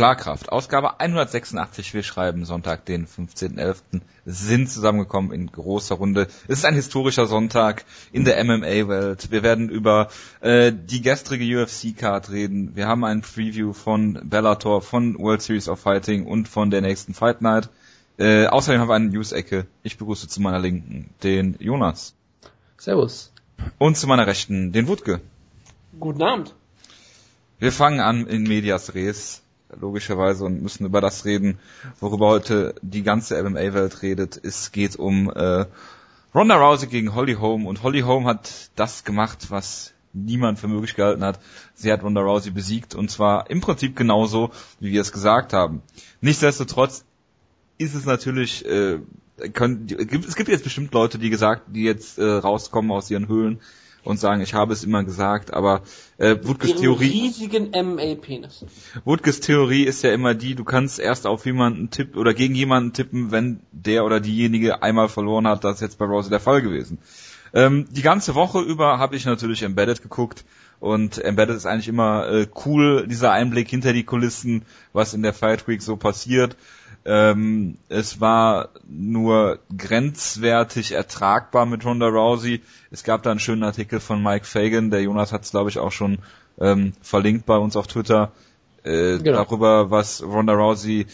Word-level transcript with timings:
Schlagkraft. 0.00 0.50
Ausgabe 0.50 0.98
186, 0.98 1.92
wir 1.92 2.02
schreiben 2.02 2.46
Sonntag, 2.46 2.86
den 2.86 3.06
15.11. 3.06 4.00
sind 4.24 4.70
zusammengekommen 4.70 5.30
in 5.30 5.48
großer 5.48 5.96
Runde. 5.96 6.26
Es 6.48 6.60
ist 6.60 6.64
ein 6.64 6.74
historischer 6.74 7.26
Sonntag 7.26 7.84
in 8.10 8.24
der 8.24 8.42
MMA-Welt. 8.42 9.30
Wir 9.30 9.42
werden 9.42 9.68
über 9.68 10.08
äh, 10.40 10.72
die 10.72 11.02
gestrige 11.02 11.44
UFC-Card 11.62 12.30
reden. 12.30 12.74
Wir 12.76 12.88
haben 12.88 13.04
ein 13.04 13.20
Preview 13.20 13.74
von 13.74 14.18
Bellator, 14.24 14.80
von 14.80 15.18
World 15.18 15.42
Series 15.42 15.68
of 15.68 15.78
Fighting 15.78 16.24
und 16.24 16.48
von 16.48 16.70
der 16.70 16.80
nächsten 16.80 17.12
Fight 17.12 17.42
Night. 17.42 17.68
Äh, 18.16 18.46
außerdem 18.46 18.80
haben 18.80 18.88
wir 18.88 18.94
eine 18.94 19.10
News-Ecke. 19.10 19.66
Ich 19.82 19.98
begrüße 19.98 20.28
zu 20.28 20.40
meiner 20.40 20.60
Linken 20.60 21.10
den 21.22 21.56
Jonas. 21.60 22.14
Servus. 22.78 23.34
Und 23.76 23.98
zu 23.98 24.06
meiner 24.06 24.26
Rechten 24.26 24.72
den 24.72 24.88
Wutke. 24.88 25.20
Guten 25.98 26.22
Abend. 26.22 26.54
Wir 27.58 27.70
fangen 27.70 28.00
an 28.00 28.26
in 28.26 28.44
Medias 28.44 28.94
Res, 28.94 29.42
logischerweise, 29.78 30.44
und 30.44 30.62
müssen 30.62 30.86
über 30.86 31.00
das 31.00 31.24
reden, 31.24 31.58
worüber 32.00 32.28
heute 32.28 32.74
die 32.82 33.02
ganze 33.02 33.42
MMA-Welt 33.42 34.02
redet. 34.02 34.40
Es 34.42 34.72
geht 34.72 34.96
um 34.96 35.30
äh, 35.30 35.66
Ronda 36.34 36.56
Rousey 36.56 36.86
gegen 36.86 37.14
Holly 37.14 37.34
Holm 37.34 37.66
und 37.66 37.82
Holly 37.82 38.00
Holm 38.00 38.26
hat 38.26 38.70
das 38.76 39.04
gemacht, 39.04 39.50
was 39.50 39.92
niemand 40.12 40.58
für 40.58 40.68
möglich 40.68 40.94
gehalten 40.94 41.24
hat. 41.24 41.40
Sie 41.74 41.92
hat 41.92 42.02
Ronda 42.02 42.20
Rousey 42.20 42.50
besiegt 42.50 42.94
und 42.94 43.10
zwar 43.10 43.50
im 43.50 43.60
Prinzip 43.60 43.96
genauso, 43.96 44.50
wie 44.78 44.92
wir 44.92 45.00
es 45.00 45.12
gesagt 45.12 45.52
haben. 45.52 45.82
Nichtsdestotrotz 46.20 47.04
ist 47.78 47.94
es 47.94 48.04
natürlich, 48.04 48.64
äh, 48.66 48.98
können, 49.52 49.86
es 49.88 50.36
gibt 50.36 50.48
jetzt 50.48 50.64
bestimmt 50.64 50.92
Leute, 50.92 51.18
die 51.18 51.30
gesagt, 51.30 51.62
die 51.68 51.84
jetzt 51.84 52.18
äh, 52.18 52.24
rauskommen 52.24 52.90
aus 52.90 53.10
ihren 53.10 53.28
Höhlen 53.28 53.60
und 54.04 54.18
sagen, 54.18 54.40
ich 54.40 54.54
habe 54.54 54.72
es 54.72 54.84
immer 54.84 55.04
gesagt, 55.04 55.52
aber 55.52 55.82
äh, 56.18 56.36
Wutges 56.42 56.76
Theorie. 56.76 57.10
riesigen 57.10 57.70
MA-Penis. 57.70 58.64
Wutges 59.04 59.40
Theorie 59.40 59.84
ist 59.84 60.02
ja 60.02 60.12
immer 60.12 60.34
die, 60.34 60.54
du 60.54 60.64
kannst 60.64 60.98
erst 60.98 61.26
auf 61.26 61.46
jemanden 61.46 61.90
tippen 61.90 62.18
oder 62.18 62.34
gegen 62.34 62.54
jemanden 62.54 62.92
tippen, 62.92 63.30
wenn 63.30 63.60
der 63.72 64.04
oder 64.04 64.20
diejenige 64.20 64.82
einmal 64.82 65.08
verloren 65.08 65.46
hat. 65.46 65.64
Das 65.64 65.76
ist 65.76 65.80
jetzt 65.82 65.98
bei 65.98 66.06
Rose 66.06 66.30
der 66.30 66.40
Fall 66.40 66.62
gewesen. 66.62 66.98
Ähm, 67.52 67.86
die 67.90 68.02
ganze 68.02 68.34
Woche 68.34 68.60
über 68.60 68.98
habe 68.98 69.16
ich 69.16 69.24
natürlich 69.24 69.62
Embedded 69.62 70.02
geguckt 70.02 70.44
und 70.78 71.18
Embedded 71.18 71.56
ist 71.56 71.66
eigentlich 71.66 71.88
immer 71.88 72.28
äh, 72.28 72.46
cool, 72.64 73.06
dieser 73.06 73.32
Einblick 73.32 73.68
hinter 73.68 73.92
die 73.92 74.04
Kulissen, 74.04 74.62
was 74.92 75.14
in 75.14 75.22
der 75.22 75.34
Fight 75.34 75.68
Week 75.68 75.82
so 75.82 75.96
passiert. 75.96 76.56
Ähm, 77.04 77.78
es 77.88 78.20
war 78.20 78.68
nur 78.86 79.58
grenzwertig 79.76 80.92
ertragbar 80.92 81.64
mit 81.66 81.84
Ronda 81.84 82.08
Rousey. 82.08 82.62
Es 82.90 83.04
gab 83.04 83.22
da 83.22 83.30
einen 83.30 83.40
schönen 83.40 83.62
Artikel 83.62 84.00
von 84.00 84.22
Mike 84.22 84.44
Fagan, 84.44 84.90
der 84.90 85.02
Jonas 85.02 85.32
hat 85.32 85.44
es 85.44 85.50
glaube 85.50 85.70
ich 85.70 85.78
auch 85.78 85.92
schon 85.92 86.18
ähm, 86.60 86.92
verlinkt 87.00 87.46
bei 87.46 87.56
uns 87.56 87.76
auf 87.76 87.86
Twitter, 87.86 88.32
äh, 88.84 89.18
genau. 89.18 89.44
darüber, 89.44 89.90
was 89.90 90.22
Ronda 90.22 90.52
Rousey 90.52 91.06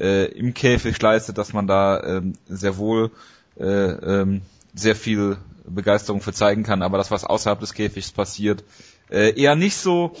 äh, 0.00 0.26
im 0.32 0.54
Käfig 0.54 1.00
leistet, 1.00 1.36
dass 1.36 1.52
man 1.52 1.66
da 1.66 2.02
ähm, 2.02 2.34
sehr 2.48 2.78
wohl 2.78 3.10
äh, 3.58 3.64
ähm, 3.64 4.42
sehr 4.74 4.96
viel 4.96 5.36
Begeisterung 5.66 6.20
für 6.20 6.32
zeigen 6.32 6.62
kann, 6.62 6.82
aber 6.82 6.98
das, 6.98 7.10
was 7.10 7.24
außerhalb 7.24 7.60
des 7.60 7.74
Käfigs 7.74 8.12
passiert, 8.12 8.64
äh, 9.10 9.38
eher 9.40 9.54
nicht 9.54 9.76
so. 9.76 10.14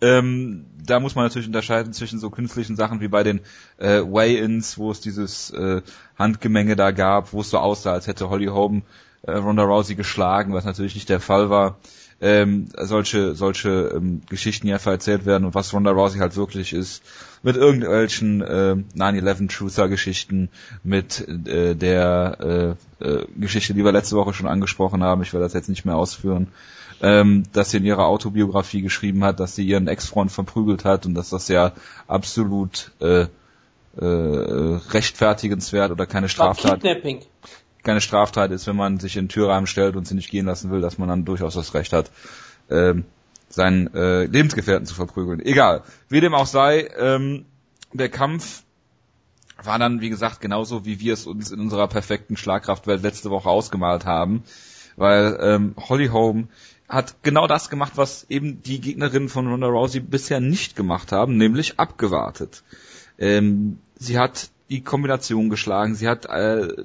Ähm, 0.00 0.66
da 0.84 1.00
muss 1.00 1.14
man 1.14 1.24
natürlich 1.24 1.48
unterscheiden 1.48 1.92
zwischen 1.92 2.18
so 2.18 2.30
künstlichen 2.30 2.76
Sachen 2.76 3.00
wie 3.00 3.08
bei 3.08 3.22
den 3.22 3.40
äh, 3.78 4.00
Weigh-ins, 4.00 4.78
wo 4.78 4.90
es 4.90 5.00
dieses 5.00 5.50
äh, 5.50 5.82
Handgemenge 6.18 6.76
da 6.76 6.92
gab, 6.92 7.32
wo 7.32 7.40
es 7.40 7.50
so 7.50 7.58
aussah, 7.58 7.92
als 7.92 8.06
hätte 8.06 8.30
Holly 8.30 8.46
Holm 8.46 8.82
äh, 9.22 9.32
Ronda 9.32 9.64
Rousey 9.64 9.94
geschlagen, 9.94 10.52
was 10.52 10.64
natürlich 10.64 10.94
nicht 10.94 11.08
der 11.08 11.20
Fall 11.20 11.50
war. 11.50 11.78
Ähm, 12.20 12.66
solche 12.76 13.36
solche 13.36 13.92
ähm, 13.94 14.22
Geschichten 14.28 14.66
hier 14.66 14.80
erzählt 14.84 15.24
werden 15.24 15.44
und 15.44 15.54
was 15.54 15.72
Ronda 15.72 15.92
Rousey 15.92 16.18
halt 16.18 16.34
wirklich 16.34 16.72
ist, 16.72 17.04
mit 17.44 17.54
irgendwelchen 17.54 18.40
äh, 18.40 18.76
9-11 18.96 19.48
Truther 19.48 19.88
Geschichten, 19.88 20.48
mit 20.82 21.26
äh, 21.46 21.76
der 21.76 22.76
äh, 23.00 23.04
äh, 23.04 23.26
Geschichte, 23.36 23.72
die 23.72 23.84
wir 23.84 23.92
letzte 23.92 24.16
Woche 24.16 24.34
schon 24.34 24.48
angesprochen 24.48 25.04
haben, 25.04 25.22
ich 25.22 25.32
will 25.32 25.40
das 25.40 25.52
jetzt 25.52 25.68
nicht 25.68 25.84
mehr 25.84 25.94
ausführen, 25.94 26.48
ähm, 27.02 27.44
dass 27.52 27.70
sie 27.70 27.78
in 27.78 27.84
ihrer 27.84 28.06
Autobiografie 28.06 28.82
geschrieben 28.82 29.24
hat, 29.24 29.40
dass 29.40 29.54
sie 29.54 29.66
ihren 29.66 29.88
Ex-Freund 29.88 30.32
verprügelt 30.32 30.84
hat 30.84 31.06
und 31.06 31.14
dass 31.14 31.30
das 31.30 31.48
ja 31.48 31.72
absolut 32.06 32.92
äh, 33.00 33.26
äh, 33.96 34.04
rechtfertigenswert 34.90 35.90
oder 35.90 36.06
keine 36.06 36.28
Straftat 36.28 36.82
keine 37.82 38.00
Straftat 38.00 38.50
ist, 38.50 38.66
wenn 38.66 38.76
man 38.76 38.98
sich 38.98 39.16
in 39.16 39.24
den 39.24 39.28
Türrahmen 39.30 39.66
stellt 39.66 39.96
und 39.96 40.06
sie 40.06 40.14
nicht 40.14 40.30
gehen 40.30 40.46
lassen 40.46 40.70
will, 40.70 40.80
dass 40.80 40.98
man 40.98 41.08
dann 41.08 41.24
durchaus 41.24 41.54
das 41.54 41.74
Recht 41.74 41.92
hat, 41.92 42.10
ähm, 42.70 43.04
seinen 43.48 43.92
äh, 43.94 44.24
Lebensgefährten 44.24 44.86
zu 44.86 44.94
verprügeln. 44.94 45.40
Egal, 45.40 45.82
wie 46.08 46.20
dem 46.20 46.34
auch 46.34 46.46
sei, 46.46 46.90
ähm, 46.98 47.46
der 47.92 48.10
Kampf 48.10 48.62
war 49.62 49.78
dann, 49.78 50.00
wie 50.00 50.10
gesagt, 50.10 50.40
genauso, 50.40 50.84
wie 50.84 51.00
wir 51.00 51.14
es 51.14 51.26
uns 51.26 51.50
in 51.50 51.60
unserer 51.60 51.88
perfekten 51.88 52.36
Schlagkraftwelt 52.36 53.02
letzte 53.02 53.30
Woche 53.30 53.48
ausgemalt 53.48 54.04
haben, 54.04 54.44
weil 54.96 55.38
ähm, 55.40 55.74
Holly 55.88 56.08
Holm 56.08 56.48
hat 56.88 57.22
genau 57.22 57.46
das 57.46 57.68
gemacht, 57.68 57.92
was 57.96 58.26
eben 58.30 58.62
die 58.62 58.80
Gegnerinnen 58.80 59.28
von 59.28 59.46
Ronda 59.46 59.66
Rousey 59.66 60.00
bisher 60.00 60.40
nicht 60.40 60.74
gemacht 60.74 61.12
haben, 61.12 61.36
nämlich 61.36 61.78
abgewartet. 61.78 62.62
Ähm, 63.18 63.78
sie 63.96 64.18
hat 64.18 64.50
die 64.70 64.82
Kombination 64.82 65.50
geschlagen, 65.50 65.94
sie 65.94 66.08
hat 66.08 66.26
äh, 66.26 66.84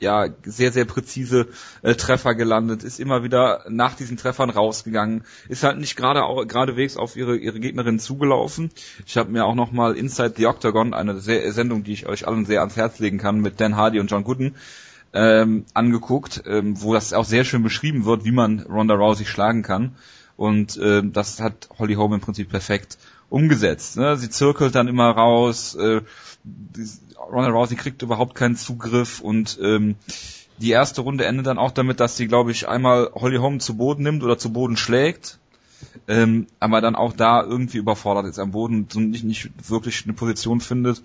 ja 0.00 0.28
sehr 0.42 0.72
sehr 0.72 0.84
präzise 0.84 1.48
äh, 1.82 1.94
Treffer 1.94 2.34
gelandet, 2.34 2.82
ist 2.82 2.98
immer 2.98 3.22
wieder 3.22 3.64
nach 3.68 3.94
diesen 3.94 4.16
Treffern 4.16 4.50
rausgegangen, 4.50 5.24
ist 5.48 5.62
halt 5.62 5.78
nicht 5.78 5.96
gerade 5.96 6.22
geradewegs 6.46 6.96
auf 6.96 7.16
ihre 7.16 7.36
ihre 7.36 7.60
Gegnerin 7.60 7.98
zugelaufen. 7.98 8.70
Ich 9.06 9.16
habe 9.16 9.30
mir 9.30 9.44
auch 9.44 9.54
noch 9.54 9.70
mal 9.70 9.96
Inside 9.96 10.34
the 10.36 10.46
Octagon, 10.46 10.94
eine 10.94 11.20
sehr, 11.20 11.52
Sendung, 11.52 11.84
die 11.84 11.92
ich 11.92 12.06
euch 12.06 12.26
allen 12.26 12.46
sehr 12.46 12.60
ans 12.60 12.76
Herz 12.76 12.98
legen 12.98 13.18
kann, 13.18 13.40
mit 13.40 13.60
Dan 13.60 13.76
Hardy 13.76 14.00
und 14.00 14.10
John 14.10 14.24
Gooden 14.24 14.56
ähm, 15.12 15.64
angeguckt, 15.74 16.42
ähm, 16.46 16.80
wo 16.82 16.94
das 16.94 17.12
auch 17.12 17.24
sehr 17.24 17.44
schön 17.44 17.62
beschrieben 17.62 18.04
wird, 18.04 18.24
wie 18.24 18.32
man 18.32 18.60
Ronda 18.60 18.94
Rousey 18.94 19.24
schlagen 19.24 19.62
kann. 19.62 19.96
Und 20.36 20.78
ähm, 20.82 21.12
das 21.12 21.40
hat 21.40 21.68
Holly 21.78 21.94
Holm 21.94 22.14
im 22.14 22.20
Prinzip 22.20 22.48
perfekt 22.48 22.98
umgesetzt. 23.28 23.96
Ne? 23.96 24.16
Sie 24.16 24.30
zirkelt 24.30 24.74
dann 24.74 24.88
immer 24.88 25.10
raus, 25.10 25.74
äh, 25.74 26.00
Ronda 27.30 27.50
Rousey 27.50 27.76
kriegt 27.76 28.02
überhaupt 28.02 28.34
keinen 28.34 28.56
Zugriff 28.56 29.20
und 29.20 29.58
ähm, 29.62 29.96
die 30.58 30.70
erste 30.70 31.02
Runde 31.02 31.24
endet 31.24 31.46
dann 31.46 31.58
auch 31.58 31.70
damit, 31.70 32.00
dass 32.00 32.16
sie, 32.16 32.26
glaube 32.26 32.50
ich, 32.50 32.68
einmal 32.68 33.10
Holly 33.14 33.36
Holm 33.36 33.60
zu 33.60 33.76
Boden 33.76 34.02
nimmt 34.02 34.22
oder 34.22 34.38
zu 34.38 34.52
Boden 34.52 34.76
schlägt, 34.76 35.38
ähm, 36.08 36.46
aber 36.58 36.80
dann 36.80 36.96
auch 36.96 37.12
da 37.12 37.42
irgendwie 37.42 37.78
überfordert 37.78 38.26
ist 38.26 38.38
am 38.38 38.50
Boden, 38.50 38.86
so 38.90 39.00
nicht, 39.00 39.24
nicht 39.24 39.50
wirklich 39.68 40.04
eine 40.04 40.12
Position 40.12 40.60
findet 40.60 41.02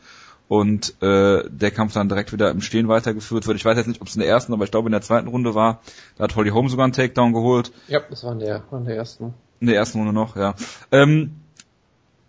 und 0.48 1.02
äh, 1.02 1.44
der 1.50 1.72
Kampf 1.72 1.94
dann 1.94 2.10
direkt 2.10 2.32
wieder 2.32 2.52
im 2.52 2.62
Stehen 2.62 2.88
weitergeführt 2.88 3.48
wird. 3.48 3.58
Ich 3.58 3.66
weiß 3.66 3.78
jetzt 3.78 3.88
nicht, 3.88 4.02
ob 4.02 4.08
es 4.08 4.16
in 4.16 4.22
der 4.22 4.30
ersten, 4.30 4.54
aber 4.54 4.64
ich 4.64 4.72
glaube 4.72 4.88
in 4.88 4.92
der 4.92 5.02
zweiten 5.02 5.28
Runde 5.28 5.56
war. 5.56 5.82
Da 6.18 6.26
hat 6.26 6.36
Holly 6.36 6.52
Holm 6.52 6.70
sogar 6.70 6.84
einen 6.84 6.94
Takedown 6.94 7.34
geholt. 7.34 7.72
Ja, 7.88 8.02
das 8.10 8.24
war 8.24 8.34
in 8.34 8.40
der, 8.40 8.64
war 8.70 8.80
in 8.80 8.86
der 8.86 8.96
ersten. 8.96 9.34
In 9.60 9.68
der 9.68 9.76
ersten 9.76 9.98
Runde 10.00 10.14
noch, 10.14 10.36
ja. 10.36 10.54
Ähm, 10.92 11.32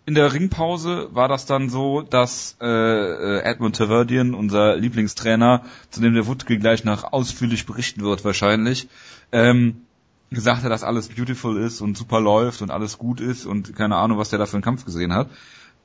in 0.07 0.15
der 0.15 0.33
Ringpause 0.33 1.09
war 1.11 1.27
das 1.27 1.45
dann 1.45 1.69
so, 1.69 2.01
dass 2.01 2.55
äh, 2.61 2.65
äh 2.65 3.41
Edmund 3.41 3.75
Taverdian, 3.75 4.33
unser 4.33 4.77
Lieblingstrainer, 4.77 5.63
zu 5.89 5.99
dem 5.99 6.13
der 6.13 6.27
Wutke 6.27 6.57
gleich 6.57 6.85
nach 6.85 7.11
ausführlich 7.11 7.65
berichten 7.65 8.01
wird 8.01 8.23
wahrscheinlich, 8.23 8.87
ähm, 9.33 9.81
gesagt 10.29 10.63
hat, 10.63 10.71
dass 10.71 10.83
alles 10.83 11.09
beautiful 11.09 11.57
ist 11.57 11.81
und 11.81 11.97
super 11.97 12.21
läuft 12.21 12.61
und 12.61 12.71
alles 12.71 12.97
gut 12.97 13.19
ist 13.19 13.45
und 13.45 13.75
keine 13.75 13.97
Ahnung, 13.97 14.17
was 14.17 14.29
der 14.29 14.39
da 14.39 14.45
für 14.45 14.53
einen 14.53 14.63
Kampf 14.63 14.85
gesehen 14.85 15.13
hat. 15.13 15.29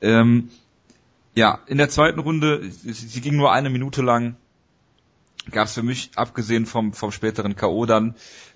Ähm, 0.01 0.49
ja, 1.35 1.59
in 1.67 1.77
der 1.77 1.89
zweiten 1.89 2.19
Runde, 2.19 2.61
sie 2.69 3.21
ging 3.21 3.35
nur 3.35 3.51
eine 3.51 3.69
Minute 3.69 4.01
lang, 4.01 4.35
gab 5.51 5.67
es 5.67 5.73
für 5.73 5.83
mich, 5.83 6.11
abgesehen 6.15 6.65
vom, 6.65 6.93
vom 6.93 7.11
späteren 7.11 7.55
K.O. 7.55 7.85
dann, 7.85 8.15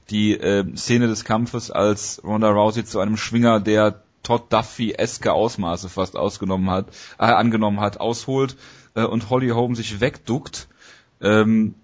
die 0.10 0.34
äh, 0.34 0.66
Szene 0.76 1.08
des 1.08 1.26
Kampfes, 1.26 1.72
als 1.72 2.22
Ronda 2.24 2.50
Rousey 2.50 2.86
zu 2.86 3.00
einem 3.00 3.18
Schwinger, 3.18 3.60
der 3.60 4.04
Todd 4.24 4.52
Duffy-eske 4.52 5.32
Ausmaße 5.34 5.90
fast 5.90 6.16
ausgenommen 6.16 6.70
hat, 6.70 6.88
äh, 7.18 7.26
angenommen 7.26 7.80
hat, 7.80 8.00
ausholt 8.00 8.58
äh, 8.96 9.04
und 9.04 9.30
Holly 9.30 9.50
Holm 9.50 9.76
sich 9.76 10.00
wegduckt. 10.00 10.68
Ähm, 11.22 11.76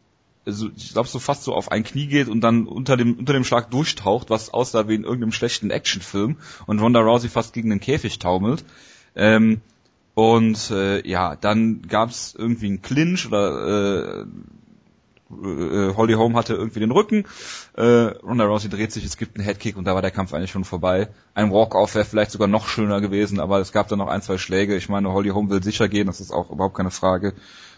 also 0.46 0.70
ich 0.76 0.92
glaube 0.92 1.08
so 1.08 1.20
fast 1.20 1.44
so 1.44 1.54
auf 1.54 1.72
ein 1.72 1.84
Knie 1.86 2.08
geht 2.08 2.28
und 2.28 2.42
dann 2.42 2.68
unter 2.68 2.98
dem 2.98 3.18
unter 3.18 3.32
dem 3.32 3.46
Schlag 3.46 3.72
durchtaucht, 3.72 4.30
was 4.30 4.54
aussah 4.54 4.90
wie 4.90 4.96
in 4.96 5.06
irgendeinem 5.06 5.32
schlechten 5.32 5.72
Actionfilm 5.72 6.38
und 6.66 6.80
Ronda 6.80 7.00
Rousey 7.00 7.30
fast 7.30 7.54
gegen 7.54 7.70
den 7.70 7.80
Käfig 7.80 8.20
taumelt. 8.20 8.66
Ähm, 9.16 9.62
und 10.16 10.72
äh, 10.72 11.08
ja, 11.08 11.36
dann 11.36 11.82
gab's 11.84 12.36
irgendwie 12.38 12.68
einen 12.68 12.82
Clinch 12.82 13.28
oder 13.28 14.22
äh, 14.22 14.26
äh, 15.32 15.94
Holly 15.96 16.14
Holm 16.14 16.36
hatte 16.36 16.54
irgendwie 16.54 16.80
den 16.80 16.92
Rücken, 16.92 17.26
äh, 17.76 17.84
Ronda 17.84 18.46
Rousey 18.46 18.70
dreht 18.70 18.92
sich, 18.92 19.06
es 19.06 19.18
gibt 19.18 19.36
einen 19.36 19.46
Headkick 19.46 19.78
und 19.78 19.86
da 19.86 19.96
war 19.96 20.02
der 20.02 20.12
Kampf 20.12 20.34
eigentlich 20.34 20.52
schon 20.52 20.66
vorbei. 20.66 21.10
Ein 21.34 21.52
Walk-Off 21.52 21.96
wäre 21.96 22.06
vielleicht 22.06 22.32
sogar 22.32 22.48
noch 22.48 22.68
schöner 22.68 23.02
gewesen, 23.02 23.40
aber 23.40 23.60
es 23.60 23.72
gab 23.72 23.88
dann 23.88 24.00
noch 24.00 24.08
ein, 24.08 24.22
zwei 24.22 24.38
Schläge. 24.38 24.76
Ich 24.76 24.90
meine, 24.90 25.12
Holly 25.12 25.30
Holm 25.30 25.50
will 25.50 25.64
sicher 25.64 25.88
gehen, 25.88 26.08
das 26.08 26.22
ist 26.22 26.32
auch 26.32 26.52
überhaupt 26.52 26.76
keine 26.76 26.92
Frage. 26.92 27.34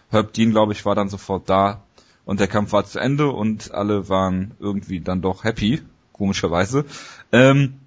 Herb 0.09 0.33
Dean, 0.33 0.51
glaube 0.51 0.73
ich, 0.73 0.85
war 0.85 0.95
dann 0.95 1.09
sofort 1.09 1.49
da 1.49 1.83
und 2.25 2.39
der 2.39 2.47
Kampf 2.47 2.73
war 2.73 2.85
zu 2.85 2.99
Ende 2.99 3.29
und 3.29 3.71
alle 3.73 4.09
waren 4.09 4.51
irgendwie 4.59 4.99
dann 4.99 5.21
doch 5.21 5.43
happy, 5.43 5.81
komischerweise. 6.11 6.85
Ähm, 7.31 7.79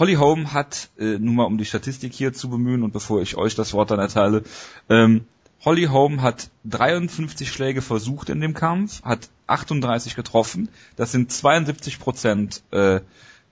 Holly 0.00 0.14
Holm 0.14 0.54
hat, 0.54 0.88
äh, 0.98 1.18
nur 1.18 1.34
mal 1.34 1.44
um 1.44 1.58
die 1.58 1.66
Statistik 1.66 2.14
hier 2.14 2.32
zu 2.32 2.48
bemühen 2.48 2.82
und 2.82 2.92
bevor 2.92 3.20
ich 3.20 3.36
euch 3.36 3.54
das 3.54 3.74
Wort 3.74 3.90
dann 3.90 4.00
erteile, 4.00 4.42
ähm, 4.88 5.26
Holly 5.62 5.84
Holm 5.84 6.22
hat 6.22 6.48
53 6.64 7.52
Schläge 7.52 7.82
versucht 7.82 8.30
in 8.30 8.40
dem 8.40 8.54
Kampf, 8.54 9.02
hat 9.02 9.28
38 9.46 10.16
getroffen. 10.16 10.70
Das 10.96 11.12
sind 11.12 11.30
72 11.30 11.98
Prozent 11.98 12.62
äh, 12.72 13.00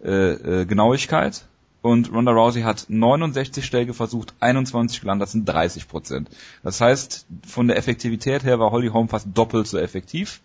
äh, 0.02 0.62
äh, 0.62 0.64
Genauigkeit. 0.64 1.44
Und 1.82 2.10
Ronda 2.12 2.32
Rousey 2.32 2.62
hat 2.62 2.86
69 2.88 3.64
Schläge 3.64 3.92
versucht, 3.92 4.34
21 4.40 5.00
gelandet, 5.00 5.26
das 5.26 5.32
sind 5.32 5.44
30 5.44 5.86
Prozent. 5.86 6.30
Das 6.62 6.80
heißt, 6.80 7.26
von 7.46 7.68
der 7.68 7.76
Effektivität 7.76 8.42
her 8.42 8.58
war 8.58 8.72
Holly 8.72 8.88
Holm 8.88 9.08
fast 9.08 9.28
doppelt 9.34 9.66
so 9.66 9.78
effektiv. 9.78 10.40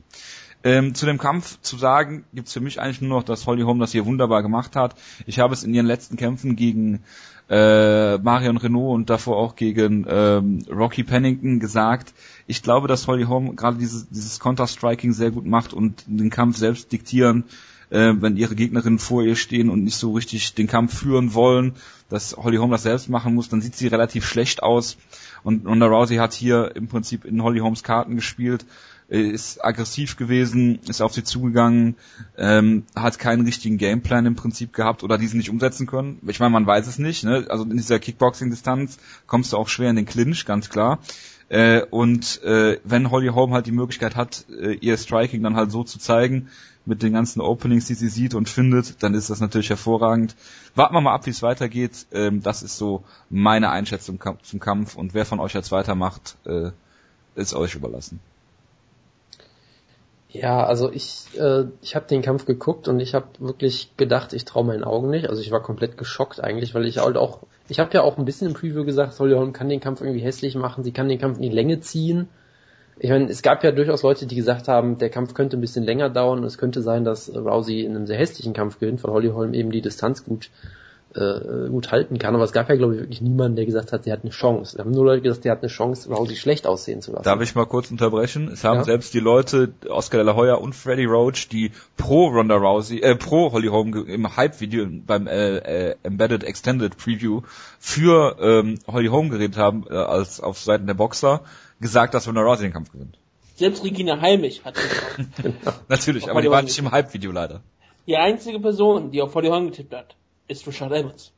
Ähm, 0.65 0.95
zu 0.95 1.06
dem 1.06 1.18
Kampf 1.18 1.60
zu 1.62 1.77
sagen, 1.77 2.24
gibt's 2.33 2.54
für 2.54 2.62
mich 2.62 2.80
eigentlich 2.80 3.01
nur 3.01 3.19
noch, 3.19 3.24
dass 3.24 3.45
Holly 3.48 3.63
Holm 3.63 3.80
das 3.80 3.92
hier 3.92 4.06
wunderbar 4.06 4.42
gemacht 4.42 4.77
hat. 4.77 4.95
Ich 5.25 5.39
habe 5.39 5.54
es 5.54 5.63
in 5.63 5.74
ihren 5.74 5.86
letzten 5.86 6.15
Kämpfen 6.15 6.56
gegen 6.56 7.04
äh, 7.50 8.18
Marion 8.19 8.56
Renault 8.56 8.95
und 8.95 9.10
davor 9.10 9.38
auch 9.38 9.57
gegen 9.57 10.06
ähm, 10.07 10.65
Rocky 10.71 11.04
Pennington 11.04 11.60
gesagt. 11.60 12.13
Ich 12.48 12.63
glaube, 12.63 12.88
dass 12.88 13.07
Holly 13.07 13.25
Holm 13.25 13.57
gerade 13.57 13.77
dieses, 13.77 14.07
dieses 14.10 14.39
Counter-Striking 14.39 15.12
sehr 15.12 15.31
gut 15.31 15.45
macht 15.45 15.74
und 15.74 16.06
den 16.07 16.30
Kampf 16.30 16.56
selbst 16.56 16.94
diktieren, 16.94 17.44
äh, 17.89 18.13
wenn 18.15 18.38
ihre 18.38 18.56
Gegnerinnen 18.56 19.00
vor 19.00 19.21
ihr 19.21 19.36
stehen 19.36 19.69
und 19.69 19.83
nicht 19.83 19.98
so 19.98 20.13
richtig 20.13 20.54
den 20.56 20.68
Kampf 20.68 20.98
führen 20.98 21.33
wollen, 21.33 21.74
dass 22.07 22.38
Holly 22.38 22.57
Holm 22.57 22.71
das 22.71 22.83
selbst 22.83 23.10
machen 23.10 23.36
muss, 23.36 23.50
dann 23.50 23.62
sieht 23.62 23.75
sie 23.75 23.88
relativ 23.88 24.25
schlecht 24.25 24.63
aus. 24.63 24.98
Und 25.44 25.68
Ronda 25.68 25.88
Rousey 25.88 26.15
hat 26.15 26.31
hier 26.31 26.71
im 26.75 26.88
Prinzip 26.88 27.25
in 27.25 27.44
Holly 27.44 27.60
Holmes 27.60 27.83
Karten 27.83 28.15
gespielt 28.15 28.65
ist 29.07 29.63
aggressiv 29.63 30.17
gewesen, 30.17 30.79
ist 30.88 31.01
auf 31.01 31.13
sie 31.13 31.23
zugegangen, 31.23 31.95
ähm, 32.38 32.83
hat 32.95 33.19
keinen 33.19 33.45
richtigen 33.45 33.77
Gameplan 33.77 34.25
im 34.25 34.35
Prinzip 34.35 34.73
gehabt 34.73 35.03
oder 35.03 35.17
diesen 35.17 35.38
nicht 35.38 35.50
umsetzen 35.50 35.88
können. 35.88 36.19
Ich 36.27 36.39
meine, 36.39 36.51
man 36.51 36.65
weiß 36.65 36.88
es 36.88 37.00
nicht. 37.00 37.23
Ne? 37.23 37.45
Also 37.50 37.63
in 37.63 37.77
dieser 37.77 38.00
Kickboxing-Distanz 38.00 38.97
kommst 39.27 39.53
du 39.53 39.57
auch 39.57 39.69
schwer 39.69 39.89
in 39.89 39.95
den 39.95 40.05
Clinch, 40.05 40.45
ganz 40.45 40.69
klar. 40.69 41.00
Äh, 41.50 41.81
und 41.89 42.41
äh, 42.44 42.79
wenn 42.83 43.11
Holly 43.11 43.27
Holm 43.27 43.53
halt 43.53 43.67
die 43.67 43.71
Möglichkeit 43.71 44.15
hat, 44.15 44.45
äh, 44.50 44.73
ihr 44.73 44.97
Striking 44.97 45.44
dann 45.44 45.55
halt 45.55 45.71
so 45.71 45.83
zu 45.83 46.00
zeigen, 46.00 46.50
mit 46.85 47.01
den 47.01 47.13
ganzen 47.13 47.41
Openings, 47.41 47.85
die 47.85 47.94
sie 47.94 48.09
sieht 48.09 48.33
und 48.33 48.50
findet, 48.50 49.01
dann 49.03 49.13
ist 49.13 49.29
das 49.29 49.39
natürlich 49.39 49.69
hervorragend. 49.69 50.35
Warten 50.75 50.94
wir 50.95 51.01
mal 51.01 51.13
ab, 51.13 51.25
wie 51.25 51.29
es 51.29 51.41
weitergeht. 51.41 52.07
Ähm, 52.11 52.41
das 52.41 52.63
ist 52.63 52.77
so 52.77 53.03
meine 53.29 53.69
Einschätzung 53.69 54.19
zum 54.41 54.59
Kampf 54.59 54.95
und 54.95 55.13
wer 55.13 55.25
von 55.25 55.39
euch 55.39 55.53
jetzt 55.53 55.71
weitermacht, 55.71 56.35
äh, 56.45 56.71
ist 57.35 57.53
euch 57.53 57.75
überlassen. 57.75 58.19
Ja, 60.33 60.65
also 60.65 60.91
ich, 60.91 61.27
äh, 61.38 61.65
ich 61.83 61.95
habe 61.95 62.07
den 62.07 62.24
Kampf 62.24 62.45
geguckt 62.45 62.88
und 62.88 63.00
ich 63.00 63.13
habe 63.13 63.27
wirklich 63.38 63.95
gedacht, 63.97 64.33
ich 64.33 64.45
traue 64.45 64.65
meinen 64.65 64.83
Augen 64.83 65.12
nicht. 65.12 65.30
Also 65.30 65.41
ich 65.44 65.51
war 65.51 65.62
komplett 65.62 65.95
geschockt 65.95 66.44
eigentlich, 66.44 66.74
weil 66.74 66.88
ich 66.88 66.97
halt 66.97 67.18
auch, 67.18 67.41
ich 67.69 67.80
habe 67.80 67.94
ja 67.94 68.01
auch 68.01 68.18
ein 68.18 68.25
bisschen 68.25 68.47
im 68.47 68.56
Preview 68.56 68.83
gesagt, 68.83 69.19
Holly 69.19 69.35
Holm 69.35 69.53
kann 69.53 69.69
den 69.69 69.80
Kampf 69.80 70.01
irgendwie 70.01 70.21
hässlich 70.21 70.56
machen, 70.56 70.83
sie 70.83 70.91
kann 70.91 71.07
den 71.07 71.19
Kampf 71.19 71.38
in 71.38 71.44
die 71.44 71.50
Länge 71.50 71.81
ziehen. 71.81 72.30
Ich 72.97 73.12
meine, 73.12 73.30
es 73.30 73.44
gab 73.44 73.63
ja 73.63 73.71
durchaus 73.71 74.01
Leute, 74.01 74.25
die 74.25 74.35
gesagt 74.35 74.68
haben, 74.68 74.97
der 74.97 75.12
Kampf 75.12 75.35
könnte 75.35 75.56
ein 75.56 75.62
bisschen 75.62 75.83
länger 75.83 76.09
dauern 76.09 76.39
und 76.39 76.45
es 76.45 76.57
könnte 76.57 76.81
sein, 76.81 77.03
dass 77.03 77.33
Rousey 77.36 77.81
in 77.81 77.95
einem 77.95 78.07
sehr 78.07 78.18
hässlichen 78.18 78.53
Kampf 78.53 78.79
gewinnt, 78.79 79.03
weil 79.03 79.13
Holly 79.13 79.29
Holm 79.29 79.53
eben 79.53 79.71
die 79.71 79.81
Distanz 79.81 80.25
gut 80.25 80.50
äh, 81.15 81.69
gut 81.69 81.92
halten 81.92 82.18
kann. 82.18 82.36
Aber 82.36 82.44
es 82.44 82.51
gab 82.51 82.69
ja, 82.69 82.75
glaube 82.75 82.95
ich, 82.95 83.01
wirklich 83.01 83.21
niemanden, 83.21 83.56
der 83.56 83.65
gesagt 83.65 83.92
hat, 83.92 84.04
sie 84.04 84.12
hat 84.12 84.21
eine 84.24 84.31
Chance. 84.31 84.77
Wir 84.77 84.86
haben 84.86 84.92
nur 84.92 85.06
Leute 85.06 85.21
gesagt, 85.21 85.44
sie 85.44 85.51
hat 85.51 85.62
eine 85.62 85.69
Chance, 85.69 86.10
Rousey 86.10 86.36
schlecht 86.36 86.68
aussehen 86.68 87.01
zu 87.01 87.12
lassen. 87.12 87.24
Darf 87.24 87.42
ich 87.42 87.56
mal 87.56 87.65
kurz 87.65 87.92
unterbrechen? 87.92 88.50
Es 88.51 88.63
haben 88.63 88.77
ja. 88.77 88.83
selbst 88.83 89.13
die 89.13 89.19
Leute, 89.19 89.74
Oscar 89.89 90.18
de 90.18 90.25
la 90.25 90.36
Hoya 90.36 90.56
und 90.56 90.74
Freddie 90.74 91.06
Roach, 91.06 91.48
die 91.50 91.71
pro 91.98 92.27
Ronda 92.27 92.56
Rousey, 92.56 93.00
äh, 93.01 93.15
pro 93.15 93.51
Holly 93.51 93.68
Holm 93.68 93.94
im 94.07 94.36
Hype-Video 94.36 94.86
beim 95.06 95.27
äh, 95.27 95.57
äh, 95.57 95.95
Embedded 96.04 96.44
Extended 96.44 96.98
Preview 96.98 97.42
für 97.80 98.38
ähm, 98.39 98.80
Holly 98.88 99.07
Holm 99.07 99.30
geredet 99.30 99.57
haben, 99.57 99.86
äh, 99.89 99.94
als 99.95 100.39
auf 100.39 100.60
Seiten 100.60 100.88
der 100.88 100.95
Boxer, 100.95 101.42
gesagt, 101.80 102.13
dass 102.13 102.27
Ronda 102.27 102.42
Rousey 102.42 102.63
den 102.63 102.74
Kampf 102.74 102.92
gewinnt. 102.92 103.18
Selbst 103.56 103.83
Regina 103.83 104.19
Heimich 104.19 104.65
hat 104.65 104.75
das 104.77 105.74
Natürlich, 105.88 106.30
aber 106.30 106.42
die 106.42 106.50
war 106.50 106.63
nicht 106.63 106.77
im 106.80 106.92
Hype-Video 106.92 107.31
leider. 107.31 107.62
Die 108.07 108.18
einzige 108.18 108.60
Person, 108.60 109.12
die 109.12 109.21
auf 109.21 109.33
Holly 109.36 109.48
Holm 109.48 109.68
getippt 109.68 109.94
hat, 109.94 110.15
ist 110.53 110.67
Richard 110.67 110.91
Evans. 110.91 111.31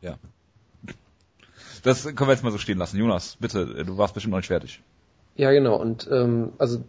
Ja. 0.00 0.16
Das 1.82 2.04
können 2.04 2.18
wir 2.18 2.32
jetzt 2.32 2.44
mal 2.44 2.52
so 2.52 2.58
stehen 2.58 2.78
lassen. 2.78 2.98
Jonas, 2.98 3.36
bitte, 3.40 3.84
du 3.84 3.96
warst 3.98 4.14
bestimmt 4.14 4.32
noch 4.32 4.38
nicht 4.38 4.48
fertig. 4.48 4.82
Ja, 5.36 5.50
genau. 5.52 5.76
Und 5.76 6.08
ähm, 6.10 6.52
also 6.58 6.82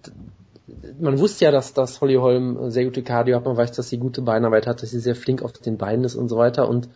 man 1.00 1.20
wusste 1.20 1.46
ja, 1.46 1.52
dass, 1.52 1.74
dass 1.74 2.02
Holly 2.02 2.16
Holm 2.16 2.70
sehr 2.70 2.86
gute 2.86 3.04
Cardio 3.04 3.36
hat, 3.36 3.46
man 3.46 3.58
weiß, 3.58 3.72
dass 3.74 3.90
sie 3.90 3.98
gute 3.98 4.22
Beinarbeit 4.22 4.68
hat, 4.68 4.82
dass 4.82 4.92
sie 4.92 5.00
sehr 5.00 5.16
flink 5.16 5.42
auf 5.42 5.54
den 5.54 5.78
Beinen 5.78 6.06
ist 6.06 6.16
und 6.16 6.30
so 6.30 6.38
weiter. 6.38 6.68
Und 6.68 6.90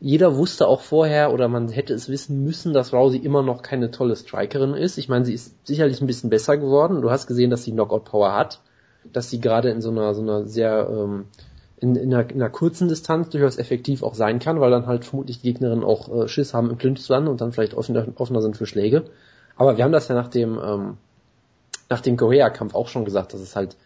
jeder 0.00 0.36
wusste 0.36 0.66
auch 0.66 0.80
vorher 0.80 1.32
oder 1.32 1.48
man 1.48 1.68
hätte 1.68 1.94
es 1.94 2.08
wissen 2.08 2.42
müssen, 2.42 2.72
dass 2.72 2.92
Rousey 2.92 3.18
immer 3.18 3.42
noch 3.42 3.62
keine 3.62 3.90
tolle 3.90 4.16
Strikerin 4.16 4.74
ist. 4.74 4.98
Ich 4.98 5.08
meine, 5.08 5.24
sie 5.24 5.34
ist 5.34 5.66
sicherlich 5.66 6.00
ein 6.00 6.06
bisschen 6.06 6.30
besser 6.30 6.56
geworden. 6.56 7.02
Du 7.02 7.10
hast 7.10 7.26
gesehen, 7.26 7.50
dass 7.50 7.64
sie 7.64 7.72
Knockout 7.72 8.04
Power 8.04 8.34
hat, 8.34 8.60
dass 9.12 9.30
sie 9.30 9.40
gerade 9.40 9.70
in 9.70 9.80
so 9.80 9.90
einer 9.90 10.14
so 10.14 10.22
einer 10.22 10.46
sehr 10.46 10.88
ähm, 10.90 11.26
in, 11.82 11.96
in, 11.96 12.14
einer, 12.14 12.30
in 12.30 12.40
einer 12.40 12.50
kurzen 12.50 12.88
Distanz 12.88 13.30
durchaus 13.30 13.58
effektiv 13.58 14.02
auch 14.02 14.14
sein 14.14 14.38
kann, 14.38 14.60
weil 14.60 14.70
dann 14.70 14.86
halt 14.86 15.04
vermutlich 15.04 15.40
die 15.40 15.52
Gegnerinnen 15.52 15.84
auch 15.84 16.24
äh, 16.24 16.28
Schiss 16.28 16.54
haben, 16.54 16.70
im 16.70 16.78
Clinch 16.78 17.02
zu 17.02 17.12
landen 17.12 17.28
und 17.28 17.40
dann 17.40 17.52
vielleicht 17.52 17.74
offener, 17.74 18.06
offener 18.16 18.42
sind 18.42 18.56
für 18.56 18.66
Schläge. 18.66 19.04
Aber 19.56 19.76
wir 19.76 19.84
haben 19.84 19.92
das 19.92 20.08
ja 20.08 20.14
nach 20.14 20.28
dem, 20.28 20.58
ähm, 20.64 20.96
nach 21.88 22.00
dem 22.00 22.16
Korea-Kampf 22.16 22.74
auch 22.74 22.88
schon 22.88 23.04
gesagt, 23.04 23.34
dass 23.34 23.40
es 23.40 23.56
halt 23.56 23.76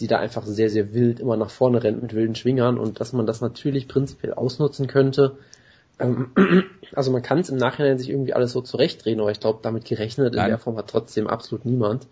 die 0.00 0.06
da 0.06 0.18
einfach 0.18 0.44
sehr, 0.44 0.70
sehr 0.70 0.94
wild 0.94 1.20
immer 1.20 1.36
nach 1.36 1.50
vorne 1.50 1.82
rennt 1.82 2.02
mit 2.02 2.14
wilden 2.14 2.34
Schwingern 2.34 2.78
und 2.78 3.00
dass 3.00 3.12
man 3.12 3.26
das 3.26 3.40
natürlich 3.40 3.88
prinzipiell 3.88 4.32
ausnutzen 4.32 4.86
könnte. 4.86 5.36
Ähm, 5.98 6.30
also 6.94 7.12
man 7.12 7.22
kann 7.22 7.38
es 7.38 7.50
im 7.50 7.56
Nachhinein 7.56 7.98
sich 7.98 8.10
irgendwie 8.10 8.32
alles 8.32 8.52
so 8.52 8.62
zurechtreden, 8.62 9.20
aber 9.20 9.30
ich 9.30 9.40
glaube, 9.40 9.60
damit 9.62 9.84
gerechnet 9.84 10.34
Nein. 10.34 10.46
in 10.46 10.50
der 10.50 10.58
Form 10.58 10.76
hat 10.76 10.88
trotzdem 10.88 11.26
absolut 11.26 11.64
niemand. 11.64 12.06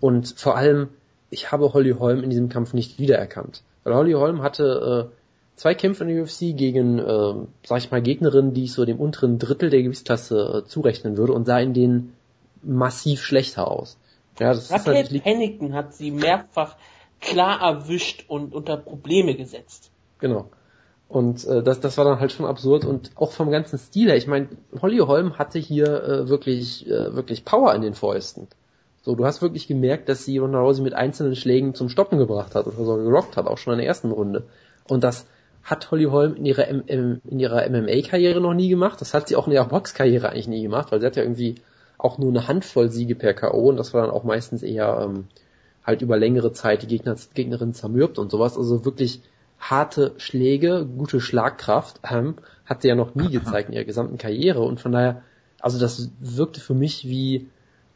Und 0.00 0.34
vor 0.36 0.56
allem, 0.56 0.88
ich 1.30 1.52
habe 1.52 1.72
Holly 1.72 1.92
Holm 1.92 2.22
in 2.22 2.30
diesem 2.30 2.48
Kampf 2.48 2.74
nicht 2.74 2.98
wiedererkannt. 2.98 3.62
Weil 3.86 3.94
Holly 3.94 4.14
Holm 4.14 4.42
hatte 4.42 5.12
äh, 5.12 5.16
zwei 5.54 5.76
Kämpfe 5.76 6.02
in 6.02 6.10
der 6.10 6.24
UFC 6.24 6.56
gegen, 6.56 6.98
äh, 6.98 7.34
sag 7.64 7.78
ich 7.78 7.92
mal, 7.92 8.02
Gegnerinnen, 8.02 8.52
die 8.52 8.64
ich 8.64 8.72
so 8.72 8.84
dem 8.84 8.98
unteren 8.98 9.38
Drittel 9.38 9.70
der 9.70 9.80
Gewichtsklasse 9.84 10.64
äh, 10.64 10.68
zurechnen 10.68 11.16
würde 11.16 11.32
und 11.32 11.44
sah 11.44 11.60
in 11.60 11.72
denen 11.72 12.16
massiv 12.64 13.22
schlechter 13.22 13.70
aus. 13.70 13.96
Ja, 14.40 14.48
das 14.48 14.72
Raquel 14.72 14.96
ist 14.96 15.12
halt, 15.12 15.22
Pennington 15.22 15.72
hat 15.72 15.94
sie 15.94 16.10
mehrfach 16.10 16.74
klar 17.20 17.62
erwischt 17.62 18.24
und 18.26 18.56
unter 18.56 18.76
Probleme 18.76 19.36
gesetzt. 19.36 19.92
Genau. 20.18 20.50
Und 21.08 21.46
äh, 21.46 21.62
das, 21.62 21.78
das 21.78 21.96
war 21.96 22.04
dann 22.04 22.18
halt 22.18 22.32
schon 22.32 22.44
absurd 22.44 22.84
und 22.84 23.12
auch 23.14 23.30
vom 23.30 23.52
ganzen 23.52 23.78
Stil 23.78 24.08
her. 24.08 24.16
Ich 24.16 24.26
meine, 24.26 24.48
Holly 24.82 24.98
Holm 24.98 25.38
hatte 25.38 25.60
hier 25.60 25.86
äh, 25.86 26.28
wirklich, 26.28 26.88
äh, 26.88 27.14
wirklich 27.14 27.44
Power 27.44 27.72
in 27.76 27.82
den 27.82 27.94
Fäusten. 27.94 28.48
So, 29.06 29.14
du 29.14 29.24
hast 29.24 29.40
wirklich 29.40 29.68
gemerkt, 29.68 30.08
dass 30.08 30.24
sie 30.24 30.38
Ronda 30.38 30.58
Rousey 30.58 30.82
mit 30.82 30.92
einzelnen 30.92 31.36
Schlägen 31.36 31.76
zum 31.76 31.88
Stoppen 31.88 32.18
gebracht 32.18 32.56
hat 32.56 32.66
oder 32.66 32.84
so 32.84 32.96
gerockt 32.96 33.36
hat, 33.36 33.46
auch 33.46 33.56
schon 33.56 33.74
in 33.74 33.78
der 33.78 33.86
ersten 33.86 34.10
Runde. 34.10 34.48
Und 34.88 35.04
das 35.04 35.28
hat 35.62 35.92
Holly 35.92 36.06
Holm 36.06 36.34
in 36.34 36.44
ihrer, 36.44 36.66
in 36.66 37.20
ihrer 37.38 37.70
MMA-Karriere 37.70 38.40
noch 38.40 38.52
nie 38.52 38.68
gemacht. 38.68 39.00
Das 39.00 39.14
hat 39.14 39.28
sie 39.28 39.36
auch 39.36 39.46
in 39.46 39.52
ihrer 39.52 39.68
Box-Karriere 39.68 40.30
eigentlich 40.30 40.48
nie 40.48 40.60
gemacht, 40.60 40.90
weil 40.90 40.98
sie 40.98 41.06
hat 41.06 41.14
ja 41.14 41.22
irgendwie 41.22 41.54
auch 41.98 42.18
nur 42.18 42.30
eine 42.30 42.48
Handvoll 42.48 42.90
Siege 42.90 43.14
per 43.14 43.32
K.O. 43.32 43.68
und 43.68 43.76
das 43.76 43.94
war 43.94 44.02
dann 44.02 44.10
auch 44.10 44.24
meistens 44.24 44.64
eher 44.64 44.98
ähm, 45.04 45.28
halt 45.84 46.02
über 46.02 46.16
längere 46.16 46.52
Zeit 46.52 46.82
die 46.82 46.88
Gegner, 46.88 47.14
Gegnerin 47.32 47.74
zermürbt 47.74 48.18
und 48.18 48.32
sowas. 48.32 48.58
Also 48.58 48.84
wirklich 48.84 49.20
harte 49.60 50.14
Schläge, 50.16 50.84
gute 50.84 51.20
Schlagkraft 51.20 52.00
ähm, 52.10 52.38
hat 52.64 52.82
sie 52.82 52.88
ja 52.88 52.96
noch 52.96 53.14
nie 53.14 53.30
gezeigt 53.30 53.68
in 53.68 53.76
ihrer 53.76 53.84
gesamten 53.84 54.18
Karriere 54.18 54.62
und 54.62 54.80
von 54.80 54.90
daher, 54.90 55.22
also 55.60 55.78
das 55.78 56.10
wirkte 56.18 56.60
für 56.60 56.74
mich 56.74 57.04
wie 57.04 57.46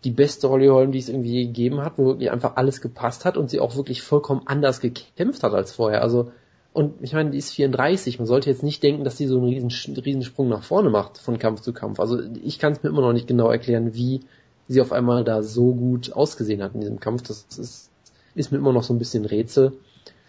die 0.04 0.10
beste 0.10 0.48
Holly 0.48 0.68
Holm, 0.68 0.92
die 0.92 0.98
es 0.98 1.08
irgendwie 1.08 1.46
gegeben 1.46 1.82
hat, 1.82 1.98
wo 1.98 2.06
wirklich 2.06 2.30
einfach 2.30 2.56
alles 2.56 2.80
gepasst 2.80 3.24
hat 3.24 3.36
und 3.36 3.50
sie 3.50 3.60
auch 3.60 3.76
wirklich 3.76 4.02
vollkommen 4.02 4.42
anders 4.46 4.80
gekämpft 4.80 5.42
hat 5.42 5.52
als 5.52 5.72
vorher. 5.72 6.02
Also, 6.02 6.32
und 6.72 6.94
ich 7.02 7.12
meine, 7.12 7.30
die 7.30 7.38
ist 7.38 7.52
34, 7.52 8.18
man 8.18 8.26
sollte 8.26 8.48
jetzt 8.48 8.62
nicht 8.62 8.82
denken, 8.82 9.04
dass 9.04 9.16
sie 9.16 9.26
so 9.26 9.38
einen 9.38 9.48
riesen, 9.48 9.96
Riesensprung 9.96 10.48
nach 10.48 10.62
vorne 10.62 10.88
macht 10.88 11.18
von 11.18 11.38
Kampf 11.38 11.60
zu 11.60 11.72
Kampf. 11.72 12.00
Also 12.00 12.18
ich 12.42 12.58
kann 12.58 12.72
es 12.72 12.82
mir 12.82 12.88
immer 12.88 13.02
noch 13.02 13.12
nicht 13.12 13.26
genau 13.26 13.50
erklären, 13.50 13.94
wie 13.94 14.20
sie 14.68 14.80
auf 14.80 14.92
einmal 14.92 15.24
da 15.24 15.42
so 15.42 15.74
gut 15.74 16.12
ausgesehen 16.12 16.62
hat 16.62 16.74
in 16.74 16.80
diesem 16.80 17.00
Kampf. 17.00 17.22
Das 17.22 17.44
ist, 17.58 17.90
ist 18.34 18.52
mir 18.52 18.58
immer 18.58 18.72
noch 18.72 18.84
so 18.84 18.94
ein 18.94 18.98
bisschen 18.98 19.24
Rätsel. 19.24 19.72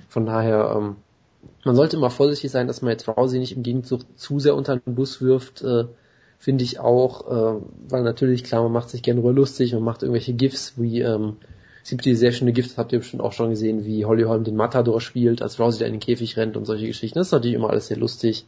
Von 0.10 0.26
daher, 0.26 0.76
ähm, 0.76 0.96
man 1.64 1.76
sollte 1.76 1.96
immer 1.96 2.10
vorsichtig 2.10 2.52
sein, 2.52 2.68
dass 2.68 2.82
man 2.82 2.92
jetzt 2.92 3.08
Rousey 3.08 3.40
nicht 3.40 3.56
im 3.56 3.64
Gegenzug 3.64 4.02
zu 4.18 4.40
sehr 4.40 4.56
unter 4.56 4.78
den 4.78 4.96
Bus 4.96 5.22
wirft, 5.22 5.62
äh, 5.62 5.86
finde 6.42 6.64
ich 6.64 6.80
auch, 6.80 7.28
äh, 7.30 7.62
weil 7.88 8.02
natürlich, 8.02 8.44
klar, 8.44 8.64
man 8.64 8.72
macht 8.72 8.90
sich 8.90 9.04
gerne 9.04 9.20
über 9.20 9.32
lustig, 9.32 9.74
man 9.74 9.84
macht 9.84 10.02
irgendwelche 10.02 10.34
GIFs, 10.34 10.74
wie, 10.76 11.02
ähm, 11.02 11.38
es 11.84 11.92
gibt 11.92 12.04
die 12.04 12.16
sehr 12.16 12.32
schöne 12.32 12.52
GIFs, 12.52 12.80
habt 12.80 12.92
ihr 12.92 12.98
bestimmt 12.98 13.22
auch 13.22 13.32
schon 13.32 13.52
gesehen, 13.52 13.86
wie 13.86 14.06
Holly 14.06 14.24
Holm 14.24 14.44
den 14.44 14.56
Matador 14.56 15.02
spielt, 15.02 15.44
als 15.44 15.60
Rousey 15.60 15.80
da 15.80 15.86
in 15.86 15.94
den 15.94 16.00
Käfig 16.00 16.38
rennt 16.38 16.58
und 16.58 16.66
solche 16.66 16.88
Geschichten. 16.88 17.20
Das 17.20 17.28
ist 17.28 17.32
natürlich 17.32 17.56
immer 17.56 17.70
alles 17.70 17.88
sehr 17.88 17.98
lustig. 17.98 18.48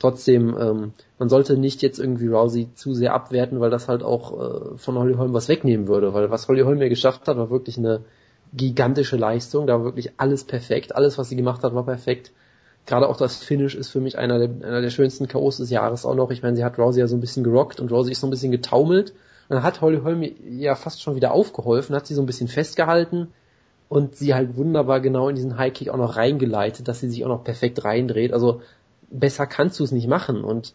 Trotzdem, 0.00 0.56
ähm, 0.60 0.92
man 1.20 1.28
sollte 1.28 1.56
nicht 1.56 1.82
jetzt 1.82 2.00
irgendwie 2.00 2.26
Rousey 2.26 2.74
zu 2.74 2.94
sehr 2.94 3.14
abwerten, 3.14 3.60
weil 3.60 3.70
das 3.70 3.86
halt 3.86 4.02
auch 4.02 4.72
äh, 4.72 4.76
von 4.76 4.98
Holly 4.98 5.14
Holm 5.14 5.32
was 5.32 5.48
wegnehmen 5.48 5.86
würde, 5.86 6.12
weil 6.12 6.32
was 6.32 6.48
Holly 6.48 6.62
Holm 6.62 6.78
mir 6.78 6.88
geschafft 6.88 7.28
hat, 7.28 7.36
war 7.36 7.50
wirklich 7.50 7.78
eine 7.78 8.00
gigantische 8.52 9.16
Leistung, 9.16 9.68
da 9.68 9.74
war 9.74 9.84
wirklich 9.84 10.14
alles 10.16 10.42
perfekt, 10.42 10.96
alles 10.96 11.16
was 11.16 11.28
sie 11.28 11.36
gemacht 11.36 11.62
hat, 11.62 11.76
war 11.76 11.84
perfekt. 11.84 12.32
Gerade 12.90 13.08
auch 13.08 13.16
das 13.16 13.36
Finish 13.36 13.76
ist 13.76 13.88
für 13.88 14.00
mich 14.00 14.18
einer 14.18 14.38
der, 14.38 14.50
einer 14.66 14.82
der 14.82 14.90
schönsten 14.90 15.28
K.O.s 15.28 15.58
des 15.58 15.70
Jahres 15.70 16.04
auch 16.04 16.16
noch. 16.16 16.30
Ich 16.30 16.42
meine, 16.42 16.56
sie 16.56 16.64
hat 16.64 16.76
Rousey 16.76 17.00
ja 17.00 17.06
so 17.06 17.16
ein 17.16 17.20
bisschen 17.20 17.44
gerockt 17.44 17.80
und 17.80 17.90
Rousey 17.90 18.12
ist 18.12 18.20
so 18.20 18.26
ein 18.26 18.30
bisschen 18.30 18.50
getaumelt. 18.50 19.10
Und 19.48 19.56
dann 19.56 19.62
hat 19.62 19.80
Holly 19.80 20.00
Holm 20.02 20.24
ja 20.50 20.74
fast 20.74 21.00
schon 21.00 21.14
wieder 21.14 21.32
aufgeholfen, 21.32 21.94
hat 21.94 22.06
sie 22.06 22.14
so 22.14 22.22
ein 22.22 22.26
bisschen 22.26 22.48
festgehalten 22.48 23.28
und 23.88 24.16
sie 24.16 24.34
halt 24.34 24.56
wunderbar 24.56 25.00
genau 25.00 25.28
in 25.28 25.36
diesen 25.36 25.56
High 25.56 25.72
Kick 25.72 25.88
auch 25.88 25.96
noch 25.96 26.16
reingeleitet, 26.16 26.88
dass 26.88 27.00
sie 27.00 27.08
sich 27.08 27.24
auch 27.24 27.28
noch 27.28 27.44
perfekt 27.44 27.84
reindreht. 27.84 28.32
Also 28.32 28.60
besser 29.10 29.46
kannst 29.46 29.78
du 29.78 29.84
es 29.84 29.92
nicht 29.92 30.08
machen 30.08 30.44
und 30.44 30.74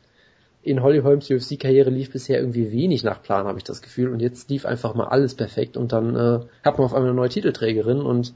in 0.63 0.81
Holly 0.81 1.01
Holmes 1.01 1.29
UFC-Karriere 1.29 1.89
lief 1.89 2.11
bisher 2.11 2.39
irgendwie 2.39 2.71
wenig 2.71 3.03
nach 3.03 3.21
Plan, 3.21 3.45
habe 3.45 3.59
ich 3.59 3.63
das 3.63 3.81
Gefühl. 3.81 4.11
Und 4.11 4.21
jetzt 4.21 4.49
lief 4.49 4.65
einfach 4.65 4.95
mal 4.95 5.07
alles 5.07 5.35
perfekt 5.35 5.77
und 5.77 5.91
dann 5.91 6.15
äh, 6.15 6.39
hat 6.63 6.77
man 6.77 6.85
auf 6.85 6.93
einmal 6.93 7.09
eine 7.09 7.15
neue 7.15 7.29
Titelträgerin 7.29 8.01
und 8.01 8.33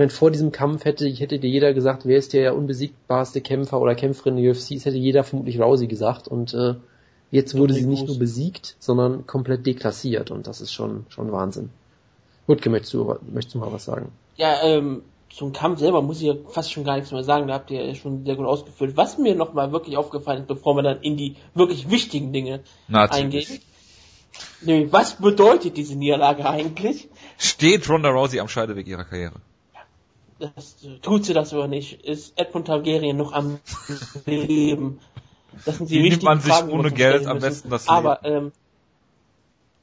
meine, 0.00 0.10
vor 0.10 0.30
diesem 0.30 0.50
Kampf 0.50 0.84
hätte, 0.84 1.06
hätte 1.06 1.38
dir 1.38 1.50
jeder 1.50 1.74
gesagt, 1.74 2.06
wer 2.06 2.18
ist 2.18 2.32
der 2.32 2.56
unbesiegbarste 2.56 3.40
Kämpfer 3.40 3.80
oder 3.80 3.94
Kämpferin 3.94 4.38
in 4.38 4.42
der 4.42 4.52
UFC, 4.52 4.70
das 4.74 4.86
hätte 4.86 4.96
jeder 4.96 5.24
vermutlich 5.24 5.60
Rousey 5.60 5.86
gesagt 5.86 6.26
und 6.26 6.54
äh, 6.54 6.74
jetzt 7.30 7.56
wurde 7.56 7.74
sie 7.74 7.86
nicht 7.86 8.06
nur 8.06 8.18
besiegt, 8.18 8.76
sondern 8.78 9.26
komplett 9.26 9.66
deklassiert 9.66 10.30
und 10.30 10.46
das 10.46 10.60
ist 10.60 10.72
schon, 10.72 11.04
schon 11.10 11.30
Wahnsinn. 11.32 11.70
Wutke, 12.46 12.70
möchtest 12.70 12.94
du, 12.94 13.14
möchtest 13.30 13.54
du 13.54 13.58
mal 13.58 13.72
was 13.72 13.84
sagen? 13.84 14.10
Ja, 14.36 14.62
ähm, 14.64 15.02
zum 15.28 15.52
Kampf 15.52 15.78
selber 15.78 16.00
muss 16.00 16.20
ich 16.20 16.28
ja 16.28 16.34
fast 16.48 16.72
schon 16.72 16.84
gar 16.84 16.96
nichts 16.96 17.12
mehr 17.12 17.22
sagen, 17.22 17.46
da 17.46 17.54
habt 17.54 17.70
ihr 17.70 17.84
ja 17.84 17.94
schon 17.94 18.24
sehr 18.24 18.36
gut 18.36 18.46
ausgefüllt. 18.46 18.96
Was 18.96 19.18
mir 19.18 19.34
nochmal 19.34 19.70
wirklich 19.70 19.98
aufgefallen 19.98 20.40
ist, 20.40 20.48
bevor 20.48 20.76
wir 20.76 20.82
dann 20.82 21.02
in 21.02 21.18
die 21.18 21.36
wirklich 21.54 21.90
wichtigen 21.90 22.32
Dinge 22.32 22.60
Natürlich. 22.88 23.22
eingehen, 23.22 23.60
nämlich 24.62 24.92
was 24.92 25.16
bedeutet 25.16 25.76
diese 25.76 25.94
Niederlage 25.94 26.48
eigentlich? 26.48 27.08
Steht 27.38 27.88
Ronda 27.88 28.08
Rousey 28.08 28.40
am 28.40 28.48
Scheideweg 28.48 28.88
ihrer 28.88 29.04
Karriere? 29.04 29.36
Das, 30.40 30.76
tut 31.02 31.26
sie 31.26 31.34
das 31.34 31.52
aber 31.52 31.68
nicht. 31.68 32.02
Ist 32.04 32.38
Edmund 32.38 32.66
Targaryen 32.66 33.16
noch 33.16 33.32
am 33.32 33.58
Leben? 34.24 35.00
Das 35.66 35.76
sind 35.76 35.90
die, 35.90 36.02
die 36.02 36.10
nimmt 36.10 36.22
man 36.22 36.40
sich 36.40 36.52
Fragen, 36.52 36.70
ohne 36.70 36.90
Geld 36.90 37.26
am 37.26 37.40
besten 37.40 37.68
das 37.68 37.86
Leben. 37.86 37.96
Aber 37.96 38.24
ähm, 38.24 38.52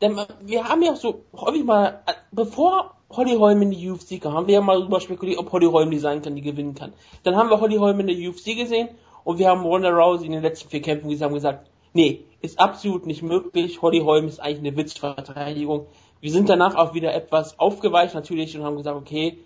denn 0.01 0.19
wir 0.41 0.67
haben 0.67 0.81
ja 0.81 0.95
so 0.95 1.21
häufig 1.33 1.63
mal, 1.63 2.01
bevor 2.31 2.95
Holly 3.09 3.35
Holm 3.35 3.61
in 3.61 3.71
die 3.71 3.89
UFC 3.89 4.19
kam, 4.21 4.33
haben 4.33 4.47
wir 4.47 4.55
ja 4.55 4.61
mal 4.61 4.79
darüber 4.79 4.99
spekuliert, 4.99 5.39
ob 5.39 5.51
Holly 5.51 5.67
Holm 5.67 5.91
die 5.91 5.99
sein 5.99 6.21
kann, 6.21 6.35
die 6.35 6.41
gewinnen 6.41 6.75
kann. 6.75 6.93
Dann 7.23 7.35
haben 7.35 7.49
wir 7.49 7.59
Holly 7.59 7.77
Holm 7.77 7.99
in 7.99 8.07
der 8.07 8.17
UFC 8.17 8.57
gesehen 8.57 8.89
und 9.23 9.39
wir 9.39 9.49
haben 9.49 9.61
Ronda 9.61 9.89
Rousey 9.89 10.25
in 10.25 10.31
den 10.31 10.41
letzten 10.41 10.69
vier 10.69 10.81
Kämpfen 10.81 11.09
gesagt, 11.09 11.33
gesagt 11.33 11.69
nee, 11.93 12.25
ist 12.41 12.59
absolut 12.59 13.05
nicht 13.05 13.23
möglich. 13.23 13.81
Holly 13.81 13.99
Holm 13.99 14.27
ist 14.27 14.39
eigentlich 14.39 14.59
eine 14.59 14.77
Witzverteidigung. 14.77 15.87
Wir 16.21 16.31
sind 16.31 16.49
danach 16.49 16.75
auch 16.75 16.93
wieder 16.93 17.13
etwas 17.13 17.59
aufgeweicht 17.59 18.15
natürlich 18.15 18.57
und 18.57 18.63
haben 18.63 18.77
gesagt, 18.77 18.97
okay, 18.97 19.39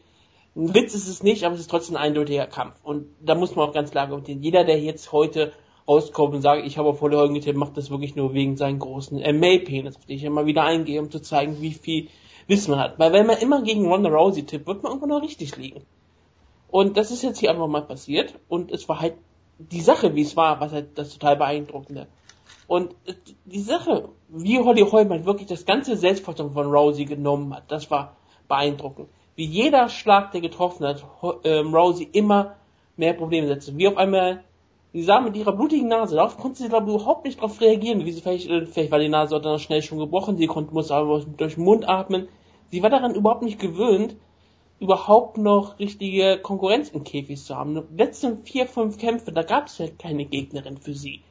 ein 0.55 0.73
Witz 0.73 0.93
ist 0.93 1.07
es 1.07 1.23
nicht, 1.23 1.43
aber 1.43 1.55
es 1.55 1.61
ist 1.61 1.69
trotzdem 1.69 1.95
ein 1.95 2.03
eindeutiger 2.03 2.47
Kampf. 2.47 2.75
Und 2.83 3.07
da 3.21 3.35
muss 3.35 3.55
man 3.55 3.69
auch 3.69 3.73
ganz 3.73 3.91
klar 3.91 4.05
argumentieren. 4.05 4.43
Jeder, 4.43 4.63
der 4.65 4.79
jetzt 4.79 5.11
heute 5.11 5.53
rauskommt 5.87 6.35
und 6.35 6.41
sagt, 6.41 6.65
ich 6.65 6.77
habe 6.77 6.89
auf 6.89 7.01
Holly 7.01 7.15
Holm 7.15 7.33
getippt, 7.33 7.57
macht 7.57 7.77
das 7.77 7.89
wirklich 7.89 8.15
nur 8.15 8.33
wegen 8.33 8.57
seinen 8.57 8.79
großen 8.79 9.17
MA-Penis, 9.17 9.95
auf 9.95 10.05
den 10.05 10.17
ich 10.17 10.23
immer 10.23 10.45
wieder 10.45 10.63
eingehe, 10.63 10.99
um 10.99 11.09
zu 11.09 11.21
zeigen, 11.21 11.61
wie 11.61 11.71
viel 11.71 12.09
Wissen 12.47 12.71
man 12.71 12.79
hat. 12.81 12.99
Weil 12.99 13.13
wenn 13.13 13.25
man 13.25 13.37
immer 13.37 13.61
gegen 13.61 13.87
Ronda 13.87 14.09
Rousey 14.09 14.43
tippt, 14.43 14.67
wird 14.67 14.83
man 14.83 14.91
irgendwo 14.91 15.07
noch 15.07 15.21
richtig 15.21 15.55
liegen. 15.55 15.83
Und 16.69 16.97
das 16.97 17.11
ist 17.11 17.23
jetzt 17.23 17.39
hier 17.39 17.51
einfach 17.51 17.67
mal 17.67 17.81
passiert. 17.81 18.35
Und 18.49 18.71
es 18.71 18.87
war 18.89 18.99
halt 18.99 19.15
die 19.57 19.81
Sache, 19.81 20.15
wie 20.15 20.21
es 20.21 20.35
war, 20.35 20.59
was 20.59 20.73
halt 20.73 20.97
das 20.97 21.13
total 21.13 21.37
beeindruckende. 21.37 22.07
Und 22.67 22.95
die 23.45 23.59
Sache, 23.59 24.09
wie 24.29 24.59
Holly 24.59 24.81
Holm 24.81 25.09
halt 25.09 25.25
wirklich 25.25 25.47
das 25.47 25.65
ganze 25.65 25.95
Selbstvertrauen 25.95 26.53
von 26.53 26.71
Rousey 26.71 27.05
genommen 27.05 27.53
hat, 27.53 27.69
das 27.69 27.91
war 27.91 28.15
beeindruckend. 28.47 29.09
Wie 29.35 29.45
jeder 29.45 29.89
Schlag, 29.89 30.31
der 30.31 30.41
getroffen 30.41 30.85
hat, 30.85 31.05
ähm, 31.43 31.73
Rousey 31.73 32.07
immer 32.11 32.55
mehr 32.97 33.13
Probleme 33.13 33.47
setzte. 33.47 33.77
Wie 33.77 33.87
auf 33.87 33.97
einmal, 33.97 34.43
sie 34.93 35.03
sah 35.03 35.21
mit 35.21 35.35
ihrer 35.35 35.53
blutigen 35.53 35.87
Nase, 35.87 36.15
darauf 36.15 36.37
konnte 36.37 36.61
sie 36.61 36.69
glaube 36.69 36.89
ich 36.89 36.95
überhaupt 36.95 37.25
nicht 37.25 37.37
darauf 37.39 37.59
reagieren, 37.61 38.05
wie 38.05 38.11
sie 38.11 38.21
vielleicht, 38.21 38.49
äh, 38.49 38.65
vielleicht 38.65 38.91
war 38.91 38.99
die 38.99 39.09
Nase 39.09 39.39
dann 39.39 39.59
schnell 39.59 39.81
schon 39.81 39.99
gebrochen, 39.99 40.37
sie 40.37 40.47
konnte, 40.47 40.73
musste 40.73 40.95
aber 40.95 41.21
durch 41.37 41.55
den 41.55 41.63
Mund 41.63 41.87
atmen. 41.87 42.27
Sie 42.69 42.83
war 42.83 42.89
daran 42.89 43.15
überhaupt 43.15 43.43
nicht 43.43 43.59
gewöhnt, 43.59 44.15
überhaupt 44.79 45.37
noch 45.37 45.79
richtige 45.79 46.39
Konkurrenz 46.41 46.89
im 46.89 47.03
Käfig 47.03 47.41
zu 47.41 47.55
haben. 47.55 47.75
Die 47.75 47.97
letzten 47.97 48.43
vier, 48.43 48.65
fünf 48.65 48.97
Kämpfe, 48.97 49.31
da 49.31 49.43
gab 49.43 49.67
es 49.67 49.79
halt 49.79 49.99
keine 49.99 50.25
Gegnerin 50.25 50.77
für 50.77 50.93
sie. 50.93 51.21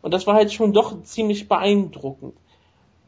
Und 0.00 0.14
das 0.14 0.26
war 0.26 0.34
halt 0.34 0.52
schon 0.52 0.72
doch 0.72 1.02
ziemlich 1.02 1.48
beeindruckend. 1.48 2.34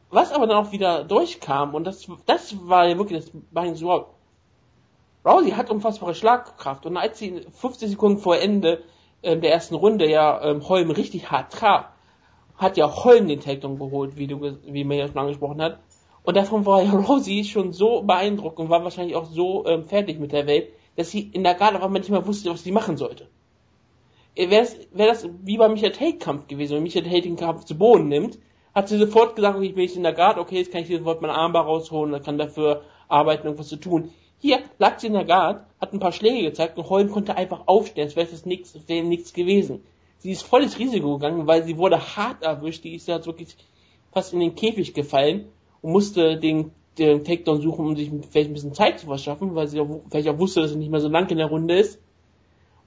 Was 0.09 0.31
aber 0.33 0.45
dann 0.45 0.65
auch 0.65 0.71
wieder 0.71 1.03
durchkam, 1.03 1.73
und 1.73 1.85
das, 1.85 2.07
das 2.25 2.55
war 2.67 2.87
ja 2.87 2.97
wirklich 2.97 3.23
das 3.23 3.31
beeindruckende. 3.51 4.05
Rousey 5.25 5.51
hat 5.51 5.69
unfassbare 5.69 6.15
Schlagkraft, 6.15 6.85
und 6.85 6.97
als 6.97 7.19
sie 7.19 7.41
50 7.51 7.91
Sekunden 7.91 8.17
vor 8.19 8.37
Ende 8.37 8.83
äh, 9.21 9.37
der 9.37 9.51
ersten 9.51 9.75
Runde 9.75 10.09
ja 10.09 10.41
ähm, 10.43 10.67
Holm 10.67 10.89
richtig 10.91 11.29
hart 11.29 11.53
traf, 11.53 11.85
hat 12.57 12.77
ja 12.77 13.03
Holm 13.03 13.27
den 13.27 13.39
Takedown 13.39 13.79
geholt, 13.79 14.17
wie 14.17 14.27
du, 14.27 14.41
wie 14.65 14.83
man 14.83 14.97
ja 14.97 15.07
schon 15.07 15.17
angesprochen 15.17 15.61
hat. 15.61 15.79
Und 16.23 16.37
davon 16.37 16.65
war 16.65 16.81
ja 16.81 16.91
Rosie 17.09 17.43
schon 17.43 17.71
so 17.73 18.01
beeindruckt 18.03 18.59
und 18.59 18.69
war 18.69 18.83
wahrscheinlich 18.83 19.15
auch 19.15 19.25
so 19.25 19.65
ähm, 19.65 19.85
fertig 19.85 20.19
mit 20.19 20.31
der 20.31 20.47
Welt, 20.47 20.69
dass 20.95 21.11
sie 21.11 21.21
in 21.21 21.43
der 21.43 21.55
Garde 21.55 21.77
auf 21.77 21.83
einmal 21.83 22.01
nicht 22.01 22.11
mehr 22.11 22.25
wusste, 22.25 22.51
was 22.51 22.63
sie 22.63 22.71
machen 22.71 22.97
sollte. 22.97 23.27
Äh, 24.35 24.49
Wäre 24.49 24.67
wär 24.91 25.07
das 25.07 25.27
wie 25.43 25.57
beim 25.57 25.73
Michael 25.73 25.91
Tate-Kampf 25.91 26.47
gewesen, 26.47 26.75
wenn 26.75 26.83
Michael 26.83 27.05
Tate 27.05 27.21
den 27.21 27.35
Kampf 27.35 27.65
zu 27.65 27.77
Boden 27.77 28.07
nimmt, 28.07 28.39
hat 28.73 28.87
sie 28.87 28.97
sofort 28.97 29.35
gesagt, 29.35 29.57
okay, 29.57 29.67
ich 29.67 29.75
bin 29.75 29.83
jetzt 29.83 29.97
in 29.97 30.03
der 30.03 30.13
Garde, 30.13 30.39
okay, 30.39 30.57
jetzt 30.57 30.71
kann 30.71 30.81
ich 30.81 30.87
sofort 30.87 31.21
meine 31.21 31.33
Armbar 31.33 31.65
rausholen, 31.65 32.13
und 32.13 32.23
kann 32.23 32.37
dafür 32.37 32.83
arbeiten, 33.07 33.45
irgendwas 33.45 33.67
zu 33.67 33.75
tun. 33.77 34.11
Hier 34.41 34.63
lag 34.79 34.97
sie 34.97 35.07
in 35.07 35.13
der 35.13 35.23
Guard, 35.23 35.67
hat 35.79 35.93
ein 35.93 35.99
paar 35.99 36.11
Schläge 36.11 36.49
gezeigt 36.49 36.75
und 36.79 36.89
Holm 36.89 37.11
konnte 37.11 37.37
einfach 37.37 37.67
aufstehen, 37.67 38.05
als 38.05 38.15
wäre 38.15 38.27
es 38.27 38.43
nichts, 38.43 38.75
wäre 38.87 39.05
nichts 39.05 39.33
gewesen. 39.33 39.83
Sie 40.17 40.31
ist 40.31 40.41
volles 40.41 40.79
Risiko 40.79 41.19
gegangen, 41.19 41.45
weil 41.45 41.63
sie 41.63 41.77
wurde 41.77 42.15
hart 42.15 42.41
erwischt, 42.41 42.83
die 42.83 42.95
ist 42.95 43.07
ja 43.07 43.23
wirklich 43.23 43.55
fast 44.11 44.33
in 44.33 44.39
den 44.39 44.55
Käfig 44.55 44.95
gefallen 44.95 45.45
und 45.83 45.91
musste 45.91 46.37
den, 46.37 46.71
den 46.97 47.23
Takedown 47.23 47.61
suchen, 47.61 47.85
um 47.85 47.95
sich 47.95 48.09
vielleicht 48.31 48.49
ein 48.49 48.53
bisschen 48.53 48.73
Zeit 48.73 48.99
zu 48.99 49.05
verschaffen, 49.05 49.53
weil 49.53 49.67
sie 49.67 49.79
auch, 49.79 50.01
vielleicht 50.09 50.27
auch 50.27 50.39
wusste, 50.39 50.61
dass 50.61 50.71
sie 50.71 50.77
nicht 50.77 50.91
mehr 50.91 51.01
so 51.01 51.07
lang 51.07 51.29
in 51.29 51.37
der 51.37 51.47
Runde 51.47 51.77
ist. 51.77 51.99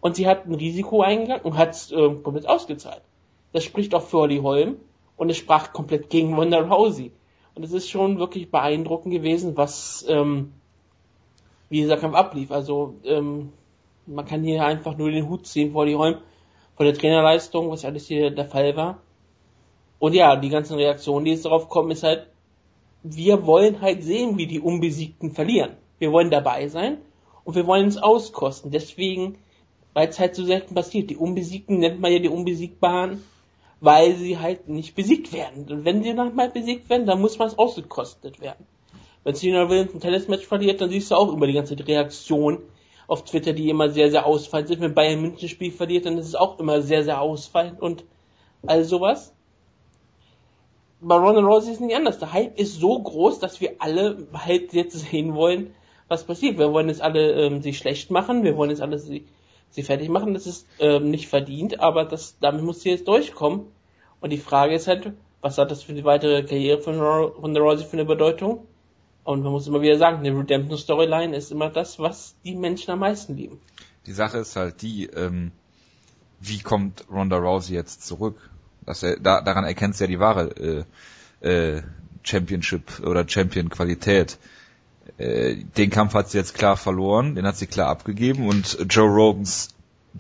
Und 0.00 0.16
sie 0.16 0.26
hat 0.26 0.46
ein 0.46 0.54
Risiko 0.54 1.02
eingegangen 1.02 1.44
und 1.44 1.56
hat 1.56 1.70
es 1.70 1.92
äh, 1.92 2.14
komplett 2.22 2.48
ausgezahlt. 2.48 3.02
Das 3.52 3.62
spricht 3.62 3.94
auch 3.94 4.02
für 4.02 4.18
Holly 4.18 4.38
Holm 4.38 4.78
und 5.16 5.30
es 5.30 5.36
sprach 5.36 5.72
komplett 5.72 6.10
gegen 6.10 6.36
Wanda 6.36 6.58
Rousey. 6.58 7.12
Und 7.54 7.62
es 7.62 7.72
ist 7.72 7.88
schon 7.88 8.18
wirklich 8.18 8.50
beeindruckend 8.50 9.14
gewesen, 9.14 9.56
was 9.56 10.04
ähm, 10.08 10.52
wie 11.68 11.80
dieser 11.80 11.96
Kampf 11.96 12.14
ablief. 12.14 12.50
Also 12.50 12.94
ähm, 13.04 13.52
man 14.06 14.26
kann 14.26 14.42
hier 14.42 14.64
einfach 14.64 14.96
nur 14.96 15.10
den 15.10 15.28
Hut 15.28 15.46
ziehen 15.46 15.72
vor 15.72 15.86
die 15.86 15.96
Holm, 15.96 16.18
vor 16.76 16.84
der 16.84 16.94
Trainerleistung, 16.94 17.70
was 17.70 17.84
alles 17.84 18.06
hier 18.06 18.30
der 18.30 18.46
Fall 18.46 18.76
war. 18.76 18.98
Und 19.98 20.14
ja, 20.14 20.36
die 20.36 20.50
ganzen 20.50 20.76
Reaktionen, 20.76 21.24
die 21.24 21.30
jetzt 21.30 21.44
darauf 21.44 21.68
kommen, 21.68 21.90
ist 21.90 22.02
halt 22.02 22.26
wir 23.04 23.46
wollen 23.46 23.82
halt 23.82 24.02
sehen, 24.02 24.38
wie 24.38 24.46
die 24.46 24.60
Unbesiegten 24.60 25.30
verlieren. 25.30 25.76
Wir 25.98 26.10
wollen 26.10 26.30
dabei 26.30 26.68
sein 26.68 26.98
und 27.44 27.54
wir 27.54 27.66
wollen 27.66 27.86
es 27.86 27.98
auskosten. 27.98 28.70
Deswegen, 28.70 29.36
weil 29.92 30.08
es 30.08 30.18
halt 30.18 30.34
so 30.34 30.44
selten 30.44 30.74
passiert. 30.74 31.10
Die 31.10 31.16
Unbesiegten 31.16 31.78
nennt 31.78 32.00
man 32.00 32.10
ja 32.10 32.18
die 32.18 32.30
Unbesiegbaren, 32.30 33.22
weil 33.80 34.16
sie 34.16 34.38
halt 34.38 34.68
nicht 34.68 34.94
besiegt 34.94 35.34
werden. 35.34 35.70
Und 35.70 35.84
wenn 35.84 36.02
sie 36.02 36.14
nochmal 36.14 36.48
besiegt 36.48 36.88
werden, 36.88 37.06
dann 37.06 37.20
muss 37.20 37.38
man 37.38 37.48
es 37.48 37.58
ausgekostet 37.58 38.40
werden. 38.40 38.66
Wenn 39.24 39.34
Serena 39.34 39.68
Williams 39.68 39.94
ein 39.94 40.00
Tennismatch 40.00 40.46
verliert, 40.46 40.80
dann 40.80 40.90
siehst 40.90 41.10
du 41.10 41.16
auch 41.16 41.32
immer 41.32 41.46
die 41.46 41.52
ganze 41.54 41.76
Reaktion 41.78 42.58
auf 43.06 43.24
Twitter, 43.24 43.52
die 43.52 43.68
immer 43.68 43.90
sehr, 43.90 44.10
sehr 44.10 44.26
ausfallend 44.26 44.68
sind. 44.68 44.80
Wenn 44.80 44.94
Bayern 44.94 45.20
München 45.20 45.48
Spiel 45.48 45.72
verliert, 45.72 46.06
dann 46.06 46.18
ist 46.18 46.28
es 46.28 46.34
auch 46.34 46.58
immer 46.58 46.82
sehr, 46.82 47.04
sehr 47.04 47.20
ausfallend 47.20 47.80
und 47.80 48.04
all 48.66 48.84
sowas 48.84 49.34
bei 51.04 51.16
Ronda 51.16 51.42
Rousey 51.42 51.72
ist 51.72 51.80
nicht 51.80 51.94
anders. 51.94 52.18
Der 52.18 52.32
Hype 52.32 52.58
ist 52.58 52.80
so 52.80 52.98
groß, 52.98 53.38
dass 53.38 53.60
wir 53.60 53.74
alle 53.78 54.26
halt 54.32 54.72
jetzt 54.72 54.98
sehen 54.98 55.34
wollen, 55.34 55.74
was 56.08 56.24
passiert. 56.24 56.58
Wir 56.58 56.72
wollen 56.72 56.88
jetzt 56.88 57.02
alle 57.02 57.32
ähm, 57.32 57.62
sie 57.62 57.74
schlecht 57.74 58.10
machen, 58.10 58.42
wir 58.42 58.56
wollen 58.56 58.70
jetzt 58.70 58.80
alle 58.80 58.98
sie, 58.98 59.26
sie 59.68 59.82
fertig 59.82 60.08
machen. 60.08 60.34
Das 60.34 60.46
ist 60.46 60.66
ähm, 60.78 61.10
nicht 61.10 61.28
verdient, 61.28 61.80
aber 61.80 62.04
das, 62.04 62.38
damit 62.40 62.64
muss 62.64 62.80
sie 62.80 62.90
jetzt 62.90 63.06
durchkommen. 63.06 63.66
Und 64.20 64.30
die 64.30 64.38
Frage 64.38 64.74
ist 64.74 64.88
halt, 64.88 65.12
was 65.42 65.58
hat 65.58 65.70
das 65.70 65.82
für 65.82 65.92
die 65.92 66.04
weitere 66.04 66.42
Karriere 66.42 66.80
von 66.80 66.98
Ronda 66.98 67.60
Rousey 67.60 67.84
für 67.84 67.94
eine 67.94 68.06
Bedeutung? 68.06 68.66
Und 69.24 69.42
man 69.42 69.52
muss 69.52 69.66
immer 69.66 69.80
wieder 69.80 69.98
sagen, 69.98 70.18
eine 70.18 70.38
Redemption 70.38 70.78
Storyline 70.78 71.34
ist 71.34 71.50
immer 71.50 71.70
das, 71.70 71.98
was 71.98 72.34
die 72.44 72.54
Menschen 72.54 72.90
am 72.90 72.98
meisten 73.00 73.36
lieben. 73.36 73.58
Die 74.06 74.12
Sache 74.12 74.38
ist 74.38 74.54
halt 74.54 74.82
die, 74.82 75.06
ähm, 75.06 75.50
wie 76.40 76.60
kommt 76.60 77.04
Ronda 77.10 77.38
Rousey 77.38 77.74
jetzt 77.74 78.06
zurück? 78.06 78.50
Das, 78.84 79.00
da, 79.00 79.40
daran 79.40 79.64
erkennst 79.64 80.00
du 80.00 80.04
ja 80.04 80.08
die 80.08 80.20
wahre 80.20 80.84
äh, 81.42 81.46
äh, 81.48 81.82
Championship 82.22 83.00
oder 83.00 83.26
Champion-Qualität. 83.26 84.38
Äh, 85.16 85.56
den 85.76 85.88
Kampf 85.90 86.12
hat 86.12 86.28
sie 86.28 86.38
jetzt 86.38 86.54
klar 86.54 86.76
verloren, 86.76 87.34
den 87.34 87.46
hat 87.46 87.56
sie 87.56 87.66
klar 87.66 87.88
abgegeben 87.88 88.46
und 88.46 88.78
Joe 88.90 89.08
Rogans 89.08 89.70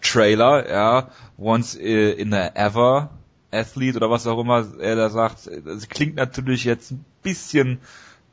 Trailer, 0.00 0.68
ja, 0.68 1.10
once 1.38 1.74
in 1.74 2.32
a 2.34 2.50
ever 2.54 3.10
Athlete 3.52 3.96
oder 3.96 4.10
was 4.10 4.26
auch 4.26 4.40
immer 4.40 4.66
er 4.80 4.96
da 4.96 5.10
sagt, 5.10 5.48
das 5.64 5.88
klingt 5.88 6.16
natürlich 6.16 6.64
jetzt 6.64 6.90
ein 6.90 7.04
bisschen 7.22 7.78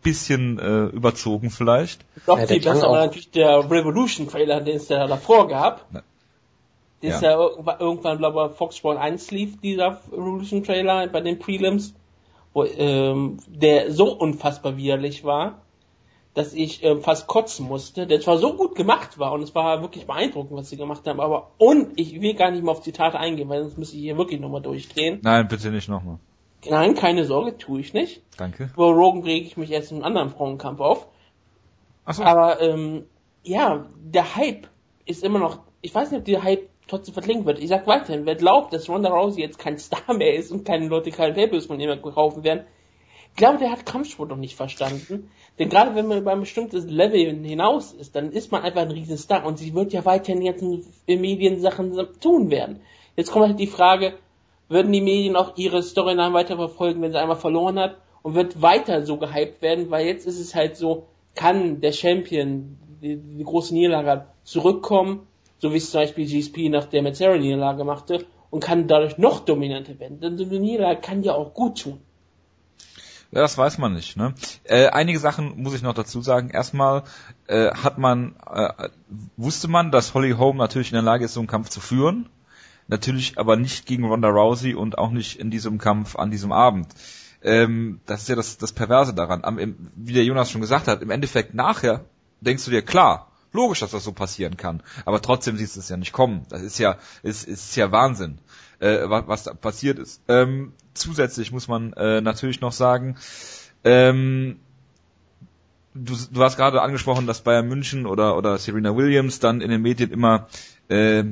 bisschen 0.01 0.59
äh, 0.59 0.85
überzogen 0.85 1.49
vielleicht. 1.49 2.05
Doch, 2.25 2.37
ja, 2.39 2.47
viel 2.47 2.61
besser 2.61 2.89
war 2.89 3.05
natürlich 3.05 3.31
der 3.31 3.69
Revolution 3.69 4.27
Trailer, 4.27 4.61
den 4.61 4.77
es 4.77 4.89
ja 4.89 5.07
davor 5.07 5.47
gab. 5.47 5.87
Der 7.01 7.09
Ja. 7.09 7.15
ist 7.15 7.21
ja 7.23 7.31
irgendwann, 7.79 8.17
glaube 8.19 8.49
ich, 8.51 8.57
Fox 8.57 8.77
Sport 8.77 8.97
1 8.97 9.31
lief, 9.31 9.59
dieser 9.61 9.99
Revolution 10.11 10.63
Trailer 10.63 11.07
bei 11.07 11.21
den 11.21 11.39
Prelims, 11.39 11.93
wo, 12.53 12.63
ähm, 12.65 13.37
der 13.47 13.91
so 13.91 14.13
unfassbar 14.13 14.77
widerlich 14.77 15.23
war, 15.23 15.61
dass 16.33 16.53
ich 16.53 16.83
ähm, 16.83 17.01
fast 17.01 17.27
kotzen 17.27 17.67
musste, 17.67 18.07
der 18.07 18.21
zwar 18.21 18.37
so 18.37 18.55
gut 18.55 18.75
gemacht 18.75 19.19
war 19.19 19.33
und 19.33 19.41
es 19.41 19.53
war 19.53 19.81
wirklich 19.81 20.05
beeindruckend, 20.05 20.57
was 20.57 20.69
sie 20.69 20.77
gemacht 20.77 21.05
haben, 21.05 21.19
aber 21.19 21.51
und 21.57 21.99
ich 21.99 22.21
will 22.21 22.35
gar 22.35 22.51
nicht 22.51 22.63
mal 22.63 22.71
auf 22.71 22.81
Zitate 22.81 23.19
eingehen, 23.19 23.49
weil 23.49 23.63
sonst 23.63 23.77
müsste 23.77 23.97
ich 23.97 24.03
hier 24.03 24.17
wirklich 24.17 24.39
nochmal 24.39 24.61
durchdrehen. 24.61 25.19
Nein, 25.23 25.47
bitte 25.47 25.71
nicht 25.71 25.89
nochmal. 25.89 26.19
Nein, 26.69 26.95
keine 26.95 27.25
Sorge, 27.25 27.57
tue 27.57 27.79
ich 27.79 27.93
nicht. 27.93 28.21
Danke. 28.37 28.69
Über 28.73 28.91
Rogan 28.91 29.23
rege 29.23 29.45
ich 29.45 29.57
mich 29.57 29.71
erst 29.71 29.91
in 29.91 29.97
einem 29.97 30.05
anderen 30.05 30.29
Frauenkampf 30.29 30.79
auf. 30.79 31.07
Achso. 32.05 32.23
Aber 32.23 32.61
ähm, 32.61 33.05
ja, 33.43 33.87
der 33.97 34.35
Hype 34.35 34.67
ist 35.05 35.23
immer 35.23 35.39
noch. 35.39 35.59
Ich 35.81 35.93
weiß 35.93 36.11
nicht, 36.11 36.19
ob 36.19 36.25
der 36.25 36.43
Hype 36.43 36.69
trotzdem 36.87 37.13
verklingt 37.13 37.45
wird. 37.45 37.59
Ich 37.59 37.69
sag 37.69 37.87
weiterhin, 37.87 38.25
wer 38.25 38.35
glaubt, 38.35 38.73
dass 38.73 38.89
Ronda 38.89 39.09
Rousey 39.09 39.41
jetzt 39.41 39.57
kein 39.57 39.79
Star 39.79 40.13
mehr 40.13 40.35
ist 40.35 40.51
und 40.51 40.65
keine 40.65 40.87
Leute 40.87 41.11
keine 41.11 41.33
Pay-Per-Views 41.33 41.65
von 41.65 41.79
ihm 41.79 42.01
kaufen 42.01 42.43
werden, 42.43 42.65
ich 43.31 43.37
glaube, 43.37 43.59
der 43.59 43.71
hat 43.71 43.85
Kampfsport 43.85 44.29
noch 44.29 44.37
nicht 44.37 44.55
verstanden. 44.55 45.31
Denn 45.57 45.69
gerade 45.69 45.95
wenn 45.95 46.07
man 46.07 46.17
über 46.17 46.31
ein 46.31 46.41
bestimmtes 46.41 46.85
Level 46.85 47.19
hinaus 47.45 47.93
ist, 47.93 48.15
dann 48.15 48.31
ist 48.31 48.51
man 48.51 48.61
einfach 48.61 48.81
ein 48.81 48.91
Riesenstar 48.91 49.45
und 49.45 49.57
sie 49.57 49.73
wird 49.73 49.93
ja 49.93 50.03
weiterhin 50.05 50.41
jetzt 50.41 50.61
in 51.05 51.21
Mediensachen 51.21 51.97
tun 52.19 52.51
werden. 52.51 52.81
Jetzt 53.15 53.31
kommt 53.31 53.47
halt 53.47 53.59
die 53.59 53.67
Frage, 53.67 54.15
würden 54.71 54.91
die 54.91 55.01
Medien 55.01 55.35
auch 55.35 55.57
ihre 55.57 55.83
Storyline 55.83 56.33
weiter 56.33 56.55
verfolgen, 56.55 57.01
wenn 57.01 57.11
sie 57.11 57.19
einmal 57.19 57.37
verloren 57.37 57.77
hat 57.79 57.97
und 58.21 58.35
wird 58.35 58.61
weiter 58.61 59.05
so 59.05 59.17
gehypt 59.17 59.61
werden, 59.61 59.91
weil 59.91 60.05
jetzt 60.05 60.25
ist 60.25 60.39
es 60.39 60.55
halt 60.55 60.77
so, 60.77 61.07
kann 61.35 61.81
der 61.81 61.91
Champion, 61.91 62.77
die, 63.01 63.17
die 63.17 63.43
große 63.43 63.73
Niederlage 63.73 64.09
hat, 64.09 64.27
zurückkommen, 64.43 65.27
so 65.59 65.73
wie 65.73 65.77
es 65.77 65.91
zum 65.91 66.01
Beispiel 66.01 66.25
GSP 66.25 66.69
nach 66.69 66.85
der 66.85 67.01
Metzera 67.01 67.37
Niederlage 67.37 67.83
machte 67.83 68.25
und 68.49 68.63
kann 68.63 68.87
dadurch 68.87 69.17
noch 69.17 69.41
dominanter 69.41 69.99
werden. 69.99 70.19
Denn 70.19 70.37
so 70.37 70.45
eine 70.45 70.59
Niederlage 70.59 71.01
kann 71.01 71.23
ja 71.23 71.33
auch 71.33 71.53
gut 71.53 71.81
tun. 71.81 71.99
Ja, 73.31 73.41
das 73.41 73.57
weiß 73.57 73.77
man 73.77 73.93
nicht. 73.93 74.17
Ne? 74.17 74.33
Äh, 74.65 74.87
einige 74.87 75.19
Sachen 75.19 75.61
muss 75.61 75.73
ich 75.73 75.81
noch 75.81 75.93
dazu 75.93 76.21
sagen. 76.21 76.49
Erstmal 76.49 77.03
äh, 77.47 77.71
hat 77.71 77.97
man, 77.97 78.35
äh, 78.45 78.89
wusste 79.37 79.69
man, 79.69 79.91
dass 79.91 80.13
Holly 80.13 80.31
Holm 80.31 80.57
natürlich 80.57 80.91
in 80.91 80.95
der 80.95 81.03
Lage 81.03 81.25
ist, 81.25 81.33
so 81.33 81.39
einen 81.39 81.47
Kampf 81.47 81.69
zu 81.69 81.79
führen. 81.79 82.27
Natürlich 82.91 83.37
aber 83.37 83.55
nicht 83.55 83.85
gegen 83.85 84.03
Ronda 84.03 84.27
Rousey 84.27 84.75
und 84.75 84.97
auch 84.97 85.11
nicht 85.11 85.39
in 85.39 85.49
diesem 85.49 85.77
Kampf 85.77 86.17
an 86.17 86.29
diesem 86.29 86.51
Abend. 86.51 86.89
Ähm, 87.41 88.01
das 88.05 88.23
ist 88.23 88.27
ja 88.27 88.35
das, 88.35 88.57
das 88.57 88.73
Perverse 88.73 89.13
daran. 89.13 89.45
Am, 89.45 89.57
im, 89.59 89.91
wie 89.95 90.11
der 90.11 90.25
Jonas 90.25 90.51
schon 90.51 90.59
gesagt 90.59 90.89
hat, 90.89 91.01
im 91.01 91.09
Endeffekt 91.09 91.53
nachher 91.53 92.03
denkst 92.41 92.65
du 92.65 92.71
dir, 92.71 92.81
klar, 92.81 93.31
logisch, 93.53 93.79
dass 93.79 93.91
das 93.91 94.03
so 94.03 94.11
passieren 94.11 94.57
kann. 94.57 94.83
Aber 95.05 95.21
trotzdem 95.21 95.55
siehst 95.55 95.77
du 95.77 95.79
es 95.79 95.87
ja 95.87 95.95
nicht 95.95 96.11
kommen. 96.11 96.45
Das 96.49 96.61
ist 96.63 96.79
ja, 96.79 96.97
ist, 97.23 97.47
ist 97.47 97.77
ja 97.77 97.93
Wahnsinn, 97.93 98.39
äh, 98.79 98.97
was, 99.05 99.25
was 99.25 99.43
da 99.43 99.53
passiert 99.53 99.97
ist. 99.97 100.21
Ähm, 100.27 100.73
zusätzlich 100.93 101.53
muss 101.53 101.69
man 101.69 101.93
äh, 101.93 102.19
natürlich 102.19 102.59
noch 102.59 102.73
sagen, 102.73 103.15
ähm, 103.85 104.59
du, 105.93 106.13
du 106.29 106.43
hast 106.43 106.57
gerade 106.57 106.81
angesprochen, 106.81 107.25
dass 107.25 107.39
Bayern 107.39 107.69
München 107.69 108.05
oder, 108.05 108.35
oder 108.35 108.57
Serena 108.57 108.97
Williams 108.97 109.39
dann 109.39 109.61
in 109.61 109.69
den 109.69 109.81
Medien 109.81 110.11
immer 110.11 110.49
äh, 110.89 111.23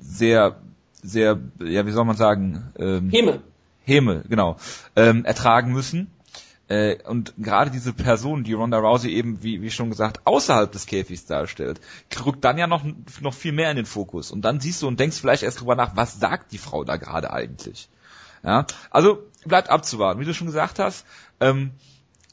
sehr, 0.00 0.60
sehr, 1.04 1.38
ja, 1.60 1.86
wie 1.86 1.92
soll 1.92 2.04
man 2.04 2.16
sagen, 2.16 2.72
ähm, 2.78 3.10
Himmel. 3.10 3.42
Häme, 3.84 4.24
genau, 4.28 4.56
ähm, 4.96 5.24
ertragen 5.24 5.72
müssen. 5.72 6.10
Äh, 6.68 6.96
und 7.06 7.34
gerade 7.36 7.70
diese 7.70 7.92
Person, 7.92 8.42
die 8.42 8.54
Ronda 8.54 8.78
Rousey 8.78 9.10
eben, 9.10 9.42
wie, 9.42 9.60
wie 9.60 9.70
schon 9.70 9.90
gesagt, 9.90 10.26
außerhalb 10.26 10.72
des 10.72 10.86
Käfigs 10.86 11.26
darstellt, 11.26 11.80
rückt 12.24 12.42
dann 12.42 12.56
ja 12.56 12.66
noch, 12.66 12.82
noch 13.20 13.34
viel 13.34 13.52
mehr 13.52 13.70
in 13.70 13.76
den 13.76 13.84
Fokus. 13.84 14.30
Und 14.30 14.42
dann 14.42 14.60
siehst 14.60 14.80
du 14.80 14.88
und 14.88 14.98
denkst 14.98 15.18
vielleicht 15.18 15.42
erst 15.42 15.60
drüber 15.60 15.76
nach, 15.76 15.94
was 15.94 16.18
sagt 16.18 16.52
die 16.52 16.58
Frau 16.58 16.84
da 16.84 16.96
gerade 16.96 17.30
eigentlich? 17.30 17.88
Ja, 18.42 18.66
also 18.90 19.22
bleibt 19.44 19.68
abzuwarten. 19.68 20.20
Wie 20.20 20.24
du 20.24 20.32
schon 20.32 20.46
gesagt 20.46 20.78
hast, 20.78 21.04
ähm, 21.40 21.72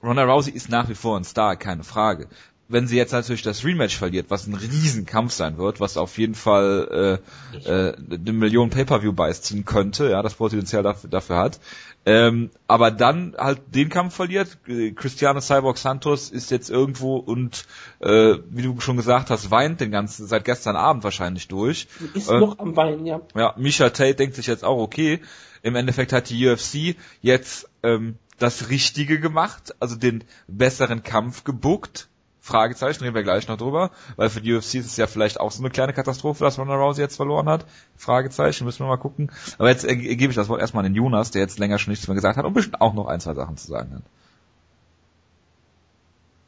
Ronda 0.02 0.24
Rousey 0.24 0.52
ist 0.52 0.70
nach 0.70 0.88
wie 0.88 0.96
vor 0.96 1.18
ein 1.18 1.26
Star, 1.26 1.58
keine 1.58 1.84
Frage. 1.84 2.28
Wenn 2.72 2.88
sie 2.88 2.98
jetzt 2.98 3.12
natürlich 3.12 3.42
das 3.42 3.64
Rematch 3.64 3.98
verliert, 3.98 4.28
was 4.30 4.48
ein 4.48 4.56
Riesenkampf 4.56 5.34
sein 5.34 5.58
wird, 5.58 5.80
was 5.80 5.98
auf 5.98 6.18
jeden 6.18 6.36
Fall 6.36 7.20
äh, 7.64 7.70
äh, 7.70 7.96
eine 7.96 8.34
Million 8.34 8.70
Pay-Per-View-Buys 8.70 9.42
ziehen 9.42 9.66
könnte, 9.66 10.10
ja, 10.10 10.22
das 10.22 10.36
Potenzial 10.36 10.84
dafür, 10.84 11.10
dafür 11.10 11.38
hat, 11.38 11.60
ähm, 12.06 12.50
aber 12.68 12.90
dann 12.90 13.36
halt 13.38 13.62
den 13.76 13.90
Kampf 13.90 14.16
verliert. 14.16 14.58
Äh, 14.68 14.92
Cristiano 14.92 15.40
Cyborg 15.40 15.78
Santos 15.78 16.32
ist 16.32 16.50
jetzt 16.50 16.70
irgendwo 16.70 17.18
und 17.18 17.66
äh, 18.00 18.36
wie 18.50 18.64
du 18.64 18.80
schon 18.80 18.98
gesagt 18.98 19.30
hast, 19.30 19.52
weint 19.52 19.82
den 19.82 19.92
ganzen 19.92 20.26
seit 20.26 20.46
gestern 20.46 20.76
Abend 20.76 21.04
wahrscheinlich 21.04 21.48
durch. 21.48 21.88
Ist 22.16 22.30
Äh, 22.30 22.40
noch 22.40 22.58
am 22.58 22.76
Weinen, 22.76 23.06
ja. 23.06 23.22
ja, 23.36 23.54
Misha 23.58 23.90
Tate 23.90 24.16
denkt 24.16 24.36
sich 24.36 24.48
jetzt 24.48 24.64
auch, 24.64 24.80
okay, 24.80 25.20
im 25.62 25.76
Endeffekt 25.76 26.12
hat 26.12 26.30
die 26.30 26.48
UFC 26.48 26.96
jetzt 27.22 27.70
ähm, 27.84 28.16
das 28.40 28.70
Richtige 28.70 29.20
gemacht, 29.20 29.76
also 29.80 29.96
den 29.96 30.24
besseren 30.48 31.04
Kampf 31.04 31.44
gebuckt. 31.44 32.08
Fragezeichen, 32.44 33.04
reden 33.04 33.14
wir 33.14 33.22
gleich 33.22 33.48
noch 33.48 33.58
drüber, 33.58 33.92
weil 34.16 34.30
für 34.32 34.42
die 34.42 34.52
UFC 34.52 34.76
ist 34.76 34.88
es 34.88 34.98
ja 34.98 35.06
vielleicht 35.06 35.40
auch 35.40 35.52
so 35.52 35.62
eine 35.62 35.70
kleine 35.70 35.94
Katastrophe, 35.94 36.44
dass 36.44 36.58
Ronda 36.58 36.74
Rousey 36.74 37.00
jetzt 37.00 37.16
verloren 37.16 37.48
hat. 37.48 37.68
Fragezeichen, 37.96 38.66
müssen 38.66 38.84
wir 38.84 38.88
mal 38.88 38.98
gucken. 38.98 39.32
Aber 39.60 39.70
jetzt 39.70 39.86
äh, 39.86 39.96
gebe 39.96 40.32
ich 40.32 40.36
das 40.36 40.50
Wort 40.50 40.60
erstmal 40.60 40.84
an 40.84 40.92
den 40.92 40.96
Jonas, 40.96 41.30
der 41.30 41.44
jetzt 41.44 41.60
länger 41.60 41.78
schon 41.78 41.92
nichts 41.92 42.08
mehr 42.08 42.16
gesagt 42.16 42.38
hat 42.38 42.46
und 42.46 42.54
bestimmt 42.54 42.82
auch 42.82 42.94
noch 42.96 43.06
ein, 43.06 43.20
zwei 43.20 43.36
Sachen 43.36 43.58
zu 43.58 43.68
sagen 43.68 43.94
hat. 43.94 44.02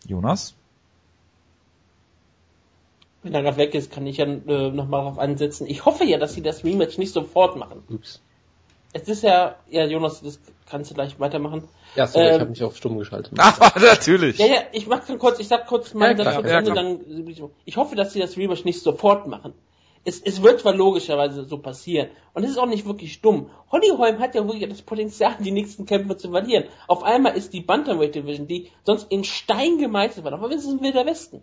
Jonas? 0.08 0.56
Wenn 3.22 3.36
er 3.36 3.44
gerade 3.44 3.58
weg 3.58 3.76
ist, 3.76 3.92
kann 3.92 4.08
ich 4.08 4.18
ja 4.18 4.26
äh, 4.26 4.72
nochmal 4.72 5.02
darauf 5.02 5.20
ansetzen. 5.20 5.68
Ich 5.68 5.86
hoffe 5.86 6.06
ja, 6.06 6.18
dass 6.18 6.34
sie 6.34 6.42
das 6.42 6.64
Rematch 6.64 6.98
nicht 6.98 7.14
sofort 7.14 7.56
machen. 7.56 7.84
Ups. 7.88 8.20
Es 8.94 9.08
ist 9.08 9.22
ja, 9.22 9.56
ja, 9.70 9.86
Jonas, 9.86 10.22
das 10.22 10.40
kannst 10.68 10.90
du 10.90 10.96
gleich 10.96 11.20
weitermachen. 11.20 11.64
Ja, 11.96 12.08
sorry, 12.08 12.26
ich 12.28 12.34
Ähm, 12.34 12.40
habe 12.40 12.50
mich 12.50 12.64
auf 12.64 12.76
stumm 12.76 12.98
geschaltet. 12.98 13.34
Aber 13.38 13.80
natürlich. 13.86 14.38
Ja, 14.38 14.46
ja, 14.48 14.62
ich 14.72 14.88
mach 14.88 15.06
dann 15.06 15.20
kurz, 15.20 15.40
ich 15.40 15.48
sag 15.48 15.68
kurz 15.68 15.94
mal 15.94 16.10
Ja, 16.10 16.14
klar, 16.16 16.46
ja, 16.46 16.60
Ende, 16.60 16.74
dann, 16.74 17.00
ich 17.66 17.78
hoffe, 17.78 17.96
dass 17.96 18.14
sie 18.14 18.20
das 18.20 18.38
Rematch 18.38 18.66
nicht 18.66 18.82
sofort 18.82 19.28
machen. 19.28 19.54
Es, 20.06 20.22
es 20.22 20.44
wird 20.44 20.60
zwar 20.60 20.74
logischerweise 20.74 21.46
so 21.46 21.60
passieren. 21.60 22.10
Und 22.34 22.44
es 22.44 22.52
ist 22.52 22.58
auch 22.58 22.66
nicht 22.66 22.86
wirklich 22.86 23.22
dumm. 23.22 23.50
Holly 23.72 23.90
Holm 23.98 24.20
hat 24.20 24.36
ja 24.36 24.46
wirklich 24.46 24.68
das 24.68 24.82
Potenzial, 24.82 25.38
die 25.40 25.52
nächsten 25.52 25.86
Kämpfe 25.86 26.18
zu 26.18 26.30
verlieren. 26.32 26.66
Auf 26.88 27.04
einmal 27.04 27.38
ist 27.38 27.54
die 27.54 27.62
Bantamweight 27.62 28.16
Division, 28.16 28.48
die 28.48 28.70
sonst 28.84 29.10
in 29.12 29.24
Stein 29.24 29.78
gemeißelt 29.78 30.26
war, 30.26 30.34
aber 30.34 30.50
wir 30.50 30.60
sind 30.60 30.82
Wilder 30.82 31.06
Westen. 31.06 31.42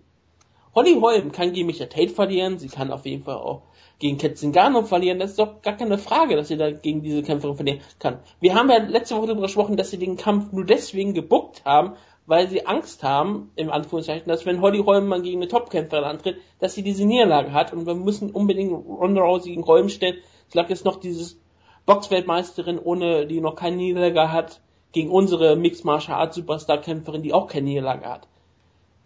Holly 0.74 0.94
Holm 1.00 1.32
kann 1.32 1.52
gegen 1.52 1.66
Micha 1.66 1.86
Tate 1.86 2.10
verlieren, 2.10 2.58
sie 2.58 2.68
kann 2.68 2.92
auf 2.92 3.06
jeden 3.06 3.24
Fall 3.24 3.36
auch 3.36 3.62
gegen 4.00 4.18
Ketzingano 4.18 4.82
verlieren, 4.82 5.20
das 5.20 5.30
ist 5.30 5.38
doch 5.38 5.62
gar 5.62 5.76
keine 5.76 5.98
Frage, 5.98 6.34
dass 6.34 6.48
sie 6.48 6.56
da 6.56 6.70
gegen 6.70 7.02
diese 7.02 7.22
Kämpferin 7.22 7.54
verlieren 7.54 7.80
kann. 7.98 8.18
Wir 8.40 8.54
haben 8.54 8.68
ja 8.70 8.78
letzte 8.78 9.14
Woche 9.16 9.26
darüber 9.28 9.42
gesprochen, 9.42 9.76
dass 9.76 9.90
sie 9.90 9.98
den 9.98 10.16
Kampf 10.16 10.52
nur 10.52 10.64
deswegen 10.64 11.14
gebuckt 11.14 11.64
haben, 11.64 11.92
weil 12.26 12.48
sie 12.48 12.66
Angst 12.66 13.02
haben, 13.02 13.50
im 13.56 13.70
Anführungszeichen, 13.70 14.26
dass 14.26 14.46
wenn 14.46 14.60
Holly 14.60 14.78
Holm 14.78 15.06
mal 15.06 15.20
gegen 15.20 15.38
eine 15.38 15.48
Topkämpferin 15.48 16.04
antritt, 16.04 16.38
dass 16.58 16.74
sie 16.74 16.82
diese 16.82 17.04
Niederlage 17.04 17.52
hat 17.52 17.72
und 17.72 17.86
wir 17.86 17.94
müssen 17.94 18.30
unbedingt 18.30 18.72
Ronda 18.72 19.20
Rousey 19.20 19.50
gegen 19.50 19.66
Holm 19.66 19.88
stellen. 19.88 20.16
Es 20.48 20.54
lag 20.54 20.68
jetzt 20.70 20.84
noch 20.84 20.96
dieses 20.96 21.38
Boxweltmeisterin, 21.86 22.78
ohne 22.78 23.26
die 23.26 23.40
noch 23.40 23.54
keine 23.54 23.76
Niederlage 23.76 24.32
hat, 24.32 24.60
gegen 24.92 25.10
unsere 25.10 25.56
Mixed 25.56 25.84
Martial 25.84 26.18
Arts 26.18 26.36
Superstar 26.36 26.78
Kämpferin, 26.78 27.22
die 27.22 27.32
auch 27.32 27.48
keine 27.48 27.66
Niederlage 27.66 28.06
hat 28.06 28.28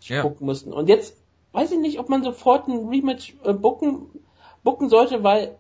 Ja. 0.03 0.23
gucken 0.23 0.47
müssten. 0.47 0.73
Und 0.73 0.89
jetzt 0.89 1.17
weiß 1.53 1.73
ich 1.73 1.79
nicht, 1.79 1.99
ob 1.99 2.09
man 2.09 2.23
sofort 2.23 2.69
ein 2.69 2.89
Rematch 2.89 3.35
äh, 3.45 3.53
booken, 3.53 4.07
booken 4.65 4.89
sollte, 4.89 5.23
weil 5.23 5.57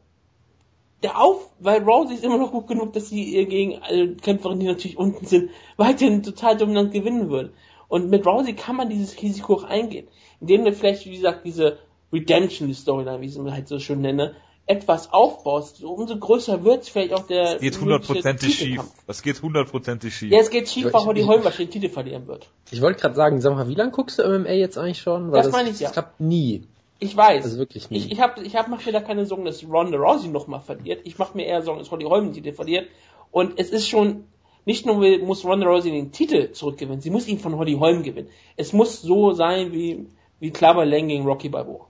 der 1.03 1.21
Auf, 1.21 1.51
weil 1.61 1.83
Rousey 1.83 2.14
ist 2.14 2.25
immer 2.25 2.38
noch 2.38 2.51
gut 2.51 2.67
genug, 2.67 2.95
dass 2.95 3.11
sie 3.11 3.23
ihr 3.23 3.47
gegen 3.47 3.79
alle 3.83 4.14
Kämpferinnen, 4.17 4.61
die 4.61 4.67
natürlich 4.67 4.97
unten 4.99 5.27
sind, 5.27 5.51
weiterhin 5.77 6.23
total 6.23 6.57
dominant 6.57 6.93
gewinnen 6.93 7.29
würde. 7.31 7.53
Und 7.88 8.09
mit 8.11 8.27
Rousey 8.27 8.55
kann 8.55 8.77
man 8.77 8.88
dieses 8.88 9.21
Risiko 9.21 9.55
auch 9.57 9.64
eingehen, 9.64 10.09
indem 10.40 10.64
du 10.64 10.73
vielleicht, 10.73 11.05
wie 11.05 11.17
gesagt, 11.17 11.45
diese 11.45 11.79
Redemption 12.12 12.73
Storyline, 12.73 13.21
wie 13.21 13.27
ich 13.27 13.37
es 13.37 13.53
halt 13.53 13.69
so 13.69 13.79
schön 13.79 14.01
nenne, 14.01 14.35
etwas 14.67 15.12
aufbaust. 15.12 15.77
So, 15.77 15.90
umso 15.93 16.17
größer 16.17 16.64
wird 16.64 16.88
vielleicht 16.88 17.12
auch 17.12 17.27
der 17.27 17.53
Das 17.55 17.61
geht 17.61 17.79
hundertprozentig 17.79 18.55
schief. 18.55 18.83
Das 19.07 19.21
geht 19.23 19.43
hundertprozentig 19.43 20.17
schief. 20.17 20.33
Ja, 20.33 20.38
es 20.38 20.49
geht 20.49 20.71
schief, 20.71 20.90
weil 20.90 21.05
Holly 21.05 21.21
ich- 21.21 21.27
Holm 21.27 21.45
wahrscheinlich 21.45 21.75
den 21.75 21.83
Titel 21.83 21.93
verlieren 21.93 22.27
wird. 22.27 22.49
Ich 22.71 22.81
wollte 22.81 22.99
gerade 23.01 23.14
sagen, 23.14 23.43
sag 23.43 23.55
mal, 23.55 23.69
wie 23.69 23.75
lange 23.75 23.90
guckst 23.90 24.19
du 24.19 24.23
MMA 24.23 24.53
jetzt 24.53 24.79
eigentlich 24.79 25.03
schon? 25.03 25.31
Das 25.33 25.51
meine 25.53 25.69
ich 25.69 25.81
ja. 25.81 25.88
Das 25.88 25.93
klappt 25.93 26.21
nie. 26.21 26.67
Ich 27.00 27.16
weiß. 27.16 27.44
Also 27.44 27.59
wirklich 27.59 27.90
nie. 27.90 27.98
Ich, 27.98 28.12
ich 28.12 28.20
habe 28.20 28.42
ich 28.42 28.57
hab, 28.57 28.68
mach 28.68 28.85
mir 28.85 28.92
da 28.92 29.00
keine 29.00 29.26
Sorgen, 29.26 29.44
dass 29.44 29.62
Ronda 29.64 29.98
Rousey 29.98 30.28
nochmal 30.28 30.61
verliert. 30.61 31.00
Ich 31.04 31.18
mache 31.18 31.37
mir 31.37 31.44
eher 31.46 31.62
Sorgen, 31.62 31.80
dass 31.80 31.90
Holly 31.90 32.04
Holm 32.04 32.26
den 32.26 32.35
Titel 32.35 32.52
verliert. 32.52 32.88
Und 33.30 33.59
es 33.59 33.70
ist 33.70 33.88
schon, 33.88 34.24
nicht 34.64 34.87
nur 34.87 34.96
muss 35.18 35.44
Ronda 35.44 35.66
Rousey 35.66 35.90
den 35.90 36.12
Titel 36.12 36.52
zurückgewinnen, 36.52 37.00
sie 37.00 37.11
muss 37.11 37.26
ihn 37.26 37.38
von 37.38 37.57
Holly 37.57 37.74
Holm 37.74 38.02
gewinnen. 38.02 38.28
Es 38.57 38.72
muss 38.72 39.02
so 39.02 39.33
sein 39.33 39.72
wie, 39.72 40.07
wie 40.40 40.50
Clubber 40.50 40.87
Lang 40.87 41.09
gegen 41.09 41.24
Rocky 41.24 41.48
Balboa. 41.48 41.87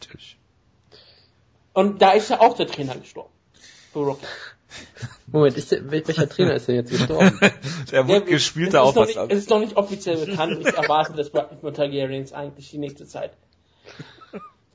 Natürlich. 0.00 0.36
Und 1.72 2.02
da 2.02 2.12
ist 2.12 2.28
ja 2.30 2.40
auch 2.40 2.56
der 2.56 2.66
Trainer 2.66 2.96
gestorben. 2.96 3.30
Für 3.92 4.00
Rocky. 4.00 4.26
Moment, 5.26 5.56
ist 5.56 5.70
der, 5.70 5.82
wel- 5.90 6.06
welcher 6.06 6.28
Trainer 6.28 6.54
ist 6.54 6.66
denn 6.68 6.74
jetzt 6.76 6.90
gestorben? 6.90 7.38
Der 7.92 8.06
wurde 8.06 8.24
gespielt 8.24 8.68
es 8.68 8.72
da 8.72 8.82
ist 8.82 8.88
auch 8.88 8.94
noch 8.94 9.02
was 9.02 9.08
nicht, 9.08 9.18
ab. 9.18 9.30
Es 9.30 9.38
ist 9.38 9.50
noch 9.50 9.60
nicht 9.60 9.76
offiziell 9.76 10.26
bekannt 10.26 10.58
ich 10.60 10.66
erwarte 10.74 11.12
das 11.12 11.30
bei 11.30 11.42
Targaryens 11.70 12.32
eigentlich 12.32 12.70
die 12.70 12.78
nächste 12.78 13.06
Zeit. 13.06 13.32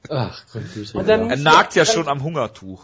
Ach, 0.10 0.44
Güte. 0.52 0.98
Und 0.98 1.08
dann- 1.10 1.30
Er 1.30 1.38
nagt 1.38 1.76
ja 1.76 1.86
schon 1.86 2.08
am 2.08 2.24
Hungertuch. 2.24 2.82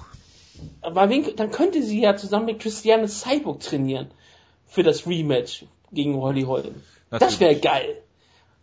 Aber 0.82 1.10
wen, 1.10 1.26
dann 1.36 1.52
könnte 1.52 1.82
sie 1.82 2.02
ja 2.02 2.16
zusammen 2.16 2.46
mit 2.46 2.60
Christiane 2.60 3.08
Cyborg 3.08 3.62
trainieren. 3.62 4.08
Für 4.68 4.84
das 4.84 5.06
Rematch 5.08 5.66
gegen 5.92 6.16
Holly 6.22 6.44
Holm. 6.44 6.76
Das 7.10 7.40
wäre 7.40 7.56
geil. 7.56 7.98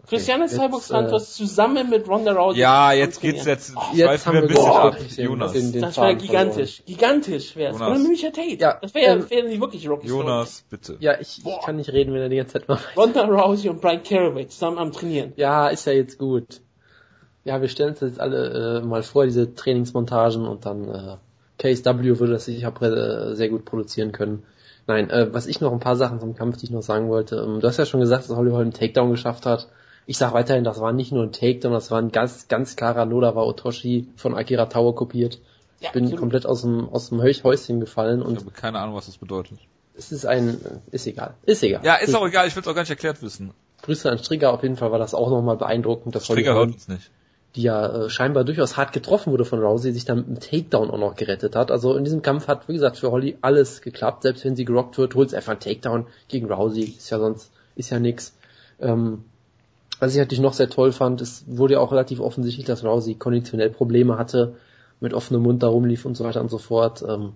Christiane 0.07 0.45
jetzt, 0.45 0.55
Cyborg 0.55 0.81
äh, 0.81 0.87
Santos 0.87 1.35
zusammen 1.35 1.91
mit 1.91 2.09
Ronda 2.09 2.33
Rousey. 2.33 2.61
Ja, 2.61 2.93
jetzt 2.93 3.21
geht's 3.21 3.45
jetzt, 3.45 3.73
Oh, 3.77 3.81
Jetzt 3.93 4.07
schweifen 4.23 4.27
haben 4.27 4.35
wir 4.37 4.43
ein 4.43 4.49
bisschen 4.49 4.71
ab. 4.71 4.97
den- 4.97 5.25
Jonas. 5.27 5.53
den- 5.53 5.73
den 5.73 5.83
Das 5.83 5.97
wäre 5.99 6.17
gigantisch. 6.17 6.83
Gigantisch 6.87 7.57
wäre 7.57 7.75
es. 7.75 7.79
Jonas. 7.79 7.99
Oder 8.01 8.09
Misha 8.09 8.31
Tate. 8.31 8.57
Ja, 8.59 8.79
das 8.81 8.95
wäre 8.95 9.17
ähm, 9.19 9.29
wär 9.51 9.61
wirklich 9.61 9.87
Rocky. 9.87 10.07
Jonas, 10.07 10.65
bitte. 10.71 10.97
Ja, 11.01 11.21
ich, 11.21 11.45
ich 11.45 11.61
kann 11.63 11.77
nicht 11.77 11.93
reden, 11.93 12.15
wenn 12.15 12.23
er 12.23 12.29
die 12.31 12.37
ganze 12.37 12.55
Zeit 12.55 12.69
macht. 12.69 12.97
Ronda 12.97 13.25
Rousey 13.27 13.69
und 13.69 13.83
Brian 13.83 14.03
Caraway 14.03 14.49
zusammen 14.49 14.79
am 14.79 14.93
Trainieren. 14.93 15.35
Ja, 15.37 15.69
ist 15.69 15.85
ja 15.85 15.93
jetzt 15.93 16.17
gut. 16.17 16.63
Ja, 17.49 17.63
wir 17.63 17.69
stellen 17.69 17.91
uns 17.93 18.01
jetzt 18.01 18.21
alle 18.21 18.81
äh, 18.83 18.87
mal 18.87 19.03
vor, 19.03 19.25
diese 19.25 19.55
Trainingsmontagen 19.55 20.47
und 20.47 20.67
dann 20.67 20.85
äh, 20.89 21.17
KSW 21.59 22.19
würde 22.21 22.35
das 22.35 22.45
sicher 22.45 22.73
äh, 22.83 23.35
sehr 23.35 23.49
gut 23.49 23.65
produzieren 23.65 24.13
können. 24.13 24.43
Nein, 24.87 25.09
äh, 25.09 25.33
was 25.33 25.47
ich 25.47 25.61
noch 25.63 25.73
ein 25.73 25.81
paar 25.81 25.97
Sachen 25.97 26.21
zum 26.21 26.35
Kampf, 26.35 26.59
die 26.59 26.67
ich 26.67 26.71
noch 26.71 26.83
sagen 26.83 27.09
wollte. 27.09 27.37
Ähm, 27.37 27.61
du 27.61 27.67
hast 27.67 27.79
ja 27.79 27.87
schon 27.87 28.01
gesagt, 28.01 28.29
dass 28.29 28.37
Holly 28.37 28.51
Holm 28.51 28.63
einen 28.65 28.73
Takedown 28.75 29.11
geschafft 29.11 29.47
hat. 29.47 29.67
Ich 30.05 30.19
sag 30.19 30.35
weiterhin, 30.35 30.63
das 30.65 30.79
war 30.79 30.93
nicht 30.93 31.11
nur 31.11 31.23
ein 31.23 31.33
Takedown, 31.33 31.73
das 31.73 31.91
war 31.91 32.01
ein 32.03 32.13
ganz, 32.13 32.49
ganz 32.49 32.77
klarer 32.77 33.07
Nodawa 33.07 33.43
Otoshi 33.45 34.09
von 34.17 34.35
Akira 34.35 34.67
Tower 34.67 34.95
kopiert. 34.95 35.39
Ich 35.81 35.87
Ja, 35.87 35.93
bin 35.93 36.05
absolut. 36.05 36.21
komplett 36.21 36.45
aus 36.47 36.61
dem, 36.63 36.87
aus 36.91 37.09
dem 37.09 37.23
Häus- 37.23 37.45
Häuschen 37.45 37.81
gefallen 37.81 38.21
Ich 38.21 38.27
und 38.27 38.37
habe 38.41 38.51
keine 38.51 38.79
Ahnung, 38.79 38.95
was 38.95 39.07
das 39.07 39.17
bedeutet. 39.17 39.59
es 39.95 40.13
ist 40.13 40.27
ein, 40.27 40.59
ist 40.91 41.07
egal, 41.07 41.35
ist 41.47 41.63
egal. 41.63 41.81
Ja, 41.83 41.95
ist 41.95 42.15
auch 42.15 42.27
egal, 42.27 42.47
ich 42.47 42.55
will 42.57 42.63
es 42.63 42.69
auch 42.69 42.75
gar 42.75 42.83
nicht 42.83 42.91
erklärt 42.91 43.23
wissen. 43.23 43.53
Grüße 43.83 44.11
an 44.11 44.19
Strigger, 44.19 44.53
auf 44.53 44.63
jeden 44.63 44.77
Fall 44.77 44.91
war 44.93 44.99
das 44.99 45.15
auch 45.15 45.31
nochmal 45.31 45.57
beeindruckend, 45.57 46.15
dass 46.15 46.29
Holly 46.29 46.43
Trigger 46.43 46.55
Holm 46.57 46.69
hört 46.69 46.75
uns 46.77 46.89
nicht. 46.89 47.11
Die 47.57 47.63
ja 47.63 48.05
äh, 48.05 48.11
scheinbar 48.11 48.45
durchaus 48.45 48.77
hart 48.77 48.93
getroffen 48.93 49.33
wurde 49.33 49.45
von 49.45 49.61
Rousey, 49.61 49.93
sich 49.93 50.05
dann 50.05 50.19
mit 50.19 50.27
einem 50.27 50.41
Takedown 50.41 50.91
auch 50.91 50.99
noch 50.99 51.17
gerettet 51.17 51.57
hat. 51.57 51.71
Also 51.71 51.97
in 51.97 52.05
diesem 52.05 52.23
Kampf 52.23 52.47
hat, 52.47 52.69
wie 52.69 52.75
gesagt, 52.75 52.99
für 52.99 53.11
Holly 53.11 53.39
alles 53.41 53.81
geklappt. 53.81 54.23
Selbst 54.23 54.45
wenn 54.45 54.57
sie 54.57 54.65
gerockt 54.65 54.99
wird, 54.99 55.15
holt 55.15 55.31
sie 55.31 55.37
einfach 55.37 55.53
einen 55.53 55.61
Takedown 55.61 56.07
gegen 56.29 56.51
Rousey. 56.51 56.83
Ist 56.83 57.11
ja 57.11 57.19
sonst, 57.19 57.51
ist 57.75 57.91
ja 57.91 57.99
nix. 57.99 58.35
Ähm, 58.81 59.25
was 59.99 60.13
ich 60.13 60.19
natürlich 60.19 60.43
noch 60.43 60.53
sehr 60.53 60.71
toll 60.71 60.93
fand, 60.93 61.21
es 61.21 61.45
wurde 61.49 61.75
ja 61.75 61.81
auch 61.81 61.91
relativ 61.91 62.21
offensichtlich, 62.21 62.67
dass 62.67 62.85
Rousey 62.85 63.15
konditionell 63.15 63.71
Probleme 63.71 64.19
hatte, 64.19 64.55
mit 65.01 65.15
offenem 65.15 65.43
Mund 65.43 65.63
da 65.63 65.69
rumlief 65.69 66.05
und 66.05 66.17
so 66.17 66.25
weiter 66.25 66.41
und 66.41 66.51
so 66.51 66.59
fort. 66.59 67.05
Ähm, 67.09 67.33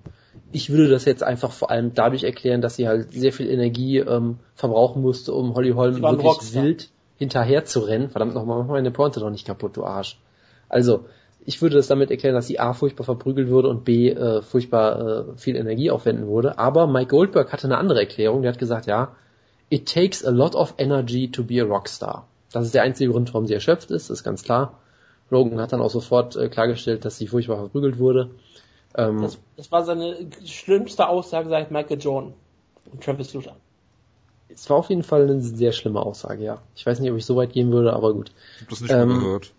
ich 0.53 0.71
würde 0.71 0.89
das 0.89 1.05
jetzt 1.05 1.23
einfach 1.23 1.53
vor 1.53 1.71
allem 1.71 1.95
dadurch 1.95 2.23
erklären, 2.23 2.61
dass 2.61 2.77
sie 2.77 2.87
halt 2.87 3.13
sehr 3.13 3.33
viel 3.33 3.49
Energie 3.49 3.99
ähm, 3.99 4.39
verbrauchen 4.55 5.03
musste, 5.03 5.33
um 5.33 5.55
Holly 5.55 5.73
Holm 5.73 6.03
wirklich 6.03 6.25
Rockstar. 6.25 6.65
wild 6.65 6.92
hinterher 7.23 7.65
zu 7.65 7.81
rennen. 7.81 8.11
Verdammt 8.11 8.35
nochmal, 8.35 8.59
mach 8.59 8.69
meine 8.69 8.91
Pointe 8.91 9.21
doch 9.21 9.31
nicht 9.31 9.47
kaputt, 9.47 9.77
du 9.77 9.85
Arsch. 9.85 10.19
Also, 10.69 11.07
ich 11.45 11.61
würde 11.61 11.77
das 11.77 11.89
damit 11.89 12.11
erklären, 12.11 12.35
dass 12.35 12.47
sie 12.47 12.61
A 12.61 12.73
furchtbar 12.73 13.05
verprügelt 13.05 13.49
wurde 13.51 13.69
und 13.69 13.85
B 13.85 14.11
äh, 14.11 14.43
furchtbar 14.43 15.01
äh, 15.01 15.37
viel 15.37 15.57
Energie 15.57 15.91
aufwenden 15.91 16.29
würde. 16.29 16.59
Aber 16.59 16.87
Mike 16.87 17.11
Goldberg 17.11 17.53
hatte 17.53 17.67
eine 17.67 17.79
andere 17.79 18.01
Erklärung. 18.01 18.43
Der 18.43 18.53
hat 18.53 18.59
gesagt, 18.59 18.87
ja, 18.87 19.17
it 19.69 19.93
takes 19.93 20.25
a 20.25 20.31
lot 20.31 20.55
of 20.55 20.75
energy 20.79 21.31
to 21.31 21.43
be 21.43 21.61
a 21.61 21.65
rockstar. 21.65 22.27
Das 22.53 22.65
ist 22.67 22.75
der 22.75 22.83
einzige 22.83 23.11
Grund, 23.11 23.33
warum 23.33 23.47
sie 23.47 23.55
erschöpft 23.55 23.91
ist, 23.91 24.11
ist 24.11 24.23
ganz 24.23 24.43
klar. 24.43 24.79
Rogan 25.31 25.61
hat 25.61 25.73
dann 25.73 25.81
auch 25.81 25.91
sofort 25.91 26.37
äh, 26.37 26.49
klargestellt, 26.49 27.05
dass 27.05 27.19
sie 27.19 27.27
furchtbar 27.27 27.57
verprügelt 27.57 27.99
wurde. 27.99 28.31
Ähm, 28.97 29.23
Das, 29.23 29.39
das 29.57 29.73
war 29.73 29.85
seine 29.85 30.17
schlimmste 30.45 31.09
Aussage 31.09 31.49
seit 31.49 31.71
Michael 31.71 31.99
Jordan 31.99 32.35
und 32.93 33.03
Travis 33.03 33.33
Luther. 33.35 33.57
Es 34.55 34.69
war 34.71 34.77
auf 34.79 34.89
jeden 34.91 35.03
Fall 35.03 35.23
eine 35.23 35.41
sehr 35.41 35.73
schlimme 35.73 36.01
Aussage, 36.01 36.43
ja. 36.45 36.63
Ich 36.75 36.85
weiß 36.87 37.01
nicht, 37.01 37.11
ob 37.11 37.17
ich 37.19 37.25
so 37.27 37.37
weit 37.37 37.53
gehen 37.53 37.73
würde, 37.73 37.93
aber 37.93 38.13
gut. 38.13 38.33
Ich 38.57 38.63
hab 38.63 38.69
das 38.71 38.81
nicht 38.81 38.91
Ähm, 38.93 39.09
gehört. 39.21 39.53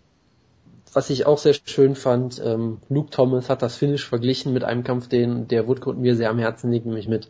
was 0.92 1.10
ich 1.10 1.26
auch 1.26 1.38
sehr 1.38 1.54
schön 1.64 1.94
fand, 1.94 2.40
ähm, 2.44 2.78
Luke 2.88 3.10
Thomas 3.10 3.48
hat 3.50 3.62
das 3.62 3.76
Finish 3.76 4.06
verglichen 4.06 4.52
mit 4.52 4.64
einem 4.64 4.84
Kampf, 4.84 5.08
den 5.08 5.48
der 5.48 5.66
Woodcote 5.66 5.98
mir 5.98 6.16
sehr 6.16 6.30
am 6.30 6.38
Herzen 6.38 6.70
liegt, 6.70 6.86
nämlich 6.86 7.08
mit 7.08 7.28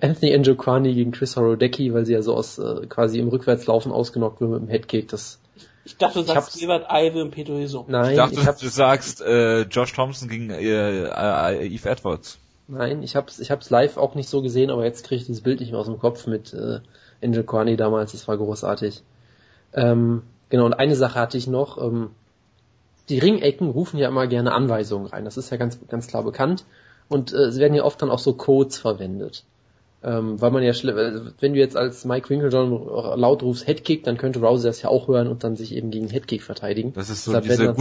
Anthony 0.00 0.36
Njokwani 0.36 0.94
gegen 0.94 1.12
Chris 1.12 1.36
Horodecki, 1.36 1.94
weil 1.94 2.04
sie 2.06 2.14
ja 2.14 2.22
so 2.22 2.34
aus 2.34 2.58
äh, 2.58 2.86
quasi 2.88 3.18
im 3.20 3.28
Rückwärtslaufen 3.28 3.92
ausgenockt 3.92 4.40
wird 4.40 4.50
mit 4.50 4.60
dem 4.62 4.68
Headkick. 4.68 5.08
Das 5.08 5.38
Ich 5.84 5.96
dachte, 5.96 6.20
du 6.20 6.24
sagst 6.24 6.60
Ebert 6.60 6.86
Ive 6.90 7.22
und 7.22 7.30
Pedro 7.30 7.56
Hiso. 7.58 7.84
nein, 7.86 8.10
Ich 8.10 8.16
dachte, 8.16 8.34
ich 8.34 8.60
du 8.60 8.68
sagst 8.68 9.20
äh, 9.20 9.62
Josh 9.62 9.92
Thompson 9.92 10.28
gegen 10.28 10.50
äh, 10.50 11.04
äh, 11.04 11.66
Eve 11.68 11.88
Edwards. 11.88 12.38
Nein, 12.68 13.02
ich 13.02 13.16
hab's, 13.16 13.38
ich 13.38 13.50
hab's 13.50 13.70
live 13.70 13.96
auch 13.96 14.14
nicht 14.14 14.28
so 14.28 14.42
gesehen, 14.42 14.70
aber 14.70 14.84
jetzt 14.84 15.04
kriege 15.04 15.20
ich 15.20 15.26
dieses 15.26 15.42
Bild 15.42 15.60
nicht 15.60 15.70
mehr 15.70 15.80
aus 15.80 15.86
dem 15.86 15.98
Kopf 15.98 16.26
mit 16.26 16.52
äh, 16.52 16.80
Njokwani 17.26 17.76
damals. 17.76 18.12
Das 18.12 18.28
war 18.28 18.36
großartig. 18.36 19.02
Ähm, 19.72 20.22
genau. 20.48 20.66
Und 20.66 20.74
eine 20.74 20.96
Sache 20.96 21.18
hatte 21.18 21.38
ich 21.38 21.46
noch. 21.46 21.78
Ähm, 21.78 22.10
die 23.08 23.18
Ringecken 23.18 23.70
rufen 23.70 23.98
ja 23.98 24.08
immer 24.08 24.26
gerne 24.26 24.52
Anweisungen 24.52 25.06
rein. 25.06 25.24
Das 25.24 25.36
ist 25.36 25.50
ja 25.50 25.56
ganz, 25.56 25.78
ganz 25.88 26.08
klar 26.08 26.24
bekannt. 26.24 26.64
Und 27.08 27.32
äh, 27.32 27.44
es 27.44 27.58
werden 27.58 27.74
ja 27.74 27.84
oft 27.84 28.02
dann 28.02 28.10
auch 28.10 28.18
so 28.18 28.34
Codes 28.34 28.78
verwendet. 28.78 29.44
Ähm, 30.02 30.40
weil 30.40 30.50
man 30.50 30.62
ja, 30.62 30.70
äh, 30.72 31.20
wenn 31.40 31.54
du 31.54 31.58
jetzt 31.58 31.76
als 31.76 32.04
Mike 32.04 32.28
Winkeljohn 32.28 32.70
laut 33.18 33.42
rufst 33.42 33.66
Headkick, 33.66 34.04
dann 34.04 34.18
könnte 34.18 34.40
Rousey 34.40 34.66
das 34.68 34.82
ja 34.82 34.88
auch 34.90 35.08
hören 35.08 35.26
und 35.26 35.42
dann 35.42 35.56
sich 35.56 35.74
eben 35.74 35.90
gegen 35.90 36.08
Headkick 36.08 36.42
verteidigen. 36.42 36.92
Das 36.92 37.10
ist 37.10 37.24
so 37.24 37.32
Deshalb 37.32 37.44
diese 37.44 37.56
dann 37.56 37.66
halt- 37.68 37.78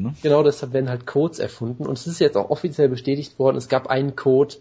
ne? 0.00 0.14
Genau, 0.22 0.42
deshalb 0.42 0.72
werden 0.72 0.88
halt 0.88 1.06
Codes 1.06 1.38
erfunden 1.38 1.86
und 1.86 1.98
es 1.98 2.06
ist 2.06 2.18
jetzt 2.18 2.36
auch 2.36 2.50
offiziell 2.50 2.88
bestätigt 2.88 3.38
worden, 3.38 3.56
es 3.56 3.68
gab 3.68 3.88
einen 3.88 4.16
Code 4.16 4.56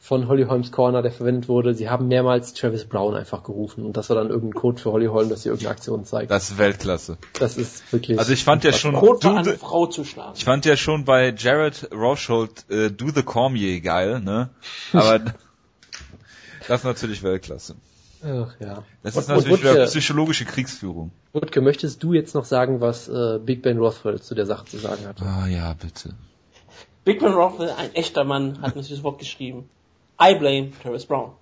von 0.00 0.26
Holly 0.26 0.46
Holmes 0.46 0.72
Corner, 0.72 1.00
der 1.00 1.12
verwendet 1.12 1.48
wurde. 1.48 1.74
Sie 1.74 1.88
haben 1.88 2.08
mehrmals 2.08 2.54
Travis 2.54 2.86
Brown 2.86 3.14
einfach 3.14 3.44
gerufen 3.44 3.84
und 3.86 3.96
das 3.96 4.08
war 4.08 4.16
dann 4.16 4.30
irgendein 4.30 4.60
Code 4.60 4.82
für 4.82 4.90
Holly 4.90 5.06
Holm, 5.06 5.28
dass 5.28 5.44
sie 5.44 5.50
irgendeine 5.50 5.70
Aktion 5.70 6.04
zeigt. 6.04 6.28
Das 6.32 6.50
ist 6.50 6.58
Weltklasse. 6.58 7.18
Das 7.38 7.56
ist 7.56 7.92
wirklich. 7.92 8.18
Also 8.18 8.32
ich 8.32 8.42
fand 8.42 8.64
ja 8.64 8.72
schon, 8.72 8.96
eine 8.96 9.44
the, 9.44 9.52
Frau 9.52 9.86
zu 9.86 10.02
schlagen. 10.02 10.32
ich 10.34 10.44
fand 10.44 10.64
ja 10.64 10.76
schon 10.76 11.04
bei 11.04 11.32
Jared 11.38 11.90
Roshold 11.92 12.68
äh, 12.68 12.90
Do 12.90 13.10
the 13.14 13.22
Cormier 13.22 13.80
geil, 13.80 14.18
ne? 14.18 14.50
Aber 14.92 15.20
das 16.68 16.80
ist 16.80 16.84
natürlich 16.84 17.22
Weltklasse. 17.22 17.74
Ach 18.24 18.54
ja. 18.60 18.84
Das 19.02 19.16
Und- 19.16 19.22
ist 19.22 19.28
natürlich 19.28 19.52
und 19.52 19.58
Wutke- 19.60 19.72
wieder 19.74 19.84
psychologische 19.86 20.44
Kriegsführung. 20.44 21.10
Wutke, 21.32 21.60
möchtest 21.60 22.02
du 22.02 22.12
jetzt 22.12 22.34
noch 22.34 22.44
sagen, 22.44 22.80
was 22.80 23.08
äh, 23.08 23.38
Big 23.44 23.62
Ben 23.62 23.78
Rothwell 23.78 24.20
zu 24.20 24.34
der 24.34 24.46
Sache 24.46 24.64
zu 24.66 24.78
sagen 24.78 25.06
hat? 25.06 25.20
Ah 25.22 25.46
ja, 25.48 25.72
bitte. 25.74 26.14
Big 27.04 27.20
Man 27.20 27.32
Rothwell, 27.34 27.70
ein 27.70 27.92
echter 27.94 28.22
Mann, 28.24 28.60
hat 28.62 28.76
mir 28.76 28.82
dieses 28.82 29.02
Wort 29.02 29.18
geschrieben. 29.18 29.68
I 30.22 30.34
blame 30.36 30.70
Travis 30.82 31.04
Brown. 31.06 31.32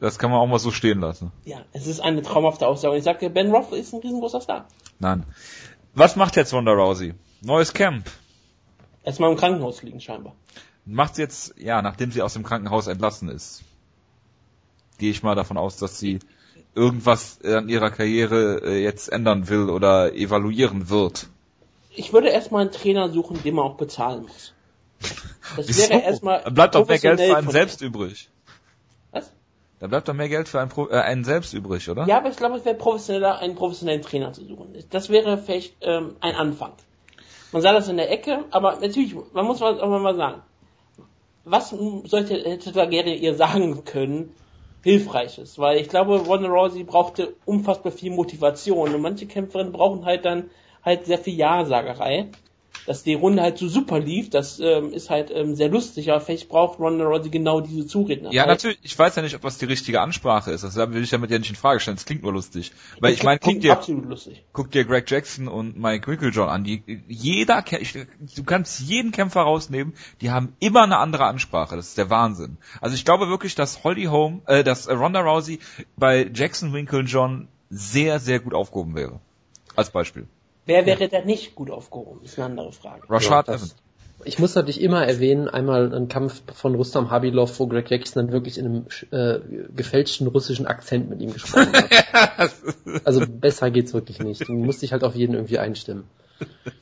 Das 0.00 0.18
kann 0.18 0.30
man 0.30 0.38
auch 0.38 0.46
mal 0.46 0.58
so 0.58 0.70
stehen 0.70 1.00
lassen. 1.00 1.32
Ja, 1.44 1.58
es 1.72 1.86
ist 1.86 2.00
eine 2.00 2.22
traumhafte 2.22 2.66
Aussage. 2.68 2.92
Und 2.92 2.98
ich 2.98 3.04
sagte, 3.04 3.30
Ben 3.30 3.50
Rothwell 3.50 3.80
ist 3.80 3.92
ein 3.92 4.00
riesengroßer 4.00 4.40
Star. 4.40 4.68
Nein. 5.00 5.24
Was 5.94 6.14
macht 6.14 6.36
jetzt 6.36 6.52
Ronda 6.52 6.72
Rousey? 6.72 7.14
Neues 7.40 7.72
Camp. 7.72 8.08
Erstmal 9.02 9.30
im 9.32 9.36
Krankenhaus 9.38 9.82
liegen 9.82 10.00
scheinbar. 10.00 10.34
Macht 10.90 11.16
sie 11.16 11.22
jetzt, 11.22 11.54
ja, 11.58 11.82
nachdem 11.82 12.10
sie 12.10 12.22
aus 12.22 12.32
dem 12.32 12.44
Krankenhaus 12.44 12.86
entlassen 12.86 13.28
ist. 13.28 13.62
Gehe 14.96 15.10
ich 15.10 15.22
mal 15.22 15.34
davon 15.34 15.58
aus, 15.58 15.76
dass 15.76 15.98
sie 15.98 16.18
irgendwas 16.74 17.40
an 17.44 17.68
ihrer 17.68 17.90
Karriere 17.90 18.62
äh, 18.64 18.82
jetzt 18.82 19.12
ändern 19.12 19.48
will 19.48 19.68
oder 19.68 20.14
evaluieren 20.14 20.88
wird. 20.88 21.28
Ich 21.90 22.12
würde 22.12 22.28
erstmal 22.28 22.62
einen 22.62 22.72
Trainer 22.72 23.10
suchen, 23.10 23.42
den 23.42 23.54
man 23.54 23.66
auch 23.66 23.76
bezahlen 23.76 24.22
muss. 24.22 24.54
Das 25.56 25.68
Wieso? 25.68 25.90
wäre 25.90 26.00
erstmal. 26.00 26.42
Dann 26.42 26.54
bleibt 26.54 26.74
doch 26.74 26.88
mehr 26.88 26.98
Geld 26.98 27.20
für 27.20 27.36
einen 27.36 27.50
selbst 27.50 27.82
übrig. 27.82 28.30
Was? 29.10 29.30
Da 29.80 29.88
bleibt 29.88 30.08
doch 30.08 30.14
mehr 30.14 30.28
Geld 30.28 30.48
für 30.48 30.60
einen, 30.60 30.70
Pro 30.70 30.88
äh, 30.88 31.00
einen 31.00 31.24
selbst 31.24 31.52
übrig, 31.52 31.88
oder? 31.90 32.06
Ja, 32.06 32.18
aber 32.18 32.30
ich 32.30 32.36
glaube, 32.36 32.56
es 32.56 32.64
wäre 32.64 32.76
professioneller, 32.76 33.38
einen 33.38 33.56
professionellen 33.56 34.02
Trainer 34.02 34.32
zu 34.32 34.44
suchen. 34.44 34.72
Das 34.90 35.10
wäre 35.10 35.36
vielleicht 35.36 35.76
ähm, 35.82 36.16
ein 36.20 36.34
Anfang. 36.34 36.72
Man 37.52 37.62
sah 37.62 37.72
das 37.72 37.88
in 37.88 37.96
der 37.96 38.10
Ecke, 38.10 38.44
aber 38.50 38.78
natürlich, 38.80 39.14
man 39.32 39.44
muss 39.44 39.60
mal, 39.60 39.80
auch 39.80 39.88
mal 39.88 40.16
sagen, 40.16 40.42
was 41.50 41.70
sollte 41.70 42.34
hätte 42.34 42.72
gerne 42.72 43.14
ihr 43.14 43.34
sagen 43.34 43.84
können, 43.84 44.34
hilfreiches, 44.82 45.58
weil 45.58 45.80
ich 45.80 45.88
glaube, 45.88 46.18
Ronda 46.18 46.48
Rousey 46.48 46.84
brauchte 46.84 47.34
unfassbar 47.44 47.92
viel 47.92 48.12
Motivation 48.12 48.94
und 48.94 49.02
manche 49.02 49.26
Kämpferinnen 49.26 49.72
brauchen 49.72 50.04
halt 50.04 50.24
dann 50.24 50.50
halt 50.84 51.06
sehr 51.06 51.18
viel 51.18 51.34
Ja-Sagerei. 51.34 52.28
Dass 52.88 53.02
die 53.02 53.12
Runde 53.12 53.42
halt 53.42 53.58
so 53.58 53.68
super 53.68 54.00
lief, 54.00 54.30
das 54.30 54.60
ähm, 54.60 54.94
ist 54.94 55.10
halt 55.10 55.30
ähm, 55.30 55.54
sehr 55.54 55.68
lustig, 55.68 56.10
aber 56.10 56.22
vielleicht 56.22 56.48
braucht 56.48 56.78
Ronda 56.78 57.04
Rousey 57.04 57.28
genau 57.28 57.60
diese 57.60 57.86
Zuredner. 57.86 58.32
Ja, 58.32 58.46
natürlich. 58.46 58.78
Ich 58.82 58.98
weiß 58.98 59.14
ja 59.14 59.20
nicht, 59.20 59.34
ob 59.34 59.42
das 59.42 59.58
die 59.58 59.66
richtige 59.66 60.00
Ansprache 60.00 60.52
ist. 60.52 60.64
Das 60.64 60.74
will 60.74 61.02
ich 61.02 61.10
damit 61.10 61.30
ja 61.30 61.38
nicht 61.38 61.50
in 61.50 61.56
Frage 61.56 61.80
stellen. 61.80 61.98
Das 61.98 62.06
klingt 62.06 62.22
nur 62.22 62.32
lustig. 62.32 62.72
Weil 62.98 63.12
ich 63.12 63.24
meine, 63.24 63.40
guck 63.40 63.60
dir, 63.60 63.74
absolut 63.74 64.06
lustig. 64.06 64.42
guck 64.54 64.70
dir 64.70 64.86
Greg 64.86 65.04
Jackson 65.10 65.48
und 65.48 65.78
Mike 65.78 66.10
Wicklejohn 66.10 66.48
an. 66.48 66.64
Die, 66.64 66.82
jeder, 67.08 67.62
ich, 67.78 67.92
du 67.92 68.44
kannst 68.44 68.80
jeden 68.80 69.12
Kämpfer 69.12 69.42
rausnehmen. 69.42 69.92
Die 70.22 70.30
haben 70.30 70.54
immer 70.58 70.84
eine 70.84 70.96
andere 70.96 71.26
Ansprache. 71.26 71.76
Das 71.76 71.88
ist 71.88 71.98
der 71.98 72.08
Wahnsinn. 72.08 72.56
Also 72.80 72.94
ich 72.94 73.04
glaube 73.04 73.28
wirklich, 73.28 73.54
dass 73.54 73.84
Holly 73.84 74.04
Holm, 74.04 74.40
äh, 74.46 74.64
dass 74.64 74.88
Ronda 74.88 75.20
Rousey 75.20 75.58
bei 75.98 76.30
Jackson 76.32 76.72
Winklejohn 76.72 77.48
sehr, 77.68 78.18
sehr 78.18 78.40
gut 78.40 78.54
aufgehoben 78.54 78.94
wäre. 78.94 79.20
Als 79.76 79.90
Beispiel. 79.90 80.26
Wer 80.68 80.84
wäre 80.84 81.08
da 81.08 81.22
nicht 81.22 81.54
gut 81.54 81.70
aufgehoben, 81.70 82.20
ist 82.24 82.38
eine 82.38 82.46
andere 82.46 82.72
Frage. 82.72 83.08
Rashad 83.08 83.48
Ja, 83.48 83.54
Evans. 83.54 83.74
Ich 84.24 84.38
muss 84.38 84.54
natürlich 84.54 84.82
immer 84.82 85.06
erwähnen, 85.06 85.48
einmal 85.48 85.94
einen 85.94 86.08
Kampf 86.08 86.42
von 86.52 86.74
Rustam 86.74 87.10
Habilov, 87.10 87.58
wo 87.58 87.68
Greg 87.68 87.90
Jackson 87.90 88.26
dann 88.26 88.32
wirklich 88.32 88.58
in 88.58 88.66
einem 88.66 88.86
äh, 89.10 89.38
gefälschten 89.74 90.26
russischen 90.26 90.66
Akzent 90.66 91.08
mit 91.08 91.22
ihm 91.22 91.32
gesprochen 91.32 91.72
hat. 91.72 92.52
also 93.04 93.24
besser 93.26 93.70
geht's 93.70 93.94
wirklich 93.94 94.18
nicht. 94.18 94.46
Du 94.46 94.52
musst 94.52 94.82
dich 94.82 94.92
halt 94.92 95.04
auf 95.04 95.14
jeden 95.14 95.34
irgendwie 95.34 95.58
einstimmen. 95.58 96.04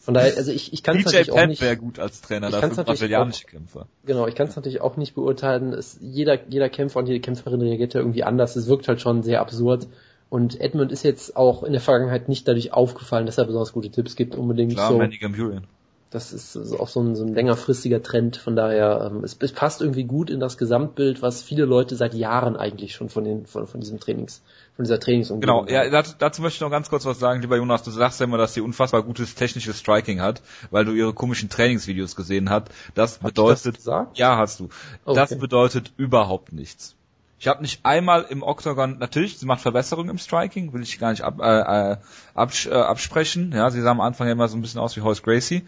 Von 0.01 0.15
daher, 0.15 0.37
also 0.37 0.51
ich, 0.51 0.73
ich 0.73 0.83
kann 0.83 0.97
es 0.97 1.05
natürlich 1.05 1.31
auch 1.31 1.37
Penn 1.37 1.51
nicht. 1.51 1.63
wäre 1.63 1.77
gut 1.77 2.01
als 2.01 2.23
Trainer, 2.23 2.51
natürlich 2.51 2.77
brasilianische 2.77 3.47
Kämpfer. 3.47 3.87
Genau, 4.05 4.27
ich 4.27 4.35
kann 4.35 4.49
es 4.49 4.57
natürlich 4.57 4.81
auch 4.81 4.97
nicht 4.97 5.15
beurteilen. 5.15 5.73
Es, 5.73 5.99
jeder, 6.01 6.45
jeder 6.49 6.69
Kämpfer 6.69 6.99
und 6.99 7.07
jede 7.07 7.21
Kämpferin 7.21 7.61
reagiert 7.61 7.95
ja 7.95 8.01
irgendwie 8.01 8.25
anders. 8.25 8.57
Es 8.57 8.67
wirkt 8.67 8.89
halt 8.89 9.01
schon 9.01 9.23
sehr 9.23 9.41
absurd. 9.41 9.87
Und 10.29 10.61
Edmund 10.61 10.91
ist 10.91 11.05
jetzt 11.05 11.37
auch 11.37 11.63
in 11.63 11.73
der 11.73 11.81
Vergangenheit 11.81 12.29
nicht 12.29 12.49
dadurch 12.49 12.73
aufgefallen, 12.73 13.27
dass 13.27 13.39
er 13.39 13.45
besonders 13.45 13.73
gute 13.73 13.91
Tipps 13.91 14.17
gibt 14.17 14.35
unbedingt. 14.35 14.75
Klar, 14.75 14.93
so. 14.93 14.99
Manny 14.99 15.19
Gamburian. 15.19 15.67
Das 16.11 16.33
ist 16.33 16.57
auch 16.57 16.89
so 16.89 17.01
ein, 17.01 17.17
so 17.17 17.25
ein 17.25 17.35
längerfristiger 17.35 18.03
Trend. 18.03 18.37
Von 18.37 18.57
daher, 18.57 19.11
ähm, 19.11 19.25
es, 19.25 19.37
es 19.41 19.53
passt 19.53 19.83
irgendwie 19.83 20.05
gut 20.05 20.31
in 20.31 20.41
das 20.41 20.57
Gesamtbild, 20.57 21.21
was 21.21 21.43
viele 21.43 21.65
Leute 21.65 21.97
seit 21.97 22.15
Jahren 22.15 22.57
eigentlich 22.57 22.95
schon 22.95 23.09
von 23.09 23.25
den 23.25 23.45
von, 23.45 23.67
von 23.67 23.81
diesem 23.81 24.01
Trainings, 24.01 24.41
von 24.77 24.85
dieser 24.85 25.01
Trainingsumgebung. 25.01 25.67
Genau, 25.67 25.85
ja, 25.85 26.03
dazu, 26.19 26.43
möchte 26.43 26.57
ich 26.57 26.61
noch 26.61 26.71
ganz 26.71 26.89
kurz 26.89 27.05
was 27.05 27.19
sagen, 27.19 27.43
lieber 27.43 27.57
Jonas. 27.57 27.83
Du 27.83 27.91
sagst 27.91 28.21
ja 28.21 28.25
immer, 28.25 28.39
dass 28.39 28.55
sie 28.55 28.63
unfassbar 28.63 29.03
gutes 29.03 29.35
technisches 29.35 29.79
Striking 29.81 30.21
hat, 30.21 30.43
weil 30.71 30.85
du 30.85 30.93
ihre 30.93 31.13
komischen 31.13 31.51
Trainingsvideos 31.51 32.17
gesehen 32.17 32.51
hast. 32.51 32.69
Das 32.95 33.19
bedeutet, 33.19 33.67
das 33.67 33.75
gesagt? 33.75 34.19
ja, 34.19 34.39
hast 34.39 34.61
du. 34.61 34.69
Okay. 35.05 35.17
Das 35.17 35.39
bedeutet 35.39 35.93
überhaupt 35.97 36.53
nichts. 36.53 36.96
Ich 37.39 37.49
habe 37.49 37.63
nicht 37.63 37.85
einmal 37.85 38.27
im 38.31 38.43
Octagon, 38.43 38.99
natürlich, 38.99 39.39
sie 39.39 39.47
macht 39.47 39.61
Verbesserungen 39.61 40.11
im 40.11 40.19
Striking, 40.19 40.73
will 40.73 40.83
ich 40.83 40.99
gar 40.99 41.11
nicht 41.11 41.23
ab, 41.23 41.39
äh, 41.41 41.93
äh, 41.93 41.97
abs, 42.35 42.67
äh, 42.67 42.73
absprechen. 42.73 43.53
Ja, 43.53 43.71
sie 43.71 43.83
sah 43.83 43.91
am 43.91 44.01
Anfang 44.01 44.27
ja 44.27 44.33
immer 44.33 44.49
so 44.49 44.57
ein 44.57 44.63
bisschen 44.63 44.81
aus 44.81 44.97
wie 44.97 45.03
Horace 45.03 45.23
Gracie. 45.23 45.63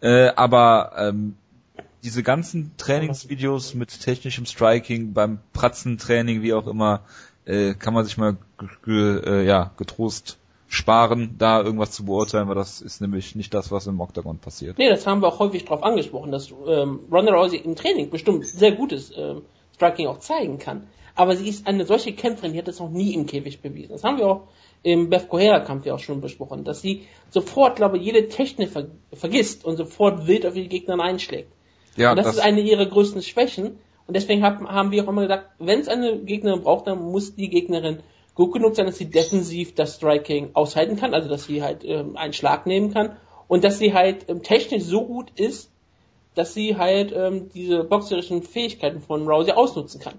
Äh, 0.00 0.28
aber 0.36 0.92
ähm, 0.98 1.36
diese 2.02 2.22
ganzen 2.22 2.76
Trainingsvideos 2.76 3.74
mit 3.74 3.98
technischem 4.00 4.44
Striking 4.44 5.14
beim 5.14 5.38
Pratzentraining, 5.54 6.42
wie 6.42 6.52
auch 6.52 6.66
immer, 6.66 7.00
äh, 7.46 7.74
kann 7.74 7.94
man 7.94 8.04
sich 8.04 8.18
mal 8.18 8.36
äh, 8.86 9.46
ja, 9.46 9.72
getrost 9.78 10.38
sparen, 10.68 11.36
da 11.38 11.62
irgendwas 11.62 11.92
zu 11.92 12.04
beurteilen, 12.04 12.48
weil 12.48 12.54
das 12.54 12.80
ist 12.80 13.00
nämlich 13.00 13.34
nicht 13.34 13.54
das, 13.54 13.70
was 13.70 13.86
im 13.86 14.00
Octagon 14.00 14.38
passiert. 14.38 14.78
Nee, 14.78 14.88
das 14.88 15.06
haben 15.06 15.22
wir 15.22 15.28
auch 15.28 15.38
häufig 15.38 15.64
drauf 15.64 15.82
angesprochen, 15.82 16.32
dass 16.32 16.50
ähm, 16.50 17.00
Ronda 17.10 17.32
Rousey 17.32 17.56
im 17.56 17.76
Training 17.76 18.10
bestimmt 18.10 18.46
sehr 18.46 18.72
gutes 18.72 19.12
ähm, 19.16 19.42
Striking 19.74 20.08
auch 20.08 20.18
zeigen 20.18 20.58
kann. 20.58 20.86
Aber 21.16 21.34
sie 21.34 21.48
ist 21.48 21.66
eine 21.66 21.86
solche 21.86 22.12
Kämpferin, 22.12 22.52
die 22.52 22.58
hat 22.58 22.68
das 22.68 22.78
noch 22.78 22.90
nie 22.90 23.14
im 23.14 23.26
Käfig 23.26 23.60
bewiesen. 23.62 23.92
Das 23.92 24.04
haben 24.04 24.18
wir 24.18 24.26
auch 24.26 24.42
im 24.82 25.10
Beth 25.10 25.28
Correa-Kampf 25.28 25.86
ja 25.86 25.94
auch 25.94 25.98
schon 25.98 26.20
besprochen, 26.20 26.62
dass 26.62 26.82
sie 26.82 27.06
sofort, 27.30 27.76
glaube 27.76 27.96
ich, 27.96 28.04
jede 28.04 28.28
Technik 28.28 28.70
ver 28.70 28.88
vergisst 29.12 29.64
und 29.64 29.76
sofort 29.76 30.26
wild 30.26 30.46
auf 30.46 30.54
ihre 30.54 30.68
Gegner 30.68 31.00
einschlägt. 31.02 31.50
Ja, 31.96 32.10
und 32.10 32.16
das, 32.16 32.26
das, 32.26 32.36
ist 32.36 32.42
eine 32.42 32.60
ihrer 32.60 32.86
größten 32.86 33.22
Schwächen. 33.22 33.78
Und 34.06 34.14
deswegen 34.14 34.44
hab, 34.44 34.60
haben 34.60 34.92
wir 34.92 35.02
auch 35.02 35.08
immer 35.08 35.22
gesagt, 35.22 35.48
wenn 35.58 35.80
es 35.80 35.88
eine 35.88 36.18
Gegnerin 36.18 36.62
braucht, 36.62 36.86
dann 36.86 37.02
muss 37.02 37.34
die 37.34 37.48
Gegnerin 37.48 38.00
gut 38.34 38.52
genug 38.52 38.76
sein, 38.76 38.86
dass 38.86 38.98
sie 38.98 39.10
defensiv 39.10 39.74
das 39.74 39.96
Striking 39.96 40.50
aushalten 40.52 40.96
kann, 40.96 41.14
also 41.14 41.28
dass 41.28 41.44
sie 41.44 41.62
halt 41.62 41.82
ähm, 41.84 42.16
einen 42.16 42.34
Schlag 42.34 42.66
nehmen 42.66 42.92
kann 42.92 43.16
und 43.48 43.64
dass 43.64 43.78
sie 43.78 43.94
halt 43.94 44.28
ähm, 44.28 44.42
technisch 44.42 44.84
so 44.84 45.04
gut 45.06 45.30
ist, 45.36 45.72
dass 46.34 46.52
sie 46.52 46.76
halt 46.76 47.12
ähm, 47.16 47.48
diese 47.54 47.82
boxerischen 47.82 48.42
Fähigkeiten 48.42 49.00
von 49.00 49.26
Rousey 49.26 49.52
ausnutzen 49.52 50.00
kann. 50.00 50.14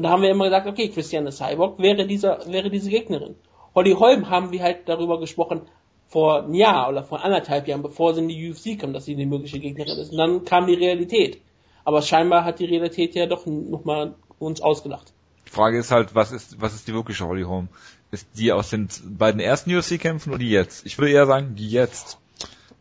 Und 0.00 0.04
da 0.04 0.12
haben 0.12 0.22
wir 0.22 0.30
immer 0.30 0.44
gesagt, 0.44 0.66
okay, 0.66 0.88
Christiane 0.88 1.30
Cyborg 1.30 1.78
wäre 1.78 2.06
dieser, 2.06 2.50
wäre 2.50 2.70
diese 2.70 2.88
Gegnerin. 2.88 3.34
Holly 3.74 3.92
Holm 3.92 4.30
haben 4.30 4.50
wir 4.50 4.62
halt 4.62 4.88
darüber 4.88 5.20
gesprochen 5.20 5.60
vor 6.08 6.44
einem 6.44 6.54
Jahr 6.54 6.88
oder 6.88 7.04
vor 7.04 7.22
anderthalb 7.22 7.68
Jahren, 7.68 7.82
bevor 7.82 8.14
sie 8.14 8.22
in 8.22 8.28
die 8.28 8.50
UFC 8.50 8.80
kam, 8.80 8.94
dass 8.94 9.04
sie 9.04 9.14
die 9.14 9.26
mögliche 9.26 9.58
Gegnerin 9.58 9.98
ist. 9.98 10.12
Und 10.12 10.16
dann 10.16 10.46
kam 10.46 10.66
die 10.68 10.72
Realität. 10.72 11.42
Aber 11.84 12.00
scheinbar 12.00 12.46
hat 12.46 12.60
die 12.60 12.64
Realität 12.64 13.14
ja 13.14 13.26
doch 13.26 13.44
nochmal 13.44 14.14
uns 14.38 14.62
ausgelacht. 14.62 15.12
die 15.46 15.50
Frage 15.50 15.78
ist 15.78 15.90
halt, 15.90 16.14
was 16.14 16.32
ist, 16.32 16.58
was 16.62 16.74
ist 16.74 16.88
die 16.88 16.94
wirkliche 16.94 17.26
Holly 17.26 17.42
Holm? 17.42 17.68
Ist 18.10 18.26
die 18.38 18.52
aus 18.52 18.70
den 18.70 18.88
beiden 19.04 19.38
ersten 19.38 19.70
UFC-Kämpfen 19.70 20.30
oder 20.30 20.38
die 20.38 20.48
jetzt? 20.48 20.86
Ich 20.86 20.96
würde 20.96 21.12
eher 21.12 21.26
sagen, 21.26 21.56
die 21.56 21.68
jetzt. 21.68 22.16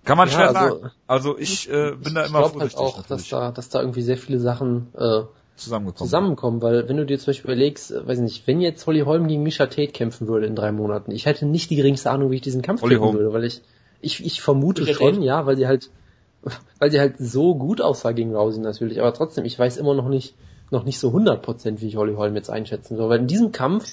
Kann 0.05 0.17
man 0.17 0.29
Ja, 0.29 0.35
schwer 0.35 0.47
also- 0.55 0.79
sagen. 0.79 0.91
Also 1.05 1.37
ich 1.37 1.69
äh, 1.69 1.91
bin 2.01 2.15
da 2.15 2.23
ich 2.23 2.29
immer 2.29 2.39
glaube 2.39 2.61
halt 2.61 2.71
vorsichtig 2.71 2.79
auch, 2.79 3.05
dass 3.05 3.27
da, 3.27 3.51
dass 3.51 3.67
da 3.67 3.81
irgendwie 3.81 4.03
sehr 4.03 4.17
viele 4.17 4.39
Sachen 4.39 4.93
äh, 4.97 5.23
zusammengekommen. 5.59 6.07
zusammenkommen, 6.07 6.61
weil 6.61 6.87
wenn 6.89 6.97
du 6.97 7.05
dir 7.05 7.17
zum 7.19 7.27
Beispiel 7.27 7.51
überlegst, 7.51 7.91
äh, 7.91 8.07
weiß 8.07 8.17
ich 8.17 8.23
nicht, 8.23 8.47
wenn 8.47 8.61
jetzt 8.61 8.85
Holly 8.87 9.01
Holm 9.01 9.27
gegen 9.27 9.43
Misha 9.43 9.65
Tate 9.67 9.91
kämpfen 9.91 10.27
würde 10.27 10.45
in 10.47 10.55
drei 10.55 10.71
Monaten, 10.71 11.11
ich 11.11 11.25
hätte 11.25 11.45
nicht 11.45 11.69
die 11.69 11.75
geringste 11.75 12.09
Ahnung, 12.11 12.31
wie 12.31 12.35
ich 12.35 12.41
diesen 12.41 12.61
Kampf 12.61 12.81
kämpfen 12.81 13.13
würde, 13.13 13.33
weil 13.33 13.43
ich, 13.45 13.61
ich, 14.01 14.25
ich 14.25 14.41
vermute 14.41 14.81
Misha 14.83 14.93
schon, 14.95 15.13
Tate. 15.15 15.25
ja, 15.25 15.45
weil 15.45 15.57
sie 15.57 15.67
halt, 15.67 15.89
weil 16.79 16.91
sie 16.91 16.99
halt 16.99 17.15
so 17.19 17.55
gut 17.55 17.81
aussah 17.81 18.11
gegen 18.11 18.35
Rousey 18.35 18.61
natürlich, 18.61 18.99
aber 18.99 19.13
trotzdem, 19.13 19.45
ich 19.45 19.57
weiß 19.59 19.77
immer 19.77 19.93
noch 19.93 20.07
nicht, 20.07 20.35
noch 20.71 20.83
nicht 20.85 20.99
so 20.99 21.09
100% 21.09 21.81
wie 21.81 21.87
ich 21.87 21.95
Holly 21.95 22.13
Holm 22.15 22.35
jetzt 22.35 22.49
einschätzen 22.49 22.95
soll, 22.97 23.09
weil 23.09 23.19
in 23.19 23.27
diesem 23.27 23.51
Kampf 23.51 23.85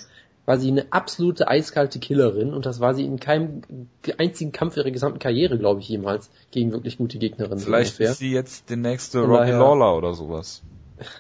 war 0.45 0.59
sie 0.59 0.69
eine 0.71 0.87
absolute 0.93 1.49
eiskalte 1.49 1.99
Killerin 1.99 2.55
und 2.55 2.67
das 2.67 2.79
war 2.79 2.95
sie 2.95 3.05
in 3.05 3.19
keinem 3.19 3.63
einzigen 4.19 4.53
Kampf 4.53 4.77
ihrer 4.77 4.93
gesamten 4.93 5.19
Karriere, 5.19 5.59
glaube 5.59 5.81
ich, 5.81 5.89
jemals 5.89 6.31
gegen 6.53 6.71
wirklich 6.71 6.99
gute 6.99 7.19
Gegnerinnen. 7.19 7.59
Vielleicht 7.59 7.95
ungefähr. 7.95 8.13
ist 8.13 8.19
sie 8.19 8.31
jetzt 8.31 8.71
der 8.71 8.77
nächste 8.77 9.27
daher- 9.27 9.59
Lawler 9.59 9.97
oder 9.97 10.15
sowas. 10.15 10.63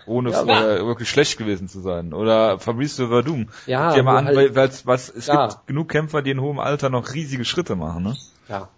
Ohne 0.06 0.30
Ja, 0.30 0.42
äh, 0.42 0.86
wirklich 0.86 1.08
schlecht 1.10 1.36
gewesen 1.38 1.68
zu 1.68 1.80
sein. 1.80 2.12
Oder 2.14 2.58
Fabrice 2.58 3.08
Verdum. 3.08 3.48
Ja, 3.66 3.88
Guck 3.88 3.96
dir 3.96 4.02
mal 4.02 4.16
an, 4.18 4.26
halt- 4.26 4.36
weil, 4.54 4.74
was, 4.86 5.08
es 5.10 5.24
Klar. 5.26 5.48
gibt 5.48 5.66
genug 5.66 5.88
Kämpfer, 5.88 6.22
die 6.22 6.30
in 6.30 6.40
hohem 6.40 6.58
Alter 6.58 6.88
noch 6.90 7.12
riesige 7.14 7.44
Schritte 7.44 7.76
machen, 7.76 8.02
ne? 8.02 8.16
ja. 8.48 8.68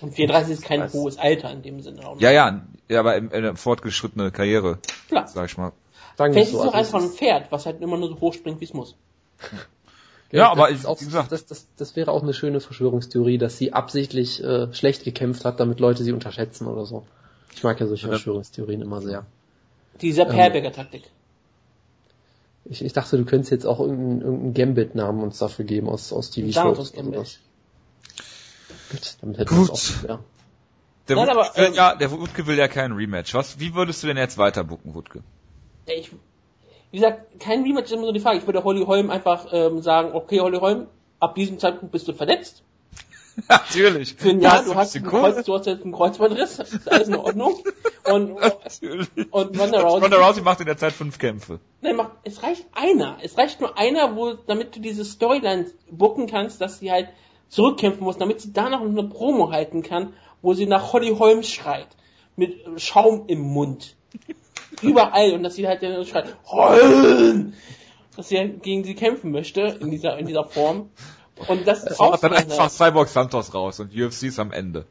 Und 0.00 0.14
34 0.14 0.54
ist 0.54 0.64
kein 0.64 0.92
hohes 0.92 1.16
Alter 1.16 1.52
in 1.52 1.62
dem 1.62 1.80
Sinne. 1.80 2.04
Auch. 2.04 2.20
Ja, 2.20 2.32
ja, 2.32 2.60
ja, 2.88 2.98
aber 3.00 3.16
in, 3.16 3.26
in 3.28 3.32
eine 3.44 3.54
fortgeschrittene 3.56 4.32
Karriere, 4.32 4.78
Klar. 5.08 5.28
sag 5.28 5.46
ich 5.48 5.56
mal. 5.56 5.70
Sagen 6.18 6.32
Vielleicht 6.32 6.48
es 6.48 6.54
ist 6.54 6.60
so. 6.60 6.64
es 6.64 6.70
auch 6.70 6.74
also 6.74 6.96
einfach 6.96 7.08
ein 7.08 7.16
Pferd, 7.16 7.52
was 7.52 7.66
halt 7.66 7.80
immer 7.80 7.96
nur 7.96 8.08
so 8.08 8.20
hoch 8.20 8.34
springt, 8.34 8.60
wie 8.60 8.64
es 8.64 8.74
muss. 8.74 8.96
Ja, 10.32 10.50
aber 10.50 10.62
das 10.62 10.70
ich- 10.72 10.76
ist 10.78 10.86
auch, 10.86 11.00
wie 11.00 11.04
gesagt- 11.04 11.30
das, 11.30 11.46
das, 11.46 11.66
das 11.76 11.94
wäre 11.94 12.10
auch 12.10 12.22
eine 12.22 12.32
schöne 12.34 12.60
Verschwörungstheorie, 12.60 13.38
dass 13.38 13.58
sie 13.58 13.72
absichtlich 13.72 14.42
äh, 14.42 14.72
schlecht 14.74 15.04
gekämpft 15.04 15.44
hat, 15.44 15.60
damit 15.60 15.78
Leute 15.78 16.02
sie 16.04 16.12
unterschätzen 16.12 16.66
oder 16.66 16.84
so. 16.86 17.06
Ich 17.54 17.62
mag 17.62 17.78
ja 17.78 17.86
solche 17.86 18.06
Ja. 18.06 18.12
Verschwörungstheorien 18.12 18.80
immer 18.82 19.00
sehr. 19.02 19.26
Diese 20.02 20.26
Perberger 20.26 20.72
Taktik. 20.72 21.04
Ich, 22.64 22.84
ich 22.84 22.92
dachte, 22.92 23.16
du 23.16 23.24
könntest 23.24 23.50
jetzt 23.50 23.66
auch 23.66 23.80
irgendeinen, 23.80 24.20
irgendeinen 24.20 24.54
Gambit-Namen 24.54 25.22
uns 25.22 25.38
dafür 25.38 25.64
geben 25.64 25.88
aus, 25.88 26.12
aus 26.12 26.30
TV-Shows. 26.30 26.92
Gambit. 26.92 27.40
Gut, 28.90 29.16
damit 29.20 29.38
hätten 29.38 29.50
wir 29.50 29.56
Gut. 29.56 29.70
auch. 29.70 30.08
Ja. 30.08 30.18
Der 31.08 31.16
Nein, 31.16 31.26
Wutke 31.26 31.38
aber, 31.38 31.56
will, 31.56 31.64
ähm, 31.66 31.74
ja, 31.74 31.94
der 31.96 32.10
Wutke 32.12 32.46
will 32.46 32.56
ja 32.56 32.68
kein 32.68 32.92
Rematch. 32.92 33.34
Was, 33.34 33.58
wie 33.58 33.74
würdest 33.74 34.02
du 34.02 34.06
denn 34.06 34.16
jetzt 34.16 34.38
weiter 34.38 34.62
booken, 34.62 34.94
Wutke? 34.94 35.22
Ich, 35.86 36.12
wie 36.92 36.98
gesagt, 36.98 37.40
kein 37.40 37.62
Rematch 37.62 37.86
ist 37.86 37.92
immer 37.92 38.06
so 38.06 38.12
die 38.12 38.20
Frage. 38.20 38.38
Ich 38.38 38.46
würde 38.46 38.62
Holly 38.62 38.84
Holm 38.84 39.10
einfach 39.10 39.46
ähm, 39.52 39.82
sagen, 39.82 40.12
okay, 40.12 40.40
Holly 40.40 40.58
Holm, 40.58 40.86
ab 41.18 41.34
diesem 41.34 41.58
Zeitpunkt 41.58 41.90
bist 41.90 42.06
du 42.06 42.12
verletzt. 42.12 42.62
Natürlich. 43.48 44.14
Für 44.14 44.30
ein 44.30 44.40
Jahr, 44.40 44.62
du 44.62 44.74
hast, 44.74 44.94
einen 44.96 45.06
Kreuz, 45.06 45.44
du 45.44 45.54
hast 45.54 45.66
jetzt 45.66 45.82
einen 45.82 45.92
Kreuzbandriss, 45.92 46.56
das 46.56 46.72
ist 46.72 46.90
alles 46.90 47.08
in 47.08 47.16
Ordnung. 47.16 47.62
Und, 48.04 48.34
Natürlich. 48.40 49.08
und 49.30 49.58
Ronda 49.58 49.80
Rousey, 49.80 50.02
Ronda 50.02 50.26
Rousey 50.26 50.42
macht 50.42 50.60
in 50.60 50.66
der 50.66 50.76
Zeit 50.76 50.92
fünf 50.92 51.18
Kämpfe. 51.18 51.60
nein, 51.80 51.96
mach, 51.96 52.10
es 52.24 52.42
reicht 52.42 52.66
einer. 52.72 53.18
Es 53.22 53.38
reicht 53.38 53.60
nur 53.60 53.78
einer, 53.78 54.16
wo, 54.16 54.34
damit 54.34 54.76
du 54.76 54.80
diese 54.80 55.04
Storyline 55.04 55.66
booken 55.90 56.26
kannst, 56.26 56.60
dass 56.60 56.78
sie 56.78 56.90
halt 56.90 57.08
zurückkämpfen 57.48 58.02
muss, 58.02 58.18
damit 58.18 58.40
sie 58.40 58.52
danach 58.52 58.80
noch 58.80 58.88
eine 58.88 59.04
Promo 59.04 59.50
halten 59.50 59.82
kann, 59.82 60.14
wo 60.40 60.54
sie 60.54 60.66
nach 60.66 60.92
Holly 60.92 61.14
Holm 61.18 61.42
schreit. 61.42 61.88
Mit 62.36 62.80
Schaum 62.80 63.24
im 63.28 63.40
Mund. 63.40 63.94
Überall. 64.82 65.32
Und 65.32 65.42
dass 65.42 65.54
sie 65.54 65.68
halt 65.68 65.82
dann 65.82 66.04
schreit, 66.04 66.36
Holm! 66.46 67.52
Dass 68.16 68.28
sie 68.28 68.38
halt 68.38 68.62
gegen 68.62 68.84
sie 68.84 68.94
kämpfen 68.94 69.30
möchte, 69.30 69.78
in 69.80 69.90
dieser, 69.90 70.18
in 70.18 70.26
dieser 70.26 70.44
Form. 70.44 70.90
Und 71.48 71.66
das 71.66 71.84
ist 71.84 72.00
auch 72.00 72.18
dann 72.18 72.32
einfach 72.32 72.70
Cyborg 72.70 73.08
Santos 73.08 73.54
raus 73.54 73.80
und 73.80 73.94
UFC 73.94 74.24
ist 74.24 74.38
am 74.38 74.52
Ende. 74.52 74.86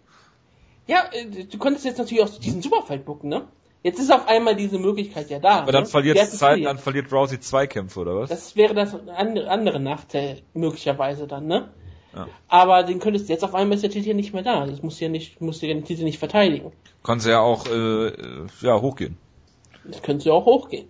Ja, 0.87 1.05
äh, 1.11 1.45
du 1.45 1.57
könntest 1.57 1.85
jetzt 1.85 1.97
natürlich 1.97 2.23
auch 2.23 2.29
diesen 2.39 2.61
Superfight 2.61 3.05
bucken, 3.05 3.29
ne? 3.29 3.47
Jetzt 3.83 3.99
ist 3.99 4.11
auf 4.11 4.27
einmal 4.27 4.55
diese 4.55 4.77
Möglichkeit 4.77 5.29
ja 5.29 5.39
da. 5.39 5.61
Aber 5.61 5.71
dann 5.71 5.83
ne? 5.83 5.89
verliert 5.89 6.17
du 6.17 6.37
Zeit, 6.37 6.63
dann 6.63 6.77
verliert 6.77 7.11
Rousey 7.11 7.39
zwei 7.39 7.65
Kämpfe, 7.65 7.99
oder 8.01 8.15
was? 8.15 8.29
Das 8.29 8.55
wäre 8.55 8.75
das 8.75 8.95
andere, 9.07 9.79
Nachteil 9.79 10.41
möglicherweise 10.53 11.27
dann, 11.27 11.47
ne? 11.47 11.71
Ja. 12.13 12.27
Aber 12.47 12.83
den 12.83 12.99
könntest 12.99 13.29
du 13.29 13.33
jetzt 13.33 13.43
auf 13.43 13.55
einmal 13.55 13.75
ist 13.75 13.83
der 13.83 13.89
Titel 13.89 14.13
nicht 14.13 14.33
mehr 14.33 14.43
da. 14.43 14.65
Das 14.65 14.83
muss 14.83 14.99
ja 14.99 15.07
nicht, 15.07 15.39
musst 15.39 15.61
du 15.61 15.67
ja 15.67 15.73
den 15.73 15.85
Titel 15.85 16.03
nicht 16.03 16.19
verteidigen. 16.19 16.73
Kann 17.03 17.19
sie 17.19 17.31
ja 17.31 17.39
auch 17.39 17.65
äh, 17.67 18.07
äh, 18.07 18.47
ja 18.61 18.79
hochgehen. 18.79 19.17
Das 19.85 20.01
könntest 20.01 20.25
du 20.25 20.31
ja 20.31 20.35
auch 20.35 20.45
hochgehen. 20.45 20.89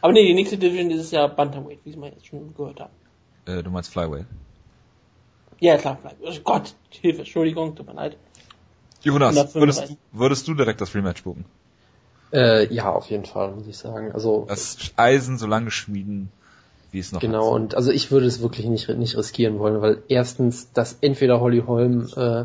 Aber 0.00 0.12
nee, 0.12 0.24
die 0.24 0.34
nächste 0.34 0.56
Division 0.56 0.90
ist 0.90 1.12
ja 1.12 1.26
Bantamweight, 1.26 1.80
wie 1.84 1.96
wir 1.96 2.08
jetzt 2.08 2.26
schon 2.26 2.54
gehört 2.54 2.80
haben. 2.80 2.92
Äh, 3.46 3.62
du 3.62 3.70
meinst 3.70 3.92
Flyweight. 3.92 4.26
Ja, 5.62 5.76
klar, 5.76 5.96
bleib. 6.02 6.16
Oh 6.20 6.32
Gott, 6.42 6.74
Hilfe, 6.90 7.20
Entschuldigung, 7.20 7.76
tut 7.76 7.86
mir 7.86 7.94
leid. 7.94 8.16
Jonas, 9.04 9.36
135. 9.36 9.54
würdest, 9.54 9.90
du- 9.90 10.18
würdest 10.18 10.48
du 10.48 10.54
direkt 10.54 10.80
das 10.80 10.92
Rematch 10.96 11.22
buchen? 11.22 11.44
Äh, 12.32 12.72
ja, 12.74 12.90
auf 12.92 13.08
jeden 13.10 13.24
Fall, 13.26 13.52
muss 13.52 13.68
ich 13.68 13.76
sagen. 13.76 14.10
Also 14.10 14.44
Das 14.48 14.76
Eisen 14.96 15.38
so 15.38 15.46
lange 15.46 15.70
schmieden, 15.70 16.30
wie 16.90 16.98
es 16.98 17.12
noch 17.12 17.20
Genau, 17.20 17.46
ist. 17.50 17.54
und 17.54 17.74
also 17.76 17.92
ich 17.92 18.10
würde 18.10 18.26
es 18.26 18.42
wirklich 18.42 18.66
nicht, 18.66 18.88
nicht 18.88 19.16
riskieren 19.16 19.60
wollen, 19.60 19.80
weil 19.80 20.02
erstens, 20.08 20.72
dass 20.72 20.98
entweder 21.00 21.40
Holly 21.40 21.62
Holm 21.64 22.08
äh, 22.16 22.44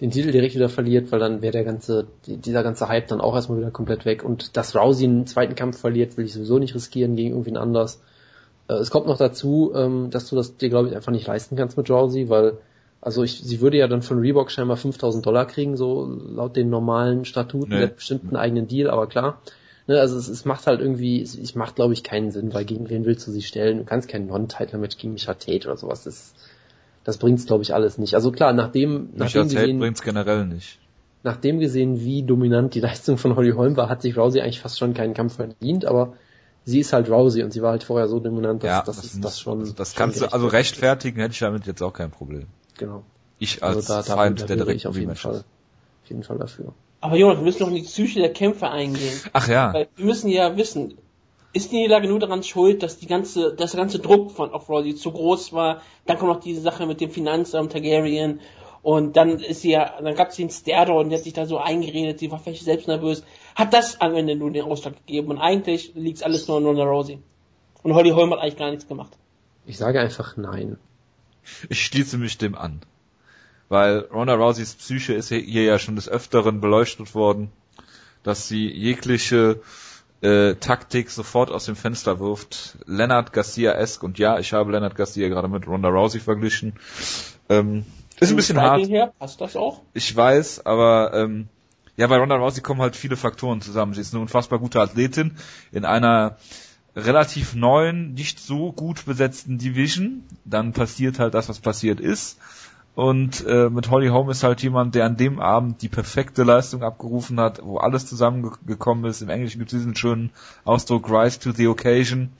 den 0.00 0.10
Titel 0.10 0.32
direkt 0.32 0.56
wieder 0.56 0.68
verliert, 0.68 1.12
weil 1.12 1.20
dann 1.20 1.42
wäre 1.42 1.52
der 1.52 1.64
ganze, 1.64 2.08
die, 2.26 2.36
dieser 2.36 2.64
ganze 2.64 2.88
Hype 2.88 3.06
dann 3.06 3.20
auch 3.20 3.34
erstmal 3.36 3.58
wieder 3.58 3.70
komplett 3.70 4.04
weg. 4.06 4.24
Und 4.24 4.56
dass 4.56 4.74
Rousey 4.74 5.04
einen 5.04 5.28
zweiten 5.28 5.54
Kampf 5.54 5.78
verliert, 5.78 6.16
will 6.16 6.24
ich 6.24 6.32
sowieso 6.32 6.58
nicht 6.58 6.74
riskieren 6.74 7.14
gegen 7.14 7.30
irgendwen 7.30 7.56
anders. 7.56 8.00
Äh, 8.68 8.74
es 8.74 8.90
kommt 8.90 9.06
noch 9.06 9.18
dazu, 9.18 9.72
ähm, 9.74 10.10
dass 10.10 10.28
du 10.28 10.36
das 10.36 10.56
dir, 10.56 10.68
glaube 10.68 10.88
ich, 10.88 10.96
einfach 10.96 11.12
nicht 11.12 11.26
leisten 11.26 11.56
kannst 11.56 11.76
mit 11.76 11.90
Rousey, 11.90 12.28
weil 12.28 12.58
Also 13.00 13.22
ich, 13.22 13.40
sie 13.40 13.60
würde 13.60 13.76
ja 13.76 13.88
dann 13.88 14.02
von 14.02 14.18
Reebok 14.18 14.50
scheinbar 14.50 14.76
5000 14.76 15.24
Dollar 15.24 15.46
kriegen, 15.46 15.76
so 15.76 16.06
laut 16.06 16.56
den 16.56 16.70
normalen 16.70 17.24
Statuten. 17.24 17.70
Nee. 17.70 17.78
Der 17.78 17.88
hat 17.88 17.96
bestimmt 17.96 18.24
einen 18.24 18.36
eigenen 18.36 18.66
Deal, 18.66 18.90
aber 18.90 19.06
klar. 19.06 19.40
Ne, 19.86 20.00
also 20.00 20.16
es, 20.18 20.28
es 20.28 20.44
macht 20.44 20.66
halt 20.66 20.80
irgendwie, 20.80 21.22
es, 21.22 21.38
es 21.38 21.54
macht 21.54 21.76
glaube 21.76 21.92
ich 21.92 22.02
keinen 22.02 22.32
Sinn, 22.32 22.52
weil 22.52 22.64
gegen 22.64 22.90
wen 22.90 23.04
willst 23.04 23.24
du 23.26 23.30
sie 23.30 23.42
stellen? 23.42 23.78
Du 23.78 23.84
kannst 23.84 24.08
kein 24.08 24.26
Non-Title-Match 24.26 24.96
gegen 24.98 25.12
Micha 25.12 25.34
Tate 25.34 25.68
oder 25.68 25.76
sowas. 25.76 26.02
Das, 26.02 26.34
das 27.04 27.18
bringt's 27.18 27.46
glaube 27.46 27.62
ich 27.62 27.72
alles 27.72 27.96
nicht. 27.98 28.14
Also 28.16 28.32
klar, 28.32 28.52
nachdem, 28.52 29.10
Michael 29.12 29.18
nachdem 29.18 29.42
Tate 29.42 29.54
gesehen, 29.54 29.78
bringt's 29.78 30.02
generell 30.02 30.44
nicht. 30.44 30.80
nachdem 31.22 31.60
gesehen, 31.60 32.00
wie 32.00 32.24
dominant 32.24 32.74
die 32.74 32.80
Leistung 32.88 33.16
von 33.16 33.36
Holly 33.36 33.52
Holm 33.52 33.76
war, 33.76 33.88
hat 33.88 34.02
sich 34.02 34.16
Rousey 34.16 34.40
eigentlich 34.40 34.58
fast 34.60 34.80
schon 34.80 34.94
keinen 34.94 35.14
Kampf 35.14 35.36
verdient, 35.36 35.84
aber 35.84 36.14
sie 36.66 36.80
ist 36.80 36.92
halt 36.92 37.08
Rousey 37.08 37.42
und 37.42 37.52
sie 37.52 37.62
war 37.62 37.70
halt 37.70 37.84
vorher 37.84 38.08
so 38.08 38.20
dominant, 38.20 38.62
dass 38.62 38.68
ja, 38.68 38.82
das, 38.82 38.98
ist 39.02 39.14
muss- 39.14 39.22
das 39.22 39.40
schon. 39.40 39.60
Das, 39.60 39.74
das 39.74 39.92
schon 39.94 39.98
kannst 39.98 40.20
du, 40.20 40.30
also 40.30 40.46
rechtfertigen 40.48 41.20
hätte 41.20 41.32
ich 41.32 41.38
damit 41.38 41.66
jetzt 41.66 41.80
auch 41.82 41.92
kein 41.94 42.10
Problem. 42.10 42.46
Genau. 42.76 43.02
Ich 43.38 43.62
als 43.62 43.90
Also 43.90 44.08
da, 44.08 44.16
Feind 44.16 44.40
da 44.42 44.46
der 44.46 44.68
ich 44.68 44.86
auf 44.86 44.94
jeden 44.94 45.06
Rematches. 45.08 45.22
Fall, 45.22 45.38
auf 46.02 46.08
jeden 46.10 46.22
Fall 46.22 46.38
dafür. 46.38 46.74
Aber 47.00 47.16
Jonas, 47.16 47.38
wir 47.38 47.44
müssen 47.44 47.62
noch 47.62 47.68
in 47.68 47.76
die 47.76 47.82
Psyche 47.82 48.20
der 48.20 48.32
Kämpfer 48.32 48.70
eingehen. 48.70 49.18
Ach 49.32 49.48
ja. 49.48 49.72
Weil 49.72 49.88
wir 49.96 50.04
müssen 50.04 50.28
ja 50.28 50.56
wissen, 50.56 50.94
ist 51.52 51.70
die 51.70 51.76
Niederlage 51.76 52.08
nur 52.08 52.18
daran 52.18 52.42
schuld, 52.42 52.82
dass 52.82 52.98
die 52.98 53.06
ganze, 53.06 53.54
dass 53.54 53.72
der 53.72 53.80
ganze 53.80 53.98
Druck 53.98 54.32
von 54.32 54.50
auf 54.52 54.68
Rousey 54.68 54.94
zu 54.94 55.12
groß 55.12 55.52
war? 55.52 55.82
Dann 56.06 56.18
kommt 56.18 56.32
noch 56.32 56.40
diese 56.40 56.60
Sache 56.62 56.86
mit 56.86 57.00
dem 57.00 57.10
Finanzamt 57.10 57.72
Targaryen 57.72 58.40
und 58.82 59.16
dann 59.16 59.38
ist 59.40 59.62
sie 59.62 59.72
ja, 59.72 59.94
dann 60.00 60.14
gab 60.14 60.30
es 60.30 60.36
den 60.36 60.50
Sterdo 60.50 60.98
und 61.00 61.10
die 61.10 61.16
hat 61.16 61.24
sich 61.24 61.32
da 61.32 61.44
so 61.46 61.58
eingeredet, 61.58 62.18
sie 62.18 62.30
war 62.30 62.38
vielleicht 62.38 62.64
selbst 62.64 62.88
nervös. 62.88 63.22
Hat 63.56 63.72
das 63.72 64.00
am 64.02 64.14
Ende 64.14 64.36
nur 64.36 64.50
den 64.50 64.64
Ausschlag 64.64 64.94
gegeben 65.06 65.30
und 65.30 65.38
eigentlich 65.38 65.92
liegt 65.94 66.22
alles 66.22 66.46
nur 66.46 66.58
an 66.58 66.66
Ronda 66.66 66.84
Rousey. 66.84 67.18
Und 67.82 67.94
Holly 67.94 68.10
Holm 68.10 68.30
hat 68.32 68.40
eigentlich 68.40 68.58
gar 68.58 68.70
nichts 68.70 68.86
gemacht. 68.86 69.16
Ich 69.64 69.78
sage 69.78 69.98
einfach 69.98 70.36
nein. 70.36 70.78
Ich 71.70 71.84
schließe 71.84 72.18
mich 72.18 72.36
dem 72.36 72.54
an. 72.54 72.82
Weil 73.68 74.00
Ronda 74.12 74.34
Rouseys 74.34 74.74
Psyche 74.74 75.14
ist 75.14 75.30
hier 75.30 75.64
ja 75.64 75.78
schon 75.78 75.96
des 75.96 76.08
Öfteren 76.08 76.60
beleuchtet 76.60 77.14
worden, 77.14 77.50
dass 78.22 78.46
sie 78.46 78.68
jegliche 78.68 79.60
äh, 80.20 80.54
Taktik 80.56 81.10
sofort 81.10 81.50
aus 81.50 81.64
dem 81.64 81.76
Fenster 81.76 82.20
wirft. 82.20 82.76
Leonard 82.86 83.32
Garcia-esque, 83.32 84.04
und 84.04 84.18
ja, 84.18 84.38
ich 84.38 84.52
habe 84.52 84.70
Leonard 84.70 84.94
Garcia 84.94 85.28
gerade 85.28 85.48
mit 85.48 85.66
Ronda 85.66 85.88
Rousey 85.88 86.20
verglichen. 86.20 86.74
Ähm, 87.48 87.86
ist 88.20 88.30
ein 88.30 88.36
bisschen 88.36 88.60
hart, 88.60 88.86
Her, 88.86 89.12
passt 89.18 89.40
das 89.40 89.56
auch? 89.56 89.80
ich 89.94 90.14
weiß, 90.14 90.64
aber 90.66 91.12
ähm, 91.14 91.48
ja, 91.96 92.06
bei 92.06 92.18
Ronda 92.18 92.36
Rousey 92.36 92.62
kommen 92.62 92.82
halt 92.82 92.96
viele 92.96 93.16
Faktoren 93.16 93.60
zusammen. 93.60 93.94
Sie 93.94 94.00
ist 94.00 94.14
eine 94.14 94.22
unfassbar 94.22 94.58
gute 94.58 94.80
Athletin 94.80 95.36
in 95.72 95.84
einer 95.84 96.36
relativ 96.94 97.54
neuen, 97.54 98.14
nicht 98.14 98.40
so 98.40 98.72
gut 98.72 99.04
besetzten 99.04 99.58
Division. 99.58 100.24
Dann 100.44 100.72
passiert 100.72 101.18
halt 101.18 101.34
das, 101.34 101.48
was 101.48 101.60
passiert 101.60 102.00
ist. 102.00 102.38
Und 102.94 103.44
äh, 103.46 103.68
mit 103.68 103.90
Holly 103.90 104.08
Holm 104.08 104.30
ist 104.30 104.42
halt 104.42 104.62
jemand, 104.62 104.94
der 104.94 105.04
an 105.04 105.18
dem 105.18 105.38
Abend 105.38 105.82
die 105.82 105.88
perfekte 105.88 106.44
Leistung 106.44 106.82
abgerufen 106.82 107.38
hat, 107.38 107.62
wo 107.62 107.76
alles 107.76 108.06
zusammengekommen 108.06 109.04
ist. 109.04 109.20
Im 109.20 109.28
Englischen 109.28 109.58
gibt 109.58 109.70
es 109.70 109.78
diesen 109.78 109.94
schönen 109.94 110.30
Ausdruck 110.64 111.10
Rise 111.10 111.38
to 111.38 111.52
the 111.52 111.68
Occasion. 111.68 112.30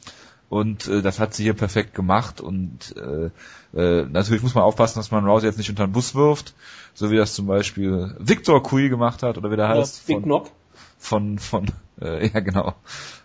Und 0.48 0.86
äh, 0.86 1.02
das 1.02 1.18
hat 1.18 1.34
sie 1.34 1.42
hier 1.42 1.54
perfekt 1.54 1.94
gemacht. 1.94 2.40
Und 2.40 2.94
äh, 2.96 3.30
äh, 3.78 4.06
natürlich 4.08 4.42
muss 4.42 4.54
man 4.54 4.64
aufpassen, 4.64 4.98
dass 4.98 5.10
man 5.10 5.26
Rousey 5.26 5.46
jetzt 5.46 5.58
nicht 5.58 5.70
unter 5.70 5.86
den 5.86 5.92
Bus 5.92 6.14
wirft, 6.14 6.54
so 6.94 7.10
wie 7.10 7.16
das 7.16 7.34
zum 7.34 7.46
Beispiel 7.46 8.14
Victor 8.18 8.62
Kui 8.62 8.88
gemacht 8.88 9.22
hat, 9.22 9.38
oder 9.38 9.50
wie 9.50 9.56
der 9.56 9.70
Oder 9.70 9.78
heißt. 9.80 10.06
Big 10.06 10.16
von- 10.16 10.22
Knock? 10.24 10.50
von 10.98 11.38
von 11.38 11.66
äh, 12.00 12.28
ja 12.28 12.40
genau 12.40 12.74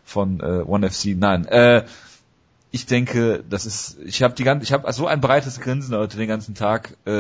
von 0.04 0.40
äh, 0.42 0.64
One 0.66 0.90
FC. 0.90 1.16
Nein, 1.18 1.46
äh, 1.46 1.86
ich 2.72 2.86
denke, 2.86 3.44
das 3.50 3.66
ist 3.66 3.98
ich 4.04 4.24
habe 4.24 4.34
die 4.34 4.44
ganze 4.44 4.64
ich 4.64 4.74
habe 4.74 4.92
so 4.94 5.06
ein 5.08 5.22
breites 5.22 5.60
Grinsen 5.60 5.96
heute 5.96 6.18
den 6.18 6.28
ganzen 6.28 6.56
Tag 6.56 6.98
äh, 7.06 7.12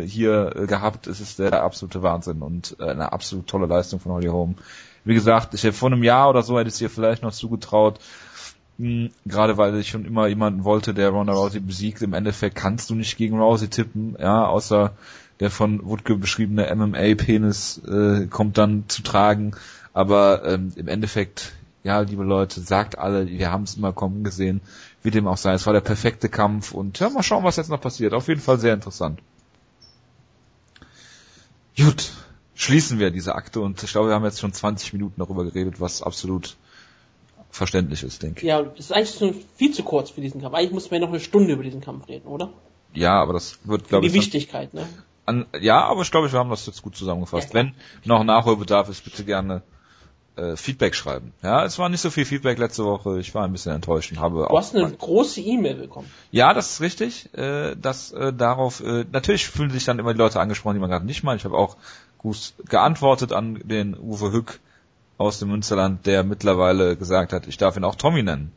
äh, 0.00 0.06
hier 0.08 0.52
äh, 0.56 0.66
gehabt. 0.66 1.06
Es 1.06 1.20
ist 1.20 1.38
der 1.38 1.62
absolute 1.62 2.02
Wahnsinn 2.02 2.42
und 2.42 2.76
äh, 2.80 2.84
eine 2.90 3.12
absolut 3.12 3.46
tolle 3.46 3.66
Leistung 3.66 4.00
von 4.00 4.12
Holly 4.12 4.28
Holm. 4.28 4.56
Wie 5.04 5.14
gesagt, 5.14 5.52
ich 5.54 5.62
hätte 5.62 5.74
vor 5.74 5.90
einem 5.92 6.02
Jahr 6.02 6.30
oder 6.30 6.42
so 6.42 6.58
hätte 6.58 6.68
ich 6.68 6.74
es 6.74 6.80
ihr 6.80 6.90
vielleicht 6.90 7.22
noch 7.22 7.32
zugetraut. 7.32 8.00
Hm, 8.78 9.10
Gerade 9.24 9.56
weil 9.56 9.76
ich 9.76 9.88
schon 9.88 10.04
immer 10.04 10.26
jemanden 10.26 10.64
wollte, 10.64 10.94
der 10.94 11.10
Ronda 11.10 11.32
Rousey 11.32 11.60
besiegt. 11.60 12.02
Im 12.02 12.12
Endeffekt 12.12 12.56
kannst 12.56 12.90
du 12.90 12.94
nicht 12.94 13.16
gegen 13.16 13.40
Rousey 13.40 13.68
tippen, 13.68 14.16
ja, 14.18 14.46
außer 14.46 14.92
der 15.40 15.50
von 15.50 15.84
Wutke 15.84 16.16
beschriebene 16.16 16.74
MMA-Penis 16.74 17.78
äh, 17.86 18.26
kommt 18.26 18.58
dann 18.58 18.84
zu 18.88 19.02
tragen. 19.02 19.52
Aber 19.92 20.44
ähm, 20.44 20.72
im 20.76 20.88
Endeffekt, 20.88 21.52
ja, 21.84 22.00
liebe 22.00 22.24
Leute, 22.24 22.60
sagt 22.60 22.98
alle, 22.98 23.28
wir 23.28 23.50
haben 23.50 23.64
es 23.64 23.76
immer 23.76 23.92
kommen 23.92 24.24
gesehen, 24.24 24.60
wie 25.02 25.10
dem 25.10 25.28
auch 25.28 25.36
sei. 25.36 25.52
Es 25.52 25.66
war 25.66 25.72
der 25.72 25.80
perfekte 25.80 26.28
Kampf 26.28 26.72
und 26.72 26.98
ja, 26.98 27.10
mal 27.10 27.22
schauen, 27.22 27.44
was 27.44 27.56
jetzt 27.56 27.70
noch 27.70 27.80
passiert. 27.80 28.12
Auf 28.12 28.28
jeden 28.28 28.40
Fall 28.40 28.58
sehr 28.58 28.74
interessant. 28.74 29.20
Gut, 31.76 32.12
schließen 32.54 32.98
wir 32.98 33.10
diese 33.10 33.34
Akte 33.34 33.60
und 33.60 33.82
ich 33.82 33.90
glaube, 33.90 34.08
wir 34.08 34.14
haben 34.14 34.24
jetzt 34.24 34.40
schon 34.40 34.52
20 34.52 34.92
Minuten 34.92 35.14
darüber 35.18 35.44
geredet, 35.44 35.80
was 35.80 36.02
absolut 36.02 36.56
verständlich 37.54 38.02
ist, 38.02 38.22
denke 38.22 38.40
ich. 38.40 38.46
Ja, 38.46 38.62
das 38.62 38.86
ist 38.86 38.92
eigentlich 38.92 39.44
viel 39.56 39.72
zu 39.72 39.82
kurz 39.82 40.10
für 40.10 40.20
diesen 40.20 40.40
Kampf. 40.40 40.54
Eigentlich 40.54 40.72
muss 40.72 40.90
man 40.90 41.00
ja 41.00 41.06
noch 41.06 41.12
eine 41.12 41.20
Stunde 41.20 41.52
über 41.52 41.62
diesen 41.62 41.80
Kampf 41.80 42.08
reden, 42.08 42.26
oder? 42.26 42.52
Ja, 42.92 43.20
aber 43.20 43.32
das 43.32 43.58
wird, 43.64 43.88
glaube 43.88 44.02
die 44.02 44.08
ich, 44.08 44.14
Wichtigkeit, 44.14 44.74
ne? 44.74 44.86
an, 45.26 45.46
ja, 45.60 45.84
aber 45.84 46.02
ich 46.02 46.10
glaube, 46.10 46.30
wir 46.30 46.38
haben 46.38 46.50
das 46.50 46.66
jetzt 46.66 46.82
gut 46.82 46.96
zusammengefasst. 46.96 47.48
Ja. 47.48 47.54
Wenn 47.54 47.74
noch 48.04 48.24
Nachholbedarf 48.24 48.88
ist, 48.88 49.04
bitte 49.04 49.24
gerne 49.24 49.62
äh, 50.36 50.56
Feedback 50.56 50.94
schreiben. 50.94 51.32
Ja, 51.42 51.64
es 51.64 51.78
war 51.78 51.88
nicht 51.88 52.00
so 52.00 52.10
viel 52.10 52.24
Feedback 52.24 52.58
letzte 52.58 52.84
Woche. 52.84 53.20
Ich 53.20 53.34
war 53.34 53.44
ein 53.44 53.52
bisschen 53.52 53.72
enttäuscht 53.72 54.10
und 54.10 54.20
habe 54.20 54.40
Du 54.40 54.46
auch 54.46 54.58
hast 54.58 54.74
eine 54.74 54.90
große 54.90 55.40
E-Mail 55.40 55.76
bekommen. 55.76 56.10
Ja, 56.30 56.52
das 56.54 56.72
ist 56.72 56.80
richtig. 56.80 57.32
Äh, 57.34 57.76
dass 57.76 58.12
äh, 58.12 58.32
darauf 58.32 58.80
äh, 58.80 59.04
natürlich 59.10 59.46
fühlen 59.46 59.70
sich 59.70 59.84
dann 59.84 59.98
immer 59.98 60.12
die 60.12 60.18
Leute 60.18 60.40
angesprochen, 60.40 60.74
die 60.74 60.80
man 60.80 60.90
gerade 60.90 61.06
nicht 61.06 61.22
mal. 61.22 61.36
Ich 61.36 61.44
habe 61.44 61.56
auch 61.56 61.76
gut 62.18 62.54
geantwortet 62.68 63.32
an 63.32 63.60
den 63.64 63.96
Uwe 63.96 64.32
Hück 64.32 64.60
aus 65.18 65.38
dem 65.38 65.50
Münsterland, 65.50 66.06
der 66.06 66.24
mittlerweile 66.24 66.96
gesagt 66.96 67.32
hat, 67.32 67.46
ich 67.46 67.56
darf 67.56 67.76
ihn 67.76 67.84
auch 67.84 67.94
Tommy 67.94 68.22
nennen. 68.22 68.52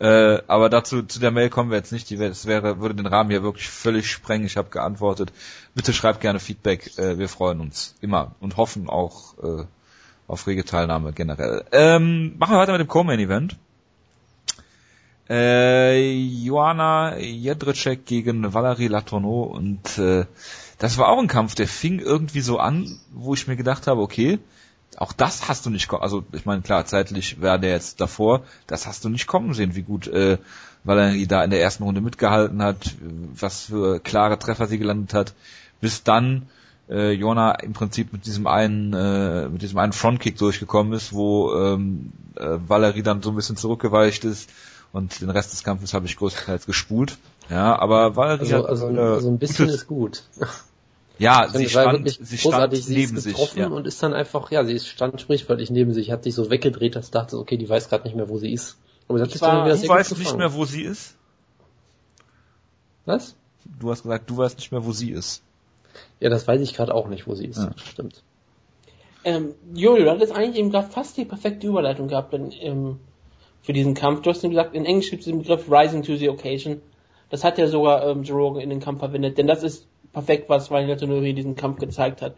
Äh, 0.00 0.42
aber 0.46 0.68
dazu 0.68 1.02
zu 1.02 1.18
der 1.18 1.32
Mail 1.32 1.50
kommen 1.50 1.70
wir 1.70 1.76
jetzt 1.76 1.92
nicht. 1.92 2.08
Die 2.08 2.16
es 2.16 2.46
wäre 2.46 2.80
würde 2.80 2.94
den 2.94 3.06
Rahmen 3.06 3.30
hier 3.30 3.42
wirklich 3.42 3.68
völlig 3.68 4.10
sprengen. 4.10 4.46
Ich 4.46 4.56
habe 4.56 4.70
geantwortet. 4.70 5.32
Bitte 5.74 5.92
schreibt 5.92 6.20
gerne 6.20 6.38
Feedback. 6.38 6.96
Äh, 6.98 7.18
wir 7.18 7.28
freuen 7.28 7.60
uns 7.60 7.96
immer 8.00 8.34
und 8.40 8.56
hoffen 8.56 8.88
auch 8.88 9.36
äh, 9.42 9.64
auf 10.28 10.46
rege 10.46 10.64
Teilnahme 10.64 11.12
generell. 11.12 11.64
Ähm, 11.72 12.36
machen 12.38 12.54
wir 12.54 12.60
weiter 12.60 12.72
mit 12.72 12.80
dem 12.82 12.88
Co-Main 12.88 13.18
Event. 13.18 13.56
Äh, 15.28 16.12
Joanna 16.12 17.18
Jedrzejczyk 17.18 18.06
gegen 18.06 18.54
Valerie 18.54 18.88
Latourneau 18.88 19.42
und 19.42 19.98
äh, 19.98 20.24
das 20.78 20.96
war 20.96 21.08
auch 21.08 21.18
ein 21.18 21.26
Kampf, 21.26 21.54
der 21.54 21.66
fing 21.66 21.98
irgendwie 21.98 22.40
so 22.40 22.58
an, 22.58 22.98
wo 23.12 23.34
ich 23.34 23.46
mir 23.46 23.56
gedacht 23.56 23.86
habe, 23.88 24.00
okay, 24.00 24.38
auch 24.96 25.12
das 25.12 25.48
hast 25.48 25.66
du 25.66 25.70
nicht, 25.70 25.92
also 25.92 26.24
ich 26.32 26.44
meine 26.44 26.62
klar, 26.62 26.84
zeitlich 26.86 27.40
wäre 27.40 27.60
der 27.60 27.70
jetzt 27.70 28.00
davor, 28.00 28.42
das 28.66 28.86
hast 28.86 29.04
du 29.04 29.08
nicht 29.08 29.26
kommen 29.26 29.54
sehen, 29.54 29.74
wie 29.74 29.82
gut 29.82 30.08
äh, 30.08 30.38
Valerie 30.84 31.26
da 31.26 31.44
in 31.44 31.50
der 31.50 31.60
ersten 31.60 31.84
Runde 31.84 32.00
mitgehalten 32.00 32.62
hat, 32.62 32.94
was 33.00 33.64
für 33.64 34.00
klare 34.00 34.38
Treffer 34.38 34.66
sie 34.66 34.78
gelandet 34.78 35.14
hat, 35.14 35.34
bis 35.80 36.02
dann 36.02 36.48
äh, 36.88 37.12
Jona 37.12 37.52
im 37.52 37.74
Prinzip 37.74 38.12
mit 38.12 38.26
diesem 38.26 38.46
einen 38.46 38.92
äh, 38.94 39.48
mit 39.48 39.62
diesem 39.62 39.78
einen 39.78 39.92
Frontkick 39.92 40.38
durchgekommen 40.38 40.92
ist, 40.92 41.12
wo 41.12 41.54
ähm, 41.54 42.12
äh, 42.36 42.58
Valerie 42.66 43.02
dann 43.02 43.22
so 43.22 43.30
ein 43.30 43.36
bisschen 43.36 43.56
zurückgeweicht 43.56 44.24
ist 44.24 44.50
und 44.92 45.20
den 45.20 45.30
Rest 45.30 45.52
des 45.52 45.64
Kampfes 45.64 45.92
habe 45.94 46.06
ich 46.06 46.16
größtenteils 46.16 46.66
gespult. 46.66 47.18
Ja, 47.50 47.78
aber 47.78 48.16
Valerie 48.16 48.52
Also, 48.52 48.56
hat 48.56 48.66
also, 48.66 48.88
äh, 48.88 48.98
also 48.98 49.28
ein 49.28 49.38
bisschen 49.38 49.68
ist 49.68 49.86
gut. 49.86 50.24
Ja, 51.18 51.40
Also 51.40 51.58
sie 51.58 51.68
stand, 51.68 51.92
wirklich 51.98 52.18
sie 52.22 52.38
stand 52.38 52.54
großartig, 52.54 52.84
sie 52.84 52.94
neben 52.96 53.16
ist 53.16 53.22
sich. 53.24 53.32
getroffen 53.34 53.58
Ja. 53.58 53.66
und 53.68 53.86
ist 53.86 54.02
dann 54.02 54.12
einfach, 54.14 54.50
ja, 54.50 54.64
sie 54.64 54.78
stand 54.78 55.20
sprichwörtlich 55.20 55.70
neben 55.70 55.92
sich, 55.92 56.10
hat 56.10 56.24
sich 56.24 56.34
so 56.34 56.50
weggedreht, 56.50 56.96
dass 56.96 57.06
sie 57.06 57.12
dachte, 57.12 57.36
okay, 57.38 57.56
die 57.56 57.68
weiß 57.68 57.88
gerade 57.88 58.04
nicht 58.04 58.16
mehr, 58.16 58.28
wo 58.28 58.38
sie 58.38 58.52
ist. 58.52 58.76
Aber 59.08 59.18
sie 59.18 59.22
hat 59.22 59.28
Ich 59.28 59.34
sich 59.34 59.42
war- 59.42 59.66
dann 59.66 59.80
du 59.80 59.88
weißt 59.88 60.18
nicht 60.18 60.36
mehr, 60.36 60.52
wo 60.54 60.64
sie 60.64 60.82
ist. 60.82 61.16
Was? 63.06 63.34
Du 63.80 63.90
hast 63.90 64.02
gesagt, 64.02 64.28
du 64.30 64.36
weißt 64.36 64.58
nicht 64.58 64.72
mehr, 64.72 64.84
wo 64.84 64.92
sie 64.92 65.10
ist. 65.10 65.42
Ja, 66.20 66.30
das 66.30 66.46
weiß 66.46 66.60
ich 66.60 66.74
gerade 66.74 66.94
auch 66.94 67.08
nicht, 67.08 67.26
wo 67.26 67.34
sie 67.34 67.46
ist. 67.46 67.58
Ja. 67.58 67.70
Stimmt. 67.76 68.22
Ähm, 69.24 69.54
Jojo, 69.74 70.04
du 70.04 70.10
hattest 70.10 70.32
eigentlich 70.32 70.56
eben 70.56 70.70
gerade 70.70 70.88
fast 70.88 71.16
die 71.16 71.24
perfekte 71.24 71.66
Überleitung 71.66 72.08
gehabt 72.08 72.32
in, 72.34 72.52
ähm, 72.60 73.00
für 73.62 73.72
diesen 73.72 73.94
Kampf. 73.94 74.22
Du 74.22 74.30
hast 74.30 74.44
eben 74.44 74.50
gesagt, 74.54 74.74
in 74.74 74.84
Englisch 74.84 75.10
gibt 75.10 75.20
es 75.20 75.26
den 75.26 75.38
Begriff 75.38 75.70
Rising 75.70 76.02
to 76.02 76.16
the 76.16 76.28
Occasion. 76.28 76.80
Das 77.30 77.44
hat 77.44 77.58
ja 77.58 77.66
sogar 77.66 78.06
ähm, 78.06 78.22
Joe 78.22 78.38
Rogan 78.38 78.62
in 78.62 78.70
den 78.70 78.80
Kampf 78.80 79.00
verwendet, 79.00 79.36
denn 79.38 79.46
das 79.46 79.62
ist 79.62 79.86
perfekt, 80.12 80.48
was 80.48 80.70
Valentina 80.70 80.96
Tonori 80.96 81.30
in 81.30 81.36
diesem 81.36 81.56
Kampf 81.56 81.78
gezeigt 81.78 82.22
hat. 82.22 82.34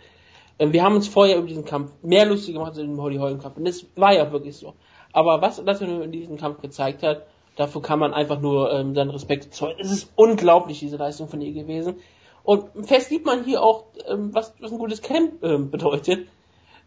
Ähm, 0.58 0.72
wir 0.72 0.82
haben 0.82 0.94
uns 0.94 1.08
vorher 1.08 1.38
über 1.38 1.46
diesen 1.46 1.64
Kampf 1.64 1.92
mehr 2.02 2.26
lustig 2.26 2.54
gemacht 2.54 2.70
als 2.70 2.78
in 2.78 2.88
dem 2.88 3.00
Holly 3.00 3.16
Holm 3.16 3.40
Kampf. 3.40 3.56
Und 3.56 3.66
das 3.66 3.86
war 3.96 4.14
ja 4.14 4.30
wirklich 4.30 4.56
so. 4.56 4.74
Aber 5.12 5.40
was 5.42 5.62
Latino 5.62 6.02
in 6.02 6.12
diesem 6.12 6.36
Kampf 6.36 6.60
gezeigt 6.60 7.02
hat, 7.02 7.26
dafür 7.56 7.82
kann 7.82 7.98
man 7.98 8.14
einfach 8.14 8.40
nur 8.40 8.72
ähm, 8.72 8.94
seinen 8.94 9.10
Respekt 9.10 9.54
zollen. 9.54 9.76
Es 9.80 9.90
ist 9.90 10.12
unglaublich, 10.16 10.78
diese 10.78 10.96
Leistung 10.96 11.28
von 11.28 11.40
ihr 11.40 11.52
gewesen. 11.52 11.96
Und 12.42 12.64
fest 12.86 13.08
sieht 13.08 13.24
man 13.24 13.44
hier 13.44 13.62
auch, 13.62 13.84
ähm, 14.06 14.34
was, 14.34 14.54
was 14.60 14.72
ein 14.72 14.78
gutes 14.78 15.02
Camp 15.02 15.42
ähm, 15.42 15.70
bedeutet. 15.70 16.28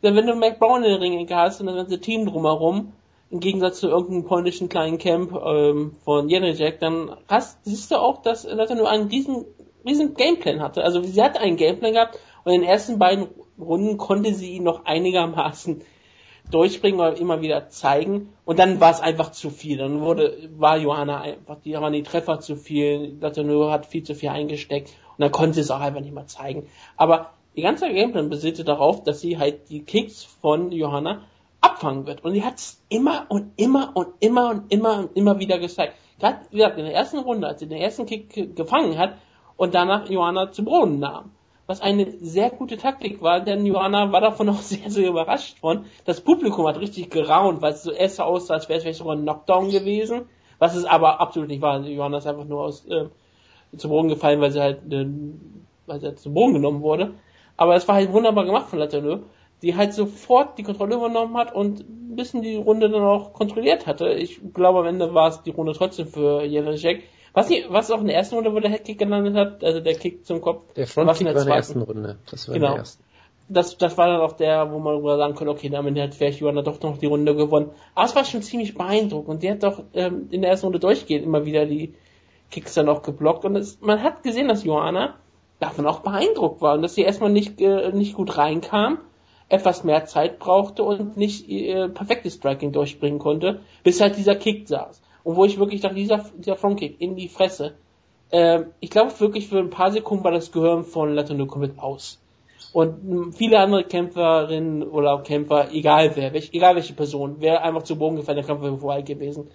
Denn 0.02 0.16
wenn 0.16 0.28
du 0.28 0.36
Mac 0.36 0.60
Brown 0.60 0.84
in 0.84 0.92
den 0.92 1.02
Ring 1.02 1.30
hast 1.32 1.62
und 1.62 1.68
das 1.68 1.76
ganze 1.76 2.00
Team 2.00 2.26
drumherum, 2.26 2.94
im 3.30 3.40
Gegensatz 3.40 3.80
zu 3.80 3.88
irgendeinem 3.88 4.26
polnischen 4.26 4.70
kleinen 4.70 5.00
Camp 5.00 5.34
ähm, 5.34 5.96
von 6.04 6.30
Jack, 6.30 6.80
dann 6.80 7.18
hast, 7.28 7.66
siehst 7.66 7.90
du 7.90 7.96
auch, 7.96 8.22
dass 8.22 8.44
Leute 8.44 8.76
nur 8.76 8.90
einen 8.90 9.10
riesen 9.86 10.14
Gameplan 10.16 10.62
hatte. 10.62 10.84
Also 10.84 11.02
sie 11.02 11.22
hatte 11.22 11.40
einen 11.40 11.58
Gameplan 11.58 11.94
gehabt 11.94 12.20
und 12.44 12.54
in 12.54 12.62
den 12.62 12.70
ersten 12.70 13.00
beiden 13.00 13.28
Runden 13.60 13.98
konnte 13.98 14.34
sie 14.34 14.54
ihn 14.54 14.64
noch 14.64 14.86
einigermaßen 14.86 15.82
durchbringen 16.52 17.00
oder 17.00 17.18
immer 17.18 17.42
wieder 17.42 17.70
zeigen. 17.70 18.34
Und 18.46 18.60
dann 18.60 18.80
war 18.80 18.92
es 18.92 19.00
einfach 19.00 19.32
zu 19.32 19.50
viel. 19.50 19.78
Dann 19.78 20.02
wurde, 20.02 20.50
war 20.58 20.78
Johanna 20.78 21.22
einfach, 21.22 21.60
die 21.62 21.74
waren 21.74 21.94
die 21.94 22.04
Treffer 22.04 22.40
zu 22.40 22.56
viel, 22.56 23.18
Latour 23.20 23.72
hat 23.72 23.86
viel 23.86 24.04
zu 24.04 24.16
viel 24.16 24.30
eingesteckt 24.30 24.90
und 25.18 25.22
dann 25.22 25.32
konnte 25.32 25.56
sie 25.56 25.62
es 25.62 25.72
auch 25.72 25.80
einfach 25.80 26.02
nicht 26.02 26.14
mehr 26.14 26.28
zeigen. 26.28 26.68
Aber 26.98 27.32
die 27.56 27.62
ganze 27.62 27.92
Gameplan 27.92 28.30
basierte 28.30 28.64
darauf, 28.64 29.04
dass 29.04 29.22
sie 29.22 29.38
halt 29.38 29.70
die 29.70 29.84
Kicks 29.84 30.24
von 30.24 30.72
Johanna 30.72 31.24
abfangen 31.62 32.06
wird. 32.06 32.24
Und 32.24 32.34
sie 32.34 32.44
hat 32.44 32.56
es 32.56 32.82
immer 32.90 33.26
und 33.30 33.54
immer 33.58 33.92
und 33.94 34.08
immer 34.20 34.50
und 34.50 34.72
immer 34.72 34.98
und 35.00 35.16
immer 35.16 35.40
wieder 35.40 35.60
gezeigt. 35.60 35.96
Gerade, 36.20 36.40
wie 36.52 36.58
gesagt, 36.58 36.78
in 36.78 36.86
der 36.86 36.94
ersten 36.94 37.20
Runde, 37.20 37.48
als 37.48 37.60
sie 37.60 37.68
den 37.68 37.80
ersten 37.80 38.06
Kick 38.06 38.56
gefangen 38.56 38.98
hat 38.98 39.18
und 39.58 39.76
danach 39.76 40.10
Johanna 40.10 40.52
zu 40.52 40.64
Boden 40.64 41.00
nahm 41.00 41.32
was 41.66 41.82
eine 41.82 42.12
sehr 42.20 42.50
gute 42.50 42.78
Taktik 42.78 43.22
war, 43.22 43.40
denn 43.40 43.66
Johanna 43.66 44.12
war 44.12 44.22
davon 44.22 44.50
auch 44.50 44.62
sehr, 44.62 44.90
sehr 44.90 45.10
überrascht 45.10 45.60
von. 45.60 45.86
Das 46.06 46.22
Publikum 46.22 46.68
hat 46.68 46.80
richtig 46.80 47.10
geraunt, 47.10 47.62
weil 47.62 47.74
es 47.74 47.84
so 47.84 47.92
erst 47.92 48.20
aussah, 48.20 48.56
als 48.56 48.70
wäre 48.70 48.78
es 48.78 48.84
vielleicht 48.84 49.00
sogar 49.00 49.16
ein 49.16 49.24
Knockdown 49.24 49.70
gewesen, 49.70 50.24
was 50.60 50.76
es 50.76 50.86
aber 50.86 51.22
absolut 51.22 51.50
nicht 51.50 51.62
war. 51.62 51.80
Johanna 51.82 52.18
ist 52.18 52.28
einfach 52.28 52.46
nur 52.46 52.64
aus 52.64 52.86
äh, 52.88 53.06
zu 53.78 53.90
Boden 53.90 54.10
gefallen, 54.10 54.42
weil 54.42 54.52
sie 54.52 54.62
halt 54.62 54.92
äh, 54.92 55.08
weil 55.86 56.00
sie 56.00 56.08
halt 56.08 56.20
zu 56.20 56.34
Boden 56.34 56.54
genommen 56.54 56.82
wurde. 56.82 57.14
Aber 57.58 57.76
es 57.76 57.88
war 57.88 57.96
halt 57.96 58.12
wunderbar 58.12 58.46
gemacht 58.46 58.70
von 58.70 58.80
Latanö, 58.80 59.20
die 59.62 59.76
halt 59.76 59.94
sofort 59.94 60.58
die 60.58 60.64
Kontrolle 60.64 60.96
übernommen 60.96 61.38
hat 61.38 61.54
und 61.54 61.82
ein 61.82 62.16
bisschen 62.16 62.42
die 62.42 62.56
Runde 62.56 62.90
dann 62.90 63.04
auch 63.04 63.34
kontrolliert 63.34 63.88
hatte. 63.88 64.10
Ich 64.14 64.42
glaube, 64.54 64.80
am 64.80 64.86
Ende 64.86 65.14
war 65.14 65.30
es 65.30 65.44
die 65.44 65.52
Runde 65.52 65.74
trotzdem 65.74 66.08
für 66.08 66.44
Jelinek 66.44 67.04
was, 67.34 67.48
die, 67.48 67.66
was 67.68 67.90
auch 67.90 68.02
in 68.02 68.08
der 68.08 68.16
ersten 68.16 68.36
Runde, 68.36 68.54
wo 68.54 68.60
der 68.60 68.70
Headkick 68.70 69.00
gelandet 69.00 69.36
hat, 69.36 69.64
also 69.64 69.80
der 69.80 69.96
Kick 69.96 70.26
zum 70.26 70.40
Kopf. 70.40 70.74
Der 70.76 70.86
Frontkick 70.86 71.26
war 71.26 71.42
in 71.42 71.48
der 71.48 71.56
ersten 71.56 71.82
Runde. 71.82 72.18
Das 72.30 72.48
war 72.48 72.54
genau. 72.54 72.68
in 72.68 72.72
der 72.74 72.80
ersten. 72.80 73.04
Das, 73.50 73.78
das 73.78 73.98
war 73.98 74.08
dann 74.08 74.22
auch 74.22 74.34
der, 74.34 74.72
wo 74.72 74.80
man 74.80 75.02
sagen 75.18 75.36
konnte, 75.36 75.52
okay, 75.52 75.70
damit 75.70 76.00
hat 76.00 76.16
vielleicht 76.16 76.40
Johanna 76.40 76.62
doch 76.62 76.82
noch 76.82 76.98
die 76.98 77.08
Runde 77.08 77.36
gewonnen. 77.36 77.72
Aber 77.94 78.06
es 78.06 78.16
war 78.16 78.24
schon 78.24 78.42
ziemlich 78.42 78.76
beeindruckend. 78.76 79.30
Und 79.30 79.44
die 79.44 79.52
hat 79.52 79.64
doch 79.64 79.84
ähm, 79.94 80.28
in 80.32 80.42
der 80.42 80.52
ersten 80.52 80.68
Runde 80.68 80.80
durchgehend 80.80 81.26
immer 81.26 81.46
wieder 81.46 81.66
die 81.66 81.94
Kicks 82.52 82.76
dann 82.76 82.88
auch 82.88 83.02
geblockt. 83.02 83.44
Und 83.46 83.56
es, 83.56 83.82
man 83.82 84.02
hat 84.02 84.24
gesehen, 84.24 84.48
dass 84.48 84.64
Johanna 84.64 85.16
davon 85.60 85.88
auch 85.88 86.00
beeindruckt 86.00 86.62
war 86.62 86.76
und 86.76 86.84
dass 86.84 86.96
sie 86.96 87.02
erstmal 87.02 87.32
nicht, 87.32 87.60
äh, 87.60 87.92
nicht 87.92 88.14
gut 88.14 88.38
reinkam, 88.38 89.00
etwas 89.50 89.84
mehr 89.84 90.06
Zeit 90.06 90.40
brauchte 90.40 90.84
und 90.84 91.18
nicht 91.18 91.50
äh, 91.50 91.90
perfektes 91.90 92.36
Striking 92.36 92.72
durchbringen 92.72 93.20
konnte, 93.20 93.60
bis 93.84 94.00
halt 94.02 94.18
dieser 94.18 94.36
Kick 94.36 94.68
saß 94.68 95.03
und 95.24 95.36
wo 95.36 95.46
ich 95.46 95.58
wirklich 95.58 95.82
dachte, 95.82 95.96
dieser, 95.96 96.26
dieser 96.38 96.56
Frontkick 96.56 97.00
in 97.00 97.16
die 97.16 97.28
Fresse, 97.28 97.76
äh, 98.32 98.64
ich 98.80 98.90
glaube 98.90 99.18
wirklich 99.20 99.48
für 99.48 99.60
ein 99.60 99.70
paar 99.70 99.92
Sekunden 99.92 100.24
war 100.24 100.32
das 100.32 100.52
Gehirn 100.52 100.84
von 100.84 101.14
Latour 101.14 101.48
komplett 101.48 101.80
aus. 101.80 102.20
Und 102.74 103.34
viele 103.36 103.60
andere 103.60 103.84
Kämpferinnen 103.84 104.84
oder 104.84 105.22
Kämpfer, 105.22 105.72
egal 105.72 106.16
wer, 106.16 106.34
welch, 106.34 106.50
egal 106.54 106.76
welche 106.76 106.94
Person, 106.94 107.40
wäre 107.40 107.62
einfach 107.62 107.84
zu 107.84 107.98
Boden 107.98 108.16
gefallen, 108.16 108.38
der 108.38 108.46
Kampf 108.46 108.64
wäre 108.64 108.78
vorbei 108.78 109.04
gewesen. 109.04 109.52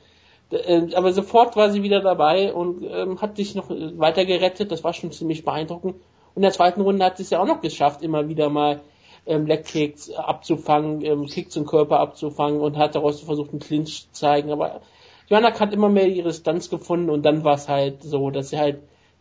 Äh, 0.51 0.95
aber 0.95 1.12
sofort 1.12 1.57
war 1.57 1.71
sie 1.71 1.83
wieder 1.83 2.01
dabei 2.01 2.53
und 2.55 2.85
ähm, 2.89 3.21
hat 3.21 3.37
sich 3.37 3.55
noch 3.55 3.69
weiter 3.69 4.25
gerettet, 4.25 4.71
das 4.71 4.85
war 4.85 4.93
schon 4.93 5.11
ziemlich 5.11 5.45
beeindruckend. 5.45 5.97
Und 5.97 6.37
in 6.37 6.43
der 6.43 6.53
zweiten 6.53 6.81
Runde 6.81 7.05
hat 7.05 7.16
sie 7.16 7.25
es 7.25 7.31
ja 7.31 7.41
auch 7.41 7.47
noch 7.47 7.61
geschafft, 7.61 8.03
immer 8.03 8.29
wieder 8.29 8.49
mal 8.49 8.81
ähm, 9.27 9.47
Leg-Kicks 9.47 10.11
abzufangen, 10.12 11.05
ähm, 11.05 11.27
Kick 11.27 11.51
zum 11.51 11.66
Körper 11.66 12.01
abzufangen 12.01 12.61
und 12.61 12.77
hat 12.77 12.95
daraus 12.95 13.21
versucht, 13.21 13.51
einen 13.51 13.61
Clinch 13.61 14.07
zu 14.07 14.12
zeigen. 14.12 14.51
Aber 14.53 14.81
Joanna 15.29 15.59
hat 15.59 15.72
immer 15.72 15.89
mehr 15.89 16.09
ihre 16.09 16.33
Stunts 16.33 16.70
gefunden 16.70 17.11
und 17.11 17.22
dann 17.22 17.45
war 17.45 17.55
es 17.55 17.68
halt 17.68 18.03
so, 18.03 18.31
dass 18.31 18.51
sie 18.51 18.59
halt 18.59 18.79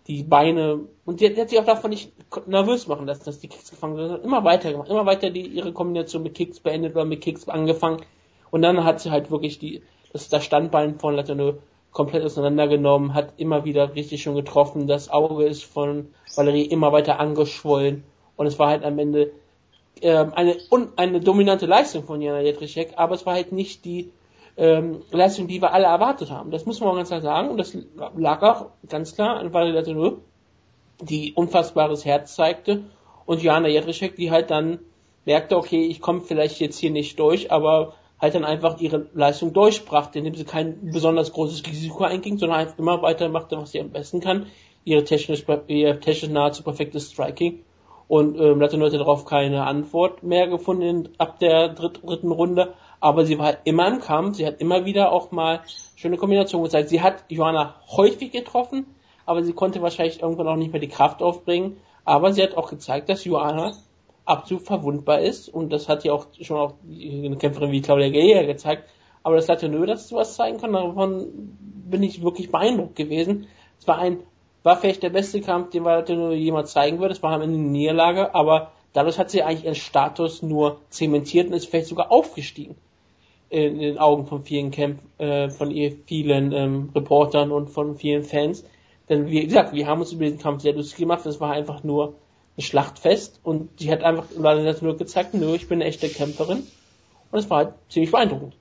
die 0.07 0.23
Beine 0.23 0.79
und 1.05 1.19
die 1.19 1.35
hat 1.35 1.49
sich 1.49 1.59
auch 1.59 1.65
davon 1.65 1.89
nicht 1.89 2.13
nervös 2.47 2.87
machen 2.87 3.07
lassen, 3.07 3.25
dass 3.25 3.39
die 3.39 3.49
Kicks 3.49 3.69
gefangen 3.69 3.97
sind, 3.97 4.23
immer 4.23 4.43
weiter 4.43 4.71
gemacht, 4.71 4.89
immer 4.89 5.05
weiter 5.05 5.29
die 5.29 5.45
ihre 5.45 5.73
Kombination 5.73 6.23
mit 6.23 6.35
Kicks 6.35 6.61
beendet 6.61 6.95
oder 6.95 7.03
mit 7.03 7.21
Kicks 7.21 7.49
angefangen. 7.49 8.01
Und 8.49 8.61
dann 8.61 8.85
hat 8.85 9.01
sie 9.01 9.11
halt 9.11 9.31
wirklich 9.31 9.59
die 9.59 9.81
das, 10.13 10.29
das 10.29 10.45
Standbein 10.45 10.99
von 10.99 11.15
Latino 11.15 11.55
komplett 11.91 12.23
auseinandergenommen, 12.23 13.13
hat 13.13 13.33
immer 13.37 13.65
wieder 13.65 13.95
richtig 13.95 14.21
schon 14.21 14.35
getroffen, 14.35 14.87
das 14.87 15.09
Auge 15.09 15.45
ist 15.45 15.63
von 15.63 16.09
Valerie 16.35 16.65
immer 16.65 16.91
weiter 16.91 17.19
angeschwollen 17.19 18.03
und 18.35 18.45
es 18.45 18.59
war 18.59 18.69
halt 18.69 18.83
am 18.83 18.99
Ende 18.99 19.31
äh, 20.01 20.25
eine, 20.33 20.57
un, 20.71 20.89
eine 20.95 21.19
dominante 21.19 21.65
Leistung 21.65 22.03
von 22.03 22.21
Jana 22.21 22.41
Jedrzejczyk, 22.41 22.93
aber 22.97 23.15
es 23.15 23.25
war 23.25 23.33
halt 23.33 23.51
nicht 23.51 23.83
die 23.83 24.11
ähm, 24.57 25.03
Leistung, 25.11 25.47
die 25.47 25.61
wir 25.61 25.73
alle 25.73 25.85
erwartet 25.85 26.31
haben. 26.31 26.51
Das 26.51 26.65
muss 26.65 26.81
man 26.81 26.95
ganz 26.95 27.09
klar 27.09 27.21
sagen. 27.21 27.49
Und 27.49 27.57
das 27.57 27.77
lag 28.15 28.41
auch 28.41 28.71
ganz 28.89 29.15
klar 29.15 29.37
an 29.37 29.53
Valerie 29.53 30.17
die 31.01 31.33
unfassbares 31.33 32.05
Herz 32.05 32.35
zeigte. 32.35 32.83
Und 33.25 33.43
Johanna 33.43 33.67
Jedrzejczyk, 33.67 34.15
die 34.15 34.31
halt 34.31 34.49
dann 34.49 34.79
merkte, 35.25 35.57
okay, 35.57 35.85
ich 35.85 36.01
komme 36.01 36.21
vielleicht 36.21 36.59
jetzt 36.59 36.79
hier 36.79 36.89
nicht 36.89 37.19
durch, 37.19 37.51
aber 37.51 37.93
halt 38.19 38.33
dann 38.33 38.45
einfach 38.45 38.79
ihre 38.79 39.09
Leistung 39.13 39.53
durchbrachte, 39.53 40.17
indem 40.17 40.33
sie 40.33 40.45
kein 40.45 40.91
besonders 40.91 41.33
großes 41.33 41.65
Risiko 41.67 42.05
einging, 42.05 42.37
sondern 42.37 42.59
einfach 42.59 42.79
immer 42.79 43.01
weiter 43.03 43.29
machte, 43.29 43.57
was 43.57 43.71
sie 43.71 43.79
am 43.79 43.91
besten 43.91 44.21
kann. 44.21 44.47
Ihre 44.85 45.03
technisch, 45.03 45.45
ihr 45.67 45.99
technisch 45.99 46.31
nahezu 46.31 46.63
perfektes 46.63 47.11
Striking. 47.11 47.63
Und 48.07 48.39
ähm, 48.39 48.61
hatte 48.61 48.77
darauf 48.77 49.25
keine 49.25 49.65
Antwort 49.65 50.23
mehr 50.23 50.47
gefunden 50.47 51.09
ab 51.17 51.39
der 51.39 51.69
dritten 51.69 52.31
Runde 52.31 52.73
aber 52.99 53.25
sie 53.25 53.37
war 53.37 53.57
immer 53.63 53.87
im 53.87 53.99
Kampf, 53.99 54.37
sie 54.37 54.45
hat 54.45 54.59
immer 54.59 54.85
wieder 54.85 55.11
auch 55.11 55.31
mal 55.31 55.61
schöne 55.95 56.17
Kombinationen 56.17 56.65
gezeigt. 56.65 56.89
Sie 56.89 57.01
hat 57.01 57.25
Johanna 57.29 57.75
häufig 57.89 58.31
getroffen, 58.31 58.85
aber 59.25 59.43
sie 59.43 59.53
konnte 59.53 59.81
wahrscheinlich 59.81 60.21
irgendwann 60.21 60.47
auch 60.47 60.55
nicht 60.55 60.71
mehr 60.71 60.81
die 60.81 60.87
Kraft 60.87 61.21
aufbringen. 61.21 61.77
Aber 62.05 62.33
sie 62.33 62.41
hat 62.41 62.55
auch 62.55 62.69
gezeigt, 62.69 63.09
dass 63.09 63.25
Johanna 63.25 63.73
absolut 64.25 64.63
verwundbar 64.63 65.19
ist 65.19 65.49
und 65.49 65.71
das 65.71 65.87
hat 65.87 66.03
ja 66.03 66.13
auch 66.13 66.27
schon 66.41 66.57
auch 66.57 66.73
eine 66.85 67.37
Kämpferin 67.37 67.71
wie 67.71 67.81
Claudia 67.81 68.09
Gea 68.09 68.43
gezeigt. 68.43 68.89
Aber 69.23 69.35
das 69.35 69.49
hat 69.49 69.61
ja 69.61 69.67
nur, 69.67 69.85
dass 69.85 70.07
sie 70.07 70.15
was 70.15 70.35
zeigen 70.35 70.59
kann. 70.59 70.73
Davon 70.73 71.27
bin 71.89 72.01
ich 72.03 72.23
wirklich 72.23 72.51
beeindruckt 72.51 72.95
gewesen. 72.95 73.47
Es 73.79 73.87
war 73.87 73.97
ein, 73.99 74.19
war 74.63 74.77
vielleicht 74.77 75.03
der 75.03 75.09
beste 75.09 75.41
Kampf, 75.41 75.69
den 75.69 75.83
wir 75.85 76.33
jemals 76.33 76.71
zeigen 76.71 76.99
würde. 76.99 77.13
Es 77.13 77.23
war 77.23 77.33
eine 77.33 77.47
Niederlage, 77.47 78.33
aber 78.33 78.71
dadurch 78.93 79.19
hat 79.19 79.29
sie 79.29 79.43
eigentlich 79.43 79.65
ihren 79.65 79.75
Status 79.75 80.41
nur 80.41 80.79
zementiert 80.89 81.47
und 81.47 81.53
ist 81.53 81.67
vielleicht 81.67 81.87
sogar 81.87 82.11
aufgestiegen 82.11 82.75
in 83.49 83.79
den 83.79 83.97
Augen 83.97 84.25
von 84.25 84.43
vielen 84.43 84.71
Camp, 84.71 84.99
äh, 85.17 85.49
von 85.49 85.71
ihr 85.71 85.93
vielen 86.05 86.51
ähm, 86.51 86.89
Reportern 86.93 87.51
und 87.51 87.69
von 87.69 87.95
vielen 87.95 88.23
Fans. 88.23 88.63
Denn 89.09 89.27
wie 89.27 89.45
gesagt, 89.45 89.73
wir 89.73 89.87
haben 89.87 90.01
uns 90.01 90.11
über 90.11 90.25
diesen 90.25 90.39
Kampf 90.39 90.63
sehr 90.63 90.73
lustig 90.73 90.97
gemacht. 90.97 91.25
Das 91.25 91.39
war 91.39 91.51
einfach 91.51 91.83
nur 91.83 92.15
ein 92.57 92.61
Schlachtfest 92.61 93.39
und 93.43 93.79
sie 93.79 93.91
hat 93.91 94.03
einfach 94.03 94.25
leider 94.37 94.75
nur 94.81 94.97
gezeigt, 94.97 95.33
nö, 95.33 95.55
ich 95.55 95.67
bin 95.67 95.79
eine 95.81 95.89
echte 95.89 96.09
Kämpferin. 96.09 96.63
Und 97.31 97.39
es 97.39 97.49
war 97.49 97.57
halt 97.57 97.73
ziemlich 97.89 98.11
beeindruckend. 98.11 98.55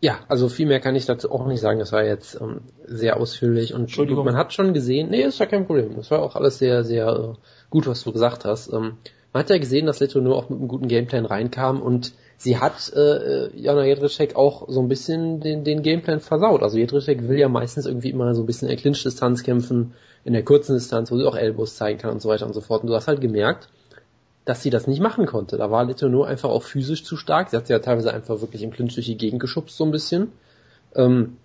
Ja, 0.00 0.20
also 0.28 0.48
viel 0.48 0.66
mehr 0.66 0.78
kann 0.78 0.94
ich 0.94 1.06
dazu 1.06 1.32
auch 1.32 1.46
nicht 1.46 1.60
sagen. 1.60 1.80
Das 1.80 1.90
war 1.90 2.04
jetzt 2.04 2.40
ähm, 2.40 2.60
sehr 2.84 3.16
ausführlich 3.16 3.74
und 3.74 3.96
man 3.98 4.36
hat 4.36 4.52
schon 4.52 4.72
gesehen, 4.72 5.10
nee, 5.10 5.22
ist 5.22 5.40
ja 5.40 5.46
kein 5.46 5.66
Problem. 5.66 5.96
Das 5.96 6.10
war 6.12 6.22
auch 6.22 6.36
alles 6.36 6.58
sehr, 6.58 6.84
sehr 6.84 7.08
äh, 7.08 7.34
gut, 7.68 7.88
was 7.88 8.04
du 8.04 8.12
gesagt 8.12 8.44
hast. 8.44 8.72
Ähm, 8.72 8.98
man 9.32 9.42
hat 9.42 9.50
ja 9.50 9.58
gesehen, 9.58 9.86
dass 9.86 9.98
Leto 9.98 10.20
nur 10.20 10.36
auch 10.36 10.48
mit 10.50 10.58
einem 10.58 10.68
guten 10.68 10.86
Gameplan 10.86 11.26
reinkam 11.26 11.82
und 11.82 12.14
sie 12.38 12.56
hat 12.56 12.92
äh, 12.94 13.50
Jana 13.56 13.84
Jedrzejczyk 13.84 14.36
auch 14.36 14.68
so 14.68 14.80
ein 14.80 14.88
bisschen 14.88 15.40
den, 15.40 15.64
den 15.64 15.82
Gameplan 15.82 16.20
versaut. 16.20 16.62
Also 16.62 16.78
Jedrzejczyk 16.78 17.28
will 17.28 17.38
ja 17.38 17.48
meistens 17.48 17.84
irgendwie 17.84 18.10
immer 18.10 18.34
so 18.34 18.42
ein 18.42 18.46
bisschen 18.46 18.68
in 18.68 18.74
der 18.74 18.80
Clinch-Distanz 18.80 19.42
kämpfen, 19.42 19.92
in 20.24 20.32
der 20.32 20.44
kurzen 20.44 20.74
Distanz, 20.74 21.10
wo 21.10 21.18
sie 21.18 21.26
auch 21.26 21.36
Elbows 21.36 21.76
zeigen 21.76 21.98
kann 21.98 22.12
und 22.12 22.22
so 22.22 22.28
weiter 22.28 22.46
und 22.46 22.54
so 22.54 22.60
fort. 22.60 22.82
Und 22.82 22.88
du 22.88 22.94
hast 22.94 23.08
halt 23.08 23.20
gemerkt, 23.20 23.68
dass 24.44 24.62
sie 24.62 24.70
das 24.70 24.86
nicht 24.86 25.00
machen 25.00 25.26
konnte. 25.26 25.58
Da 25.58 25.70
war 25.70 25.84
Letourneau 25.84 26.22
einfach 26.22 26.48
auch 26.48 26.62
physisch 26.62 27.04
zu 27.04 27.16
stark. 27.16 27.50
Sie 27.50 27.56
hat 27.56 27.66
sie 27.66 27.72
ja 27.72 27.80
teilweise 27.80 28.14
einfach 28.14 28.40
wirklich 28.40 28.62
im 28.62 28.70
Clinch 28.70 28.94
durch 28.94 29.06
die 29.06 29.18
Gegend 29.18 29.40
geschubst, 29.40 29.76
so 29.76 29.84
ein 29.84 29.90
bisschen. 29.90 30.32
Ähm, 30.94 31.36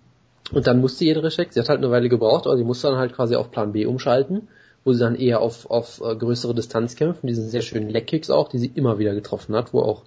und 0.54 0.68
dann 0.68 0.80
musste 0.80 1.06
Jedrzejczyk, 1.06 1.54
sie 1.54 1.60
hat 1.60 1.70
halt 1.70 1.80
eine 1.80 1.90
Weile 1.90 2.08
gebraucht, 2.08 2.46
aber 2.46 2.56
sie 2.56 2.64
musste 2.64 2.88
dann 2.88 2.98
halt 2.98 3.14
quasi 3.14 3.36
auf 3.36 3.50
Plan 3.50 3.72
B 3.72 3.88
umschalten, 3.88 4.48
wo 4.84 4.94
sie 4.94 5.00
dann 5.00 5.16
eher 5.16 5.42
auf, 5.42 5.70
auf 5.72 6.02
äh, 6.02 6.16
größere 6.16 6.54
Distanz 6.54 6.96
kämpfen, 6.96 7.26
diesen 7.26 7.50
sehr 7.50 7.62
schönen 7.62 7.90
Leckkicks 7.90 8.30
auch, 8.30 8.50
die 8.50 8.60
sie 8.60 8.72
immer 8.76 9.00
wieder 9.00 9.16
getroffen 9.16 9.56
hat, 9.56 9.74
wo 9.74 9.82
auch 9.82 10.04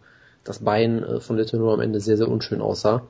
das 0.48 0.60
Bein 0.60 1.02
äh, 1.02 1.20
von 1.20 1.36
Letourneau 1.36 1.72
am 1.72 1.80
Ende 1.80 2.00
sehr, 2.00 2.16
sehr 2.16 2.28
unschön 2.28 2.60
aussah. 2.60 3.02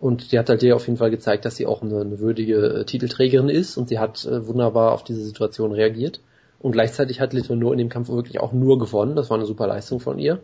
Und 0.00 0.32
die 0.32 0.38
hat 0.38 0.48
halt 0.48 0.62
dir 0.62 0.74
auf 0.74 0.86
jeden 0.86 0.98
Fall 0.98 1.10
gezeigt, 1.10 1.44
dass 1.44 1.56
sie 1.56 1.66
auch 1.66 1.82
eine, 1.82 2.00
eine 2.00 2.18
würdige 2.18 2.56
äh, 2.56 2.84
Titelträgerin 2.84 3.48
ist 3.48 3.76
und 3.76 3.88
sie 3.88 3.98
hat 3.98 4.24
äh, 4.24 4.46
wunderbar 4.46 4.92
auf 4.92 5.04
diese 5.04 5.22
Situation 5.22 5.72
reagiert. 5.72 6.20
Und 6.60 6.72
gleichzeitig 6.72 7.20
hat 7.20 7.32
Letourneau 7.32 7.72
in 7.72 7.78
dem 7.78 7.88
Kampf 7.88 8.08
wirklich 8.08 8.40
auch 8.40 8.52
nur 8.52 8.78
gewonnen. 8.78 9.16
Das 9.16 9.30
war 9.30 9.36
eine 9.36 9.46
super 9.46 9.66
Leistung 9.66 10.00
von 10.00 10.18
ihr. 10.18 10.40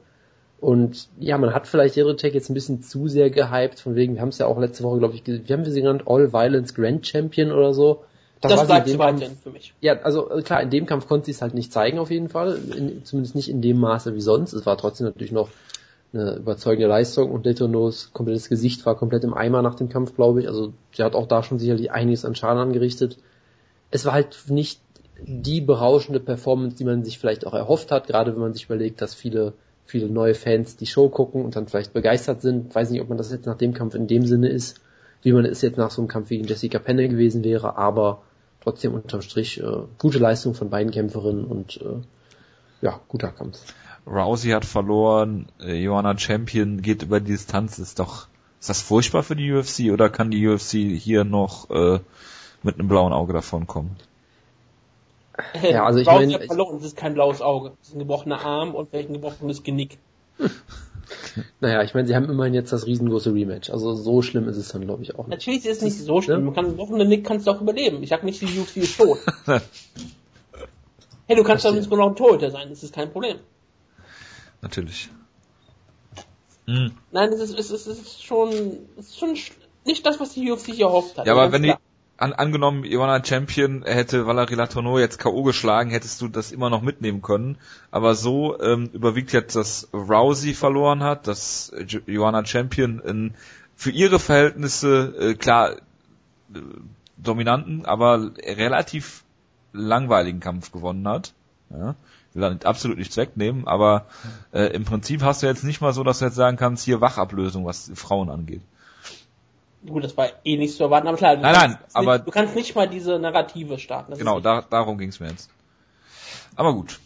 Und 0.61 1.09
ja, 1.19 1.39
man 1.39 1.55
hat 1.55 1.69
vielleicht 1.69 1.97
Jerotech 1.97 2.35
jetzt 2.35 2.51
ein 2.51 2.55
bisschen 2.55 2.83
zu 2.83 3.07
sehr 3.07 3.31
gehypt, 3.31 3.79
von 3.79 3.95
wegen, 3.95 4.15
wir 4.15 4.23
haben 4.23 4.31
es 4.31 4.39
ja 4.39 4.47
auch 4.47 4.59
letzte 4.59 4.83
Woche, 4.83 4.99
glaube 4.99 5.15
ich, 5.15 5.25
wie 5.25 5.53
haben 5.53 5.65
wir 5.65 5.73
sie 5.73 5.81
genannt? 5.81 6.05
All 6.07 6.33
Violence 6.33 6.75
Grand 6.75 7.07
Champion 7.07 7.53
oder 7.53 7.73
so. 7.73 8.05
Das, 8.41 8.53
das 8.53 8.67
bleibt 8.67 8.89
zu 8.89 8.99
weit 8.99 9.21
für 9.43 9.51
mich. 9.51 9.75
Ja, 9.81 10.01
also 10.03 10.27
klar, 10.45 10.63
in 10.63 10.71
dem 10.71 10.87
Kampf 10.87 11.09
konnte 11.09 11.27
sie 11.27 11.33
es 11.33 11.43
halt 11.43 11.55
nicht 11.55 11.73
zeigen 11.73 11.99
auf 11.99 12.11
jeden 12.11 12.29
Fall, 12.29 12.59
in, 12.77 13.05
zumindest 13.05 13.35
nicht 13.35 13.49
in 13.49 13.63
dem 13.63 13.79
Maße 13.79 14.15
wie 14.15 14.21
sonst. 14.21 14.53
Es 14.53 14.67
war 14.67 14.77
trotzdem 14.77 15.07
natürlich 15.07 15.33
noch 15.33 15.49
eine 16.13 16.37
überzeugende 16.37 16.89
Leistung 16.89 17.31
und 17.31 17.45
Letourneaus 17.45 18.13
komplettes 18.13 18.49
Gesicht 18.49 18.87
war 18.87 18.97
komplett 18.97 19.25
im 19.25 19.35
Eimer 19.35 19.63
nach 19.63 19.75
dem 19.75 19.89
Kampf, 19.89 20.15
glaube 20.15 20.41
ich. 20.41 20.49
Also 20.49 20.73
sie 20.93 21.03
hat 21.03 21.15
auch 21.15 21.27
da 21.27 21.43
schon 21.43 21.59
sicherlich 21.59 21.93
einiges 21.93 22.25
an 22.25 22.35
Schaden 22.35 22.59
angerichtet. 22.59 23.19
es 23.91 24.05
war 24.05 24.13
halt 24.13 24.45
nicht 24.49 24.81
die 25.21 25.61
berauschende 25.61 26.21
Performance, 26.21 26.77
die 26.77 26.85
man 26.85 27.05
sich 27.05 27.19
vielleicht 27.19 27.47
auch 27.47 27.55
erhofft 27.55 27.91
hat, 27.91 28.07
gerade 28.07 28.33
wenn 28.33 28.41
man 28.41 28.55
sich 28.55 28.67
überlegt, 28.67 29.03
dass 29.03 29.15
viele, 29.15 29.53
viele 29.85 30.09
neue 30.09 30.35
Fans 30.35 30.77
die 30.77 30.87
Show 30.87 31.09
gucken 31.09 31.45
und 31.45 31.57
dann 31.57 31.67
vielleicht 31.67 31.93
begeistert 31.93 32.41
sind. 32.41 32.75
Weiß 32.75 32.91
nicht, 32.91 33.03
ob 33.03 33.09
man 33.09 33.19
das 33.19 33.33
jetzt 33.33 33.47
nach 33.47 33.59
dem 33.59 33.75
Kampf 33.75 33.95
in 33.95 34.07
dem 34.07 34.25
Sinne 34.25 34.49
ist, 34.49 34.81
wie 35.23 35.33
man 35.33 35.45
es 35.45 35.61
jetzt 35.63 35.77
nach 35.77 35.91
so 35.91 36.01
einem 36.01 36.09
Kampf 36.09 36.29
gegen 36.29 36.45
Jessica 36.45 36.79
Penne 36.79 37.09
gewesen 37.09 37.43
wäre, 37.43 37.77
aber 37.77 38.23
trotzdem 38.63 38.95
unterm 38.95 39.23
Strich 39.23 39.61
äh, 39.61 39.83
gute 39.99 40.19
Leistung 40.19 40.55
von 40.55 40.71
beiden 40.71 40.93
Kämpferinnen 40.93 41.45
und 41.45 41.81
äh, 41.83 42.01
ja, 42.81 43.01
guter 43.09 43.29
Kampf. 43.29 43.59
Rousey 44.09 44.51
hat 44.51 44.65
verloren, 44.65 45.47
äh, 45.61 45.75
Joanna 45.75 46.17
Champion 46.17 46.81
geht 46.83 47.03
über 47.03 47.21
die 47.21 47.33
Distanz, 47.33 47.79
ist 47.79 47.99
doch, 47.99 48.27
ist 48.59 48.69
das 48.69 48.81
furchtbar 48.81 49.23
für 49.23 49.37
die 49.37 49.53
UFC 49.53 49.93
oder 49.93 50.09
kann 50.09 50.31
die 50.31 50.47
UFC 50.47 50.99
hier 50.99 51.25
noch 51.25 51.71
äh, 51.71 52.01
mit 52.63 52.79
einem 52.79 52.89
blauen 52.89 53.13
Auge 53.13 53.33
davon 53.33 53.67
kommen? 53.67 53.97
Ja, 55.63 55.85
also 55.85 56.01
ich 56.01 56.09
Rousey 56.09 56.27
meine, 56.27 56.35
hat 56.35 56.47
verloren, 56.47 56.77
das 56.79 56.87
ist 56.87 56.97
kein 56.97 57.15
blaues 57.15 57.43
Auge. 57.43 57.73
Das 57.79 57.89
ist 57.89 57.95
ein 57.95 58.01
gebrochener 58.01 58.45
Arm 58.45 58.75
und 58.75 58.91
vielleicht 58.91 59.11
ein 59.11 59.15
gebrochenes 59.15 59.63
Genick. 59.63 59.99
naja, 61.61 61.83
ich 61.83 61.95
meine, 61.95 62.09
sie 62.09 62.17
haben 62.17 62.29
immerhin 62.29 62.55
jetzt 62.55 62.73
das 62.73 62.87
riesengroße 62.87 63.33
Rematch. 63.33 63.71
Also 63.71 63.95
so 63.95 64.23
schlimm 64.23 64.49
ist 64.49 64.57
es 64.57 64.69
dann, 64.69 64.83
glaube 64.83 65.03
ich, 65.03 65.15
auch 65.15 65.27
nicht. 65.27 65.37
Natürlich 65.37 65.65
ist 65.65 65.77
es 65.79 65.83
nicht 65.83 65.99
so 65.99 66.21
schlimm. 66.23 66.47
Man 66.47 66.55
kann 66.55 66.65
einen 66.65 66.77
gebrochenen 66.77 67.09
Nick 67.09 67.25
kannst 67.25 67.47
du 67.47 67.53
auch 67.53 67.61
überleben. 67.61 68.03
Ich 68.03 68.09
sag 68.09 68.25
nicht, 68.25 68.41
die 68.41 68.47
UFC 68.47 68.79
ist 68.79 68.99
tot. 68.99 69.19
hey, 71.27 71.37
du 71.37 71.45
kannst 71.45 71.65
doch 71.65 71.73
nicht 71.73 71.89
genau 71.89 72.09
ein 72.09 72.17
Torhüter 72.17 72.51
sein, 72.51 72.69
das 72.71 72.83
ist 72.83 72.95
kein 72.95 73.13
Problem. 73.13 73.37
Natürlich. 74.63 75.09
Hm. 76.67 76.93
Nein, 77.13 77.33
es 77.33 77.41
ist, 77.41 77.59
es 77.59 77.71
ist, 77.71 77.87
es 77.87 77.99
ist 78.01 78.25
schon, 78.25 78.51
es 78.99 79.09
ist 79.09 79.19
schon 79.19 79.31
sch- 79.31 79.53
nicht 79.85 80.05
das, 80.05 80.21
was 80.21 80.35
die 80.35 80.51
UFC 80.51 80.67
sich 80.67 80.81
erhofft 80.81 81.17
hat. 81.17 81.27
Ja, 81.27 81.33
aber 81.33 81.43
Ganz 81.43 81.55
wenn 81.55 81.63
die, 81.63 81.69
klar. 81.69 81.81
an, 82.19 82.33
angenommen, 82.35 82.85
Joanna 82.85 83.25
Champion 83.25 83.85
hätte 83.85 84.27
Valerie 84.27 84.55
Latourneau 84.57 84.99
jetzt 84.99 85.19
K.O. 85.19 85.43
geschlagen, 85.45 85.91
hättest 85.91 86.21
du 86.21 86.29
das 86.29 86.53
immer 86.53 86.69
noch 86.69 86.83
mitnehmen 86.83 87.23
können. 87.23 87.57
Aber 87.91 88.15
so 88.15 88.61
ähm, 88.61 88.91
überwiegt 88.93 89.33
jetzt, 89.33 89.57
dass 89.57 89.89
Rousey 89.95 90.53
verloren 90.53 91.03
hat, 91.03 91.27
dass 91.27 91.73
Joanna 92.07 92.45
Champion 92.45 92.99
in, 93.01 93.35
für 93.75 93.91
ihre 93.91 94.19
Verhältnisse, 94.19 95.15
äh, 95.19 95.35
klar, 95.35 95.73
äh, 95.73 96.61
dominanten, 97.17 97.87
aber 97.87 98.33
relativ 98.45 99.25
langweiligen 99.73 100.41
Kampf 100.41 100.71
gewonnen 100.73 101.09
hat. 101.09 101.33
Ja, 101.71 101.95
will 102.39 102.49
da 102.49 102.51
nicht- 102.51 102.67
absolut 102.67 102.97
nichts 102.99 103.17
wegnehmen, 103.17 103.67
aber 103.67 104.07
äh, 104.53 104.67
im 104.75 104.85
Prinzip 104.85 105.23
hast 105.23 105.43
du 105.43 105.47
jetzt 105.47 105.65
nicht 105.65 105.81
mal 105.81 105.93
so, 105.93 106.03
dass 106.05 106.21
du 106.21 106.25
jetzt 106.27 106.35
sagen 106.37 106.57
kannst, 106.57 106.85
hier 106.85 107.01
Wachablösung, 107.01 107.65
was 107.67 107.91
Frauen 107.95 108.31
angeht. 108.31 108.63
Gut, 109.87 110.03
das 110.03 110.17
war 110.17 110.29
eh 110.45 110.57
nicht 110.57 110.75
zu 110.77 110.83
erwarten, 110.85 111.07
aber 111.07 111.17
klar, 111.17 111.37
du, 111.37 111.43
Nein, 111.43 111.55
kannst 111.55 111.67
nein, 111.69 111.79
nicht, 111.79 111.97
aber- 111.97 112.19
du 112.19 112.31
kannst 112.31 112.55
nicht 112.57 112.75
mal 112.75 112.89
diese 112.89 113.19
Narrative 113.19 113.79
starten. 113.79 114.15
Genau, 114.17 114.35
nicht- 114.37 114.47
da, 114.47 114.63
darum 114.63 114.99
ging's 114.99 115.21
mir 115.21 115.29
jetzt. 115.31 115.51
Aber 116.57 116.73
gut. 116.75 116.99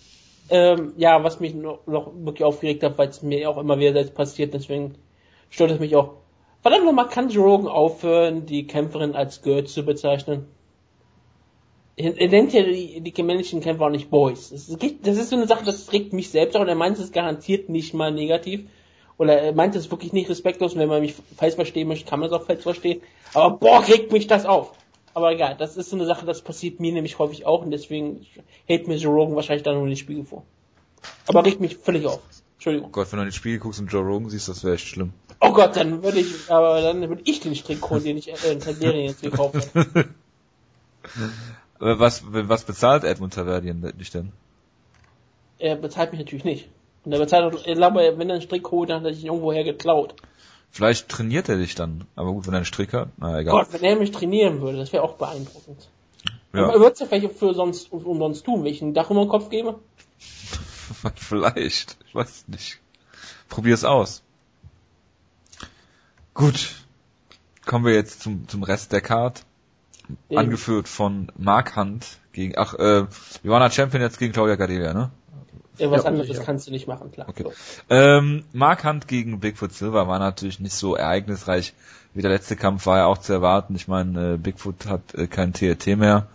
Ähm, 0.49 0.93
ja, 0.97 1.23
was 1.23 1.41
mich 1.41 1.55
noch, 1.55 1.87
noch 1.87 2.13
wirklich 2.15 2.45
aufgeregt 2.45 2.83
hat, 2.83 2.99
weil 2.99 3.09
es 3.09 3.23
mir 3.23 3.49
auch 3.49 3.59
immer 3.59 3.79
wieder 3.79 3.93
selbst 3.93 4.15
passiert, 4.15 4.55
deswegen 4.55 4.95
stört 5.51 5.71
es 5.71 5.81
mich 5.81 5.95
auch. 5.97 6.15
Verdammt 6.63 6.85
nochmal, 6.85 7.09
kann 7.09 7.29
Joe 7.29 7.45
Rogan 7.45 7.69
aufhören, 7.69 8.47
die 8.47 8.67
Kämpferin 8.67 9.15
als 9.17 9.43
Girl 9.43 9.65
zu 9.65 9.83
bezeichnen? 9.85 10.47
Er, 11.95 12.29
nennt 12.29 12.55
ja 12.55 12.63
die, 12.63 13.01
die 13.01 13.23
männlichen 13.23 13.61
Kämpfer 13.61 13.87
auch 13.87 13.91
nicht 13.91 14.11
Boys. 14.11 14.51
Das 14.51 14.69
ist, 14.69 14.79
das 15.03 15.19
ist 15.19 15.29
so 15.29 15.37
eine 15.37 15.47
Sache, 15.47 15.65
das 15.65 15.93
regt 15.93 16.13
mich 16.15 16.31
selbst 16.31 16.57
auch 16.57 16.63
und 16.63 16.69
er 16.69 16.75
meint 16.75 16.99
es 16.99 17.13
garantiert 17.13 17.69
nicht 17.69 17.93
mal 17.93 18.11
negativ. 18.11 18.63
Oder 19.19 19.41
er 19.41 19.53
meint 19.53 19.77
es 19.77 19.91
wirklich 19.91 20.13
nicht 20.13 20.31
respektlos 20.31 20.73
und 20.73 20.81
wenn 20.81 20.89
man 20.89 21.03
mich 21.03 21.15
falsch 21.37 21.55
verstehen 21.55 21.89
möchte, 21.89 22.09
kann 22.09 22.19
man 22.19 22.29
es 22.29 22.33
auch 22.33 22.47
falsch 22.47 22.63
verstehen. 22.63 23.03
Aber 23.35 23.59
boah, 23.59 23.87
regt 23.87 24.11
mich 24.11 24.27
das 24.27 24.47
auf. 24.47 24.73
Aber 25.15 25.33
egal, 25.33 25.57
das 25.59 25.77
ist 25.77 25.91
so 25.91 25.97
eine 25.97 26.07
Sache, 26.07 26.25
das 26.25 26.41
passiert 26.41 26.81
mir 26.81 26.93
nämlich 26.93 27.19
häufig 27.19 27.45
auch 27.45 27.63
und 27.63 27.71
deswegen 27.71 28.27
hält 28.67 28.89
mir 28.89 28.97
Joe 28.97 29.13
Rogan 29.13 29.37
wahrscheinlich 29.37 29.63
dann 29.63 29.77
nur 29.77 29.87
den 29.87 29.97
Spiegel 29.97 30.25
vor. 30.25 30.45
Aber 31.27 31.45
regt 31.45 31.61
mich 31.61 31.77
völlig 31.77 32.07
auf. 32.07 32.23
Entschuldigung. 32.55 32.89
Oh 32.89 32.93
Gott, 32.93 33.13
wenn 33.13 33.19
du 33.19 33.25
in 33.25 33.31
die 33.31 33.37
Spiegel 33.37 33.59
guckst 33.59 33.81
und 33.81 33.93
Joe 33.93 34.03
Rogan 34.03 34.31
siehst, 34.31 34.49
das 34.49 34.65
wäre 34.65 34.77
echt 34.77 34.87
schlimm. 34.87 35.13
Oh 35.41 35.53
Gott, 35.53 35.77
dann 35.77 36.03
würde 36.03 36.21
ich, 36.21 36.51
aber 36.51 36.81
dann 36.81 37.07
würde 37.07 37.23
ich 37.25 37.41
den 37.41 37.55
Strick 37.55 37.91
holen, 37.91 38.05
den 38.05 38.17
ich 38.17 38.29
äh, 38.29 38.53
in 38.53 38.61
Serien 38.61 39.11
jetzt 39.11 39.21
gekauft 39.21 39.69
habe. 39.75 40.09
Äh, 41.83 41.99
Was, 41.99 42.23
was 42.27 42.65
bezahlt 42.65 43.03
Edmund 43.03 43.35
Taverdian 43.35 43.93
dich 43.99 44.11
denn? 44.11 44.33
Er 45.59 45.77
bezahlt 45.77 46.13
mich 46.13 46.21
natürlich 46.21 46.45
nicht. 46.45 46.69
Und 47.05 47.13
er 47.13 47.19
bezahlt, 47.19 47.53
auch- 47.55 47.67
ich 47.67 47.75
glaube, 47.75 48.15
wenn 48.17 48.29
er 48.31 48.35
einen 48.35 48.43
Strick 48.43 48.71
holt, 48.71 48.91
dann 48.91 49.01
hat 49.01 49.07
er 49.07 49.15
sich 49.15 49.25
irgendwoher 49.25 49.65
geklaut. 49.65 50.15
Vielleicht 50.71 51.09
trainiert 51.09 51.49
er 51.49 51.57
dich 51.59 51.75
dann. 51.75 52.07
Aber 52.15 52.33
gut, 52.33 52.47
wenn 52.47 52.55
er 52.55 52.59
einen 52.59 52.67
Strick 52.67 52.93
hat, 52.93 53.09
na 53.17 53.41
egal. 53.41 53.53
Gott, 53.65 53.73
wenn 53.73 53.83
er 53.83 53.97
mich 53.97 54.13
trainieren 54.13 54.61
würde, 54.61 54.79
das 54.79 54.93
wäre 54.93 55.03
auch 55.03 55.15
beeindruckend. 55.15 55.89
Aber 56.53 56.63
er 56.69 56.75
ja, 56.75 56.81
würde 56.81 56.93
es 56.93 57.01
ja 57.01 57.07
vielleicht 57.07 57.33
für 57.37 57.53
sonst, 57.53 57.93
umsonst 57.93 58.45
tun, 58.45 58.63
wenn 58.65 58.73
ich 58.73 58.81
ein 58.81 58.95
Dach 58.95 59.11
über 59.11 59.25
den 59.25 59.29
Kopf 59.29 59.51
gebe. 59.51 59.81
vielleicht. 61.17 61.97
Ich 62.07 62.15
weiß 62.15 62.45
nicht. 62.49 62.79
Probier's 63.49 63.85
aus. 63.85 64.23
Gut. 66.33 66.77
Kommen 67.67 67.85
wir 67.85 67.95
jetzt 67.95 68.23
zum, 68.23 68.49
zum 68.49 68.63
Rest 68.63 68.93
der 68.93 69.01
Card. 69.01 69.45
Den- 70.31 70.39
Angeführt 70.39 70.89
von 70.89 71.31
Mark 71.37 71.77
Hunt 71.77 72.19
gegen, 72.33 72.55
ach, 72.57 72.75
äh, 72.75 73.07
Joanna 73.43 73.71
Champion 73.71 74.03
jetzt 74.03 74.19
gegen 74.19 74.33
Claudia 74.33 74.57
Gadelia, 74.57 74.93
ne? 74.93 75.11
Ja, 75.79 75.91
was 75.91 76.03
Ja, 76.05 76.11
anderes 76.11 76.29
ja. 76.37 76.43
kannst 76.43 76.67
du 76.67 76.71
nicht 76.71 76.87
machen, 76.87 77.11
klar. 77.13 77.29
Okay. 77.29 77.45
So. 77.45 77.53
Ähm, 77.89 78.45
Mark 78.53 78.85
Hunt 78.85 79.09
gegen 79.09 79.41
Bigfoot 79.41 79.73
Silver 79.73 80.07
war 80.07 80.19
natürlich 80.19 80.61
nicht 80.61 80.75
so 80.75 80.95
ereignisreich 80.95 81.75
wie 82.15 82.21
der 82.23 82.31
letzte 82.31 82.57
Kampf, 82.57 82.85
war 82.87 82.99
ja 82.99 83.07
auch 83.07 83.19
zu 83.19 83.33
erwarten. 83.33 83.75
Ich 83.75 83.89
meine, 83.89 84.35
äh, 84.35 84.37
Bigfoot 84.37 84.87
hat 84.87 85.15
äh, 85.15 85.27
kein 85.27 85.55
TRT 85.55 85.97
mehr. 85.97 86.27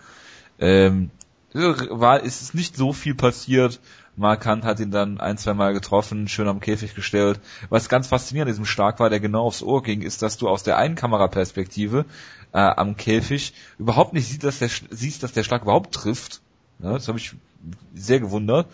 Ähm, 0.60 1.12
war, 1.54 2.22
ist 2.22 2.42
es 2.42 2.54
nicht 2.54 2.76
so 2.76 2.94
viel 2.94 3.16
passiert. 3.16 3.80
Mark 4.18 4.46
Hunt 4.48 4.66
hat 4.66 4.80
ihn 4.80 4.90
dann 4.90 5.20
ein, 5.20 5.38
zwei 5.38 5.54
Mal 5.54 5.74
getroffen, 5.74 6.28
schön 6.28 6.48
am 6.48 6.60
Käfig 6.60 6.96
gestellt. 6.96 7.40
Was 7.70 7.88
ganz 7.88 8.08
faszinierend 8.08 8.50
an 8.50 8.54
diesem 8.54 8.66
Schlag 8.66 9.00
war, 9.00 9.12
der 9.12 9.20
genau 9.20 9.46
aufs 9.46 9.62
Ohr 9.62 9.84
ging, 9.84 10.02
ist, 10.02 10.24
dass 10.24 10.38
du 10.38 10.50
aus 10.50 10.64
der 10.64 10.78
einen 10.78 10.96
Kameraperspektive 10.96 12.04
äh, 12.52 12.58
am 12.58 12.98
Käfig 12.98 13.54
überhaupt 13.78 14.14
nicht 14.14 14.28
siehst, 14.28 14.44
dass 14.44 14.58
der, 14.58 14.70
siehst, 14.90 15.22
dass 15.22 15.34
der 15.34 15.44
Schlag 15.44 15.62
überhaupt 15.62 15.94
trifft. 15.94 16.42
Ja, 16.80 16.94
das 16.94 17.08
habe 17.08 17.20
ich 17.20 17.36
sehr 17.94 18.20
gewundert. 18.20 18.68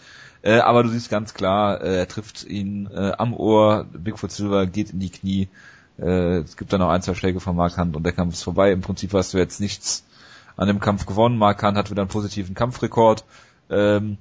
Äh, 0.43 0.59
aber 0.59 0.83
du 0.83 0.89
siehst 0.89 1.09
ganz 1.09 1.33
klar, 1.33 1.81
äh, 1.81 1.97
er 1.97 2.07
trifft 2.07 2.45
ihn 2.45 2.87
äh, 2.93 3.11
am 3.17 3.33
Ohr, 3.33 3.85
Bigfoot 3.91 4.31
Silver 4.31 4.65
geht 4.65 4.91
in 4.91 4.99
die 4.99 5.09
Knie. 5.09 5.49
Äh, 5.99 6.37
es 6.39 6.55
gibt 6.55 6.71
dann 6.71 6.79
noch 6.79 6.89
ein, 6.89 7.01
zwei 7.01 7.15
Schläge 7.15 7.41
von 7.41 7.55
Mark 7.55 7.77
Hunt 7.77 7.97
und 7.97 8.03
der 8.03 8.13
Kampf 8.13 8.33
ist 8.33 8.43
vorbei. 8.43 8.71
Im 8.71 8.81
Prinzip 8.81 9.13
hast 9.13 9.33
du 9.33 9.37
jetzt 9.37 9.59
nichts 9.59 10.05
an 10.55 10.67
dem 10.67 10.79
Kampf 10.79 11.05
gewonnen. 11.05 11.37
Mark 11.37 11.61
Hunt 11.63 11.77
hat 11.77 11.91
wieder 11.91 12.01
einen 12.01 12.09
positiven 12.09 12.55
Kampfrekord, 12.55 13.25
ähm, 13.69 14.17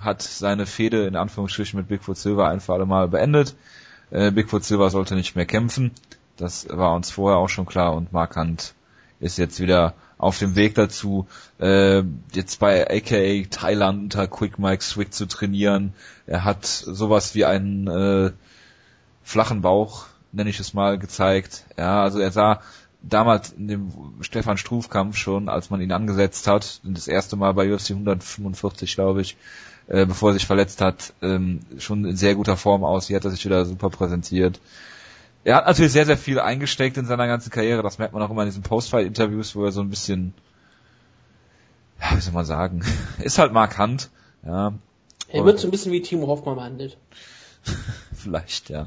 hat 0.00 0.22
seine 0.22 0.66
Fehde 0.66 1.06
in 1.06 1.16
Anführungsstrichen 1.16 1.78
mit 1.78 1.88
Bigfoot 1.88 2.16
Silver 2.16 2.48
ein 2.48 2.60
für 2.60 2.72
alle 2.72 2.86
Mal 2.86 3.08
beendet. 3.08 3.54
Äh, 4.10 4.30
Bigfoot 4.30 4.64
Silver 4.64 4.90
sollte 4.90 5.14
nicht 5.14 5.36
mehr 5.36 5.46
kämpfen. 5.46 5.92
Das 6.36 6.66
war 6.70 6.94
uns 6.94 7.10
vorher 7.10 7.38
auch 7.38 7.48
schon 7.48 7.66
klar 7.66 7.94
und 7.94 8.12
Mark 8.12 8.36
Hunt 8.36 8.74
ist 9.20 9.36
jetzt 9.36 9.60
wieder 9.60 9.94
auf 10.16 10.38
dem 10.38 10.56
Weg 10.56 10.74
dazu, 10.74 11.26
äh, 11.58 12.02
jetzt 12.32 12.58
bei 12.58 12.90
AKA 12.90 13.46
Thailand 13.50 14.02
unter 14.04 14.26
Quick 14.26 14.58
Mike 14.58 14.82
Swick 14.82 15.12
zu 15.12 15.26
trainieren. 15.26 15.94
Er 16.26 16.44
hat 16.44 16.66
sowas 16.66 17.34
wie 17.34 17.44
einen 17.44 17.86
äh, 17.86 18.32
flachen 19.22 19.60
Bauch, 19.62 20.06
nenne 20.32 20.50
ich 20.50 20.60
es 20.60 20.74
mal, 20.74 20.98
gezeigt. 20.98 21.64
Ja, 21.78 22.02
also 22.02 22.18
er 22.18 22.32
sah 22.32 22.60
damals 23.02 23.52
in 23.52 23.68
dem 23.68 23.92
Stefan 24.20 24.58
Struf 24.58 24.90
Kampf 24.90 25.16
schon, 25.16 25.48
als 25.48 25.70
man 25.70 25.80
ihn 25.80 25.92
angesetzt 25.92 26.46
hat, 26.46 26.80
das 26.84 27.08
erste 27.08 27.36
Mal 27.36 27.54
bei 27.54 27.72
UFC 27.72 27.90
145, 27.90 28.94
glaube 28.94 29.22
ich, 29.22 29.36
äh, 29.90 30.06
bevor 30.06 30.30
er 30.30 30.34
sich 30.34 30.46
verletzt 30.46 30.80
hat, 30.80 31.12
ähm, 31.20 31.60
schon 31.78 32.04
in 32.04 32.16
sehr 32.16 32.36
guter 32.36 32.56
Form 32.56 32.84
aus. 32.84 33.08
Hier 33.08 33.16
hat 33.16 33.24
er 33.24 33.32
sich 33.32 33.44
wieder 33.44 33.64
super 33.64 33.90
präsentiert. 33.90 34.60
Er 35.42 35.56
hat 35.56 35.66
natürlich 35.66 35.92
sehr, 35.92 36.06
sehr 36.06 36.16
viel 36.16 36.38
eingesteckt 36.38 36.96
in 36.96 37.06
seiner 37.06 37.26
ganzen 37.26 37.50
Karriere. 37.50 37.82
Das 37.82 37.98
merkt 37.98 38.14
man 38.14 38.22
auch 38.22 38.30
immer 38.30 38.42
in 38.42 38.48
diesen 38.48 38.62
Post-Fight-Interviews, 38.62 39.56
wo 39.56 39.64
er 39.64 39.72
so 39.72 39.80
ein 39.80 39.90
bisschen, 39.90 40.32
ja, 42.00 42.16
wie 42.16 42.20
soll 42.20 42.32
man 42.32 42.44
sagen, 42.44 42.84
ist 43.18 43.38
halt 43.38 43.52
Mark 43.52 43.78
Hunt. 43.78 44.10
Ja, 44.46 44.74
Er 45.28 45.44
wird 45.44 45.58
so 45.58 45.66
ein 45.66 45.72
bisschen 45.72 45.92
wie 45.92 46.02
Timo 46.02 46.28
Hoffmann 46.28 46.54
behandelt. 46.54 46.96
vielleicht, 48.14 48.70
ja. 48.70 48.86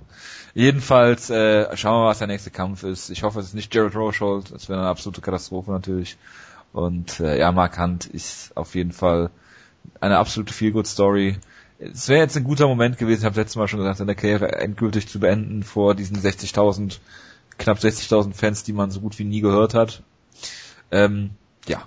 Jedenfalls, 0.53 1.29
äh, 1.29 1.75
schauen 1.75 1.95
wir 1.95 2.03
mal, 2.03 2.09
was 2.09 2.19
der 2.19 2.27
nächste 2.27 2.49
Kampf 2.49 2.83
ist. 2.83 3.09
Ich 3.09 3.23
hoffe, 3.23 3.41
es 3.41 3.47
ist 3.47 3.55
nicht 3.55 3.75
Jared 3.75 3.95
Rochold. 3.95 4.51
Das 4.51 4.69
wäre 4.69 4.79
eine 4.79 4.87
absolute 4.87 5.19
Katastrophe 5.19 5.71
natürlich. 5.71 6.17
Und 6.71 7.19
äh, 7.19 7.37
ja, 7.37 7.51
Mark 7.51 7.77
Hunt 7.77 8.05
ist 8.05 8.55
auf 8.55 8.73
jeden 8.73 8.93
Fall 8.93 9.31
eine 9.99 10.17
absolute 10.17 10.53
Feel-Good-Story. 10.53 11.37
Es 11.79 12.07
wäre 12.07 12.21
jetzt 12.21 12.37
ein 12.37 12.43
guter 12.43 12.67
Moment 12.67 12.97
gewesen, 12.97 13.21
ich 13.21 13.25
habe 13.25 13.39
letztes 13.39 13.55
Mal 13.55 13.67
schon 13.67 13.79
gesagt, 13.79 13.97
seine 13.97 14.15
Karriere 14.15 14.51
endgültig 14.53 15.07
zu 15.07 15.19
beenden 15.19 15.63
vor 15.63 15.95
diesen 15.95 16.17
60.000, 16.17 16.99
knapp 17.57 17.77
60.000 17.77 18.33
Fans, 18.33 18.63
die 18.63 18.73
man 18.73 18.91
so 18.91 19.01
gut 19.01 19.19
wie 19.19 19.25
nie 19.25 19.41
gehört 19.41 19.73
hat. 19.73 20.03
Ähm, 20.91 21.31
ja, 21.67 21.83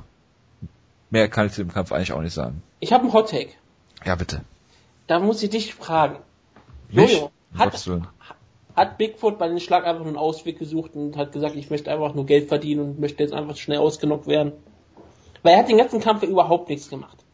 mehr 1.11 1.29
kann 1.29 1.47
ich 1.47 1.53
zu 1.53 1.63
dem 1.63 1.73
Kampf 1.73 1.93
eigentlich 1.93 2.13
auch 2.13 2.21
nicht 2.21 2.35
sagen. 2.35 2.63
Ich 2.81 2.93
habe 2.93 3.05
einen 3.05 3.13
Hot 3.13 3.31
Take. 3.31 3.53
Ja, 4.05 4.17
bitte. 4.17 4.43
Da 5.07 5.21
muss 5.21 5.43
ich 5.43 5.51
dich 5.51 5.75
fragen. 5.75 6.19
Mich? 6.91 7.13
Jojo, 7.13 7.31
hat, 7.57 7.89
hat 8.75 8.99
Bigfoot 8.99 9.39
bei 9.39 9.49
dem 9.49 9.59
Schlag 9.59 9.85
einfach 9.87 10.01
nur 10.01 10.09
einen 10.09 10.17
Ausweg 10.17 10.59
gesucht 10.59 10.95
und 10.95 11.17
hat 11.17 11.33
gesagt, 11.33 11.57
ich 11.57 11.71
möchte 11.71 11.91
einfach 11.91 12.15
nur 12.15 12.27
Geld 12.27 12.49
verdienen 12.49 12.81
und 12.83 13.01
möchte 13.01 13.23
jetzt 13.23 13.33
einfach 13.33 13.57
schnell 13.57 13.79
ausgenockt 13.79 14.27
werden? 14.27 14.53
Weil 15.43 15.55
er 15.55 15.59
hat 15.61 15.69
den 15.69 15.79
ganzen 15.79 16.01
Kampf 16.01 16.23
ja 16.23 16.29
überhaupt 16.29 16.69
nichts 16.69 16.91
gemacht. 16.91 17.26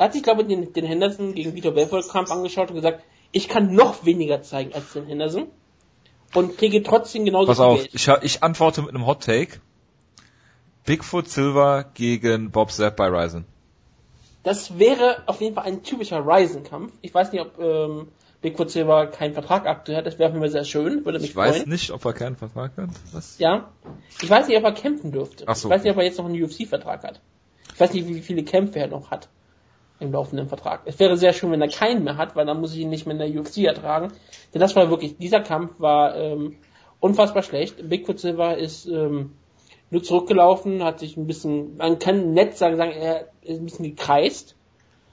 Er 0.00 0.06
hat 0.06 0.14
sich, 0.14 0.22
glaube 0.22 0.40
ich, 0.40 0.48
den, 0.48 0.72
den 0.72 0.86
Henderson 0.86 1.34
gegen 1.34 1.54
Vitor 1.54 1.72
Belfort 1.72 2.08
Kampf 2.08 2.30
angeschaut 2.30 2.70
und 2.70 2.76
gesagt, 2.76 3.04
ich 3.32 3.48
kann 3.48 3.74
noch 3.74 4.06
weniger 4.06 4.40
zeigen 4.40 4.72
als 4.72 4.94
den 4.94 5.04
Henderson 5.04 5.48
und 6.34 6.56
kriege 6.56 6.82
trotzdem 6.82 7.26
genauso 7.26 7.48
Pass 7.48 7.58
viel 7.58 7.66
auf, 7.66 8.22
ich, 8.22 8.34
ich 8.34 8.42
antworte 8.42 8.80
mit 8.80 8.94
einem 8.94 9.06
Hot 9.06 9.24
Take. 9.24 9.60
Bigfoot 10.86 11.28
Silver 11.28 11.84
gegen 11.92 12.50
Bob 12.50 12.72
Zapp 12.72 12.96
bei 12.96 13.08
Ryzen. 13.08 13.44
Das 14.42 14.78
wäre 14.78 15.22
auf 15.26 15.42
jeden 15.42 15.54
Fall 15.54 15.64
ein 15.64 15.82
typischer 15.82 16.24
Ryzen-Kampf. 16.24 16.94
Ich 17.02 17.12
weiß 17.12 17.32
nicht, 17.32 17.42
ob 17.42 17.58
ähm, 17.58 18.08
Bigfoot 18.40 18.70
Silver 18.70 19.06
keinen 19.08 19.34
Vertrag 19.34 19.66
aktuell 19.66 19.98
hat. 19.98 20.06
Das 20.06 20.18
wäre 20.18 20.30
auf 20.30 20.34
jeden 20.34 20.42
Fall 20.42 20.50
sehr 20.50 20.64
schön. 20.64 21.04
Würde 21.04 21.18
mich 21.18 21.32
Ich 21.32 21.36
weiß 21.36 21.58
freuen. 21.58 21.68
nicht, 21.68 21.90
ob 21.90 22.02
er 22.06 22.14
keinen 22.14 22.36
Vertrag 22.36 22.74
hat. 22.78 22.88
Was? 23.12 23.38
Ja. 23.38 23.68
Ich 24.22 24.30
weiß 24.30 24.48
nicht, 24.48 24.56
ob 24.56 24.64
er 24.64 24.72
kämpfen 24.72 25.12
dürfte. 25.12 25.44
Ach 25.46 25.56
so. 25.56 25.68
Ich 25.68 25.74
weiß 25.74 25.82
nicht, 25.82 25.92
ob 25.92 25.98
er 25.98 26.04
jetzt 26.04 26.16
noch 26.16 26.24
einen 26.24 26.42
UFC-Vertrag 26.42 27.02
hat. 27.02 27.20
Ich 27.74 27.78
weiß 27.78 27.92
nicht, 27.92 28.08
wie 28.08 28.22
viele 28.22 28.44
Kämpfe 28.44 28.78
er 28.78 28.88
noch 28.88 29.10
hat 29.10 29.28
im 30.00 30.12
laufenden 30.12 30.48
Vertrag. 30.48 30.82
Es 30.86 30.98
wäre 30.98 31.16
sehr 31.16 31.32
schön, 31.32 31.52
wenn 31.52 31.60
er 31.60 31.68
keinen 31.68 32.04
mehr 32.04 32.16
hat, 32.16 32.34
weil 32.34 32.46
dann 32.46 32.60
muss 32.60 32.74
ich 32.74 32.80
ihn 32.80 32.88
nicht 32.88 33.06
mehr 33.06 33.18
in 33.20 33.32
der 33.32 33.40
UFC 33.40 33.58
ertragen. 33.58 34.12
Denn 34.52 34.60
das 34.60 34.74
war 34.74 34.90
wirklich, 34.90 35.18
dieser 35.18 35.40
Kampf 35.40 35.78
war 35.78 36.16
ähm, 36.16 36.56
unfassbar 36.98 37.42
schlecht. 37.42 37.88
Bigfoot 37.88 38.18
Silver 38.18 38.56
ist 38.56 38.86
ähm, 38.86 39.32
nur 39.90 40.02
zurückgelaufen, 40.02 40.82
hat 40.82 41.00
sich 41.00 41.16
ein 41.16 41.26
bisschen, 41.26 41.76
man 41.76 41.98
kann 41.98 42.32
nett 42.32 42.56
sagen, 42.56 42.76
sagen 42.76 42.92
er 42.92 43.28
ist 43.42 43.58
ein 43.58 43.64
bisschen 43.64 43.84
gekreist. 43.84 44.56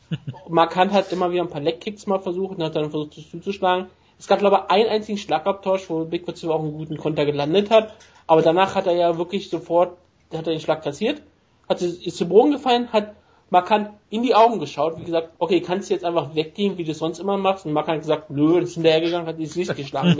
Markant 0.48 0.94
hat 0.94 1.12
immer 1.12 1.32
wieder 1.32 1.44
ein 1.44 1.50
paar 1.50 1.62
Leckkicks 1.62 2.08
mal 2.08 2.20
versucht 2.20 2.58
und 2.58 2.64
hat 2.64 2.76
dann 2.76 2.92
versucht, 2.92 3.14
sich 3.14 3.30
zuzuschlagen. 3.30 3.88
Es 4.20 4.28
gab, 4.28 4.40
glaube 4.40 4.64
ich, 4.64 4.72
einen 4.72 4.90
einzigen 4.90 5.18
Schlagabtausch, 5.18 5.90
wo 5.90 6.06
Bigfoot 6.06 6.38
Silver 6.38 6.56
auch 6.56 6.64
einen 6.64 6.78
guten 6.78 6.98
Konter 6.98 7.26
gelandet 7.26 7.70
hat. 7.70 7.94
Aber 8.26 8.42
danach 8.42 8.76
hat 8.76 8.88
er 8.88 8.94
ja 8.94 9.18
wirklich 9.18 9.50
sofort, 9.50 9.98
hat 10.34 10.48
er 10.48 10.54
den 10.54 10.60
Schlag 10.60 10.84
kassiert, 10.84 11.22
hat, 11.68 11.82
ist 11.82 12.18
zu 12.18 12.28
Boden 12.28 12.52
gefallen, 12.52 12.92
hat 12.92 13.16
Markant 13.50 13.91
in 14.10 14.24
die 14.24 14.36
Augen 14.36 14.60
geschaut, 14.60 15.00
wie 15.00 15.06
gesagt, 15.06 15.30
okay, 15.39 15.62
kannst 15.62 15.89
du 15.89 15.93
jetzt 15.93 16.04
einfach 16.04 16.36
weggehen, 16.36 16.78
wie 16.78 16.84
du 16.84 16.91
es 16.91 16.98
sonst 16.98 17.20
immer 17.20 17.38
machst? 17.38 17.66
Und 17.66 17.74
Markant 17.74 17.98
hat 17.98 18.02
gesagt, 18.02 18.30
nö, 18.30 18.60
ist 18.60 18.74
hinterhergegangen, 18.74 19.28
hat 19.28 19.39
ins 19.39 19.54
Gesicht 19.54 19.76
geschlagen. 19.76 20.20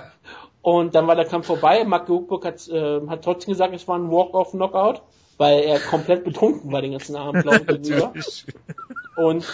und 0.62 0.94
dann 0.94 1.06
war 1.06 1.14
der 1.14 1.24
Kampf 1.24 1.46
vorbei. 1.46 1.84
Mark 1.84 2.08
Hochburg 2.08 2.44
hat, 2.44 2.66
äh, 2.68 3.00
hat 3.06 3.22
trotzdem 3.22 3.52
gesagt, 3.52 3.74
es 3.74 3.86
war 3.86 3.96
ein 3.96 4.10
Walk-off-Knockout, 4.10 5.02
weil 5.36 5.60
er 5.60 5.78
komplett 5.78 6.24
betrunken 6.24 6.72
war 6.72 6.82
den 6.82 6.92
ganzen 6.92 7.14
Abend, 7.14 7.44
glaube 7.44 7.58
ich, 7.58 7.66
gegenüber. 7.66 8.12
Und 9.16 9.44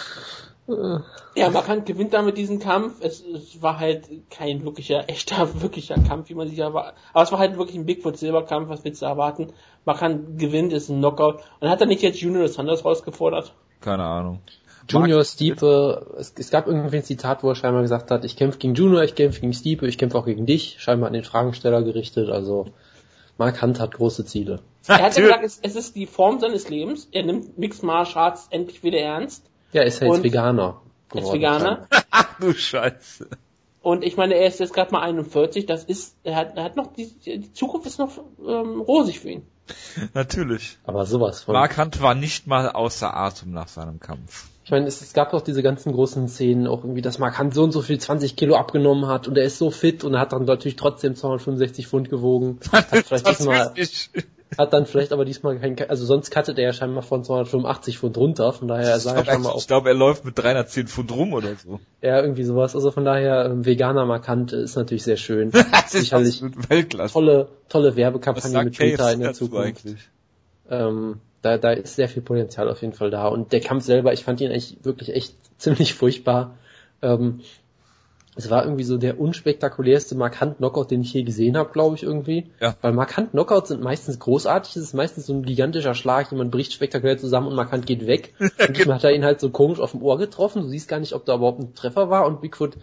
ja, 0.67 1.49
Markant 1.51 1.85
gewinnt 1.85 2.13
damit 2.13 2.37
diesen 2.37 2.59
Kampf. 2.59 2.95
Es, 3.01 3.23
es 3.23 3.61
war 3.61 3.79
halt 3.79 4.09
kein 4.31 4.63
wirklicher, 4.63 5.09
echter, 5.09 5.49
wirklicher 5.61 5.95
Kampf, 5.95 6.29
wie 6.29 6.35
man 6.35 6.47
sich 6.47 6.59
erwartet. 6.59 6.95
Aber 7.13 7.23
es 7.23 7.31
war 7.31 7.39
halt 7.39 7.57
wirklich 7.57 7.77
ein 7.77 7.85
Bigfoot-Silberkampf, 7.85 8.69
was 8.69 8.83
willst 8.83 9.01
du 9.01 9.05
erwarten? 9.05 9.53
Markant 9.85 10.39
gewinnt, 10.39 10.73
ist 10.73 10.89
ein 10.89 10.99
Knockout. 10.99 11.41
Und 11.59 11.69
hat 11.69 11.81
er 11.81 11.87
nicht 11.87 12.01
jetzt 12.01 12.19
Junior 12.19 12.47
Sanders 12.47 12.83
rausgefordert? 12.83 13.53
Keine 13.81 14.03
Ahnung. 14.03 14.39
Junior 14.87 15.23
Stiepe, 15.23 16.15
es, 16.17 16.33
es 16.37 16.51
gab 16.51 16.67
irgendwie 16.67 16.97
ein 16.97 17.03
Zitat, 17.03 17.43
wo 17.43 17.49
er 17.49 17.55
scheinbar 17.55 17.81
gesagt 17.81 18.11
hat, 18.11 18.23
ich 18.23 18.35
kämpfe 18.35 18.59
gegen 18.59 18.75
Junior, 18.75 19.03
ich 19.03 19.15
kämpfe 19.15 19.41
gegen 19.41 19.53
Stiepe, 19.53 19.87
ich 19.87 19.97
kämpfe 19.97 20.17
auch 20.17 20.25
gegen 20.25 20.45
dich, 20.45 20.75
scheinbar 20.79 21.07
an 21.07 21.13
den 21.13 21.23
Fragensteller 21.23 21.81
gerichtet, 21.81 22.29
also 22.29 22.67
Mark 23.37 23.61
Hunt 23.61 23.79
hat 23.79 23.95
große 23.95 24.25
Ziele. 24.25 24.59
Er 24.87 25.01
hat 25.01 25.17
ja 25.17 25.23
gesagt, 25.23 25.43
es, 25.43 25.59
es 25.61 25.75
ist 25.75 25.95
die 25.95 26.05
Form 26.05 26.39
seines 26.39 26.69
Lebens. 26.69 27.09
Er 27.11 27.23
nimmt 27.23 27.57
Mixed 27.57 27.83
Martial 27.83 28.25
Arts 28.25 28.47
endlich 28.51 28.83
wieder 28.83 28.99
ernst. 28.99 29.49
Ja, 29.75 29.83
ist 29.83 29.99
ja 29.99 30.07
jetzt 30.07 30.15
Und- 30.17 30.23
Veganer. 30.23 30.81
Geworden. 31.09 31.33
Veganer. 31.35 31.87
Ach 32.11 32.39
du 32.39 32.53
Scheiße. 32.53 33.27
Und 33.81 34.03
ich 34.03 34.15
meine, 34.17 34.33
er 34.35 34.47
ist 34.47 34.59
jetzt 34.59 34.73
gerade 34.73 34.91
mal 34.91 35.01
41. 35.01 35.65
Das 35.65 35.83
ist, 35.83 36.15
er 36.23 36.37
hat, 36.37 36.57
er 36.57 36.63
hat 36.63 36.75
noch, 36.77 36.93
die, 36.93 37.13
die 37.23 37.51
Zukunft 37.53 37.85
ist 37.85 37.99
noch 37.99 38.09
ähm, 38.39 38.81
rosig 38.81 39.19
für 39.19 39.29
ihn. 39.29 39.45
Natürlich. 40.13 40.77
Aber 40.85 41.05
sowas 41.05 41.43
von. 41.43 41.53
Mark 41.53 41.77
Hunt 41.77 42.01
war 42.01 42.15
nicht 42.15 42.47
mal 42.47 42.69
außer 42.71 43.15
Atem 43.15 43.51
nach 43.51 43.67
seinem 43.67 43.99
Kampf. 43.99 44.47
Ich 44.63 44.71
meine, 44.71 44.87
es, 44.87 45.01
es 45.01 45.13
gab 45.13 45.31
doch 45.31 45.41
diese 45.41 45.61
ganzen 45.61 45.91
großen 45.91 46.27
Szenen, 46.29 46.67
auch 46.67 46.83
irgendwie, 46.83 47.01
dass 47.01 47.19
Mark 47.19 47.37
Hunt 47.37 47.53
so 47.53 47.63
und 47.63 47.71
so 47.71 47.81
viel 47.81 47.99
20 47.99 48.35
Kilo 48.35 48.55
abgenommen 48.55 49.07
hat 49.07 49.27
und 49.27 49.37
er 49.37 49.43
ist 49.43 49.57
so 49.59 49.69
fit 49.71 50.03
und 50.03 50.13
er 50.15 50.21
hat 50.21 50.31
dann 50.33 50.45
natürlich 50.45 50.77
trotzdem 50.77 51.15
265 51.15 51.87
Pfund 51.87 52.09
gewogen. 52.09 52.59
Hat 52.71 52.85
vielleicht 52.85 53.27
diesmal, 53.27 53.73
ich. 53.75 54.09
Hat 54.57 54.73
dann 54.73 54.85
vielleicht 54.85 55.11
aber 55.11 55.25
diesmal 55.25 55.59
kein, 55.59 55.77
also 55.89 56.05
sonst 56.05 56.31
cuttet 56.31 56.57
er 56.57 56.65
ja 56.65 56.73
scheinbar 56.73 57.03
von 57.03 57.23
285 57.23 57.97
Pfund 57.97 58.17
runter, 58.17 58.53
von 58.53 58.67
daher 58.67 58.99
sah 58.99 59.15
er 59.15 59.21
Ich 59.21 59.27
scheinbar 59.27 59.55
auch 59.55 59.67
glaube, 59.67 59.89
er 59.89 59.95
läuft 59.95 60.23
mit 60.23 60.37
310 60.37 60.87
Pfund 60.87 61.11
rum 61.11 61.33
oder 61.33 61.55
so. 61.55 61.79
eher 62.01 62.21
irgendwie 62.21 62.43
sowas. 62.43 62.75
Also 62.75 62.91
von 62.91 63.05
daher, 63.05 63.45
ähm, 63.45 63.65
Veganer 63.65 64.05
markant 64.05 64.53
ist 64.53 64.75
natürlich 64.75 65.03
sehr 65.03 65.17
schön. 65.17 65.51
Das 65.71 65.93
ist 65.93 66.01
Sicherlich 66.01 66.41
Weltklasse. 66.69 67.13
tolle, 67.13 67.47
tolle 67.69 67.95
Werbekampagne 67.95 68.63
mit 68.65 68.77
KFC 68.77 69.13
in 69.13 69.19
der 69.19 69.33
Zukunft. 69.33 69.83
Ähm, 70.69 71.19
da, 71.41 71.57
da 71.57 71.71
ist 71.71 71.95
sehr 71.95 72.09
viel 72.09 72.23
Potenzial 72.23 72.69
auf 72.69 72.81
jeden 72.81 72.93
Fall 72.93 73.11
da. 73.11 73.27
Und 73.27 73.51
der 73.51 73.59
Kampf 73.61 73.83
selber, 73.83 74.13
ich 74.13 74.23
fand 74.23 74.41
ihn 74.41 74.51
eigentlich 74.51 74.77
wirklich 74.83 75.13
echt 75.13 75.35
ziemlich 75.57 75.93
furchtbar. 75.93 76.55
Ähm, 77.01 77.41
es 78.35 78.49
war 78.49 78.65
irgendwie 78.65 78.83
so 78.83 78.97
der 78.97 79.19
unspektakulärste 79.19 80.15
Markant-Knockout, 80.15 80.91
den 80.91 81.01
ich 81.01 81.13
je 81.13 81.23
gesehen 81.23 81.55
habe, 81.57 81.71
glaube 81.71 81.95
ich, 81.95 82.03
irgendwie. 82.03 82.51
Ja. 82.59 82.75
Weil 82.81 82.91
Markant-Knockouts 82.91 83.69
sind 83.69 83.81
meistens 83.81 84.19
großartig, 84.19 84.75
es 84.75 84.83
ist 84.83 84.93
meistens 84.93 85.25
so 85.25 85.33
ein 85.33 85.43
gigantischer 85.43 85.95
Schlag, 85.95 86.31
jemand 86.31 86.51
bricht 86.51 86.73
spektakulär 86.73 87.17
zusammen 87.17 87.47
und 87.47 87.55
Markant 87.55 87.85
geht 87.85 88.07
weg. 88.07 88.33
Und 88.39 88.77
diesmal 88.77 88.95
hat 88.95 89.03
er 89.05 89.13
ihn 89.13 89.23
halt 89.23 89.39
so 89.39 89.49
komisch 89.49 89.79
auf 89.79 89.91
dem 89.91 90.01
Ohr 90.01 90.17
getroffen, 90.17 90.63
du 90.63 90.67
siehst 90.67 90.89
gar 90.89 90.99
nicht, 90.99 91.13
ob 91.13 91.25
da 91.25 91.35
überhaupt 91.35 91.59
ein 91.59 91.75
Treffer 91.75 92.09
war 92.09 92.25
und 92.25 92.41
Bigfoot 92.41 92.77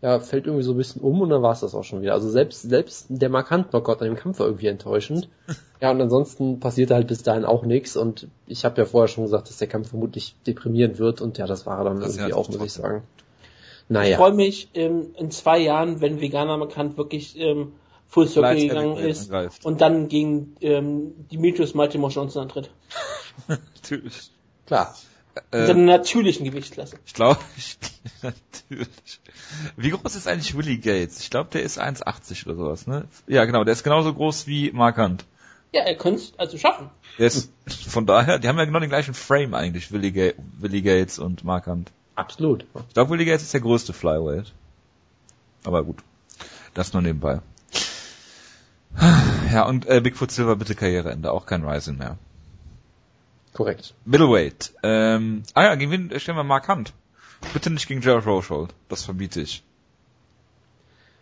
ja, 0.00 0.20
fällt 0.20 0.46
irgendwie 0.46 0.64
so 0.64 0.72
ein 0.72 0.76
bisschen 0.76 1.02
um 1.02 1.20
und 1.20 1.30
dann 1.30 1.42
war 1.42 1.52
es 1.52 1.60
das 1.60 1.74
auch 1.74 1.82
schon 1.82 2.02
wieder. 2.02 2.12
Also 2.12 2.28
selbst, 2.30 2.62
selbst 2.62 3.06
der 3.08 3.28
Markant-Knockout 3.30 4.00
an 4.00 4.06
dem 4.06 4.16
Kampf 4.16 4.38
war 4.38 4.46
irgendwie 4.46 4.68
enttäuschend. 4.68 5.28
Ja, 5.80 5.92
und 5.92 6.00
ansonsten 6.00 6.58
passierte 6.58 6.96
halt 6.96 7.06
bis 7.06 7.22
dahin 7.22 7.44
auch 7.44 7.62
nichts 7.62 7.96
und 7.96 8.26
ich 8.48 8.64
habe 8.64 8.80
ja 8.80 8.84
vorher 8.84 9.06
schon 9.06 9.22
gesagt, 9.22 9.48
dass 9.48 9.58
der 9.58 9.68
Kampf 9.68 9.90
vermutlich 9.90 10.34
deprimierend 10.44 10.98
wird 10.98 11.20
und 11.20 11.38
ja, 11.38 11.46
das 11.46 11.66
war 11.66 11.78
er 11.78 11.84
dann 11.84 12.00
Das 12.00 12.16
irgendwie 12.16 12.32
auch, 12.32 12.48
muss 12.48 12.56
ich 12.56 12.72
trotzdem. 12.74 13.02
Sagen. 13.88 14.04
Ich 14.04 14.10
Naja, 14.10 14.16
freue 14.16 14.32
mich 14.32 14.68
ähm, 14.74 15.14
in 15.16 15.30
zwei 15.30 15.58
Jahren, 15.58 16.00
wenn 16.00 16.20
Veganer 16.20 16.58
bekannt 16.58 16.96
wirklich 16.96 17.38
ähm, 17.38 17.72
Full 18.08 18.26
Circle 18.28 18.42
Light 18.42 18.68
gegangen 18.68 18.96
ist 18.96 19.30
angreift. 19.32 19.64
und 19.66 19.80
dann 19.80 20.08
gegen 20.08 20.56
ähm, 20.60 21.12
Dimitrios 21.30 21.74
Maltimos 21.74 22.14
Johnson 22.14 22.42
antritt. 22.42 22.70
Natürlich. 23.48 24.30
klar. 24.66 24.94
In 25.52 25.58
Äh, 25.60 25.66
seiner 25.66 25.82
natürlichen 25.98 26.44
Gewichtsklasse. 26.44 26.96
ich 27.06 27.14
glaube, 27.14 27.38
ich, 27.56 27.78
natürlich. 28.22 28.88
Wie 29.76 29.90
groß 29.90 30.16
ist 30.16 30.26
eigentlich 30.26 30.56
Willie 30.56 30.78
Gates? 30.78 31.20
Ich 31.20 31.30
glaube, 31.30 31.50
der 31.52 31.62
ist 31.62 31.80
1,80 31.80 32.46
oder 32.46 32.56
sowas, 32.56 32.86
ne? 32.88 33.04
Ja, 33.28 33.44
genau, 33.44 33.62
der 33.62 33.72
ist 33.72 33.84
genauso 33.84 34.12
groß 34.12 34.48
wie 34.48 34.72
Mark 34.72 34.98
Hunt. 34.98 35.24
Ja, 35.72 35.82
er 35.82 35.94
könnte 35.96 36.22
es 36.22 36.32
also 36.38 36.58
schaffen. 36.58 36.90
Der 37.18 37.26
ist, 37.28 37.52
von 37.86 38.04
daher, 38.06 38.38
die 38.40 38.48
haben 38.48 38.58
ja 38.58 38.64
genau 38.64 38.80
den 38.80 38.88
gleichen 38.88 39.14
Frame 39.14 39.54
eigentlich, 39.54 39.92
Willie, 39.92 40.10
Ga 40.12 40.32
Willie 40.58 40.82
Gates 40.82 41.18
und 41.20 41.44
Mark 41.44 41.66
Hunt. 41.68 41.92
Absolut. 42.18 42.64
Ich 42.88 42.94
glaube, 42.94 43.10
Willie 43.10 43.26
Gates 43.26 43.44
ist 43.44 43.54
der 43.54 43.60
größte 43.60 43.92
Flyweight. 43.92 44.52
Aber 45.64 45.84
gut. 45.84 45.98
Das 46.74 46.92
nur 46.92 47.00
nebenbei. 47.00 47.40
Ja, 49.52 49.64
und 49.66 49.86
äh, 49.86 50.00
Bigfoot 50.00 50.32
Silver 50.32 50.56
bitte 50.56 50.74
Karriereende, 50.74 51.30
auch 51.30 51.46
kein 51.46 51.64
Rising 51.64 51.96
mehr. 51.96 52.18
Korrekt. 53.52 53.94
Middleweight. 54.04 54.74
Ähm, 54.82 55.44
ah 55.54 55.62
ja, 55.62 55.74
gegen 55.76 55.92
wen 55.92 56.18
stellen 56.18 56.36
wir 56.36 56.42
Mark 56.42 56.68
Hunt? 56.68 56.92
Bitte 57.52 57.70
nicht 57.70 57.86
gegen 57.86 58.00
Jared 58.00 58.26
Rochold. 58.26 58.74
Das 58.88 59.04
verbiete 59.04 59.40
ich. 59.40 59.62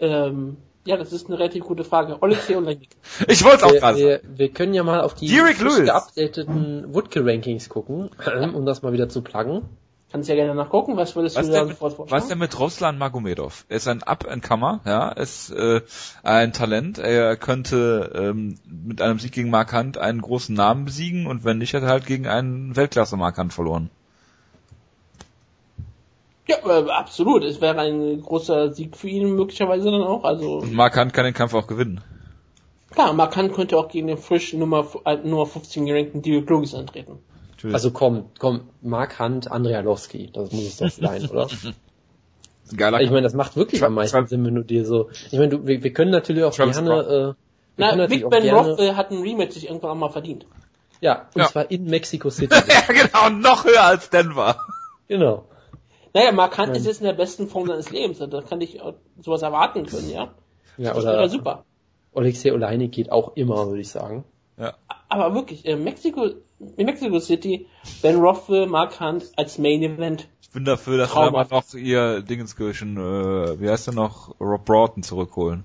Ähm, 0.00 0.56
ja, 0.86 0.96
das 0.96 1.12
ist 1.12 1.26
eine 1.26 1.38
relativ 1.38 1.64
gute 1.64 1.84
Frage. 1.84 2.16
Alexei 2.22 2.56
Olenik. 2.56 2.88
Ich 3.28 3.44
wollte 3.44 3.58
es 3.58 3.62
auch 3.64 3.72
Wir, 3.72 3.80
gerade 3.80 3.98
wir, 3.98 4.20
wir 4.24 4.48
können 4.48 4.72
ja 4.72 4.82
mal 4.82 5.02
auf 5.02 5.14
die 5.14 5.28
geupdateten 5.28 6.94
Woodkill-Rankings 6.94 7.68
gucken, 7.68 8.08
um 8.54 8.64
das 8.64 8.80
mal 8.80 8.94
wieder 8.94 9.10
zu 9.10 9.20
pluggen. 9.20 9.68
Kannst 10.12 10.28
ja 10.28 10.34
gerne 10.36 10.54
nachgucken. 10.54 10.96
Was 10.96 11.16
würdest 11.16 11.36
Was 11.36 11.46
du 11.46 11.52
da 11.52 11.64
mit, 11.64 11.72
sofort 11.72 11.94
vorschlagen? 11.94 12.16
was 12.16 12.24
ist 12.24 12.30
denn 12.30 12.38
mit 12.38 12.58
Ruslan 12.58 12.96
Magomedov? 12.96 13.64
Er 13.68 13.76
ist 13.76 13.88
ein 13.88 14.02
Up-and-Comer, 14.04 14.80
ja, 14.86 15.08
ist 15.08 15.50
äh, 15.50 15.80
ein 16.22 16.52
Talent. 16.52 16.98
Er 16.98 17.36
könnte 17.36 18.12
ähm, 18.14 18.58
mit 18.64 19.02
einem 19.02 19.18
Sieg 19.18 19.32
gegen 19.32 19.50
Mark 19.50 19.72
Hunt 19.72 19.98
einen 19.98 20.22
großen 20.22 20.54
Namen 20.54 20.84
besiegen 20.84 21.26
und 21.26 21.44
wenn 21.44 21.58
nicht, 21.58 21.74
hat 21.74 21.82
er 21.82 21.88
halt 21.88 22.06
gegen 22.06 22.26
einen 22.28 22.76
Weltklasse 22.76 23.16
Mark 23.16 23.36
Hunt 23.36 23.52
verloren. 23.52 23.90
Ja, 26.48 26.56
äh, 26.64 26.88
absolut. 26.90 27.42
Es 27.42 27.60
wäre 27.60 27.78
ein 27.80 28.22
großer 28.22 28.72
Sieg 28.72 28.96
für 28.96 29.08
ihn 29.08 29.34
möglicherweise 29.34 29.90
dann 29.90 30.02
auch. 30.02 30.22
Also 30.24 30.58
Und 30.58 30.72
Mark 30.72 30.96
Hunt 30.96 31.12
kann 31.12 31.24
den 31.24 31.34
Kampf 31.34 31.54
auch 31.54 31.66
gewinnen. 31.66 32.00
klar, 32.90 33.12
Markant 33.12 33.52
könnte 33.54 33.76
auch 33.76 33.88
gegen 33.88 34.06
den 34.06 34.18
frisch 34.18 34.52
Nummer, 34.52 34.86
äh, 35.04 35.16
Nummer 35.16 35.46
15 35.46 35.84
gerankten 35.84 36.22
Derek 36.22 36.48
Lewis 36.48 36.74
antreten. 36.74 37.18
Natürlich. 37.66 37.74
Also 37.74 37.90
komm, 37.90 38.26
komm, 38.38 38.68
Mark 38.82 39.18
Hunt, 39.18 39.50
Andrialowski, 39.50 40.30
das 40.32 40.52
muss 40.52 40.64
es 40.64 40.76
doch 40.78 40.88
sein, 40.90 41.26
oder? 41.28 41.48
geiler 42.76 43.00
Ich 43.00 43.10
meine, 43.10 43.22
das 43.22 43.34
macht 43.34 43.56
wirklich 43.56 43.82
am 43.84 43.94
meisten 43.94 44.16
Schwarz- 44.16 44.30
Sinn, 44.30 44.44
wenn 44.44 44.54
du 44.54 44.62
dir 44.64 44.84
so. 44.84 45.10
Ich 45.30 45.32
meine, 45.38 45.48
du, 45.48 45.66
wir, 45.66 45.82
wir 45.82 45.92
können 45.92 46.10
natürlich 46.10 46.44
auch 46.44 46.54
Travis 46.54 46.76
gerne. 46.76 47.34
Äh, 47.36 47.42
Na, 47.76 47.94
natürlich 47.94 48.08
Big 48.08 48.24
auch 48.24 48.30
Ben 48.30 48.42
gerne, 48.42 48.68
Roth 48.70 48.80
äh, 48.80 48.94
hat 48.94 49.10
ein 49.10 49.20
Rematch 49.22 49.54
sich 49.54 49.68
irgendwann 49.68 49.90
auch 49.92 49.94
mal 49.96 50.10
verdient. 50.10 50.46
Ja, 51.00 51.28
und 51.34 51.42
Ja. 51.42 51.48
zwar 51.48 51.70
in 51.70 51.84
Mexico 51.84 52.30
City. 52.30 52.54
ja, 52.54 52.82
genau, 52.92 53.30
noch 53.30 53.64
höher 53.64 53.82
als 53.84 54.10
Denver. 54.10 54.56
genau. 55.08 55.46
Naja, 56.14 56.32
Markant 56.32 56.68
Nein. 56.68 56.76
ist 56.78 56.86
jetzt 56.86 57.00
in 57.00 57.06
der 57.06 57.12
besten 57.12 57.46
Form 57.46 57.66
seines 57.66 57.90
Lebens. 57.90 58.18
Da 58.18 58.40
kann 58.40 58.60
ich 58.62 58.80
sowas 59.20 59.42
erwarten 59.42 59.84
können, 59.86 60.08
ja. 60.10 60.32
Ja, 60.78 60.94
Das 60.94 61.04
wäre 61.04 61.14
oder 61.14 61.28
super. 61.28 61.64
Alexei 62.14 62.52
Oleinik 62.54 62.92
geht 62.92 63.12
auch 63.12 63.36
immer, 63.36 63.66
würde 63.68 63.80
ich 63.82 63.90
sagen. 63.90 64.24
Ja. 64.58 64.72
Aber 65.08 65.34
wirklich, 65.34 65.64
äh, 65.66 65.76
Mexico, 65.76 66.30
in 66.76 66.86
Mexico 66.86 67.18
City, 67.20 67.66
Ben 68.02 68.16
Rothwell, 68.16 68.66
Mark 68.66 69.00
Hunt 69.00 69.30
als 69.36 69.58
Main 69.58 69.82
Event. 69.82 70.28
Ich 70.40 70.50
bin 70.50 70.64
dafür, 70.64 70.96
dass 70.96 71.14
wir 71.14 71.30
mal 71.30 71.46
noch 71.50 71.74
ihr 71.74 72.22
Dingenskirchen, 72.22 72.96
äh, 72.96 73.60
wie 73.60 73.68
heißt 73.68 73.88
er 73.88 73.94
noch, 73.94 74.34
Rob 74.40 74.64
Broughton 74.64 75.02
zurückholen. 75.02 75.64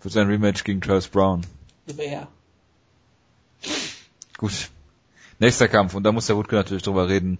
Für 0.00 0.10
sein 0.10 0.28
Rematch 0.28 0.62
gegen 0.64 0.80
Charles 0.80 1.08
Brown. 1.08 1.44
Ja. 1.96 2.28
Gut. 4.36 4.70
Nächster 5.40 5.68
Kampf, 5.68 5.94
und 5.94 6.02
da 6.02 6.12
muss 6.12 6.26
der 6.26 6.36
Wutke 6.36 6.56
natürlich 6.56 6.82
drüber 6.82 7.08
reden. 7.08 7.38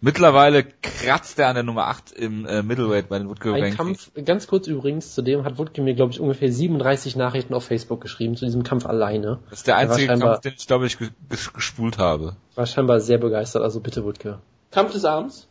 Mittlerweile 0.00 0.64
kratzt 0.64 1.38
er 1.38 1.48
an 1.48 1.56
der 1.56 1.64
Nummer 1.64 1.88
8 1.88 2.12
im 2.12 2.46
äh, 2.46 2.62
Middleweight 2.62 3.08
bei 3.08 3.18
den 3.18 3.28
Wutke 3.28 3.52
Ein 3.52 3.76
Kampf, 3.76 4.10
ganz 4.24 4.46
kurz 4.46 4.66
übrigens, 4.66 5.14
zu 5.14 5.20
dem 5.20 5.44
hat 5.44 5.58
Wutke 5.58 5.82
mir, 5.82 5.94
glaube 5.94 6.12
ich, 6.12 6.20
ungefähr 6.20 6.50
37 6.50 7.16
Nachrichten 7.16 7.52
auf 7.52 7.64
Facebook 7.64 8.00
geschrieben, 8.00 8.36
zu 8.36 8.46
diesem 8.46 8.62
Kampf 8.62 8.86
alleine. 8.86 9.40
Das 9.50 9.58
ist 9.58 9.66
der 9.66 9.76
einzige 9.76 10.06
Kampf, 10.06 10.40
den 10.40 10.54
ich, 10.56 10.66
glaube 10.66 10.86
ich, 10.86 10.96
gespult 11.28 11.98
habe. 11.98 12.36
War 12.54 12.66
scheinbar 12.66 13.00
sehr 13.00 13.18
begeistert, 13.18 13.62
also 13.62 13.80
bitte 13.80 14.04
Wutke. 14.04 14.38
Kampf 14.70 14.92
des 14.92 15.04
Abends. 15.04 15.48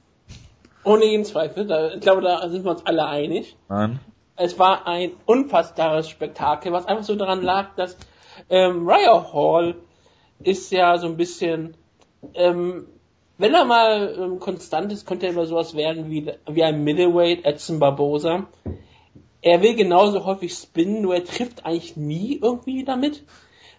Ohne 0.84 1.06
jeden 1.06 1.26
Zweifel. 1.26 1.68
Da, 1.68 1.93
ich 1.93 2.00
glaube, 2.00 2.22
da 2.22 2.50
sind 2.50 2.64
wir 2.64 2.72
uns 2.72 2.86
alle 2.86 3.06
einig. 3.06 3.56
Nein. 3.68 4.00
Es 4.36 4.58
war 4.58 4.88
ein 4.88 5.12
unfassbares 5.26 6.10
Spektakel, 6.10 6.72
was 6.72 6.86
einfach 6.86 7.04
so 7.04 7.16
daran 7.16 7.41
lag, 7.41 7.76
dass 7.76 7.97
ähm, 8.50 8.88
Raya 8.88 9.32
Hall 9.34 9.76
ist 10.41 10.72
ja 10.72 10.97
so 10.97 11.08
ein 11.08 11.18
bisschen 11.18 11.76
ähm, 12.34 12.88
wenn 13.38 13.54
er 13.54 13.66
mal 13.66 14.16
ähm, 14.20 14.40
konstant 14.40 14.92
ist, 14.92 15.06
könnte 15.06 15.26
er 15.26 15.32
immer 15.32 15.46
sowas 15.46 15.76
werden 15.76 16.10
wie, 16.10 16.32
wie 16.50 16.64
ein 16.64 16.84
Middleweight 16.84 17.46
Edson 17.46 17.80
Barbosa. 17.80 18.48
Er 19.42 19.62
will 19.62 19.76
genauso 19.76 20.26
häufig 20.26 20.54
spinnen, 20.54 21.02
nur 21.02 21.16
er 21.16 21.24
trifft 21.24 21.66
eigentlich 21.66 21.96
nie 21.96 22.40
irgendwie 22.42 22.84
damit. 22.84 23.24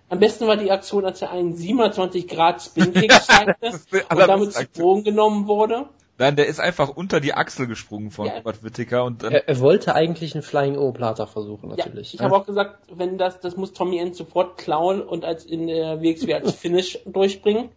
Am 0.09 0.19
besten 0.19 0.47
war 0.47 0.57
die 0.57 0.71
Aktion, 0.71 1.05
als 1.05 1.23
er 1.23 1.31
einen 1.31 1.55
27 1.55 2.27
Grad 2.27 2.63
Spin-Kick 2.63 3.13
zeigte 3.23 3.73
und 4.11 4.19
damit 4.19 4.53
zu 4.53 4.67
Boden 4.67 5.05
genommen 5.05 5.47
wurde. 5.47 5.87
Nein, 6.21 6.37
der 6.37 6.49
ist 6.49 6.61
einfach 6.61 6.91
unter 6.91 7.21
die 7.21 7.33
Achsel 7.33 7.67
gesprungen 7.67 8.11
von 8.11 8.27
ja. 8.27 8.37
Robert 8.37 8.63
Whittaker 8.63 9.05
und 9.05 9.23
dann 9.23 9.33
er, 9.33 9.49
er, 9.49 9.59
wollte 9.61 9.95
eigentlich 9.95 10.35
einen 10.35 10.43
Flying 10.43 10.77
O-Plata 10.77 11.25
versuchen, 11.27 11.71
natürlich. 11.71 12.13
Ja, 12.13 12.19
ich 12.19 12.21
habe 12.23 12.37
auch 12.37 12.45
gesagt, 12.45 12.79
wenn 12.95 13.17
das, 13.17 13.41
das 13.41 13.57
muss 13.57 13.73
Tommy 13.73 13.99
End 13.99 14.15
sofort 14.15 14.59
klauen 14.59 15.01
und 15.01 15.25
als 15.25 15.47
in 15.47 15.67
der 15.67 16.03
WXW 16.03 16.35
als 16.35 16.53
Finish 16.57 16.99
durchbringen. 17.07 17.71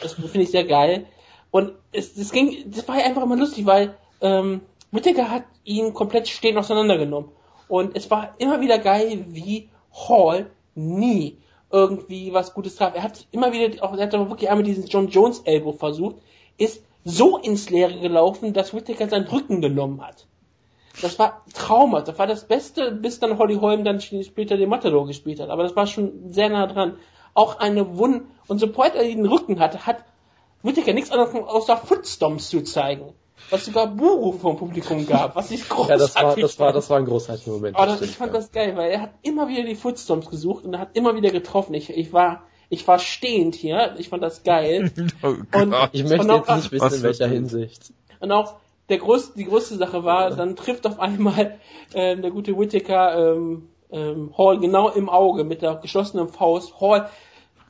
Das 0.00 0.14
finde 0.14 0.42
ich 0.42 0.50
sehr 0.50 0.64
geil. 0.64 1.06
Und 1.50 1.72
es, 1.92 2.14
das 2.14 2.32
ging, 2.32 2.70
das 2.70 2.86
war 2.86 2.96
einfach 2.96 3.22
immer 3.22 3.36
lustig, 3.36 3.66
weil 3.66 3.96
ähm, 4.20 4.60
Whittaker 4.90 5.30
hat 5.30 5.44
ihn 5.64 5.94
komplett 5.94 6.28
stehen 6.28 6.58
auseinandergenommen. 6.58 7.30
Und 7.68 7.96
es 7.96 8.10
war 8.10 8.34
immer 8.38 8.60
wieder 8.60 8.78
geil, 8.78 9.24
wie 9.28 9.68
Hall 9.92 10.50
nie 10.74 11.38
irgendwie 11.70 12.32
was 12.32 12.54
Gutes 12.54 12.76
traf. 12.76 12.94
Er 12.94 13.02
hat 13.02 13.26
immer 13.32 13.52
wieder, 13.52 13.82
auch, 13.82 13.96
er 13.96 14.06
hat 14.06 14.14
aber 14.14 14.30
wirklich 14.30 14.50
einmal 14.50 14.64
diesen 14.64 14.86
John 14.86 15.08
Jones 15.08 15.40
Elbow 15.40 15.72
versucht, 15.72 16.16
ist 16.58 16.82
so 17.04 17.38
ins 17.38 17.70
Leere 17.70 17.98
gelaufen, 18.00 18.52
dass 18.52 18.74
Whittaker 18.74 19.08
seinen 19.08 19.26
Rücken 19.26 19.60
genommen 19.60 20.00
hat. 20.00 20.26
Das 21.02 21.18
war 21.18 21.42
Trauma. 21.52 22.00
Das 22.00 22.18
war 22.18 22.26
das 22.26 22.46
Beste, 22.46 22.92
bis 22.92 23.20
dann 23.20 23.38
Holly 23.38 23.56
Holm 23.56 23.84
dann 23.84 24.00
später 24.00 24.56
den 24.56 24.68
Matador 24.68 25.06
gespielt 25.06 25.40
hat. 25.40 25.50
Aber 25.50 25.62
das 25.62 25.76
war 25.76 25.86
schon 25.86 26.32
sehr 26.32 26.48
nah 26.48 26.66
dran 26.66 26.96
auch 27.36 27.58
eine 27.58 27.96
Wund 27.98 28.24
und 28.48 28.58
sobald 28.58 28.94
er 28.94 29.04
den 29.04 29.26
Rücken 29.26 29.60
hatte, 29.60 29.86
hat 29.86 30.04
Whittaker 30.62 30.92
nichts 30.92 31.10
anderes 31.10 31.34
außer 31.34 31.76
Footstomps 31.76 32.48
zu 32.48 32.62
zeigen. 32.62 33.12
Was 33.50 33.66
sogar 33.66 33.86
Buru 33.86 34.32
vom 34.32 34.56
Publikum 34.56 35.06
gab, 35.06 35.36
was 35.36 35.50
ich 35.50 35.68
großartig 35.68 35.88
Ja, 35.90 35.96
das 35.98 36.14
war, 36.16 36.36
das 36.36 36.58
war, 36.58 36.72
das 36.72 36.90
war 36.90 36.98
ein 36.98 37.04
großartiger 37.04 37.52
Moment. 37.52 37.76
Aber 37.76 37.86
das, 37.86 38.00
ich 38.00 38.16
fand 38.16 38.32
ja. 38.32 38.38
das 38.38 38.50
geil, 38.50 38.76
weil 38.76 38.90
er 38.90 39.02
hat 39.02 39.10
immer 39.22 39.48
wieder 39.48 39.62
die 39.62 39.74
Footstomps 39.74 40.30
gesucht 40.30 40.64
und 40.64 40.74
er 40.74 40.80
hat 40.80 40.96
immer 40.96 41.14
wieder 41.14 41.30
getroffen. 41.30 41.74
Ich, 41.74 41.90
ich 41.90 42.12
war, 42.12 42.42
ich 42.70 42.88
war 42.88 42.98
stehend 42.98 43.54
hier, 43.54 43.94
ich 43.98 44.08
fand 44.08 44.22
das 44.22 44.42
geil. 44.42 44.90
oh 45.22 45.28
und, 45.28 45.74
ich 45.92 46.02
möchte 46.02 46.20
und 46.20 46.30
auch, 46.30 46.48
jetzt 46.48 46.56
nicht 46.56 46.72
wissen, 46.72 46.94
in 46.94 47.02
welcher 47.02 47.28
Hinsicht. 47.28 47.92
Und 48.20 48.32
auch 48.32 48.54
der 48.88 48.98
größte, 48.98 49.36
die 49.36 49.44
größte 49.44 49.76
Sache 49.76 50.04
war, 50.04 50.30
dann 50.30 50.56
trifft 50.56 50.86
auf 50.86 50.98
einmal 50.98 51.58
äh, 51.92 52.16
der 52.16 52.30
gute 52.30 52.58
Whittaker 52.58 53.34
ähm, 53.34 53.68
ähm, 53.90 54.32
Hall 54.36 54.58
genau 54.58 54.88
im 54.88 55.08
Auge 55.08 55.44
mit 55.44 55.62
der 55.62 55.76
geschlossenen 55.76 56.28
Faust. 56.28 56.80
Hall 56.80 57.10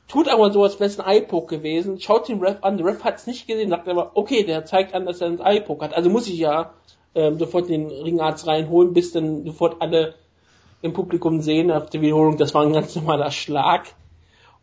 tut 0.07 0.27
aber 0.27 0.51
so, 0.51 0.63
als 0.63 0.79
wäre 0.79 0.89
es 0.89 0.99
ein 0.99 1.05
Eye-Poke 1.05 1.57
gewesen, 1.57 1.99
schaut 1.99 2.27
den 2.29 2.39
Ref 2.39 2.57
an, 2.61 2.77
der 2.77 2.85
Ref 2.85 3.03
hat 3.03 3.15
es 3.15 3.27
nicht 3.27 3.47
gesehen, 3.47 3.69
sagt 3.69 3.87
aber, 3.87 4.11
okay, 4.15 4.43
der 4.43 4.65
zeigt 4.65 4.93
an, 4.93 5.05
dass 5.05 5.21
er 5.21 5.27
ein 5.27 5.39
Eye-Poke 5.39 5.85
hat, 5.85 5.93
also 5.93 6.09
muss 6.09 6.27
ich 6.27 6.37
ja 6.37 6.73
ähm, 7.15 7.37
sofort 7.39 7.69
den 7.69 7.87
Ringarzt 7.87 8.47
reinholen, 8.47 8.93
bis 8.93 9.11
dann 9.11 9.45
sofort 9.45 9.81
alle 9.81 10.15
im 10.81 10.93
Publikum 10.93 11.41
sehen 11.41 11.71
auf 11.71 11.89
der 11.89 12.01
Wiederholung, 12.01 12.37
das 12.37 12.53
war 12.53 12.63
ein 12.63 12.73
ganz 12.73 12.95
normaler 12.95 13.31
Schlag. 13.31 13.87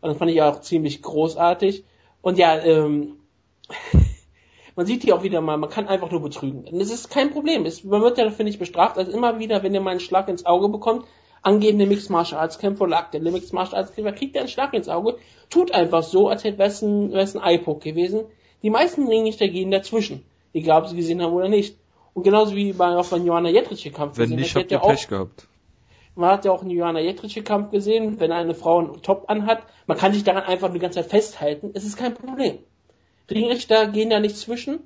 Und 0.01 0.09
das 0.09 0.17
fand 0.17 0.31
ich 0.31 0.41
auch 0.41 0.61
ziemlich 0.61 1.01
großartig. 1.01 1.83
Und 2.21 2.37
ja, 2.37 2.57
ähm, 2.57 3.17
man 4.75 4.85
sieht 4.85 5.03
hier 5.03 5.15
auch 5.15 5.23
wieder 5.23 5.41
mal, 5.41 5.57
man 5.57 5.69
kann 5.69 5.87
einfach 5.87 6.11
nur 6.11 6.21
betrügen. 6.21 6.65
Und 6.65 6.79
das 6.79 6.91
ist 6.91 7.09
kein 7.09 7.31
Problem. 7.31 7.65
Es, 7.65 7.83
man 7.83 8.01
wird 8.01 8.17
ja 8.17 8.23
dafür 8.23 8.45
nicht 8.45 8.59
bestraft. 8.59 8.97
Also 8.97 9.11
immer 9.11 9.39
wieder, 9.39 9.63
wenn 9.63 9.73
ihr 9.73 9.81
mal 9.81 9.91
einen 9.91 9.99
Schlag 9.99 10.27
ins 10.29 10.45
Auge 10.45 10.69
bekommt, 10.69 11.05
angehende 11.45 11.85
Mixed 11.85 12.09
Martial 12.09 12.41
Arts 12.41 12.57
Kämpfer 12.57 12.85
oder 12.85 12.97
aktuelle 12.97 13.31
Mixed 13.31 13.53
Martial 13.53 13.81
Arts 13.81 13.93
Kämpfer 13.93 14.13
kriegt 14.13 14.35
er 14.35 14.41
einen 14.41 14.49
Schlag 14.49 14.73
ins 14.73 14.89
Auge, 14.89 15.17
tut 15.49 15.71
einfach 15.71 16.03
so, 16.03 16.27
als 16.27 16.43
hätte 16.43 16.61
es 16.63 16.81
ein, 16.81 17.13
ein 17.13 17.35
Eye-Poke 17.35 17.91
gewesen. 17.91 18.25
Die 18.63 18.69
meisten 18.71 19.07
Ringrichter 19.07 19.47
gehen 19.47 19.69
dazwischen. 19.69 20.25
Egal, 20.53 20.81
ob 20.81 20.87
sie 20.87 20.95
gesehen 20.95 21.21
haben 21.21 21.33
oder 21.33 21.49
nicht. 21.49 21.77
Und 22.13 22.23
genauso 22.23 22.55
wie 22.55 22.73
bei, 22.73 22.95
auch 22.95 23.07
beim 23.07 23.25
Johanna 23.25 23.49
Jetritsche 23.49 23.91
Kampf 23.91 24.17
Wenn 24.17 24.25
gesehen. 24.25 24.39
nicht, 24.39 24.55
habt 24.55 24.71
ihr 24.71 24.79
Pech 24.79 25.07
gehabt. 25.07 25.47
Man 26.15 26.29
hat 26.29 26.45
ja 26.45 26.51
auch 26.51 26.61
einen 26.61 26.71
Johanna 26.71 27.01
Jetritsche 27.01 27.43
Kampf 27.43 27.71
gesehen, 27.71 28.19
wenn 28.19 28.31
eine 28.31 28.55
Frau 28.55 28.79
einen 28.79 29.01
Top 29.01 29.25
anhat. 29.27 29.63
Man 29.85 29.97
kann 29.97 30.13
sich 30.13 30.23
daran 30.23 30.43
einfach 30.43 30.71
die 30.71 30.79
ganze 30.79 31.01
Zeit 31.01 31.11
festhalten. 31.11 31.71
Es 31.73 31.83
ist 31.83 31.97
kein 31.97 32.13
Problem. 32.13 32.59
Ringrichter 33.29 33.87
gehen 33.87 34.09
da 34.09 34.19
nicht 34.19 34.37
zwischen. 34.37 34.79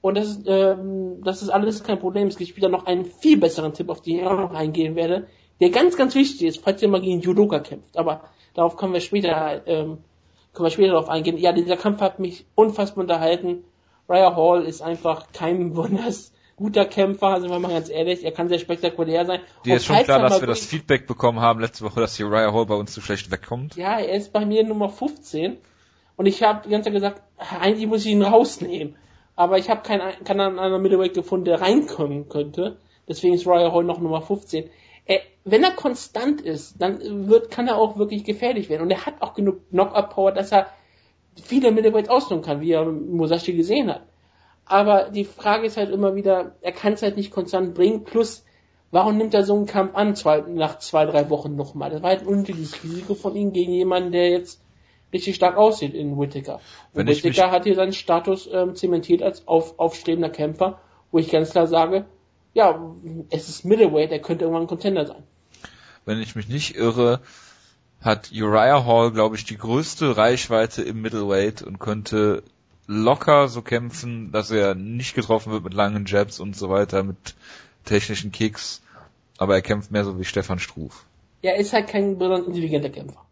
Und 0.00 0.16
das 0.16 0.28
ist, 0.28 0.42
ähm, 0.46 1.20
das 1.22 1.42
ist 1.42 1.50
alles 1.50 1.84
kein 1.84 2.00
Problem. 2.00 2.28
Es 2.28 2.38
gibt 2.38 2.56
wieder 2.56 2.70
noch 2.70 2.86
einen 2.86 3.04
viel 3.04 3.36
besseren 3.36 3.74
Tipp, 3.74 3.90
auf 3.90 4.00
den 4.00 4.20
ich 4.20 4.26
auch 4.26 4.38
noch 4.38 4.54
eingehen 4.54 4.96
werde 4.96 5.26
der 5.60 5.70
ganz, 5.70 5.96
ganz 5.96 6.14
wichtig 6.14 6.42
ist, 6.42 6.62
falls 6.62 6.82
ihr 6.82 6.88
mal 6.88 7.00
gegen 7.00 7.20
Judoka 7.20 7.60
kämpft. 7.60 7.96
Aber 7.96 8.22
darauf 8.54 8.76
können 8.76 8.92
wir 8.92 9.00
später, 9.00 9.66
ähm, 9.66 9.98
können 10.52 10.66
wir 10.66 10.70
später 10.70 10.92
darauf 10.92 11.08
eingehen. 11.08 11.36
Ja, 11.36 11.52
dieser 11.52 11.76
Kampf 11.76 12.00
hat 12.00 12.18
mich 12.18 12.46
unfassbar 12.54 13.02
unterhalten. 13.02 13.64
Raya 14.08 14.34
Hall 14.34 14.64
ist 14.64 14.80
einfach 14.82 15.26
kein 15.32 15.70
besonders 15.74 16.32
guter 16.56 16.84
Kämpfer, 16.84 17.40
sind 17.40 17.50
wir 17.50 17.58
mal 17.58 17.72
ganz 17.72 17.88
ehrlich. 17.88 18.24
Er 18.24 18.32
kann 18.32 18.48
sehr 18.48 18.58
spektakulär 18.58 19.24
sein. 19.24 19.40
Dir 19.64 19.76
ist 19.76 19.86
schon 19.86 19.96
klar, 19.96 20.20
dass 20.20 20.40
wir 20.40 20.48
das 20.48 20.64
Feedback 20.64 21.06
bekommen 21.06 21.40
haben 21.40 21.60
letzte 21.60 21.84
Woche, 21.84 22.00
dass 22.00 22.16
hier 22.16 22.26
Raya 22.26 22.52
Hall 22.52 22.66
bei 22.66 22.74
uns 22.74 22.92
zu 22.92 23.00
schlecht 23.00 23.30
wegkommt. 23.30 23.76
Ja, 23.76 23.98
er 23.98 24.14
ist 24.14 24.32
bei 24.32 24.44
mir 24.44 24.64
Nummer 24.64 24.88
15. 24.88 25.58
Und 26.16 26.26
ich 26.26 26.42
habe 26.42 26.62
die 26.64 26.70
ganze 26.70 26.86
Zeit 26.86 26.94
gesagt, 26.94 27.22
eigentlich 27.38 27.86
muss 27.86 28.04
ich 28.04 28.12
ihn 28.12 28.22
rausnehmen. 28.22 28.96
Aber 29.36 29.56
ich 29.56 29.70
habe 29.70 29.80
keinen, 29.80 30.22
keinen 30.24 30.58
anderen 30.58 30.82
Middleweight 30.82 31.14
gefunden, 31.14 31.46
der 31.46 31.62
reinkommen 31.62 32.28
könnte. 32.28 32.76
Deswegen 33.08 33.32
ist 33.32 33.46
Raya 33.46 33.72
Hall 33.72 33.84
noch 33.84 34.00
Nummer 34.00 34.20
15 34.20 34.68
er, 35.10 35.20
wenn 35.44 35.64
er 35.64 35.72
konstant 35.72 36.40
ist, 36.40 36.80
dann 36.80 37.28
wird, 37.28 37.50
kann 37.50 37.66
er 37.66 37.76
auch 37.76 37.98
wirklich 37.98 38.22
gefährlich 38.22 38.68
werden. 38.68 38.82
Und 38.82 38.90
er 38.92 39.06
hat 39.06 39.20
auch 39.20 39.34
genug 39.34 39.68
Knockout-Power, 39.70 40.30
dass 40.30 40.52
er 40.52 40.68
viele 41.42 41.72
Middleweights 41.72 42.08
ausnehmen 42.08 42.44
kann, 42.44 42.60
wie 42.60 42.70
er 42.70 42.84
Musashi 42.84 43.54
gesehen 43.54 43.90
hat. 43.90 44.02
Aber 44.66 45.10
die 45.10 45.24
Frage 45.24 45.66
ist 45.66 45.76
halt 45.76 45.90
immer 45.90 46.14
wieder, 46.14 46.54
er 46.60 46.70
kann 46.70 46.92
es 46.92 47.02
halt 47.02 47.16
nicht 47.16 47.32
konstant 47.32 47.74
bringen, 47.74 48.04
plus, 48.04 48.44
warum 48.92 49.16
nimmt 49.16 49.34
er 49.34 49.42
so 49.42 49.56
einen 49.56 49.66
Kampf 49.66 49.96
an, 49.96 50.14
zwei, 50.14 50.42
nach 50.42 50.78
zwei, 50.78 51.06
drei 51.06 51.28
Wochen 51.28 51.56
nochmal? 51.56 51.90
Das 51.90 52.02
war 52.02 52.10
halt 52.10 52.20
ein 52.20 52.28
unnötiges 52.28 52.84
Risiko 52.84 53.14
von 53.14 53.34
ihm 53.34 53.52
gegen 53.52 53.72
jemanden, 53.72 54.12
der 54.12 54.30
jetzt 54.30 54.62
richtig 55.12 55.34
stark 55.34 55.56
aussieht 55.56 55.92
in 55.92 56.16
Whittaker. 56.20 56.60
Und 56.94 57.08
Whittaker 57.08 57.50
hat 57.50 57.64
hier 57.64 57.74
seinen 57.74 57.92
Status 57.92 58.48
ähm, 58.52 58.76
zementiert 58.76 59.22
als 59.22 59.48
auf, 59.48 59.76
aufstrebender 59.80 60.30
Kämpfer, 60.30 60.78
wo 61.10 61.18
ich 61.18 61.30
ganz 61.32 61.50
klar 61.50 61.66
sage, 61.66 62.06
ja, 62.54 62.94
es 63.30 63.48
ist 63.48 63.64
Middleweight, 63.64 64.10
er 64.10 64.18
könnte 64.20 64.44
irgendwann 64.44 64.64
ein 64.64 64.68
Contender 64.68 65.06
sein. 65.06 65.22
Wenn 66.04 66.20
ich 66.20 66.34
mich 66.34 66.48
nicht 66.48 66.76
irre, 66.76 67.20
hat 68.00 68.30
Uriah 68.32 68.84
Hall, 68.84 69.12
glaube 69.12 69.36
ich, 69.36 69.44
die 69.44 69.58
größte 69.58 70.16
Reichweite 70.16 70.82
im 70.82 71.02
Middleweight 71.02 71.62
und 71.62 71.78
könnte 71.78 72.42
locker 72.86 73.48
so 73.48 73.62
kämpfen, 73.62 74.32
dass 74.32 74.50
er 74.50 74.74
nicht 74.74 75.14
getroffen 75.14 75.52
wird 75.52 75.62
mit 75.62 75.74
langen 75.74 76.06
Jabs 76.06 76.40
und 76.40 76.56
so 76.56 76.70
weiter, 76.70 77.04
mit 77.04 77.34
technischen 77.84 78.32
Kicks, 78.32 78.82
aber 79.38 79.54
er 79.54 79.62
kämpft 79.62 79.90
mehr 79.90 80.04
so 80.04 80.18
wie 80.18 80.24
Stefan 80.24 80.58
Struf. 80.58 81.04
Ja, 81.42 81.52
er 81.52 81.58
ist 81.58 81.72
halt 81.72 81.88
kein 81.88 82.18
besonders 82.18 82.46
intelligenter 82.46 82.90
Kämpfer. 82.90 83.24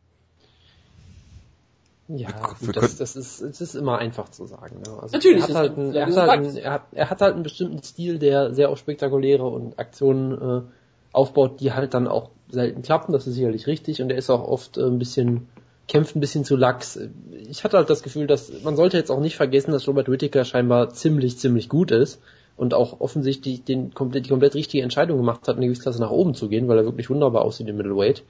Ja, 2.08 2.54
gut, 2.58 2.74
das, 2.74 2.96
das, 2.96 3.16
ist, 3.16 3.42
das 3.42 3.60
ist 3.60 3.74
immer 3.74 3.98
einfach 3.98 4.30
zu 4.30 4.46
sagen. 4.46 4.80
Ne? 4.80 4.98
Also 5.00 5.14
Natürlich. 5.14 5.42
Er 5.42 5.48
hat, 5.48 5.56
halt 5.56 5.78
einen, 5.78 5.94
er, 5.94 6.06
hat 6.06 6.16
halt 6.16 6.30
einen, 6.30 6.56
er, 6.56 6.72
hat, 6.72 6.82
er 6.92 7.10
hat 7.10 7.20
halt 7.20 7.34
einen 7.34 7.42
bestimmten 7.42 7.82
Stil, 7.82 8.18
der 8.18 8.54
sehr 8.54 8.70
auf 8.70 8.78
spektakuläre 8.78 9.44
und 9.44 9.78
Aktionen 9.78 10.32
äh, 10.32 10.62
aufbaut, 11.12 11.60
die 11.60 11.72
halt 11.72 11.92
dann 11.92 12.08
auch 12.08 12.30
selten 12.50 12.80
klappen. 12.80 13.12
Das 13.12 13.26
ist 13.26 13.34
sicherlich 13.34 13.66
richtig. 13.66 14.00
Und 14.00 14.10
er 14.10 14.16
ist 14.16 14.30
auch 14.30 14.48
oft 14.48 14.78
äh, 14.78 14.84
ein 14.84 14.98
bisschen, 14.98 15.48
kämpft 15.86 16.16
ein 16.16 16.20
bisschen 16.20 16.44
zu 16.44 16.56
lax. 16.56 16.98
Ich 17.46 17.62
hatte 17.62 17.76
halt 17.76 17.90
das 17.90 18.02
Gefühl, 18.02 18.26
dass 18.26 18.50
man 18.62 18.76
sollte 18.76 18.96
jetzt 18.96 19.10
auch 19.10 19.20
nicht 19.20 19.36
vergessen, 19.36 19.72
dass 19.72 19.86
Robert 19.86 20.08
Whittaker 20.08 20.46
scheinbar 20.46 20.88
ziemlich, 20.90 21.38
ziemlich 21.38 21.68
gut 21.68 21.90
ist 21.90 22.22
und 22.56 22.72
auch 22.72 23.00
offensichtlich 23.00 23.64
den, 23.64 23.92
komplett, 23.92 24.24
die 24.24 24.30
komplett 24.30 24.54
richtige 24.54 24.82
Entscheidung 24.82 25.18
gemacht 25.18 25.46
hat, 25.46 25.56
in 25.56 25.60
die 25.60 25.66
Gewichtsklasse 25.66 26.00
nach 26.00 26.10
oben 26.10 26.34
zu 26.34 26.48
gehen, 26.48 26.68
weil 26.68 26.78
er 26.78 26.84
wirklich 26.84 27.10
wunderbar 27.10 27.42
aussieht 27.42 27.68
im 27.68 27.76
Middleweight. 27.76 28.22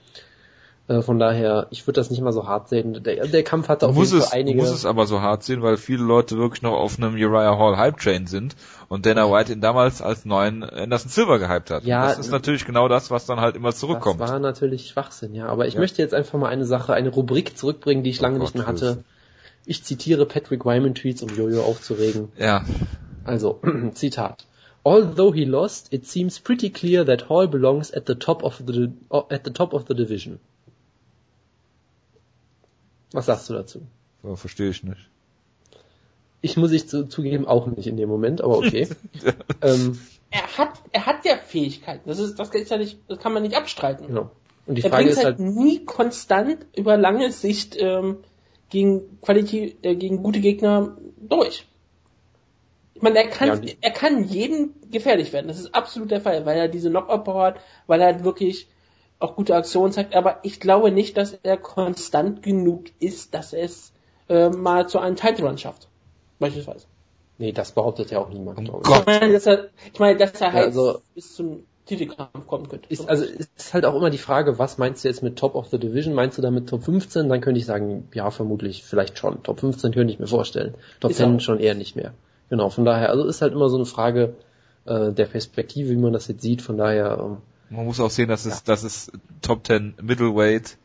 Äh, 0.89 1.03
von 1.03 1.19
daher, 1.19 1.67
ich 1.71 1.87
würde 1.87 2.01
das 2.01 2.11
nicht 2.11 2.23
mal 2.23 2.33
so 2.33 2.47
hart 2.47 2.69
sehen. 2.71 3.03
Der, 3.03 3.27
der 3.27 3.43
Kampf 3.43 3.69
hatte 3.69 3.87
auf 3.89 3.95
muss 3.95 4.11
jeden 4.11 4.23
es, 4.23 4.29
Fall 4.29 4.39
einige. 4.41 4.61
muss 4.63 4.71
es 4.71 4.87
aber 4.87 5.07
so 5.07 5.21
hart 5.21 5.43
sehen, 5.43 5.63
weil 5.63 5.77
viele 5.77 6.03
Leute 6.03 6.39
wirklich 6.39 6.63
noch 6.63 6.73
auf 6.73 6.99
einem 6.99 7.13
Uriah 7.15 7.59
Hall 7.59 7.77
Hype 7.77 7.99
Train 7.99 8.27
sind 8.27 8.57
und 8.89 9.05
Dana 9.05 9.31
White 9.31 9.53
ihn 9.53 9.61
damals 9.61 10.01
als 10.01 10.25
neuen 10.25 10.63
Anderson 10.65 11.11
Silver 11.11 11.39
gehypt 11.39 11.71
hat. 11.71 11.85
Ja, 11.85 12.07
das 12.07 12.19
ist 12.19 12.33
natürlich 12.33 12.65
genau 12.65 12.89
das, 12.89 13.11
was 13.11 13.27
dann 13.27 13.39
halt 13.39 13.55
immer 13.55 13.73
zurückkommt. 13.75 14.21
Das 14.21 14.31
war 14.31 14.39
natürlich 14.39 14.89
Schwachsinn, 14.89 15.35
ja. 15.35 15.47
Aber 15.47 15.67
ich 15.69 15.75
Ja. 15.75 15.81
möchte 15.81 16.01
jetzt 16.01 16.15
einfach 16.15 16.39
mal 16.39 16.49
eine 16.49 16.65
Sache, 16.65 16.95
eine 16.95 17.11
Rubrik 17.11 17.57
zurückbringen, 17.59 18.03
die 18.03 18.11
ich 18.11 18.21
lange 18.21 18.39
Oh 18.39 18.43
nicht 18.43 18.55
mehr 18.55 18.65
Gott, 18.65 18.75
hatte. 18.77 19.05
Ich 19.67 19.85
zitiere 19.85 20.25
Patrick 20.25 20.65
Wyman 20.65 20.95
Tweets, 20.95 21.23
um 21.23 21.29
Jojo 21.37 21.63
aufzuregen. 21.65 22.33
Ja, 22.39 22.65
Also, 23.25 23.61
Zitat. 23.93 24.47
Although 24.85 25.35
he 25.35 25.45
lost, 25.45 25.93
it 25.93 26.07
seems 26.07 26.39
pretty 26.41 26.71
clear 26.71 27.05
that 27.05 27.29
Hall 27.29 27.47
belongs 27.47 27.93
at 27.93 28.07
the 28.07 28.15
top 28.15 28.43
of 28.43 28.63
the 28.67 28.89
at 29.29 29.45
the 29.45 29.51
top 29.53 29.75
of 29.75 29.85
the 29.87 29.95
division. 29.95 30.39
Was 33.13 33.27
sagst 33.27 33.49
du 33.49 33.55
dazu? 33.55 33.83
so, 34.23 34.37
verstehe 34.37 34.71
ich 34.71 34.83
nicht. 34.83 35.11
Ich 36.41 36.57
muss 36.57 36.73
ich 36.73 36.89
zu, 36.89 37.09
zugeben 37.09 37.47
auch 37.47 37.67
nicht 37.67 37.87
in 37.87 37.97
dem 37.97 38.09
Moment, 38.09 38.41
aber 38.41 38.59
okay. 38.59 38.89
ähm, 39.63 39.99
Er 40.31 40.59
hat, 40.59 40.75
er 40.93 41.07
hat 41.07 41.25
ja 41.25 41.37
Fähigkeiten. 41.37 42.09
Das 42.09 42.19
ist, 42.19 42.39
das 42.39 42.51
ist 42.51 42.71
ja 42.71 42.77
nicht, 42.77 42.99
das 43.09 43.19
kann 43.19 43.33
man 43.33 43.43
nicht 43.43 43.57
abstreiten. 43.57 44.07
genau. 44.07 44.31
Und 44.67 44.77
die 44.77 44.83
er 44.83 44.91
Frage 44.91 45.09
ist 45.09 45.17
halt 45.25 45.39
halt, 45.39 45.41
nie 45.41 45.85
konstant 45.85 46.67
über 46.77 46.97
lange 46.99 47.33
Sicht 47.33 47.77
ähm, 47.81 48.19
gegen 48.69 49.21
Qualität, 49.23 49.79
äh, 49.83 49.97
gegen 49.97 50.23
gute 50.23 50.41
Gegner 50.41 50.97
durch. 51.17 51.67
Ich 52.95 53.03
meine, 53.03 53.19
er 53.19 53.29
kann, 53.29 53.63
Ja, 53.63 53.73
er 53.81 53.91
kann 53.91 54.25
jedem 54.25 54.75
gefährlich 54.91 55.33
werden. 55.33 55.49
Das 55.49 55.59
ist 55.59 55.75
absolut 55.75 56.11
der 56.11 56.21
Fall, 56.21 56.45
weil 56.45 56.59
er 56.59 56.69
diese 56.69 56.91
Knockout-Power 56.91 57.45
hat, 57.45 57.61
weil 57.87 58.01
er 58.01 58.09
halt 58.09 58.25
wirklich 58.25 58.69
auch 59.21 59.37
gute 59.37 59.55
Aktionen 59.55 59.93
zeigt. 59.93 60.15
Aber 60.15 60.39
ich 60.43 60.61
glaube 60.61 60.91
nicht, 60.91 61.17
dass 61.17 61.33
er 61.43 61.57
konstant 61.57 62.43
genug 62.43 62.85
ist, 63.01 63.35
dass 63.35 63.53
er 63.53 63.65
es 63.65 63.93
äh, 64.29 64.49
mal 64.51 64.89
zu 64.89 64.99
einem 64.99 65.17
Title 65.17 65.47
Run 65.47 65.59
schafft. 65.59 65.89
Beispielsweise. 66.39 66.87
nee, 67.39 67.53
das 67.53 67.73
behauptet 67.73 68.11
ja 68.11 68.19
auch 68.21 68.29
niemand. 68.29 68.71
Gott. 68.71 69.01
Ich 69.01 69.07
meine, 69.07 69.33
dass 69.33 69.47
er, 69.47 69.69
ich 69.93 69.99
meine, 69.99 70.19
dass 70.19 70.41
er 70.41 70.53
halt 70.53 70.67
also- 70.67 71.01
bis 71.15 71.35
zum 71.35 71.65
Titelkampf 71.87 72.47
kommen 72.47 72.69
könnte. 72.69 72.87
Ist, 72.91 73.09
also 73.09 73.25
ist 73.25 73.73
halt 73.73 73.87
auch 73.87 73.95
immer 73.95 74.11
die 74.11 74.19
Frage, 74.19 74.59
was 74.59 74.77
meinst 74.77 75.03
du 75.03 75.09
jetzt 75.09 75.23
mit 75.23 75.37
Top 75.37 75.55
of 75.55 75.69
the 75.69 75.79
Division? 75.79 76.15
Meinst 76.15 76.37
du 76.37 76.43
damit 76.43 76.69
Top 76.69 76.85
15? 76.85 77.31
Dann 77.31 77.41
könnte 77.41 77.59
ich 77.59 77.65
sagen, 77.65 78.07
ja, 78.13 78.31
vermutlich, 78.31 78.85
vielleicht 78.85 79.19
schon. 79.19 79.43
Top 79.43 79.61
15 79.61 79.93
könnte 79.93 80.13
ich 80.13 80.19
mir 80.21 80.27
vorstellen. 80.27 80.75
Top 81.01 81.11
Ist 81.13 81.17
10 81.17 81.37
auch. 81.37 81.41
schon 81.41 81.59
eher 81.59 81.75
nicht 81.75 81.97
mehr. 81.97 82.13
Genau, 82.51 82.69
von 82.69 82.85
daher, 82.85 83.09
also 83.09 83.25
ist 83.25 83.41
halt 83.41 83.55
immer 83.55 83.71
so 83.71 83.77
eine 83.77 83.87
Frage 83.87 84.35
äh, 84.85 85.13
der 85.13 85.25
Perspektive, 85.25 85.89
wie 85.91 85.97
man 85.97 86.13
das 86.13 86.29
jetzt 86.29 86.43
sieht. 86.43 86.61
Von 86.61 86.77
daher, 86.77 87.19
ähm, 87.23 87.37
Man 87.71 87.85
muss 87.85 88.01
auch 88.01 88.11
sehen, 88.11 88.29
dass 88.29 88.45
es, 88.47 88.65
dass 88.65 88.83
es 88.83 89.11
Top 89.43 89.67
10 89.67 89.95
Middleweight 90.03 90.79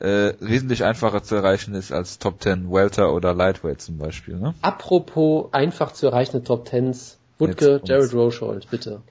äh, 0.00 0.34
wesentlich 0.40 0.84
einfacher 0.84 1.22
zu 1.22 1.34
erreichen 1.34 1.74
ist 1.74 1.90
als 1.92 2.18
Top 2.18 2.42
10 2.42 2.70
Welter 2.70 3.12
oder 3.14 3.34
Lightweight 3.34 3.80
zum 3.80 3.98
Beispiel. 3.98 4.36
Ne? 4.36 4.54
apropos 4.62 5.48
einfach 5.52 5.92
zu 5.92 6.06
erreichende 6.06 6.44
Top 6.44 6.68
10s, 6.68 7.16
Wutke, 7.38 7.52
Jetzt 7.52 7.68
kommt's. 7.68 7.88
Jared 7.88 8.14
Rochold, 8.14 8.70
bitte. 8.70 9.02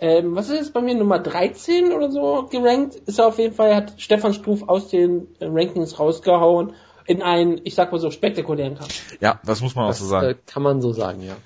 Ähm, 0.00 0.36
was 0.36 0.48
ist 0.48 0.54
jetzt 0.56 0.72
bei 0.74 0.80
mir 0.80 0.94
Nummer 0.94 1.18
13 1.18 1.92
oder 1.92 2.10
so 2.10 2.46
gerankt? 2.50 2.94
Ist 3.06 3.18
er 3.18 3.26
auf 3.26 3.38
jeden 3.38 3.54
Fall, 3.54 3.74
hat 3.74 3.94
Stefan 4.00 4.32
Struf 4.32 4.68
aus 4.68 4.88
den 4.88 5.26
äh, 5.40 5.46
Rankings 5.46 5.98
rausgehauen 5.98 6.72
in 7.06 7.22
einen, 7.22 7.60
ich 7.64 7.74
sag 7.74 7.90
mal 7.90 7.98
so, 7.98 8.10
spektakulären 8.10 8.76
Kampf. 8.76 9.16
Ja, 9.20 9.40
das 9.44 9.60
muss 9.60 9.74
man 9.74 9.86
auch 9.86 9.88
Das 9.88 9.98
so 9.98 10.06
sagen. 10.06 10.26
äh, 10.28 10.34
kann 10.46 10.62
man 10.62 10.80
so 10.82 10.92
sagen, 10.92 11.22
ja. 11.22 11.36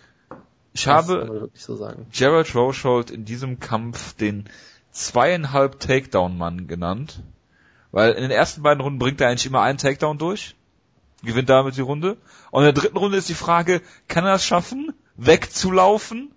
ich 0.75 0.85
Das 0.85 0.93
habe 0.93 1.49
so 1.55 1.77
sagen. 1.77 2.07
Jared 2.13 2.55
Rochold 2.55 3.11
in 3.11 3.25
diesem 3.25 3.59
Kampf 3.61 4.15
den 4.15 4.45
zweieinhalb 4.93 5.81
Takedown-Mann 5.81 6.69
genannt, 6.69 7.23
weil 7.91 8.13
in 8.13 8.23
den 8.23 8.31
ersten 8.31 8.63
beiden 8.63 8.81
Runden 8.81 8.99
bringt 8.99 9.21
er 9.21 9.29
eigentlich 9.29 9.47
immer 9.47 9.63
einen 9.63 9.79
Takedown 9.79 10.19
durch, 10.19 10.55
gewinnt 11.23 11.49
damit 11.49 11.77
die 11.77 11.83
Runde. 11.83 12.17
Und 12.51 12.63
in 12.63 12.75
der 12.75 12.81
dritten 12.81 12.97
Runde 12.97 13.19
ist 13.19 13.29
die 13.29 13.35
Frage, 13.35 13.81
kann 14.09 14.25
er 14.25 14.35
es 14.35 14.47
schaffen, 14.47 14.93
wegzulaufen, 15.17 16.33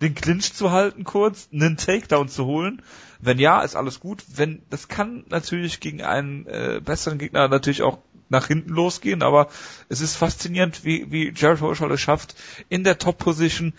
den 0.00 0.14
Clinch 0.14 0.52
zu 0.52 0.70
halten 0.70 1.04
kurz, 1.04 1.48
einen 1.52 1.76
Takedown 1.76 2.28
zu 2.28 2.44
holen? 2.44 2.82
Wenn 3.20 3.38
ja, 3.38 3.62
ist 3.62 3.76
alles 3.76 4.00
gut. 4.00 4.22
Wenn 4.34 4.62
das 4.70 4.88
kann 4.88 5.24
natürlich 5.28 5.80
gegen 5.80 6.02
einen 6.02 6.46
äh, 6.46 6.80
besseren 6.84 7.18
Gegner 7.18 7.48
natürlich 7.48 7.82
auch 7.82 7.98
nach 8.28 8.46
hinten 8.46 8.70
losgehen, 8.70 9.22
aber 9.22 9.48
es 9.88 10.00
ist 10.00 10.16
faszinierend, 10.16 10.84
wie, 10.84 11.10
wie 11.10 11.32
Jared 11.34 11.62
Rochold 11.62 11.92
es 11.92 12.00
schafft, 12.00 12.34
in 12.68 12.84
der 12.84 12.98
Top-Position 12.98 13.74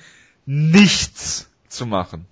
nichts 0.45 1.49
zu 1.67 1.85
machen. 1.85 2.25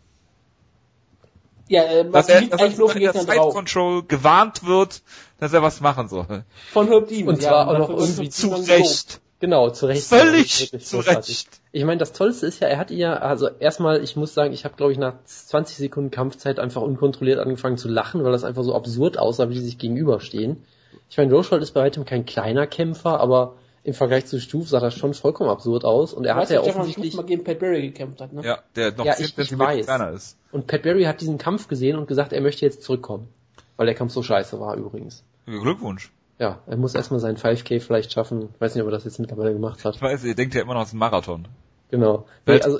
Ja, 1.68 1.84
äh, 1.84 2.10
Dass 2.10 2.30
er, 2.30 2.42
dass 2.42 2.62
er 2.62 2.96
in 2.96 3.02
der 3.02 3.14
Side 3.14 3.26
drauf? 3.26 3.54
Control 3.54 4.04
gewarnt 4.04 4.66
wird, 4.66 5.02
dass 5.40 5.54
er 5.54 5.62
was 5.62 5.82
machen 5.82 6.08
soll. 6.08 6.44
Von 6.72 6.88
Herb 6.88 7.08
Dean. 7.08 7.28
Und 7.28 7.42
zwar 7.42 7.68
auch 7.68 7.78
noch 7.78 7.90
irgendwie 7.90 8.30
Zu 8.30 8.50
Recht. 8.50 9.22
Genau, 9.40 9.70
zu 9.72 9.88
Recht. 9.88 10.04
Völlig 10.04 10.72
zu. 10.86 11.00
Recht. 11.00 11.48
Ich 11.74 11.84
meine, 11.84 11.98
das 11.98 12.14
Tollste 12.14 12.48
ist 12.48 12.62
ja, 12.62 12.70
er 12.70 12.78
hat 12.78 12.92
ja, 12.92 13.16
also 13.16 13.50
erstmal, 13.60 14.02
ich 14.02 14.16
muss 14.16 14.34
sagen, 14.34 14.54
ich 14.54 14.64
habe, 14.64 14.76
glaube 14.76 14.94
ich, 14.94 14.98
nach 14.98 15.16
20 15.26 15.76
Sekunden 15.76 16.12
Kampfzeit 16.12 16.60
einfach 16.60 16.82
unkontrolliert 16.82 17.40
angefangen 17.40 17.78
zu 17.78 17.90
lachen, 17.90 18.24
weil 18.24 18.32
das 18.32 18.46
einfach 18.46 18.64
so 18.64 18.74
absurd 18.74 19.18
aussah, 19.18 19.50
wie 19.50 19.56
die 19.56 19.60
sich 19.60 19.78
gegenüberstehen. 19.78 20.64
Ich 21.10 21.18
meine, 21.18 21.34
Rochold 21.34 21.62
ist 21.62 21.74
bei 21.74 21.82
weitem 21.82 22.06
kein 22.06 22.26
kleiner 22.26 22.68
Kämpfer, 22.68 23.20
aber 23.20 23.56
im 23.84 23.94
Vergleich 23.94 24.26
zu 24.26 24.40
Stuf 24.40 24.70
sah 24.70 24.80
das 24.80 24.94
schon 24.96 25.14
vollkommen 25.14 25.50
absurd 25.50 25.84
aus 25.86 26.14
und 26.14 26.26
er 26.26 26.36
hatte 26.36 26.54
ja 26.54 26.62
offensichtlich, 26.62 27.16
mal 27.16 27.24
gegen 27.26 27.44
Pat 27.44 27.60
Barry 27.60 27.82
gekämpft 27.82 28.22
hat, 28.22 28.32
ne? 28.34 28.42
Ja, 28.46 28.60
der 28.76 28.94
noch 28.96 29.06
Ja, 29.06 29.14
10 29.16 29.26
ich- 29.26 29.38
ich 29.38 29.60
weiß. 29.60 29.86
kleiner 29.86 30.12
ist. 30.12 30.38
und 30.52 30.68
Pat 30.68 30.84
Barry 30.84 31.04
hat 31.04 31.20
diesen 31.22 31.38
Kampf 31.38 31.68
gesehen 31.68 31.98
und 31.98 32.08
gesagt, 32.08 32.32
er 32.34 32.42
möchte 32.42 32.66
jetzt 32.66 32.84
zurückkommen. 32.84 33.28
Weil 33.76 33.88
der 33.88 33.96
Kampf 33.96 34.14
so 34.14 34.22
scheiße 34.24 34.60
war 34.60 34.76
übrigens. 34.76 35.24
Glückwunsch. 35.48 36.12
Ja, 36.40 36.60
er 36.68 36.78
muss 36.78 36.94
erstmal 36.96 37.20
seinen 37.20 37.38
5K 37.38 37.80
vielleicht 37.80 38.12
schaffen. 38.14 38.50
Ich 38.54 38.62
weiß 38.62 38.76
nicht, 38.76 38.82
ob 38.84 38.88
er 38.88 38.92
das 38.92 39.04
jetzt 39.04 39.20
mittlerweile 39.20 39.52
gemacht 39.54 39.84
hat. 39.84 39.96
Ich 39.96 40.02
weiß, 40.02 40.24
ihr 40.26 40.36
denkt 40.36 40.54
ja 40.56 40.62
immer 40.62 40.76
noch, 40.76 40.82
es 40.84 40.90
ist 40.90 40.94
ein 40.94 41.00
Marathon. 41.00 41.48
Genau. 41.90 42.26
Nee, 42.46 42.54
Welt- 42.54 42.66
also 42.66 42.80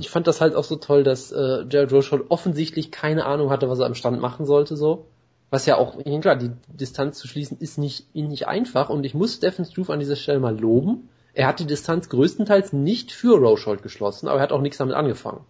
ich, 0.00 0.10
fand 0.10 0.26
das 0.26 0.40
halt 0.40 0.54
auch 0.54 0.64
so 0.64 0.76
toll, 0.76 1.02
dass 1.04 1.32
äh, 1.32 1.64
Jared 1.70 1.92
Rochold 1.92 2.24
offensichtlich 2.30 2.90
keine 2.90 3.24
Ahnung 3.24 3.50
hatte, 3.50 3.68
was 3.68 3.78
er 3.80 3.86
am 3.86 3.94
Stand 3.94 4.20
machen 4.20 4.46
sollte 4.46 4.76
so. 4.76 5.06
Was 5.52 5.66
ja 5.66 5.76
auch, 5.76 6.02
klar, 6.02 6.36
die 6.36 6.50
Distanz 6.68 7.18
zu 7.18 7.28
schließen 7.28 7.58
ist 7.60 7.76
nicht, 7.76 8.14
nicht 8.14 8.48
einfach 8.48 8.88
und 8.88 9.04
ich 9.04 9.12
muss 9.12 9.34
Stephen 9.34 9.66
Struve 9.66 9.92
an 9.92 10.00
dieser 10.00 10.16
Stelle 10.16 10.40
mal 10.40 10.58
loben. 10.58 11.10
Er 11.34 11.46
hat 11.46 11.60
die 11.60 11.66
Distanz 11.66 12.08
größtenteils 12.08 12.72
nicht 12.72 13.12
für 13.12 13.38
Rochold 13.38 13.82
geschlossen, 13.82 14.28
aber 14.28 14.38
er 14.38 14.44
hat 14.44 14.52
auch 14.52 14.62
nichts 14.62 14.78
damit 14.78 14.94
angefangen. 14.94 15.44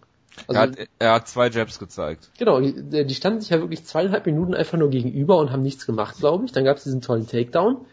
Also, 0.47 0.59
er, 0.59 0.61
hat, 0.61 0.89
er 0.99 1.13
hat 1.13 1.29
zwei 1.29 1.47
Jabs 1.47 1.79
gezeigt. 1.79 2.31
Genau, 2.37 2.59
die, 2.59 3.05
die 3.05 3.15
standen 3.15 3.39
sich 3.39 3.51
ja 3.51 3.61
wirklich 3.61 3.85
zweieinhalb 3.85 4.25
Minuten 4.25 4.53
einfach 4.53 4.77
nur 4.77 4.89
gegenüber 4.89 5.37
und 5.37 5.53
haben 5.53 5.63
nichts 5.63 5.85
gemacht, 5.85 6.17
glaube 6.17 6.43
ich. 6.43 6.51
Dann 6.51 6.65
gab 6.65 6.75
es 6.75 6.83
diesen 6.83 6.99
tollen 6.99 7.25
Takedown. 7.25 7.85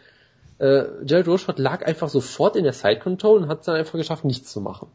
Äh, 0.60 1.06
Jared 1.06 1.26
Rochold 1.26 1.58
lag 1.58 1.86
einfach 1.86 2.10
sofort 2.10 2.54
in 2.54 2.64
der 2.64 2.74
Side 2.74 2.98
Control 2.98 3.42
und 3.42 3.48
hat 3.48 3.60
es 3.60 3.66
dann 3.66 3.76
einfach 3.76 3.94
geschafft, 3.94 4.26
nichts 4.26 4.52
zu 4.52 4.60
machen. 4.60 4.88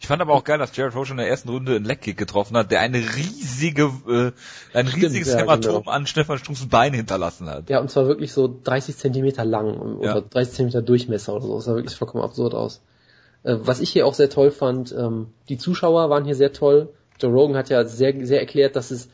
Ich 0.00 0.06
fand 0.06 0.22
aber 0.22 0.34
auch 0.34 0.44
geil, 0.44 0.58
dass 0.58 0.76
Jared 0.76 0.94
Roche 0.94 1.10
in 1.10 1.16
der 1.16 1.28
ersten 1.28 1.48
Runde 1.48 1.74
einen 1.74 1.84
Leckkick 1.84 2.16
getroffen 2.16 2.56
hat, 2.56 2.70
der 2.70 2.78
eine 2.78 2.98
riesige, 2.98 3.90
äh, 4.08 4.32
ein 4.72 4.86
Stimmt, 4.86 5.02
riesiges 5.02 5.32
ja, 5.32 5.38
Hämatom 5.38 5.80
genau. 5.80 5.90
an 5.90 6.06
Stefan 6.06 6.38
Strußs 6.38 6.68
Bein 6.68 6.94
hinterlassen 6.94 7.48
hat. 7.50 7.68
Ja, 7.68 7.80
und 7.80 7.90
zwar 7.90 8.06
wirklich 8.06 8.32
so 8.32 8.60
30 8.62 8.96
Zentimeter 8.96 9.44
lang 9.44 9.74
oder 9.98 10.14
Ja. 10.14 10.20
30 10.20 10.54
Zentimeter 10.54 10.82
Durchmesser 10.82 11.34
oder 11.34 11.42
so. 11.42 11.54
Das 11.56 11.64
sah 11.64 11.74
wirklich 11.74 11.96
vollkommen 11.96 12.22
absurd 12.22 12.54
aus. 12.54 12.80
Äh, 13.42 13.56
was 13.58 13.80
ich 13.80 13.90
hier 13.90 14.06
auch 14.06 14.14
sehr 14.14 14.30
toll 14.30 14.52
fand, 14.52 14.92
ähm, 14.92 15.32
die 15.48 15.58
Zuschauer 15.58 16.08
waren 16.08 16.24
hier 16.24 16.36
sehr 16.36 16.52
toll. 16.52 16.90
Joe 17.20 17.32
Rogan 17.32 17.56
hat 17.56 17.68
ja 17.68 17.84
sehr, 17.84 18.14
sehr 18.24 18.38
erklärt, 18.38 18.76
dass 18.76 18.92
es, 18.92 19.08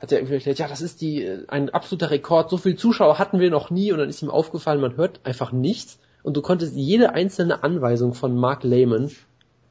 hat 0.00 0.10
ja 0.10 0.18
irgendwie 0.18 0.34
erklärt, 0.34 0.58
ja, 0.58 0.68
das 0.68 0.80
ist 0.80 1.00
die, 1.00 1.24
äh, 1.24 1.44
ein 1.48 1.70
absoluter 1.70 2.10
Rekord, 2.10 2.50
so 2.50 2.56
viele 2.56 2.76
Zuschauer 2.76 3.18
hatten 3.18 3.38
wir 3.40 3.50
noch 3.50 3.70
nie 3.70 3.92
und 3.92 3.98
dann 3.98 4.08
ist 4.08 4.22
ihm 4.22 4.30
aufgefallen, 4.30 4.80
man 4.80 4.96
hört 4.96 5.20
einfach 5.24 5.52
nichts 5.52 5.98
und 6.22 6.36
du 6.36 6.42
konntest 6.42 6.74
jede 6.74 7.12
einzelne 7.14 7.62
Anweisung 7.62 8.14
von 8.14 8.34
Mark 8.36 8.64
Lehman 8.64 9.10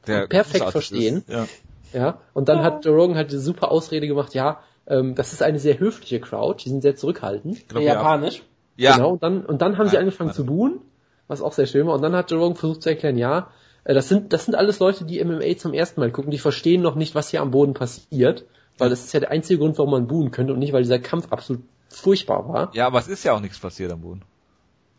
Der 0.06 0.26
perfekt 0.26 0.70
verstehen. 0.70 1.18
Ist. 1.18 1.28
Ja. 1.28 1.46
Ja, 1.92 2.20
und 2.34 2.48
dann 2.48 2.62
hat 2.62 2.84
Joe 2.84 2.94
Rogan 2.94 3.16
halt 3.16 3.32
diese 3.32 3.40
super 3.42 3.72
Ausrede 3.72 4.06
gemacht, 4.06 4.32
ja, 4.34 4.60
ähm, 4.86 5.16
das 5.16 5.32
ist 5.32 5.42
eine 5.42 5.58
sehr 5.58 5.80
höfliche 5.80 6.20
Crowd, 6.20 6.62
die 6.64 6.68
sind 6.68 6.82
sehr 6.82 6.94
zurückhaltend. 6.94 7.56
Ich 7.58 7.68
glaub, 7.68 7.82
Ja, 7.82 7.88
ja. 7.88 7.94
Japanisch. 7.94 8.42
ja. 8.76 8.94
Genau, 8.94 9.10
und 9.10 9.22
dann, 9.24 9.44
und 9.44 9.60
dann 9.60 9.76
haben 9.76 9.88
sie 9.88 9.94
Ja, 9.94 10.00
angefangen 10.00 10.28
warte. 10.28 10.36
zu 10.42 10.46
buhen, 10.46 10.78
was 11.26 11.42
auch 11.42 11.52
sehr 11.52 11.66
schön 11.66 11.88
war. 11.88 11.94
Und 11.94 12.02
dann 12.02 12.14
hat 12.14 12.30
Joe 12.30 12.38
Rogan 12.38 12.54
versucht 12.56 12.82
zu 12.82 12.90
erklären, 12.90 13.18
ja, 13.18 13.50
äh, 13.82 13.92
das 13.94 14.08
sind, 14.08 14.32
das 14.32 14.44
sind 14.44 14.54
alles 14.54 14.78
Leute, 14.78 15.04
die 15.04 15.22
MMA 15.24 15.56
zum 15.56 15.72
ersten 15.74 15.98
Mal 16.00 16.12
gucken, 16.12 16.30
die 16.30 16.38
verstehen 16.38 16.80
noch 16.80 16.94
nicht, 16.94 17.16
was 17.16 17.28
hier 17.30 17.40
am 17.40 17.50
Boden 17.50 17.74
passiert, 17.74 18.44
weil 18.80 18.90
das 18.90 19.04
ist 19.04 19.12
ja 19.12 19.20
der 19.20 19.30
einzige 19.30 19.58
Grund, 19.60 19.78
warum 19.78 19.90
man 19.92 20.06
buhen 20.06 20.30
könnte 20.30 20.52
und 20.52 20.58
nicht, 20.58 20.72
weil 20.72 20.82
dieser 20.82 20.98
Kampf 20.98 21.28
absolut 21.30 21.62
furchtbar 21.88 22.48
war. 22.48 22.70
ja, 22.74 22.86
aber 22.86 22.98
es 22.98 23.08
ist 23.08 23.24
ja 23.24 23.32
auch 23.34 23.40
nichts 23.40 23.58
passiert 23.58 23.90
am 23.92 24.00
Boden. 24.00 24.22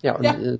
Ja, 0.03 0.15
und, 0.17 0.23
Ja. 0.23 0.33
Äh, 0.33 0.57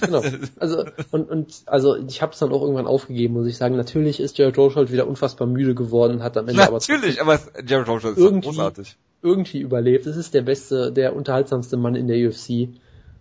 genau. 0.00 0.22
Also, 0.60 0.84
und, 1.10 1.28
und, 1.28 1.62
also, 1.66 1.96
ich 1.96 2.22
habe 2.22 2.32
es 2.32 2.38
dann 2.38 2.52
auch 2.52 2.62
irgendwann 2.62 2.86
aufgegeben, 2.86 3.34
muss 3.34 3.46
ich 3.48 3.56
sagen. 3.56 3.76
Natürlich 3.76 4.20
ist 4.20 4.38
Jared 4.38 4.56
Rochold 4.56 4.92
wieder 4.92 5.08
unfassbar 5.08 5.48
müde 5.48 5.74
geworden, 5.74 6.22
hat 6.22 6.36
am 6.36 6.46
Ende 6.48 6.62
aber 6.62 6.74
Natürlich, 6.78 7.20
aber 7.20 7.34
es- 7.34 7.50
Jared 7.66 7.88
Roche 7.88 8.08
ist 8.10 8.18
Irgendwie- 8.18 8.46
großartig. 8.48 8.96
irgendwie 9.22 9.58
überlebt. 9.60 10.06
Es 10.06 10.16
ist 10.16 10.32
der 10.32 10.42
beste, 10.42 10.92
der 10.92 11.16
unterhaltsamste 11.16 11.76
Mann 11.76 11.96
in 11.96 12.06
der 12.06 12.18
UFC. 12.28 12.68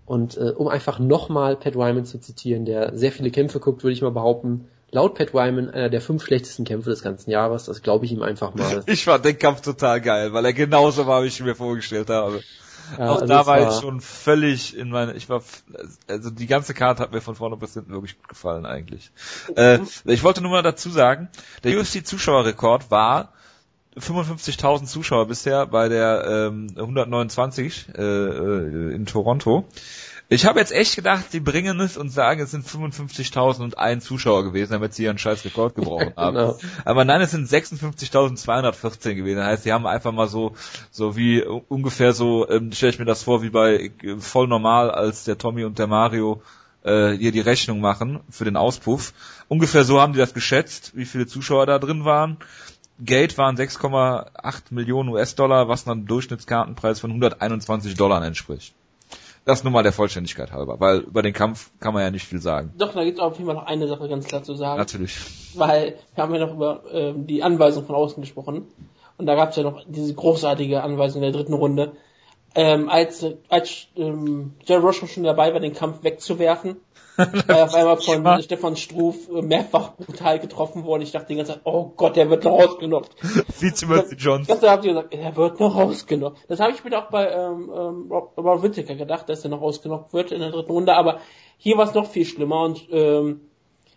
Und 0.05 0.37
äh, 0.37 0.51
um 0.55 0.67
einfach 0.67 0.99
nochmal 0.99 1.55
Pat 1.55 1.75
Wyman 1.75 2.05
zu 2.05 2.19
zitieren, 2.19 2.65
der 2.65 2.95
sehr 2.95 3.11
viele 3.11 3.31
Kämpfe 3.31 3.59
guckt, 3.59 3.83
würde 3.83 3.93
ich 3.93 4.01
mal 4.01 4.11
behaupten, 4.11 4.65
laut 4.93 5.15
Pat 5.15 5.33
Wyman 5.33 5.69
einer 5.69 5.89
der 5.89 6.01
fünf 6.01 6.23
schlechtesten 6.23 6.63
Kämpfe 6.63 6.89
des 6.89 7.03
ganzen 7.03 7.29
Jahres. 7.31 7.65
Das 7.65 7.81
glaube 7.81 8.05
ich 8.05 8.11
ihm 8.11 8.21
einfach 8.21 8.53
mal. 8.53 8.83
Ich 8.93 9.03
fand 9.05 9.25
den 9.25 9.37
Kampf 9.37 9.61
total 9.61 10.01
geil, 10.01 10.33
weil 10.33 10.45
er 10.45 10.53
genauso 10.53 11.07
war, 11.07 11.23
wie 11.23 11.27
ich 11.27 11.39
ihn 11.39 11.45
mir 11.45 11.55
vorgestellt 11.55 12.09
habe. 12.09 12.41
Ja, 12.97 13.09
auch 13.09 13.13
also 13.15 13.25
da 13.25 13.45
war 13.45 13.67
ich 13.67 13.79
schon 13.79 14.01
völlig 14.01 14.77
in 14.77 14.89
meine, 14.89 15.13
ich 15.13 15.29
war, 15.29 15.41
also 16.07 16.29
die 16.29 16.47
ganze 16.47 16.73
Karte 16.73 17.01
hat 17.01 17.11
mir 17.11 17.21
von 17.21 17.35
vorne 17.35 17.57
bis 17.57 17.73
hinten 17.73 17.91
wirklich 17.91 18.17
gut 18.17 18.27
gefallen 18.27 18.65
eigentlich. 18.65 19.11
Äh, 19.55 19.79
ich 20.05 20.23
wollte 20.23 20.41
nur 20.41 20.51
mal 20.51 20.61
dazu 20.63 20.89
sagen, 20.89 21.29
der 21.63 21.79
UFC-Zuschauerrekord 21.79 22.91
war 22.91 23.33
55.000 23.97 24.85
Zuschauer 24.85 25.27
bisher 25.27 25.65
bei 25.65 25.87
der 25.87 26.49
ähm, 26.51 26.67
129 26.75 27.89
äh, 27.95 28.01
äh, 28.01 28.93
in 28.93 29.05
Toronto. 29.05 29.65
Ich 30.29 30.45
habe 30.45 30.59
jetzt 30.59 30.71
echt 30.71 30.95
gedacht, 30.95 31.31
sie 31.31 31.39
bringen 31.39 31.79
es 31.79 31.97
und 31.97 32.09
sagen, 32.09 32.41
es 32.41 32.51
sind 32.51 32.65
55.001 32.65 33.99
Zuschauer 33.99 34.43
gewesen, 34.43 34.71
damit 34.71 34.93
sie 34.93 35.03
ihren 35.03 35.17
scheiß 35.17 35.45
Rekord 35.45 35.75
gebrochen 35.75 36.13
haben. 36.15 36.35
genau. 36.35 36.57
Aber 36.85 37.05
nein, 37.05 37.21
es 37.21 37.31
sind 37.31 37.47
56.214 37.47 39.15
gewesen. 39.15 39.37
Das 39.37 39.45
heißt, 39.45 39.63
sie 39.63 39.73
haben 39.73 39.85
einfach 39.85 40.11
mal 40.11 40.27
so, 40.27 40.55
so 40.91 41.15
wie 41.15 41.43
ungefähr 41.43 42.13
so, 42.13 42.49
ähm, 42.49 42.71
stelle 42.71 42.91
ich 42.91 42.99
mir 42.99 43.05
das 43.05 43.23
vor, 43.23 43.43
wie 43.43 43.49
bei 43.49 43.91
äh, 44.01 44.17
voll 44.17 44.47
normal, 44.47 44.91
als 44.91 45.25
der 45.25 45.37
Tommy 45.37 45.65
und 45.65 45.77
der 45.77 45.87
Mario 45.87 46.41
äh, 46.83 47.11
hier 47.11 47.31
die 47.31 47.41
Rechnung 47.41 47.81
machen 47.81 48.21
für 48.29 48.45
den 48.45 48.57
Auspuff. 48.57 49.13
Ungefähr 49.49 49.83
so 49.83 49.99
haben 49.99 50.13
die 50.13 50.19
das 50.19 50.33
geschätzt, 50.33 50.93
wie 50.95 51.05
viele 51.05 51.27
Zuschauer 51.27 51.65
da 51.65 51.79
drin 51.79 52.05
waren. 52.05 52.37
Gate 52.99 53.37
waren 53.37 53.57
6,8 53.57 54.61
Millionen 54.69 55.09
US-Dollar, 55.09 55.67
was 55.67 55.87
einem 55.87 56.05
Durchschnittskartenpreis 56.05 56.99
von 56.99 57.11
121 57.11 57.95
Dollar 57.95 58.23
entspricht. 58.23 58.73
Das 59.45 59.63
nur 59.63 59.73
mal 59.73 59.83
der 59.83 59.91
Vollständigkeit 59.91 60.53
halber, 60.53 60.79
weil 60.79 60.99
über 60.99 61.21
den 61.21 61.33
Kampf 61.33 61.71
kann 61.79 61.93
man 61.93 62.01
ja 62.01 62.11
nicht 62.11 62.25
viel 62.25 62.39
sagen. 62.39 62.73
Doch, 62.77 62.93
da 62.93 63.03
gibt 63.03 63.17
es 63.17 63.23
auf 63.23 63.33
jeden 63.33 63.47
Fall 63.47 63.55
noch 63.55 63.65
eine 63.65 63.87
Sache 63.87 64.07
ganz 64.07 64.25
klar 64.25 64.41
zu 64.43 64.55
sagen. 64.55 64.79
Natürlich. 64.79 65.19
Weil 65.55 65.97
wir 66.15 66.23
haben 66.23 66.33
ja 66.33 66.45
noch 66.45 66.53
über 66.53 66.83
äh, 66.93 67.13
die 67.15 67.43
Anweisung 67.43 67.85
von 67.85 67.95
außen 67.95 68.21
gesprochen. 68.21 68.67
Und 69.17 69.25
da 69.25 69.35
gab 69.35 69.49
es 69.49 69.57
ja 69.57 69.63
noch 69.63 69.83
diese 69.85 70.13
großartige 70.13 70.81
Anweisung 70.81 71.21
in 71.21 71.31
der 71.31 71.39
dritten 71.39 71.53
Runde. 71.53 71.91
Ähm, 72.55 72.87
als 72.87 73.25
als 73.49 73.87
ähm, 73.95 74.53
Jerry 74.65 74.81
Rocha 74.81 75.07
schon 75.07 75.23
dabei 75.23 75.53
war, 75.53 75.59
den 75.59 75.73
Kampf 75.73 76.03
wegzuwerfen, 76.03 76.77
weil 77.47 77.61
auf 77.61 77.73
einmal 77.75 77.97
von 77.97 78.23
ja. 78.23 78.41
Stefan 78.41 78.75
Struf 78.75 79.29
mehrfach 79.29 79.95
brutal 79.95 80.39
getroffen 80.39 80.83
wurde. 80.83 81.03
Ich 81.03 81.11
dachte 81.11 81.27
die 81.27 81.35
ganze 81.35 81.53
Zeit, 81.53 81.61
oh 81.63 81.91
Gott, 81.95 82.15
der 82.15 82.29
wird 82.29 82.43
noch 82.43 82.59
rausgenockt. 82.59 83.15
Wie 83.59 83.71
Timothy 83.71 84.15
Johnson. 84.15 84.47
Das, 84.47 84.59
das 84.59 84.69
habt 84.69 84.85
ihr 84.85 84.93
gesagt, 84.93 85.13
er 85.13 85.35
wird 85.35 85.59
noch 85.59 85.75
rausgenockt. 85.75 86.37
Das 86.47 86.59
habe 86.59 86.71
ich 86.71 86.83
mir 86.83 86.97
auch 86.97 87.09
bei 87.09 87.29
ähm, 87.29 87.71
ähm, 87.75 88.11
Rob 88.11 88.63
Whittaker 88.63 88.95
gedacht, 88.95 89.29
dass 89.29 89.43
er 89.43 89.51
noch 89.51 89.61
rausgenockt 89.61 90.13
wird 90.13 90.31
in 90.31 90.39
der 90.39 90.51
dritten 90.51 90.71
Runde, 90.71 90.95
aber 90.95 91.19
hier 91.57 91.77
war 91.77 91.85
es 91.85 91.93
noch 91.93 92.07
viel 92.07 92.25
schlimmer 92.25 92.61
und 92.63 92.87
ähm, 92.91 93.41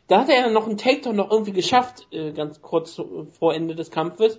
da 0.09 0.21
hat 0.21 0.29
er 0.29 0.41
ja 0.41 0.51
noch 0.51 0.67
einen 0.67 0.77
Takedown 0.77 1.17
noch 1.17 1.31
irgendwie 1.31 1.53
geschafft, 1.53 2.07
äh, 2.13 2.33
ganz 2.33 2.63
kurz 2.63 3.01
vor 3.39 3.55
Ende 3.55 3.75
des 3.75 3.91
Kampfes. 3.91 4.39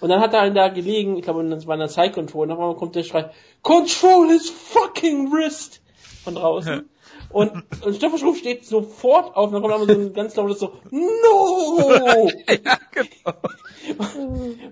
Und 0.00 0.10
dann 0.10 0.20
hat 0.20 0.34
er 0.34 0.50
da 0.50 0.68
gelegen, 0.68 1.16
ich 1.16 1.22
glaube, 1.22 1.48
das 1.48 1.66
war 1.66 1.74
in 1.74 1.80
der 1.80 1.88
Side 1.88 2.12
Control, 2.12 2.50
und 2.50 2.58
dann 2.58 2.76
kommt 2.76 2.96
der 2.96 3.02
Schrei, 3.02 3.30
Control 3.62 4.28
his 4.28 4.50
fucking 4.50 5.30
wrist! 5.32 5.80
Von 6.24 6.34
draußen. 6.34 6.88
Und, 7.30 7.52
und 7.84 7.96
Stefan 7.96 8.18
Schrumpf 8.18 8.38
steht 8.38 8.64
sofort 8.64 9.36
auf, 9.36 9.46
und 9.46 9.52
dann 9.52 9.62
kommt 9.62 9.74
aber 9.74 9.86
so 9.86 9.92
ein 9.92 10.12
ganz 10.12 10.36
lautes 10.36 10.60
so, 10.60 10.72
No! 10.90 12.30
ja, 12.48 12.78
genau. 12.90 13.34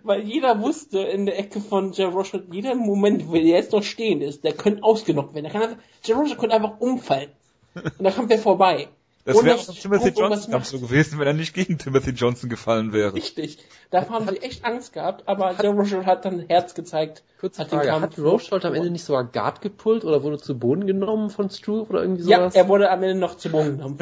Weil 0.02 0.22
jeder 0.22 0.60
wusste 0.60 1.00
in 1.00 1.26
der 1.26 1.38
Ecke 1.38 1.60
von 1.60 1.92
Jeff 1.92 2.14
Rocha, 2.14 2.40
jeder 2.50 2.74
Moment, 2.74 3.28
wo 3.28 3.34
er 3.34 3.42
jetzt 3.42 3.72
noch 3.72 3.82
stehen 3.82 4.20
ist, 4.20 4.44
der 4.44 4.52
könnte 4.52 4.82
ausgenockt 4.82 5.34
werden. 5.34 5.44
Der 5.44 5.52
kann 5.52 5.62
einfach, 5.62 5.82
Jeff 6.04 6.16
Rocha 6.16 6.36
könnte 6.36 6.56
einfach 6.56 6.80
umfallen. 6.80 7.30
Und 7.74 8.04
dann 8.04 8.14
kommt 8.14 8.30
er 8.30 8.38
vorbei. 8.38 8.88
Das 9.24 9.42
wäre 9.42 9.58
auch 9.58 9.74
Timothy 9.74 10.10
Johnson 10.10 10.52
Kampf 10.52 10.66
so 10.66 10.78
gewesen, 10.78 11.18
wenn 11.18 11.26
er 11.26 11.32
nicht 11.32 11.54
gegen 11.54 11.78
Timothy 11.78 12.10
Johnson 12.10 12.50
gefallen 12.50 12.92
wäre. 12.92 13.14
Richtig. 13.14 13.58
Da 13.90 14.06
haben 14.10 14.28
sie 14.28 14.36
echt 14.42 14.66
Angst 14.66 14.92
gehabt, 14.92 15.26
aber 15.26 15.54
der 15.54 15.70
Rochelle 15.70 16.04
hat 16.04 16.26
dann 16.26 16.40
Herz 16.40 16.74
gezeigt. 16.74 17.22
Kurze 17.40 17.62
hat 17.62 17.70
Frage, 17.70 17.90
hat 17.90 18.18
Rochelle 18.18 18.62
am 18.64 18.74
Ende 18.74 18.90
nicht 18.90 19.04
sogar 19.04 19.24
Guard 19.24 19.62
gepullt 19.62 20.04
oder 20.04 20.22
wurde 20.22 20.38
zu 20.38 20.58
Boden 20.58 20.86
genommen 20.86 21.30
von 21.30 21.48
Struve 21.48 21.88
oder 21.88 22.02
irgendwie 22.02 22.22
sowas? 22.22 22.54
Ja, 22.54 22.62
er 22.62 22.68
wurde 22.68 22.90
am 22.90 23.02
Ende 23.02 23.14
noch 23.14 23.36
zu 23.36 23.48
Boden 23.48 23.76
genommen. 23.78 23.96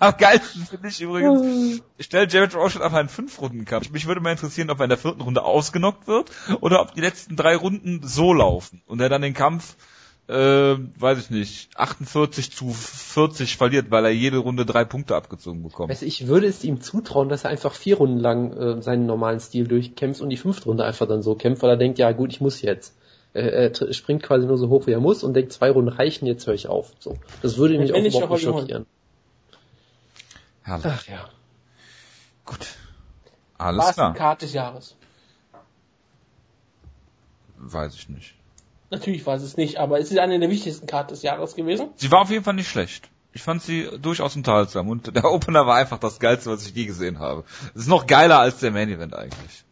am 0.00 0.16
geilsten 0.18 0.66
finde 0.66 0.88
ich 0.88 1.00
übrigens, 1.00 1.82
ich 1.96 2.06
stelle 2.06 2.28
Jared 2.28 2.54
Rochelle 2.54 2.84
auf 2.84 2.92
einen 2.92 3.08
Fünf-Runden-Kampf. 3.08 3.90
Mich 3.90 4.06
würde 4.06 4.20
mal 4.20 4.32
interessieren, 4.32 4.68
ob 4.68 4.80
er 4.80 4.84
in 4.84 4.90
der 4.90 4.98
vierten 4.98 5.22
Runde 5.22 5.44
ausgenockt 5.44 6.06
wird 6.06 6.30
oder 6.60 6.82
ob 6.82 6.92
die 6.92 7.00
letzten 7.00 7.36
drei 7.36 7.56
Runden 7.56 8.02
so 8.02 8.34
laufen 8.34 8.82
und 8.86 9.00
er 9.00 9.08
dann 9.08 9.22
den 9.22 9.34
Kampf 9.34 9.76
äh, 10.28 10.76
weiß 10.98 11.18
ich 11.18 11.30
nicht, 11.30 11.76
48 11.76 12.52
zu 12.52 12.70
40 12.70 13.56
verliert, 13.56 13.90
weil 13.90 14.04
er 14.04 14.12
jede 14.12 14.38
Runde 14.38 14.64
drei 14.64 14.84
Punkte 14.84 15.16
abgezogen 15.16 15.62
bekommt. 15.62 15.90
Also 15.90 16.06
ich 16.06 16.26
würde 16.26 16.46
es 16.46 16.64
ihm 16.64 16.80
zutrauen, 16.80 17.28
dass 17.28 17.44
er 17.44 17.50
einfach 17.50 17.74
vier 17.74 17.96
Runden 17.96 18.18
lang 18.18 18.52
äh, 18.52 18.82
seinen 18.82 19.06
normalen 19.06 19.40
Stil 19.40 19.66
durchkämpft 19.66 20.20
und 20.20 20.30
die 20.30 20.36
fünfte 20.36 20.66
Runde 20.66 20.84
einfach 20.84 21.08
dann 21.08 21.22
so 21.22 21.34
kämpft, 21.34 21.62
weil 21.62 21.70
er 21.70 21.76
denkt, 21.76 21.98
ja 21.98 22.12
gut, 22.12 22.32
ich 22.32 22.40
muss 22.40 22.62
jetzt. 22.62 22.96
Er, 23.34 23.52
er 23.52 23.92
springt 23.94 24.22
quasi 24.22 24.46
nur 24.46 24.58
so 24.58 24.68
hoch, 24.68 24.86
wie 24.86 24.92
er 24.92 25.00
muss 25.00 25.24
und 25.24 25.34
denkt, 25.34 25.52
zwei 25.52 25.70
Runden 25.70 25.88
reichen, 25.88 26.26
jetzt 26.26 26.46
höre 26.46 26.54
ich 26.54 26.68
auf. 26.68 26.92
So, 26.98 27.16
Das 27.40 27.56
würde 27.56 27.78
mich 27.78 27.92
auch 27.92 27.98
überhaupt 27.98 28.32
nicht 28.32 28.42
schockieren. 28.42 28.86
Herrlich. 30.62 30.86
Ach 30.86 31.08
ja. 31.08 31.28
Gut. 32.44 32.76
Alles 33.58 33.84
War 33.84 33.92
klar. 33.92 34.14
Karte 34.14 34.46
des 34.46 34.54
Jahres. 34.54 34.96
Weiß 37.56 37.94
ich 37.94 38.08
nicht. 38.08 38.34
Natürlich 38.92 39.24
war 39.24 39.36
es 39.36 39.56
nicht, 39.56 39.78
aber 39.78 39.98
es 39.98 40.10
ist 40.10 40.18
eine 40.18 40.38
der 40.38 40.50
wichtigsten 40.50 40.86
Karten 40.86 41.14
des 41.14 41.22
Jahres 41.22 41.56
gewesen. 41.56 41.88
Sie 41.96 42.12
war 42.12 42.20
auf 42.20 42.30
jeden 42.30 42.44
Fall 42.44 42.52
nicht 42.52 42.68
schlecht. 42.68 43.08
Ich 43.32 43.40
fand 43.40 43.62
sie 43.62 43.88
durchaus 44.02 44.36
unterhaltsam 44.36 44.90
und 44.90 45.16
der 45.16 45.24
Opener 45.24 45.66
war 45.66 45.76
einfach 45.76 45.98
das 45.98 46.20
geilste, 46.20 46.50
was 46.50 46.66
ich 46.66 46.74
je 46.74 46.84
gesehen 46.84 47.18
habe. 47.18 47.44
Es 47.74 47.82
ist 47.82 47.88
noch 47.88 48.06
geiler 48.06 48.38
als 48.38 48.60
der 48.60 48.70
Main 48.70 48.90
Event 48.90 49.14
eigentlich. 49.14 49.64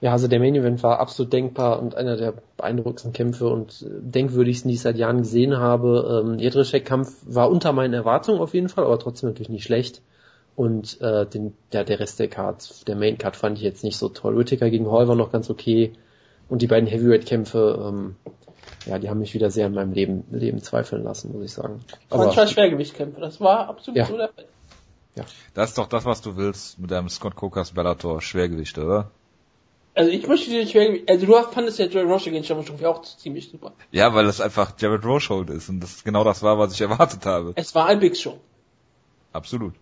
Ja, 0.00 0.12
also 0.12 0.28
der 0.28 0.40
Main 0.40 0.54
Event 0.54 0.82
war 0.82 0.98
absolut 0.98 1.30
denkbar 1.34 1.78
und 1.78 1.94
einer 1.94 2.16
der 2.16 2.32
beeindruckendsten 2.56 3.12
Kämpfe 3.12 3.48
und 3.48 3.84
denkwürdigsten, 3.86 4.70
die 4.70 4.76
ich 4.76 4.80
seit 4.80 4.96
Jahren 4.96 5.18
gesehen 5.18 5.58
habe. 5.58 6.24
Ähm, 6.24 6.38
Jedrzejczyk-Kampf 6.38 7.14
war 7.26 7.50
unter 7.50 7.74
meinen 7.74 7.92
Erwartungen 7.92 8.40
auf 8.40 8.54
jeden 8.54 8.70
Fall, 8.70 8.84
aber 8.84 8.98
trotzdem 8.98 9.28
natürlich 9.28 9.50
nicht 9.50 9.64
schlecht. 9.64 10.00
Und 10.56 10.98
äh, 11.02 11.26
den, 11.26 11.52
ja, 11.70 11.84
der 11.84 12.00
Rest 12.00 12.18
der 12.18 12.28
Cards, 12.28 12.82
der 12.86 12.96
Main 12.96 13.18
Card 13.18 13.36
fand 13.36 13.58
ich 13.58 13.64
jetzt 13.64 13.84
nicht 13.84 13.98
so 13.98 14.08
toll. 14.08 14.38
Whittaker 14.38 14.70
gegen 14.70 14.90
Hall 14.90 15.06
war 15.06 15.16
noch 15.16 15.32
ganz 15.32 15.50
okay. 15.50 15.92
Und 16.50 16.62
die 16.62 16.66
beiden 16.66 16.88
Heavyweight-Kämpfe, 16.88 17.82
ähm, 17.88 18.16
ja, 18.84 18.98
die 18.98 19.08
haben 19.08 19.20
mich 19.20 19.34
wieder 19.34 19.50
sehr 19.50 19.68
in 19.68 19.74
meinem 19.74 19.92
Leben, 19.92 20.24
Leben 20.32 20.60
zweifeln 20.60 21.04
lassen, 21.04 21.32
muss 21.32 21.44
ich 21.44 21.52
sagen. 21.52 21.80
Aber 22.10 22.24
Manchmal 22.24 22.48
Schwergewichtkämpfe, 22.48 23.20
das 23.20 23.40
war 23.40 23.68
absolut 23.68 23.96
ja. 23.96 24.06
so 24.06 24.16
der 24.16 24.28
Fall. 24.28 24.44
Ja. 25.14 25.24
Das 25.54 25.70
ist 25.70 25.78
doch 25.78 25.86
das, 25.86 26.04
was 26.04 26.22
du 26.22 26.36
willst 26.36 26.78
mit 26.80 26.90
deinem 26.90 27.08
Scott 27.08 27.36
Cokas 27.36 27.70
Bellator 27.70 28.20
Schwergewicht, 28.20 28.76
oder? 28.78 29.12
Also 29.94 30.10
ich 30.10 30.26
möchte 30.26 30.50
dir 30.50 30.66
Schwergewicht, 30.66 31.08
also 31.08 31.26
du 31.26 31.34
fandest 31.52 31.78
ja 31.78 31.86
Jared 31.86 32.08
Rochold 32.08 32.32
gegen 32.32 32.44
Stefan 32.44 32.64
Struve 32.64 32.88
auch 32.88 33.02
ziemlich 33.02 33.48
super. 33.48 33.72
Ja, 33.92 34.12
weil 34.14 34.24
das 34.24 34.40
einfach 34.40 34.72
Jared 34.78 35.04
Rochold 35.04 35.50
ist 35.50 35.68
und 35.68 35.80
das 35.80 36.02
genau 36.02 36.24
das 36.24 36.42
war, 36.42 36.58
was 36.58 36.72
ich 36.72 36.80
erwartet 36.80 37.26
habe. 37.26 37.52
Es 37.54 37.74
war 37.76 37.86
ein 37.86 38.00
Big 38.00 38.16
Show. 38.16 38.40
Absolut. 39.32 39.74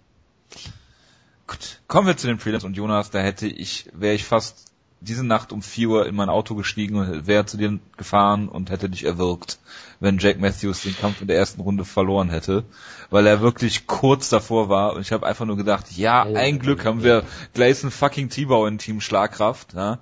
Gut, 1.46 1.80
kommen 1.88 2.06
wir 2.06 2.16
zu 2.16 2.26
den 2.26 2.36
Prelims 2.36 2.64
und 2.64 2.76
Jonas, 2.76 3.10
da 3.10 3.20
hätte 3.20 3.46
ich, 3.46 3.88
wäre 3.94 4.14
ich 4.14 4.24
fast 4.24 4.67
diese 5.00 5.24
Nacht 5.24 5.52
um 5.52 5.62
4 5.62 5.88
Uhr 5.88 6.06
in 6.06 6.14
mein 6.14 6.28
Auto 6.28 6.54
gestiegen 6.54 6.96
und 6.96 7.26
wäre 7.26 7.46
zu 7.46 7.56
dir 7.56 7.78
gefahren 7.96 8.48
und 8.48 8.70
hätte 8.70 8.90
dich 8.90 9.04
erwürgt, 9.04 9.58
wenn 10.00 10.18
Jack 10.18 10.40
Matthews 10.40 10.82
den 10.82 10.96
Kampf 10.96 11.20
in 11.20 11.28
der 11.28 11.36
ersten 11.36 11.60
Runde 11.60 11.84
verloren 11.84 12.30
hätte, 12.30 12.64
weil 13.10 13.26
er 13.26 13.40
wirklich 13.40 13.86
kurz 13.86 14.28
davor 14.28 14.68
war 14.68 14.94
und 14.94 15.02
ich 15.02 15.12
habe 15.12 15.26
einfach 15.26 15.46
nur 15.46 15.56
gedacht, 15.56 15.92
ja, 15.96 16.22
ein 16.22 16.58
Glück 16.58 16.84
haben 16.84 17.02
wir 17.02 17.22
Gleison 17.54 17.90
fucking 17.90 18.28
T-Bow 18.28 18.66
in 18.66 18.78
Team 18.78 19.00
Schlagkraft, 19.00 19.74
ja. 19.74 19.98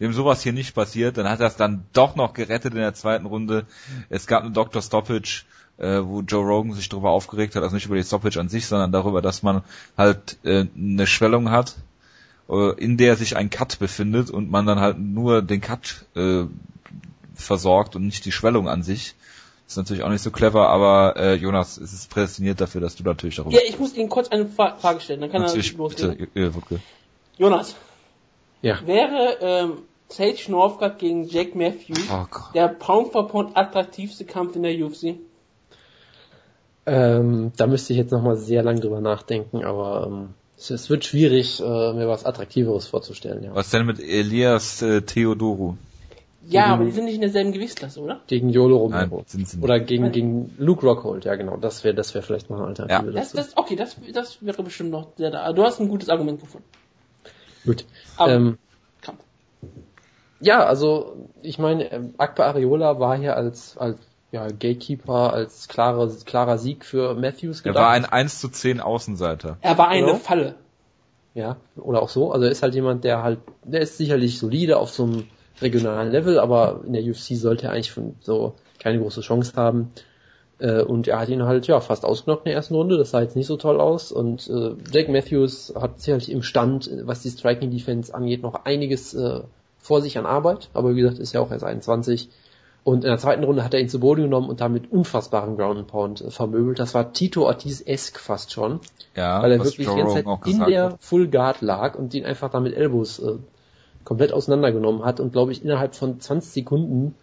Dem 0.00 0.12
sowas 0.12 0.42
hier 0.42 0.52
nicht 0.52 0.74
passiert, 0.74 1.16
dann 1.18 1.28
hat 1.28 1.40
er 1.40 1.46
es 1.46 1.56
dann 1.56 1.86
doch 1.92 2.16
noch 2.16 2.34
gerettet 2.34 2.74
in 2.74 2.80
der 2.80 2.94
zweiten 2.94 3.26
Runde. 3.26 3.64
Es 4.08 4.26
gab 4.26 4.42
eine 4.42 4.50
Dr. 4.50 4.82
Stoppage, 4.82 5.44
äh, 5.78 6.00
wo 6.02 6.20
Joe 6.20 6.44
Rogan 6.44 6.72
sich 6.72 6.88
darüber 6.88 7.10
aufgeregt 7.10 7.54
hat, 7.54 7.62
also 7.62 7.76
nicht 7.76 7.86
über 7.86 7.94
die 7.94 8.02
Stoppage 8.02 8.40
an 8.40 8.48
sich, 8.48 8.66
sondern 8.66 8.90
darüber, 8.90 9.22
dass 9.22 9.44
man 9.44 9.62
halt 9.96 10.38
äh, 10.42 10.66
eine 10.76 11.06
Schwellung 11.06 11.50
hat, 11.50 11.76
in 12.48 12.96
der 12.96 13.16
sich 13.16 13.36
ein 13.36 13.50
Cut 13.50 13.78
befindet 13.78 14.30
und 14.30 14.50
man 14.50 14.66
dann 14.66 14.80
halt 14.80 14.98
nur 14.98 15.42
den 15.42 15.60
Cut 15.60 16.04
äh, 16.14 16.44
versorgt 17.34 17.96
und 17.96 18.04
nicht 18.04 18.24
die 18.24 18.32
Schwellung 18.32 18.68
an 18.68 18.82
sich. 18.82 19.14
ist 19.66 19.76
natürlich 19.76 20.02
auch 20.02 20.10
nicht 20.10 20.22
so 20.22 20.30
clever, 20.30 20.68
aber 20.68 21.16
äh, 21.16 21.34
Jonas, 21.34 21.78
es 21.78 21.92
ist 21.92 22.10
prädestiniert 22.10 22.60
dafür, 22.60 22.80
dass 22.80 22.96
du 22.96 23.04
natürlich 23.04 23.36
darüber... 23.36 23.54
Ja, 23.54 23.62
ich 23.66 23.78
muss 23.78 23.96
Ihnen 23.96 24.08
kurz 24.08 24.28
eine 24.28 24.46
Frage 24.46 25.00
stellen, 25.00 25.20
dann 25.20 25.32
kann 25.32 25.42
natürlich, 25.42 25.72
er 25.72 25.78
loslegen. 25.78 26.28
Bitte, 26.32 26.40
ja, 26.74 26.78
Jonas. 27.38 27.74
Ja. 28.62 28.86
Wäre 28.86 29.38
ähm, 29.40 29.72
Sage 30.08 30.44
Northcutt 30.48 30.98
gegen 30.98 31.24
Jack 31.24 31.54
Matthews 31.54 32.08
oh 32.10 32.26
der 32.54 32.68
Pound 32.68 33.12
for 33.12 33.26
Pound 33.26 33.56
attraktivste 33.56 34.24
Kampf 34.24 34.54
in 34.56 34.62
der 34.62 34.74
UFC? 34.74 35.16
Ähm, 36.86 37.52
da 37.56 37.66
müsste 37.66 37.94
ich 37.94 37.98
jetzt 37.98 38.12
nochmal 38.12 38.36
sehr 38.36 38.62
lang 38.62 38.80
drüber 38.80 39.00
nachdenken, 39.00 39.64
aber 39.64 40.06
ähm, 40.06 40.34
es 40.56 40.88
wird 40.90 41.04
schwierig, 41.04 41.60
äh, 41.60 41.92
mir 41.92 42.08
was 42.08 42.24
Attraktiveres 42.24 42.86
vorzustellen, 42.86 43.42
ja. 43.44 43.54
Was 43.54 43.70
denn 43.70 43.86
mit 43.86 44.00
Elias 44.00 44.82
äh, 44.82 45.02
Theodoru? 45.02 45.76
Ja, 46.46 46.62
gegen, 46.62 46.72
aber 46.74 46.84
die 46.84 46.90
sind 46.90 47.04
nicht 47.06 47.14
in 47.14 47.20
derselben 47.22 47.52
Gewichtsklasse, 47.52 48.00
oder? 48.00 48.20
Gegen 48.26 48.50
Yolo 48.50 48.76
Romero. 48.76 49.16
Nein, 49.16 49.24
sind 49.26 49.48
sie 49.48 49.56
nicht. 49.56 49.64
Oder 49.64 49.80
gegen, 49.80 50.12
gegen 50.12 50.54
Luke 50.58 50.86
Rockhold, 50.86 51.24
ja 51.24 51.36
genau. 51.36 51.56
Das 51.56 51.84
wäre 51.84 51.94
das 51.94 52.14
wäre 52.14 52.22
vielleicht 52.22 52.50
mal 52.50 52.56
eine 52.56 52.66
Alternative. 52.66 53.12
Ja. 53.12 53.20
Das, 53.20 53.32
das, 53.32 53.56
okay, 53.56 53.76
das, 53.76 53.96
das 54.12 54.44
wäre 54.44 54.62
bestimmt 54.62 54.90
noch 54.90 55.08
sehr 55.16 55.30
da. 55.30 55.52
Du 55.52 55.62
hast 55.64 55.80
ein 55.80 55.88
gutes 55.88 56.10
Argument 56.10 56.40
gefunden. 56.40 56.66
Gut. 57.64 57.86
Aber, 58.16 58.32
ähm, 58.32 58.58
ja, 60.40 60.64
also 60.64 61.28
ich 61.40 61.58
meine, 61.58 61.90
ähm, 61.90 62.14
Akbar 62.18 62.48
Areola 62.48 63.00
war 63.00 63.16
hier 63.16 63.36
als, 63.36 63.78
als 63.78 63.98
ja, 64.34 64.48
Gatekeeper, 64.48 65.32
als 65.32 65.68
klare, 65.68 66.12
klarer 66.24 66.58
Sieg 66.58 66.84
für 66.84 67.14
Matthews 67.14 67.60
Er 67.60 67.74
war 67.76 67.90
ein 67.90 68.04
1 68.04 68.40
zu 68.40 68.48
10 68.48 68.80
Außenseiter. 68.80 69.58
Er 69.60 69.78
war 69.78 69.86
eine 69.88 70.06
Genau. 70.06 70.18
Falle. 70.18 70.56
Ja, 71.34 71.56
oder 71.76 72.02
auch 72.02 72.08
so. 72.08 72.32
Also 72.32 72.44
er 72.44 72.50
ist 72.50 72.62
halt 72.62 72.74
jemand, 72.74 73.04
der 73.04 73.22
halt, 73.22 73.38
der 73.62 73.80
ist 73.80 73.96
sicherlich 73.96 74.38
solide 74.40 74.76
auf 74.76 74.90
so 74.90 75.04
einem 75.04 75.24
regionalen 75.62 76.10
Level, 76.10 76.40
aber 76.40 76.80
in 76.84 76.92
der 76.94 77.02
UFC 77.04 77.36
sollte 77.36 77.66
er 77.66 77.72
eigentlich 77.72 77.92
von 77.92 78.16
so 78.20 78.54
keine 78.80 78.98
große 79.00 79.20
Chance 79.20 79.52
haben. 79.54 79.92
Äh, 80.58 80.82
Und 80.82 81.06
er 81.06 81.20
hat 81.20 81.28
ihn 81.28 81.44
halt 81.44 81.68
ja 81.68 81.80
fast 81.80 82.04
ausgenockt 82.04 82.44
in 82.46 82.50
der 82.50 82.56
ersten 82.56 82.74
Runde. 82.74 82.98
Das 82.98 83.10
sah 83.12 83.20
jetzt 83.20 83.36
nicht 83.36 83.46
so 83.46 83.56
toll 83.56 83.80
aus. 83.80 84.10
Und 84.10 84.48
äh, 84.48 84.72
Jake 84.92 85.10
Matthews 85.12 85.72
hat 85.80 86.00
sicherlich 86.00 86.30
im 86.30 86.42
Stand, 86.42 86.90
was 87.04 87.22
die 87.22 87.30
Striking 87.30 87.70
Defense 87.70 88.12
angeht, 88.12 88.42
noch 88.42 88.64
einiges 88.64 89.14
äh, 89.14 89.40
vor 89.78 90.02
sich 90.02 90.18
an 90.18 90.26
Arbeit. 90.26 90.70
Aber 90.74 90.94
wie 90.96 91.00
gesagt, 91.00 91.20
ist 91.20 91.32
ja 91.34 91.40
auch 91.40 91.52
erst 91.52 91.64
21. 91.64 92.28
Und 92.84 93.04
in 93.04 93.08
der 93.08 93.18
zweiten 93.18 93.42
Runde 93.44 93.64
hat 93.64 93.72
er 93.72 93.80
ihn 93.80 93.88
zu 93.88 93.98
Boden 93.98 94.22
genommen 94.22 94.50
und 94.50 94.60
damit 94.60 94.92
unfassbaren 94.92 95.56
Ground 95.56 95.78
and 95.78 95.88
Pound 95.88 96.24
vermöbelt. 96.28 96.78
Das 96.78 96.92
war 96.92 97.14
Tito 97.14 97.46
Ortiz-esque 97.46 98.18
fast 98.18 98.52
schon 98.52 98.80
Ja, 99.16 99.42
weil 99.42 99.52
er 99.52 99.58
wirklich 99.58 99.88
die 99.88 99.96
ganze 99.96 100.22
Zeit 100.22 100.26
in 100.46 100.64
der 100.66 100.84
hat. 100.84 100.96
Full 101.00 101.28
Guard 101.28 101.62
lag 101.62 101.98
und 101.98 102.12
ihn 102.12 102.26
einfach 102.26 102.50
da 102.50 102.60
mit 102.60 102.76
Elbows 102.76 103.20
äh, 103.20 103.36
komplett 104.04 104.34
auseinandergenommen 104.34 105.02
hat 105.02 105.18
und 105.18 105.32
glaube 105.32 105.52
ich 105.52 105.64
innerhalb 105.64 105.94
von 105.94 106.20
20 106.20 106.52
Sekunden 106.52 107.14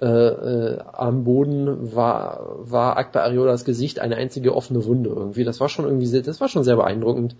äh, 0.00 0.06
äh, 0.06 0.78
am 0.92 1.24
Boden 1.24 1.92
war 1.96 2.54
war 2.58 2.96
Akbar 2.96 3.24
Ariolas 3.24 3.64
Gesicht 3.64 3.98
eine 3.98 4.14
einzige 4.14 4.54
offene 4.54 4.84
Wunde 4.84 5.10
irgendwie. 5.10 5.42
Das 5.42 5.58
war 5.58 5.68
schon 5.68 5.84
irgendwie 5.84 6.06
sehr, 6.06 6.22
das 6.22 6.40
war 6.40 6.48
schon 6.48 6.62
sehr 6.62 6.76
beeindruckend. 6.76 7.34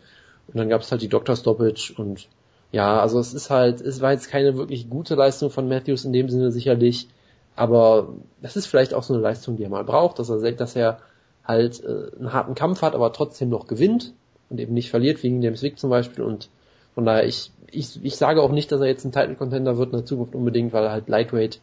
Und 0.48 0.56
dann 0.56 0.68
gab 0.68 0.80
es 0.80 0.90
halt 0.90 1.02
die 1.02 1.08
Doctor 1.08 1.36
Stoppage 1.36 1.94
und 1.96 2.26
ja, 2.72 3.00
also 3.00 3.20
es 3.20 3.34
ist 3.34 3.50
halt, 3.50 3.80
es 3.80 4.00
war 4.00 4.12
jetzt 4.12 4.28
keine 4.30 4.56
wirklich 4.56 4.90
gute 4.90 5.14
Leistung 5.14 5.50
von 5.50 5.68
Matthews 5.68 6.04
in 6.04 6.12
dem 6.12 6.28
Sinne 6.28 6.50
sicherlich, 6.50 7.08
aber 7.58 8.08
das 8.40 8.56
ist 8.56 8.66
vielleicht 8.66 8.94
auch 8.94 9.02
so 9.02 9.14
eine 9.14 9.22
Leistung, 9.22 9.56
die 9.56 9.64
er 9.64 9.68
mal 9.70 9.84
braucht, 9.84 10.18
dass 10.18 10.28
er, 10.30 10.52
dass 10.52 10.76
er 10.76 10.98
halt 11.44 11.82
äh, 11.82 12.16
einen 12.18 12.32
harten 12.32 12.54
Kampf 12.54 12.82
hat, 12.82 12.94
aber 12.94 13.12
trotzdem 13.12 13.48
noch 13.48 13.66
gewinnt 13.66 14.12
und 14.50 14.60
eben 14.60 14.74
nicht 14.74 14.90
verliert, 14.90 15.22
wegen 15.22 15.42
James 15.42 15.62
Wick 15.62 15.78
zum 15.78 15.90
Beispiel. 15.90 16.24
Und 16.24 16.48
von 16.94 17.04
daher, 17.04 17.26
ich, 17.26 17.50
ich, 17.70 18.02
ich 18.04 18.16
sage 18.16 18.42
auch 18.42 18.50
nicht, 18.52 18.70
dass 18.70 18.80
er 18.80 18.86
jetzt 18.86 19.04
ein 19.04 19.12
Title-Contender 19.12 19.76
wird 19.78 19.90
in 19.92 19.98
der 19.98 20.04
Zukunft 20.06 20.34
unbedingt, 20.34 20.72
weil 20.72 20.84
er 20.84 20.92
halt 20.92 21.08
Lightweight 21.08 21.60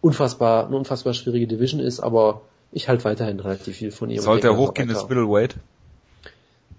unfassbar, 0.00 0.66
eine 0.66 0.76
unfassbar 0.76 1.14
schwierige 1.14 1.46
Division 1.46 1.80
ist, 1.80 2.00
aber 2.00 2.42
ich 2.72 2.88
halte 2.88 3.04
weiterhin 3.04 3.40
relativ 3.40 3.76
viel 3.76 3.90
von 3.90 4.10
ihm. 4.10 4.20
Sollte 4.20 4.48
er 4.48 4.56
hochgehen 4.56 4.88
ins 4.90 5.08
Middleweight? 5.08 5.56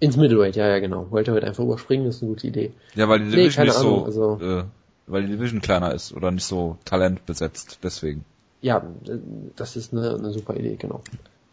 Ins 0.00 0.16
Middleweight, 0.16 0.54
ja, 0.56 0.68
ja, 0.68 0.78
genau. 0.78 1.08
Welterweight 1.10 1.44
einfach 1.44 1.64
überspringen, 1.64 2.06
ist 2.06 2.22
eine 2.22 2.30
gute 2.30 2.46
Idee. 2.46 2.72
Ja, 2.94 3.08
weil 3.08 3.18
die 3.18 3.24
Nee, 3.26 3.30
Division 3.32 3.66
keine 3.66 3.68
nicht 3.70 3.78
Ahnung, 3.78 4.10
so, 4.12 4.34
also- 4.34 4.58
äh, 4.60 4.64
weil 5.06 5.22
die 5.22 5.32
Division 5.32 5.60
kleiner 5.60 5.92
ist 5.94 6.12
oder 6.12 6.30
nicht 6.30 6.44
so 6.44 6.76
talentbesetzt, 6.84 7.80
deswegen. 7.82 8.24
Ja, 8.60 8.78
äh, 9.06 9.18
das 9.56 9.76
ist 9.76 9.92
eine, 9.92 10.14
eine 10.14 10.32
super 10.32 10.54
Idee, 10.56 10.76
genau. 10.76 11.02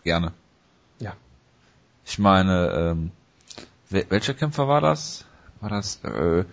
Gerne. 0.04 0.32
Ja. 1.00 1.14
Ich 2.06 2.20
meine, 2.20 2.72
ähm, 2.72 3.12
wel- 3.90 4.06
welcher 4.10 4.34
Kämpfer 4.34 4.68
war 4.68 4.82
das? 4.82 5.26
War 5.62 5.70
das, 5.70 6.00
äh, 6.04 6.44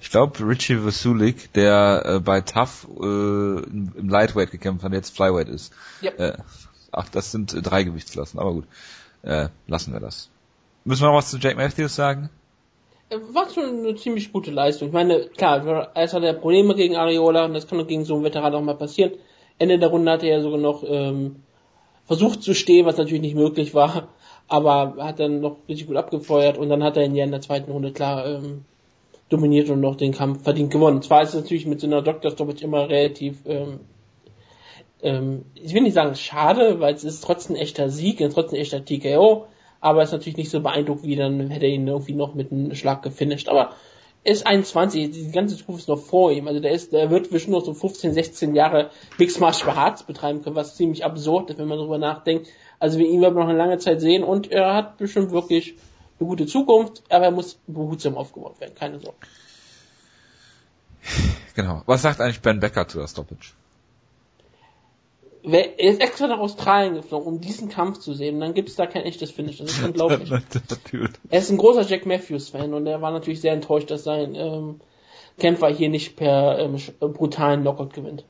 ich 0.00 0.10
glaube 0.10 0.46
Richie 0.46 0.84
Vasulik, 0.84 1.52
der 1.54 2.02
äh, 2.04 2.20
bei 2.20 2.40
Tough 2.40 2.86
äh, 3.00 3.04
im 3.04 4.08
Lightweight 4.08 4.50
gekämpft 4.50 4.84
hat, 4.84 4.92
jetzt 4.92 5.14
Flyweight 5.16 5.48
ist. 5.48 5.72
Ja. 6.00 6.10
Äh, 6.12 6.38
ach, 6.92 7.08
das 7.08 7.32
sind 7.32 7.54
drei 7.62 7.82
Gewichtsklassen, 7.84 8.38
aber 8.38 8.52
gut. 8.52 8.64
Äh, 9.22 9.48
lassen 9.66 9.92
wir 9.92 10.00
das. 10.00 10.28
Müssen 10.84 11.02
wir 11.02 11.08
noch 11.08 11.16
was 11.16 11.30
zu 11.30 11.38
Jake 11.38 11.56
Matthews 11.56 11.94
sagen? 11.94 12.28
War 13.32 13.48
schon 13.50 13.64
eine 13.64 13.94
ziemlich 13.96 14.32
gute 14.32 14.50
Leistung. 14.50 14.88
Ich 14.88 14.94
meine, 14.94 15.28
klar, 15.28 15.90
erst 15.94 16.14
hat 16.14 16.22
er 16.22 16.32
Probleme 16.34 16.74
gegen 16.74 16.96
Areola 16.96 17.44
und 17.44 17.54
das 17.54 17.66
kann 17.66 17.78
doch 17.78 17.86
gegen 17.86 18.04
so 18.04 18.14
einen 18.14 18.24
Veteran 18.24 18.54
auch 18.54 18.62
mal 18.62 18.74
passieren. 18.76 19.12
Ende 19.58 19.78
der 19.78 19.88
Runde 19.88 20.10
hat 20.10 20.22
er 20.22 20.42
sogar 20.42 20.58
noch 20.58 20.82
ähm, 20.86 21.36
versucht 22.04 22.42
zu 22.42 22.54
stehen, 22.54 22.86
was 22.86 22.96
natürlich 22.96 23.22
nicht 23.22 23.36
möglich 23.36 23.74
war, 23.74 24.08
aber 24.48 24.96
hat 24.98 25.20
dann 25.20 25.40
noch 25.40 25.56
richtig 25.68 25.86
gut 25.86 25.96
abgefeuert 25.96 26.58
und 26.58 26.68
dann 26.68 26.82
hat 26.82 26.96
er 26.96 27.04
ihn 27.04 27.14
ja 27.14 27.24
in 27.24 27.30
der 27.30 27.40
zweiten 27.40 27.70
Runde 27.70 27.92
klar 27.92 28.26
ähm, 28.26 28.64
dominiert 29.28 29.70
und 29.70 29.80
noch 29.80 29.96
den 29.96 30.12
Kampf 30.12 30.42
verdient 30.42 30.70
gewonnen. 30.70 31.02
Zwar 31.02 31.22
ist 31.22 31.30
es 31.30 31.42
natürlich 31.42 31.66
mit 31.66 31.80
so 31.80 31.86
einer 31.86 32.02
Dr. 32.02 32.30
Stoppage 32.30 32.64
immer 32.64 32.88
relativ 32.88 33.38
ähm, 33.46 33.80
ähm, 35.04 35.44
ich 35.54 35.74
will 35.74 35.82
nicht 35.82 35.94
sagen 35.94 36.14
schade, 36.16 36.80
weil 36.80 36.94
es 36.94 37.04
ist 37.04 37.22
trotzdem 37.22 37.56
ein 37.56 37.62
echter 37.62 37.90
Sieg, 37.90 38.18
trotzdem 38.18 38.58
ein 38.58 38.62
echter 38.62 38.84
TKO, 38.84 39.46
aber 39.80 40.02
es 40.02 40.08
ist 40.08 40.14
natürlich 40.14 40.38
nicht 40.38 40.50
so 40.50 40.60
beeindruckend, 40.60 41.04
wie 41.04 41.14
dann 41.14 41.50
hätte 41.50 41.66
er 41.66 41.72
ihn 41.72 41.86
irgendwie 41.86 42.14
noch 42.14 42.34
mit 42.34 42.50
einem 42.50 42.74
Schlag 42.74 43.02
gefinisht. 43.02 43.50
Aber 43.50 43.60
er 43.60 43.70
ist 44.24 44.46
21, 44.46 45.10
die 45.10 45.30
ganze 45.30 45.56
Zukunft 45.56 45.82
ist 45.82 45.88
noch 45.88 45.98
vor 45.98 46.32
ihm. 46.32 46.48
Also 46.48 46.60
der 46.60 46.72
ist, 46.72 46.92
der 46.92 47.10
wird 47.10 47.30
bestimmt 47.30 47.56
noch 47.56 47.64
so 47.64 47.74
15, 47.74 48.14
16 48.14 48.54
Jahre 48.54 48.90
Mixed 49.18 49.38
Martial 49.38 49.76
Arts 49.76 50.02
betreiben 50.02 50.42
können, 50.42 50.56
was 50.56 50.76
ziemlich 50.76 51.04
absurd 51.04 51.50
ist, 51.50 51.58
wenn 51.58 51.68
man 51.68 51.78
darüber 51.78 51.98
nachdenkt. 51.98 52.48
Also 52.78 52.98
wir 52.98 53.06
ihn 53.06 53.20
werden 53.20 53.34
noch 53.34 53.48
eine 53.48 53.58
lange 53.58 53.78
Zeit 53.78 54.00
sehen 54.00 54.24
und 54.24 54.50
er 54.50 54.74
hat 54.74 54.96
bestimmt 54.96 55.30
wirklich 55.30 55.74
eine 56.18 56.28
gute 56.28 56.46
Zukunft, 56.46 57.02
aber 57.10 57.26
er 57.26 57.30
muss 57.30 57.58
behutsam 57.66 58.16
aufgebaut 58.16 58.60
werden, 58.60 58.74
keine 58.74 58.98
Sorge. 58.98 59.18
Genau. 61.54 61.82
Was 61.86 62.02
sagt 62.02 62.20
eigentlich 62.20 62.40
Ben 62.40 62.60
Becker 62.60 62.88
zu 62.88 62.98
der 62.98 63.08
Stoppage? 63.08 63.52
Wer- 65.44 65.78
Er 65.78 65.90
ist 65.92 66.00
extra 66.00 66.26
nach 66.26 66.38
Australien 66.38 66.94
geflogen, 66.94 67.26
um 67.34 67.40
diesen 67.40 67.68
Kampf 67.68 67.98
zu 67.98 68.14
sehen. 68.14 68.36
Und 68.36 68.40
dann 68.40 68.54
gibt 68.54 68.68
es 68.68 68.76
da 68.76 68.86
kein 68.86 69.02
echtes 69.02 69.30
Finish. 69.30 69.58
Das 69.58 69.70
ist 69.70 69.82
unglaublich. 69.84 70.30
Er 71.30 71.38
ist 71.38 71.50
ein 71.50 71.58
großer 71.58 71.82
Jack 71.82 72.06
Matthews-Fan 72.06 72.72
und 72.74 72.86
er 72.86 73.00
war 73.02 73.10
natürlich 73.12 73.40
sehr 73.40 73.52
enttäuscht, 73.52 73.90
dass 73.90 74.04
sein 74.04 74.34
ähm, 74.34 74.80
Kämpfer 75.38 75.68
hier 75.68 75.88
nicht 75.88 76.16
per 76.16 76.58
ähm, 76.58 76.76
äh, 76.76 77.06
brutalen 77.06 77.60
Knockout 77.62 77.92
gewinnt. 77.92 78.24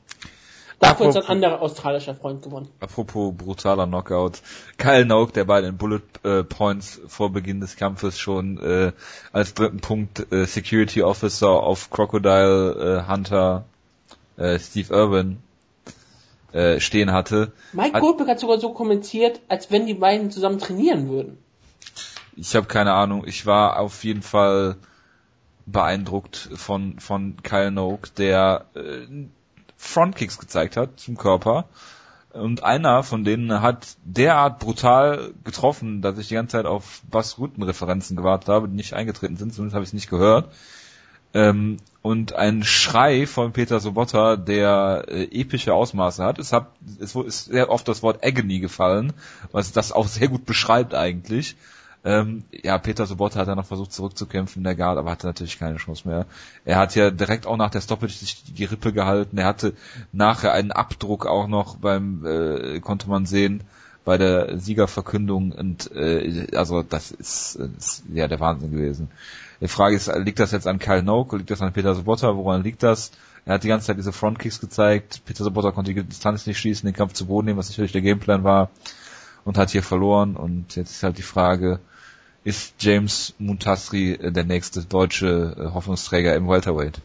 Dafür 0.79 1.07
ist 1.07 1.15
ein 1.15 1.23
anderer 1.23 1.61
australischer 1.61 2.15
Freund 2.15 2.41
gewonnen. 2.43 2.67
Apropos 2.81 3.33
brutaler 3.35 3.87
Knockout. 3.87 4.41
Kyle 4.77 5.05
Noak, 5.05 5.31
der 5.31 5.45
bei 5.45 5.61
den 5.61 5.77
Bullet 5.77 6.01
äh, 6.23 6.43
Points 6.43 6.99
vor 7.07 7.31
Beginn 7.31 7.61
des 7.61 7.77
Kampfes 7.77 8.19
schon 8.19 8.57
äh, 8.61 8.91
als 9.31 9.53
dritten 9.53 9.79
Punkt 9.79 10.31
äh, 10.33 10.45
Security 10.45 11.01
Officer 11.01 11.49
auf 11.49 11.89
Crocodile 11.91 13.03
äh, 13.07 13.09
Hunter 13.11 13.63
äh, 14.35 14.59
Steve 14.59 14.93
Irwin 14.93 15.37
äh, 16.55 16.79
stehen 16.79 17.11
hatte. 17.11 17.51
Mike 17.73 17.93
Hat- 17.93 18.01
Goldberg 18.01 18.29
hat 18.29 18.39
sogar 18.39 18.59
so 18.59 18.73
kommentiert, 18.73 19.41
als 19.49 19.71
wenn 19.71 19.85
die 19.85 19.93
beiden 19.93 20.31
zusammen 20.31 20.57
trainieren 20.57 21.09
würden. 21.09 21.37
Ich 22.37 22.55
habe 22.55 22.67
keine 22.67 22.93
Ahnung. 22.93 23.25
Ich 23.27 23.45
war 23.45 23.79
auf 23.79 24.03
jeden 24.03 24.21
Fall 24.21 24.75
beeindruckt 25.65 26.49
von 26.55 26.99
von 26.99 27.37
Kyle 27.43 27.71
Noak, 27.71 28.13
der 28.15 28.65
äh, 28.75 29.05
Frontkicks 29.77 30.37
gezeigt 30.37 30.77
hat 30.77 30.99
zum 30.99 31.17
Körper. 31.17 31.65
Und 32.33 32.63
einer 32.63 33.03
von 33.03 33.23
denen 33.23 33.61
hat 33.61 33.87
derart 34.03 34.59
brutal 34.59 35.31
getroffen, 35.45 36.01
dass 36.01 36.17
ich 36.17 36.27
die 36.27 36.33
ganze 36.33 36.57
Zeit 36.57 36.65
auf 36.65 37.01
Bass 37.09 37.37
Rutten 37.37 37.63
Referenzen 37.63 38.17
gewartet 38.17 38.49
habe, 38.49 38.67
die 38.67 38.75
nicht 38.75 38.93
eingetreten 38.93 39.37
sind, 39.37 39.53
zumindest 39.53 39.73
habe 39.75 39.83
ich 39.83 39.89
es 39.89 39.93
nicht 39.93 40.09
gehört. 40.09 40.51
Ähm, 41.35 41.77
und 42.01 42.33
ein 42.33 42.63
Schrei 42.63 43.27
von 43.27 43.51
Peter 43.51 43.79
Sobotta, 43.79 44.37
der 44.37 45.05
äh, 45.07 45.23
epische 45.41 45.73
Ausmaße 45.73 46.23
hat. 46.23 46.39
Es, 46.39 46.53
hat. 46.53 46.67
es 46.99 47.13
ist 47.13 47.45
sehr 47.45 47.69
oft 47.69 47.87
das 47.87 48.01
Wort 48.03 48.23
Agony 48.23 48.59
gefallen, 48.59 49.13
was 49.51 49.71
das 49.71 49.91
auch 49.91 50.07
sehr 50.07 50.29
gut 50.29 50.45
beschreibt 50.45 50.93
eigentlich. 50.93 51.57
Ähm, 52.05 52.43
ja, 52.51 52.77
Peter 52.77 53.05
Sobotta 53.05 53.39
hat 53.39 53.47
ja 53.47 53.55
noch 53.55 53.65
versucht 53.65 53.91
zurückzukämpfen 53.91 54.59
in 54.59 54.63
der 54.63 54.75
Guard, 54.75 54.97
aber 54.97 55.11
hatte 55.11 55.25
natürlich 55.27 55.59
keine 55.59 55.77
Chance 55.77 56.07
mehr. 56.07 56.25
Er 56.63 56.77
hat 56.77 56.95
ja 56.95 57.09
direkt 57.09 57.47
auch 57.47 57.57
nach 57.57 57.71
der 57.71 57.81
Stoppage 57.81 58.13
sich 58.13 58.43
die 58.43 58.65
Rippe 58.65 58.93
gehalten. 58.93 59.37
Er 59.39 59.47
hatte 59.47 59.73
nachher 60.13 60.53
einen 60.53 60.71
Abdruck 60.71 61.25
auch 61.25 61.47
noch 61.47 61.77
beim, 61.77 62.23
äh, 62.25 62.79
konnte 62.79 63.09
man 63.09 63.25
sehen, 63.25 63.63
bei 64.05 64.19
der 64.19 64.59
Siegerverkündung 64.59 65.51
und 65.51 65.91
äh, 65.95 66.47
also 66.55 66.83
das 66.83 67.09
ist, 67.09 67.55
äh, 67.55 67.67
ist 67.75 68.03
ja 68.13 68.27
der 68.27 68.39
Wahnsinn 68.39 68.71
gewesen. 68.71 69.09
Die 69.61 69.67
Frage 69.67 69.95
ist, 69.95 70.11
liegt 70.15 70.39
das 70.39 70.51
jetzt 70.51 70.67
an 70.67 70.79
Kyle 70.79 71.03
Noak, 71.03 71.33
liegt 71.33 71.51
das 71.51 71.61
an 71.61 71.73
Peter 71.73 71.95
Sobotta, 71.95 72.35
woran 72.35 72.63
liegt 72.63 72.83
das? 72.83 73.11
Er 73.45 73.55
hat 73.55 73.63
die 73.63 73.67
ganze 73.67 73.87
Zeit 73.87 73.97
diese 73.97 74.11
Frontkicks 74.11 74.59
gezeigt, 74.59 75.21
Peter 75.25 75.43
Sobotta 75.43 75.71
konnte 75.71 75.93
die 75.93 76.03
Distanz 76.03 76.45
nicht 76.47 76.59
schließen, 76.59 76.87
den 76.87 76.95
Kampf 76.95 77.13
zu 77.13 77.27
Boden 77.27 77.45
nehmen, 77.45 77.59
was 77.59 77.67
sicherlich 77.67 77.91
der 77.91 78.01
Gameplan 78.01 78.43
war 78.43 78.69
und 79.45 79.57
hat 79.57 79.69
hier 79.69 79.83
verloren 79.83 80.35
und 80.35 80.75
jetzt 80.75 80.91
ist 80.91 81.03
halt 81.03 81.17
die 81.17 81.23
Frage, 81.23 81.79
ist 82.43 82.75
James 82.79 83.33
Muntasri 83.39 84.13
äh, 84.13 84.31
der 84.31 84.43
nächste 84.43 84.83
deutsche 84.83 85.55
äh, 85.57 85.73
Hoffnungsträger 85.73 86.35
im 86.35 86.47
Welterweight? 86.47 87.01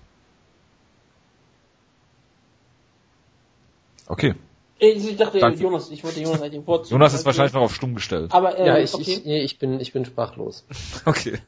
Okay. 4.06 4.34
Ich, 4.78 5.08
ich 5.08 5.16
dachte, 5.16 5.38
Danke. 5.38 5.62
Jonas, 5.62 5.90
ich 5.90 6.02
wollte 6.04 6.20
Jonas 6.20 6.42
eigentlich 6.42 6.64
vorziehen. 6.64 6.92
Jonas 6.92 7.14
ist 7.14 7.24
wahrscheinlich 7.24 7.52
noch 7.52 7.62
auf 7.62 7.74
stumm 7.74 7.94
gestellt. 7.94 8.32
Aber 8.32 8.58
äh, 8.58 8.66
ja, 8.66 8.78
ich, 8.78 8.92
okay. 8.94 9.02
ich, 9.02 9.24
nee, 9.24 9.42
ich 9.42 9.58
bin, 9.58 9.78
ich 9.78 9.92
bin 9.92 10.04
sprachlos. 10.04 10.64
Okay. 11.04 11.38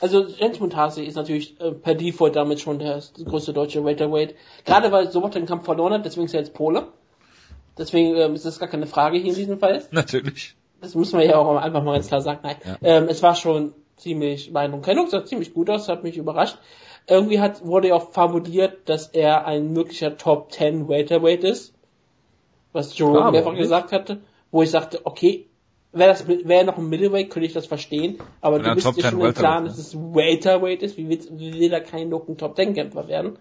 Also 0.00 0.24
Jens 0.26 0.58
Montasi 0.60 1.04
ist 1.04 1.16
natürlich 1.16 1.60
äh, 1.60 1.72
per 1.72 1.94
Default 1.94 2.34
damit 2.36 2.60
schon 2.60 2.78
der 2.78 3.02
größte 3.24 3.52
deutsche 3.52 3.84
Welterweight. 3.84 4.34
Gerade 4.64 4.90
weil 4.92 5.10
Sobot 5.10 5.34
den 5.34 5.46
Kampf 5.46 5.64
verloren 5.64 5.92
hat, 5.92 6.04
deswegen 6.06 6.26
ist 6.26 6.34
er 6.34 6.40
jetzt 6.40 6.54
Pole. 6.54 6.88
Deswegen 7.76 8.16
ähm, 8.16 8.34
ist 8.34 8.44
das 8.46 8.58
gar 8.58 8.68
keine 8.68 8.86
Frage 8.86 9.18
hier 9.18 9.30
in 9.30 9.36
diesem 9.36 9.58
Fall. 9.58 9.82
Natürlich. 9.90 10.56
Das 10.80 10.94
muss 10.94 11.12
man 11.12 11.22
ja 11.22 11.36
auch 11.36 11.56
einfach 11.56 11.82
mal 11.82 11.94
ganz 11.94 12.08
klar 12.08 12.22
sagen. 12.22 12.40
Nein, 12.42 12.56
Ja. 12.64 12.76
ähm, 12.82 13.08
es 13.08 13.22
war 13.22 13.34
schon 13.34 13.74
ziemlich 13.96 14.52
beeindruckend. 14.52 15.10
Sah 15.10 15.24
ziemlich 15.24 15.52
gut 15.52 15.68
aus, 15.68 15.88
hat 15.88 16.02
mich 16.02 16.16
überrascht. 16.16 16.56
irgendwie 17.06 17.40
hat, 17.40 17.64
wurde 17.66 17.88
ja 17.88 17.94
auch 17.96 18.12
fabuliert, 18.12 18.88
dass 18.88 19.08
er 19.08 19.46
ein 19.46 19.72
möglicher 19.72 20.16
Top 20.16 20.52
10 20.52 20.88
Welterweight 20.88 21.44
ist. 21.44 21.74
Was 22.72 22.96
Joe 22.96 23.30
mehrfach 23.32 23.54
gesagt 23.56 23.92
hatte. 23.92 24.20
Wo 24.50 24.62
ich 24.62 24.70
sagte, 24.70 25.00
okay, 25.04 25.46
wäre 25.92 26.10
das, 26.10 26.26
wäre 26.28 26.64
noch 26.64 26.78
ein 26.78 26.88
Middleweight, 26.88 27.30
könnte 27.30 27.46
ich 27.46 27.52
das 27.52 27.66
verstehen. 27.66 28.18
Aber 28.40 28.56
Wenn 28.56 28.64
du 28.64 28.74
bist 28.74 28.86
Top 28.86 28.94
dir 28.94 29.02
10 29.02 29.10
schon 29.10 29.20
im 29.20 29.34
Klaren, 29.34 29.64
dass 29.64 29.78
es 29.78 29.96
Welterweight 29.96 30.82
ist. 30.82 30.96
Wie 30.96 31.08
will, 31.08 31.20
wie 31.32 31.58
will 31.58 31.72
er 31.72 31.80
kein 31.80 32.10
Look 32.10 32.28
ein 32.28 32.36
Top 32.36 32.56
10 32.56 32.74
Kämpfer 32.74 33.08
werden? 33.08 33.38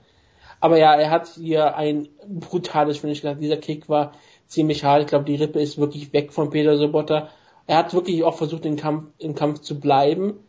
Aber 0.60 0.78
ja, 0.78 0.94
er 0.96 1.10
hat 1.10 1.28
hier 1.28 1.76
ein 1.76 2.10
brutales 2.28 2.98
Finish 2.98 3.22
gehabt. 3.22 3.42
Dieser 3.42 3.58
Kick 3.58 3.88
war 3.88 4.14
ziemlich 4.48 4.84
hart. 4.84 5.04
Ich 5.04 5.08
glaube, 5.08 5.26
die 5.26 5.36
Rippe 5.36 5.62
ist 5.62 5.78
wirklich 5.78 6.12
weg 6.12 6.34
von 6.34 6.50
Peter 6.50 6.78
Sobotta. 6.78 7.30
Er 7.68 7.78
hat 7.78 7.94
wirklich 7.94 8.24
auch 8.24 8.36
versucht, 8.36 8.66
im 8.66 8.76
Kampf, 8.76 9.12
im 9.20 9.36
Kampf 9.36 9.62
zu 9.62 9.80
bleiben. 9.80 10.40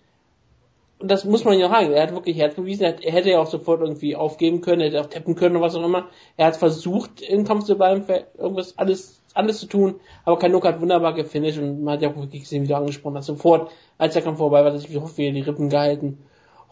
Und 0.98 1.10
das 1.10 1.24
muss 1.24 1.44
man 1.44 1.58
ja 1.58 1.68
sagen. 1.68 1.92
Er 1.92 2.02
hat 2.02 2.14
wirklich 2.14 2.36
Herz 2.38 2.54
bewiesen. 2.54 2.84
Er, 2.84 3.02
er 3.02 3.12
hätte 3.12 3.30
ja 3.30 3.40
auch 3.40 3.46
sofort 3.46 3.80
irgendwie 3.80 4.16
aufgeben 4.16 4.62
können, 4.62 4.80
er 4.80 4.88
hätte 4.88 5.00
auch 5.00 5.06
tappen 5.06 5.36
können 5.36 5.56
oder 5.56 5.66
was 5.66 5.74
auch 5.74 5.84
immer. 5.84 6.08
Er 6.36 6.46
hat 6.46 6.56
versucht, 6.56 7.20
im 7.20 7.44
Kampf 7.44 7.64
zu 7.64 7.76
bleiben, 7.76 8.04
für 8.04 8.26
irgendwas, 8.36 8.76
alles, 8.78 9.19
alles 9.34 9.60
zu 9.60 9.66
tun. 9.66 10.00
Aber 10.24 10.38
Kanok 10.38 10.64
hat 10.64 10.80
wunderbar 10.80 11.14
gefinisht 11.14 11.58
und 11.58 11.82
man 11.82 11.94
hat 11.94 12.02
ja 12.02 12.10
auch 12.10 12.16
wirklich 12.16 12.42
gesehen, 12.42 12.62
wie 12.64 12.68
du 12.68 12.76
angesprochen 12.76 13.16
hast. 13.16 13.26
Sofort, 13.26 13.70
als 13.98 14.14
der 14.14 14.22
Kampf 14.22 14.38
vorbei 14.38 14.64
war, 14.64 14.72
hat 14.72 14.80
sich 14.80 14.90
wieder 14.90 15.32
die 15.32 15.40
Rippen 15.40 15.68
gehalten. 15.68 16.18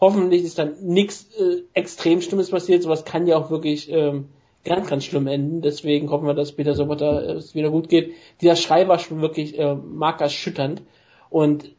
Hoffentlich 0.01 0.43
ist 0.43 0.57
dann 0.57 0.73
nichts 0.81 1.27
äh, 1.37 1.63
extrem 1.73 2.21
Schlimmes 2.21 2.51
passiert. 2.51 2.83
Sowas 2.83 3.05
kann 3.05 3.27
ja 3.27 3.37
auch 3.37 3.49
wirklich 3.49 3.91
ähm, 3.91 4.29
ganz, 4.63 4.87
ganz 4.87 5.03
schlimm 5.05 5.27
enden. 5.27 5.61
Deswegen 5.61 6.09
hoffen 6.09 6.25
wir, 6.27 6.33
dass 6.33 6.53
Peter 6.53 6.73
Sobotta 6.73 7.19
äh, 7.21 7.31
es 7.33 7.53
wieder 7.55 7.69
gut 7.69 7.89
geht. 7.89 8.13
Dieser 8.41 8.55
Schrei 8.55 8.87
war 8.87 8.99
schon 8.99 9.21
wirklich 9.21 9.59
äh, 9.59 9.75
markerschütternd. 9.75 10.81
Und 11.29 11.69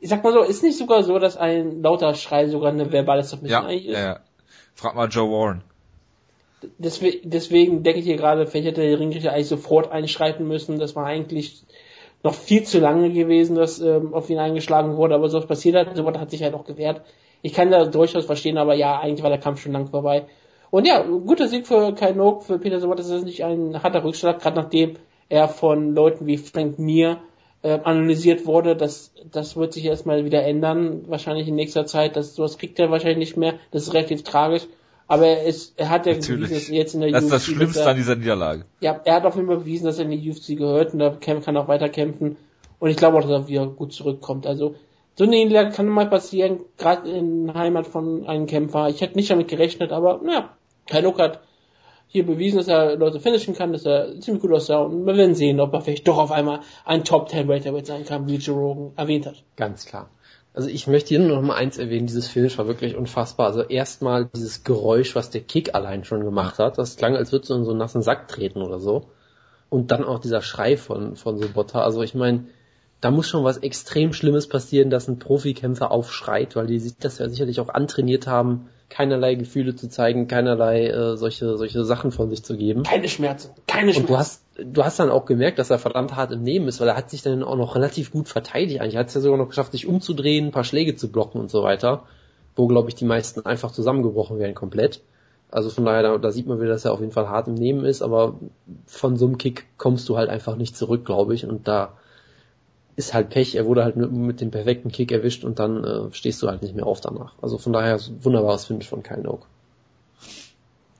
ich 0.00 0.08
sag 0.08 0.24
mal 0.24 0.32
so, 0.32 0.40
ist 0.42 0.62
nicht 0.62 0.78
sogar 0.78 1.02
so, 1.02 1.18
dass 1.18 1.36
ein 1.36 1.82
lauter 1.82 2.14
Schrei 2.14 2.48
sogar 2.48 2.72
eine 2.72 2.90
verbale 2.90 3.22
Submission 3.22 3.62
Ja, 3.62 3.68
eigentlich 3.68 3.86
ist? 3.86 3.94
ja, 3.94 4.04
ja. 4.04 4.20
Frag 4.74 4.94
mal 4.94 5.08
Joe 5.08 5.30
Warren. 5.30 5.62
Deswegen, 6.78 7.30
deswegen 7.30 7.82
denke 7.82 8.00
ich 8.00 8.06
hier 8.06 8.16
gerade, 8.16 8.46
vielleicht 8.46 8.68
hätte 8.68 8.82
der 8.82 8.98
Ringrichter 8.98 9.32
eigentlich 9.32 9.48
sofort 9.48 9.90
einschreiten 9.90 10.46
müssen. 10.46 10.78
Das 10.78 10.94
war 10.96 11.06
eigentlich 11.06 11.62
noch 12.22 12.34
viel 12.34 12.64
zu 12.64 12.80
lange 12.80 13.10
gewesen, 13.10 13.56
dass 13.56 13.80
ähm, 13.80 14.12
auf 14.12 14.28
ihn 14.28 14.38
eingeschlagen 14.38 14.96
wurde, 14.96 15.14
aber 15.14 15.28
sowas 15.28 15.46
passiert 15.46 15.76
hat. 15.76 15.96
Sowas 15.96 16.18
hat 16.18 16.30
sich 16.30 16.42
halt 16.42 16.54
auch 16.54 16.64
gewehrt. 16.64 17.02
Ich 17.42 17.54
kann 17.54 17.70
da 17.70 17.86
durchaus 17.86 18.26
verstehen, 18.26 18.58
aber 18.58 18.74
ja, 18.74 18.98
eigentlich 19.00 19.22
war 19.22 19.30
der 19.30 19.40
Kampf 19.40 19.62
schon 19.62 19.72
lang 19.72 19.88
vorbei. 19.88 20.26
Und 20.70 20.86
ja, 20.86 21.02
guter 21.02 21.48
Sieg 21.48 21.66
für 21.66 21.94
Kai 21.94 22.12
Noak, 22.12 22.44
für 22.44 22.58
Peter 22.58 22.78
Sobotta. 22.78 23.02
Das 23.02 23.10
ist 23.10 23.24
nicht 23.24 23.44
ein 23.44 23.82
harter 23.82 24.04
Rückschlag, 24.04 24.40
gerade 24.40 24.60
nachdem 24.60 24.96
er 25.28 25.48
von 25.48 25.94
Leuten 25.94 26.26
wie 26.26 26.36
Frank 26.36 26.78
Mir 26.78 27.18
äh, 27.62 27.78
analysiert 27.82 28.46
wurde. 28.46 28.76
Das, 28.76 29.12
das 29.30 29.56
wird 29.56 29.72
sich 29.72 29.86
erstmal 29.86 30.24
wieder 30.24 30.42
ändern, 30.42 31.04
wahrscheinlich 31.08 31.48
in 31.48 31.54
nächster 31.54 31.86
Zeit. 31.86 32.16
Das, 32.16 32.34
sowas 32.34 32.58
kriegt 32.58 32.78
er 32.78 32.90
wahrscheinlich 32.90 33.18
nicht 33.18 33.36
mehr. 33.36 33.54
Das 33.70 33.82
ist 33.84 33.94
relativ 33.94 34.22
tragisch. 34.22 34.66
Aber 35.10 35.26
er 35.26 35.42
ist, 35.44 35.74
er 35.78 35.90
hat 35.90 36.06
ja 36.06 36.12
bewiesen, 36.12 36.40
dass 36.40 36.50
Natürlich. 36.50 36.70
er 36.70 36.76
jetzt 36.76 36.94
in 36.94 37.00
der 37.00 37.10
Das 37.10 37.24
ist 37.24 37.32
das 37.32 37.48
UFC 37.48 37.54
Schlimmste 37.56 37.78
dass 37.80 37.86
er- 37.86 37.90
an 37.90 37.96
dieser 37.96 38.16
Niederlage. 38.16 38.64
ja, 38.80 39.00
er 39.04 39.14
hat 39.14 39.24
auf 39.24 39.34
jeden 39.34 39.48
Fall 39.48 39.56
bewiesen, 39.58 39.86
dass 39.86 39.98
er 39.98 40.04
in 40.04 40.10
die 40.12 40.30
UFC 40.30 40.56
gehört 40.56 40.94
und 40.94 41.00
er 41.00 41.18
kämpf- 41.18 41.44
kann 41.44 41.56
auch 41.56 41.68
weiter 41.68 41.88
kämpfen. 41.88 42.36
Und 42.78 42.90
ich 42.90 42.96
glaube 42.96 43.18
auch, 43.18 43.22
dass 43.22 43.30
er 43.30 43.48
wieder 43.48 43.66
gut 43.66 43.92
zurückkommt. 43.92 44.46
Also, 44.46 44.76
so 45.16 45.24
eine 45.24 45.36
Niederlage 45.36 45.74
kann 45.74 45.86
mal 45.88 46.08
passieren, 46.08 46.60
gerade 46.78 47.10
in 47.10 47.46
der 47.46 47.54
Heimat 47.56 47.86
von 47.86 48.26
einem 48.26 48.46
Kämpfer. 48.46 48.88
Ich 48.88 49.00
hätte 49.00 49.16
nicht 49.16 49.30
damit 49.30 49.48
gerechnet, 49.48 49.90
aber 49.92 50.20
naja, 50.24 50.50
Kainok 50.88 51.18
hat 51.18 51.40
hier 52.06 52.24
bewiesen, 52.24 52.56
dass 52.58 52.68
er 52.68 52.96
Leute 52.96 53.20
finishen 53.20 53.54
kann, 53.54 53.72
dass 53.72 53.84
er 53.86 54.18
ziemlich 54.20 54.42
gut 54.42 54.52
aussah 54.52 54.78
und 54.78 55.04
wir 55.06 55.16
werden 55.16 55.34
sehen, 55.34 55.60
ob 55.60 55.72
er 55.74 55.80
vielleicht 55.80 56.08
doch 56.08 56.18
auf 56.18 56.30
einmal 56.32 56.60
ein 56.84 57.04
Top 57.04 57.28
10 57.28 57.46
Welterweight 57.48 57.86
sein 57.86 58.04
kann, 58.04 58.26
wie 58.28 58.36
Joe 58.36 58.56
Rogan 58.56 58.92
erwähnt 58.96 59.26
hat. 59.26 59.42
Ganz 59.56 59.84
klar. 59.86 60.08
Also 60.52 60.68
ich 60.68 60.86
möchte 60.86 61.10
hier 61.10 61.20
nur 61.20 61.36
noch 61.36 61.42
mal 61.42 61.54
eins 61.54 61.78
erwähnen, 61.78 62.06
dieses 62.06 62.26
Finish 62.26 62.58
war 62.58 62.66
wirklich 62.66 62.96
unfassbar. 62.96 63.46
Also 63.46 63.62
erstmal 63.62 64.26
dieses 64.26 64.64
Geräusch, 64.64 65.14
was 65.14 65.30
der 65.30 65.42
Kick 65.42 65.74
allein 65.74 66.04
schon 66.04 66.24
gemacht 66.24 66.58
hat, 66.58 66.78
das 66.78 66.96
klang, 66.96 67.14
als 67.16 67.30
würdest 67.30 67.50
du 67.50 67.54
in 67.54 67.64
so 67.64 67.70
einen 67.70 67.78
nassen 67.78 68.02
Sack 68.02 68.28
treten 68.28 68.62
oder 68.62 68.80
so. 68.80 69.10
Und 69.68 69.92
dann 69.92 70.02
auch 70.04 70.18
dieser 70.18 70.42
Schrei 70.42 70.76
von, 70.76 71.14
von 71.14 71.38
Sobotta. 71.38 71.82
Also 71.82 72.02
ich 72.02 72.14
meine, 72.14 72.46
da 73.00 73.10
muss 73.10 73.28
schon 73.28 73.44
was 73.44 73.58
extrem 73.58 74.12
Schlimmes 74.12 74.48
passieren, 74.48 74.90
dass 74.90 75.08
ein 75.08 75.18
Profikämpfer 75.18 75.90
aufschreit, 75.90 76.56
weil 76.56 76.66
die 76.66 76.78
sich 76.78 76.96
das 76.98 77.18
ja 77.18 77.28
sicherlich 77.28 77.60
auch 77.60 77.68
antrainiert 77.68 78.26
haben, 78.26 78.68
keinerlei 78.88 79.36
Gefühle 79.36 79.74
zu 79.76 79.88
zeigen, 79.88 80.28
keinerlei 80.28 80.88
äh, 80.88 81.16
solche, 81.16 81.56
solche 81.56 81.84
Sachen 81.84 82.10
von 82.10 82.28
sich 82.28 82.42
zu 82.42 82.56
geben. 82.56 82.82
Keine 82.82 83.08
Schmerzen, 83.08 83.52
keine 83.66 83.92
Schmerzen. 83.92 84.00
Und 84.00 84.10
du 84.10 84.18
hast, 84.18 84.42
du 84.64 84.84
hast 84.84 84.98
dann 84.98 85.10
auch 85.10 85.24
gemerkt, 85.24 85.58
dass 85.58 85.70
er 85.70 85.78
verdammt 85.78 86.16
hart 86.16 86.32
im 86.32 86.42
Nehmen 86.42 86.68
ist, 86.68 86.80
weil 86.80 86.88
er 86.88 86.96
hat 86.96 87.10
sich 87.10 87.22
dann 87.22 87.42
auch 87.42 87.56
noch 87.56 87.74
relativ 87.74 88.10
gut 88.10 88.28
verteidigt. 88.28 88.80
Eigentlich 88.80 88.96
hat 88.96 89.08
es 89.08 89.14
ja 89.14 89.20
sogar 89.20 89.38
noch 89.38 89.48
geschafft, 89.48 89.72
sich 89.72 89.86
umzudrehen, 89.86 90.46
ein 90.46 90.52
paar 90.52 90.64
Schläge 90.64 90.96
zu 90.96 91.10
blocken 91.10 91.40
und 91.40 91.50
so 91.50 91.62
weiter, 91.62 92.04
wo, 92.56 92.66
glaube 92.66 92.88
ich, 92.88 92.94
die 92.94 93.04
meisten 93.04 93.44
einfach 93.46 93.72
zusammengebrochen 93.72 94.38
wären 94.38 94.54
komplett. 94.54 95.02
Also 95.50 95.70
von 95.70 95.84
daher, 95.84 96.02
da, 96.02 96.18
da 96.18 96.30
sieht 96.30 96.46
man 96.46 96.60
wieder, 96.60 96.70
dass 96.70 96.84
er 96.84 96.92
auf 96.92 97.00
jeden 97.00 97.12
Fall 97.12 97.28
hart 97.28 97.48
im 97.48 97.54
Nehmen 97.54 97.84
ist, 97.84 98.02
aber 98.02 98.34
von 98.86 99.16
so 99.16 99.26
einem 99.26 99.38
Kick 99.38 99.66
kommst 99.78 100.08
du 100.08 100.16
halt 100.16 100.30
einfach 100.30 100.56
nicht 100.56 100.76
zurück, 100.76 101.04
glaube 101.04 101.34
ich. 101.34 101.44
Und 101.46 101.66
da 101.66 101.94
ist 102.96 103.14
halt 103.14 103.30
Pech. 103.30 103.56
Er 103.56 103.66
wurde 103.66 103.82
halt 103.82 103.96
mit, 103.96 104.12
mit 104.12 104.40
dem 104.40 104.50
perfekten 104.50 104.92
Kick 104.92 105.10
erwischt 105.10 105.44
und 105.44 105.58
dann 105.58 105.84
äh, 105.84 106.12
stehst 106.12 106.42
du 106.42 106.48
halt 106.48 106.62
nicht 106.62 106.76
mehr 106.76 106.86
auf 106.86 107.00
danach. 107.00 107.34
Also 107.42 107.58
von 107.58 107.72
daher 107.72 107.98
wunderbares 108.20 108.66
Finish 108.66 108.88
von 108.88 109.02
Kyle 109.02 109.22
Noak. 109.22 109.46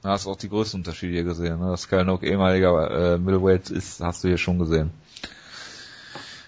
Da 0.02 0.10
hast 0.10 0.24
du 0.24 0.30
auch 0.30 0.36
die 0.36 0.48
größten 0.48 0.80
Unterschiede 0.80 1.12
hier 1.12 1.24
gesehen. 1.24 1.60
Ne? 1.60 1.70
Dass 1.70 1.88
Kyle 1.88 2.04
Noak 2.04 2.22
ehemaliger 2.22 3.14
äh, 3.14 3.18
Middleweight 3.18 3.70
ist, 3.70 4.00
hast 4.00 4.24
du 4.24 4.28
hier 4.28 4.38
schon 4.38 4.58
gesehen. 4.58 4.90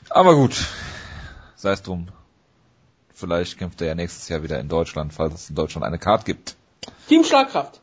Aber 0.08 0.34
gut, 0.34 0.66
sei 1.56 1.72
es 1.72 1.82
drum. 1.82 2.08
Vielleicht 3.12 3.58
kämpft 3.58 3.80
er 3.82 3.88
ja 3.88 3.94
nächstes 3.94 4.28
Jahr 4.28 4.42
wieder 4.42 4.58
in 4.58 4.68
Deutschland, 4.68 5.12
falls 5.12 5.34
es 5.34 5.50
in 5.50 5.54
Deutschland 5.54 5.84
eine 5.84 5.98
Card 5.98 6.24
gibt. 6.24 6.56
Team 7.08 7.24
Schlagkraft. 7.24 7.80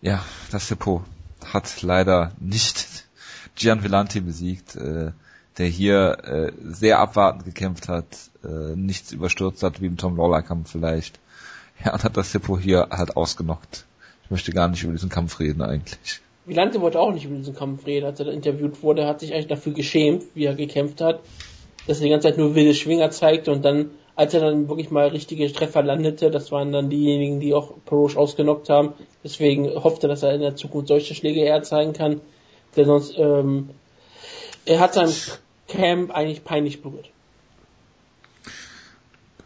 Ja, 0.00 0.24
das 0.52 0.68
Hippo 0.68 1.04
hat 1.44 1.82
leider 1.82 2.32
nicht 2.38 3.04
Gian 3.56 3.82
Villante 3.82 4.20
besiegt, 4.20 4.76
äh, 4.76 5.10
der 5.58 5.66
hier 5.66 6.18
äh, 6.24 6.52
sehr 6.62 7.00
abwartend 7.00 7.44
gekämpft 7.44 7.88
hat, 7.88 8.06
äh, 8.44 8.76
nichts 8.76 9.10
überstürzt 9.10 9.64
hat, 9.64 9.80
wie 9.80 9.86
im 9.86 9.96
Tom 9.96 10.16
Lawler 10.16 10.42
Kampf 10.42 10.70
vielleicht. 10.70 11.18
Ja, 11.84 11.92
und 11.92 12.04
hat 12.04 12.16
das 12.16 12.32
Hippo 12.32 12.58
hier 12.58 12.88
halt 12.90 13.16
ausgenockt. 13.16 13.84
Ich 14.28 14.30
möchte 14.30 14.52
gar 14.52 14.68
nicht 14.68 14.82
über 14.82 14.92
diesen 14.92 15.08
Kampf 15.08 15.40
reden 15.40 15.62
eigentlich. 15.62 16.20
Vilante 16.44 16.82
wollte 16.82 17.00
auch 17.00 17.14
nicht 17.14 17.24
über 17.24 17.36
diesen 17.36 17.56
Kampf 17.56 17.86
reden, 17.86 18.04
als 18.04 18.20
er 18.20 18.26
da 18.26 18.32
interviewt 18.32 18.82
wurde, 18.82 19.06
hat 19.06 19.20
sich 19.20 19.32
eigentlich 19.32 19.46
dafür 19.46 19.72
geschämt, 19.72 20.24
wie 20.34 20.44
er 20.44 20.54
gekämpft 20.54 21.00
hat, 21.00 21.20
dass 21.86 21.96
er 21.98 22.04
die 22.04 22.10
ganze 22.10 22.28
Zeit 22.28 22.36
nur 22.36 22.54
wilde 22.54 22.74
Schwinger 22.74 23.10
zeigte 23.10 23.50
und 23.50 23.64
dann, 23.64 23.88
als 24.16 24.34
er 24.34 24.40
dann 24.40 24.68
wirklich 24.68 24.90
mal 24.90 25.08
richtige 25.08 25.50
Treffer 25.50 25.82
landete, 25.82 26.30
das 26.30 26.52
waren 26.52 26.72
dann 26.72 26.90
diejenigen, 26.90 27.40
die 27.40 27.54
auch 27.54 27.72
Peroche 27.86 28.18
ausgenockt 28.18 28.68
haben, 28.68 28.92
deswegen 29.24 29.66
hoffte, 29.68 30.08
dass 30.08 30.22
er 30.22 30.34
in 30.34 30.42
der 30.42 30.56
Zukunft 30.56 30.88
solche 30.88 31.14
Schläge 31.14 31.40
eher 31.40 31.62
zeigen 31.62 31.94
kann, 31.94 32.20
denn 32.76 32.84
sonst, 32.84 33.14
ähm, 33.16 33.70
er 34.66 34.80
hat 34.80 34.92
sein 34.92 35.10
Camp 35.68 36.10
eigentlich 36.10 36.44
peinlich 36.44 36.82
berührt. 36.82 37.08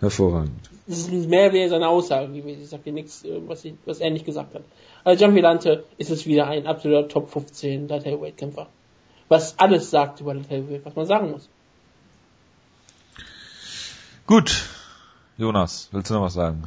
Hervorragend. 0.00 0.72
Das 0.86 0.98
ist 0.98 1.28
mehr 1.28 1.52
wie 1.52 1.68
seine 1.68 1.88
Aussage 1.88 2.32
gewesen. 2.32 2.62
Ich 2.62 2.68
sag 2.68 2.82
dir 2.82 2.92
nichts, 2.92 3.24
äh, 3.24 3.40
was, 3.46 3.64
ich, 3.64 3.74
was 3.84 4.00
er 4.00 4.10
nicht 4.10 4.26
gesagt 4.26 4.54
hat. 4.54 4.62
Also 5.04 5.24
John 5.24 5.34
Villante 5.34 5.84
ist 5.98 6.10
es 6.10 6.26
wieder 6.26 6.48
ein 6.48 6.66
absoluter 6.66 7.09
Top 7.09 7.30
15 7.30 7.88
Light 7.88 8.04
Heavyweight 8.04 8.36
Kämpfer. 8.36 8.66
Was 9.28 9.59
alles 9.59 9.90
sagt 9.90 10.20
über 10.20 10.34
Light 10.34 10.50
Heavyweight, 10.50 10.84
was 10.84 10.96
man 10.96 11.06
sagen 11.06 11.30
muss. 11.30 11.48
Gut. 14.26 14.64
Jonas, 15.38 15.88
willst 15.92 16.10
du 16.10 16.14
noch 16.14 16.22
was 16.22 16.34
sagen? 16.34 16.64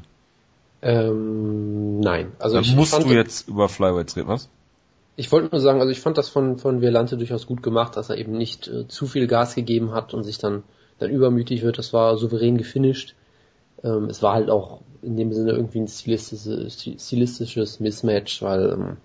Ähm, 0.81 1.99
nein. 1.99 2.31
Also 2.39 2.55
Dann 2.55 2.63
ich 2.63 2.75
musst 2.75 2.91
fand, 2.91 3.05
du 3.05 3.13
jetzt 3.13 3.47
über 3.47 3.69
Flyweights 3.69 4.15
reden, 4.15 4.27
was? 4.27 4.49
Ich 5.17 5.31
wollte 5.31 5.49
nur 5.51 5.61
sagen, 5.61 5.79
also 5.79 5.91
ich 5.91 5.99
fand 5.99 6.17
das 6.17 6.29
von, 6.29 6.57
von 6.57 6.81
Violante 6.81 7.17
durchaus 7.17 7.47
gut 7.47 7.63
gemacht, 7.63 7.95
dass 7.95 8.09
er 8.09 8.17
eben 8.17 8.33
nicht 8.33 8.67
äh, 8.67 8.87
zu 8.87 9.07
viel 9.07 9.27
Gas 9.27 9.55
gegeben 9.55 9.91
hat 9.91 10.13
und 10.13 10.23
sich 10.23 10.37
dann, 10.37 10.63
dann 10.99 11.09
übermütig 11.09 11.63
wird. 11.63 11.77
Das 11.77 11.93
war 11.93 12.17
souverän 12.17 12.57
gefinisht. 12.57 13.15
Ähm, 13.83 14.05
es 14.05 14.21
war 14.21 14.33
halt 14.33 14.49
auch 14.49 14.81
in 15.01 15.17
dem 15.17 15.33
Sinne 15.33 15.51
irgendwie 15.51 15.79
ein 15.79 15.87
stilistisches, 15.87 16.83
stilistisches 16.99 17.79
Mismatch, 17.79 18.41
weil 18.41 18.71
ähm, 18.71 18.97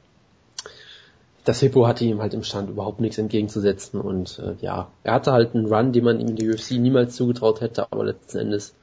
das 1.45 1.61
Hippo 1.61 1.87
hatte 1.87 2.05
ihm 2.05 2.21
halt 2.21 2.35
im 2.35 2.43
Stand 2.43 2.71
überhaupt 2.71 3.01
nichts 3.01 3.19
entgegenzusetzen 3.19 4.01
und 4.01 4.39
äh, 4.39 4.55
ja, 4.61 4.91
er 5.05 5.15
hatte 5.15 5.33
halt 5.33 5.55
einen 5.55 5.67
Run, 5.67 5.93
den 5.93 6.05
man 6.05 6.21
ihm 6.21 6.29
in 6.29 6.37
der 6.37 6.51
UFC 6.51 6.73
niemals 6.73 7.17
zugetraut 7.17 7.61
hätte, 7.61 7.91
aber 7.91 8.05
letzten 8.05 8.39
Endes 8.39 8.75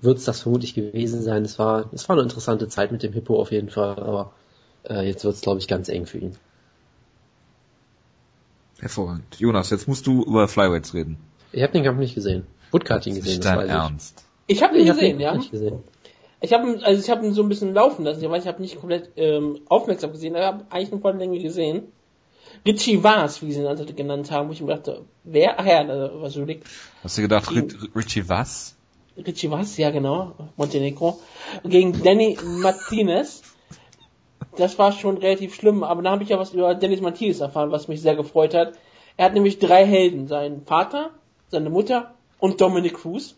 wird 0.00 0.18
es 0.18 0.24
das 0.24 0.40
vermutlich 0.40 0.74
gewesen 0.74 1.22
sein. 1.22 1.44
Es 1.44 1.58
war, 1.58 1.88
es 1.92 2.08
war 2.08 2.16
eine 2.16 2.24
interessante 2.24 2.68
Zeit 2.68 2.92
mit 2.92 3.02
dem 3.02 3.12
Hippo 3.12 3.40
auf 3.40 3.52
jeden 3.52 3.70
Fall, 3.70 3.98
aber 3.98 4.32
äh, 4.88 5.06
jetzt 5.06 5.24
wird 5.24 5.34
es, 5.34 5.40
glaube 5.40 5.60
ich, 5.60 5.68
ganz 5.68 5.88
eng 5.88 6.06
für 6.06 6.18
ihn. 6.18 6.36
Hervorragend. 8.80 9.38
Jonas, 9.38 9.70
jetzt 9.70 9.86
musst 9.86 10.06
du 10.08 10.24
über 10.24 10.48
Flyweights 10.48 10.92
reden. 10.92 11.18
Ich 11.52 11.62
habe 11.62 11.72
den 11.72 11.84
Kampf 11.84 11.98
nicht 11.98 12.16
gesehen. 12.16 12.46
Woodka 12.72 12.94
hat 12.94 13.06
ihn 13.06 13.14
gesehen, 13.14 13.40
das 13.40 13.54
dein 13.54 13.68
Ernst. 13.68 14.18
Ich 14.18 14.31
habe 14.60 14.76
ich. 14.76 14.80
ihn 14.80 14.86
Ich 14.86 14.90
habe 14.90 15.00
gesehen, 15.00 15.16
ihn 15.16 15.20
ja. 15.20 15.36
nicht 15.36 15.50
gesehen. 15.50 15.82
Ich 16.42 16.52
habe 16.52 16.80
also 16.82 17.00
ich 17.00 17.08
habe 17.08 17.24
ihn 17.24 17.32
so 17.32 17.42
ein 17.42 17.48
bisschen 17.48 17.72
laufen 17.72 18.04
lassen, 18.04 18.28
weil 18.28 18.40
ich 18.40 18.48
habe 18.48 18.60
nicht 18.60 18.78
komplett 18.80 19.10
ähm, 19.16 19.60
aufmerksam 19.68 20.10
gesehen, 20.10 20.34
aber 20.34 20.42
ich 20.42 20.48
habe 20.48 20.64
eigentlich 20.70 20.92
eine 20.92 21.00
volle 21.00 21.18
Länge 21.18 21.38
gesehen. 21.38 21.92
Richie 22.66 23.02
Vars, 23.02 23.42
wie 23.42 23.52
sie 23.52 23.60
ihn 23.60 23.66
also 23.66 23.84
genannt 23.84 24.30
haben, 24.30 24.48
wo 24.48 24.52
ich 24.52 24.60
mir 24.60 24.74
dachte, 24.74 25.04
wer? 25.22 25.58
Ach 25.58 25.64
ja, 25.64 25.84
da 25.84 26.20
war 26.20 26.30
so 26.30 26.44
dick. 26.44 26.64
Hast 27.02 27.16
du 27.16 27.22
gedacht, 27.22 27.50
Richie 27.50 28.28
was? 28.28 28.74
Richie 29.16 29.50
was? 29.50 29.76
Ja, 29.76 29.90
genau. 29.90 30.32
Montenegro. 30.56 31.20
Gegen 31.64 32.02
Danny 32.02 32.36
Martinez. 32.42 33.42
Das 34.56 34.78
war 34.78 34.92
schon 34.92 35.18
relativ 35.18 35.54
schlimm, 35.54 35.82
aber 35.82 36.02
da 36.02 36.10
habe 36.10 36.24
ich 36.24 36.28
ja 36.28 36.38
was 36.38 36.52
über 36.52 36.74
Dennis 36.74 37.00
Martinez 37.00 37.40
erfahren, 37.40 37.70
was 37.70 37.88
mich 37.88 38.02
sehr 38.02 38.16
gefreut 38.16 38.52
hat. 38.54 38.74
Er 39.16 39.26
hat 39.26 39.34
nämlich 39.34 39.58
drei 39.58 39.86
Helden. 39.86 40.26
Seinen 40.26 40.66
Vater, 40.66 41.10
seine 41.48 41.70
Mutter 41.70 42.14
und 42.38 42.60
Dominic 42.60 42.94
Cruz. 42.94 43.36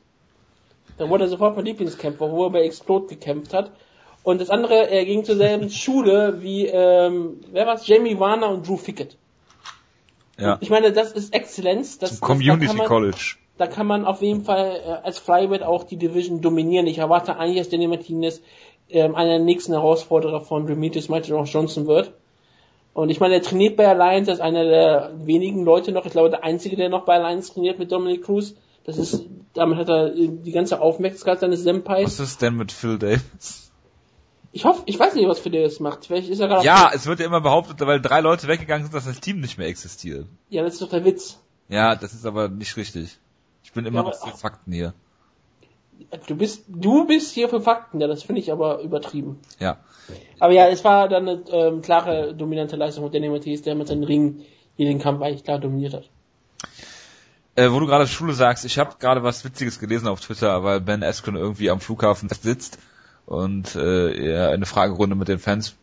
Dann 0.99 1.11
wurde 1.11 1.25
er 1.25 1.29
sofort 1.29 1.57
mein 1.57 1.65
Lieblingskämpfer, 1.65 2.31
wo 2.31 2.45
er 2.45 2.51
bei 2.51 2.63
Explode 2.63 3.07
gekämpft 3.07 3.53
hat. 3.53 3.73
Und 4.23 4.41
das 4.41 4.51
andere, 4.51 4.89
er 4.89 5.05
ging 5.05 5.25
zur 5.25 5.37
selben 5.37 5.69
Schule 5.71 6.43
wie, 6.43 6.67
ähm, 6.67 7.41
wer 7.53 7.67
war's? 7.67 7.87
Jamie 7.87 8.19
Warner 8.19 8.49
und 8.49 8.67
Drew 8.67 8.77
Fickett. 8.77 9.17
Ja. 10.39 10.59
Ich 10.61 10.71
meine, 10.71 10.93
das 10.93 11.13
ist 11.13 11.35
Exzellenz. 11.35 11.99
Das, 11.99 12.11
Zum 12.11 12.21
das, 12.21 12.29
Community 12.29 12.67
da 12.67 12.69
kann 12.69 12.77
man, 12.79 12.87
College. 12.87 13.35
Da 13.59 13.67
kann 13.67 13.87
man 13.87 14.05
auf 14.05 14.23
jeden 14.23 14.43
Fall 14.43 14.81
äh, 14.85 15.07
als 15.07 15.19
Flyweight 15.19 15.63
auch 15.63 15.85
die 15.85 15.97
Division 15.97 16.41
dominieren. 16.41 16.87
Ich 16.87 16.99
erwarte 16.99 17.37
eigentlich, 17.37 17.59
dass 17.59 17.69
Danny 17.69 17.87
Martinez 17.87 18.41
ähm, 18.89 19.15
einer 19.15 19.31
der 19.31 19.39
nächsten 19.41 19.73
Herausforderer 19.73 20.41
von 20.41 20.67
Demetrius 20.67 21.11
Ross 21.11 21.53
Johnson 21.53 21.87
wird. 21.87 22.13
Und 22.95 23.11
ich 23.11 23.21
meine, 23.21 23.35
er 23.35 23.43
trainiert 23.43 23.77
bei 23.77 23.89
Alliance 23.89 24.31
als 24.31 24.41
einer 24.41 24.65
der 24.65 25.13
wenigen 25.17 25.65
Leute 25.65 25.93
noch. 25.93 26.07
Ich 26.07 26.13
glaube, 26.13 26.31
der 26.31 26.45
einzige, 26.45 26.77
der 26.77 26.89
noch 26.89 27.05
bei 27.05 27.15
Alliance 27.15 27.53
trainiert 27.53 27.79
mit 27.79 27.91
Dominic 27.91 28.25
Cruz. 28.25 28.55
Das 28.85 28.99
ist, 28.99 29.25
damit 29.55 29.79
hat 29.79 29.89
er 29.89 30.11
die 30.11 30.53
ganze 30.53 30.81
Aufmerksamkeit 30.81 31.41
seines 31.41 31.63
Senpais. 31.63 32.05
Was 32.05 32.21
ist 32.21 32.43
denn 32.43 32.57
mit 32.57 32.71
Phil 32.71 32.99
Davis? 32.99 33.73
Ich 34.53 34.65
hoffe, 34.65 34.83
ich 34.87 34.99
weiß 34.99 35.15
nicht, 35.15 35.27
was 35.27 35.41
für 35.41 35.51
der 35.51 35.65
das 35.65 35.81
macht. 35.81 36.07
Vielleicht 36.07 36.29
ist 36.29 36.39
er 36.39 36.47
gerade. 36.49 36.65
Ja, 36.65 36.93
es 36.95 37.07
wird 37.07 37.19
ja 37.19 37.27
immer 37.27 37.41
behauptet, 37.41 37.81
weil 37.81 38.01
drei 38.01 38.21
Leute 38.21 38.47
weggegangen 38.47 38.85
sind, 38.85 38.95
dass 38.95 39.05
das 39.05 39.21
Team 39.21 39.41
nicht 39.41 39.59
mehr 39.59 39.67
existiert. 39.67 40.27
Ja, 40.49 40.63
das 40.63 40.75
ist 40.75 40.83
doch 40.83 40.91
der 40.91 41.05
Witz. 41.05 41.41
Ja, 41.69 41.97
das 41.97 42.15
ist 42.15 42.25
aber 42.25 42.49
nicht 42.49 42.77
richtig. 42.77 43.19
Ich 43.65 43.73
bin 43.73 43.87
immer 43.87 44.03
Ja, 44.03 44.11
noch 44.11 44.15
für 44.15 44.37
Fakten 44.37 44.73
hier. 44.73 44.95
Du 46.27 46.37
bist, 46.37 46.65
du 46.69 47.07
bist 47.07 47.33
hier 47.33 47.49
für 47.49 47.61
Fakten, 47.61 48.01
ja, 48.01 48.07
das 48.07 48.23
finde 48.23 48.41
ich 48.41 48.53
aber 48.53 48.81
übertrieben. 48.81 49.41
Ja. 49.59 49.79
Aber 50.39 50.53
ja, 50.53 50.69
es 50.69 50.85
war 50.85 51.09
dann 51.09 51.29
eine 51.29 51.45
ähm, 51.51 51.83
klare, 51.83 52.35
dominante 52.35 52.77
Leistung 52.77 53.05
von 53.05 53.13
Danny 53.13 53.29
Matthäus, 53.29 53.63
der 53.63 53.75
mit 53.75 53.89
seinem 53.89 54.03
Ring 54.05 54.43
hier 54.77 54.87
den 54.87 54.99
Kampf 54.99 55.23
eigentlich 55.23 55.45
klar 55.45 55.59
dominiert 55.59 55.95
hat. 55.95 56.11
Äh, 57.57 57.71
wo 57.71 57.79
du 57.79 57.87
gerade 57.87 58.07
Schule 58.09 58.33
sagst, 58.33 58.65
ich 58.65 58.79
habe 58.79 58.97
gerade 58.99 59.23
was 59.23 59.45
Witziges 59.45 59.79
gelesen 59.79 60.09
auf 60.09 60.21
Twitter, 60.21 60.65
weil 60.65 60.81
Ben 60.81 61.05
Askren 61.05 61.37
irgendwie 61.37 61.71
am 61.71 61.81
Flughafen 61.81 62.29
sitzt 62.29 62.79
und 63.27 63.77
äh, 63.77 64.33
er 64.33 64.51
eine 64.51 64.67
Fragerunde 64.67 65.15
mit 65.15 65.29
den 65.29 65.39
Fans 65.39 65.77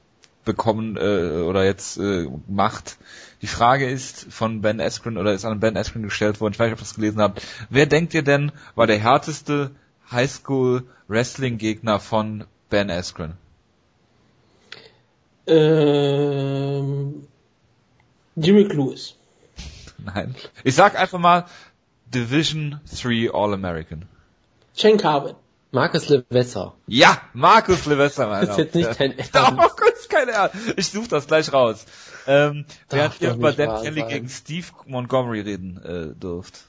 bekommen 0.43 0.97
äh, 0.97 1.41
oder 1.41 1.63
jetzt 1.63 1.97
äh, 1.97 2.27
macht. 2.47 2.97
Die 3.41 3.47
Frage 3.47 3.89
ist 3.89 4.31
von 4.31 4.61
Ben 4.61 4.81
Askren 4.81 5.17
oder 5.17 5.33
ist 5.33 5.45
an 5.45 5.59
Ben 5.59 5.77
Askren 5.77 6.03
gestellt 6.03 6.41
worden, 6.41 6.53
ich 6.53 6.59
weiß 6.59 6.67
nicht, 6.67 6.73
ob 6.73 6.79
ihr 6.79 6.85
das 6.85 6.95
gelesen 6.95 7.21
habt. 7.21 7.41
Wer 7.69 7.85
denkt 7.85 8.13
ihr 8.13 8.23
denn 8.23 8.51
war 8.75 8.87
der 8.87 8.99
härteste 8.99 9.71
Highschool 10.11 10.83
Wrestling 11.07 11.57
Gegner 11.57 11.99
von 11.99 12.43
Ben 12.69 12.89
Askren? 12.89 13.37
Ähm, 15.47 17.27
Jimmy 18.35 18.63
Lewis. 18.63 19.15
Nein. 20.05 20.35
Ich 20.63 20.75
sag 20.75 20.97
einfach 20.99 21.19
mal 21.19 21.45
Division 22.07 22.79
3 23.01 23.31
All-American. 23.33 24.05
Shane 24.75 24.97
Carvin. 24.97 25.35
Marcus 25.73 26.09
Levesser. 26.09 26.73
Ja, 26.87 27.21
Markus 27.33 27.85
Levesser, 27.85 28.27
mein 28.27 28.45
Das 28.45 28.57
ist 28.57 28.57
jetzt 28.57 28.75
nicht 28.75 28.99
dein 28.99 29.11
Ernst. 29.17 29.35
Doch, 29.35 29.75
Gott, 29.77 29.93
ist 29.93 30.09
keine 30.09 30.31
Ernst. 30.31 30.55
Ich 30.75 30.89
suche 30.89 31.07
das 31.07 31.27
gleich 31.27 31.53
raus. 31.53 31.85
Ähm, 32.27 32.65
während 32.89 33.21
ihr 33.21 33.33
über 33.33 33.47
nicht 33.49 33.59
Dan 33.59 33.81
Kelly 33.81 34.03
gegen 34.03 34.27
Steve 34.29 34.67
Montgomery 34.85 35.39
reden 35.41 35.81
äh, 35.83 36.19
dürft. 36.19 36.65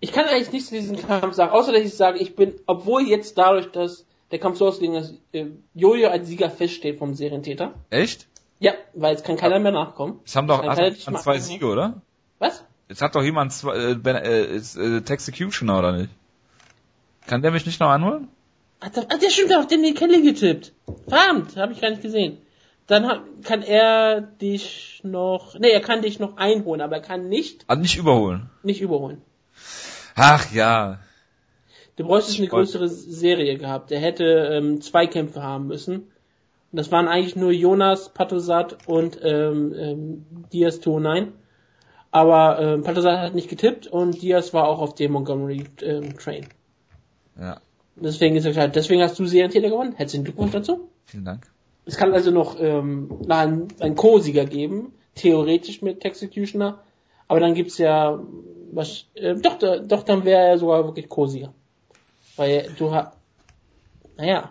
Ich 0.00 0.12
kann 0.12 0.24
eigentlich 0.26 0.50
nichts 0.50 0.70
zu 0.70 0.74
diesem 0.74 0.96
Kampf 1.06 1.34
sagen, 1.34 1.52
außer 1.52 1.72
dass 1.72 1.82
ich 1.82 1.94
sage, 1.94 2.18
ich 2.18 2.34
bin, 2.34 2.54
obwohl 2.66 3.02
jetzt 3.02 3.36
dadurch, 3.38 3.70
dass 3.70 4.04
der 4.30 4.38
Kampf 4.38 4.58
so 4.58 4.66
ausgegangen 4.66 5.02
ist, 5.02 5.14
äh, 5.32 5.46
Jojo 5.74 6.08
als 6.08 6.26
Sieger 6.26 6.50
feststeht 6.50 6.98
vom 6.98 7.14
Serientäter. 7.14 7.74
Echt? 7.90 8.26
Ja, 8.58 8.72
weil 8.94 9.12
jetzt 9.12 9.24
kann 9.24 9.36
keiner 9.36 9.58
mehr 9.58 9.72
nachkommen. 9.72 10.20
Es 10.24 10.34
haben 10.34 10.48
doch 10.48 10.64
mal- 10.64 10.94
zwei 10.96 11.38
Siege, 11.38 11.66
oder? 11.66 12.00
Was? 12.42 12.64
Jetzt 12.88 13.00
hat 13.00 13.14
doch 13.14 13.22
jemand 13.22 13.52
zwei, 13.52 13.76
äh, 13.76 13.94
ben, 13.94 14.16
äh, 14.16 14.44
ist, 14.44 14.76
äh, 14.76 15.00
Texecutioner, 15.00 15.78
oder 15.78 15.92
nicht? 15.92 16.10
Kann 17.26 17.40
der 17.40 17.52
mich 17.52 17.64
nicht 17.66 17.78
noch 17.78 17.88
anholen? 17.88 18.28
Hat 18.80 18.96
der, 18.96 19.04
ah, 19.10 19.16
der 19.16 19.30
stimmt, 19.30 19.54
auf 19.56 19.68
den 19.68 19.94
Kelly 19.94 20.22
getippt. 20.22 20.72
Verdammt, 21.08 21.56
habe 21.56 21.72
ich 21.72 21.80
gar 21.80 21.90
nicht 21.90 22.02
gesehen. 22.02 22.38
Dann 22.88 23.06
hat, 23.06 23.20
kann 23.44 23.62
er 23.62 24.20
dich 24.22 25.00
noch, 25.04 25.56
nee, 25.56 25.70
er 25.70 25.80
kann 25.80 26.02
dich 26.02 26.18
noch 26.18 26.36
einholen, 26.36 26.80
aber 26.80 26.96
er 26.96 27.02
kann 27.02 27.28
nicht, 27.28 27.64
Also 27.68 27.80
nicht 27.80 27.96
überholen. 27.96 28.50
nicht 28.64 28.80
überholen. 28.80 29.22
Ach 30.16 30.52
ja. 30.52 30.98
Du 31.94 32.04
bräuchtest 32.04 32.38
eine 32.40 32.48
größere 32.48 32.88
Serie 32.88 33.56
gehabt. 33.56 33.92
Er 33.92 34.00
hätte 34.00 34.24
ähm, 34.24 34.80
zwei 34.80 35.06
Kämpfe 35.06 35.42
haben 35.42 35.68
müssen. 35.68 35.94
Und 36.72 36.76
das 36.78 36.90
waren 36.90 37.06
eigentlich 37.06 37.36
nur 37.36 37.52
Jonas, 37.52 38.12
Patosat 38.12 38.78
und 38.88 39.18
ähm, 39.22 39.72
ähm, 39.76 40.26
Diaz 40.52 40.80
209. 40.80 41.32
Aber 42.12 42.60
ähm, 42.60 42.82
Patosat 42.82 43.18
hat 43.18 43.34
nicht 43.34 43.48
getippt 43.48 43.86
und 43.86 44.20
Diaz 44.20 44.52
war 44.52 44.68
auch 44.68 44.80
auf 44.80 44.94
dem 44.94 45.12
Montgomery 45.12 45.64
ähm, 45.82 46.16
Train. 46.18 46.46
Ja. 47.40 47.60
Deswegen 47.96 48.36
ist 48.36 48.44
er 48.44 48.54
halt, 48.54 48.76
deswegen 48.76 49.02
hast 49.02 49.18
du 49.18 49.26
Serientäter 49.26 49.70
gewonnen. 49.70 49.94
Herzlichen 49.96 50.24
Glückwunsch 50.24 50.52
dazu. 50.52 50.88
Vielen 51.06 51.24
Dank. 51.24 51.50
Es 51.86 51.96
kann 51.96 52.12
also 52.12 52.30
noch 52.30 52.60
ähm, 52.60 53.22
einen, 53.28 53.68
einen 53.80 53.96
Co-Sieger 53.96 54.44
geben, 54.44 54.92
theoretisch 55.14 55.82
mit 55.82 56.04
Executioner, 56.04 56.80
aber 57.28 57.40
dann 57.40 57.54
gibt's 57.54 57.78
ja 57.78 58.20
was, 58.72 59.06
äh, 59.14 59.34
doch, 59.34 59.58
doch, 59.58 60.02
dann 60.02 60.24
wäre 60.24 60.42
er 60.42 60.58
sogar 60.58 60.84
wirklich 60.84 61.08
Co-Sieger. 61.08 61.52
Weil 62.36 62.70
du 62.78 62.94
hast, 62.94 63.16
naja, 64.16 64.50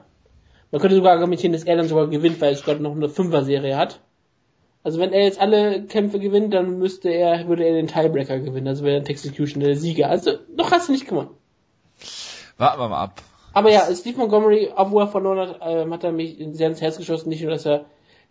man 0.71 0.81
könnte 0.81 0.95
sogar 0.95 1.13
argumentieren, 1.13 1.53
dass 1.53 1.63
er 1.63 1.77
dann 1.77 1.87
sogar 1.87 2.07
gewinnt, 2.07 2.41
weil 2.41 2.53
es 2.53 2.63
gerade 2.63 2.81
noch 2.81 2.95
eine 2.95 3.09
Fünfer-Serie 3.09 3.77
hat. 3.77 3.99
Also 4.83 4.99
wenn 4.99 5.13
er 5.13 5.23
jetzt 5.23 5.39
alle 5.39 5.83
Kämpfe 5.85 6.19
gewinnt, 6.19 6.53
dann 6.53 6.79
müsste 6.79 7.09
er, 7.09 7.47
würde 7.47 7.63
er 7.65 7.73
den 7.73 7.87
Tiebreaker 7.87 8.39
gewinnen, 8.39 8.67
also 8.67 8.83
wäre 8.83 8.99
dann 8.99 9.09
Executioner 9.09 9.65
der 9.65 9.75
Sieger. 9.75 10.09
Also, 10.09 10.31
noch 10.55 10.71
hast 10.71 10.87
du 10.87 10.93
nicht 10.93 11.07
gewonnen. 11.07 11.29
Warten 12.57 12.79
wir 12.79 12.89
mal 12.89 13.03
ab. 13.03 13.21
Aber 13.53 13.71
ja, 13.71 13.87
Steve 13.93 14.17
Montgomery, 14.17 14.71
obwohl 14.75 15.03
er 15.03 15.07
verloren 15.07 15.49
hat, 15.49 15.59
ähm, 15.61 15.93
hat 15.93 16.03
er 16.03 16.11
mich 16.11 16.37
sehr 16.51 16.69
ins 16.69 16.81
Herz 16.81 16.97
geschossen. 16.97 17.29
Nicht 17.29 17.41
nur, 17.41 17.51
dass 17.51 17.65
er 17.65 17.85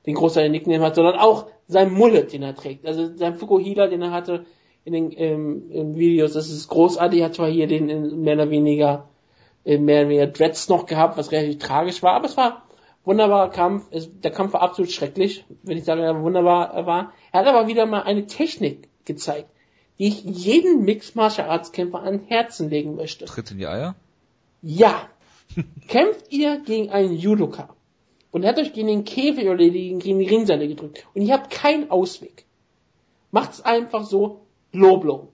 den 0.06 0.14
großteil 0.14 0.48
Nickname 0.48 0.84
hat, 0.84 0.94
sondern 0.94 1.16
auch 1.16 1.46
sein 1.66 1.92
Mullet, 1.92 2.32
den 2.32 2.42
er 2.42 2.54
trägt. 2.54 2.86
Also 2.86 3.14
sein 3.16 3.34
Fukuhila, 3.34 3.86
den 3.86 4.02
er 4.02 4.12
hatte 4.12 4.46
in 4.84 4.92
den 4.94 5.12
ähm, 5.16 5.70
in 5.70 5.96
Videos, 5.96 6.32
das 6.32 6.48
ist 6.48 6.68
großartig. 6.68 7.20
Er 7.20 7.26
hat 7.26 7.34
zwar 7.34 7.50
hier 7.50 7.66
den 7.66 7.88
in 7.88 8.22
mehr 8.22 8.34
oder 8.34 8.50
weniger 8.50 9.08
äh, 9.64 9.78
mehr 9.78 10.00
oder 10.00 10.08
weniger 10.08 10.26
Dreads 10.28 10.68
noch 10.68 10.86
gehabt, 10.86 11.18
was 11.18 11.32
relativ 11.32 11.58
tragisch 11.58 12.02
war, 12.02 12.14
aber 12.14 12.26
es 12.26 12.36
war 12.36 12.62
wunderbarer 13.04 13.50
Kampf. 13.50 13.88
Der 13.90 14.30
Kampf 14.30 14.52
war 14.52 14.62
absolut 14.62 14.90
schrecklich, 14.90 15.44
wenn 15.62 15.78
ich 15.78 15.84
sage, 15.84 16.02
er 16.02 16.22
wunderbar 16.22 16.86
war. 16.86 17.12
Er 17.32 17.40
hat 17.40 17.46
aber 17.46 17.68
wieder 17.68 17.86
mal 17.86 18.02
eine 18.02 18.26
Technik 18.26 18.88
gezeigt, 19.04 19.50
die 19.98 20.08
ich 20.08 20.22
jeden 20.24 20.84
Mixed 20.84 21.16
Martial 21.16 21.48
Arts 21.48 21.72
Kämpfer 21.72 22.02
an 22.02 22.20
Herzen 22.26 22.70
legen 22.70 22.96
möchte. 22.96 23.24
Tritt 23.24 23.50
in 23.50 23.58
die 23.58 23.66
Eier. 23.66 23.94
Ja. 24.62 25.08
Kämpft 25.88 26.32
ihr 26.32 26.60
gegen 26.60 26.90
einen 26.90 27.12
Judoka 27.12 27.74
und 28.30 28.44
er 28.44 28.50
hat 28.50 28.58
euch 28.58 28.72
gegen 28.72 28.86
den 28.86 29.04
Käfig 29.04 29.48
oder 29.48 29.56
gegen 29.56 29.98
die 30.00 30.28
Ringseile 30.28 30.68
gedrückt 30.68 31.06
und 31.14 31.22
ihr 31.22 31.34
habt 31.34 31.50
keinen 31.50 31.90
Ausweg. 31.90 32.44
Macht's 33.32 33.60
einfach 33.60 34.04
so, 34.04 34.42
Low 34.72 34.98
Blow. 34.98 35.28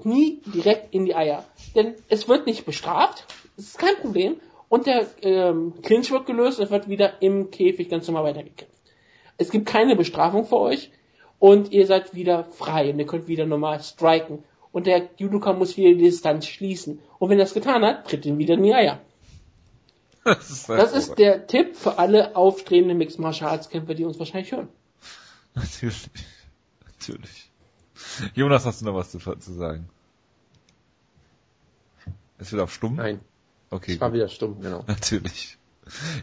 Knie 0.00 0.40
direkt 0.46 0.94
in 0.94 1.06
die 1.06 1.14
Eier. 1.14 1.44
Denn 1.74 1.94
es 2.08 2.28
wird 2.28 2.46
nicht 2.46 2.64
bestraft, 2.64 3.26
es 3.56 3.68
ist 3.68 3.78
kein 3.78 3.96
Problem 3.96 4.36
und 4.68 4.86
der 4.86 5.06
ähm, 5.22 5.74
Clinch 5.82 6.10
wird 6.10 6.26
gelöst 6.26 6.58
und 6.58 6.66
es 6.66 6.70
wird 6.70 6.88
wieder 6.88 7.22
im 7.22 7.50
Käfig 7.50 7.88
ganz 7.88 8.06
normal 8.06 8.24
weitergekämpft. 8.24 8.74
Es 9.38 9.50
gibt 9.50 9.66
keine 9.66 9.96
Bestrafung 9.96 10.44
für 10.44 10.58
euch 10.58 10.90
und 11.38 11.72
ihr 11.72 11.86
seid 11.86 12.14
wieder 12.14 12.44
frei 12.44 12.90
und 12.90 12.98
ihr 12.98 13.06
könnt 13.06 13.28
wieder 13.28 13.46
normal 13.46 13.80
striken. 13.80 14.44
Und 14.72 14.86
der 14.86 15.08
Judoka 15.16 15.52
muss 15.52 15.76
wieder 15.76 15.94
die 15.94 16.04
Distanz 16.04 16.46
schließen. 16.46 17.00
Und 17.18 17.30
wenn 17.30 17.38
er 17.38 17.44
das 17.44 17.54
getan 17.54 17.84
hat, 17.84 18.06
tritt 18.06 18.26
ihn 18.26 18.38
wieder 18.38 18.54
in 18.54 18.62
die 18.62 18.74
Eier. 18.74 19.00
Das 20.24 20.50
ist, 20.50 20.68
Das 20.68 20.92
ist 20.92 21.18
der 21.18 21.46
Tipp 21.46 21.74
für 21.74 21.98
alle 21.98 22.36
aufstrebenden 22.36 22.98
Mixed 22.98 23.18
Martial 23.18 23.50
Arts 23.50 23.70
Kämpfer, 23.70 23.94
die 23.94 24.04
uns 24.04 24.18
wahrscheinlich 24.18 24.52
hören. 24.52 24.68
Natürlich. 25.54 26.10
Natürlich. 26.84 27.50
Jonas, 28.34 28.66
hast 28.66 28.82
du 28.82 28.84
noch 28.84 28.94
was 28.94 29.10
zu, 29.10 29.18
zu 29.18 29.52
sagen? 29.54 29.88
Ist 32.38 32.52
wieder 32.52 32.64
auf 32.64 32.74
stumm? 32.74 32.96
Nein, 32.96 33.20
Okay. 33.70 33.92
ich 33.94 34.00
war 34.00 34.08
gut. 34.08 34.16
wieder 34.16 34.28
stumm, 34.28 34.60
genau. 34.60 34.84
Natürlich. 34.86 35.58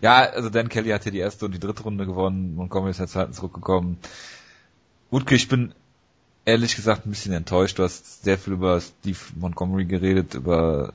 Ja, 0.02 0.30
also 0.30 0.50
Dan 0.50 0.70
Kelly 0.70 0.90
hat 0.90 1.04
hier 1.04 1.12
die 1.12 1.20
erste 1.20 1.46
und 1.46 1.52
die 1.52 1.60
dritte 1.60 1.84
Runde 1.84 2.06
gewonnen. 2.06 2.56
Montgomery 2.56 2.92
ist 2.92 3.00
in 3.00 3.06
der 3.06 3.12
zweiten 3.12 3.34
zurückgekommen. 3.34 3.98
Wutke, 5.10 5.36
ich 5.36 5.48
bin 5.48 5.74
ehrlich 6.46 6.76
gesagt 6.76 7.06
ein 7.06 7.10
bisschen 7.10 7.34
enttäuscht. 7.34 7.80
Du 7.80 7.84
hast 7.84 8.24
sehr 8.24 8.38
viel 8.38 8.54
über 8.54 8.80
Steve 8.80 9.18
Montgomery 9.36 9.86
geredet, 9.86 10.36
über 10.36 10.94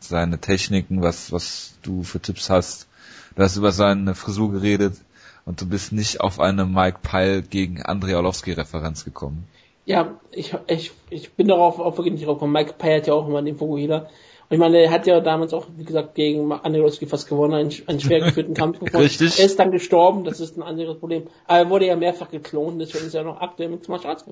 seine 0.00 0.38
Techniken, 0.38 1.02
was, 1.02 1.32
was 1.32 1.74
du 1.82 2.02
für 2.02 2.20
Tipps 2.20 2.50
hast. 2.50 2.88
Du 3.36 3.42
hast 3.42 3.56
über 3.56 3.72
seine 3.72 4.14
Frisur 4.14 4.52
geredet 4.52 4.96
und 5.44 5.60
du 5.60 5.66
bist 5.66 5.92
nicht 5.92 6.20
auf 6.20 6.40
eine 6.40 6.66
Mike 6.66 6.98
Pyle 7.02 7.42
gegen 7.42 7.82
Andrei 7.82 8.16
Orlovsky 8.16 8.52
Referenz 8.52 9.04
gekommen. 9.04 9.46
Ja, 9.86 10.20
ich, 10.30 10.54
ich, 10.66 10.92
ich 11.08 11.32
bin 11.32 11.48
darauf 11.48 11.78
auch 11.78 11.96
wirklich 11.96 12.14
nicht 12.14 12.26
drauf 12.26 12.36
gekommen. 12.36 12.52
Mike 12.52 12.74
Pye 12.78 12.96
hat 12.96 13.06
ja 13.06 13.14
auch 13.14 13.26
immer 13.26 13.42
den 13.42 13.56
Fukuhila. 13.56 14.08
Ich 14.52 14.58
meine, 14.58 14.78
er 14.78 14.90
hat 14.90 15.06
ja 15.06 15.20
damals 15.20 15.54
auch, 15.54 15.68
wie 15.76 15.84
gesagt, 15.84 16.16
gegen 16.16 16.50
Androwski 16.50 17.06
fast 17.06 17.28
gewonnen, 17.28 17.54
einen, 17.54 17.72
einen 17.86 18.00
schwer 18.00 18.18
geführten 18.18 18.54
Kampf 18.54 18.80
gewonnen. 18.80 19.04
Richtig. 19.04 19.38
Er 19.38 19.46
ist 19.46 19.60
dann 19.60 19.70
gestorben, 19.70 20.24
das 20.24 20.40
ist 20.40 20.56
ein 20.56 20.62
anderes 20.64 20.98
Problem. 20.98 21.28
Aber 21.46 21.58
er 21.58 21.70
wurde 21.70 21.86
ja 21.86 21.94
mehrfach 21.94 22.30
geklont, 22.30 22.80
deswegen 22.80 23.06
ist 23.06 23.14
er 23.14 23.22
noch 23.22 23.40
aktuell 23.40 23.68
mit 23.68 23.88
Martial 23.88 24.12
Arts. 24.12 24.24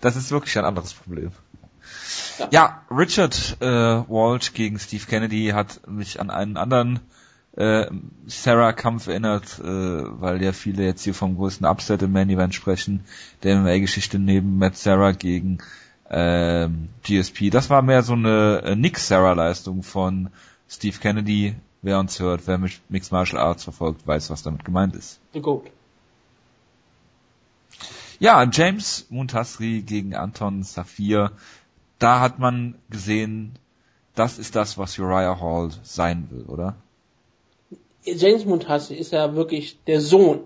Das 0.00 0.16
ist 0.16 0.32
wirklich 0.32 0.58
ein 0.58 0.64
anderes 0.64 0.92
Problem. 0.92 1.30
Ja. 2.38 2.48
Ja, 2.50 2.82
Richard 2.90 3.56
äh, 3.60 3.66
Walsh 3.66 4.54
gegen 4.54 4.80
Steve 4.80 5.04
Kennedy 5.08 5.50
hat 5.54 5.86
mich 5.86 6.18
an 6.18 6.30
einen 6.30 6.56
anderen 6.56 6.98
äh, 7.56 7.86
Sarah-Kampf 8.26 9.06
erinnert, 9.06 9.60
äh, 9.60 9.64
weil 9.64 10.42
ja 10.42 10.52
viele 10.52 10.84
jetzt 10.84 11.04
hier 11.04 11.14
vom 11.14 11.36
größten 11.36 11.64
Upset 11.64 12.02
im 12.02 12.10
Main 12.10 12.28
Event 12.28 12.54
sprechen, 12.54 13.04
der 13.44 13.60
MMA-Geschichte 13.60 14.18
neben 14.18 14.58
Matt 14.58 14.76
Sarah 14.76 15.12
gegen 15.12 15.58
ähm, 16.10 16.88
GSP. 17.02 17.50
Das 17.50 17.70
war 17.70 17.82
mehr 17.82 18.02
so 18.02 18.12
eine 18.12 18.62
äh, 18.64 18.76
Nick 18.76 18.98
Sarah-Leistung 18.98 19.82
von 19.82 20.30
Steve 20.68 20.98
Kennedy. 20.98 21.54
Wer 21.82 21.98
uns 21.98 22.18
hört, 22.18 22.46
wer 22.46 22.58
Mixed 22.58 23.12
Martial 23.12 23.40
Arts 23.42 23.64
verfolgt, 23.64 24.06
weiß, 24.06 24.30
was 24.30 24.42
damit 24.42 24.64
gemeint 24.64 24.96
ist. 24.96 25.20
The 25.34 25.40
Goat. 25.40 25.70
Ja, 28.18 28.42
James 28.50 29.06
Muntasri 29.10 29.82
gegen 29.82 30.14
Anton 30.14 30.62
Safir. 30.62 31.32
Da 31.98 32.20
hat 32.20 32.38
man 32.38 32.76
gesehen, 32.88 33.58
das 34.14 34.38
ist 34.38 34.56
das, 34.56 34.78
was 34.78 34.98
Uriah 34.98 35.40
Hall 35.40 35.70
sein 35.82 36.28
will, 36.30 36.44
oder? 36.44 36.76
James 38.04 38.44
Muntassi 38.44 38.94
ist 38.94 39.12
ja 39.12 39.34
wirklich 39.34 39.78
der 39.86 40.00
Sohn 40.00 40.40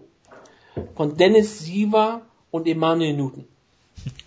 von 0.94 1.16
Dennis 1.16 1.60
Siever 1.60 2.22
und 2.50 2.66
Emmanuel 2.66 3.16
Newton. 3.16 3.44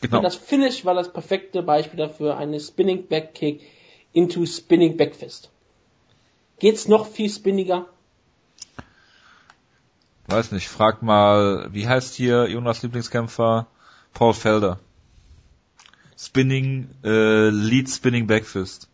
Genau. 0.01 0.17
Und 0.17 0.23
das 0.23 0.35
Finish 0.35 0.83
war 0.83 0.95
das 0.95 1.13
perfekte 1.13 1.61
Beispiel 1.61 1.97
dafür, 1.97 2.37
eine 2.37 2.59
Spinning 2.59 3.07
Back 3.07 3.35
Kick 3.35 3.61
into 4.13 4.45
Spinning 4.45 4.97
Back 4.97 5.15
Fist. 5.15 5.49
Geht's 6.59 6.87
noch 6.87 7.07
viel 7.07 7.29
spinniger? 7.29 7.87
Weiß 10.27 10.51
nicht, 10.51 10.69
frag 10.69 11.01
mal, 11.01 11.69
wie 11.71 11.87
heißt 11.87 12.15
hier 12.15 12.47
Jonas 12.47 12.83
Lieblingskämpfer? 12.83 13.67
Paul 14.13 14.33
Felder. 14.33 14.79
Spinning, 16.17 16.89
äh, 17.03 17.49
Lead 17.49 17.89
Spinning 17.89 18.27
Backfist. 18.27 18.87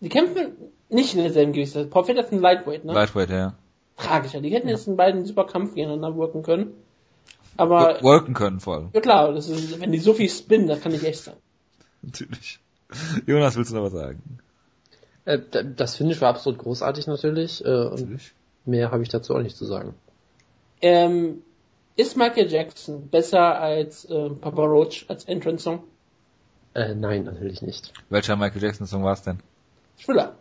Die 0.00 0.08
kämpfen 0.08 0.52
nicht 0.88 1.14
in 1.14 1.22
derselben 1.22 1.52
Gewichtsklasse. 1.52 1.88
Paul 1.88 2.04
Felder 2.04 2.24
ist 2.24 2.32
ein 2.32 2.40
Lightweight, 2.40 2.84
ne? 2.84 2.92
Lightweight, 2.92 3.30
ja. 3.30 3.54
Tragischer. 3.96 4.40
Die 4.40 4.50
hätten 4.50 4.68
jetzt 4.68 4.88
in 4.88 4.96
beiden 4.96 5.24
super 5.24 5.44
Kampf 5.44 5.74
gegeneinander 5.74 6.16
worken 6.16 6.42
können. 6.42 6.72
Aber, 7.58 8.02
Wolken 8.02 8.34
können 8.34 8.60
vor 8.60 8.76
allem. 8.76 8.90
ja 8.94 9.00
klar, 9.00 9.32
das 9.32 9.48
ist, 9.48 9.80
wenn 9.80 9.92
die 9.92 9.98
so 9.98 10.14
viel 10.14 10.30
spinnen, 10.30 10.68
das 10.68 10.80
kann 10.80 10.92
nicht 10.92 11.04
echt 11.04 11.24
sein. 11.24 11.36
Natürlich. 12.02 12.60
Jonas, 13.26 13.56
willst 13.56 13.72
du 13.72 13.76
noch 13.76 13.84
was 13.84 13.92
sagen? 13.92 14.38
Äh, 15.24 15.40
das 15.76 15.96
Finish 15.96 16.20
war 16.20 16.30
absolut 16.30 16.58
großartig 16.58 17.06
natürlich. 17.06 17.62
Äh, 17.64 17.68
und 17.68 18.00
Natürlich. 18.00 18.32
mehr 18.64 18.90
habe 18.90 19.02
ich 19.02 19.08
dazu 19.10 19.34
auch 19.34 19.42
nicht 19.42 19.56
zu 19.56 19.66
sagen. 19.66 19.94
Ähm, 20.80 21.42
ist 21.96 22.16
Michael 22.16 22.50
Jackson 22.50 23.08
besser 23.08 23.60
als 23.60 24.04
äh, 24.04 24.30
Papa 24.30 24.62
Roach 24.62 25.04
als 25.08 25.24
Entrance 25.24 25.64
Song? 25.64 25.82
Äh, 26.74 26.94
nein, 26.94 27.24
natürlich 27.24 27.60
nicht. 27.60 27.92
Welcher 28.08 28.36
Michael 28.36 28.62
Jackson 28.62 28.86
Song 28.86 29.02
war 29.02 29.14
es 29.14 29.22
denn? 29.22 29.40
Thriller. 30.02 30.36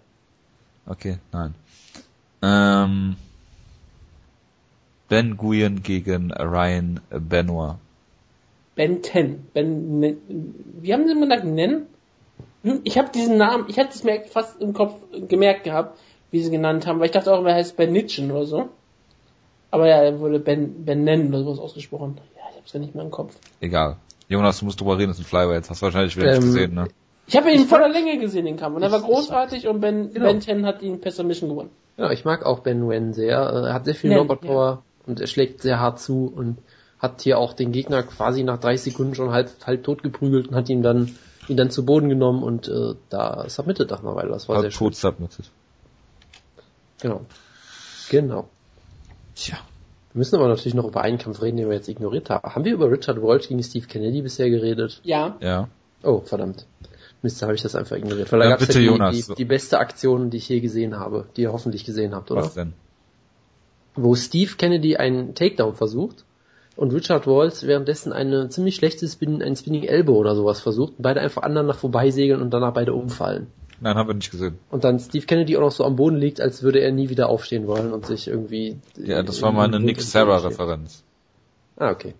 Okay, 0.85 1.18
nein. 1.31 1.56
Ähm, 2.44 3.15
ben 5.09 5.38
Guyen 5.38 5.84
gegen 5.84 6.31
Ryan 6.31 6.99
Benoit. 7.09 7.75
Ben 8.75 9.01
10. 9.03 9.47
Ben, 9.53 9.99
ne, 9.99 10.17
wie 10.81 10.93
haben 10.93 11.05
sie 11.07 11.13
immer 11.13 11.25
gesagt, 11.27 11.45
nennen? 11.45 11.88
Hm, 12.63 12.81
Ich 12.84 12.97
habe 12.97 13.09
diesen 13.11 13.38
Namen, 13.38 13.65
ich 13.67 13.77
hätte 13.77 13.89
es 13.93 14.03
mir 14.03 14.21
fast 14.21 14.61
im 14.61 14.73
Kopf 14.73 14.95
gemerkt 15.27 15.63
gehabt, 15.63 15.97
wie 16.31 16.41
sie 16.41 16.51
genannt 16.51 16.85
haben, 16.85 16.99
weil 16.99 17.07
ich 17.07 17.11
dachte 17.11 17.34
auch, 17.34 17.43
er 17.45 17.55
heißt 17.55 17.77
Ben 17.77 17.91
Nitschen 17.91 18.31
oder 18.31 18.45
so. 18.45 18.69
Aber 19.71 19.88
ja, 19.88 20.01
er 20.03 20.19
wurde 20.19 20.39
Ben, 20.39 20.85
Ben 20.85 21.03
Nen 21.03 21.29
oder 21.29 21.43
sowas 21.43 21.59
ausgesprochen. 21.59 22.19
Ja, 22.35 22.41
ich 22.51 22.57
hab's 22.57 22.73
ja 22.73 22.79
nicht 22.79 22.93
mehr 22.95 23.03
im 23.03 23.11
Kopf. 23.11 23.35
Egal. 23.61 23.97
Jonas, 24.29 24.59
du 24.59 24.65
musst 24.65 24.79
drüber 24.79 24.97
reden, 24.97 25.09
das 25.09 25.17
sind 25.17 25.25
Flyweights. 25.27 25.69
Hast 25.69 25.81
du 25.81 25.85
wahrscheinlich 25.85 26.15
wieder 26.17 26.27
nicht 26.27 26.38
Ähm, 26.38 26.43
gesehen, 26.43 26.73
ne? 26.75 26.88
Ich 27.27 27.35
habe 27.35 27.51
ihn 27.51 27.61
in 27.61 27.67
voller 27.67 27.89
Länge 27.89 28.17
gesehen, 28.19 28.45
den 28.45 28.57
Kampf. 28.57 28.75
Und 28.75 28.84
er 28.84 28.91
war 28.91 29.01
großartig 29.01 29.67
und 29.67 29.81
Ben, 29.81 30.13
Genau. 30.13 30.25
ben 30.27 30.39
10 30.41 30.65
hat 30.65 30.81
ihn 30.81 31.01
per 31.01 31.11
Submission 31.11 31.49
gewonnen. 31.49 31.69
Ja, 31.97 32.11
ich 32.11 32.23
mag 32.25 32.45
auch 32.45 32.59
Ben 32.59 32.88
Wen 32.89 33.13
sehr. 33.13 33.38
Äh, 33.39 33.67
Er 33.67 33.73
hat 33.73 33.85
sehr 33.85 33.95
viel 33.95 34.09
Nen, 34.11 34.19
Knockout 34.19 34.41
Power 34.47 34.84
und 35.07 35.19
er 35.21 35.27
schlägt 35.27 35.61
sehr 35.61 35.79
hart 35.79 35.99
zu 35.99 36.31
und 36.35 36.57
hat 36.99 37.21
hier 37.21 37.38
auch 37.38 37.53
den 37.53 37.71
Gegner 37.71 38.03
quasi 38.03 38.43
nach 38.43 38.59
30 38.59 38.91
Sekunden 38.93 39.15
schon 39.15 39.31
halb, 39.31 39.49
halb 39.65 39.84
tot 39.84 40.03
geprügelt 40.03 40.47
und 40.47 40.55
hat 40.55 40.69
ihn 40.69 40.81
dann 40.81 41.15
ihn 41.47 41.55
dann 41.57 41.69
zu 41.69 41.85
Boden 41.85 42.09
genommen 42.09 42.43
und 42.43 42.67
äh, 42.67 42.95
da 43.09 43.47
submitted 43.47 43.89
nach 43.89 44.01
einer 44.01 44.15
Weile. 44.15 44.29
Das 44.29 44.49
war 44.49 44.57
sehr 44.57 44.63
Halb 44.63 44.73
schön. 44.73 44.88
tot 44.88 44.95
submitted. 44.95 45.45
Genau. 47.01 47.21
Genau. 48.09 48.49
Tja. 49.35 49.57
Wir 50.13 50.19
müssen 50.19 50.35
aber 50.35 50.47
natürlich 50.47 50.73
noch 50.73 50.85
über 50.88 51.01
einen 51.01 51.17
Kampf 51.19 51.41
reden, 51.41 51.57
den 51.57 51.67
wir 51.69 51.75
jetzt 51.75 51.88
ignoriert 51.88 52.29
haben. 52.29 52.53
Haben 52.53 52.65
wir 52.65 52.73
über 52.73 52.89
Richard 52.91 53.21
Walsh 53.21 53.47
gegen 53.47 53.61
Steve 53.63 53.85
Kennedy 53.85 54.21
bisher 54.21 54.49
geredet? 54.49 54.99
Ja, 55.03 55.38
Ja. 55.39 55.69
Oh, 56.03 56.21
verdammt. 56.21 56.65
Mist, 57.23 57.41
da 57.41 57.47
habe 57.47 57.55
ich 57.55 57.61
das 57.63 57.75
einfach 57.75 57.95
ignoriert. 57.95 58.31
Weil 58.31 58.39
da 58.39 58.45
Ja, 58.45 58.51
gab's 58.51 58.67
bitte, 58.67 58.79
ja 58.79 58.81
die, 58.81 58.97
Jonas. 58.97 59.27
die, 59.27 59.35
die 59.35 59.45
beste 59.45 59.79
Aktion, 59.79 60.29
die 60.29 60.38
ich 60.38 60.47
je 60.49 60.59
gesehen 60.59 60.99
habe, 60.99 61.25
die 61.35 61.41
ihr 61.43 61.51
hoffentlich 61.51 61.85
gesehen 61.85 62.13
habt, 62.13 62.29
oder? 62.31 62.41
Was 62.43 62.53
denn? 62.53 62.73
Wo 63.98 64.15
Steve 64.15 64.53
Kennedy 64.57 64.95
einen 64.95 65.36
Takedown 65.36 65.76
versucht 65.76 66.24
und 66.76 66.94
Richard 66.94 67.28
Walsh 67.28 67.64
währenddessen 67.64 68.14
eine 68.14 68.49
ziemlich 68.49 68.76
schlechte 68.76 69.07
Spin, 69.07 69.41
ein 69.41 69.56
Spinning 69.56 69.84
Elbow 69.84 70.15
oder 70.15 70.36
sowas 70.36 70.61
versucht 70.61 70.94
und 70.98 71.02
beide 71.02 71.19
einfach 71.19 71.41
aneinander 71.41 71.74
vorbeisegeln 71.74 72.41
und 72.41 72.52
danach 72.52 72.74
beide 72.74 72.94
umfallen. 72.94 73.48
Nein, 73.80 73.95
haben 73.95 74.07
wir 74.07 74.14
nicht 74.15 74.32
gesehen. 74.32 74.57
Und 74.72 74.84
dann 74.84 74.99
Steve 74.99 75.26
Kennedy 75.26 75.57
auch 75.57 75.61
noch 75.61 75.72
so 75.72 75.84
am 75.84 75.95
Boden 75.95 76.18
liegt, 76.18 76.41
als 76.41 76.64
würde 76.64 76.80
er 76.80 76.91
nie 76.91 77.10
wieder 77.10 77.30
aufstehen 77.30 77.68
wollen 77.68 77.94
und 77.94 78.06
sich 78.06 78.28
irgendwie... 78.28 78.80
Ja, 78.95 79.22
das 79.22 79.41
war 79.41 79.52
mal 79.52 79.65
eine 79.65 79.80
Nick 79.80 80.02
Sarah-Referenz. 80.02 81.03
Ah, 81.76 81.91
okay. 81.91 82.15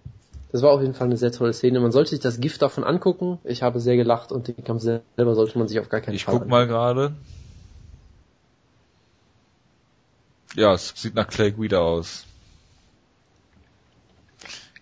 Das 0.52 0.62
war 0.62 0.72
auf 0.72 0.82
jeden 0.82 0.94
Fall 0.94 1.08
eine 1.08 1.18
sehr 1.18 1.32
tolle 1.32 1.54
Szene. 1.54 1.80
Man 1.80 1.92
sollte 1.92 2.12
sich 2.12 2.20
das 2.20 2.40
Gift 2.40 2.62
davon 2.62 2.84
angucken. 2.84 3.40
Ich 3.44 3.64
habe 3.64 3.80
sehr 3.80 3.98
gelacht 3.98 4.32
und 4.32 4.48
den 4.48 4.64
Kampf 4.64 4.82
selber 4.82 5.36
sollte 5.36 5.58
man 5.58 5.68
sich 5.68 5.80
auf 5.80 5.90
gar 5.90 6.02
keinen 6.02 6.16
Ich 6.16 6.26
Fall 6.26 6.40
guck 6.40 6.48
mal 6.48 6.68
gerade. 6.68 7.16
Ja, 10.58 10.74
es 10.74 10.92
sieht 10.96 11.14
nach 11.14 11.28
Clay 11.28 11.52
Guida 11.52 11.78
aus. 11.80 12.26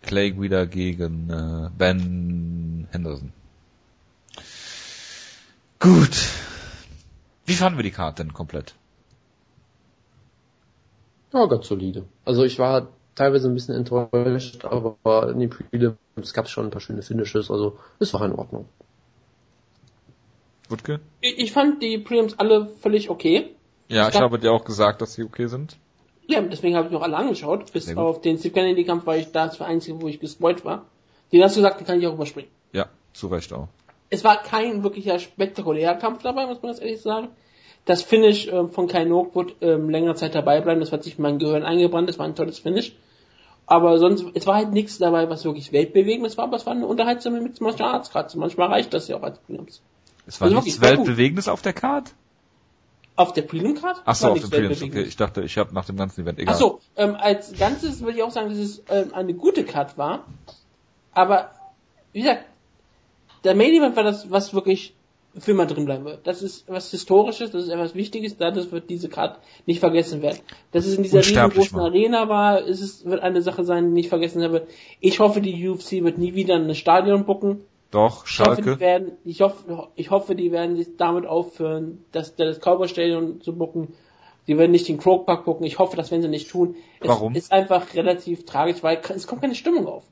Clay 0.01 0.31
Guida 0.31 0.63
gegen 0.63 1.29
äh, 1.29 1.69
Ben 1.77 2.87
Henderson. 2.91 3.33
Gut. 5.79 6.29
Wie 7.45 7.55
fanden 7.55 7.77
wir 7.77 7.83
die 7.83 7.91
Karte 7.91 8.23
denn 8.23 8.31
komplett? 8.31 8.73
Ja, 11.33 11.45
ganz 11.47 11.67
solide. 11.67 12.05
Also 12.23 12.45
ich 12.45 12.57
war 12.57 12.87
teilweise 13.15 13.49
ein 13.49 13.53
bisschen 13.53 13.75
enttäuscht, 13.75 14.63
aber 14.63 15.29
in 15.29 15.41
den 15.41 15.49
Prelims 15.49 16.33
gab 16.33 16.45
es 16.45 16.51
schon 16.51 16.67
ein 16.67 16.71
paar 16.71 16.79
schöne 16.79 17.01
Finishes, 17.01 17.51
also 17.51 17.77
es 17.99 18.13
war 18.13 18.23
in 18.23 18.31
Ordnung. 18.31 18.69
Wutke? 20.69 21.01
ich, 21.19 21.37
ich 21.37 21.51
fand 21.51 21.83
die 21.83 21.97
Prelims 21.97 22.39
alle 22.39 22.69
völlig 22.81 23.09
okay. 23.09 23.54
Ja, 23.87 24.07
ich 24.09 24.15
Ja. 24.15 24.21
habe 24.21 24.39
dir 24.39 24.51
auch 24.51 24.63
gesagt, 24.65 25.01
dass 25.01 25.13
sie 25.13 25.23
okay 25.23 25.47
sind. 25.47 25.77
Ja, 26.27 26.41
deswegen 26.41 26.75
habe 26.75 26.87
ich 26.87 26.91
noch 26.93 27.01
alle 27.03 27.17
angeschaut. 27.17 27.71
Bis 27.71 27.85
Sehr 27.85 27.95
gut. 27.95 28.03
auf 28.03 28.21
den 28.21 28.37
Steve 28.39 28.53
Kennedy-Kampf 28.53 29.05
war 29.05 29.15
ich 29.17 29.31
da 29.31 29.45
das 29.47 29.61
Einzige, 29.61 30.01
wo 30.01 30.07
ich 30.07 30.19
gespoilt 30.19 30.65
war. 30.65 30.85
Den 31.31 31.43
hast 31.43 31.55
du 31.55 31.59
gesagt, 31.61 31.79
den 31.79 31.85
kann 31.87 31.99
ich 31.99 32.07
auch 32.07 32.13
überspringen. 32.13 32.49
Ja, 32.73 32.87
zu 33.13 33.27
Recht 33.27 33.53
auch. 33.53 33.67
Es 34.09 34.23
war 34.23 34.41
kein 34.41 34.83
wirklicher 34.83 35.19
spektakulärer 35.19 35.95
Kampf 35.95 36.23
dabei, 36.23 36.47
muss 36.47 36.61
man 36.61 36.71
das 36.71 36.79
ehrlich 36.79 37.01
sagen. 37.01 37.27
Das 37.85 38.01
Finish 38.01 38.47
ähm, 38.47 38.71
von 38.71 38.87
Kai 38.87 39.05
Noak 39.05 39.35
wird 39.35 39.55
ähm, 39.61 39.89
längere 39.89 40.15
Zeit 40.15 40.33
dabei 40.33 40.61
bleiben. 40.61 40.79
Das 40.79 40.91
hat 40.91 41.03
sich 41.03 41.17
in 41.17 41.21
mein 41.21 41.37
Gehirn 41.37 41.63
eingebrannt. 41.63 42.09
Das 42.09 42.17
war 42.17 42.25
ein 42.25 42.35
tolles 42.35 42.57
Finish. 42.57 42.95
Aber 43.67 43.97
sonst, 43.99 44.25
es 44.35 44.45
war 44.47 44.55
halt 44.55 44.71
nichts 44.71 44.97
dabei, 44.99 45.29
was 45.29 45.43
wirklich 45.45 45.71
weltbewegendes 45.71 46.37
war, 46.37 46.45
aber 46.45 46.55
es 46.57 46.65
war 46.67 46.73
eine 46.73 46.85
unterhaltsame 46.85 47.41
Mixed 47.41 47.61
Martial 47.61 47.89
Arts 47.89 48.11
Karte. 48.11 48.37
Manchmal 48.39 48.67
reicht 48.69 48.93
das 48.93 49.07
ja 49.07 49.17
auch 49.17 49.23
als 49.23 49.39
Prelims. 49.39 49.81
Es 50.27 50.39
war 50.41 50.47
Also 50.47 50.61
nichts. 50.61 50.81
Weltbewegendes 50.81 51.47
auf 51.47 51.61
der 51.63 51.73
Card? 51.73 52.13
Auf 53.15 53.33
der 53.33 53.43
Prelim 53.43 53.75
Card? 53.75 54.01
Ach 54.05 54.15
so, 54.15 54.27
war 54.27 54.31
auf 54.33 54.37
Prelims, 54.39 54.51
Weltbewegendes. 54.51 54.99
okay. 54.99 55.07
Ich 55.07 55.15
dachte, 55.15 55.41
ich 55.43 55.57
habe 55.57 55.73
nach 55.73 55.85
dem 55.85 55.95
ganzen 55.95 56.21
Event, 56.21 56.39
egal. 56.39 56.53
Ach 56.53 56.59
so, 56.59 56.79
ähm, 56.97 57.15
als 57.15 57.57
Ganzes 57.57 58.01
würde 58.01 58.17
ich 58.17 58.23
auch 58.23 58.31
sagen, 58.31 58.49
dass 58.49 58.57
es 58.57 58.83
ähm, 58.89 59.13
eine 59.13 59.33
gute 59.33 59.63
Cut 59.63 59.97
war. 59.97 60.25
Aber, 61.13 61.51
wie 62.11 62.19
gesagt, 62.19 62.45
der 63.45 63.55
Main 63.55 63.73
Event 63.73 63.95
war 63.95 64.03
das, 64.03 64.29
was 64.29 64.53
wirklich 64.53 64.93
für 65.37 65.51
immer 65.51 65.65
drin 65.65 65.85
bleiben 65.85 66.05
wird. 66.05 66.25
Das 66.25 66.41
ist 66.41 66.65
was 66.67 66.91
Historisches, 66.91 67.51
das 67.51 67.65
ist 67.65 67.69
etwas 67.69 67.93
Wichtiges, 67.93 68.37
dadurch 68.37 68.71
wird 68.71 68.89
diese 68.89 69.09
Cut 69.09 69.39
nicht 69.65 69.79
vergessen 69.79 70.21
werden. 70.21 70.39
Dass 70.71 70.85
es 70.85 70.95
in 70.95 71.03
dieser 71.03 71.19
riesengroßen 71.19 71.77
machen. 71.77 71.87
Arena 71.87 72.29
war, 72.29 72.61
ist 72.61 72.81
es, 72.81 73.05
wird 73.05 73.21
eine 73.21 73.41
Sache 73.41 73.63
sein, 73.65 73.87
die 73.87 73.93
nicht 73.93 74.09
vergessen 74.09 74.39
werden 74.41 74.53
wird. 74.53 74.69
Ich 74.99 75.19
hoffe, 75.19 75.41
die 75.41 75.67
UFC 75.67 76.03
wird 76.03 76.17
nie 76.17 76.35
wieder 76.35 76.55
ein 76.55 76.73
Stadion 76.75 77.25
bucken. 77.25 77.61
Doch, 77.91 78.25
Ich 78.25 78.39
hoffe, 78.39 78.61
die 78.61 78.63
Schalke. 78.63 78.79
werden, 78.79 79.11
ich 79.23 79.41
hoffe, 79.41 79.89
ich 79.95 80.11
hoffe, 80.11 80.35
die 80.35 80.51
werden 80.51 80.75
sich 80.75 80.97
damit 80.97 81.25
aufhören, 81.25 82.03
das, 82.11 82.35
das 82.35 82.59
Cowboy 82.59 82.87
Stadion 82.87 83.41
zu 83.41 83.55
bucken. 83.55 83.93
Die 84.47 84.57
werden 84.57 84.71
nicht 84.71 84.87
den 84.87 84.97
Croke 84.97 85.25
Park 85.25 85.45
bucken. 85.45 85.63
Ich 85.65 85.79
hoffe, 85.79 85.95
das 85.97 86.11
werden 86.11 86.21
sie 86.21 86.27
nicht 86.27 86.49
tun. 86.49 86.75
Es 86.99 87.07
Warum? 87.07 87.33
ist 87.35 87.51
einfach 87.51 87.93
relativ 87.95 88.45
tragisch, 88.45 88.83
weil 88.83 89.01
es 89.15 89.27
kommt 89.27 89.41
keine 89.41 89.55
Stimmung 89.55 89.87
auf. 89.87 90.03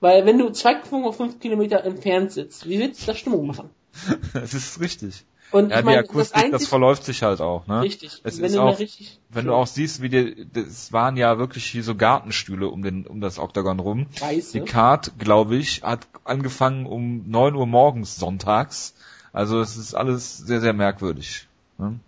Weil 0.00 0.26
wenn 0.26 0.38
du 0.38 0.48
2,5 0.48 1.38
Kilometer 1.38 1.84
entfernt 1.84 2.32
sitzt, 2.32 2.68
wie 2.68 2.78
willst 2.80 3.02
du 3.02 3.06
da 3.06 3.14
Stimmung 3.14 3.46
machen? 3.46 3.70
das 4.34 4.52
ist 4.54 4.80
richtig. 4.80 5.24
Und 5.52 5.70
Ja, 5.70 5.80
ich 5.80 5.84
meine, 5.84 6.02
die 6.02 6.08
Akustik, 6.08 6.50
das, 6.50 6.66
verläuft 6.66 7.04
sich 7.04 7.22
halt 7.22 7.40
auch, 7.40 7.66
ne? 7.66 7.82
richtig. 7.82 8.20
Es 8.24 8.38
wenn 8.38 8.46
ist 8.46 8.54
du 8.56 8.60
auch, 8.60 8.78
richtig, 8.78 9.20
wenn 9.28 9.46
du 9.46 9.54
auch 9.54 9.66
siehst, 9.66 10.02
wie 10.02 10.08
die, 10.08 10.46
das 10.52 10.92
waren 10.92 11.16
ja 11.16 11.38
wirklich 11.38 11.66
hier 11.66 11.84
so 11.84 11.94
Gartenstühle 11.94 12.68
um 12.68 12.82
den, 12.82 13.06
um 13.06 13.20
das 13.20 13.38
Oktagon 13.38 13.78
rum. 13.78 14.06
weiße, 14.18 14.52
Die 14.52 14.64
Card, 14.64 15.18
glaube 15.18 15.56
ich, 15.56 15.82
hat 15.82 16.08
angefangen 16.24 16.86
um 16.86 17.24
9 17.28 17.54
Uhr 17.54 17.66
morgens 17.66 18.16
sonntags. 18.16 18.94
Also 19.32 19.60
es 19.60 19.76
ist 19.76 19.94
alles 19.94 20.38
sehr, 20.38 20.60
sehr 20.60 20.72
merkwürdig. 20.72 21.46
Ne? 21.78 22.00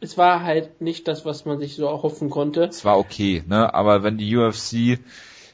es 0.00 0.16
war 0.16 0.42
halt 0.42 0.80
nicht 0.80 1.08
das, 1.08 1.24
was 1.24 1.44
man 1.44 1.58
sich 1.58 1.74
so 1.74 1.86
erhoffen 1.86 2.30
konnte. 2.30 2.64
Es 2.64 2.84
war 2.84 2.98
okay, 2.98 3.42
ne? 3.46 3.74
Aber 3.74 4.02
wenn 4.02 4.16
die 4.18 4.36
UFC 4.36 5.00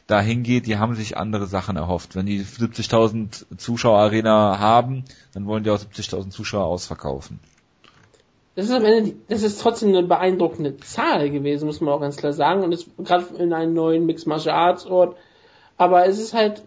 da 0.06 0.20
hingeht, 0.20 0.66
die 0.66 0.76
haben 0.78 0.94
sich 0.94 1.16
andere 1.16 1.46
Sachen 1.46 1.76
erhofft. 1.76 2.14
Wenn 2.14 2.26
die 2.26 2.42
70.000 2.42 3.56
Zuschauer-Arena 3.56 4.58
haben, 4.58 5.04
dann 5.32 5.46
wollen 5.46 5.64
die 5.64 5.70
auch 5.70 5.78
70.000 5.78 6.30
Zuschauer 6.30 6.66
ausverkaufen. 6.66 7.40
Das 8.54 8.66
ist 8.66 8.72
am 8.72 8.84
Ende, 8.84 9.16
das 9.28 9.42
ist 9.42 9.60
trotzdem 9.60 9.88
eine 9.88 10.04
beeindruckende 10.04 10.76
Zahl 10.76 11.30
gewesen, 11.30 11.66
muss 11.66 11.80
man 11.80 11.92
auch 11.92 12.00
ganz 12.00 12.16
klar 12.16 12.32
sagen. 12.32 12.62
Und 12.62 12.72
es 12.72 12.86
gerade 12.98 13.26
in 13.36 13.52
einem 13.52 13.74
neuen 13.74 14.06
Mixed 14.06 14.26
Martial 14.26 14.54
Arts 14.54 14.86
Ort. 14.86 15.16
Aber 15.76 16.06
es 16.06 16.18
ist 16.18 16.34
halt, 16.34 16.62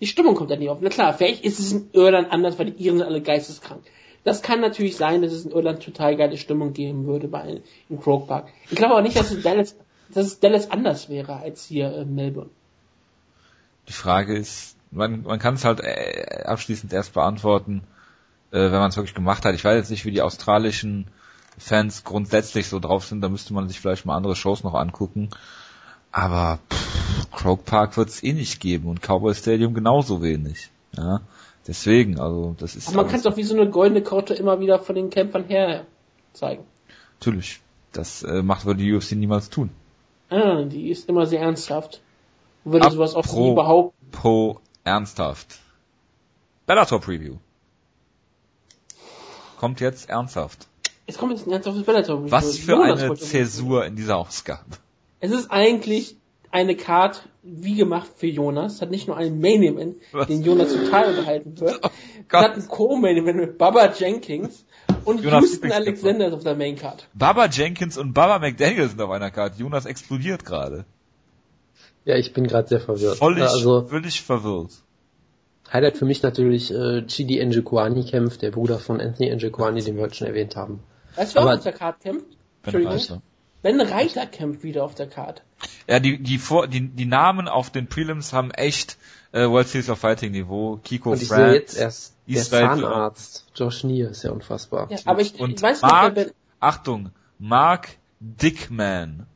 die 0.00 0.06
Stimmung 0.06 0.34
kommt 0.34 0.50
da 0.50 0.56
nicht 0.56 0.70
auf. 0.70 0.78
Na 0.80 0.88
klar, 0.88 1.12
vielleicht 1.12 1.44
ist 1.44 1.58
es 1.58 1.72
in 1.72 1.90
Irland 1.92 2.32
anders, 2.32 2.58
weil 2.58 2.70
die 2.70 2.82
Iren 2.82 2.98
sind 2.98 3.06
alle 3.06 3.20
geisteskrank. 3.20 3.82
Das 4.24 4.42
kann 4.42 4.60
natürlich 4.60 4.96
sein, 4.96 5.22
dass 5.22 5.32
es 5.32 5.44
in 5.44 5.50
Irland 5.50 5.82
total 5.82 6.16
geile 6.16 6.36
Stimmung 6.36 6.72
geben 6.72 7.06
würde 7.06 7.28
bei 7.28 7.60
im 7.88 8.00
Croke 8.00 8.26
Park. 8.26 8.48
Ich 8.70 8.76
glaube 8.76 8.94
aber 8.94 9.02
nicht, 9.02 9.16
dass 9.16 9.30
es 9.30 9.42
Dallas, 9.42 9.76
dass 10.14 10.26
es 10.26 10.40
Dallas 10.40 10.70
anders 10.70 11.08
wäre 11.08 11.36
als 11.36 11.64
hier 11.64 11.94
in 11.96 12.14
Melbourne. 12.14 12.50
Die 13.90 13.94
Frage 13.94 14.36
ist, 14.36 14.76
man, 14.92 15.22
man 15.22 15.40
kann 15.40 15.54
es 15.54 15.64
halt 15.64 15.80
äh, 15.80 16.44
abschließend 16.44 16.92
erst 16.92 17.12
beantworten, 17.12 17.82
äh, 18.52 18.60
wenn 18.60 18.70
man 18.70 18.90
es 18.90 18.96
wirklich 18.96 19.16
gemacht 19.16 19.44
hat. 19.44 19.56
Ich 19.56 19.64
weiß 19.64 19.74
jetzt 19.74 19.90
nicht, 19.90 20.04
wie 20.04 20.12
die 20.12 20.22
australischen 20.22 21.08
Fans 21.58 22.04
grundsätzlich 22.04 22.68
so 22.68 22.78
drauf 22.78 23.04
sind, 23.04 23.20
da 23.20 23.28
müsste 23.28 23.52
man 23.52 23.66
sich 23.66 23.80
vielleicht 23.80 24.06
mal 24.06 24.14
andere 24.16 24.36
Shows 24.36 24.62
noch 24.62 24.74
angucken. 24.74 25.30
Aber 26.12 26.60
pff, 26.72 27.32
Croke 27.32 27.64
Park 27.64 27.96
wird 27.96 28.10
es 28.10 28.22
eh 28.22 28.32
nicht 28.32 28.60
geben 28.60 28.88
und 28.88 29.02
Cowboy 29.02 29.34
Stadium 29.34 29.74
genauso 29.74 30.22
wenig. 30.22 30.70
Ja, 30.96 31.22
deswegen, 31.66 32.20
also 32.20 32.54
das 32.60 32.76
ist 32.76 32.86
Aber 32.86 32.98
man 32.98 33.06
kann 33.08 33.16
es 33.16 33.24
doch 33.24 33.36
wie 33.36 33.42
so 33.42 33.56
eine 33.56 33.68
goldene 33.68 34.04
Korte 34.04 34.34
immer 34.34 34.60
wieder 34.60 34.78
von 34.78 34.94
den 34.94 35.10
Kämpfern 35.10 35.46
her 35.46 35.84
zeigen. 36.32 36.62
natürlich. 37.18 37.58
Das 37.92 38.22
äh, 38.22 38.44
macht 38.44 38.66
würde 38.66 38.84
die 38.84 38.94
UFC 38.94 39.12
niemals 39.16 39.50
tun. 39.50 39.70
Ah, 40.28 40.62
die 40.62 40.90
ist 40.90 41.08
immer 41.08 41.26
sehr 41.26 41.40
ernsthaft. 41.40 42.00
Würde 42.64 42.90
sowas 42.90 43.14
auch 43.14 43.24
Apro- 43.24 43.48
nie 43.48 43.54
behaupten. 43.54 44.10
Po 44.12 44.60
ernsthaft. 44.84 45.58
Bellator 46.66 47.00
Preview. 47.00 47.36
Kommt 49.58 49.80
jetzt 49.80 50.08
ernsthaft. 50.08 50.66
Es 51.06 51.18
kommt 51.18 51.32
jetzt 51.32 51.46
ein 51.46 51.52
ernsthaftes 51.52 51.84
Bellator. 51.84 52.30
Was 52.30 52.58
für 52.58 52.72
Jonas 52.72 53.02
eine 53.02 53.14
Zäsur 53.14 53.84
in 53.84 53.96
dieser 53.96 54.16
Ausgabe. 54.16 54.64
Es 55.20 55.30
ist 55.32 55.50
eigentlich 55.50 56.16
eine 56.50 56.76
Card 56.76 57.28
wie 57.42 57.74
gemacht 57.74 58.08
für 58.16 58.26
Jonas. 58.26 58.80
Hat 58.80 58.90
nicht 58.90 59.06
nur 59.08 59.16
einen 59.16 59.40
Main 59.40 59.62
Event, 59.62 59.96
Was? 60.12 60.28
den 60.28 60.42
Jonas 60.42 60.72
total 60.72 61.10
unterhalten 61.10 61.58
wird. 61.60 61.74
es 61.84 61.90
Gott. 62.28 62.42
hat 62.42 62.52
einen 62.54 62.68
Co-Main 62.68 63.16
Event 63.16 63.36
mit 63.38 63.58
Baba 63.58 63.92
Jenkins 63.92 64.64
und 65.04 65.22
Jonas 65.22 65.42
Houston. 65.42 65.72
Alexander 65.72 66.32
auf 66.32 66.42
der 66.42 66.54
Main 66.56 66.76
Card. 66.76 67.08
Baba 67.12 67.46
Jenkins 67.46 67.98
und 67.98 68.12
Baba 68.14 68.38
McDaniel 68.38 68.88
sind 68.88 69.00
auf 69.00 69.10
einer 69.10 69.30
Karte. 69.30 69.58
Jonas 69.60 69.86
explodiert 69.86 70.44
gerade. 70.44 70.84
Ja, 72.04 72.16
ich 72.16 72.32
bin 72.32 72.46
gerade 72.46 72.68
sehr 72.68 72.80
verwirrt. 72.80 73.18
Völlig, 73.18 73.42
Also 73.42 73.86
völlig 73.86 74.22
verwirrt. 74.22 74.72
Highlight 75.72 75.98
für 75.98 76.04
mich 76.04 76.22
natürlich 76.22 76.72
äh, 76.72 77.02
Chidi 77.06 77.44
Njokuani 77.44 78.04
kämpft, 78.04 78.42
der 78.42 78.50
Bruder 78.50 78.78
von 78.78 79.00
Anthony 79.00 79.34
Njokuani, 79.34 79.82
den 79.82 79.96
wir 79.96 80.02
heute 80.04 80.14
schon 80.16 80.26
erwähnt 80.26 80.56
haben. 80.56 80.80
Weißt 81.16 81.32
du, 81.36 81.40
wer 81.40 81.46
auch 81.46 81.54
auf 81.58 81.62
der 81.62 81.72
Card 81.72 82.00
kämpft? 82.00 82.26
Ben. 82.62 82.86
Reiter. 82.86 83.22
Ben 83.62 83.80
Reiter 83.80 84.26
kämpft 84.26 84.62
wieder 84.64 84.84
auf 84.84 84.94
der 84.94 85.06
Card. 85.06 85.42
Ja, 85.86 86.00
die, 86.00 86.18
die, 86.18 86.38
vor, 86.38 86.66
die, 86.66 86.88
die 86.88 87.04
Namen 87.04 87.46
auf 87.46 87.70
den 87.70 87.86
Prelims 87.86 88.32
haben 88.32 88.50
echt 88.50 88.96
äh, 89.32 89.46
World 89.46 89.68
Series 89.68 89.90
of 89.90 89.98
Fighting 89.98 90.32
Niveau. 90.32 90.80
Kiko 90.82 91.12
Und 91.12 91.22
ich 91.22 91.28
France. 91.28 91.54
jetzt 91.54 91.76
erst 91.78 92.14
der 92.26 92.36
Israel- 92.36 92.80
Zahnarzt, 92.80 93.46
Josh 93.54 93.84
Neer, 93.84 94.10
ist 94.10 94.24
ja 94.24 94.30
unfassbar. 94.32 94.90
Ja, 94.90 94.98
aber 95.04 95.20
ich, 95.20 95.38
und 95.38 95.50
ich 95.56 95.62
weiß 95.62 95.82
nicht, 95.82 95.92
wer 95.92 96.00
Mark, 96.02 96.14
Ben, 96.14 96.30
Achtung, 96.58 97.10
Mark 97.38 97.88
Dickman 98.20 99.26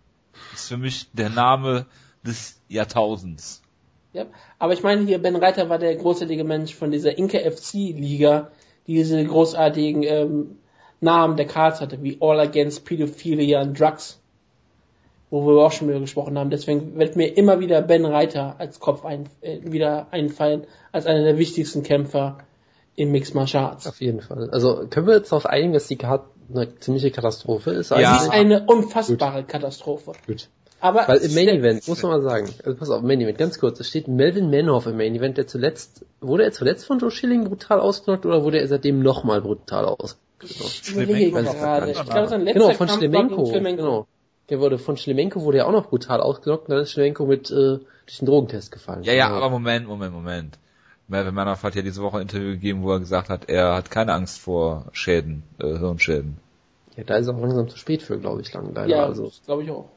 ist 0.55 0.69
für 0.69 0.77
mich 0.79 1.09
der 1.13 1.31
Name 1.31 1.87
des 2.27 2.61
Jahrtausends. 2.69 3.63
Ja, 4.13 4.27
aber 4.59 4.73
ich 4.73 4.83
meine 4.83 5.05
hier, 5.05 5.19
Ben 5.19 5.37
Reiter 5.37 5.69
war 5.69 5.79
der 5.79 5.95
großartige 5.97 6.45
Mensch 6.45 6.75
von 6.75 6.91
dieser 6.91 7.19
Inke 7.19 7.41
FC 7.41 7.75
Liga, 7.75 8.51
die 8.87 8.95
diese 8.95 9.23
großartigen 9.25 10.03
ähm, 10.05 10.59
Namen 11.01 11.37
der 11.37 11.47
Cards 11.47 11.81
hatte, 11.81 12.03
wie 12.03 12.19
All 12.21 12.39
Against 12.39 12.85
Pedophilia 12.85 13.61
and 13.61 13.79
Drugs, 13.79 14.21
wo 15.31 15.45
wir 15.47 15.65
auch 15.65 15.73
schon 15.73 15.89
wieder 15.89 16.01
gesprochen 16.01 16.39
haben. 16.39 16.51
Deswegen 16.51 16.97
wird 16.97 17.17
mir 17.17 17.37
immer 17.37 17.59
wieder 17.59 17.83
Ben 17.83 18.05
Reiter 18.05 18.55
als 18.59 18.79
Kopf 18.79 19.05
ein, 19.05 19.29
äh, 19.41 19.59
wieder 19.63 20.07
einfallen, 20.13 20.65
als 20.93 21.07
einer 21.07 21.25
der 21.25 21.39
wichtigsten 21.39 21.83
Kämpfer 21.83 22.39
im 22.95 23.11
Mixed 23.11 23.35
Martial 23.35 23.65
Arts. 23.65 23.89
Auf 23.89 24.01
jeden 24.01 24.21
Fall. 24.21 24.49
Also 24.51 24.87
können 24.89 25.09
wir 25.09 25.17
jetzt 25.17 25.33
darauf 25.33 25.47
einigen, 25.47 25.73
dass 25.73 25.89
die 25.89 25.97
Karte 25.97 26.27
eine 26.55 26.79
ziemliche 26.79 27.11
Katastrophe 27.11 27.73
ist? 27.73 27.91
Ja. 27.91 27.97
Sie 27.97 28.05
eigentlich? 28.05 28.23
ist 28.23 28.31
eine 28.31 28.67
unfassbare 28.67 29.43
Katastrophe. 29.43 30.13
Gut. 30.27 30.49
Aber 30.85 31.09
Weil 31.09 31.17
im 31.17 31.33
Main 31.35 31.49
Event, 31.49 31.89
muss 31.89 32.03
man 32.03 32.13
mal 32.13 32.21
sagen, 32.21 32.51
also 32.63 32.79
pass 32.79 32.91
auf, 32.91 33.01
Main 33.01 33.19
Event, 33.19 33.39
ganz 33.39 33.59
kurz, 33.59 33.81
es 33.81 33.89
steht 33.89 34.07
Melvin 34.07 34.51
Manhoff 34.51 34.87
im 34.87 34.99
Main 34.99 35.15
Event, 35.15 35.39
der 35.39 35.47
zuletzt, 35.47 36.05
wurde 36.21 36.45
er 36.45 36.53
zuletzt 36.53 36.85
von 36.85 36.99
Joe 36.99 37.11
Schilling 37.11 37.45
brutal 37.45 37.81
ausgenockt 37.81 38.27
oder 38.27 38.45
wurde 38.45 38.59
er 38.59 38.69
seitdem 38.69 39.01
nochmal 39.01 39.41
brutal 39.41 39.87
ausgenockt? 39.87 40.21
Ich 40.43 40.93
überlege 40.93 41.31
gerade. 41.31 41.91
Ich 41.91 42.05
glaube, 42.05 42.29
sein 42.29 42.43
letzter 42.43 42.61
Genau, 42.61 42.75
von 42.75 42.87
Kampf 42.87 42.99
Schlemenko, 42.99 43.45
genau. 43.45 44.07
Der 44.51 44.61
wurde, 44.61 44.79
von 44.79 44.99
Schlemenko 44.99 45.41
wurde 45.41 45.57
er 45.57 45.69
auch 45.69 45.73
noch 45.73 45.87
brutal 45.89 46.21
ausgenockt, 46.21 46.69
und 46.69 46.75
dann 46.75 46.83
ist 46.83 46.91
Schlemenko 46.91 47.25
mit, 47.25 47.51
äh, 47.51 47.79
durch 48.05 48.19
den 48.19 48.27
Drogentest 48.27 48.71
gefallen. 48.71 49.05
Ja, 49.05 49.15
ja, 49.15 49.29
Genau. 49.29 49.39
aber 49.39 49.49
Moment, 49.49 49.89
Moment, 49.89 50.13
Moment. 50.13 50.59
Melvin 51.09 51.33
Manoff 51.33 51.63
hat 51.63 51.77
ja 51.77 51.81
diese 51.81 52.03
Woche 52.03 52.19
ein 52.19 52.23
Interview 52.23 52.51
gegeben, 52.51 52.83
wo 52.83 52.93
er 52.93 53.01
gesagt 53.01 53.31
hat, 53.31 53.49
er 53.49 53.75
hat 53.75 53.91
keine 53.91 54.13
Angst 54.13 54.39
vor 54.39 54.85
Schäden, 54.93 55.45
äh, 55.59 55.79
Hirnschäden. 55.79 56.37
Ja, 56.95 57.05
da 57.05 57.17
ist 57.17 57.27
er 57.27 57.35
auch 57.35 57.41
langsam 57.41 57.71
zu 57.71 57.79
spät 57.79 58.03
für, 58.03 58.19
glaube 58.19 58.43
ich, 58.43 58.53
lang, 58.53 58.75
leider. 58.75 58.95
Ja, 58.95 59.05
also. 59.07 59.25
das 59.25 59.41
glaube 59.47 59.63
ich 59.63 59.71
auch. 59.71 59.89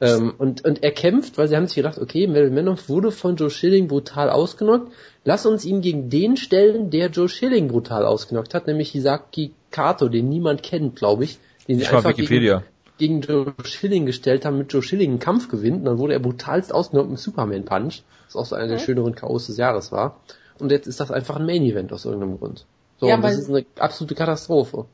Ähm, 0.00 0.34
und, 0.38 0.64
und 0.64 0.82
er 0.82 0.92
kämpft, 0.92 1.38
weil 1.38 1.48
sie 1.48 1.56
haben 1.56 1.66
sich 1.66 1.74
gedacht, 1.76 1.98
okay, 1.98 2.26
Melvin 2.26 2.54
Manoff 2.54 2.88
wurde 2.88 3.10
von 3.10 3.36
Joe 3.36 3.50
Schilling 3.50 3.88
brutal 3.88 4.30
ausgenockt. 4.30 4.92
Lass 5.24 5.44
uns 5.44 5.64
ihn 5.64 5.80
gegen 5.80 6.08
den 6.08 6.36
stellen, 6.36 6.90
der 6.90 7.08
Joe 7.08 7.28
Schilling 7.28 7.68
brutal 7.68 8.06
ausgenockt 8.06 8.54
hat, 8.54 8.66
nämlich 8.66 8.90
Hisaki 8.90 9.52
Kato, 9.70 10.08
den 10.08 10.28
niemand 10.28 10.62
kennt, 10.62 10.96
glaube 10.96 11.24
ich. 11.24 11.38
Den 11.66 11.78
mal 11.78 11.86
einfach 11.86 12.10
Wikipedia. 12.10 12.62
Gegen, 12.96 13.20
gegen 13.20 13.32
Joe 13.32 13.54
Schilling 13.64 14.06
gestellt 14.06 14.44
haben, 14.44 14.58
mit 14.58 14.72
Joe 14.72 14.82
Schilling 14.82 15.10
einen 15.10 15.18
Kampf 15.18 15.48
gewinnt. 15.48 15.78
Und 15.78 15.84
dann 15.84 15.98
wurde 15.98 16.14
er 16.14 16.20
brutalst 16.20 16.72
ausgenockt 16.72 17.10
mit 17.10 17.18
Superman 17.18 17.64
Punch, 17.64 18.02
was 18.26 18.36
auch 18.36 18.46
so 18.46 18.54
einer 18.54 18.68
der 18.68 18.78
schöneren 18.78 19.14
K.O.s 19.14 19.46
des 19.46 19.56
Jahres 19.56 19.90
war. 19.90 20.20
Und 20.58 20.70
jetzt 20.70 20.86
ist 20.86 21.00
das 21.00 21.10
einfach 21.10 21.36
ein 21.36 21.46
Main 21.46 21.62
Event 21.62 21.92
aus 21.92 22.04
irgendeinem 22.04 22.38
Grund. 22.38 22.66
So, 22.98 23.08
Ja, 23.08 23.16
und 23.16 23.22
das 23.22 23.36
ist 23.36 23.48
eine 23.48 23.64
absolute 23.78 24.14
Katastrophe. 24.14 24.86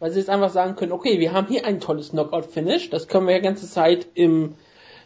Weil 0.00 0.10
sie 0.10 0.20
jetzt 0.20 0.30
einfach 0.30 0.50
sagen 0.50 0.76
können, 0.76 0.92
okay, 0.92 1.18
wir 1.18 1.32
haben 1.32 1.48
hier 1.48 1.66
ein 1.66 1.80
tolles 1.80 2.10
Knockout-Finish, 2.10 2.90
das 2.90 3.08
können 3.08 3.26
wir 3.26 3.34
ja 3.34 3.40
ganze 3.40 3.68
Zeit 3.68 4.06
im, 4.14 4.54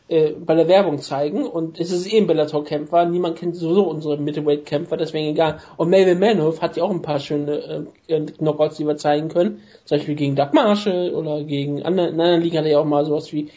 äh, 0.09 0.33
bei 0.33 0.55
der 0.55 0.69
Werbung 0.69 0.99
zeigen 0.99 1.47
und 1.47 1.81
es 1.81 1.91
ist 1.91 2.13
eh 2.13 2.19
ein 2.19 2.27
Bellator-Kämpfer, 2.27 3.07
niemand 3.07 3.37
kennt 3.37 3.57
sowieso 3.57 3.85
unsere 3.85 4.19
Middleweight-Kämpfer, 4.19 4.99
deswegen 4.99 5.29
egal. 5.29 5.61
Und 5.79 5.89
Melvin 5.89 6.19
Manhoff 6.19 6.61
hat 6.61 6.77
ja 6.77 6.85
auch 6.85 6.91
ein 6.91 7.01
paar 7.01 7.21
schöne 7.21 7.87
äh, 8.09 8.21
Knockouts, 8.21 8.77
die 8.77 8.87
wir 8.87 8.97
zeigen 8.97 9.29
können, 9.29 9.63
zum 9.87 9.97
Beispiel 9.97 10.15
gegen 10.15 10.37
Doug 10.37 10.53
Marshall 10.53 11.15
oder 11.15 11.43
gegen 11.45 11.83
andere, 11.83 12.09
in 12.09 12.21
anderen 12.21 12.43
Ligen 12.43 12.59
hat 12.59 12.67
er 12.67 12.73
ja 12.73 12.79
auch 12.79 12.85
mal 12.85 13.07
sowas 13.07 13.33
wie 13.33 13.51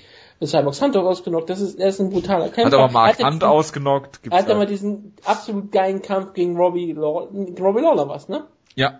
Cyborg 0.44 0.76
Santos 0.76 1.06
ausgenockt, 1.06 1.50
das 1.50 1.62
ist, 1.62 1.80
er 1.80 1.90
ist 1.90 2.00
ein 2.00 2.10
brutaler 2.10 2.50
Kämpfer. 2.50 2.66
Hat 2.66 2.74
aber 2.74 2.92
Mark 2.92 3.20
Er 3.20 3.26
hat 3.26 3.34
Hunt 3.34 3.44
ausgenockt. 3.44 4.18
Er 4.18 4.22
Gibt's 4.22 4.38
hat 4.38 4.46
ja 4.48 4.54
ja. 4.54 4.58
mal 4.58 4.66
diesen 4.66 5.14
absolut 5.24 5.72
geilen 5.72 6.02
Kampf 6.02 6.34
gegen 6.34 6.58
Robbie 6.58 6.94
Lawler, 6.94 7.28
Robbie 7.60 7.82
Lawler 7.82 8.08
was, 8.08 8.30
ne? 8.30 8.44
ja. 8.76 9.00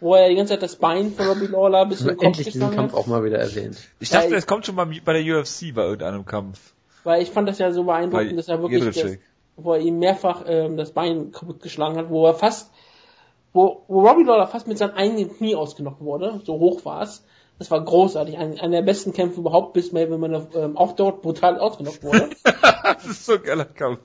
Wo 0.00 0.14
er 0.14 0.28
die 0.28 0.34
ganze 0.34 0.54
Zeit 0.54 0.62
das 0.62 0.76
Bein 0.76 1.12
von 1.12 1.26
Robbie 1.26 1.46
Lawler 1.46 1.86
bis 1.86 2.00
in 2.00 2.08
den 2.08 2.16
Kopf 2.16 2.26
Endlich 2.26 2.46
diesen 2.46 2.60
geschlagen 2.60 2.76
Kampf 2.76 2.92
hat. 2.92 2.98
auch 2.98 3.06
mal 3.06 3.24
wieder 3.24 3.38
erwähnt. 3.38 3.78
Ich 4.00 4.10
dachte, 4.10 4.30
Weil- 4.30 4.38
es 4.38 4.46
kommt 4.46 4.66
schon 4.66 4.74
mal 4.74 4.86
bei 5.04 5.12
der 5.12 5.22
UFC 5.22 5.72
bei 5.74 5.82
irgendeinem 5.82 6.24
Kampf. 6.24 6.74
Weil 7.04 7.22
ich 7.22 7.30
fand 7.30 7.48
das 7.48 7.58
ja 7.58 7.72
so 7.72 7.84
Bei 7.84 7.98
beeindruckend, 7.98 8.38
dass 8.38 8.48
er 8.48 8.62
wirklich, 8.62 8.84
das, 8.84 9.18
wo 9.56 9.72
er 9.74 9.80
ihm 9.80 9.98
mehrfach 9.98 10.44
ähm, 10.46 10.76
das 10.76 10.92
Bein 10.92 11.32
kaputt 11.32 11.60
geschlagen 11.62 11.96
hat, 11.96 12.10
wo 12.10 12.26
er 12.26 12.34
fast, 12.34 12.70
wo, 13.52 13.82
wo 13.88 14.06
Robbie 14.06 14.24
Lawler 14.24 14.46
fast 14.46 14.66
mit 14.68 14.78
seinem 14.78 14.94
eigenen 14.94 15.36
Knie 15.36 15.56
ausgenockt 15.56 16.00
wurde, 16.00 16.40
so 16.44 16.58
hoch 16.58 16.84
war 16.84 17.02
es. 17.02 17.24
Das 17.58 17.70
war 17.70 17.84
großartig, 17.84 18.38
ein, 18.38 18.58
einer 18.58 18.76
der 18.76 18.82
besten 18.82 19.12
Kämpfe 19.12 19.40
überhaupt, 19.40 19.72
bis 19.74 19.92
Melvin 19.92 20.18
man 20.18 20.48
ähm, 20.56 20.76
auch 20.76 20.92
dort 20.92 21.22
brutal 21.22 21.58
ausgenockt 21.58 22.02
wurde. 22.02 22.30
das 22.82 23.04
ist 23.04 23.26
so 23.26 23.34
ein 23.34 23.42
geiler 23.42 23.66
Kampf. 23.66 24.00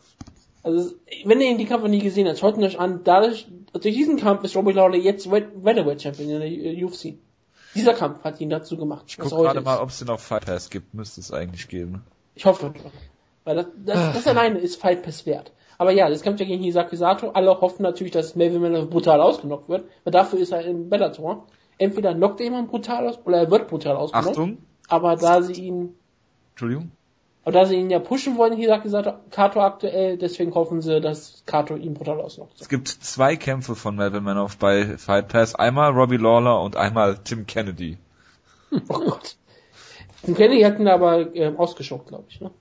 Also, 0.68 0.96
wenn 1.24 1.40
ihr 1.40 1.50
ihn 1.50 1.58
die 1.58 1.66
Kampf 1.66 1.88
nie 1.88 2.00
gesehen 2.00 2.28
habt, 2.28 2.40
schaut 2.40 2.58
ihn 2.58 2.64
euch 2.66 2.78
an. 2.78 3.02
Dadurch, 3.06 3.48
durch 3.72 3.96
diesen 3.96 4.18
Kampf 4.18 4.44
ist 4.44 4.54
Robbie 4.54 4.74
Lawler 4.74 4.98
jetzt 4.98 5.32
Welterweight 5.32 6.02
Champion 6.02 6.42
in 6.42 6.42
der 6.42 6.86
UFC. 6.86 7.16
Dieser 7.74 7.94
Kampf 7.94 8.24
hat 8.26 8.42
ihn 8.42 8.50
dazu 8.50 8.76
gemacht. 8.76 9.06
Ich 9.08 9.18
guck 9.18 9.32
er 9.32 9.38
gerade 9.38 9.62
mal, 9.62 9.80
ob 9.80 9.90
es 9.90 10.00
den 10.00 10.10
auf 10.10 10.22
Fight 10.22 10.46
Pass 10.46 10.70
gibt. 10.70 10.94
Müsste 10.94 11.22
es 11.22 11.32
eigentlich 11.32 11.70
geben. 11.70 12.04
Ich 12.36 12.46
hoffe. 12.46 12.74
doch. 12.76 12.92
Weil 13.46 13.56
das, 13.56 13.66
das, 13.78 14.14
das 14.16 14.28
alleine 14.28 14.60
ist 14.60 14.76
Fight 14.76 15.04
Pass 15.04 15.26
wert. 15.26 15.54
Aber 15.78 15.92
ja, 15.92 16.10
das 16.10 16.22
kämpft 16.22 16.42
ja 16.42 16.46
gegen 16.46 16.64
Hisaki 16.64 16.98
Sato. 16.98 17.30
Alle 17.30 17.62
hoffen 17.62 17.84
natürlich, 17.84 18.12
dass 18.12 18.36
Melvin 18.36 18.62
Manor 18.62 18.88
brutal 18.88 19.22
ausgenockt 19.22 19.70
wird. 19.70 19.86
Weil 20.04 20.12
dafür 20.12 20.40
ist 20.40 20.52
er 20.52 20.66
im 20.66 20.90
Bellator. 20.90 21.48
Entweder 21.78 22.14
knockt 22.14 22.42
er 22.42 22.48
jemand 22.48 22.70
brutal 22.70 23.08
aus, 23.08 23.20
oder 23.26 23.38
er 23.38 23.52
wird 23.52 23.70
brutal 23.70 23.96
ausgenockt. 23.96 24.30
Achtung, 24.32 24.58
Aber 24.90 25.16
da 25.16 25.42
sie 25.42 25.54
ihn, 25.54 25.96
Entschuldigung. 26.52 26.92
Aber 27.48 27.54
da 27.54 27.66
sie 27.66 27.78
ihn 27.78 27.90
ja 27.90 28.00
pushen 28.00 28.38
wollen, 28.38 28.58
Hisaki 28.58 28.90
Sato, 28.90 29.14
Kato 29.32 29.62
aktuell, 29.62 30.18
deswegen 30.18 30.54
hoffen 30.54 30.82
sie, 30.82 31.00
dass 31.00 31.44
Kato 31.46 31.78
ihn 31.78 31.94
brutal 31.94 32.20
ausnockt. 32.20 32.60
Es 32.60 32.68
gibt 32.68 32.90
zwei 32.90 33.38
Kämpfe 33.38 33.74
von 33.74 33.96
Melvin 33.96 34.22
Manoff 34.22 34.58
bei 34.58 34.98
Fight 34.98 35.30
Pass. 35.30 35.56
Einmal 35.56 35.94
Robbie 35.94 36.18
Lawler 36.18 36.62
und 36.62 36.76
einmal 36.76 37.20
Tim 37.24 37.48
Kennedy. 37.48 38.00
Oh 38.90 39.00
Gott. 39.00 39.38
Den 40.24 40.36
Kennedy 40.36 40.64
hat 40.64 40.78
ihn 40.78 40.90
aber 40.90 41.34
ähm, 41.38 41.58
ausgeschockt, 41.58 42.10
glaube 42.10 42.26
ich. 42.28 42.42
Ne? 42.42 42.52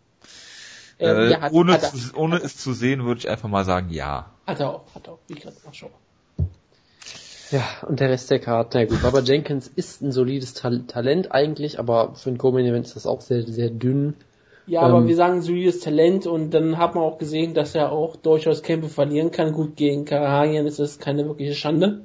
Ähm, 1.00 1.16
Äh, 1.16 1.30
ja, 1.32 1.40
hat, 1.40 1.52
ohne 1.52 1.72
hat, 1.72 1.82
er, 1.82 1.92
zu, 1.92 2.14
ohne 2.14 2.36
es 2.36 2.56
zu 2.56 2.72
sehen, 2.72 3.04
würde 3.04 3.18
ich 3.18 3.28
einfach 3.28 3.48
mal 3.48 3.64
sagen, 3.64 3.90
ja. 3.90 4.30
hat 4.46 4.60
er 4.60 4.70
auch, 4.70 4.94
hat 4.94 5.08
er 5.08 5.14
auch, 5.14 5.18
wie 5.26 5.32
ich 5.32 5.40
gerade 5.40 5.56
nachschaue. 5.64 5.90
Ja, 7.50 7.64
und 7.88 7.98
der 7.98 8.10
Rest 8.10 8.30
der 8.30 8.38
Karte, 8.38 8.78
na 8.78 8.84
gut, 8.84 9.02
Baba 9.02 9.18
Jenkins 9.18 9.66
ist 9.66 10.00
ein 10.00 10.12
solides 10.12 10.54
Tal 10.54 10.84
Talent 10.86 11.32
eigentlich, 11.32 11.80
aber 11.80 12.14
für 12.14 12.30
ein 12.30 12.38
Co-Main-Event 12.38 12.86
ist 12.86 12.94
das 12.94 13.06
auch 13.08 13.20
sehr, 13.20 13.42
sehr 13.42 13.70
dünn. 13.70 14.14
Ja, 14.66 14.80
aber 14.82 14.98
Ähm, 14.98 15.06
wir 15.09 15.16
sagen 15.16 15.43
solides 15.43 15.80
Talent 15.80 16.26
und 16.26 16.51
dann 16.51 16.76
hat 16.78 16.94
man 16.94 17.05
auch 17.05 17.18
gesehen, 17.18 17.55
dass 17.55 17.74
er 17.74 17.93
auch 17.93 18.16
durchaus 18.16 18.62
Kämpfe 18.62 18.88
verlieren 18.88 19.30
kann. 19.30 19.52
Gut, 19.52 19.76
gegen 19.76 20.05
Karahanien 20.05 20.66
ist 20.66 20.78
das 20.80 20.98
keine 20.98 21.24
wirkliche 21.26 21.55
Schande. 21.55 22.01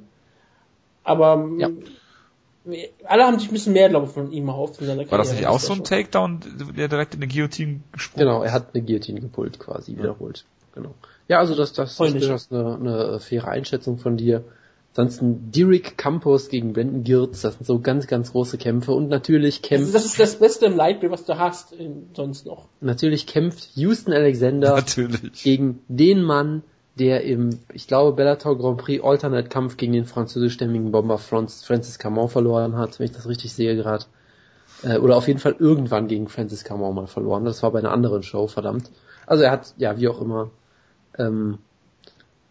Aber 1.04 1.48
Ja. 1.58 1.68
m, 1.68 2.74
alle 3.04 3.24
haben 3.24 3.38
sich 3.40 3.48
ein 3.48 3.52
bisschen 3.54 3.72
mehr, 3.72 3.88
glaube 3.88 4.06
ich, 4.06 4.12
von 4.12 4.30
ihm 4.30 4.46
erhofft. 4.48 4.80
In 4.80 4.86
seiner 4.86 5.10
War 5.10 5.18
das 5.18 5.28
Karriere. 5.30 5.36
nicht 5.36 5.46
auch 5.48 5.56
ist 5.56 5.66
so 5.66 5.72
ja 5.72 5.78
ein. 5.80 5.84
Takedown, 5.84 6.40
der 6.76 6.86
direkt 6.88 7.14
in 7.14 7.20
die 7.20 7.28
Guillotine 7.28 7.80
gesprungen 7.92 8.26
Genau, 8.26 8.42
er 8.44 8.52
hat 8.52 8.68
eine 8.74 8.84
Guillotine 8.84 9.20
gepult 9.20 9.58
quasi, 9.58 9.96
wiederholt. 9.96 10.44
Genau. 10.74 10.94
Ja, 11.28 11.38
also 11.40 11.54
das, 11.56 11.72
das 11.72 11.90
ist 11.92 11.96
Freundlich. 11.96 12.22
durchaus 12.22 12.50
eine, 12.52 12.76
eine 12.76 13.20
faire 13.20 13.48
Einschätzung 13.48 13.98
von 13.98 14.16
dir. 14.16 14.44
Ansonsten 14.94 15.50
Derek 15.50 15.96
Campos 15.96 16.50
gegen 16.50 16.74
Brandon 16.74 17.02
Girtz, 17.02 17.40
das 17.40 17.54
sind 17.54 17.66
so 17.66 17.78
ganz, 17.78 18.06
ganz 18.06 18.32
große 18.32 18.58
Kämpfe 18.58 18.92
und 18.92 19.08
natürlich 19.08 19.62
Also 19.62 19.68
kämpft, 19.68 19.94
das 19.94 20.04
ist 20.04 20.20
das 20.20 20.36
Beste 20.36 20.66
im 20.66 20.76
Lightweight, 20.76 21.10
was 21.10 21.24
du 21.24 21.38
hast, 21.38 21.72
in, 21.72 22.10
sonst 22.14 22.44
noch. 22.44 22.68
natürlich 22.82 23.26
kämpft 23.26 23.70
Houston 23.74 24.12
Alexander 24.12 24.74
Natürlich. 24.74 25.42
gegen 25.42 25.82
den 25.88 26.22
Mann, 26.22 26.62
der 26.98 27.24
im, 27.24 27.58
ich 27.72 27.86
glaube, 27.86 28.14
Bellator 28.14 28.58
Grand 28.58 28.76
Prix 28.76 29.02
Alternate 29.02 29.48
Kampf 29.48 29.78
gegen 29.78 29.94
den 29.94 30.04
französischstämmigen 30.04 30.92
Bomber 30.92 31.16
Franz, 31.16 31.64
Francis 31.64 31.98
Camon 31.98 32.28
verloren 32.28 32.76
hat, 32.76 32.98
wenn 32.98 33.06
ich 33.06 33.12
das 33.12 33.26
richtig 33.26 33.54
sehe 33.54 33.74
gerade. 33.74 34.04
Äh, 34.82 34.98
oder 34.98 35.16
auf 35.16 35.26
jeden 35.26 35.40
Fall 35.40 35.56
irgendwann 35.58 36.06
gegen 36.06 36.28
Francis 36.28 36.64
Camon 36.64 36.94
mal 36.94 37.06
verloren. 37.06 37.46
Das 37.46 37.62
war 37.62 37.70
bei 37.70 37.78
einer 37.78 37.92
anderen 37.92 38.22
Show, 38.22 38.46
verdammt. 38.46 38.90
Also 39.26 39.44
er 39.44 39.52
hat, 39.52 39.72
ja, 39.78 39.98
wie 39.98 40.08
auch 40.08 40.20
immer. 40.20 40.50
Ähm, 41.18 41.58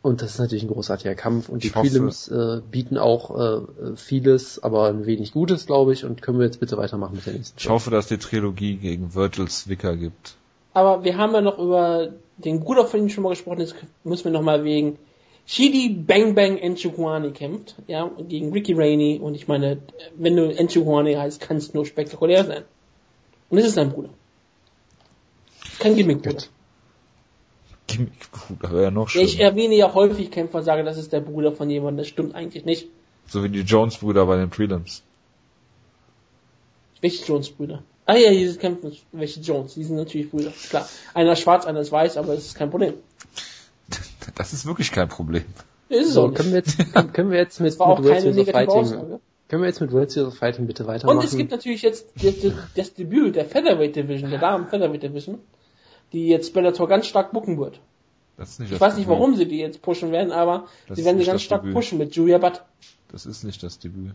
und 0.04 0.22
das 0.22 0.32
ist 0.32 0.40
natürlich 0.40 0.64
ein 0.64 0.70
großartiger 0.70 1.14
Kampf. 1.14 1.48
Und 1.48 1.64
die 1.64 1.70
Prelims 1.70 2.28
äh, 2.28 2.62
bieten 2.72 2.98
auch 2.98 3.38
äh, 3.38 3.96
vieles, 3.96 4.62
aber 4.64 4.88
ein 4.88 5.06
wenig 5.06 5.32
Gutes, 5.32 5.68
glaube 5.68 5.94
ich. 5.94 6.06
Und 6.06 6.22
können 6.24 6.40
wir 6.40 6.46
jetzt 6.46 6.60
bitte 6.60 6.78
weitermachen 6.78 7.16
mit 7.16 7.26
der 7.26 7.34
nächsten 7.34 7.58
Ich 7.60 7.70
hoffe, 7.70 7.92
dass 7.92 8.08
die 8.08 8.18
Trilogie 8.18 8.78
gegen 8.78 9.14
Virgil 9.14 9.48
Zwicker 9.48 9.96
gibt. 9.96 10.36
Aber 10.74 11.04
wir 11.04 11.18
haben 11.18 11.34
ja 11.34 11.42
noch 11.42 11.60
über 11.60 12.14
den 12.38 12.62
Bruder 12.62 12.86
von 12.86 13.02
ihm 13.02 13.10
schon 13.10 13.24
mal 13.24 13.30
gesprochen, 13.30 13.60
jetzt 13.60 13.76
müssen 14.04 14.26
wir 14.26 14.32
noch 14.32 14.42
mal 14.42 14.64
wegen 14.64 14.98
Shidi 15.46 15.90
Bang 15.90 16.34
Bang 16.34 16.58
Enchukwani 16.58 17.32
kämpft, 17.32 17.76
ja, 17.88 18.10
gegen 18.28 18.54
Ricky 18.54 18.74
Rainey 18.74 19.20
und 19.20 19.36
ich 19.36 19.48
meine, 19.48 19.80
wenn 20.16 20.36
du 20.36 20.50
Enchukwani 20.50 21.16
heißt, 21.16 21.42
kann 21.42 21.58
es 21.58 21.74
nur 21.74 21.86
spektakulär 21.86 22.46
sein. 22.46 22.64
Und 23.50 23.58
es 23.58 23.66
ist 23.66 23.76
sein 23.76 23.92
Bruder. 23.92 24.10
Kein 25.80 25.96
Gimmick-Bruder. 25.96 26.36
Gut. 26.36 26.50
Gut, 26.50 26.61
da 28.62 28.72
wäre 28.72 28.84
ja 28.84 28.92
noch 28.92 29.10
Ja, 29.12 29.22
ich 29.22 29.34
schlimmer. 29.34 29.50
erwähne 29.50 29.76
ja 29.76 29.94
häufig 29.94 30.32
Kämpfer 30.32 30.60
und 30.60 30.64
sage, 30.64 30.84
das 30.84 30.98
ist 30.98 31.12
der 31.14 31.22
Bruder 31.22 31.52
von 31.52 31.70
jemandem, 31.70 31.98
das 32.00 32.08
stimmt 32.08 32.36
eigentlich 32.36 32.66
nicht. 32.66 32.88
So 33.28 33.44
wie 33.44 33.50
die 33.50 33.62
Jones-Brüder 33.62 34.26
bei 34.26 34.38
den 34.38 34.50
Prelims. 34.50 35.04
Welche 37.02 37.26
Jones-Brüder? 37.26 37.84
Ah 38.06 38.16
ja, 38.16 38.32
diese 38.32 38.58
kämpfen, 38.58 38.92
welche 39.12 39.40
Jones? 39.40 39.74
Die 39.76 39.84
sind 39.84 39.96
natürlich 39.96 40.30
Brüder, 40.30 40.52
klar. 40.70 40.88
Einer 41.14 41.34
ist 41.34 41.40
schwarz, 41.42 41.66
einer 41.66 41.80
ist 41.80 41.92
weiß, 41.92 42.18
aber 42.18 42.36
das 42.36 42.46
ist 42.46 42.56
kein 42.56 42.70
Problem. 42.70 42.94
Das 44.36 44.54
ist 44.54 44.66
wirklich 44.66 44.92
kein 44.92 45.10
Problem. 45.10 45.44
Ist 45.90 46.08
es 46.08 46.14
So, 46.14 46.28
auch 46.28 46.34
können 46.34 46.50
wir 46.52 46.60
jetzt, 46.60 46.78
können- 46.94 47.12
können 47.14 47.32
wir 47.32 47.40
jetzt 47.40 47.60
mit, 47.60 47.72
mit 47.72 47.80
World 47.80 48.22
Series 48.22 48.38
of 48.38 48.48
Fighting, 48.50 48.70
Aussage. 48.80 49.20
können 49.50 49.62
wir 49.64 49.68
jetzt 49.68 49.82
mit 49.82 49.92
World 49.92 50.12
Series 50.12 50.32
of 50.32 50.38
Fighting 50.38 50.68
bitte 50.68 50.88
weitermachen? 50.88 51.18
Und 51.18 51.26
es 51.26 51.36
gibt 51.36 51.52
natürlich 51.52 51.82
jetzt 51.82 52.08
das, 52.16 52.40
das, 52.40 52.54
das 52.76 52.94
Debüt 52.94 53.36
der 53.36 53.46
Featherweight 53.46 53.96
Division, 53.96 54.30
der 54.30 54.40
Damen 54.40 54.68
Featherweight 54.68 55.04
Division, 55.04 55.40
die 56.14 56.28
jetzt 56.28 56.54
Bellator 56.54 56.88
ganz 56.88 57.08
stark 57.08 57.32
bucken 57.32 57.58
wird. 57.60 57.80
Das 58.38 58.50
ist 58.52 58.60
nicht 58.60 58.72
Ich 58.72 58.80
das 58.80 58.82
weiß 58.82 58.96
nicht, 58.98 59.08
Debüt. 59.08 59.20
warum 59.20 59.36
sie 59.36 59.46
die 59.48 59.60
jetzt 59.60 59.82
pushen 59.82 60.12
werden, 60.12 60.32
aber 60.32 60.66
Das 60.88 60.98
sie 60.98 61.06
werden 61.06 61.20
sie 61.20 61.26
ganz 61.26 61.42
stark 61.42 61.62
Debüt. 61.62 61.76
pushen 61.76 61.98
mit 61.98 62.16
Julia 62.16 62.38
Butt. 62.38 62.64
Das 63.12 63.26
ist 63.26 63.44
nicht 63.44 63.62
das 63.62 63.78
Debüt. 63.80 64.14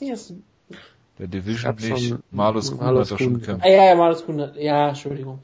Yes. 0.00 0.32
Der 1.18 1.26
Division 1.28 1.74
nicht. 1.76 2.14
Malus 2.30 2.70
Kuhn 2.70 2.80
hat 2.80 2.96
da 2.96 3.04
schon 3.04 3.18
Kuhn. 3.18 3.40
gekämpft. 3.40 3.64
Ah 3.64 3.68
ja, 3.70 3.84
ja, 3.86 3.94
mal 3.94 4.10
das 4.10 4.22
100. 4.22 4.56
Ja, 4.56 4.88
Entschuldigung. 4.88 5.38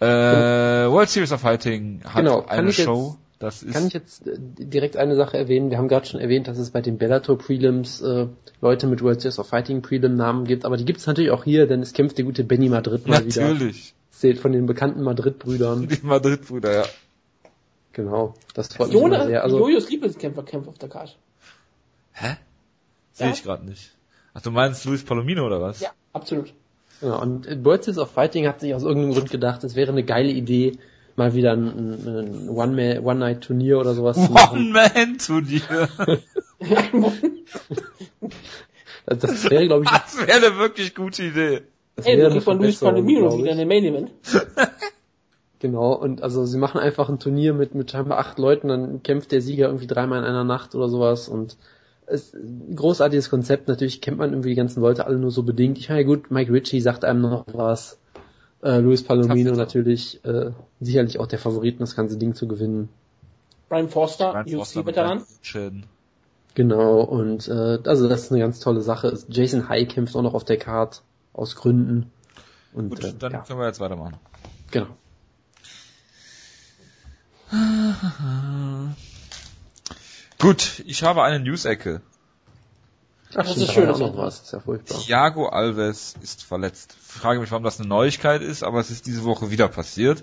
Äh, 0.00 0.06
World 0.06 1.08
Series 1.10 1.32
of 1.32 1.40
Fighting 1.40 2.00
hat 2.04 2.16
Genau, 2.24 2.44
eine 2.46 2.68
jetzt- 2.68 2.80
Show. 2.80 3.16
Das 3.38 3.62
ist 3.64 3.72
Kann 3.74 3.88
ich 3.88 3.92
jetzt 3.92 4.24
äh, 4.28 4.36
direkt 4.38 4.96
eine 4.96 5.16
Sache 5.16 5.36
erwähnen? 5.36 5.70
Wir 5.70 5.78
haben 5.78 5.88
gerade 5.88 6.06
schon 6.06 6.20
erwähnt, 6.20 6.46
dass 6.46 6.58
es 6.58 6.70
bei 6.70 6.80
den 6.80 6.96
Bellator 6.96 7.36
Prelims 7.36 8.00
äh, 8.00 8.28
Leute 8.60 8.86
mit 8.86 9.02
World 9.02 9.20
Series 9.20 9.38
of 9.40 9.48
Fighting 9.48 9.82
Prelim 9.82 10.14
Namen 10.14 10.44
gibt, 10.44 10.64
aber 10.64 10.76
die 10.76 10.84
gibt 10.84 11.00
es 11.00 11.06
natürlich 11.08 11.32
auch 11.32 11.42
hier, 11.42 11.66
denn 11.66 11.80
es 11.82 11.92
kämpft 11.92 12.18
der 12.18 12.24
gute 12.24 12.44
Benny 12.44 12.68
Madrid 12.68 13.06
mal 13.08 13.24
wieder. 13.26 13.48
natürlich 13.52 13.94
Zählt 14.22 14.38
von 14.38 14.52
den 14.52 14.66
bekannten 14.66 15.02
Madrid-Brüdern. 15.02 15.88
die 15.88 15.98
Madrid-Brüder, 16.00 16.72
ja. 16.72 16.84
Genau, 17.92 18.34
das 18.54 18.68
freut 18.72 18.86
mich 18.86 18.94
immer 18.96 19.02
Jonas, 19.02 19.26
sehr. 19.26 19.42
Also, 19.42 19.58
Jojos 19.58 19.90
Lieblingskämpfer 19.90 20.44
kämpft 20.44 20.68
auf 20.68 20.78
der 20.78 20.88
Karte. 20.88 21.14
Hä? 22.12 22.36
Sehe 23.10 23.26
Ja. 23.26 23.32
ich 23.32 23.42
gerade 23.42 23.66
nicht. 23.66 23.90
Ach, 24.32 24.40
du 24.40 24.52
meinst 24.52 24.84
Luis 24.84 25.02
Palomino 25.02 25.44
oder 25.44 25.60
was? 25.60 25.80
Ja, 25.80 25.90
absolut. 26.12 26.54
genau, 27.00 27.20
und 27.20 27.46
Series 27.46 27.98
of 27.98 28.12
Fighting 28.12 28.46
hat 28.46 28.60
sich 28.60 28.72
aus 28.76 28.84
irgendeinem 28.84 29.14
Grund 29.14 29.28
gedacht, 29.32 29.64
es 29.64 29.74
wäre 29.74 29.90
eine 29.90 30.04
geile 30.04 30.30
Idee, 30.30 30.78
mal 31.16 31.34
wieder 31.34 31.54
ein, 31.54 32.06
ein, 32.06 32.48
One-Night-Turnier 32.48 33.80
oder 33.80 33.94
sowas 33.94 34.24
zu 34.24 34.30
machen. 34.30 34.72
One-Man-Turnier. 34.72 35.62
Das, 39.04 39.18
das 39.18 39.50
wäre, 39.50 39.66
glaube 39.66 39.84
ich, 39.84 39.90
Das 39.90 40.16
wäre 40.16 40.46
eine 40.46 40.58
wirklich 40.58 40.94
gute 40.94 41.24
Idee. 41.24 41.62
Ey, 41.96 42.18
wäre 42.18 42.28
du 42.28 42.32
kriegst 42.32 42.44
von 42.44 42.58
Luis 42.58 42.80
glaub 42.80 42.96
wieder 42.96 43.54
den 43.54 43.68
Main 43.68 43.84
Event. 43.84 44.10
Genau, 45.62 45.92
und 45.92 46.24
also 46.24 46.44
sie 46.44 46.58
machen 46.58 46.80
einfach 46.80 47.08
ein 47.08 47.20
Turnier 47.20 47.54
mit, 47.54 47.76
mit 47.76 47.88
scheinbar 47.88 48.18
acht 48.18 48.36
Leuten, 48.36 48.66
dann 48.66 49.04
kämpft 49.04 49.30
der 49.30 49.40
Sieger 49.40 49.66
irgendwie 49.66 49.86
dreimal 49.86 50.18
in 50.18 50.24
einer 50.24 50.42
Nacht 50.42 50.74
oder 50.74 50.88
sowas 50.88 51.28
und 51.28 51.56
es 52.04 52.34
ein 52.34 52.74
großartiges 52.74 53.30
Konzept, 53.30 53.68
natürlich 53.68 54.00
kennt 54.00 54.18
man 54.18 54.30
irgendwie 54.30 54.48
die 54.48 54.56
ganzen 54.56 54.80
Leute 54.80 55.06
alle 55.06 55.18
nur 55.18 55.30
so 55.30 55.44
bedingt. 55.44 55.78
Ich 55.78 55.88
meine, 55.88 56.04
gut, 56.04 56.32
Mike 56.32 56.52
Ritchie 56.52 56.80
sagt 56.80 57.04
einem 57.04 57.20
noch 57.20 57.46
was, 57.52 58.00
äh, 58.64 58.78
Luis 58.78 59.04
Palomino 59.04 59.52
natürlich 59.54 60.24
äh, 60.24 60.50
sicherlich 60.80 61.20
auch 61.20 61.28
der 61.28 61.38
Favorit, 61.38 61.80
das 61.80 61.94
ganze 61.94 62.18
Ding 62.18 62.34
zu 62.34 62.48
gewinnen. 62.48 62.88
Brian 63.68 63.88
Forster, 63.88 64.32
Brian 64.44 64.64
seinen 64.64 65.22
Schäden. 65.42 65.86
Genau, 66.54 67.02
und 67.02 67.46
äh, 67.46 67.78
also 67.84 68.08
das 68.08 68.24
ist 68.24 68.32
eine 68.32 68.40
ganz 68.40 68.58
tolle 68.58 68.80
Sache. 68.80 69.16
Jason 69.28 69.68
High 69.68 69.86
kämpft 69.86 70.16
auch 70.16 70.22
noch 70.22 70.34
auf 70.34 70.44
der 70.44 70.56
Card 70.56 71.02
aus 71.32 71.56
Gründen. 71.56 72.10
Und 72.72 72.90
Gut, 72.90 73.04
äh, 73.04 73.14
dann 73.18 73.32
ja, 73.32 73.38
können 73.40 73.58
wir 73.60 73.66
jetzt 73.66 73.80
weitermachen. 73.80 74.16
genau. 74.70 74.88
Gut, 80.38 80.82
ich 80.86 81.02
habe 81.02 81.22
eine 81.22 81.38
News-Ecke. 81.40 82.00
Ach, 83.34 83.44
Das 83.44 83.56
ist 83.56 83.72
schön, 83.72 83.86
war 83.86 83.92
das 83.92 84.00
auch 84.02 84.06
ist 84.08 84.14
noch 84.14 84.22
was, 84.22 84.40
ist 84.42 84.52
ja 84.52 84.60
furchtbar. 84.60 84.98
Thiago 84.98 85.48
Alves 85.48 86.14
ist 86.22 86.42
verletzt. 86.44 86.96
Ich 87.00 87.20
frage 87.20 87.40
mich, 87.40 87.50
warum 87.50 87.64
das 87.64 87.78
eine 87.78 87.88
Neuigkeit 87.88 88.42
ist, 88.42 88.62
aber 88.62 88.80
es 88.80 88.90
ist 88.90 89.06
diese 89.06 89.24
Woche 89.24 89.50
wieder 89.50 89.68
passiert. 89.68 90.22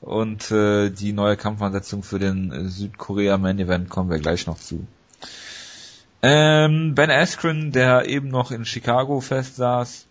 Und 0.00 0.50
äh, 0.50 0.90
die 0.90 1.12
neue 1.12 1.36
Kampfansetzung 1.36 2.02
für 2.02 2.18
den 2.18 2.52
äh, 2.52 2.68
Südkorea 2.68 3.38
Main 3.38 3.58
Event 3.58 3.88
kommen 3.88 4.10
wir 4.10 4.18
gleich 4.18 4.46
noch 4.46 4.58
zu. 4.58 4.86
Ähm, 6.22 6.94
ben 6.94 7.10
Askren, 7.10 7.72
der 7.72 8.06
eben 8.06 8.28
noch 8.28 8.50
in 8.50 8.64
Chicago 8.64 9.20
festsaß, 9.20 10.05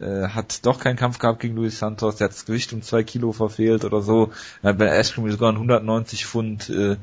äh, 0.00 0.28
hat 0.28 0.64
doch 0.66 0.80
keinen 0.80 0.96
Kampf 0.96 1.18
gehabt 1.18 1.40
gegen 1.40 1.56
Luis 1.56 1.78
Santos. 1.78 2.16
Der 2.16 2.26
hat 2.26 2.32
das 2.32 2.46
Gewicht 2.46 2.72
um 2.72 2.82
zwei 2.82 3.02
Kilo 3.02 3.32
verfehlt 3.32 3.84
oder 3.84 4.02
so. 4.02 4.30
Dann 4.62 4.70
hat 4.70 4.78
Ben 4.78 4.88
Askren 4.88 5.30
sogar 5.30 5.50
einen 5.50 5.58
190 5.58 6.26
Pfund 6.26 6.70
äh, 6.70 6.96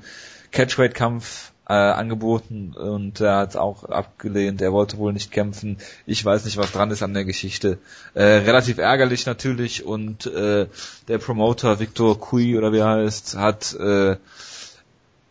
Catchweight-Kampf 0.52 1.52
äh, 1.70 1.74
angeboten 1.74 2.74
und 2.74 3.20
er 3.20 3.38
hat 3.38 3.50
es 3.52 3.56
auch 3.58 3.84
abgelehnt. 3.84 4.62
Er 4.62 4.72
wollte 4.72 4.98
wohl 4.98 5.12
nicht 5.12 5.32
kämpfen. 5.32 5.78
Ich 6.06 6.24
weiß 6.24 6.46
nicht, 6.46 6.58
was 6.58 6.72
dran 6.72 6.92
ist 6.92 7.04
an 7.04 7.14
der 7.14 7.26
Geschichte. 7.26 7.78
Äh, 8.14 8.24
relativ 8.24 8.78
ärgerlich 8.78 9.26
natürlich 9.26 9.84
und 9.84 10.26
äh, 10.28 10.68
der 11.08 11.18
Promoter 11.18 11.80
Victor 11.80 12.20
Cui 12.20 12.58
oder 12.58 12.72
wie 12.72 12.80
er 12.80 12.90
heißt, 12.90 13.38
hat 13.38 13.76
äh, 13.76 14.16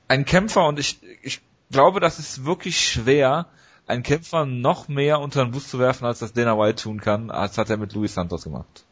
einen 0.08 0.24
Kämpfer 0.24 0.66
und 0.66 0.78
ich, 0.78 0.98
ich 1.22 1.40
glaube, 1.70 2.00
das 2.00 2.18
ist 2.18 2.44
wirklich 2.44 2.80
schwer, 2.80 3.46
einen 3.86 4.02
Kämpfer 4.02 4.46
noch 4.46 4.88
mehr 4.88 5.20
unter 5.20 5.44
den 5.44 5.52
Bus 5.52 5.68
zu 5.68 5.78
werfen, 5.78 6.04
als 6.04 6.18
das 6.18 6.32
Dana 6.32 6.58
White 6.58 6.82
tun 6.82 7.00
kann. 7.00 7.28
Das 7.28 7.56
hat 7.58 7.70
er 7.70 7.76
mit 7.76 7.92
Luis 7.92 8.14
Santos 8.14 8.44
gemacht. 8.44 8.84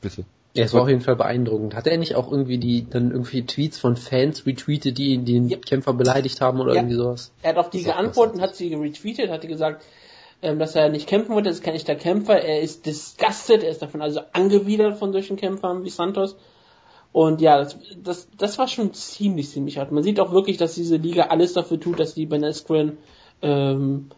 Bitte. 0.00 0.24
Ja, 0.54 0.64
es 0.64 0.72
war 0.72 0.82
auf 0.82 0.88
jeden 0.88 1.00
Fall 1.00 1.16
beeindruckend. 1.16 1.74
Hat 1.74 1.88
er 1.88 1.96
nicht 1.98 2.14
auch 2.14 2.30
irgendwie 2.30 2.58
die 2.58 2.88
dann 2.88 3.10
irgendwie 3.10 3.44
Tweets 3.44 3.78
von 3.78 3.96
Fans 3.96 4.46
retweetet, 4.46 4.98
die 4.98 5.18
den. 5.18 5.48
Kämpfer 5.60 5.94
beleidigt 5.94 6.40
haben 6.40 6.60
oder 6.60 6.74
Ja. 6.74 6.80
irgendwie 6.80 6.96
sowas? 6.96 7.32
Er 7.42 7.50
hat 7.50 7.58
auf 7.58 7.70
die 7.70 7.82
geantwortet 7.82 8.36
und 8.36 8.40
hat 8.42 8.54
sie 8.54 8.72
retweetet, 8.72 9.30
hatte 9.30 9.48
gesagt, 9.48 9.84
ähm, 10.42 10.60
dass 10.60 10.76
er 10.76 10.90
nicht 10.90 11.08
kämpfen 11.08 11.34
wollte, 11.34 11.48
das 11.48 11.56
ist 11.58 11.64
kein 11.64 11.74
echter 11.74 11.96
Kämpfer, 11.96 12.40
er 12.40 12.60
ist 12.60 12.86
disgusted, 12.86 13.64
er 13.64 13.70
ist 13.70 13.82
davon 13.82 14.02
also 14.02 14.20
angewidert 14.32 14.98
von 14.98 15.12
solchen 15.12 15.36
Kämpfern 15.36 15.82
wie 15.84 15.90
Santos. 15.90 16.36
Und 17.14 17.40
ja, 17.40 17.58
das, 17.58 17.78
das, 18.02 18.28
das 18.36 18.58
war 18.58 18.66
schon 18.66 18.92
ziemlich, 18.92 19.48
ziemlich 19.48 19.78
hart. 19.78 19.92
Man 19.92 20.02
sieht 20.02 20.18
auch 20.18 20.32
wirklich, 20.32 20.56
dass 20.56 20.74
diese 20.74 20.96
Liga 20.96 21.26
alles 21.26 21.52
dafür 21.52 21.78
tut, 21.78 22.00
dass 22.00 22.14
die 22.14 22.26
Ben 22.26 22.42
Askren 22.42 22.98
ähm, 23.40 24.08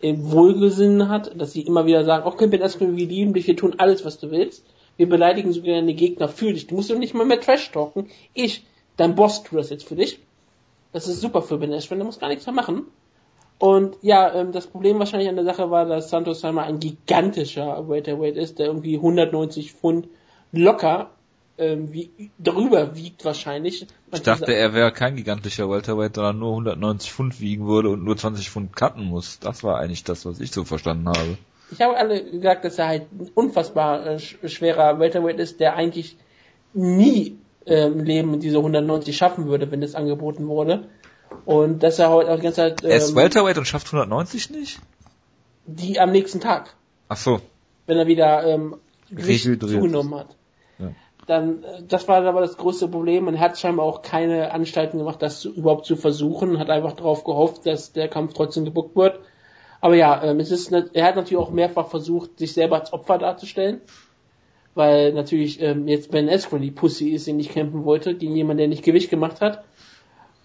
im 0.00 0.32
Wohlgesinnen 0.32 1.10
hat, 1.10 1.38
dass 1.38 1.52
sie 1.52 1.60
immer 1.60 1.84
wieder 1.84 2.02
sagen, 2.06 2.26
okay, 2.26 2.46
Ben 2.46 2.62
Askren, 2.62 2.96
wir 2.96 3.06
lieben 3.06 3.34
dich, 3.34 3.46
wir 3.46 3.56
tun 3.56 3.74
alles, 3.76 4.06
was 4.06 4.18
du 4.18 4.30
willst. 4.30 4.64
Wir 4.96 5.06
beleidigen 5.06 5.52
sogar 5.52 5.74
deine 5.74 5.92
Gegner 5.92 6.28
für 6.28 6.50
dich. 6.50 6.66
Du 6.66 6.76
musst 6.76 6.88
doch 6.88 6.96
nicht 6.98 7.12
mal 7.12 7.26
mehr 7.26 7.42
Trash 7.42 7.70
talken. 7.72 8.08
Ich, 8.32 8.64
dein 8.96 9.16
Boss, 9.16 9.42
tut 9.42 9.58
das 9.58 9.68
jetzt 9.68 9.86
für 9.86 9.96
dich. 9.96 10.20
Das 10.94 11.08
ist 11.08 11.20
super 11.20 11.42
für 11.42 11.58
Ben 11.58 11.74
Askren, 11.74 11.98
der 11.98 12.06
muss 12.06 12.20
gar 12.20 12.30
nichts 12.30 12.46
mehr 12.46 12.54
machen. 12.54 12.86
Und 13.58 13.98
ja, 14.00 14.34
ähm, 14.34 14.52
das 14.52 14.66
Problem 14.66 14.98
wahrscheinlich 14.98 15.28
an 15.28 15.36
der 15.36 15.44
Sache 15.44 15.70
war, 15.70 15.84
dass 15.84 16.08
Santos 16.08 16.42
einmal 16.42 16.64
ein 16.64 16.80
gigantischer 16.80 17.86
Welterweight 17.86 18.36
ist, 18.36 18.58
der 18.58 18.68
irgendwie 18.68 18.96
190 18.96 19.74
Pfund 19.74 20.08
locker 20.52 21.10
ähm, 21.58 21.92
wie, 21.92 22.10
darüber 22.38 22.96
wiegt 22.96 23.24
wahrscheinlich. 23.24 23.86
Ich 24.12 24.22
dachte, 24.22 24.52
er 24.54 24.74
wäre 24.74 24.92
kein 24.92 25.16
gigantischer 25.16 25.68
Welterweight, 25.70 26.14
sondern 26.16 26.38
nur 26.38 26.50
190 26.50 27.10
Pfund 27.12 27.40
wiegen 27.40 27.66
würde 27.66 27.88
und 27.90 28.04
nur 28.04 28.16
20 28.16 28.50
Pfund 28.50 28.76
cutten 28.76 29.04
muss. 29.04 29.38
Das 29.40 29.64
war 29.64 29.78
eigentlich 29.78 30.04
das, 30.04 30.26
was 30.26 30.40
ich 30.40 30.50
so 30.52 30.64
verstanden 30.64 31.08
habe. 31.08 31.38
Ich 31.70 31.80
habe 31.80 31.96
alle 31.96 32.22
gesagt, 32.30 32.64
dass 32.64 32.78
er 32.78 32.86
halt 32.88 33.02
ein 33.12 33.30
unfassbar 33.34 34.06
äh, 34.06 34.14
sch- 34.16 34.48
schwerer 34.48 34.98
Welterweight 35.00 35.38
ist, 35.40 35.58
der 35.60 35.74
eigentlich 35.74 36.16
nie 36.74 37.38
äh, 37.64 37.86
im 37.86 38.04
Leben 38.04 38.38
diese 38.40 38.58
190 38.58 39.16
schaffen 39.16 39.46
würde, 39.46 39.70
wenn 39.70 39.80
das 39.80 39.94
angeboten 39.94 40.46
wurde. 40.46 40.88
Und 41.44 41.82
dass 41.82 41.98
er 41.98 42.10
heute 42.10 42.30
auch 42.30 42.36
die 42.36 42.42
ganze 42.42 42.56
Zeit 42.56 42.84
er 42.84 42.96
ist 42.96 43.10
ähm, 43.10 43.16
Welterweight 43.16 43.58
und 43.58 43.66
schafft 43.66 43.86
190 43.88 44.50
nicht? 44.50 44.78
die 45.68 45.98
am 45.98 46.12
nächsten 46.12 46.38
Tag. 46.40 46.74
Ach 47.08 47.16
so. 47.16 47.40
wenn 47.86 47.98
er 47.98 48.06
wieder 48.06 48.44
ähm, 48.46 48.76
Gewicht 49.10 49.42
zugenommen 49.44 50.14
hat. 50.14 50.36
Dann, 51.26 51.64
äh, 51.64 51.82
das 51.86 52.08
war 52.08 52.24
aber 52.24 52.40
das 52.40 52.56
größte 52.56 52.88
Problem. 52.88 53.24
Man 53.24 53.40
hat 53.40 53.58
scheinbar 53.58 53.86
auch 53.86 54.02
keine 54.02 54.52
Anstalten 54.52 54.98
gemacht, 54.98 55.20
das 55.20 55.44
überhaupt 55.44 55.86
zu 55.86 55.96
versuchen, 55.96 56.58
hat 56.58 56.70
einfach 56.70 56.92
darauf 56.92 57.24
gehofft, 57.24 57.66
dass 57.66 57.92
der 57.92 58.08
Kampf 58.08 58.32
trotzdem 58.34 58.64
gebuckt 58.64 58.96
wird. 58.96 59.20
Aber 59.80 59.94
ja, 59.94 60.22
ähm, 60.22 60.40
es 60.40 60.50
ist, 60.50 60.72
er 60.72 61.04
hat 61.04 61.16
natürlich 61.16 61.36
auch 61.36 61.50
mehrfach 61.50 61.88
versucht, 61.88 62.38
sich 62.38 62.52
selber 62.52 62.80
als 62.80 62.92
Opfer 62.92 63.18
darzustellen. 63.18 63.80
Weil 64.74 65.12
natürlich 65.14 65.60
ähm, 65.62 65.88
jetzt 65.88 66.10
Ben 66.10 66.28
Askren 66.28 66.60
die 66.60 66.70
Pussy 66.70 67.10
ist, 67.10 67.26
die 67.26 67.32
nicht 67.32 67.52
kämpfen 67.52 67.84
wollte, 67.84 68.14
gegen 68.14 68.36
jemanden, 68.36 68.58
der 68.58 68.68
nicht 68.68 68.84
Gewicht 68.84 69.10
gemacht 69.10 69.40
hat. 69.40 69.64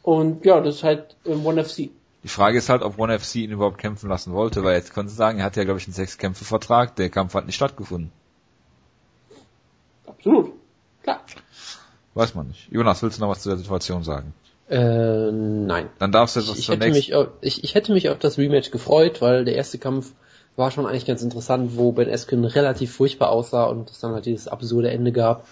Und 0.04 0.46
ja, 0.46 0.62
das 0.62 0.76
ist 0.76 0.84
halt 0.84 1.18
ähm, 1.26 1.46
One 1.46 1.64
FC. 1.64 1.90
Die 2.24 2.28
Frage 2.28 2.58
ist 2.58 2.70
halt, 2.70 2.82
ob 2.82 2.98
One 2.98 3.18
FC 3.18 3.36
ihn 3.36 3.52
überhaupt 3.52 3.78
kämpfen 3.78 4.10
lassen 4.10 4.32
wollte, 4.34 4.64
weil 4.64 4.76
jetzt 4.76 4.94
können 4.94 5.10
sie 5.10 5.16
sagen, 5.16 5.40
er 5.40 5.46
hat 5.46 5.58
ja, 5.58 5.64
glaube 5.64 5.80
ich, 5.80 5.88
einen 5.88 5.94
Sechs-Kämpfe-Vertrag, 5.94 6.96
der 6.96 7.10
Kampf 7.10 7.34
hat 7.34 7.46
nicht 7.46 7.56
stattgefunden. 7.56 8.12
Absolut. 10.06 10.54
Klar. 11.04 11.22
Weiß 12.14 12.36
man 12.36 12.48
nicht. 12.48 12.72
Jonas, 12.72 13.02
willst 13.02 13.18
du 13.18 13.22
noch 13.22 13.30
was 13.30 13.42
zu 13.42 13.50
der 13.50 13.58
Situation 13.58 14.04
sagen? 14.04 14.34
Äh, 14.70 15.32
nein. 15.32 15.90
Dann 16.00 16.12
darfst 16.12 16.36
du 16.36 16.40
jetzt 16.40 16.48
Ich, 16.48 16.52
was 16.52 16.60
ich, 16.60 16.66
zur 16.66 16.76
hätte 16.76 16.86
nächsten... 16.86 16.98
mich 16.98 17.16
auf, 17.16 17.28
ich, 17.42 17.64
ich 17.64 17.76
hätte 17.76 17.94
mich 17.94 18.10
auf 18.10 18.20
das 18.20 18.38
Rematch 18.38 18.72
gefreut, 18.72 19.22
weil 19.22 19.46
der 19.46 19.56
erste 19.56 19.78
Kampf 19.78 20.14
war 20.56 20.72
schon 20.72 20.86
eigentlich 20.86 21.06
ganz 21.06 21.22
interessant, 21.22 21.78
wo 21.78 21.92
Ben 21.92 22.10
Askren 22.10 22.44
relativ 22.46 22.94
furchtbar 22.94 23.30
aussah 23.30 23.66
und 23.66 23.90
es 23.90 24.00
dann 24.00 24.14
halt 24.14 24.26
dieses 24.26 24.48
absurde 24.48 24.92
Ende 24.92 25.12
gab. 25.12 25.48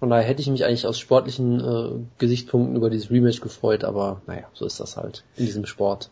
Von 0.00 0.10
daher 0.10 0.24
hätte 0.24 0.42
ich 0.42 0.48
mich 0.48 0.64
eigentlich 0.64 0.86
aus 0.86 0.98
sportlichen 0.98 1.60
äh, 1.60 1.90
Gesichtspunkten 2.18 2.76
über 2.76 2.90
dieses 2.90 3.10
Rematch 3.10 3.40
gefreut, 3.40 3.84
aber 3.84 4.20
naja, 4.26 4.44
so 4.52 4.66
ist 4.66 4.80
das 4.80 4.96
halt 4.96 5.22
in 5.36 5.46
diesem 5.46 5.64
Sport. 5.66 6.10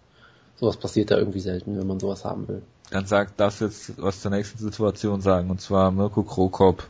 Sowas 0.56 0.76
passiert 0.76 1.10
da 1.10 1.18
irgendwie 1.18 1.40
selten, 1.40 1.78
wenn 1.78 1.86
man 1.86 1.98
sowas 1.98 2.24
haben 2.24 2.46
will. 2.46 2.62
Dann 2.90 3.06
sag, 3.06 3.36
darfst 3.36 3.60
du 3.60 3.64
jetzt 3.64 4.00
was 4.00 4.20
zur 4.20 4.30
nächsten 4.30 4.58
Situation 4.58 5.20
sagen, 5.22 5.50
und 5.50 5.60
zwar 5.60 5.90
Mirko 5.90 6.22
Krokop 6.22 6.88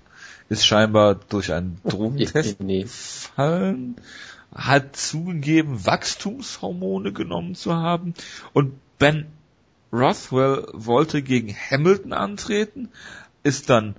ist 0.50 0.66
scheinbar 0.66 1.14
durch 1.14 1.52
einen 1.54 1.80
Drogentest 1.88 2.60
Nee, 2.60 2.82
gefallen, 2.82 3.96
hat 4.54 4.96
zugegeben, 4.96 5.86
Wachstumshormone 5.86 7.12
genommen 7.12 7.54
zu 7.54 7.74
haben 7.74 8.12
und 8.52 8.74
Ben 8.98 9.26
Rothwell 9.92 10.66
wollte 10.72 11.22
gegen 11.22 11.54
Hamilton 11.54 12.12
antreten, 12.12 12.90
ist 13.42 13.70
dann 13.70 13.96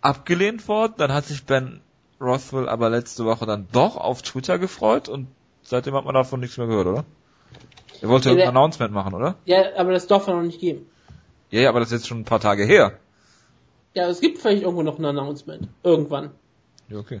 abgelehnt 0.00 0.68
worden, 0.68 0.94
dann 0.98 1.12
hat 1.12 1.26
sich 1.26 1.44
Ben 1.44 1.80
Rothwell 2.20 2.68
aber 2.68 2.88
letzte 2.90 3.24
Woche 3.24 3.46
dann 3.46 3.66
doch 3.72 3.96
auf 3.96 4.22
Twitter 4.22 4.58
gefreut 4.58 5.08
und 5.08 5.26
seitdem 5.62 5.94
hat 5.94 6.04
man 6.04 6.14
davon 6.14 6.40
nichts 6.40 6.56
mehr 6.58 6.66
gehört, 6.66 6.86
oder? 6.86 7.04
Er 8.02 8.08
wollte 8.08 8.30
Ja, 8.30 8.44
ein 8.44 8.48
Announcement 8.56 8.92
machen, 8.92 9.14
oder? 9.14 9.36
Ja, 9.46 9.76
aber 9.76 9.92
das 9.92 10.06
darf 10.06 10.26
er 10.26 10.34
noch 10.34 10.42
nicht 10.42 10.60
geben. 10.60 10.86
Ja, 11.50 11.62
ja, 11.62 11.68
aber 11.70 11.80
das 11.80 11.88
ist 11.88 12.00
jetzt 12.00 12.08
schon 12.08 12.20
ein 12.20 12.24
paar 12.24 12.40
Tage 12.40 12.64
her. 12.64 12.98
Ja, 13.96 14.08
es 14.08 14.20
gibt 14.20 14.38
vielleicht 14.38 14.62
irgendwo 14.62 14.82
noch 14.82 14.98
ein 14.98 15.04
Announcement. 15.06 15.68
Irgendwann. 15.82 16.30
Ja, 16.90 16.98
okay. 16.98 17.20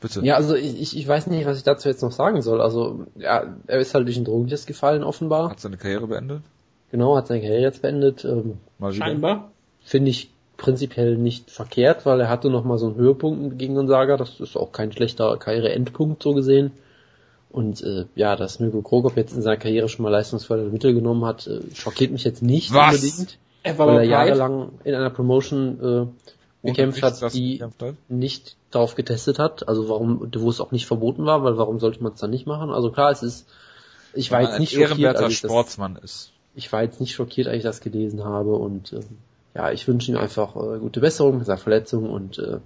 Bitte. 0.00 0.20
Ja, 0.24 0.34
also 0.34 0.54
ich, 0.54 0.80
ich- 0.80 0.96
ich 0.96 1.08
weiß 1.08 1.28
nicht, 1.28 1.46
was 1.46 1.56
ich 1.56 1.62
dazu 1.64 1.88
jetzt 1.88 2.02
noch 2.02 2.12
sagen 2.12 2.42
soll. 2.42 2.60
Also, 2.60 3.06
ja, 3.16 3.54
er 3.66 3.78
ist 3.78 3.94
halt 3.94 4.06
durch 4.06 4.16
einen 4.16 4.26
Drogentest 4.26 4.66
gefallen, 4.66 5.02
offenbar. 5.02 5.50
Hat 5.50 5.60
seine 5.60 5.76
Karriere 5.78 6.06
beendet? 6.06 6.42
Genau, 6.90 7.16
hat 7.16 7.28
seine 7.28 7.40
Karriere 7.40 7.62
jetzt 7.62 7.80
beendet. 7.82 8.24
Ähm. 8.24 8.58
Scheinbar. 8.92 9.52
Finde 9.80 10.10
ich 10.10 10.30
prinzipiell 10.56 11.16
nicht 11.16 11.50
verkehrt, 11.50 12.04
weil 12.04 12.20
er 12.20 12.28
hatte 12.28 12.50
noch 12.50 12.64
mal 12.64 12.78
so 12.78 12.86
einen 12.88 12.96
Höhepunkt 12.96 13.58
gegen 13.58 13.74
Gonzaga. 13.74 14.16
Das 14.16 14.40
ist 14.40 14.56
auch 14.56 14.72
kein 14.72 14.92
schlechter 14.92 15.36
Karriereendpunkt 15.38 16.22
so 16.22 16.34
gesehen. 16.34 16.72
Und 17.50 17.82
äh, 17.82 18.04
ja, 18.16 18.36
dass 18.36 18.60
Mirko 18.60 18.82
Krokop 18.82 19.16
jetzt 19.16 19.32
in 19.34 19.40
seiner 19.42 19.56
Karriere 19.56 19.88
schon 19.88 20.02
mal 20.02 20.10
leistungsvolle 20.10 20.64
Mittel 20.64 20.92
genommen 20.92 21.24
hat, 21.24 21.46
äh, 21.46 21.60
schockiert 21.74 22.10
mich 22.10 22.24
jetzt 22.24 22.42
nicht 22.42 22.74
Was? 22.74 22.96
unbedingt, 22.96 23.38
weil 23.76 23.96
er 23.96 24.02
jahrelang 24.04 24.72
in 24.84 24.94
einer 24.94 25.10
Promotion 25.10 26.12
äh, 26.62 26.68
gekämpft 26.68 27.02
hat, 27.02 27.34
die 27.34 27.58
gekämpft 27.58 27.82
hat? 27.82 27.94
nicht 28.08 28.56
darauf 28.70 28.94
getestet 28.94 29.38
hat, 29.38 29.68
also 29.68 29.88
warum, 29.88 30.30
wo 30.34 30.50
es 30.50 30.60
auch 30.60 30.72
nicht 30.72 30.86
verboten 30.86 31.24
war, 31.26 31.42
weil 31.44 31.56
warum 31.56 31.78
sollte 31.78 32.02
man 32.02 32.12
es 32.12 32.20
dann 32.20 32.30
nicht 32.30 32.46
machen? 32.46 32.70
Also 32.70 32.90
klar, 32.90 33.10
es 33.10 33.22
ist, 33.22 33.46
ich 34.14 34.30
war 34.30 34.42
jetzt 34.42 34.54
ein 34.54 34.60
nicht 34.60 34.72
schockiert, 34.72 35.16
als 35.16 35.32
ich 35.32 35.40
das, 35.40 35.50
Sportsmann 35.50 35.96
ist. 35.96 36.32
ich 36.54 36.72
war 36.72 36.82
jetzt 36.82 37.00
nicht 37.00 37.14
schockiert, 37.14 37.48
als 37.48 37.58
ich 37.58 37.62
das 37.62 37.80
gelesen 37.80 38.24
habe 38.24 38.54
und 38.54 38.92
ähm, 38.92 39.18
ja, 39.54 39.70
ich 39.70 39.88
wünsche 39.88 40.10
ihm 40.12 40.18
einfach 40.18 40.54
äh, 40.56 40.78
gute 40.78 41.00
Besserung 41.00 41.38
mit 41.38 41.46
seiner 41.46 41.58
Verletzung 41.58 42.10
und 42.10 42.38
äh, 42.38 42.58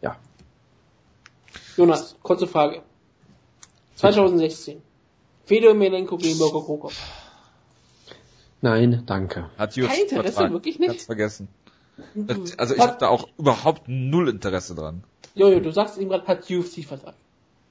ja, 0.00 0.16
Jonas, 1.76 2.16
kurze 2.22 2.46
Frage. 2.46 2.82
2016. 3.96 4.82
Fedor 5.44 5.74
Melenko 5.74 6.16
gegen 6.16 6.38
Mirko 6.38 6.62
Krokop. 6.62 6.92
Nein, 8.62 9.02
danke. 9.06 9.50
Hat 9.58 9.74
Kein 9.74 9.84
UFC 9.84 9.98
Interesse, 10.02 10.32
Vertrag. 10.32 10.52
wirklich 10.52 10.78
nicht? 10.78 10.88
Kannst 10.88 11.06
vergessen. 11.06 11.48
Das- 12.14 12.58
Also 12.58 12.74
ich 12.74 12.80
habe 12.80 12.96
da 12.98 13.08
auch 13.08 13.28
überhaupt 13.38 13.82
null 13.86 14.28
Interesse 14.30 14.74
dran. 14.74 15.04
Jojo, 15.34 15.60
du 15.60 15.70
sagst 15.70 15.98
ihm 15.98 16.08
gerade, 16.08 16.26
hat 16.26 16.50
UFC 16.50 16.82
Vertrag. 16.84 17.14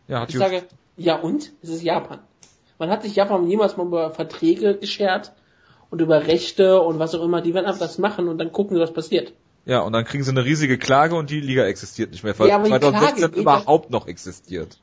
Ja, 0.08 0.22
hat 0.22 0.30
Ich 0.30 0.36
UFC 0.36 0.40
sage, 0.44 0.64
ja 0.98 1.16
und? 1.16 1.52
Es 1.64 1.70
ist 1.70 1.82
Japan. 1.84 2.20
Man 2.78 2.90
hat 2.90 3.02
sich 3.04 3.16
Japan 3.16 3.48
jemals 3.48 3.78
mal 3.78 3.86
über 3.88 4.12
Verträge 4.12 4.76
geschert 4.78 5.34
und 5.90 6.02
über 6.02 6.28
Rechte 6.28 6.82
und 6.82 7.00
was 7.00 7.14
auch 7.16 7.24
immer. 7.24 7.42
Die 7.42 7.54
werden 7.54 7.66
einfach 7.66 7.80
das 7.80 7.98
machen 7.98 8.28
und 8.28 8.38
dann 8.38 8.52
gucken, 8.52 8.80
was 8.80 8.94
passiert. 8.94 9.34
Ja, 9.66 9.82
und 9.82 9.94
dann 9.94 10.06
kriegen 10.06 10.24
sie 10.24 10.32
eine 10.32 10.44
riesige 10.44 10.80
Klage 10.80 11.16
und 11.16 11.30
die 11.30 11.40
Liga 11.40 11.66
existiert 11.66 12.12
nicht 12.12 12.24
mehr, 12.24 12.38
weil 12.40 12.48
Ja, 12.50 12.56
aber 12.56 12.64
die 12.64 12.70
2016 12.72 13.16
Klage 13.18 13.34
geht 13.34 13.42
überhaupt 13.42 13.90
noch 13.92 14.08
existiert. 14.08 14.80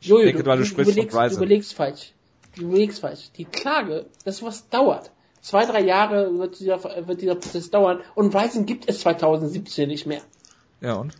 Jojo, 0.00 0.24
denke, 0.24 0.44
weil 0.44 0.58
du 0.58 0.66
sprichst 0.66 0.92
von 0.92 1.02
überlegst, 1.04 1.32
du 1.32 1.36
überlegst 1.38 1.74
falsch. 1.74 2.12
Du 2.56 2.62
überlegst 2.64 3.00
falsch. 3.00 3.30
Die 3.38 3.46
Klage, 3.46 4.04
das 4.26 4.42
was 4.42 4.68
dauert. 4.68 5.10
Zwei, 5.44 5.66
drei 5.66 5.82
Jahre 5.82 6.38
wird 6.38 6.58
dieser, 6.58 6.82
wird 7.06 7.20
dieser 7.20 7.34
Prozess 7.34 7.70
dauern 7.70 8.00
und 8.14 8.34
Ryzen 8.34 8.64
gibt 8.64 8.88
es 8.88 9.00
2017 9.00 9.86
nicht 9.86 10.06
mehr. 10.06 10.22
Ja, 10.80 10.94
und? 10.94 11.12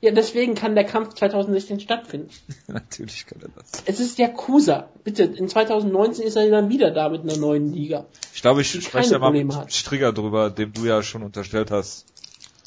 Ja, 0.00 0.10
deswegen 0.10 0.54
kann 0.54 0.74
der 0.74 0.84
Kampf 0.84 1.12
2016 1.12 1.80
stattfinden. 1.80 2.30
Natürlich 2.66 3.26
kann 3.26 3.42
er 3.42 3.50
das. 3.54 3.82
Es 3.84 4.00
ist 4.00 4.18
Yakuza. 4.18 4.88
Bitte, 5.04 5.24
in 5.24 5.50
2019 5.50 6.24
ist 6.24 6.36
er 6.36 6.48
dann 6.48 6.70
wieder 6.70 6.92
da 6.92 7.10
mit 7.10 7.24
einer 7.24 7.36
neuen 7.36 7.74
Liga. 7.74 8.06
Ich 8.32 8.40
glaube, 8.40 8.62
ich 8.62 8.70
spreche 8.70 9.10
da 9.10 9.18
mal 9.18 9.32
mit 9.32 9.42
Probleme 9.42 9.60
hat. 9.64 9.72
Strigger 9.74 10.14
drüber, 10.14 10.48
dem 10.48 10.72
du 10.72 10.86
ja 10.86 11.02
schon 11.02 11.22
unterstellt 11.22 11.70
hast. 11.70 12.06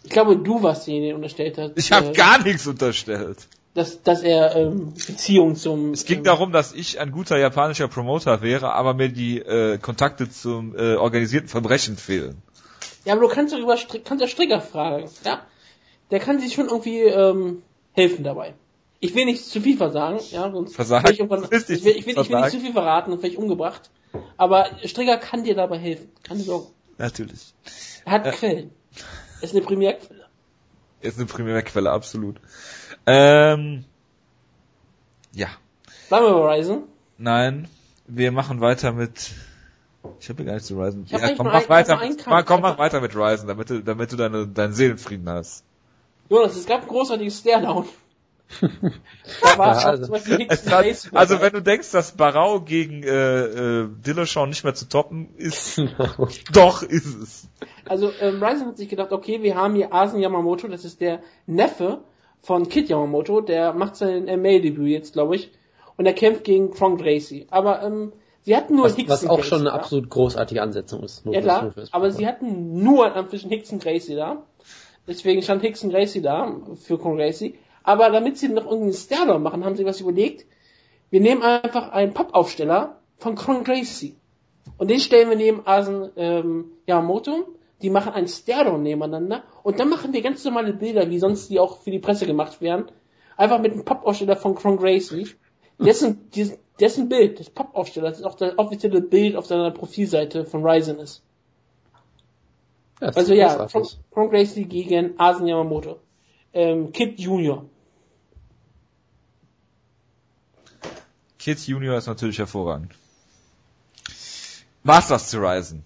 Ich 0.03 0.11
glaube, 0.11 0.37
du 0.37 0.61
warst 0.61 0.85
derjenige, 0.85 1.07
der 1.07 1.15
unterstellt 1.15 1.57
hat. 1.57 1.71
Ich 1.77 1.91
habe 1.91 2.09
äh, 2.09 2.13
gar 2.13 2.43
nichts 2.43 2.67
unterstellt. 2.67 3.39
Dass, 3.75 4.01
dass 4.01 4.23
er 4.23 4.55
ähm, 4.55 4.93
Beziehung 4.93 5.55
zum. 5.55 5.91
Es 5.91 6.05
ging 6.05 6.19
ähm, 6.19 6.23
darum, 6.23 6.51
dass 6.51 6.73
ich 6.73 6.99
ein 6.99 7.11
guter 7.11 7.37
japanischer 7.37 7.87
Promoter 7.87 8.41
wäre, 8.41 8.73
aber 8.73 8.93
mir 8.93 9.09
die 9.09 9.39
äh, 9.39 9.77
Kontakte 9.77 10.29
zum 10.29 10.75
äh, 10.75 10.95
organisierten 10.95 11.49
Verbrechen 11.49 11.97
fehlen. 11.97 12.41
Ja, 13.03 13.13
aber 13.13 13.21
du 13.23 13.27
kannst 13.27 13.53
doch 13.53 13.59
über 13.59 13.77
Stri 13.77 13.99
kannst 13.99 14.21
ja 14.21 14.27
Strigger 14.27 14.61
fragen, 14.61 15.09
ja? 15.23 15.41
Der 16.09 16.19
kann 16.19 16.39
sich 16.39 16.53
schon 16.53 16.67
irgendwie 16.67 17.01
ähm, 17.01 17.63
helfen 17.91 18.23
dabei. 18.23 18.53
Ich 19.01 19.13
will 19.13 19.25
nicht 19.25 19.43
zu 19.43 19.59
viel 19.59 19.75
versagen, 19.75 20.19
ja, 20.31 20.49
sonst 20.49 20.73
Versagen? 20.73 21.11
ich, 21.11 21.19
irgendwann, 21.19 21.43
ich, 21.51 21.51
will, 21.51 21.75
ich, 21.75 21.83
will, 21.85 22.17
ich 22.17 22.29
will 22.29 22.39
nicht 22.39 22.51
zu 22.51 22.59
viel 22.61 22.71
verraten 22.71 23.11
und 23.11 23.19
vielleicht 23.19 23.37
umgebracht. 23.37 23.89
Aber 24.37 24.67
Strigger 24.85 25.17
kann 25.17 25.43
dir 25.43 25.55
dabei 25.55 25.77
helfen. 25.77 26.09
Keine 26.23 26.39
Sorge. 26.39 26.67
Natürlich. 26.97 27.53
Er 28.05 28.11
hat 28.13 28.25
Äh. 28.25 28.31
Quellen. 28.31 28.71
Er 29.41 29.43
ist 29.43 29.53
eine 29.53 29.65
Primärquelle. 29.65 30.25
Ist 31.01 31.17
eine 31.17 31.27
Primärquelle, 31.27 31.91
absolut. 31.91 32.37
Ähm, 33.07 33.85
ja. 35.31 35.47
Bleiben 36.09 36.25
wir 36.25 36.33
bei 36.33 36.55
Ryzen. 36.55 36.83
Nein, 37.17 37.67
wir 38.07 38.31
machen 38.31 38.61
weiter 38.61 38.91
mit. 38.91 39.31
Ich 40.19 40.29
habe 40.29 40.45
gar 40.45 40.53
nicht 40.53 40.65
zu 40.65 40.79
Ryzen. 40.79 41.05
Ja, 41.07 41.35
komm, 41.35 41.47
mach 41.47 41.67
weiter. 41.69 41.97
Kampf. 41.97 42.45
komm, 42.45 42.61
mach 42.61 42.77
weiter 42.77 43.01
mit 43.01 43.15
Ryzen, 43.15 43.47
damit 43.47 43.69
du, 43.69 43.81
damit 43.81 44.11
du 44.11 44.15
deine, 44.15 44.47
deinen 44.47 44.73
Seelenfrieden 44.73 45.27
hast. 45.29 45.63
Jonas, 46.29 46.55
es 46.55 46.65
gab 46.65 46.81
ein 46.81 46.87
großartiges 46.87 47.39
Stairdown. 47.39 47.85
da 48.61 49.57
war 49.57 49.81
Ja, 49.81 49.89
also- 49.89 50.13
hat, 50.13 51.09
also 51.13 51.41
wenn 51.41 51.53
du 51.53 51.61
denkst, 51.63 51.89
dass 51.91 52.11
Barau 52.11 52.61
gegen 52.61 53.01
äh, 53.01 53.45
äh, 53.45 53.89
Dillashaw 54.05 54.45
nicht 54.45 54.63
mehr 54.63 54.75
zu 54.75 54.87
toppen 54.87 55.33
ist, 55.37 55.81
doch 56.53 56.83
ist 56.83 57.05
es. 57.05 57.47
Also 57.85 58.11
ähm, 58.19 58.43
Ryzen 58.43 58.67
hat 58.67 58.77
sich 58.77 58.89
gedacht, 58.89 59.11
okay, 59.11 59.41
wir 59.41 59.55
haben 59.55 59.75
hier 59.75 59.93
Asen 59.93 60.19
Yamamoto, 60.19 60.67
das 60.67 60.85
ist 60.85 61.01
der 61.01 61.21
Neffe 61.47 62.01
von 62.45 62.69
Kid 62.69 62.89
Yamamoto, 62.89 63.41
der 63.41 63.73
macht 63.73 63.95
sein 63.95 64.25
MA-Debüt 64.25 64.87
jetzt, 64.89 65.13
glaube 65.13 65.35
ich, 65.35 65.51
und 65.97 66.05
er 66.05 66.13
kämpft 66.13 66.43
gegen 66.43 66.71
Kron 66.71 66.97
Gracie. 66.97 67.47
Aber 67.49 67.81
ähm, 67.81 68.13
sie 68.43 68.55
hatten 68.55 68.75
nur 68.75 68.85
Was, 68.85 68.95
Hicks 68.95 69.09
was 69.09 69.25
auch 69.25 69.37
Gracie 69.37 69.49
schon 69.49 69.59
eine 69.61 69.69
da. 69.69 69.75
absolut 69.75 70.09
großartige 70.09 70.61
Ansetzung 70.61 71.03
ist. 71.03 71.25
Ja 71.25 71.41
klar, 71.41 71.73
aber 71.91 72.11
sie 72.11 72.27
hatten 72.27 72.83
nur 72.83 73.07
in 73.07 73.13
Anführungsstrichen 73.13 73.49
Hicks 73.49 73.71
und 73.71 73.81
Gracie 73.81 74.15
da. 74.15 74.43
Deswegen 75.07 75.41
stand 75.41 75.63
Hicks 75.63 75.83
und 75.83 75.89
Gracie 75.89 76.21
da 76.21 76.55
für 76.75 76.99
Kron 76.99 77.17
Gracie. 77.17 77.55
Aber 77.83 78.09
damit 78.09 78.37
sie 78.37 78.49
noch 78.49 78.65
irgendeinen 78.65 78.93
Stairdown 78.93 79.41
machen, 79.41 79.65
haben 79.65 79.75
sie 79.75 79.85
was 79.85 79.99
überlegt. 79.99 80.45
Wir 81.09 81.21
nehmen 81.21 81.41
einfach 81.41 81.91
einen 81.91 82.13
Pappaufsteller 82.13 82.99
von 83.17 83.35
Kron 83.35 83.63
Gracie. 83.63 84.15
Und 84.77 84.89
den 84.89 84.99
stellen 84.99 85.29
wir 85.29 85.37
neben 85.37 85.65
Asen 85.65 86.09
ähm, 86.15 86.65
Yamamoto. 86.87 87.47
Die 87.85 87.91
machen 87.91 88.13
einen 88.13 88.27
Stairdown 88.27 88.81
nebeneinander. 88.81 89.43
Und 89.61 89.79
dann 89.79 89.89
machen 89.89 90.11
wir 90.11 90.23
ganz 90.23 90.43
normale 90.43 90.73
Bilder, 90.73 91.07
wie 91.07 91.19
sonst 91.19 91.51
die 91.51 91.59
auch 91.59 91.77
für 91.83 91.91
die 91.91 91.99
Presse 91.99 92.25
gemacht 92.25 92.59
werden. 92.59 92.85
Einfach 93.37 93.59
mit 93.59 93.73
einem 93.73 93.85
Pappaufsteller 93.85 94.35
von 94.35 94.55
Kron 94.55 94.77
Gracie. 94.77 95.27
Dessen, 95.77 96.31
dessen 96.79 97.09
Bild, 97.09 97.37
des 97.37 97.51
Pappaufstellers, 97.51 98.17
ist 98.17 98.25
auch 98.25 98.33
das 98.33 98.57
offizielle 98.57 99.01
Bild 99.01 99.35
auf 99.35 99.45
seiner 99.45 99.69
Profilseite 99.69 100.45
von 100.45 100.65
Ryzen 100.65 100.97
ist. 100.97 101.21
Ja, 103.01 103.09
Also 103.09 103.33
ist 103.33 103.37
ja, 103.37 103.49
großartig. 103.49 103.71
Frank, 103.71 103.87
Frank 104.11 104.31
Gracie 104.31 104.65
gegen 104.65 105.19
Asen 105.19 105.45
Yamamoto. 105.45 105.99
Ähm, 106.51 106.91
Kid 106.91 107.19
Junior. 107.19 107.65
Kid 111.37 111.59
Junior 111.59 111.97
ist 111.99 112.07
natürlich 112.07 112.39
hervorragend. 112.39 112.95
War's 114.83 115.07
das 115.07 115.29
zu 115.29 115.37
Ryzen? 115.37 115.83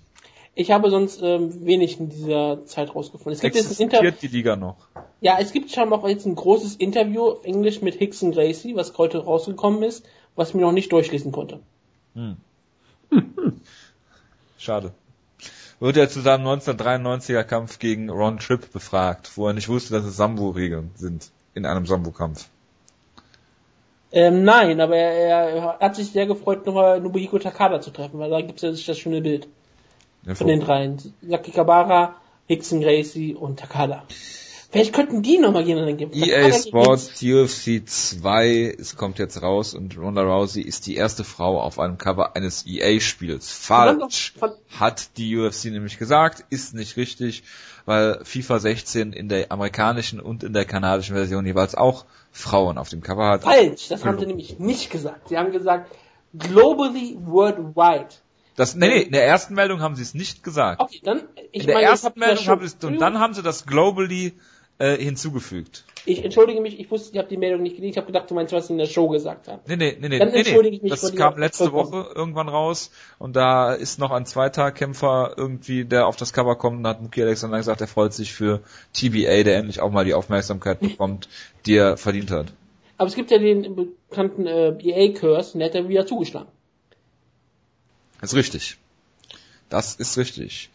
Ich 0.60 0.72
habe 0.72 0.90
sonst 0.90 1.22
ähm, 1.22 1.66
wenig 1.66 2.02
in 2.02 2.10
dieser 2.10 2.66
Zeit 2.66 2.94
rausgefunden. 2.94 3.32
Es 3.32 3.40
gibt 3.40 3.56
jetzt 3.56 3.80
ein 3.80 3.84
Interview. 3.84 4.12
Die 4.22 4.28
Liga 4.28 4.58
noch? 4.58 4.76
Ja, 5.22 5.38
es 5.40 5.54
gibt 5.54 5.72
schon 5.72 5.94
auch 5.94 6.06
jetzt 6.06 6.26
ein 6.26 6.36
großes 6.36 6.76
Interview 6.76 7.30
auf 7.30 7.46
Englisch 7.46 7.82
mit 7.82 7.96
Hicks 7.96 8.22
und 8.24 8.34
Gracie, 8.34 8.76
was 8.76 8.98
heute 8.98 9.20
rausgekommen 9.20 9.84
ist, 9.84 10.06
was 10.36 10.50
ich 10.50 10.56
mir 10.56 10.64
noch 10.64 10.74
nicht 10.74 10.92
durchlesen 10.92 11.32
konnte. 11.32 11.62
Schade. 14.58 14.92
Wird 15.80 15.96
er 15.96 16.10
zu 16.10 16.20
seinem 16.20 16.46
1993er 16.46 17.44
Kampf 17.44 17.80
gegen 17.80 18.10
Ron 18.10 18.40
Tripp 18.40 18.74
befragt, 18.74 19.38
wo 19.38 19.48
er 19.48 19.54
nicht 19.54 19.70
wusste, 19.70 19.94
dass 19.94 20.04
es 20.04 20.18
Sambo-Regeln 20.18 20.92
sind 20.96 21.32
in 21.54 21.66
einem 21.66 21.86
Sambo-Kampf. 21.86 22.50
Ähm, 24.12 24.44
nein, 24.44 24.82
aber 24.82 24.98
er, 24.98 25.52
er 25.52 25.80
hat 25.80 25.96
sich 25.96 26.12
sehr 26.12 26.26
gefreut, 26.26 26.66
nochmal 26.66 27.00
Nobuhiko 27.00 27.40
Takada 27.40 27.80
zu 27.80 27.92
treffen, 27.92 28.20
weil 28.20 28.30
da 28.30 28.42
gibt 28.42 28.62
es 28.62 28.64
ja 28.64 28.72
das 28.72 29.00
schöne 29.00 29.22
Bild 29.22 29.48
von 30.36 30.48
den 30.48 30.60
dreien. 30.60 30.98
Saki 31.22 31.52
Kabara, 31.52 32.16
Hickson 32.48 32.82
Gracie 32.82 33.36
und 33.36 33.60
Takada. 33.60 34.04
Vielleicht 34.72 34.94
könnten 34.94 35.24
die 35.24 35.40
nochmal 35.40 35.64
gegeneinander 35.64 35.98
kämpfen. 35.98 36.22
EA 36.22 36.54
Sports 36.54 37.24
UFC 37.24 37.82
2, 37.88 38.76
es 38.78 38.96
kommt 38.96 39.18
jetzt 39.18 39.42
raus 39.42 39.74
und 39.74 39.98
Ronda 39.98 40.22
Rousey 40.22 40.62
ist 40.62 40.86
die 40.86 40.96
erste 40.96 41.24
Frau 41.24 41.60
auf 41.60 41.80
einem 41.80 41.98
Cover 41.98 42.36
eines 42.36 42.68
EA-Spiels. 42.68 43.52
Falsch. 43.52 44.36
Hat 44.78 45.18
die 45.18 45.36
UFC 45.36 45.66
nämlich 45.66 45.98
gesagt, 45.98 46.46
ist 46.52 46.76
nicht 46.76 46.98
richtig, 46.98 47.42
weil 47.86 48.20
FIFA 48.24 48.60
16 48.60 49.14
in 49.14 49.28
der 49.28 49.52
amerikanischen 49.52 50.20
und 50.20 50.44
in 50.44 50.54
der 50.54 50.66
kanadischen 50.66 51.16
Version 51.16 51.48
jeweils 51.48 51.74
auch 51.74 52.06
Frauen 52.32 52.78
auf 52.78 52.90
dem 52.90 53.02
Cover 53.02 53.28
hat. 53.28 53.44
Falsch, 53.44 53.88
das 53.88 54.06
haben 54.06 54.20
sie 54.20 54.28
nämlich 54.28 54.60
nicht 54.60 54.92
gesagt. 54.92 55.30
Sie 55.30 55.38
haben 55.40 55.52
gesagt, 55.52 55.92
globally 56.38 57.18
worldwide. 57.20 58.10
Das, 58.60 58.76
nee, 58.76 58.90
nee, 58.90 59.02
in 59.04 59.14
der 59.14 59.26
ersten 59.26 59.54
Meldung 59.54 59.80
haben 59.80 59.96
sie 59.96 60.02
es 60.02 60.14
nicht 60.14 60.44
gesagt. 60.44 60.82
Okay, 60.82 61.00
dann, 61.02 61.24
ich 61.54 61.62
in 61.62 61.68
der 61.68 61.76
meine, 61.76 61.86
ich 61.86 61.92
ersten 61.92 62.08
hab 62.08 62.18
Meldung 62.18 62.46
haben 62.46 62.60
sie 62.60 62.66
es, 62.66 62.84
und 62.84 63.00
dann 63.00 63.18
haben 63.18 63.34
sie 63.34 63.42
das 63.42 63.66
globally 63.66 64.34
äh, 64.80 64.98
hinzugefügt. 64.98 65.86
Ich 66.06 66.26
entschuldige 66.26 66.60
mich, 66.60 66.78
ich 66.78 66.92
wusste, 66.92 67.14
ich 67.14 67.18
habe 67.20 67.30
die 67.30 67.38
Meldung 67.38 67.62
nicht 67.64 67.78
gelesen, 67.78 67.92
ich 67.92 67.96
habe 67.98 68.08
gedacht, 68.08 68.30
du 68.30 68.36
meinst, 68.36 68.52
was 68.52 68.68
sie 68.68 68.74
in 68.74 68.80
der 68.80 68.88
Show 68.88 69.08
gesagt 69.08 69.48
haben. 69.48 69.62
Nee, 69.66 69.78
nee, 69.78 69.98
nee, 69.98 70.10
nee, 70.10 70.20
Dann 70.20 70.32
nee, 70.32 70.40
entschuldige 70.40 70.76
ich 70.76 70.82
nee. 70.82 70.90
mich 70.90 71.00
Das 71.00 71.16
kam 71.16 71.38
letzte. 71.38 71.72
Woche 71.72 72.12
irgendwann 72.14 72.50
raus 72.50 72.92
und 73.18 73.38
da 73.38 73.72
ist 73.72 73.98
noch 73.98 74.12
ein 74.12 74.26
zweiter 74.26 74.74
Kämpfer 74.74 75.36
irgendwie, 75.38 75.86
der 75.86 76.08
auf 76.08 76.18
das 76.18 76.34
Cover 76.34 76.58
kommt 76.58 76.80
und 76.80 76.88
hat 76.88 77.02
Muki 77.02 77.22
Alexander 77.22 77.60
gesagt, 77.60 77.80
er 77.80 77.88
freut 77.88 78.14
sich 78.14 78.34
für 78.34 78.60
TBA, 78.92 79.44
der 79.44 79.56
endlich 79.56 79.80
auch 79.80 79.92
mal 79.92 80.04
die 80.04 80.14
Aufmerksamkeit 80.14 80.82
bekommt, 80.82 81.30
die 81.66 81.78
er 81.78 81.96
verdient 81.96 82.32
hat. 82.32 82.48
Aber 82.98 83.08
es 83.08 83.16
gibt 83.16 83.32
ja 83.32 83.38
den 83.38 83.74
bekannten 83.74 84.48
äh, 84.48 84.72
EA-Curse 84.82 85.54
und 85.54 85.60
der 85.60 85.70
hat 85.70 85.76
er 85.76 85.88
wieder 85.88 86.06
zugeschlagen. 86.06 86.50
Das 88.22 88.32
ist 88.32 88.36
richtig. 88.36 88.78
Das 89.70 89.96
ist 89.96 90.18
richtig. 90.18 90.70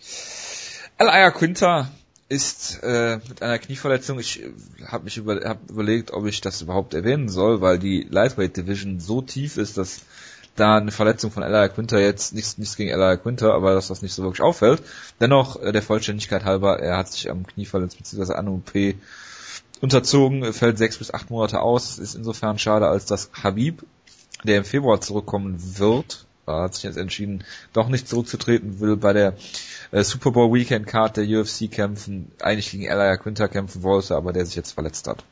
Elia 0.98 1.30
Quinter 1.30 1.90
ist 2.28 2.80
äh, 2.82 3.18
mit 3.28 3.42
einer 3.42 3.58
Knieverletzung. 3.58 4.18
Ich 4.18 4.42
äh, 4.42 4.52
habe 4.86 5.04
mich 5.04 5.16
über, 5.16 5.40
hab 5.44 5.68
überlegt, 5.68 6.12
ob 6.12 6.26
ich 6.26 6.40
das 6.40 6.62
überhaupt 6.62 6.94
erwähnen 6.94 7.28
soll, 7.28 7.60
weil 7.60 7.78
die 7.78 8.06
Lightweight 8.08 8.56
Division 8.56 9.00
so 9.00 9.20
tief 9.20 9.56
ist, 9.56 9.76
dass 9.76 10.02
da 10.56 10.76
eine 10.76 10.92
Verletzung 10.92 11.30
von 11.30 11.42
Elia 11.42 11.68
Quinter 11.68 12.00
jetzt 12.00 12.32
nichts, 12.32 12.58
nichts 12.58 12.76
gegen 12.76 12.90
Elia 12.90 13.16
Quinter, 13.16 13.52
aber 13.54 13.74
dass 13.74 13.88
das 13.88 14.02
nicht 14.02 14.14
so 14.14 14.22
wirklich 14.22 14.42
auffällt. 14.42 14.82
Dennoch 15.20 15.60
äh, 15.60 15.72
der 15.72 15.82
Vollständigkeit 15.82 16.44
halber, 16.44 16.78
er 16.78 16.96
hat 16.96 17.12
sich 17.12 17.30
am 17.30 17.46
Knie 17.46 17.66
verletzt 17.66 17.98
beziehungsweise 17.98 18.38
an 18.38 18.48
OP 18.48 18.72
unterzogen, 19.80 20.52
fällt 20.52 20.78
sechs 20.78 20.98
bis 20.98 21.12
acht 21.12 21.30
Monate 21.30 21.60
aus. 21.60 21.90
Es 21.90 21.98
ist 21.98 22.14
insofern 22.14 22.58
schade, 22.58 22.86
als 22.86 23.04
dass 23.06 23.30
Habib, 23.42 23.82
der 24.44 24.58
im 24.58 24.64
Februar 24.64 25.00
zurückkommen 25.00 25.78
wird, 25.78 26.26
hat 26.46 26.74
sich 26.74 26.84
jetzt 26.84 26.96
entschieden, 26.96 27.44
doch 27.72 27.88
nicht 27.88 28.08
zurückzutreten, 28.08 28.80
will 28.80 28.96
bei 28.96 29.12
der 29.12 29.34
äh, 29.90 30.02
Super 30.02 30.32
Bowl 30.32 30.52
Weekend 30.52 30.86
Card 30.86 31.16
der 31.16 31.24
UFC 31.24 31.70
kämpfen, 31.70 32.30
eigentlich 32.40 32.70
gegen 32.70 32.84
Elia 32.84 33.16
Quinter 33.16 33.48
kämpfen 33.48 33.82
wollte, 33.82 34.16
aber 34.16 34.32
der 34.32 34.44
sich 34.46 34.56
jetzt 34.56 34.72
verletzt 34.72 35.06
hat. 35.06 35.24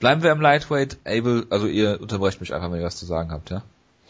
Bleiben 0.00 0.22
wir 0.22 0.32
im 0.32 0.40
Lightweight. 0.40 0.98
Abel, 1.04 1.46
also 1.50 1.66
ihr 1.66 2.00
unterbrecht 2.00 2.40
mich 2.40 2.52
einfach, 2.52 2.70
wenn 2.70 2.80
ihr 2.80 2.86
was 2.86 2.96
zu 2.96 3.06
sagen 3.06 3.30
habt, 3.30 3.50
ja? 3.50 3.62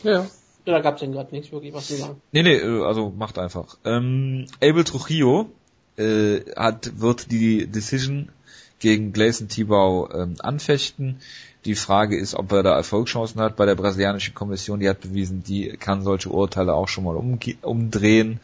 Ja. 0.03 0.27
Ja, 0.67 0.73
da 0.73 0.81
gab 0.81 0.95
es 0.95 1.01
denn 1.01 1.13
gerade 1.13 1.35
nichts 1.35 1.53
wirklich 1.53 1.75
was 1.75 1.89
zu 1.89 1.97
sagen. 1.97 2.23
Nee, 2.33 2.43
nee, 2.43 2.57
äh, 2.57 2.83
also 2.85 3.11
macht 3.11 3.39
einfach. 3.39 3.77
Ähm, 3.85 4.47
Abel 4.63 4.85
Trujillo 4.85 5.51
äh, 5.99 6.41
hat, 6.57 7.01
wird 7.01 7.31
die 7.31 7.67
Decision 7.67 8.31
gegen 8.79 9.13
Gleison 9.13 9.49
Tibau 9.49 10.11
ähm, 10.13 10.35
anfechten. 10.41 11.21
Die 11.65 11.75
Frage 11.75 12.19
ist, 12.19 12.35
ob 12.35 12.53
er 12.53 12.63
da 12.63 12.77
Erfolgschancen 12.77 13.41
hat 13.41 13.57
bei 13.57 13.65
der 13.65 13.75
brasilianischen 13.75 14.35
Kommission. 14.35 14.81
Die 14.81 14.89
hat 14.89 15.01
bewiesen, 15.01 15.43
die 15.43 15.69
kann 15.69 16.03
solche 16.03 16.29
Urteile 16.29 16.75
auch 16.75 16.89
schon 16.89 17.05
mal 17.05 17.17
umge- 17.17 17.57
umdrehen. 17.63 18.41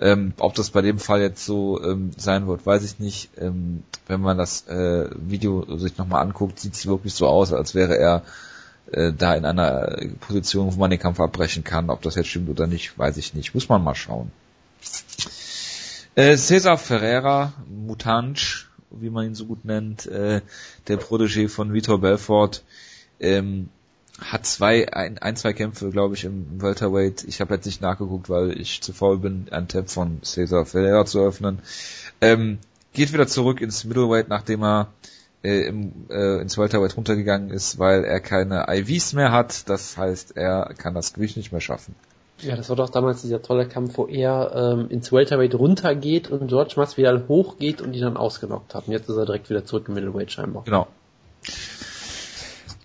Ähm, 0.00 0.32
ob 0.38 0.54
das 0.54 0.70
bei 0.70 0.80
dem 0.80 0.98
Fall 0.98 1.20
jetzt 1.20 1.44
so 1.44 1.82
ähm, 1.82 2.12
sein 2.16 2.46
wird, 2.46 2.64
weiß 2.64 2.84
ich 2.84 3.00
nicht. 3.00 3.30
Ähm, 3.36 3.82
wenn 4.06 4.20
man 4.20 4.38
das 4.38 4.66
äh, 4.68 5.08
Video 5.14 5.76
sich 5.76 5.98
nochmal 5.98 6.22
anguckt, 6.22 6.60
sieht 6.60 6.74
es 6.74 6.86
wirklich 6.86 7.14
so 7.14 7.26
aus, 7.26 7.52
als 7.52 7.74
wäre 7.74 7.98
er 7.98 8.22
äh, 8.92 9.12
da 9.12 9.34
in 9.34 9.44
einer 9.44 9.98
Position, 10.20 10.72
wo 10.72 10.78
man 10.78 10.90
den 10.90 11.00
Kampf 11.00 11.18
abbrechen 11.18 11.64
kann. 11.64 11.90
Ob 11.90 12.02
das 12.02 12.14
jetzt 12.14 12.28
stimmt 12.28 12.48
oder 12.48 12.68
nicht, 12.68 12.96
weiß 12.96 13.16
ich 13.16 13.34
nicht. 13.34 13.54
Muss 13.54 13.68
man 13.68 13.82
mal 13.82 13.96
schauen. 13.96 14.30
Äh, 16.14 16.36
Cesar 16.36 16.78
Ferreira, 16.78 17.52
Mutanch, 17.68 18.67
wie 18.90 19.10
man 19.10 19.26
ihn 19.26 19.34
so 19.34 19.46
gut 19.46 19.64
nennt, 19.64 20.06
äh, 20.06 20.40
der 20.86 20.98
Protégé 20.98 21.48
von 21.48 21.72
Vitor 21.72 22.00
Belfort, 22.00 22.62
ähm, 23.20 23.68
hat 24.20 24.46
zwei, 24.46 24.92
ein, 24.92 25.18
ein 25.18 25.36
zwei 25.36 25.52
Kämpfe, 25.52 25.90
glaube 25.90 26.14
ich, 26.14 26.24
im 26.24 26.60
Welterweight. 26.60 27.24
Ich 27.24 27.40
habe 27.40 27.54
jetzt 27.54 27.66
nicht 27.66 27.80
nachgeguckt, 27.80 28.28
weil 28.28 28.58
ich 28.58 28.80
zu 28.80 28.92
faul 28.92 29.18
bin, 29.18 29.46
einen 29.50 29.68
Tab 29.68 29.90
von 29.90 30.22
Cesar 30.24 30.66
Ferreira 30.66 31.04
zu 31.06 31.20
öffnen. 31.20 31.60
Ähm, 32.20 32.58
geht 32.92 33.12
wieder 33.12 33.28
zurück 33.28 33.60
ins 33.60 33.84
Middleweight, 33.84 34.28
nachdem 34.28 34.64
er 34.64 34.88
äh, 35.44 35.68
im, 35.68 35.92
äh, 36.10 36.40
ins 36.40 36.58
Welterweight 36.58 36.96
runtergegangen 36.96 37.50
ist, 37.50 37.78
weil 37.78 38.04
er 38.04 38.18
keine 38.18 38.66
IVs 38.68 39.12
mehr 39.12 39.30
hat. 39.30 39.68
Das 39.68 39.96
heißt, 39.96 40.36
er 40.36 40.74
kann 40.76 40.94
das 40.94 41.12
Gewicht 41.12 41.36
nicht 41.36 41.52
mehr 41.52 41.60
schaffen. 41.60 41.94
Ja, 42.40 42.54
das 42.56 42.68
war 42.68 42.76
doch 42.76 42.88
damals 42.90 43.22
dieser 43.22 43.42
tolle 43.42 43.66
Kampf, 43.66 43.98
wo 43.98 44.06
er 44.06 44.52
ähm, 44.54 44.90
ins 44.90 45.10
Welterweight 45.10 45.54
runtergeht 45.56 46.30
und 46.30 46.46
George 46.48 46.74
Masvidal 46.76 47.26
hochgeht 47.26 47.80
und 47.82 47.94
ihn 47.94 48.02
dann 48.02 48.16
ausgenockt 48.16 48.74
hat. 48.74 48.86
Und 48.86 48.92
jetzt 48.92 49.08
ist 49.08 49.16
er 49.16 49.26
direkt 49.26 49.50
wieder 49.50 49.64
zurück 49.64 49.86
im 49.88 49.94
Middleweight 49.94 50.30
scheinbar. 50.30 50.62
Genau. 50.64 50.86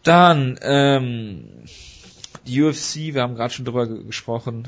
Dann 0.04 0.60
ähm, 0.62 1.44
die 2.46 2.62
UFC, 2.62 3.14
wir 3.14 3.22
haben 3.22 3.36
gerade 3.36 3.54
schon 3.54 3.66
drüber 3.66 3.88
ge- 3.88 4.04
gesprochen, 4.04 4.68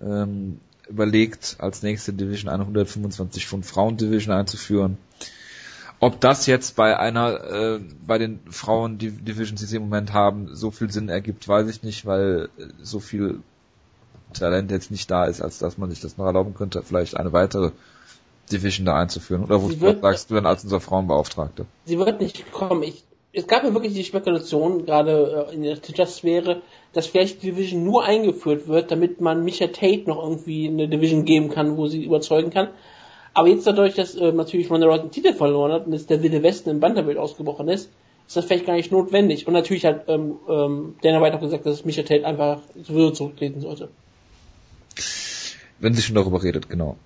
ähm, 0.00 0.60
überlegt, 0.88 1.56
als 1.58 1.82
nächste 1.82 2.12
Division 2.12 2.48
eine 2.50 2.62
125 2.62 3.46
Pfund 3.46 3.66
Frauen 3.66 3.96
Division 3.96 4.32
einzuführen. 4.34 4.98
Ob 6.00 6.20
das 6.20 6.46
jetzt 6.46 6.76
bei 6.76 6.96
einer, 6.96 7.44
äh, 7.50 7.80
bei 8.06 8.18
den 8.18 8.38
Frauen 8.50 8.98
die 8.98 9.10
Divisions, 9.10 9.60
die 9.60 9.66
sie 9.66 9.76
im 9.76 9.82
Moment 9.82 10.12
haben, 10.12 10.54
so 10.54 10.70
viel 10.70 10.90
Sinn 10.92 11.08
ergibt, 11.08 11.48
weiß 11.48 11.68
ich 11.68 11.82
nicht, 11.82 12.06
weil 12.06 12.48
äh, 12.58 12.66
so 12.80 13.00
viel 13.00 13.40
Talent 14.32 14.70
jetzt 14.70 14.90
nicht 14.90 15.10
da 15.10 15.24
ist, 15.24 15.40
als 15.40 15.58
dass 15.58 15.78
man 15.78 15.90
sich 15.90 16.00
das 16.00 16.16
noch 16.18 16.26
erlauben 16.26 16.54
könnte, 16.54 16.82
vielleicht 16.82 17.16
eine 17.16 17.32
weitere 17.32 17.70
Division 18.50 18.86
da 18.86 18.98
einzuführen. 18.98 19.44
Oder 19.44 19.62
wo 19.62 19.68
Sie 19.68 19.78
sagst 19.78 20.30
du 20.30 20.34
denn 20.34 20.46
als 20.46 20.64
unser 20.64 20.80
Frauenbeauftragte? 20.80 21.66
Sie 21.84 21.98
wird 21.98 22.20
nicht 22.20 22.50
kommen. 22.52 22.82
Ich, 22.82 23.04
es 23.32 23.46
gab 23.46 23.64
ja 23.64 23.74
wirklich 23.74 23.94
die 23.94 24.04
Spekulation, 24.04 24.86
gerade 24.86 25.48
äh, 25.50 25.54
in 25.54 25.62
der 25.62 25.80
Twitter-Sphäre, 25.80 26.62
dass 26.92 27.06
vielleicht 27.06 27.42
die 27.42 27.50
Division 27.50 27.84
nur 27.84 28.04
eingeführt 28.04 28.68
wird, 28.68 28.90
damit 28.90 29.20
man 29.20 29.44
Micha 29.44 29.66
Tate 29.66 30.04
noch 30.06 30.22
irgendwie 30.22 30.68
eine 30.68 30.88
Division 30.88 31.24
geben 31.24 31.50
kann, 31.50 31.76
wo 31.76 31.86
sie 31.86 32.04
überzeugen 32.04 32.50
kann. 32.50 32.68
Aber 33.34 33.48
jetzt 33.48 33.66
dadurch, 33.66 33.94
dass 33.94 34.14
äh, 34.14 34.32
natürlich 34.32 34.70
Ronda 34.70 34.86
Rousey 34.86 35.02
den 35.02 35.10
Titel 35.10 35.32
verloren 35.32 35.72
hat 35.72 35.86
und 35.86 35.92
dass 35.92 36.06
der 36.06 36.22
Wilde 36.22 36.42
Westen 36.42 36.70
im 36.70 36.80
Bantamweight 36.80 37.18
ausgebrochen 37.18 37.68
ist, 37.68 37.90
ist 38.26 38.36
das 38.36 38.44
vielleicht 38.44 38.66
gar 38.66 38.74
nicht 38.74 38.92
notwendig. 38.92 39.46
Und 39.46 39.54
natürlich 39.54 39.84
hat 39.86 40.08
ähm, 40.08 40.36
ähm, 40.48 40.96
Dana 41.02 41.22
White 41.22 41.36
auch 41.36 41.40
gesagt, 41.40 41.64
dass 41.64 41.84
Micha 41.84 42.02
Tate 42.02 42.26
einfach 42.26 42.60
sowieso 42.82 43.10
zurücktreten 43.10 43.60
sollte. 43.60 43.88
Wenn 45.80 45.94
sie 45.94 46.02
schon 46.02 46.16
darüber 46.16 46.42
redet, 46.42 46.68
genau. 46.68 46.96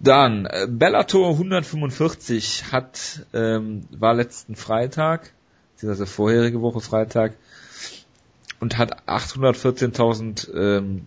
Dann, 0.00 0.46
äh, 0.46 0.66
Bellator 0.68 1.30
145 1.30 2.72
hat, 2.72 3.26
ähm, 3.32 3.84
war 3.90 4.14
letzten 4.14 4.54
Freitag, 4.54 5.32
beziehungsweise 5.74 6.06
vorherige 6.06 6.60
Woche 6.60 6.80
Freitag, 6.80 7.34
und 8.60 8.78
hat 8.78 9.08
814.000 9.08 10.54
ähm, 10.54 11.06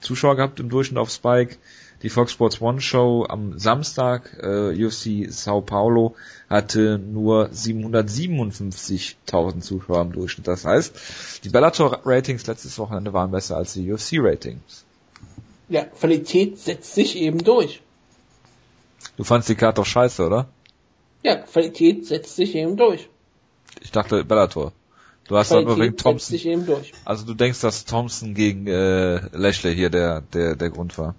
Zuschauer 0.00 0.36
gehabt 0.36 0.60
im 0.60 0.68
Durchschnitt 0.68 0.98
auf 0.98 1.10
Spike. 1.10 1.56
Die 2.02 2.10
Fox 2.10 2.30
Sports 2.30 2.60
One 2.60 2.80
Show 2.80 3.26
am 3.28 3.58
Samstag, 3.58 4.38
äh, 4.40 4.84
UFC 4.84 5.26
Sao 5.30 5.60
Paulo, 5.60 6.14
hatte 6.48 6.98
nur 6.98 7.50
757.000 7.50 9.60
Zuschauer 9.60 10.02
im 10.02 10.12
Durchschnitt. 10.12 10.46
Das 10.46 10.64
heißt, 10.64 11.40
die 11.42 11.48
Bellator-Ratings 11.48 12.46
letztes 12.46 12.78
Wochenende 12.78 13.12
waren 13.12 13.32
besser 13.32 13.56
als 13.56 13.72
die 13.72 13.92
UFC-Ratings. 13.92 14.84
Ja, 15.68 15.84
Qualität 15.84 16.58
setzt 16.58 16.94
sich 16.94 17.16
eben 17.16 17.44
durch. 17.44 17.82
Du 19.16 19.24
fandst 19.24 19.48
die 19.48 19.54
Karte 19.54 19.80
doch 19.80 19.86
scheiße, 19.86 20.24
oder? 20.24 20.48
Ja, 21.22 21.36
Qualität 21.36 22.06
setzt 22.06 22.36
sich 22.36 22.54
eben 22.54 22.76
durch. 22.76 23.08
Ich 23.80 23.90
dachte 23.90 24.24
Bellator. 24.24 24.72
Du 25.26 25.36
hast 25.36 25.52
aber 25.52 25.60
wegen 25.60 25.74
Qualität 25.74 25.90
setzt 25.90 26.02
Thompson. 26.04 26.32
sich 26.32 26.46
eben 26.46 26.66
durch. 26.66 26.92
Also 27.04 27.26
du 27.26 27.34
denkst, 27.34 27.60
dass 27.60 27.84
Thompson 27.84 28.34
gegen 28.34 28.66
äh, 28.66 29.20
Lashley 29.32 29.74
hier 29.74 29.90
der 29.90 30.22
der 30.32 30.56
der 30.56 30.70
Grund 30.70 30.96
war. 30.96 31.14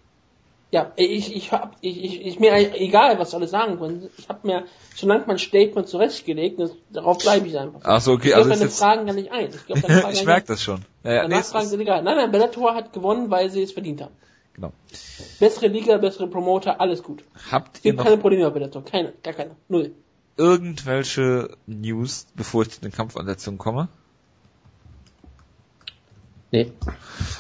Ja, 0.71 0.91
ich, 0.97 1.35
ich 1.35 1.51
hab, 1.51 1.77
ich, 1.81 2.03
ich, 2.03 2.26
ich 2.27 2.39
mir 2.39 2.53
egal, 2.80 3.17
was 3.17 3.34
alle 3.34 3.47
sagen 3.47 3.80
können. 3.80 4.07
Ich 4.19 4.30
habe 4.30 4.45
mir 4.45 4.65
schon 4.95 5.09
lange 5.09 5.23
mein 5.26 5.39
Statement 5.39 5.88
zurechtgelegt, 5.88 6.59
und 6.59 6.73
darauf 6.91 7.17
bleibe 7.17 7.47
ich 7.47 7.57
einfach. 7.57 7.80
Ach 7.84 7.99
so, 7.99 8.11
okay, 8.11 8.30
ich 8.30 8.35
also 8.35 8.49
deine 8.49 8.65
jetzt, 8.65 8.77
Fragen 8.77 9.07
gar 9.07 9.15
nicht 9.15 9.31
ein. 9.31 9.49
Ich, 9.49 9.65
glaub, 9.65 9.80
ich 10.11 10.26
merke 10.26 10.45
das 10.45 10.61
schon. 10.61 10.85
Ja, 11.03 11.13
ja, 11.13 11.27
nee, 11.27 11.41
fragen 11.41 11.63
ist, 11.63 11.71
sind 11.71 11.80
egal. 11.80 12.03
Nein, 12.03 12.17
nein, 12.17 12.31
Bellator 12.31 12.76
hat 12.76 12.93
gewonnen, 12.93 13.31
weil 13.31 13.49
sie 13.49 13.63
es 13.63 13.71
verdient 13.71 14.01
haben. 14.01 14.13
Genau. 14.53 14.73
Bessere 15.39 15.67
Liga, 15.67 15.97
bessere 15.97 16.27
Promoter, 16.27 16.80
alles 16.81 17.03
gut. 17.03 17.23
Habt 17.51 17.84
ihr 17.84 17.93
noch 17.93 18.03
keine 18.03 18.17
Probleme 18.17 18.43
bei 18.45 18.51
Bellator. 18.51 18.84
Keine, 18.85 19.13
gar 19.23 19.34
keine. 19.34 19.55
Null. 19.67 19.91
irgendwelche 20.38 21.57
News, 21.67 22.27
bevor 22.35 22.61
ich 22.63 22.71
zu 22.71 22.81
den 22.81 22.91
Kampfansetzungen 22.91 23.57
komme? 23.57 23.89
Nee. 26.51 26.71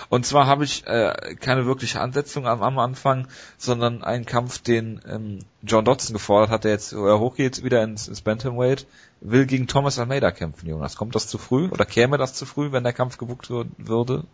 Und 0.09 0.23
zwar 0.27 0.45
habe 0.45 0.63
ich 0.63 0.85
äh, 0.85 1.35
keine 1.39 1.65
wirkliche 1.65 1.99
Ansetzung 1.99 2.45
am, 2.45 2.61
am 2.61 2.77
Anfang, 2.77 3.27
sondern 3.57 4.03
einen 4.03 4.25
Kampf, 4.27 4.59
den 4.59 5.01
ähm, 5.09 5.39
John 5.63 5.83
Dodson 5.83 6.13
gefordert 6.13 6.51
hat, 6.51 6.63
der 6.63 6.71
jetzt 6.71 6.93
äh, 6.93 6.95
hochgeht 6.95 7.63
wieder 7.63 7.81
ins, 7.83 8.07
ins 8.07 8.21
Bantamweight, 8.21 8.85
will 9.21 9.47
gegen 9.47 9.65
Thomas 9.65 9.97
Almeida 9.97 10.29
kämpfen, 10.29 10.69
Jonas. 10.69 10.95
Kommt 10.95 11.15
das 11.15 11.27
zu 11.27 11.39
früh 11.39 11.69
oder 11.69 11.85
käme 11.85 12.19
das 12.19 12.35
zu 12.35 12.45
früh, 12.45 12.71
wenn 12.71 12.83
der 12.83 12.93
Kampf 12.93 13.17
gebucht 13.17 13.47
wür- 13.47 13.65
würde? 13.77 14.25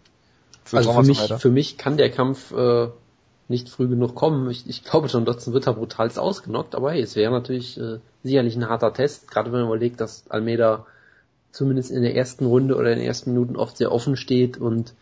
Für 0.65 0.77
also 0.77 0.93
für 0.93 1.03
mich, 1.03 1.19
für 1.19 1.51
mich 1.51 1.77
kann 1.77 1.95
der 1.95 2.09
Kampf 2.09 2.51
äh, 2.51 2.87
nicht 3.47 3.69
früh 3.69 3.87
genug 3.87 4.15
kommen. 4.15 4.49
Ich, 4.49 4.67
ich 4.67 4.83
glaube, 4.83 5.07
John 5.07 5.23
Dodson 5.23 5.53
wird 5.53 5.67
da 5.67 5.71
brutalst 5.71 6.17
ausgenockt, 6.17 6.73
aber 6.75 6.91
hey, 6.91 7.01
es 7.01 7.15
wäre 7.15 7.31
natürlich 7.31 7.79
äh, 7.79 7.99
sicherlich 8.23 8.55
ein 8.55 8.67
harter 8.67 8.91
Test, 8.91 9.29
gerade 9.29 9.51
wenn 9.51 9.59
man 9.59 9.67
überlegt, 9.67 10.01
dass 10.01 10.25
Almeida 10.29 10.85
zumindest 11.51 11.91
in 11.91 12.01
der 12.01 12.15
ersten 12.15 12.45
Runde 12.47 12.75
oder 12.75 12.91
in 12.91 12.97
den 12.97 13.07
ersten 13.07 13.31
Minuten 13.31 13.55
oft 13.55 13.77
sehr 13.77 13.91
offen 13.91 14.17
steht 14.17 14.57
und 14.57 14.95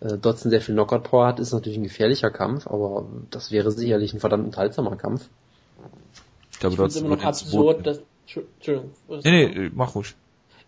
äh, 0.00 0.16
Dodson 0.16 0.50
sehr 0.50 0.60
viel 0.60 0.74
Knockout-Power 0.74 1.26
hat, 1.26 1.40
ist 1.40 1.52
natürlich 1.52 1.78
ein 1.78 1.84
gefährlicher 1.84 2.30
Kampf, 2.30 2.68
aber 2.68 3.06
das 3.30 3.50
wäre 3.50 3.72
sicherlich 3.72 4.14
ein 4.14 4.20
verdammt 4.20 4.46
enthaltsamer 4.46 4.96
Kampf. 4.96 5.28
Ich 6.52 6.60
glaube, 6.60 6.74
Ich 6.74 6.76
finde 6.76 6.88
es 6.88 6.94
Dodson 6.94 7.06
immer 7.06 7.16
noch 7.16 7.24
absurd, 7.24 7.86
dass, 7.86 8.00
Entschuldigung. 8.26 8.90
Nee, 9.24 9.48
nee, 9.48 9.70
mach 9.74 9.96
ruhig. 9.96 10.14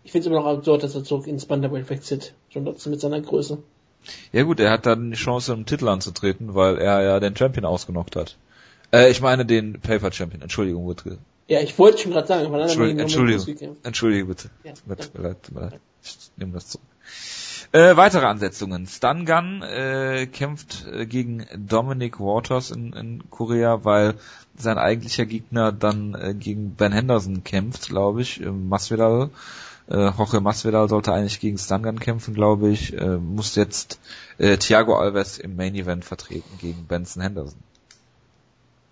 Ich 0.03 0.11
finde 0.11 0.27
es 0.27 0.31
immer 0.31 0.41
noch 0.41 0.57
absurd, 0.57 0.83
dass 0.83 0.95
er 0.95 1.05
zurück 1.05 1.27
ins 1.27 1.45
Bantamweight 1.45 1.89
wechselt. 1.89 2.33
John 2.49 2.65
Dodson 2.65 2.91
mit 2.91 2.99
seiner 2.99 3.21
Größe. 3.21 3.59
Ja 4.31 4.43
gut, 4.43 4.59
er 4.59 4.71
hat 4.71 4.85
dann 4.85 5.11
die 5.11 5.17
Chance, 5.17 5.53
im 5.53 5.65
Titel 5.65 5.87
anzutreten, 5.87 6.55
weil 6.55 6.77
er 6.77 7.01
ja 7.01 7.19
den 7.19 7.35
Champion 7.35 7.65
ausgenockt 7.65 8.15
hat. 8.15 8.37
Äh, 8.91 9.11
ich 9.11 9.21
meine 9.21 9.45
den 9.45 9.79
Paper 9.79 10.11
Champion. 10.11 10.41
Entschuldigung, 10.41 10.85
Wutke. 10.85 11.17
Ja, 11.47 11.59
ich 11.59 11.77
wollte 11.77 11.99
schon 11.99 12.11
gerade 12.11 12.27
sagen, 12.27 12.53
Entschuldigung, 12.53 12.95
mit 12.95 13.01
Entschuldigung. 13.01 13.77
Entschuldige 13.83 14.25
bitte. 14.25 14.49
Ja, 14.63 14.73
tut 14.95 15.13
mir 15.13 15.21
leid. 15.21 15.79
Ich 16.03 16.17
nehme 16.37 16.53
das 16.53 16.69
zurück. 16.69 16.85
Äh, 17.73 17.95
weitere 17.95 18.25
Ansetzungen. 18.25 18.85
Stun 18.85 19.25
Gun 19.25 19.61
äh, 19.61 20.27
kämpft 20.27 20.85
äh, 20.91 21.05
gegen 21.05 21.45
Dominic 21.55 22.19
Waters 22.19 22.71
in, 22.71 22.91
in 22.91 23.29
Korea, 23.29 23.85
weil 23.85 24.15
sein 24.57 24.77
eigentlicher 24.77 25.25
Gegner 25.25 25.71
dann 25.71 26.13
äh, 26.15 26.33
gegen 26.33 26.75
Ben 26.75 26.91
Henderson 26.91 27.45
kämpft, 27.45 27.87
glaube 27.87 28.21
ich, 28.21 28.41
im 28.41 28.67
Masvidal. 28.67 29.29
Äh, 29.87 30.11
Jorge 30.17 30.41
Masvidal 30.41 30.87
sollte 30.89 31.13
eigentlich 31.13 31.39
gegen 31.39 31.57
Stun 31.57 31.83
Gun 31.83 31.99
kämpfen, 31.99 32.33
glaube 32.33 32.69
ich. 32.69 32.93
Äh, 32.93 33.17
muss 33.17 33.55
jetzt 33.55 33.99
äh, 34.37 34.57
Thiago 34.57 34.95
Alves 34.95 35.37
im 35.37 35.55
Main 35.55 35.75
Event 35.75 36.05
vertreten 36.05 36.57
gegen 36.59 36.85
Benson 36.85 37.21
Henderson. 37.23 37.59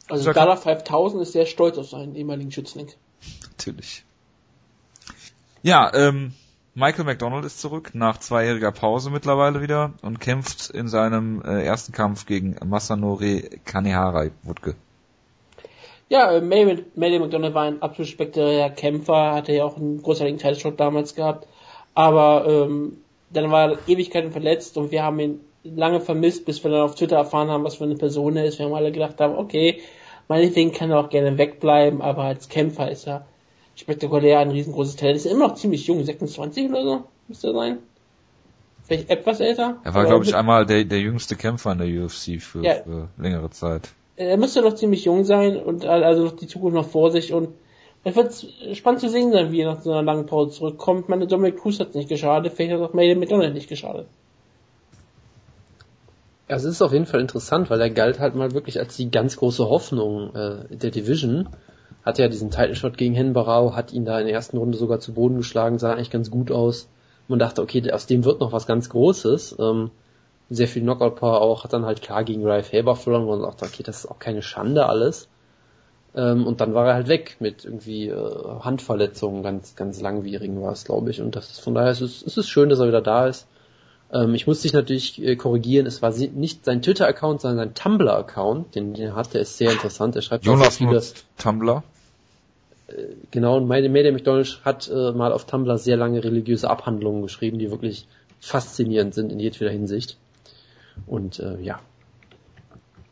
Also 0.08 0.34
Dada 0.34 0.56
5000 0.56 1.22
ist 1.22 1.34
sehr 1.34 1.46
stolz 1.46 1.78
auf 1.78 1.90
seinen 1.90 2.16
ehemaligen 2.16 2.52
Schützling. 2.52 2.88
Natürlich. 3.52 4.04
Ja, 5.62 5.94
ähm, 5.94 6.34
Michael 6.74 7.06
McDonald 7.06 7.46
ist 7.46 7.60
zurück 7.60 7.92
nach 7.94 8.20
zweijähriger 8.20 8.72
Pause 8.72 9.10
mittlerweile 9.10 9.62
wieder 9.62 9.94
und 10.02 10.20
kämpft 10.20 10.70
in 10.70 10.88
seinem 10.88 11.42
äh, 11.42 11.64
ersten 11.64 11.92
Kampf 11.92 12.26
gegen 12.26 12.56
Masanori 12.66 13.60
Kanehara 13.66 14.28
Wutke. 14.44 14.76
Ja, 16.10 16.32
äh, 16.32 16.42
May 16.42 16.66
McDonald 17.20 17.54
war 17.54 17.64
ein 17.64 17.82
absolut 17.82 18.10
spektakulärer 18.10 18.72
Kämpfer, 18.72 19.34
hatte 19.34 19.54
ja 19.54 19.64
auch 19.64 19.78
einen 19.78 20.02
großartigen 20.02 20.40
Title-Shot 20.40 20.80
damals 20.80 21.16
gehabt, 21.16 21.48
aber 21.94 22.46
ähm, 22.48 22.98
dann 23.30 23.52
war 23.52 23.72
er 23.72 23.78
Ewigkeiten 23.88 24.32
verletzt 24.32 24.76
und 24.78 24.92
wir 24.92 25.04
haben 25.04 25.20
ihn 25.20 25.40
lange 25.64 26.02
vermisst, 26.02 26.46
bis 26.46 26.64
wir 26.64 26.72
dann 26.72 26.82
auf 26.82 26.96
Twitter 26.96 27.18
erfahren 27.18 27.50
haben, 27.50 27.64
was 27.64 27.76
für 27.76 27.84
eine 27.84 27.96
Person 27.96 28.36
er 28.38 28.46
ist. 28.46 28.58
Wir 28.58 28.66
haben 28.66 28.74
alle 28.74 28.92
gedacht 28.92 29.20
haben, 29.20 29.36
okay, 29.36 29.82
meinetwegen 30.28 30.72
kann 30.72 30.90
er 30.90 31.00
auch 31.00 31.10
gerne 31.10 31.38
wegbleiben, 31.38 32.02
aber 32.02 32.24
als 32.24 32.50
Kämpfer 32.50 32.90
ist 32.90 33.08
er 33.08 33.26
spektakulär, 33.76 34.40
ein 34.40 34.52
riesengroßes 34.52 34.96
Talent. 34.96 35.18
Ist 35.18 35.26
immer 35.26 35.50
noch 35.50 35.56
ziemlich 35.56 35.86
jung, 35.86 36.04
26 36.04 36.70
oder 36.70 36.84
so, 36.84 37.04
müsste 37.28 37.48
er 37.48 37.54
sein. 37.54 37.78
Vielleicht 38.84 39.10
etwas 39.12 39.40
älter. 39.40 39.78
Er 39.84 39.94
war, 39.94 40.06
glaube 40.06 40.26
ich, 40.26 40.36
einmal 40.36 40.66
der, 40.66 40.84
der 40.86 41.00
jüngste 41.00 41.36
Kämpfer 41.36 41.74
in 41.74 41.78
der 41.78 41.88
UFC 41.88 42.42
für, 42.42 42.64
Ja. 42.64 42.74
für 42.76 43.10
längere 43.18 43.52
Zeit. 43.52 43.90
Er 44.20 44.38
müsste 44.38 44.62
noch 44.62 44.76
ziemlich 44.76 45.06
jung 45.06 45.24
sein 45.24 45.58
und 45.58 45.86
also 45.86 46.26
noch 46.26 46.36
die 46.36 46.48
Zukunft 46.48 46.76
noch 46.76 46.88
vor 46.88 47.10
sich 47.12 47.34
und 47.34 47.50
es 48.04 48.16
wird 48.16 48.78
spannend 48.78 49.02
zu 49.02 49.10
sehen 49.10 49.32
sein, 49.32 49.52
wie 49.52 49.62
er 49.62 49.74
nach 49.74 49.82
so 49.82 49.92
einer 49.92 50.04
langen 50.04 50.26
Pause 50.26 50.52
zurückkommt. 50.52 51.10
Meine 51.10 51.28
Dominic 51.28 51.60
Cruz 51.60 51.80
hat 51.80 51.96
nicht 51.96 52.10
geschadet, 52.10 52.54
vielleicht 52.54 52.74
hat 52.74 52.82
auch 52.82 52.94
Maiden 52.94 53.20
McDonald 53.20 53.54
nicht 53.54 53.70
geschadet. 53.70 54.08
Ja, 56.50 56.56
es 56.56 56.64
ist 56.64 56.82
auf 56.82 56.92
jeden 56.92 57.06
Fall 57.06 57.22
interessant, 57.22 57.70
weil 57.70 57.80
er 57.80 57.90
galt 57.90 58.20
halt 58.20 58.36
mal 58.36 58.54
wirklich 58.54 58.80
als 58.80 58.98
die 58.98 59.10
ganz 59.10 59.38
große 59.38 59.70
Hoffnung 59.70 60.36
äh, 60.36 60.76
der 60.76 60.92
Division. 60.92 61.48
Hatte 62.06 62.22
ja 62.22 62.28
diesen 62.28 62.52
Title 62.52 62.76
Shot 62.76 62.98
gegen 62.98 63.14
Henbarau, 63.14 63.76
hat 63.76 63.94
ihn 63.94 64.06
da 64.06 64.20
in 64.20 64.26
der 64.26 64.34
ersten 64.34 64.58
Runde 64.58 64.78
sogar 64.78 65.00
zu 65.00 65.14
Boden 65.14 65.38
geschlagen, 65.38 65.78
sah 65.80 65.94
eigentlich 65.94 66.10
ganz 66.10 66.32
gut 66.32 66.52
aus. 66.52 66.90
Man 67.28 67.40
dachte, 67.40 67.62
okay, 67.62 67.90
aus 67.92 68.08
dem 68.08 68.26
wird 68.26 68.40
noch 68.40 68.52
was 68.52 68.66
ganz 68.66 68.90
Großes. 68.90 69.58
Ähm, 69.60 69.92
sehr 70.50 70.68
viel 70.68 70.82
Knockout 70.82 71.16
Power 71.18 71.42
auch, 71.42 71.64
hat 71.64 71.74
dann 71.74 71.86
halt 71.86 72.02
klar 72.02 72.24
gegen 72.24 72.46
Ralph 72.46 72.74
Haber 72.74 72.96
verloren, 72.96 73.26
wo 73.28 73.32
man 73.32 73.42
dachte, 73.42 73.66
okay, 73.66 73.84
das 73.84 74.00
ist 74.00 74.12
auch 74.12 74.20
keine 74.20 74.42
Schande 74.42 74.88
alles. 74.88 75.28
Ähm, 76.16 76.48
und 76.48 76.60
dann 76.60 76.74
war 76.74 76.88
er 76.88 76.96
halt 76.96 77.08
weg 77.08 77.38
mit 77.40 77.66
irgendwie 77.66 78.08
äh, 78.08 78.60
Handverletzungen, 78.62 79.44
ganz, 79.44 79.76
ganz 79.76 80.02
langwierigen 80.02 80.62
war 80.62 80.72
es, 80.72 80.86
glaube 80.86 81.12
ich. 81.12 81.22
Und 81.22 81.36
das 81.36 81.52
ist 81.52 81.60
von 81.60 81.76
daher 81.76 81.92
ist 81.92 82.02
es, 82.02 82.24
es 82.24 82.38
ist 82.38 82.50
schön, 82.50 82.70
dass 82.70 82.80
er 82.80 82.88
wieder 82.88 83.02
da 83.02 83.28
ist. 83.28 83.48
Ähm, 84.12 84.34
ich 84.34 84.48
muss 84.48 84.62
dich 84.62 84.74
natürlich 84.74 85.22
äh, 85.22 85.36
korrigieren, 85.36 85.86
es 85.86 86.02
war 86.02 86.12
nicht 86.12 86.66
sein 86.66 86.82
Twitter-Account, 86.82 87.42
sondern 87.42 87.60
sein 87.60 87.76
Tumblr-Account, 87.76 88.74
den, 88.74 88.96
den 88.96 89.10
er 89.10 89.16
hat, 89.16 89.36
der 89.36 89.42
ist 89.42 89.58
sehr 89.58 89.72
interessant. 89.72 90.16
Er 90.16 90.24
schreibt 90.24 90.48
auch 90.48 90.54
Jonas 90.54 90.78
viele, 90.78 90.94
nutzt 90.94 91.26
Tumblr. 91.38 91.84
genau, 93.30 93.58
und 93.58 93.68
meine 93.68 93.88
Mayday 93.88 94.12
McDonald 94.12 94.62
hat 94.66 94.90
äh, 94.90 95.12
mal 95.12 95.32
auf 95.32 95.46
Tumblr 95.46 95.78
sehr 95.78 95.96
lange 95.96 96.24
religiöse 96.24 96.68
Abhandlungen 96.68 97.22
geschrieben, 97.22 97.60
die 97.60 97.70
wirklich 97.70 98.08
faszinierend 98.40 99.14
sind 99.14 99.32
in 99.32 99.40
jedweder 99.40 99.70
Hinsicht. 99.70 100.18
Und 101.06 101.40
äh, 101.40 101.60
ja, 101.62 101.80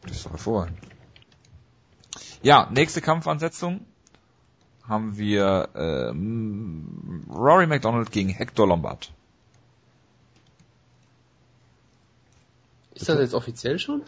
Das 0.08 0.24
doch 0.24 0.32
hervorragend. 0.32 0.78
Ja, 2.44 2.70
nächste 2.72 3.02
Kampfansetzung 3.02 3.82
haben 4.88 5.18
wir 5.18 5.70
ähm, 5.76 7.26
Rory 7.30 7.68
McDonald 7.68 8.12
gegen 8.12 8.30
Hector 8.30 8.68
Lombard. 8.68 9.12
Ist 12.94 13.10
das 13.10 13.20
jetzt 13.20 13.34
offiziell 13.34 13.78
schon? 13.80 14.02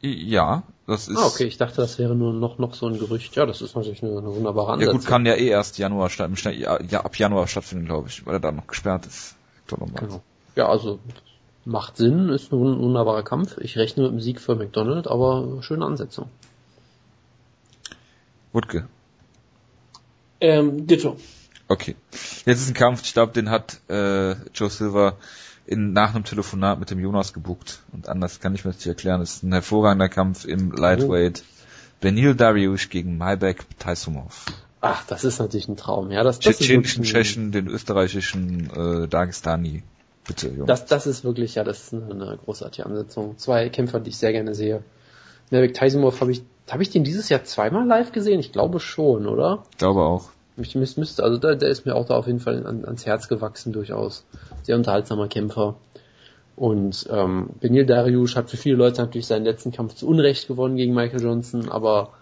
Ja, 0.00 0.62
das 0.86 1.08
ist. 1.08 1.16
Ah, 1.16 1.26
okay, 1.26 1.44
ich 1.44 1.56
dachte, 1.56 1.76
das 1.76 1.98
wäre 1.98 2.14
nur 2.14 2.32
noch, 2.32 2.58
noch 2.58 2.74
so 2.74 2.86
ein 2.86 2.98
Gerücht. 2.98 3.34
Ja, 3.34 3.46
das 3.46 3.62
ist 3.62 3.74
natürlich 3.74 4.02
eine, 4.02 4.18
eine 4.18 4.32
wunderbare 4.34 4.68
Ja 4.68 4.72
Ansetzung. 4.74 4.98
gut, 4.98 5.06
kann 5.06 5.26
ja 5.26 5.34
eh 5.34 5.48
erst 5.48 5.78
Januar 5.78 6.10
statt, 6.10 6.30
ja, 6.44 6.80
ja, 6.82 7.00
ab 7.00 7.16
Januar 7.16 7.48
stattfinden, 7.48 7.86
glaube 7.86 8.08
ich, 8.08 8.24
weil 8.26 8.34
er 8.34 8.40
da 8.40 8.52
noch 8.52 8.66
gesperrt 8.66 9.06
ist. 9.06 9.34
Hector 9.56 9.78
Lombard. 9.80 10.06
Genau. 10.06 10.22
Ja, 10.54 10.68
also 10.68 11.00
macht 11.66 11.96
Sinn, 11.96 12.28
ist 12.30 12.52
ein 12.52 12.58
wun- 12.58 12.78
wunderbarer 12.80 13.22
Kampf. 13.22 13.58
Ich 13.58 13.76
rechne 13.76 14.04
mit 14.04 14.12
dem 14.12 14.20
Sieg 14.20 14.40
für 14.40 14.54
McDonald, 14.54 15.06
aber 15.08 15.62
schöne 15.62 15.84
Ansetzung. 15.84 16.28
Wutke. 18.52 18.86
Ähm, 20.40 20.86
Ditto. 20.86 21.16
Okay. 21.68 21.96
Jetzt 22.46 22.60
ist 22.60 22.68
ein 22.68 22.74
Kampf, 22.74 23.02
ich 23.02 23.12
glaube, 23.12 23.32
den 23.32 23.50
hat 23.50 23.80
äh, 23.88 24.32
Joe 24.54 24.70
Silver 24.70 25.16
in, 25.66 25.92
nach 25.92 26.14
einem 26.14 26.24
Telefonat 26.24 26.78
mit 26.78 26.90
dem 26.90 27.00
Jonas 27.00 27.32
gebucht. 27.32 27.82
Und 27.92 28.08
anders 28.08 28.40
kann 28.40 28.54
ich 28.54 28.64
mir 28.64 28.70
das 28.70 28.78
nicht 28.78 28.86
erklären. 28.86 29.20
Es 29.20 29.36
ist 29.36 29.42
ein 29.42 29.52
hervorragender 29.52 30.08
Kampf 30.08 30.44
im 30.44 30.70
Lightweight. 30.70 31.42
Benil 32.00 32.34
Dariush 32.34 32.88
gegen 32.90 33.18
Maibek 33.18 33.64
Taisumov. 33.78 34.44
Ach, 34.80 35.04
das 35.06 35.24
ist 35.24 35.38
natürlich 35.40 35.66
ein 35.66 35.76
Traum. 35.76 36.12
Ja, 36.12 36.22
das, 36.22 36.38
das 36.38 36.52
ist 36.52 36.58
Tschetschenischen 36.58 37.02
Tschechen, 37.02 37.50
den 37.50 37.66
österreichischen 37.66 38.70
äh, 38.70 39.08
Dagestani. 39.08 39.82
Bitte, 40.26 40.48
Jonas. 40.48 40.66
Das, 40.66 40.86
das 40.86 41.06
ist 41.06 41.24
wirklich, 41.24 41.54
ja, 41.54 41.64
das 41.64 41.84
ist 41.84 41.94
eine, 41.94 42.38
großartige 42.44 42.86
Ansetzung. 42.86 43.38
Zwei 43.38 43.68
Kämpfer, 43.68 44.00
die 44.00 44.10
ich 44.10 44.18
sehr 44.18 44.32
gerne 44.32 44.54
sehe. 44.54 44.82
Nevik 45.50 45.74
Taisimov 45.74 46.20
habe 46.20 46.32
ich, 46.32 46.42
habe 46.68 46.82
ich 46.82 46.90
den 46.90 47.04
dieses 47.04 47.28
Jahr 47.28 47.44
zweimal 47.44 47.86
live 47.86 48.12
gesehen? 48.12 48.40
Ich 48.40 48.52
glaube 48.52 48.80
schon, 48.80 49.26
oder? 49.26 49.62
ich 49.70 49.78
glaube 49.78 50.02
auch. 50.02 50.30
Ich 50.56 50.74
müsste, 50.74 51.22
also 51.22 51.38
der, 51.38 51.54
der 51.54 51.68
ist 51.68 51.84
mir 51.84 51.94
auch 51.94 52.06
da 52.06 52.16
auf 52.16 52.26
jeden 52.26 52.40
Fall 52.40 52.66
an, 52.66 52.84
ans 52.84 53.04
Herz 53.04 53.28
gewachsen 53.28 53.72
durchaus. 53.72 54.24
Sehr 54.62 54.76
unterhaltsamer 54.76 55.28
Kämpfer. 55.28 55.76
Und 56.56 57.06
ähm, 57.10 57.50
Benil 57.60 57.84
Dariush 57.84 58.34
hat 58.34 58.48
für 58.50 58.56
viele 58.56 58.76
Leute 58.76 59.02
natürlich 59.02 59.26
seinen 59.26 59.44
letzten 59.44 59.70
Kampf 59.70 59.94
zu 59.94 60.08
Unrecht 60.08 60.48
gewonnen 60.48 60.76
gegen 60.76 60.94
Michael 60.94 61.22
Johnson, 61.22 61.68
aber 61.68 62.14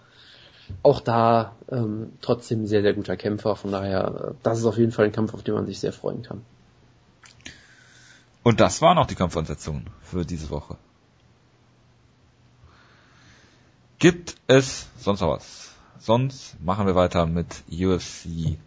auch 0.83 0.99
da 0.99 1.53
ähm, 1.71 2.11
trotzdem 2.21 2.65
sehr, 2.65 2.81
sehr 2.81 2.93
guter 2.93 3.15
Kämpfer. 3.15 3.55
Von 3.55 3.71
daher, 3.71 4.31
äh, 4.31 4.33
das 4.43 4.59
ist 4.59 4.65
auf 4.65 4.77
jeden 4.77 4.91
Fall 4.91 5.05
ein 5.05 5.11
Kampf, 5.13 5.33
auf 5.33 5.43
den 5.43 5.53
man 5.53 5.65
sich 5.65 5.79
sehr 5.79 5.93
freuen 5.93 6.21
kann. 6.21 6.41
Und 8.45 8.59
das 8.59 8.79
waren 8.79 8.99
auch 8.99 9.07
die 9.07 9.15
Kampfansetzungen 9.15 9.87
für 10.03 10.23
diese 10.23 10.51
Woche. 10.51 10.77
Gibt 13.97 14.35
es 14.45 14.85
sonst 14.99 15.21
noch 15.21 15.29
was? 15.29 15.71
Sonst 15.97 16.55
machen 16.61 16.85
wir 16.85 16.93
weiter 16.93 17.25
mit 17.25 17.63
UFC 17.71 18.59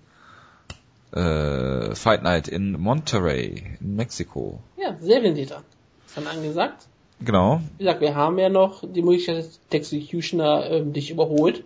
äh, 1.13 1.95
Fight 1.95 2.25
Night 2.25 2.49
in 2.49 2.73
Monterrey 2.73 3.77
in 3.79 3.95
Mexiko. 3.95 4.59
Ja, 4.77 4.97
Serientäter. 4.99 5.63
Ist 6.09 6.17
dann 6.17 6.27
angesagt. 6.27 6.89
Genau. 7.21 7.61
Wie 7.77 7.85
gesagt, 7.85 8.01
wir 8.01 8.17
haben 8.17 8.37
ja 8.41 8.49
noch 8.49 8.83
die 8.83 9.03
Möglichkeit, 9.03 9.39
dass 9.39 9.61
der 9.71 9.79
Executioner 9.79 10.71
ähm, 10.73 10.93
dich 10.93 11.13
überholt. 11.13 11.63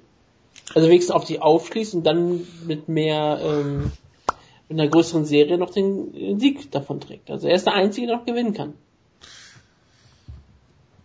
Also 0.75 0.87
wenigstens 0.89 1.15
auf 1.15 1.25
dich 1.25 1.41
aufschließt 1.41 1.95
und 1.95 2.05
dann 2.05 2.47
mit 2.67 2.91
mehr, 2.91 3.41
ähm, 3.43 3.91
mit 4.73 4.81
einer 4.81 4.91
größeren 4.91 5.25
Serie 5.25 5.59
noch 5.59 5.71
den 5.71 6.39
Sieg 6.41 6.71
davon 6.71 7.01
trägt. 7.01 7.31
Also 7.31 7.47
er 7.49 7.55
ist 7.55 7.67
der 7.67 7.75
Einzige, 7.75 8.07
der 8.07 8.17
noch 8.17 8.25
gewinnen 8.25 8.55
kann. 8.55 8.75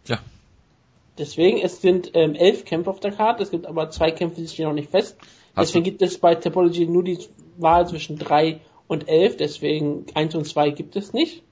Ja. 0.06 0.20
Deswegen, 1.18 1.60
es 1.60 1.82
sind 1.82 2.12
ähm, 2.14 2.36
elf 2.36 2.66
Kämpfe 2.66 2.90
auf 2.90 3.00
der 3.00 3.12
Karte, 3.12 3.44
es 3.44 3.52
gibt 3.52 3.66
aber 3.66 3.90
zwei 3.90 4.12
Kämpfe, 4.12 4.42
die 4.42 4.48
stehen 4.48 4.68
noch 4.68 4.74
nicht 4.74 4.90
fest. 4.92 5.18
Hast 5.56 5.70
deswegen 5.70 5.84
du- 5.84 5.90
gibt 5.92 6.02
es 6.02 6.18
bei 6.20 6.36
Topology 6.36 6.86
nur 6.86 7.04
die 7.04 7.20
Wahl 7.58 7.88
zwischen 7.88 8.18
drei 8.18 8.62
und 8.88 9.10
elf, 9.10 9.36
deswegen 9.38 10.06
eins 10.14 10.36
und 10.36 10.46
zwei 10.48 10.70
gibt 10.70 10.96
es 10.96 11.14
nicht. 11.14 11.44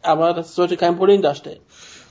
Aber 0.00 0.32
das 0.34 0.54
sollte 0.54 0.76
kein 0.76 0.96
Problem 0.96 1.22
darstellen. 1.22 1.60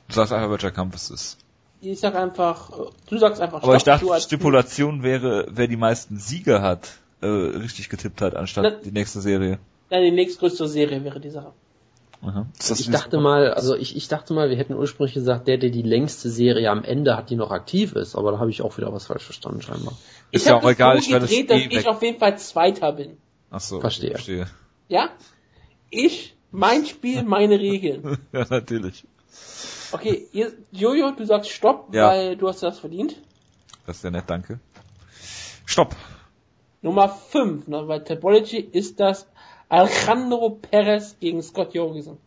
Du 0.08 0.14
sagst 0.14 0.32
einfach, 0.32 0.50
welcher 0.50 0.72
Kampf 0.72 0.96
es 0.96 1.10
ist. 1.10 1.38
Ich 1.82 2.00
sag 2.00 2.16
einfach, 2.16 2.70
äh, 2.70 2.84
du 3.10 3.18
sagst 3.18 3.42
einfach 3.42 3.64
Aber 3.64 3.76
ich 3.76 3.82
Stopp, 3.82 3.96
dachte, 3.96 4.06
die 4.06 4.12
als- 4.12 4.24
Stipulation 4.26 5.04
wäre, 5.04 5.48
wer 5.50 5.68
die 5.68 5.76
meisten 5.78 6.18
Siege 6.20 6.62
hat, 6.62 6.92
äh, 7.22 7.28
richtig 7.28 7.90
getippt 7.90 8.22
hat, 8.22 8.36
anstatt 8.36 8.64
Na- 8.64 8.70
die 8.84 8.92
nächste 8.92 9.22
Serie. 9.22 9.60
Nein, 9.90 10.04
die 10.04 10.12
nächstgrößte 10.12 10.68
Serie 10.68 11.04
wäre 11.04 11.20
die 11.20 11.30
Sache. 11.30 11.54
Aha. 12.24 12.46
Das 12.58 12.80
Ich 12.80 12.90
dachte 12.92 13.20
mal, 13.20 13.52
also 13.54 13.76
ich, 13.76 13.96
ich 13.96 14.08
dachte 14.08 14.34
mal, 14.36 14.50
wir 14.52 14.56
hätten 14.58 14.76
ursprünglich 14.76 15.16
gesagt, 15.16 15.48
der, 15.48 15.58
der 15.58 15.72
die 15.72 15.82
längste 15.82 16.30
Serie 16.30 16.70
am 16.70 16.84
Ende 16.84 17.18
hat, 17.18 17.32
die 17.32 17.36
noch 17.36 17.50
aktiv 17.50 17.94
ist, 17.94 18.16
aber 18.16 18.32
da 18.32 18.40
habe 18.40 18.52
ich 18.52 18.62
auch 18.62 18.78
wieder 18.78 18.94
was 18.94 19.08
falsch 19.08 19.24
verstanden 19.24 19.62
scheinbar. 19.64 19.94
Ist 20.32 20.44
ich 20.44 20.50
ja 20.50 20.56
auch 20.58 20.62
das 20.62 20.72
egal, 20.74 20.98
so 20.98 21.04
ich 21.08 21.12
werde 21.12 21.26
es 21.26 21.32
gedreht, 21.32 21.50
dass 21.50 21.58
eh 21.58 21.66
ich 21.66 21.76
weg. 21.78 21.88
auf 21.88 22.02
jeden 22.04 22.20
Fall 22.20 22.38
Zweiter 22.38 22.92
bin. 22.94 23.18
Ach 23.50 23.60
so, 23.60 23.80
Verstehe. 23.82 24.12
verstehe. 24.12 24.48
Ja? 24.88 25.10
Ich, 25.90 26.36
mein 26.52 26.86
Spiel, 26.86 27.24
meine 27.24 27.60
Regeln. 27.60 28.18
ja, 28.32 28.46
natürlich. 28.50 29.04
Okay, 29.92 30.28
ihr, 30.32 30.54
Jojo, 30.72 31.12
du 31.12 31.26
sagst 31.26 31.50
Stopp, 31.50 31.94
Ja. 31.94 32.10
weil 32.10 32.38
du 32.38 32.48
hast 32.48 32.62
das 32.62 32.80
verdient. 32.80 33.16
Das 33.88 33.96
ist 33.98 34.04
sehr 34.04 34.12
nett, 34.12 34.26
danke. 34.28 34.60
Stopp. 35.66 35.96
Nummer 36.82 37.10
5, 37.10 37.68
ne, 37.68 37.84
bei 37.84 38.00
Topology 38.00 38.58
ist 38.58 39.00
das 39.00 39.28
Alejandro 39.70 40.50
Perez 40.50 41.16
gegen 41.20 41.42
Scott 41.44 41.76
Jorgensen. 41.76 42.18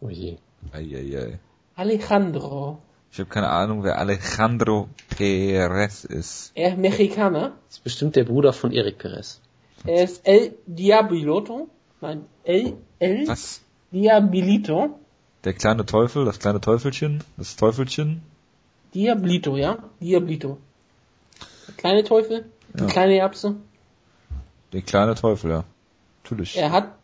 Oh 0.00 0.08
je. 0.08 0.36
Eieiei. 0.72 1.38
Alejandro. 1.74 2.78
Ich 3.10 3.18
habe 3.18 3.28
keine 3.28 3.48
Ahnung, 3.48 3.82
wer 3.82 3.98
Alejandro 3.98 4.88
Perez 5.08 6.04
ist. 6.04 6.52
Er 6.54 6.70
ist 6.70 6.78
Mexikaner. 6.78 7.52
Das 7.66 7.78
ist 7.78 7.84
bestimmt 7.84 8.16
der 8.16 8.24
Bruder 8.24 8.52
von 8.52 8.72
Eric 8.72 8.98
Perez. 8.98 9.40
Er 9.84 10.04
ist 10.04 10.26
El 10.26 10.54
Diablito. 10.66 11.68
Nein, 12.00 12.26
El, 12.44 12.76
El 12.98 13.26
Was? 13.26 13.60
Diablito. 13.90 14.98
Der 15.44 15.54
kleine 15.54 15.84
Teufel, 15.84 16.24
das 16.24 16.38
kleine 16.38 16.60
Teufelchen, 16.60 17.24
das 17.36 17.56
Teufelchen. 17.56 18.22
Diablito, 18.94 19.56
ja? 19.56 19.78
Diablito. 20.00 20.58
Der 21.68 21.74
kleine 21.76 22.04
Teufel, 22.04 22.46
die 22.74 22.80
Ja. 22.80 22.86
kleine 22.86 23.16
Erbse. 23.16 23.56
Der 24.72 24.82
kleine 24.82 25.14
Teufel, 25.14 25.50
ja. 25.50 25.64
Natürlich. 26.24 26.56
Er 26.56 26.72
hat 26.72 26.94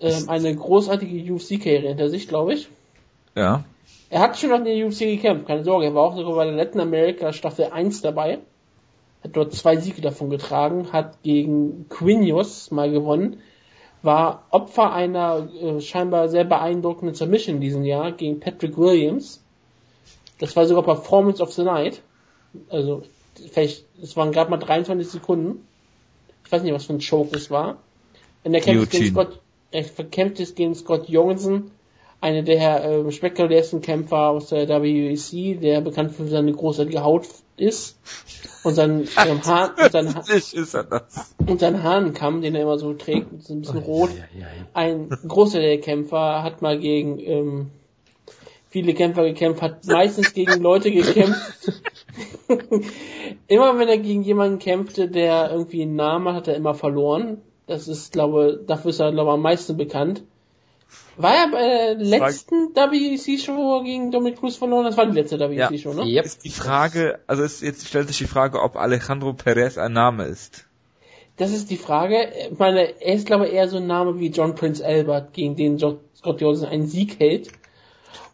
ähm, 0.00 0.28
eine 0.28 0.54
großartige 0.54 1.32
UFC-Karriere 1.32 1.88
hinter 1.88 2.08
sich, 2.08 2.28
glaube 2.28 2.54
ich. 2.54 2.68
Ja. 3.34 3.64
Er 4.10 4.20
hat 4.20 4.38
schon 4.38 4.52
auf 4.52 4.62
der 4.64 4.86
UFC 4.86 5.00
gekämpft, 5.00 5.46
keine 5.46 5.64
Sorge. 5.64 5.86
Er 5.86 5.94
war 5.94 6.02
auch 6.04 6.16
sogar 6.16 6.34
bei 6.34 6.44
der 6.44 6.54
Latin 6.54 6.80
America 6.80 7.32
Staffel 7.32 7.66
1 7.66 8.02
dabei. 8.02 8.38
Hat 9.22 9.36
dort 9.36 9.52
zwei 9.52 9.76
Siege 9.76 10.00
davon 10.00 10.30
getragen, 10.30 10.92
hat 10.92 11.22
gegen 11.22 11.86
Quinios 11.90 12.70
mal 12.70 12.90
gewonnen, 12.90 13.40
war 14.02 14.46
Opfer 14.50 14.92
einer 14.94 15.48
äh, 15.60 15.80
scheinbar 15.80 16.28
sehr 16.28 16.44
beeindruckenden 16.44 17.14
Submission 17.14 17.56
in 17.56 17.60
diesem 17.60 17.84
Jahr 17.84 18.12
gegen 18.12 18.40
Patrick 18.40 18.78
Williams. 18.78 19.42
Das 20.38 20.56
war 20.56 20.64
sogar 20.66 20.82
Performance 20.84 21.42
of 21.42 21.52
the 21.52 21.64
Night. 21.64 22.00
Also, 22.70 23.02
vielleicht, 23.52 23.84
es 24.02 24.16
waren 24.16 24.32
gerade 24.32 24.50
mal 24.50 24.58
23 24.58 25.08
Sekunden. 25.08 25.66
Ich 26.44 26.52
weiß 26.52 26.62
nicht, 26.62 26.72
was 26.72 26.86
für 26.86 26.94
ein 26.94 27.00
Choke 27.00 27.36
es 27.36 27.50
war. 27.50 27.78
Und 28.44 28.54
er 28.54 28.60
kämpft 28.60 28.90
gegen. 28.90 29.06
Scott, 29.06 29.40
er 29.70 29.84
verkämpft 29.84 30.40
es 30.40 30.54
gegen 30.54 30.74
Scott 30.74 31.08
Jorgensen, 31.08 31.70
einer 32.20 32.42
der 32.42 32.84
äh, 32.84 33.12
spektakulärsten 33.12 33.80
Kämpfer 33.80 34.30
aus 34.30 34.48
der 34.48 34.82
WEC, 34.82 35.60
der 35.60 35.80
bekannt 35.80 36.12
für 36.12 36.26
seine 36.26 36.52
großartige 36.52 37.02
Haut 37.02 37.26
ist 37.56 37.98
und 38.64 38.74
sein, 38.74 39.08
ähm, 39.26 39.40
Haar, 39.44 39.74
und 39.78 39.92
sein, 39.92 40.14
Ha- 40.14 40.24
und 41.46 41.60
sein 41.60 41.82
Hahnenkamm, 41.82 42.42
den 42.42 42.54
er 42.54 42.62
immer 42.62 42.78
so 42.78 42.94
trägt, 42.94 43.32
ist 43.32 43.50
ein 43.50 43.60
bisschen 43.60 43.78
rot. 43.78 44.10
Ein 44.74 45.08
großer 45.08 45.60
der 45.60 45.78
Kämpfer 45.80 46.42
hat 46.42 46.62
mal 46.62 46.78
gegen 46.78 47.18
ähm, 47.20 47.70
viele 48.68 48.94
Kämpfer 48.94 49.24
gekämpft, 49.24 49.62
hat 49.62 49.86
meistens 49.86 50.32
gegen 50.32 50.62
Leute 50.62 50.90
gekämpft. 50.90 51.40
immer 53.46 53.78
wenn 53.78 53.88
er 53.88 53.98
gegen 53.98 54.22
jemanden 54.22 54.58
kämpfte, 54.58 55.08
der 55.08 55.50
irgendwie 55.50 55.82
einen 55.82 55.96
Namen 55.96 56.28
hat, 56.28 56.36
hat 56.36 56.48
er 56.48 56.56
immer 56.56 56.74
verloren. 56.74 57.38
Das 57.66 57.88
ist, 57.88 58.12
glaube 58.12 58.62
dafür 58.66 58.90
ist 58.90 59.00
er, 59.00 59.12
glaube 59.12 59.32
am 59.32 59.42
meisten 59.42 59.76
bekannt. 59.76 60.24
War 61.16 61.34
er 61.34 61.50
bei 61.50 61.60
der 61.60 61.94
letzten 61.96 62.74
WEC-Show, 62.74 63.54
wo 63.54 63.78
er 63.78 63.84
gegen 63.84 64.10
Dominic 64.10 64.40
Cruz 64.40 64.56
verloren? 64.56 64.84
hat? 64.84 64.92
Das 64.92 64.96
war 64.96 65.06
die 65.06 65.18
letzte 65.18 65.38
WEC-Show, 65.38 65.92
ne? 65.92 66.04
Yep. 66.04 66.24
Ist 66.24 66.44
die 66.44 66.50
Frage, 66.50 67.20
also 67.26 67.42
ist, 67.42 67.62
jetzt 67.62 67.86
stellt 67.86 68.08
sich 68.08 68.18
die 68.18 68.26
Frage, 68.26 68.60
ob 68.60 68.76
Alejandro 68.76 69.32
Perez 69.34 69.76
ein 69.76 69.92
Name 69.92 70.24
ist. 70.24 70.66
Das 71.36 71.52
ist 71.52 71.70
die 71.70 71.76
Frage. 71.76 72.28
Ich 72.50 72.58
meine, 72.58 73.00
er 73.00 73.14
ist, 73.14 73.26
glaube 73.26 73.46
ich, 73.46 73.52
eher 73.52 73.68
so 73.68 73.78
ein 73.78 73.86
Name 73.86 74.18
wie 74.18 74.28
John 74.28 74.54
Prince 74.54 74.84
Albert, 74.84 75.32
gegen 75.32 75.56
den 75.56 75.78
Scott 75.78 76.40
Jorgensen 76.40 76.68
einen 76.68 76.86
Sieg 76.86 77.18
hält. 77.20 77.50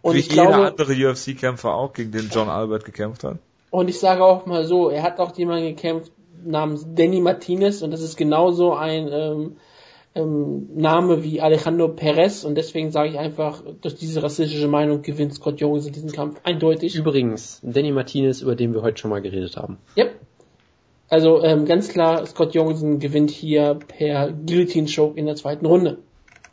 Und 0.02 0.14
Wie 0.14 0.20
ich 0.20 0.30
jeder 0.30 0.46
glaube, 0.46 0.66
andere 0.68 0.92
UFC-Kämpfer 0.92 1.74
auch, 1.74 1.92
gegen 1.92 2.12
den 2.12 2.30
John 2.30 2.48
Albert 2.48 2.84
gekämpft 2.84 3.24
hat. 3.24 3.38
Und 3.76 3.90
ich 3.90 3.98
sage 3.98 4.24
auch 4.24 4.46
mal 4.46 4.64
so, 4.64 4.88
er 4.88 5.02
hat 5.02 5.20
auch 5.20 5.36
jemanden 5.36 5.66
gekämpft 5.66 6.10
namens 6.42 6.86
Danny 6.94 7.20
Martinez 7.20 7.82
und 7.82 7.90
das 7.90 8.00
ist 8.00 8.16
genauso 8.16 8.72
ein 8.72 9.10
ähm, 9.12 9.56
ähm, 10.14 10.70
Name 10.74 11.22
wie 11.22 11.42
Alejandro 11.42 11.88
Perez 11.88 12.44
und 12.44 12.54
deswegen 12.54 12.90
sage 12.90 13.10
ich 13.10 13.18
einfach, 13.18 13.62
durch 13.82 13.94
diese 13.96 14.22
rassistische 14.22 14.66
Meinung 14.66 15.02
gewinnt 15.02 15.34
Scott 15.34 15.60
Jorgensen 15.60 15.92
diesen 15.92 16.10
Kampf 16.10 16.40
eindeutig. 16.42 16.94
Übrigens, 16.94 17.60
Danny 17.62 17.92
Martinez, 17.92 18.40
über 18.40 18.56
den 18.56 18.72
wir 18.72 18.80
heute 18.80 18.96
schon 18.96 19.10
mal 19.10 19.20
geredet 19.20 19.58
haben. 19.58 19.76
Yep. 19.98 20.20
Also 21.10 21.42
ähm, 21.42 21.66
ganz 21.66 21.90
klar, 21.90 22.24
Scott 22.24 22.54
Jorgensen 22.54 22.98
gewinnt 22.98 23.30
hier 23.30 23.74
per 23.74 24.32
Guillotine 24.32 24.88
Choke 24.88 25.18
in 25.18 25.26
der 25.26 25.34
zweiten 25.34 25.66
Runde. 25.66 25.98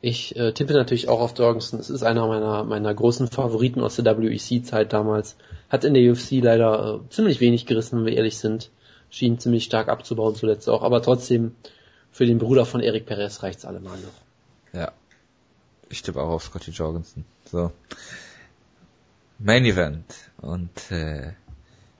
Ich 0.01 0.35
äh, 0.35 0.51
tippe 0.51 0.73
natürlich 0.73 1.07
auch 1.07 1.21
auf 1.21 1.39
Jorgensen. 1.39 1.79
Es 1.79 1.89
ist 1.89 2.03
einer 2.03 2.27
meiner, 2.27 2.65
meiner 2.65 2.93
großen 2.93 3.27
Favoriten 3.27 3.79
aus 3.79 3.95
der 3.95 4.17
WEC-Zeit 4.17 4.91
damals. 4.91 5.37
Hat 5.73 5.83
in 5.85 5.95
der 5.95 6.11
UFC 6.11 6.33
leider 6.33 7.01
äh, 7.01 7.09
ziemlich 7.09 7.39
wenig 7.39 7.65
gerissen, 7.65 7.97
wenn 7.97 8.05
wir 8.05 8.13
ehrlich 8.13 8.37
sind. 8.37 8.69
Schien 9.09 9.39
ziemlich 9.39 9.63
stark 9.63 9.89
abzubauen 9.89 10.35
zuletzt 10.35 10.69
auch. 10.69 10.83
Aber 10.83 11.01
trotzdem, 11.01 11.55
für 12.11 12.27
den 12.27 12.37
Bruder 12.37 12.67
von 12.67 12.79
Eric 12.79 13.07
Perez 13.07 13.41
reicht's 13.41 13.65
allemal 13.65 13.97
noch. 13.97 14.79
Ja. 14.79 14.91
Ich 15.89 16.03
tippe 16.03 16.21
auch 16.21 16.29
auf 16.29 16.43
Scotty 16.43 16.69
Jorgensen. 16.69 17.25
So. 17.51 17.71
Main 19.39 19.65
Event. 19.65 20.05
Und 20.37 20.91
äh, 20.91 21.31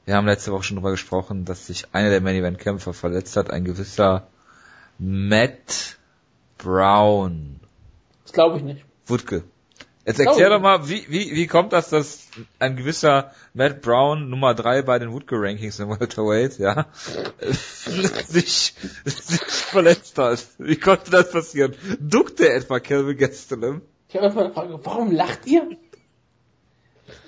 wir 0.06 0.16
haben 0.18 0.28
letzte 0.28 0.52
Woche 0.52 0.62
schon 0.62 0.78
drüber 0.78 0.92
gesprochen, 0.92 1.44
dass 1.44 1.66
sich 1.66 1.86
einer 1.94 2.12
der 2.12 2.22
Main 2.22 2.36
Event 2.36 2.60
Kämpfer 2.60 2.94
verletzt 2.94 3.36
hat, 3.38 3.50
ein 3.50 3.66
gewisser 3.66 4.28
Matt 5.00 5.98
Brown. 6.60 7.60
Das 8.22 8.34
glaube 8.34 8.58
ich 8.58 8.64
nicht. 8.64 8.86
Wutke. 9.08 9.44
Jetzt 10.06 10.20
erklär 10.20 10.50
doch 10.50 10.60
mal, 10.60 10.90
wie, 10.90 11.06
wie, 11.08 11.34
wie 11.34 11.48
kommt 11.48 11.72
das, 11.72 11.90
dass 11.90 12.28
ein 12.60 12.76
gewisser 12.76 13.32
Matt 13.54 13.82
Brown 13.82 14.30
Nummer 14.30 14.54
drei 14.54 14.82
bei 14.82 15.00
den 15.00 15.14
Woodke 15.14 15.36
Rankings 15.38 15.80
im 15.80 15.90
Welterweight, 15.90 16.60
ja, 16.60 16.88
sich, 18.28 18.76
sich 19.06 19.42
verletzt 19.42 20.18
hat? 20.18 20.46
Wie 20.58 20.76
konnte 20.76 21.10
das 21.10 21.32
passieren? 21.32 21.74
Duckte 22.02 22.52
etwa 22.52 22.82
Kelvin 22.82 23.18
Gastelum? 23.18 23.82
Ich 24.10 24.16
habe 24.16 24.26
einfach 24.28 24.42
eine 24.42 24.54
Frage, 24.54 24.80
warum 24.84 25.12
lacht 25.12 25.48
ihr? 25.48 25.70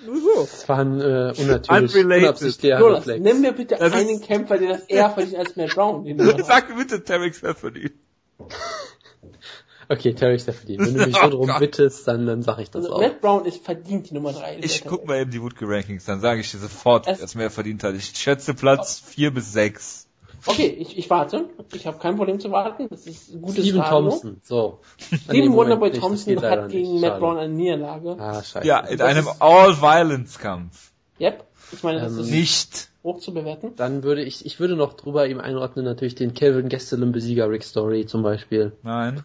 Nur 0.06 0.18
so. 0.18 0.42
Das 0.42 0.68
war 0.68 0.80
ein 0.80 1.00
äh, 1.00 1.34
unnatürlich, 1.38 1.96
Unrelated. 1.96 2.24
unabsichtlicher 2.24 2.80
Jonas, 2.80 3.06
nimm 3.08 3.42
mir 3.42 3.54
bitte 3.54 3.76
Das 3.78 3.94
einen 3.94 4.22
Kämpfer, 4.22 4.58
der 4.58 4.70
das 4.74 4.84
eher 4.84 5.10
verdient 5.10 5.38
als 5.38 5.56
Matt 5.56 5.74
Brown. 5.74 6.44
Sag 6.44 6.76
bitte 6.76 7.04
Tarek 7.04 7.36
Stephanie. 7.36 7.92
Okay, 9.90 10.14
Terry 10.14 10.40
Stephanie, 10.40 10.78
wenn 10.80 10.94
du 10.96 11.06
mich 11.06 11.16
so 11.22 11.22
Oh 11.26 11.30
drum 11.30 11.48
Gott. 11.48 11.60
bittest, 11.60 12.08
dann, 12.08 12.26
dann 12.26 12.42
sag 12.42 12.60
ich 12.60 12.70
das 12.72 12.84
Also 12.86 12.96
auch. 12.96 13.02
Matt 13.02 13.22
Brown 13.22 13.46
ist 13.46 13.64
verdient 13.64 14.10
die 14.10 14.14
Nummer 14.14 14.34
drei. 14.34 14.58
Ich 14.62 14.84
guck 14.86 15.08
mal 15.08 15.20
eben 15.20 15.32
die 15.32 15.42
Woodke 15.42 15.68
Rankings, 15.68 16.06
dann 16.06 16.20
sage 16.20 16.42
ich 16.42 16.52
dir 16.52 16.58
sofort, 16.60 17.08
Es- 17.08 17.20
wer 17.20 17.26
es 17.26 17.36
mehr 17.36 17.52
verdient 17.52 17.84
hat. 17.84 17.96
Ich 17.96 18.06
schätze 18.16 18.54
Platz 18.54 19.00
vier 19.00 19.32
bis 19.34 19.52
sechs. 19.54 20.08
Okay, 20.48 20.68
ich, 20.68 20.96
ich 20.98 21.10
warte. 21.10 21.46
Ich 21.74 21.88
habe 21.88 21.98
kein 21.98 22.18
Problem 22.18 22.40
zu 22.40 22.52
warten. 22.52 22.88
Das 22.92 23.08
ist 23.08 23.34
ein 23.34 23.42
gutes 23.42 23.64
Steven 23.66 23.82
Radio. 23.82 24.10
Thompson, 24.10 24.42
so. 24.44 24.80
Steven 25.00 25.54
Wonderboy 25.56 25.90
nicht, 25.90 26.02
Thompson 26.02 26.40
hat 26.44 26.70
gegen 26.70 26.92
nicht, 26.94 27.02
Matt 27.02 27.10
schade. 27.12 27.20
Brown 27.20 27.38
eine 27.40 27.54
Niederlage. 27.54 28.16
Ah, 28.20 28.44
scheiße. 28.44 28.68
Ja, 28.68 28.80
in 28.82 28.98
Das 29.00 29.08
einem 29.08 29.26
ist- 29.28 29.42
All-Violence-Kampf. 29.42 30.92
Yep. 31.20 31.44
Ich 31.72 31.82
meine, 31.84 32.00
das 32.00 32.14
Ähm, 32.14 32.20
ist 32.20 32.30
Nicht. 32.30 32.90
hoch 33.04 33.20
zu 33.20 33.34
bewerten. 33.34 33.72
Dann 33.76 34.04
würde 34.04 34.22
ich, 34.24 34.46
ich 34.46 34.60
würde 34.60 34.76
noch 34.76 34.94
drüber 34.94 35.28
ihm 35.28 35.40
einordnen, 35.40 35.84
natürlich 35.84 36.14
den 36.16 36.34
Kelvin 36.36 36.70
Gastelum 36.70 37.12
Besieger 37.12 37.50
Rick 37.50 37.64
Story 37.64 38.06
zum 38.06 38.22
Beispiel. 38.22 38.74
Nein. 38.84 39.24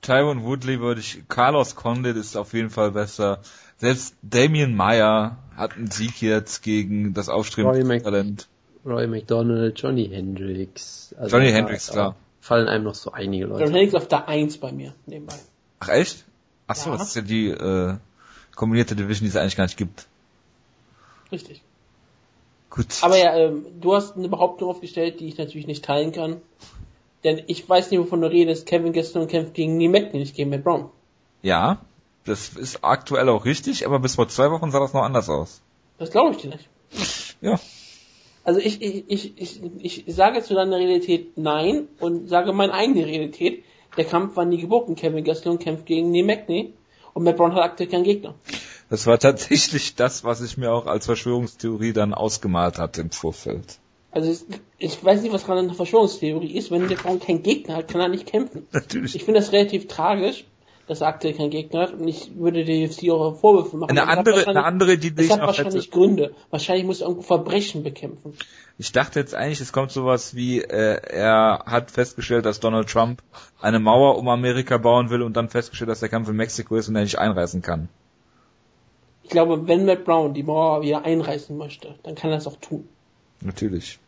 Tyron 0.00 0.44
Woodley 0.44 0.80
würde 0.80 1.00
ich, 1.00 1.22
Carlos 1.28 1.76
Condit 1.76 2.16
ist 2.16 2.36
auf 2.36 2.52
jeden 2.54 2.70
Fall 2.70 2.92
besser. 2.92 3.40
Selbst 3.76 4.14
Damien 4.22 4.74
Meyer 4.74 5.38
hat 5.56 5.76
einen 5.76 5.90
Sieg 5.90 6.22
jetzt 6.22 6.62
gegen 6.62 7.12
das 7.14 7.28
aufstrebende 7.28 8.02
Talent. 8.02 8.48
Roy 8.86 9.06
McDonald, 9.06 9.80
Johnny 9.80 10.08
Hendricks. 10.08 11.14
Also 11.18 11.36
Johnny 11.36 11.50
Hendricks, 11.50 11.90
klar. 11.90 12.16
Fallen 12.40 12.68
einem 12.68 12.84
noch 12.84 12.94
so 12.94 13.12
einige 13.12 13.46
Leute. 13.46 13.64
Hennigs 13.64 13.94
auf 13.94 14.06
der 14.06 14.28
1 14.28 14.58
bei 14.58 14.70
mir, 14.70 14.94
nebenbei. 15.06 15.36
Ach 15.80 15.88
echt? 15.88 16.24
Ach 16.66 16.76
so, 16.76 16.90
Ja. 16.90 16.98
das 16.98 17.08
ist 17.08 17.16
ja 17.16 17.22
die 17.22 17.48
äh, 17.48 17.94
kombinierte 18.54 18.94
Division, 18.94 19.24
die 19.24 19.30
es 19.30 19.36
eigentlich 19.36 19.56
gar 19.56 19.64
nicht 19.64 19.78
gibt. 19.78 20.06
Richtig. 21.32 21.62
Gut. 22.68 22.86
Aber 23.02 23.16
ja, 23.16 23.34
ähm, 23.36 23.64
du 23.80 23.94
hast 23.94 24.16
eine 24.16 24.28
Behauptung 24.28 24.68
aufgestellt, 24.68 25.20
die 25.20 25.28
ich 25.28 25.38
natürlich 25.38 25.66
nicht 25.66 25.84
teilen 25.84 26.12
kann. 26.12 26.36
Denn 27.24 27.42
ich 27.46 27.68
weiß 27.68 27.90
nicht, 27.90 28.00
wovon 28.00 28.20
du 28.20 28.30
redest. 28.30 28.66
Kevin 28.66 28.92
Gastelum 28.92 29.26
kämpft 29.28 29.54
gegen 29.54 29.80
Lee 29.80 29.88
Macklin, 29.88 30.20
nicht 30.20 30.36
gegen 30.36 30.50
Matt 30.50 30.62
Brown. 30.64 30.90
ja, 31.42 31.78
das 32.24 32.50
ist 32.50 32.78
aktuell 32.82 33.28
auch 33.28 33.44
richtig, 33.44 33.86
aber 33.86 33.98
bis 33.98 34.14
vor 34.14 34.28
zwei 34.28 34.50
Wochen 34.50 34.70
sah 34.70 34.80
das 34.80 34.94
noch 34.94 35.02
anders 35.02 35.28
aus. 35.28 35.60
Das 35.98 36.10
glaube 36.10 36.32
ich 36.32 36.38
dir 36.38 36.50
nicht. 36.50 36.68
Ja. 37.40 37.60
Also 38.44 38.60
ich, 38.60 38.80
ich, 38.82 39.04
ich, 39.08 39.38
ich, 39.38 40.06
ich 40.06 40.14
sage 40.14 40.42
zu 40.42 40.54
deiner 40.54 40.76
Realität 40.76 41.36
nein 41.36 41.88
und 42.00 42.28
sage 42.28 42.52
meine 42.52 42.72
eigene 42.72 43.06
Realität. 43.06 43.64
Der 43.96 44.04
Kampf 44.04 44.36
war 44.36 44.44
nie 44.44 44.58
geboten. 44.58 44.96
Kevin 44.96 45.24
Gastelum 45.24 45.58
kämpft 45.58 45.86
gegen 45.86 46.12
Lee 46.12 46.22
Macklin 46.22 46.72
und 47.12 47.24
Matt 47.24 47.36
Brown 47.36 47.54
hat 47.54 47.62
aktuell 47.62 47.88
keinen 47.88 48.04
Gegner. 48.04 48.34
Das 48.90 49.06
war 49.06 49.18
tatsächlich 49.18 49.94
das, 49.94 50.24
was 50.24 50.40
ich 50.40 50.56
mir 50.56 50.72
auch 50.72 50.86
als 50.86 51.06
Verschwörungstheorie 51.06 51.92
dann 51.92 52.12
ausgemalt 52.12 52.78
hatte 52.78 53.00
im 53.00 53.10
Vorfeld. 53.10 53.78
Also 54.14 54.30
ich, 54.30 54.60
ich 54.78 55.04
weiß 55.04 55.22
nicht, 55.22 55.32
was 55.32 55.44
gerade 55.44 55.60
eine 55.60 55.74
Verschwörungstheorie 55.74 56.56
ist. 56.56 56.70
Wenn 56.70 56.88
der 56.88 56.94
Brown 56.94 57.18
keinen 57.18 57.42
Gegner 57.42 57.76
hat, 57.76 57.88
kann 57.88 58.00
er 58.00 58.08
nicht 58.08 58.26
kämpfen. 58.26 58.66
Natürlich. 58.72 59.16
Ich 59.16 59.24
finde 59.24 59.40
das 59.40 59.50
relativ 59.50 59.88
tragisch, 59.88 60.44
dass 60.86 61.00
er 61.00 61.08
aktuell 61.08 61.34
keinen 61.34 61.50
Gegner 61.50 61.80
hat 61.80 61.94
und 61.94 62.06
ich 62.06 62.36
würde 62.36 62.64
der 62.64 62.86
UFC 62.86 63.10
auch 63.10 63.40
Vorwürfe 63.40 63.76
machen. 63.76 63.90
Eine 63.90 64.06
andere, 64.06 64.46
eine 64.46 64.64
andere, 64.64 64.98
die 64.98 65.12
Das 65.12 65.26
ich 65.26 65.32
hat 65.32 65.40
wahrscheinlich 65.40 65.86
hätte. 65.86 65.90
Gründe. 65.90 66.34
Wahrscheinlich 66.50 66.86
muss 66.86 67.00
er 67.00 67.08
irgendwo 67.08 67.26
Verbrechen 67.26 67.82
bekämpfen. 67.82 68.34
Ich 68.78 68.92
dachte 68.92 69.18
jetzt 69.18 69.34
eigentlich, 69.34 69.60
es 69.60 69.72
kommt 69.72 69.90
sowas 69.90 70.36
wie, 70.36 70.60
äh, 70.60 71.00
er 71.02 71.64
hat 71.66 71.90
festgestellt, 71.90 72.46
dass 72.46 72.60
Donald 72.60 72.88
Trump 72.88 73.20
eine 73.60 73.80
Mauer 73.80 74.16
um 74.16 74.28
Amerika 74.28 74.78
bauen 74.78 75.10
will 75.10 75.22
und 75.22 75.36
dann 75.36 75.48
festgestellt, 75.48 75.90
dass 75.90 76.00
der 76.00 76.08
Kampf 76.08 76.28
in 76.28 76.36
Mexiko 76.36 76.76
ist 76.76 76.88
und 76.88 76.94
er 76.94 77.02
nicht 77.02 77.18
einreisen 77.18 77.62
kann. 77.62 77.88
Ich 79.24 79.30
glaube, 79.30 79.66
wenn 79.66 79.86
Matt 79.86 80.04
Brown 80.04 80.34
die 80.34 80.44
Mauer 80.44 80.82
wieder 80.82 81.04
einreißen 81.04 81.56
möchte, 81.56 81.96
dann 82.04 82.14
kann 82.14 82.30
er 82.30 82.36
es 82.36 82.46
auch 82.46 82.56
tun. 82.56 82.88
Natürlich. 83.40 83.98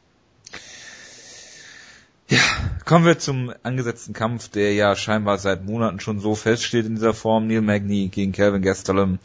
Ja, 2.28 2.40
kommen 2.84 3.04
wir 3.04 3.20
zum 3.20 3.52
angesetzten 3.62 4.12
Kampf, 4.12 4.48
der 4.48 4.74
ja 4.74 4.96
scheinbar 4.96 5.38
seit 5.38 5.64
Monaten 5.64 6.00
schon 6.00 6.18
so 6.18 6.34
feststeht 6.34 6.84
in 6.84 6.96
dieser 6.96 7.14
Form. 7.14 7.46
Neil 7.46 7.60
Magny 7.60 8.08
gegen 8.08 8.32
Calvin 8.32 8.62
Gastelum. 8.62 9.20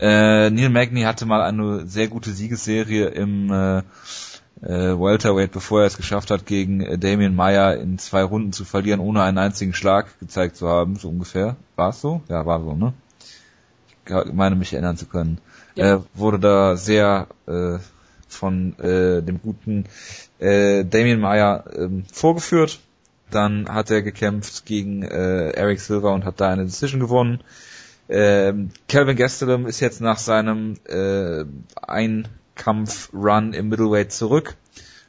Äh, 0.00 0.48
Neil 0.48 0.70
Magny 0.70 1.02
hatte 1.02 1.26
mal 1.26 1.42
eine 1.42 1.86
sehr 1.86 2.08
gute 2.08 2.30
Siegesserie 2.30 3.08
im 3.08 3.52
äh, 3.52 3.78
äh, 4.62 4.98
Welterweight, 4.98 5.52
bevor 5.52 5.80
er 5.80 5.88
es 5.88 5.98
geschafft 5.98 6.30
hat, 6.30 6.46
gegen 6.46 6.80
äh, 6.80 6.96
Damien 6.96 7.34
Meyer 7.34 7.76
in 7.76 7.98
zwei 7.98 8.22
Runden 8.22 8.54
zu 8.54 8.64
verlieren, 8.64 9.00
ohne 9.00 9.22
einen 9.22 9.36
einzigen 9.36 9.74
Schlag 9.74 10.18
gezeigt 10.18 10.56
zu 10.56 10.68
haben, 10.68 10.96
so 10.96 11.10
ungefähr. 11.10 11.56
War 11.76 11.90
es 11.90 12.00
so? 12.00 12.22
Ja, 12.30 12.46
war 12.46 12.60
so, 12.60 12.74
ne? 12.74 12.94
Ich 14.06 14.32
meine 14.32 14.56
mich 14.56 14.72
erinnern 14.72 14.96
zu 14.96 15.04
können. 15.04 15.38
Ja. 15.74 15.96
Äh, 15.96 16.00
wurde 16.14 16.38
da 16.38 16.76
sehr 16.76 17.26
äh, 17.46 17.78
von 18.34 18.78
äh, 18.78 19.22
dem 19.22 19.40
guten 19.40 19.84
äh, 20.38 20.84
Damien 20.84 21.20
Meyer 21.20 21.64
ähm, 21.76 22.04
vorgeführt. 22.12 22.80
Dann 23.30 23.68
hat 23.68 23.90
er 23.90 24.02
gekämpft 24.02 24.66
gegen 24.66 25.02
äh, 25.02 25.50
Eric 25.50 25.80
Silver 25.80 26.12
und 26.12 26.24
hat 26.24 26.40
da 26.40 26.50
eine 26.50 26.64
Decision 26.64 27.00
gewonnen. 27.00 27.40
Ähm, 28.08 28.70
Calvin 28.88 29.16
Gastelum 29.16 29.66
ist 29.66 29.80
jetzt 29.80 30.00
nach 30.00 30.18
seinem 30.18 30.76
äh, 30.86 31.44
Einkampf-Run 31.80 33.54
im 33.54 33.68
Middleweight 33.68 34.12
zurück. 34.12 34.56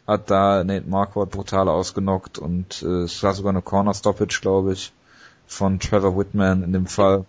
Hat 0.08 0.30
da 0.30 0.64
Nate 0.64 0.88
Marquardt 0.88 1.32
brutal 1.32 1.68
ausgenockt 1.68 2.38
und 2.38 2.82
äh, 2.84 3.04
es 3.04 3.22
war 3.24 3.34
sogar 3.34 3.52
eine 3.52 3.62
Corner-Stoppage, 3.62 4.40
glaube 4.41 4.74
ich, 4.74 4.94
von 5.48 5.80
Trevor 5.80 6.18
Whitman 6.18 6.64
in 6.64 6.74
dem 6.74 6.88
Fall. 6.88 7.26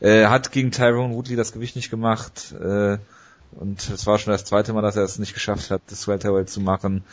Äh, 0.00 0.26
hat 0.26 0.52
gegen 0.52 0.70
Tyrone 0.70 1.14
Woodley 1.14 1.36
das 1.36 1.52
Gewicht 1.52 1.76
nicht 1.76 1.90
gemacht. 1.90 2.52
Äh, 2.52 2.98
und 3.52 3.88
es 3.90 4.06
war 4.06 4.18
schon 4.18 4.32
das 4.32 4.44
zweite 4.44 4.72
Mal, 4.72 4.82
dass 4.82 4.96
er 4.96 5.04
es 5.04 5.18
nicht 5.18 5.34
geschafft 5.34 5.70
hat, 5.70 5.82
das 5.88 6.06
Welterweight 6.08 6.48
zu 6.50 6.60
machen. 6.60 7.04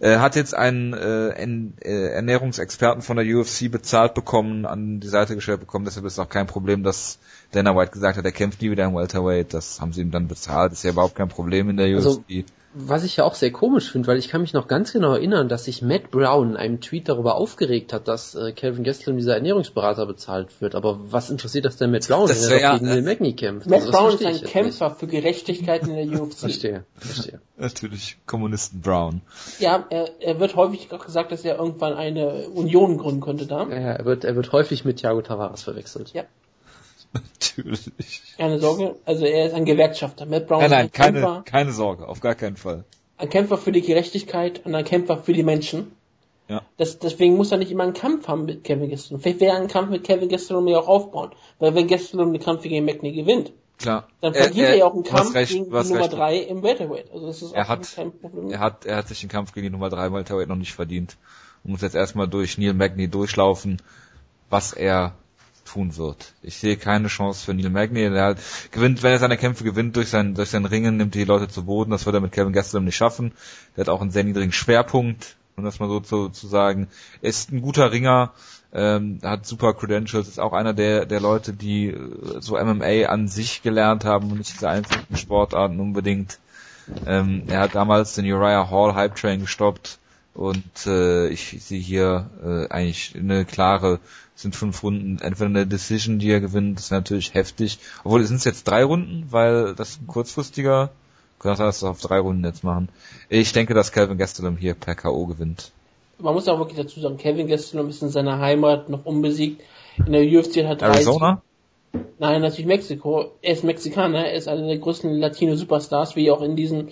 Äh, 0.00 0.18
hat 0.18 0.36
jetzt 0.36 0.54
einen 0.54 0.94
äh, 0.94 1.28
äh, 1.28 2.06
Ernährungsexperten 2.14 3.02
von 3.02 3.16
der 3.16 3.26
UFC 3.26 3.70
bezahlt 3.70 4.14
bekommen, 4.14 4.66
an 4.66 5.00
die 5.00 5.08
Seite 5.08 5.34
gestellt 5.34 5.60
bekommen. 5.60 5.84
Deshalb 5.84 6.06
ist 6.06 6.18
auch 6.18 6.28
kein 6.28 6.46
Problem, 6.46 6.82
dass 6.82 7.18
Dana 7.52 7.76
White 7.76 7.92
gesagt 7.92 8.18
hat, 8.18 8.24
er 8.24 8.32
kämpft 8.32 8.62
nie 8.62 8.70
wieder 8.70 8.84
im 8.84 8.94
Welterweight. 8.94 9.54
Das 9.54 9.80
haben 9.80 9.92
sie 9.92 10.00
ihm 10.00 10.10
dann 10.10 10.28
bezahlt. 10.28 10.72
Ist 10.72 10.82
ja 10.82 10.90
überhaupt 10.90 11.14
kein 11.14 11.28
Problem 11.28 11.68
in 11.70 11.76
der 11.76 11.94
Also- 11.94 12.18
UFC. 12.28 12.44
Was 12.74 13.04
ich 13.04 13.16
ja 13.16 13.24
auch 13.24 13.34
sehr 13.34 13.52
komisch 13.52 13.90
finde, 13.92 14.08
weil 14.08 14.16
ich 14.18 14.28
kann 14.28 14.40
mich 14.40 14.54
noch 14.54 14.66
ganz 14.66 14.92
genau 14.92 15.12
erinnern, 15.12 15.48
dass 15.48 15.64
sich 15.64 15.82
Matt 15.82 16.10
Brown 16.10 16.50
in 16.52 16.56
einem 16.56 16.80
Tweet 16.80 17.08
darüber 17.08 17.34
aufgeregt 17.34 17.92
hat, 17.92 18.08
dass 18.08 18.34
äh, 18.34 18.52
Calvin 18.52 18.82
Gastelum 18.82 19.18
dieser 19.18 19.34
Ernährungsberater 19.34 20.06
bezahlt 20.06 20.60
wird. 20.62 20.74
Aber 20.74 20.98
was 21.12 21.28
interessiert 21.28 21.66
das 21.66 21.76
denn 21.76 21.90
Matt 21.90 22.08
Brown, 22.08 22.28
Das 22.28 22.44
wenn 22.46 22.52
er 22.52 22.60
ja- 22.62 22.72
gegen 22.74 22.86
Neil 22.86 23.02
Magny 23.02 23.34
kämpft? 23.34 23.68
Matt 23.68 23.80
Also 23.80 23.92
Brown 23.92 24.14
ist 24.14 24.24
ein 24.24 24.40
Kämpfer 24.40 24.90
für 24.90 25.06
Gerechtigkeit 25.06 25.82
in 25.86 25.94
der 25.94 26.06
Nicht. 26.06 26.18
UFC. 26.20 26.38
Verstehe, 26.38 26.84
verstehe. 26.96 27.40
Natürlich 27.58 28.16
Kommunisten 28.26 28.80
Brown. 28.80 29.20
Ja, 29.58 29.84
er, 29.90 30.08
er 30.20 30.40
wird 30.40 30.56
häufig 30.56 30.90
auch 30.92 31.04
gesagt, 31.04 31.30
dass 31.30 31.44
er 31.44 31.58
irgendwann 31.58 31.92
eine 31.92 32.48
Union 32.48 32.96
gründen 32.96 33.20
könnte 33.20 33.46
da. 33.46 33.68
Ja, 33.68 33.74
ja, 33.80 33.92
er 33.92 34.04
wird, 34.06 34.24
er 34.24 34.34
wird 34.34 34.50
häufig 34.52 34.84
mit 34.84 34.96
Thiago 34.98 35.20
Tavares 35.22 35.62
verwechselt. 35.62 36.12
Ja. 36.14 36.22
Natürlich. 37.56 37.90
Keine 38.36 38.58
Sorge, 38.58 38.96
also 39.04 39.24
er 39.24 39.46
ist 39.46 39.54
ein 39.54 39.64
Gewerkschafter. 39.64 40.26
Matt 40.26 40.48
Brown 40.48 40.60
Nein, 40.60 40.66
ist 40.66 40.72
nein, 40.72 40.84
ein 40.86 40.92
keine, 40.92 41.20
Kämpfer, 41.20 41.42
keine 41.44 41.72
Sorge, 41.72 42.08
auf 42.08 42.20
gar 42.20 42.34
keinen 42.34 42.56
Fall. 42.56 42.84
ein 43.18 43.28
Kämpfer 43.28 43.58
für 43.58 43.72
die 43.72 43.82
Gerechtigkeit 43.82 44.64
und 44.64 44.74
ein 44.74 44.84
Kämpfer 44.84 45.18
für 45.18 45.32
die 45.32 45.42
Menschen. 45.42 45.92
Ja. 46.48 46.62
Das, 46.76 46.98
deswegen 46.98 47.36
muss 47.36 47.52
er 47.52 47.58
nicht 47.58 47.70
immer 47.70 47.84
einen 47.84 47.94
Kampf 47.94 48.28
haben 48.28 48.44
mit 48.44 48.64
Kevin 48.64 48.90
Gastelum. 48.90 49.20
Vielleicht 49.20 49.40
wäre 49.40 49.56
ein 49.56 49.68
Kampf 49.68 49.90
mit 49.90 50.04
Kevin 50.04 50.28
Gastelum 50.28 50.66
ja 50.68 50.78
auch 50.78 50.88
aufbauen. 50.88 51.30
Weil 51.58 51.74
wenn 51.74 51.86
Gastelum 51.86 52.32
den 52.32 52.42
Kampf 52.42 52.62
gegen 52.62 52.84
McNey 52.84 53.12
gewinnt, 53.12 53.52
Klar. 53.78 54.06
Dann 54.20 54.34
verliert 54.34 54.68
er, 54.68 54.76
ja 54.76 54.84
auch 54.86 54.94
einen 54.94 55.02
Kampf 55.02 55.34
recht, 55.34 55.52
gegen 55.52 55.64
die 55.64 55.70
Nummer 55.70 56.08
3 56.08 56.36
im 56.38 56.62
Welterweight. 56.62 57.10
Also 57.12 57.26
das 57.26 57.42
ist 57.42 57.52
er 57.52 57.64
auch 57.64 57.68
hat, 57.68 57.94
kein 57.94 58.12
Problem. 58.12 58.50
Er 58.50 58.60
hat, 58.60 58.86
er 58.86 58.96
hat 58.96 59.08
sich 59.08 59.20
den 59.20 59.28
Kampf 59.28 59.52
gegen 59.52 59.66
die 59.66 59.70
Nummer 59.70 59.90
3 59.90 60.12
Welterweight 60.12 60.48
noch 60.48 60.56
nicht 60.56 60.72
verdient. 60.72 61.16
Und 61.64 61.72
muss 61.72 61.82
jetzt 61.82 61.96
erstmal 61.96 62.28
durch 62.28 62.58
Neil 62.58 62.74
Magny 62.74 63.08
durchlaufen, 63.08 63.82
was 64.50 64.72
er 64.72 65.14
tun 65.72 65.96
wird. 65.96 66.32
Ich 66.42 66.58
sehe 66.58 66.76
keine 66.76 67.08
Chance 67.08 67.44
für 67.44 67.54
Neil 67.54 67.70
Magny. 67.70 68.02
Er 68.02 68.24
hat, 68.24 68.38
gewinnt, 68.70 69.02
wenn 69.02 69.12
er 69.12 69.18
seine 69.18 69.38
Kämpfe 69.38 69.64
gewinnt 69.64 69.96
durch 69.96 70.08
sein, 70.08 70.34
durch 70.34 70.50
sein 70.50 70.64
Ringen, 70.64 70.96
nimmt 70.96 71.14
die 71.14 71.24
Leute 71.24 71.48
zu 71.48 71.64
Boden. 71.64 71.90
Das 71.90 72.06
wird 72.06 72.14
er 72.14 72.20
mit 72.20 72.32
Kevin 72.32 72.52
Gastelum 72.52 72.84
nicht 72.84 72.96
schaffen. 72.96 73.32
Der 73.76 73.82
hat 73.84 73.88
auch 73.88 74.00
einen 74.00 74.10
sehr 74.10 74.24
niedrigen 74.24 74.52
Schwerpunkt, 74.52 75.36
um 75.56 75.64
das 75.64 75.80
mal 75.80 75.88
so 75.88 76.00
zu, 76.00 76.28
zu 76.28 76.46
sagen. 76.46 76.88
Er 77.22 77.30
ist 77.30 77.52
ein 77.52 77.62
guter 77.62 77.92
Ringer, 77.92 78.32
ähm, 78.72 79.18
hat 79.22 79.46
super 79.46 79.74
Credentials, 79.74 80.28
ist 80.28 80.40
auch 80.40 80.52
einer 80.52 80.74
der, 80.74 81.06
der 81.06 81.20
Leute, 81.20 81.52
die 81.52 81.88
äh, 81.88 81.98
so 82.40 82.56
MMA 82.56 83.06
an 83.06 83.28
sich 83.28 83.62
gelernt 83.62 84.04
haben 84.04 84.30
und 84.30 84.38
nicht 84.38 84.52
diese 84.52 84.68
einzelnen 84.68 85.16
Sportarten 85.16 85.80
unbedingt. 85.80 86.38
Ähm, 87.06 87.44
er 87.48 87.60
hat 87.60 87.74
damals 87.74 88.14
den 88.14 88.30
Uriah 88.30 88.70
Hall 88.70 88.94
Hype 88.94 89.14
Train 89.14 89.40
gestoppt 89.40 89.98
und 90.34 90.86
äh, 90.86 91.28
ich 91.28 91.62
sehe 91.62 91.80
hier 91.80 92.30
äh, 92.44 92.72
eigentlich 92.72 93.14
eine 93.14 93.44
klare, 93.44 94.00
sind 94.42 94.54
fünf 94.56 94.82
Runden, 94.82 95.18
entweder 95.20 95.46
eine 95.46 95.66
Decision, 95.66 96.18
die 96.18 96.30
er 96.30 96.40
gewinnt, 96.40 96.78
ist 96.78 96.90
natürlich 96.90 97.34
heftig. 97.34 97.78
Obwohl, 98.04 98.24
sind 98.24 98.36
es 98.36 98.44
jetzt 98.44 98.64
drei 98.64 98.84
Runden, 98.84 99.26
weil 99.30 99.74
das 99.74 99.98
ein 100.00 100.06
kurzfristiger, 100.06 100.90
kann 101.38 101.56
das 101.56 101.82
auf 101.82 102.00
drei 102.00 102.20
Runden 102.20 102.44
jetzt 102.44 102.62
machen. 102.62 102.88
Ich 103.28 103.52
denke, 103.52 103.74
dass 103.74 103.92
Calvin 103.92 104.18
Gastelum 104.18 104.56
hier 104.56 104.74
per 104.74 104.94
K.O. 104.94 105.26
gewinnt. 105.26 105.72
Man 106.18 106.34
muss 106.34 106.48
auch 106.48 106.58
wirklich 106.58 106.78
dazu 106.78 107.00
sagen, 107.00 107.16
Kevin 107.16 107.48
Gastelum 107.48 107.88
ist 107.88 108.02
in 108.02 108.10
seiner 108.10 108.38
Heimat 108.38 108.88
noch 108.88 109.04
unbesiegt. 109.04 109.60
In 110.06 110.12
der 110.12 110.22
UFC 110.22 110.64
hat 110.64 110.82
er 110.82 110.90
Arizona? 110.90 111.42
Nein, 112.18 112.40
natürlich 112.40 112.66
Mexiko. 112.66 113.32
Er 113.42 113.52
ist 113.54 113.64
Mexikaner, 113.64 114.26
er 114.26 114.34
ist 114.34 114.48
einer 114.48 114.66
der 114.66 114.78
größten 114.78 115.18
Latino-Superstars, 115.18 116.16
wie 116.16 116.30
auch 116.30 116.42
in 116.42 116.54
diesem 116.56 116.88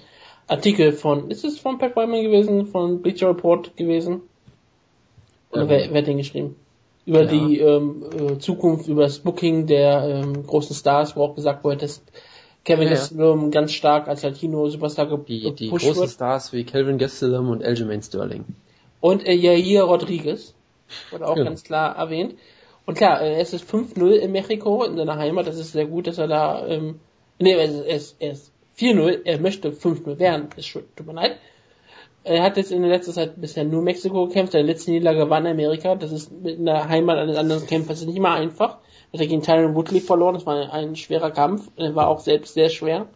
Artikel 0.48 0.93
von, 0.93 1.31
ist 1.31 1.44
es 1.44 1.59
von 1.59 1.78
Pat 1.78 1.94
Wyman 1.94 2.22
gewesen, 2.22 2.66
von 2.66 3.01
Bleacher 3.02 3.28
Report 3.28 3.77
gewesen? 3.77 4.22
Oder 5.52 5.62
ähm, 5.62 5.68
wer, 5.68 5.90
wer 5.93 6.01
hat 6.01 6.09
den 6.09 6.18
geschrieben? 6.18 6.56
Über 7.11 7.23
ja. 7.23 7.27
die 7.27 7.59
ähm, 7.59 8.05
äh, 8.16 8.39
Zukunft, 8.39 8.87
über 8.87 9.03
das 9.03 9.19
Booking 9.19 9.66
der 9.66 10.05
ähm, 10.05 10.47
großen 10.47 10.77
Stars, 10.77 11.16
wo 11.16 11.24
auch 11.24 11.35
gesagt 11.35 11.65
wurde, 11.65 11.78
dass 11.78 12.03
Kevin 12.65 12.85
ja, 12.85 12.91
Gastelum 12.91 13.47
ja. 13.47 13.51
ganz 13.51 13.73
stark 13.73 14.07
als 14.07 14.23
Latino-Superstar 14.23 15.07
gepusht 15.07 15.28
Die, 15.28 15.55
die 15.57 15.70
großen 15.70 15.97
wird. 15.97 16.11
Stars 16.11 16.53
wie 16.53 16.62
Kevin 16.62 16.99
Gastelum 16.99 17.51
und 17.51 17.65
Aljamain 17.65 18.01
Sterling. 18.01 18.45
Und 19.01 19.27
äh, 19.27 19.32
Jair 19.32 19.82
Rodriguez, 19.82 20.55
wurde 21.11 21.27
auch 21.27 21.37
ja. 21.37 21.43
ganz 21.43 21.65
klar 21.65 21.97
erwähnt. 21.97 22.37
Und 22.87 22.97
klar, 22.97 23.20
äh, 23.23 23.41
es 23.41 23.53
ist 23.55 23.69
5-0 23.69 24.12
in 24.12 24.31
Mexiko, 24.31 24.85
in 24.85 24.97
seiner 24.97 25.16
Heimat, 25.16 25.49
das 25.49 25.59
ist 25.59 25.73
sehr 25.73 25.87
gut, 25.87 26.07
dass 26.07 26.19
er 26.19 26.28
da, 26.28 26.65
ähm, 26.65 27.01
nee, 27.41 27.55
er 27.55 27.65
ist, 27.65 28.16
er 28.20 28.31
ist 28.31 28.53
4-0, 28.78 29.23
er 29.24 29.41
möchte 29.41 29.73
5-0 29.73 30.20
werden, 30.20 30.49
ist 30.57 30.66
schon, 30.66 30.85
tut 30.95 31.09
mir 31.09 31.15
leid. 31.15 31.39
Er 32.23 32.43
hat 32.43 32.57
jetzt 32.59 32.71
in 32.71 32.83
der 32.83 32.91
letzten 32.91 33.13
Zeit 33.13 33.41
bisher 33.41 33.65
nur 33.65 33.83
Mexiko 33.83 34.27
gekämpft, 34.27 34.53
seine 34.53 34.67
letzte 34.67 34.91
Niederlage 34.91 35.31
war 35.31 35.39
in 35.39 35.47
Amerika, 35.47 35.95
das 35.95 36.13
ist 36.13 36.31
mit 36.31 36.59
einer 36.59 36.89
Heimat 36.89 37.17
eines 37.17 37.37
anderen 37.37 37.67
Kämpfers 37.67 38.05
nicht 38.05 38.17
immer 38.17 38.35
einfach. 38.35 38.79
Er 39.13 39.21
hat 39.21 39.29
gegen 39.29 39.43
Tyron 39.43 39.75
Woodley 39.75 40.01
verloren, 40.01 40.35
das 40.35 40.47
war 40.47 40.73
ein, 40.73 40.97
schwerer 40.97 41.31
Kampf, 41.31 41.71
er 41.77 41.95
war 41.95 42.09
auch 42.09 42.21
selbst 42.21 42.55
sehr 42.55 42.69
schwer. 42.69 43.07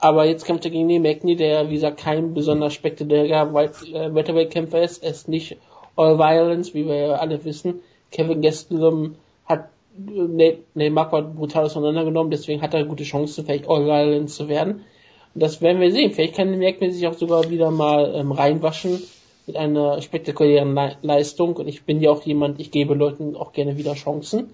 Aber 0.00 0.24
jetzt 0.24 0.44
kämpft 0.44 0.64
er 0.64 0.70
gegen 0.70 0.88
den 0.88 1.02
Magny, 1.02 1.36
der, 1.36 1.70
wie 1.70 1.74
gesagt, 1.74 1.98
kein 1.98 2.34
besonders 2.34 2.74
spektakulärer 2.74 3.50
äh, 3.52 4.14
Welterweight-Kämpfer 4.14 4.82
ist. 4.82 5.02
Er 5.02 5.10
ist 5.10 5.28
nicht 5.28 5.56
All 5.96 6.18
Violence, 6.18 6.74
wie 6.74 6.86
wir 6.86 6.94
ja 6.94 7.12
alle 7.16 7.44
wissen. 7.44 7.80
Kevin 8.12 8.40
Gastelum 8.40 9.16
hat 9.44 9.70
Nate, 9.96 10.58
Nate 10.74 10.90
Marco 10.90 11.20
brutal 11.22 11.64
auseinandergenommen, 11.64 12.30
deswegen 12.30 12.62
hat 12.62 12.74
er 12.74 12.84
gute 12.84 13.02
Chancen, 13.02 13.44
vielleicht 13.44 13.68
All 13.68 13.86
Violence 13.86 14.36
zu 14.36 14.48
werden. 14.48 14.84
Und 15.34 15.42
das 15.42 15.60
werden 15.60 15.80
wir 15.80 15.92
sehen. 15.92 16.12
Vielleicht 16.12 16.36
kann 16.36 16.58
Magny 16.58 16.90
sich 16.90 17.06
auch 17.06 17.14
sogar 17.14 17.50
wieder 17.50 17.70
mal 17.70 18.14
ähm, 18.14 18.32
reinwaschen 18.32 19.02
mit 19.46 19.56
einer 19.56 20.00
spektakulären 20.02 20.74
Le 20.74 20.96
Leistung. 21.02 21.56
Und 21.56 21.68
ich 21.68 21.84
bin 21.84 22.00
ja 22.00 22.10
auch 22.10 22.22
jemand, 22.22 22.60
ich 22.60 22.70
gebe 22.70 22.94
Leuten 22.94 23.36
auch 23.36 23.52
gerne 23.52 23.76
wieder 23.76 23.94
Chancen. 23.94 24.50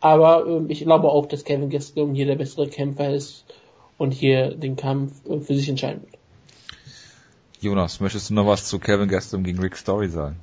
Aber 0.00 0.46
ähm, 0.46 0.66
ich 0.68 0.80
glaube 0.80 1.08
auch, 1.08 1.26
dass 1.26 1.44
Kevin 1.44 1.70
Gastelum 1.70 2.14
hier 2.14 2.26
der 2.26 2.36
bessere 2.36 2.68
Kämpfer 2.68 3.14
ist 3.14 3.44
und 3.98 4.12
hier 4.12 4.54
den 4.54 4.76
Kampf 4.76 5.12
äh, 5.26 5.40
für 5.40 5.54
sich 5.54 5.68
entscheiden 5.68 6.02
wird. 6.02 6.18
Jonas, 7.60 8.00
möchtest 8.00 8.30
du 8.30 8.34
noch 8.34 8.46
was 8.46 8.66
zu 8.66 8.78
Kevin 8.78 9.08
Gaston 9.08 9.42
gegen 9.42 9.58
Rick 9.58 9.76
Story 9.76 10.08
sagen? 10.08 10.36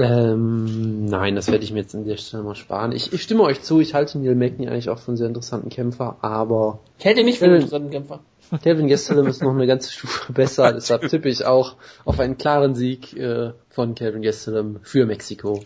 Ähm, 0.00 1.04
nein, 1.04 1.34
das 1.34 1.48
werde 1.48 1.62
ich 1.64 1.72
mir 1.72 1.80
jetzt 1.80 1.94
an 1.94 2.06
der 2.06 2.16
Stelle 2.16 2.42
mal 2.42 2.54
sparen. 2.54 2.92
Ich, 2.92 3.12
ich 3.12 3.22
stimme 3.22 3.42
euch 3.42 3.60
zu, 3.62 3.80
ich 3.80 3.92
halte 3.92 4.18
Neil 4.18 4.34
Magny 4.34 4.68
eigentlich 4.68 4.88
auch 4.88 4.98
für 4.98 5.08
einen 5.08 5.16
sehr 5.16 5.26
interessanten 5.26 5.68
Kämpfer, 5.68 6.16
aber... 6.22 6.80
Ich 6.98 7.04
hätte 7.04 7.22
nicht 7.22 7.38
für 7.38 7.46
einen 7.46 7.56
interessanten 7.56 7.90
Kämpfer. 7.90 8.20
Kevin 8.62 8.88
Gastelum 8.88 9.26
ist 9.26 9.42
noch 9.42 9.52
eine 9.52 9.66
ganze 9.66 9.92
Stufe 9.92 10.32
besser, 10.32 10.72
deshalb 10.72 11.08
tippe 11.08 11.28
ich 11.28 11.44
auch 11.44 11.76
auf 12.04 12.18
einen 12.18 12.38
klaren 12.38 12.74
Sieg 12.74 13.16
äh, 13.16 13.52
von 13.68 13.94
Kevin 13.94 14.22
Gastelum 14.22 14.80
für 14.82 15.06
Mexiko. 15.06 15.62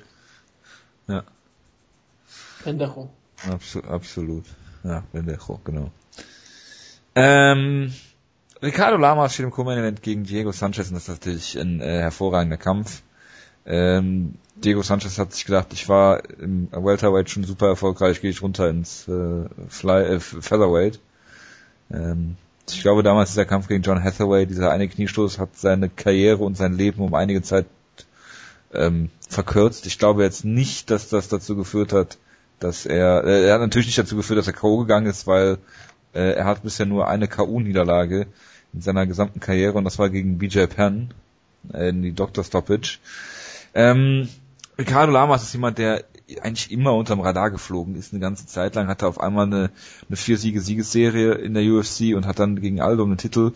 Ja. 1.06 1.23
Pendejo. 2.62 3.09
Absolut, 3.48 3.89
absolut. 3.89 4.44
Ja, 4.82 5.02
Pendejo, 5.12 5.61
genau. 5.65 5.90
Ähm, 7.15 7.93
Ricardo 8.62 8.97
Lamas 8.97 9.35
steht 9.35 9.44
im 9.44 9.52
Co-Main-Event 9.52 10.02
gegen 10.02 10.24
Diego 10.24 10.51
Sanchez 10.52 10.89
und 10.89 10.94
das 10.94 11.05
ist 11.05 11.09
natürlich 11.09 11.59
ein 11.59 11.81
äh, 11.81 12.01
hervorragender 12.01 12.56
Kampf. 12.56 13.02
Ähm, 13.66 14.35
Diego 14.57 14.82
Sanchez 14.82 15.19
hat 15.19 15.32
sich 15.32 15.45
gedacht, 15.45 15.69
ich 15.73 15.89
war 15.89 16.23
im 16.39 16.69
Welterweight 16.73 17.31
schon 17.31 17.45
super 17.45 17.69
erfolgreich, 17.69 18.20
gehe 18.20 18.31
ich 18.31 18.43
runter 18.43 18.69
ins 18.69 19.09
äh, 19.09 19.45
Fly, 19.69 20.05
äh, 20.05 20.20
Featherweight. 20.20 21.01
Ähm, 21.93 22.36
ich 22.69 22.81
glaube 22.81 23.03
damals 23.03 23.31
dieser 23.31 23.45
Kampf 23.45 23.69
gegen 23.69 23.82
John 23.82 24.03
Hathaway, 24.03 24.47
dieser 24.47 24.70
eine 24.70 24.89
Kniestoß 24.89 25.39
hat 25.39 25.57
seine 25.57 25.89
Karriere 25.89 26.45
und 26.45 26.57
sein 26.57 26.77
Leben 26.77 27.03
um 27.03 27.15
einige 27.15 27.43
Zeit 27.43 27.66
ähm, 28.73 29.11
verkürzt. 29.28 29.86
Ich 29.86 29.99
glaube 29.99 30.23
jetzt 30.23 30.45
nicht, 30.45 30.91
dass 30.91 31.09
das 31.09 31.28
dazu 31.28 31.57
geführt 31.57 31.93
hat, 31.93 32.19
dass 32.61 32.86
er, 32.86 33.24
äh, 33.24 33.47
er 33.47 33.55
hat 33.55 33.61
natürlich 33.61 33.86
nicht 33.86 33.99
dazu 33.99 34.16
geführt, 34.16 34.39
dass 34.39 34.47
er 34.47 34.53
K.O. 34.55 34.78
gegangen 34.78 35.07
ist, 35.07 35.27
weil 35.27 35.59
äh, 36.15 36.32
er 36.32 36.45
hat 36.45 36.62
bisher 36.62 36.86
nur 36.86 37.09
eine 37.09 37.28
KU-Niederlage 37.28 38.27
in 38.73 38.81
seiner 38.81 39.07
gesamten 39.07 39.41
Karriere 39.41 39.74
und 39.74 39.85
das 39.85 39.99
war 39.99 40.09
gegen 40.09 40.39
BJ 40.39 40.65
Penn 40.66 41.12
äh, 41.73 41.91
in 41.91 42.03
die 42.03 42.12
Doctor 42.12 42.45
Stoppage. 42.45 42.99
Ähm, 43.75 44.29
Ricardo 44.79 45.13
Lamas 45.13 45.43
ist 45.43 45.53
jemand, 45.53 45.79
der 45.79 46.05
eigentlich 46.41 46.71
immer 46.71 46.95
unterm 46.95 47.21
Radar 47.21 47.51
geflogen 47.51 47.97
ist. 47.97 48.13
Eine 48.13 48.21
ganze 48.21 48.47
Zeit 48.47 48.75
lang 48.75 48.89
hatte 48.89 49.07
auf 49.07 49.21
einmal 49.21 49.47
eine, 49.47 49.71
eine 50.09 50.17
vier-Siege-Siegesserie 50.17 51.33
in 51.33 51.55
der 51.55 51.65
UFC 51.65 52.15
und 52.17 52.27
hat 52.27 52.39
dann 52.39 52.61
gegen 52.61 52.81
Aldo 52.81 53.05
einen 53.05 53.19
Titel 53.19 53.53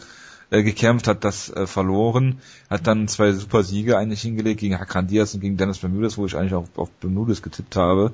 äh, 0.50 0.62
gekämpft, 0.62 1.08
hat 1.08 1.24
das 1.24 1.50
äh, 1.50 1.66
verloren, 1.66 2.40
hat 2.68 2.86
dann 2.86 3.08
zwei 3.08 3.32
super 3.32 3.62
Siege 3.62 3.96
eigentlich 3.96 4.22
hingelegt 4.22 4.60
gegen 4.60 4.78
Hakan 4.78 5.06
Diaz 5.06 5.34
und 5.34 5.40
gegen 5.40 5.56
Dennis 5.56 5.78
Bermudez, 5.78 6.18
wo 6.18 6.26
ich 6.26 6.36
eigentlich 6.36 6.54
auch 6.54 6.66
auf 6.76 6.90
Bermudez 6.90 7.42
getippt 7.42 7.76
habe. 7.76 8.12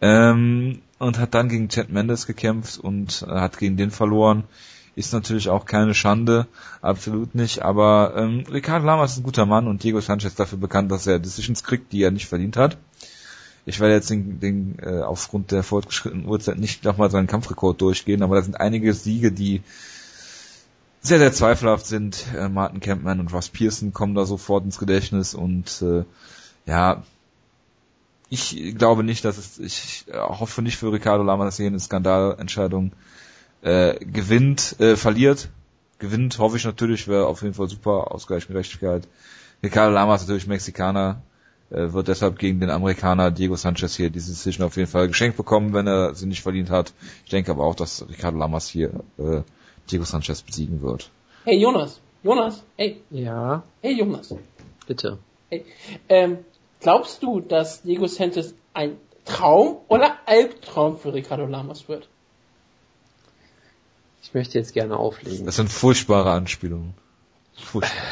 Ähm, 0.00 0.80
und 0.98 1.18
hat 1.18 1.34
dann 1.34 1.48
gegen 1.48 1.68
Chad 1.68 1.90
Mendes 1.90 2.26
gekämpft 2.26 2.78
und 2.78 3.24
äh, 3.28 3.30
hat 3.30 3.58
gegen 3.58 3.76
den 3.76 3.90
verloren. 3.90 4.44
Ist 4.94 5.14
natürlich 5.14 5.48
auch 5.48 5.64
keine 5.64 5.94
Schande, 5.94 6.46
absolut 6.82 7.34
nicht, 7.34 7.62
aber 7.62 8.12
ähm, 8.16 8.44
Ricardo 8.50 8.84
Lamas 8.84 9.12
ist 9.12 9.18
ein 9.18 9.22
guter 9.22 9.46
Mann 9.46 9.66
und 9.66 9.82
Diego 9.82 10.00
Sanchez 10.00 10.34
dafür 10.34 10.58
bekannt, 10.58 10.92
dass 10.92 11.06
er 11.06 11.18
Decisions 11.18 11.64
kriegt, 11.64 11.92
die 11.92 12.02
er 12.02 12.10
nicht 12.10 12.26
verdient 12.26 12.58
hat. 12.58 12.76
Ich 13.64 13.80
werde 13.80 13.94
jetzt 13.94 14.10
den, 14.10 14.38
den 14.40 14.78
äh, 14.80 15.00
aufgrund 15.00 15.50
der 15.50 15.62
fortgeschrittenen 15.62 16.26
Uhrzeit 16.26 16.58
nicht 16.58 16.84
nochmal 16.84 17.10
seinen 17.10 17.26
Kampfrekord 17.26 17.80
durchgehen, 17.80 18.22
aber 18.22 18.34
da 18.36 18.42
sind 18.42 18.60
einige 18.60 18.92
Siege, 18.92 19.32
die 19.32 19.62
sehr, 21.00 21.18
sehr 21.18 21.32
zweifelhaft 21.32 21.86
sind. 21.86 22.26
Äh, 22.36 22.48
Martin 22.48 22.80
Campman 22.80 23.20
und 23.20 23.32
Ross 23.32 23.48
Pearson 23.48 23.92
kommen 23.92 24.14
da 24.14 24.26
sofort 24.26 24.64
ins 24.64 24.78
Gedächtnis 24.78 25.34
und 25.34 25.80
äh, 25.80 26.04
ja, 26.66 27.02
ich 28.28 28.74
glaube 28.78 29.04
nicht, 29.04 29.24
dass 29.24 29.36
es, 29.36 29.58
ich 29.58 30.06
hoffe 30.10 30.62
nicht 30.62 30.76
für 30.76 30.92
Ricardo 30.92 31.22
Lama, 31.22 31.44
dass 31.44 31.58
er 31.58 31.66
eine 31.66 31.78
Skandalentscheidung 31.78 32.92
äh, 33.62 33.94
gewinnt, 34.04 34.76
äh, 34.80 34.96
verliert. 34.96 35.48
Gewinnt, 35.98 36.38
hoffe 36.38 36.56
ich 36.56 36.64
natürlich, 36.64 37.08
wäre 37.08 37.26
auf 37.26 37.42
jeden 37.42 37.54
Fall 37.54 37.68
super, 37.68 38.12
Ausgleichsgerechtigkeit. 38.12 39.06
Ricardo 39.62 39.92
Lama 39.92 40.16
ist 40.16 40.22
natürlich 40.22 40.46
Mexikaner, 40.46 41.22
äh, 41.70 41.92
wird 41.92 42.08
deshalb 42.08 42.38
gegen 42.38 42.60
den 42.60 42.70
Amerikaner 42.70 43.30
Diego 43.30 43.54
Sanchez 43.56 43.94
hier 43.94 44.10
diese 44.10 44.32
Decision 44.32 44.66
auf 44.66 44.76
jeden 44.76 44.90
Fall 44.90 45.08
geschenkt 45.08 45.36
bekommen, 45.36 45.72
wenn 45.72 45.86
er 45.86 46.14
sie 46.14 46.26
nicht 46.26 46.42
verdient 46.42 46.70
hat. 46.70 46.92
Ich 47.24 47.30
denke 47.30 47.52
aber 47.52 47.64
auch, 47.64 47.76
dass 47.76 48.04
Ricardo 48.08 48.38
Lamas 48.38 48.68
hier 48.68 48.90
äh, 49.18 49.42
Diego 49.90 50.04
Sanchez 50.04 50.42
besiegen 50.42 50.82
wird. 50.82 51.10
Hey 51.44 51.58
Jonas, 51.58 52.00
Jonas, 52.22 52.64
hey. 52.76 53.00
Ja. 53.10 53.62
Hey 53.80 53.96
Jonas. 53.96 54.34
Bitte. 54.86 55.18
Hey. 55.48 55.64
Ähm, 56.08 56.38
Glaubst 56.82 57.22
du, 57.22 57.40
dass 57.40 57.82
Diego 57.82 58.08
Santos 58.08 58.54
ein 58.74 58.96
Traum 59.24 59.76
oder 59.86 60.16
Albtraum 60.26 60.98
für 60.98 61.14
Ricardo 61.14 61.46
Lamas 61.46 61.88
wird? 61.88 62.08
Ich 64.22 64.34
möchte 64.34 64.58
jetzt 64.58 64.72
gerne 64.72 64.96
auflegen. 64.96 65.44
Das 65.46 65.56
sind 65.56 65.70
furchtbare 65.70 66.30
Anspielungen. 66.30 66.94
Furchtbar. 67.54 68.02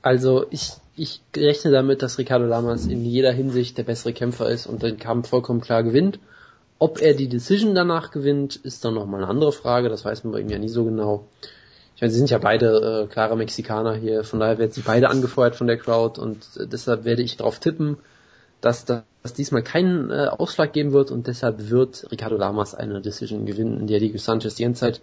Also 0.00 0.46
ich, 0.50 0.72
ich 0.96 1.20
rechne 1.36 1.70
damit, 1.70 2.02
dass 2.02 2.18
Ricardo 2.18 2.46
Lamas 2.46 2.86
in 2.86 3.04
jeder 3.04 3.32
Hinsicht 3.32 3.76
der 3.76 3.82
bessere 3.82 4.12
Kämpfer 4.12 4.48
ist 4.48 4.66
und 4.66 4.82
den 4.82 4.98
Kampf 4.98 5.28
vollkommen 5.28 5.60
klar 5.60 5.82
gewinnt 5.82 6.18
Ob 6.78 7.00
er 7.00 7.14
die 7.14 7.28
Decision 7.28 7.74
danach 7.74 8.10
gewinnt, 8.10 8.56
ist 8.56 8.84
dann 8.84 8.94
nochmal 8.94 9.22
eine 9.22 9.30
andere 9.30 9.52
Frage, 9.52 9.88
das 9.88 10.04
weiß 10.04 10.24
man 10.24 10.32
bei 10.32 10.40
ihm 10.40 10.48
ja 10.48 10.58
nie 10.58 10.68
so 10.68 10.84
genau. 10.84 11.26
Ich 11.94 12.02
meine, 12.02 12.10
sie 12.10 12.18
sind 12.18 12.30
ja 12.30 12.38
beide 12.38 13.04
äh, 13.04 13.12
klare 13.12 13.36
Mexikaner 13.36 13.94
hier, 13.94 14.24
von 14.24 14.40
daher 14.40 14.58
werden 14.58 14.72
sie 14.72 14.80
beide 14.80 15.08
angefeuert 15.08 15.54
von 15.54 15.68
der 15.68 15.78
Crowd 15.78 16.20
und 16.20 16.38
äh, 16.58 16.66
deshalb 16.66 17.04
werde 17.04 17.22
ich 17.22 17.36
darauf 17.36 17.60
tippen, 17.60 17.98
dass 18.60 18.84
das 18.84 19.32
diesmal 19.36 19.62
keinen 19.62 20.10
äh, 20.10 20.26
Ausschlag 20.26 20.72
geben 20.72 20.92
wird 20.92 21.10
und 21.10 21.26
deshalb 21.28 21.70
wird 21.70 22.10
Ricardo 22.10 22.36
Lamas 22.36 22.74
eine 22.74 23.00
Decision 23.00 23.46
gewinnen, 23.46 23.80
in 23.80 23.86
der 23.86 24.00
Diego 24.00 24.18
Sanchez 24.18 24.56
die 24.56 24.64
ganze 24.64 24.80
Zeit 24.80 25.00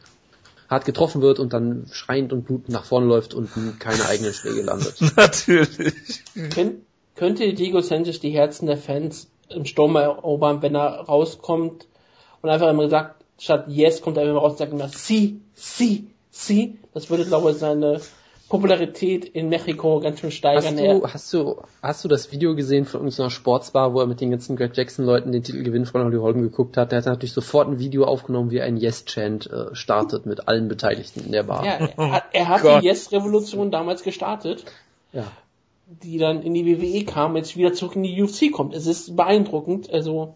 hart 0.72 0.86
getroffen 0.86 1.22
wird 1.22 1.38
und 1.38 1.52
dann 1.52 1.88
schreiend 1.92 2.32
und 2.32 2.46
blutend 2.46 2.70
nach 2.70 2.86
vorne 2.86 3.06
läuft 3.06 3.34
und 3.34 3.50
keine 3.80 4.06
eigenen 4.08 4.34
Schläge 4.34 4.62
landet. 4.62 4.96
Natürlich. 5.18 6.24
Kön 6.50 6.86
könnte 7.16 7.54
Diego 7.54 7.82
Sanchez 7.82 8.22
die 8.22 8.32
Herzen 8.32 8.68
der 8.68 8.78
Fans 8.78 9.28
im 9.50 9.66
Sturm 9.66 9.98
erobern, 9.98 10.62
wenn 10.62 10.76
er 10.76 11.02
rauskommt 11.02 11.88
und 12.42 12.50
einfach 12.50 12.70
immer 12.70 12.90
sagt, 12.90 13.26
statt 13.38 13.66
Yes 13.68 14.02
kommt 14.02 14.16
er 14.16 14.24
immer 14.24 14.40
raus 14.40 14.54
und 14.54 14.58
sagt 14.60 14.72
immer 14.72 14.88
Si, 14.88 15.42
Si, 15.54 16.08
Si. 16.32 16.80
Das 16.94 17.10
würde, 17.10 17.26
glaube 17.26 17.52
ich, 17.52 17.58
seine 17.58 18.00
Popularität 18.52 19.24
in 19.26 19.48
Mexiko 19.48 20.02
ganz 20.02 20.20
schön 20.20 20.30
steigern. 20.30 20.76
Hast 20.76 20.80
du, 20.80 21.08
hast 21.08 21.34
du, 21.34 21.62
hast 21.82 22.04
du 22.04 22.08
das 22.10 22.32
Video 22.34 22.54
gesehen 22.54 22.84
von 22.86 23.00
irgendeiner 23.02 23.30
Sportsbar, 23.30 23.94
wo 23.94 24.02
er 24.02 24.08
mit 24.08 24.20
den 24.20 24.30
ganzen 24.32 24.58
Greg 24.58 24.76
Jackson 24.76 25.06
Leuten 25.06 25.32
den 25.32 25.42
Titelgewinn 25.42 25.86
von 25.86 26.04
Holly 26.04 26.18
Holm 26.18 26.42
geguckt 26.42 26.76
hat? 26.76 26.92
Der 26.92 27.00
hat 27.00 27.06
natürlich 27.06 27.32
sofort 27.32 27.70
ein 27.70 27.80
Video 27.80 28.04
aufgenommen, 28.04 28.52
wie 28.52 28.62
ein 28.62 28.76
Yes-Chant 28.76 29.50
äh, 29.50 29.74
startet 29.74 30.26
mit 30.26 30.50
allen 30.50 30.68
Beteiligten 30.68 31.26
in 31.26 31.32
der 31.32 31.44
Bar. 31.44 31.66
Ja, 31.66 31.72
er, 31.98 32.12
hat- 32.12 32.24
er 32.34 32.48
hat 32.50 32.64
die 32.82 32.86
Yes-Revolution 32.88 33.72
damals 33.72 34.04
gestartet, 34.04 34.66
Ja. 35.14 35.24
die 36.04 36.18
dann 36.18 36.42
in 36.44 36.54
die 36.54 36.66
WWE 36.66 37.06
kam, 37.06 37.38
jetzt 37.38 37.56
wieder 37.56 37.72
zurück 37.72 37.96
in 37.96 38.04
die 38.04 38.22
UFC 38.22 38.52
kommt. 38.52 38.76
Es 38.76 38.86
ist 38.86 39.16
beeindruckend, 39.16 39.90
also 39.94 40.34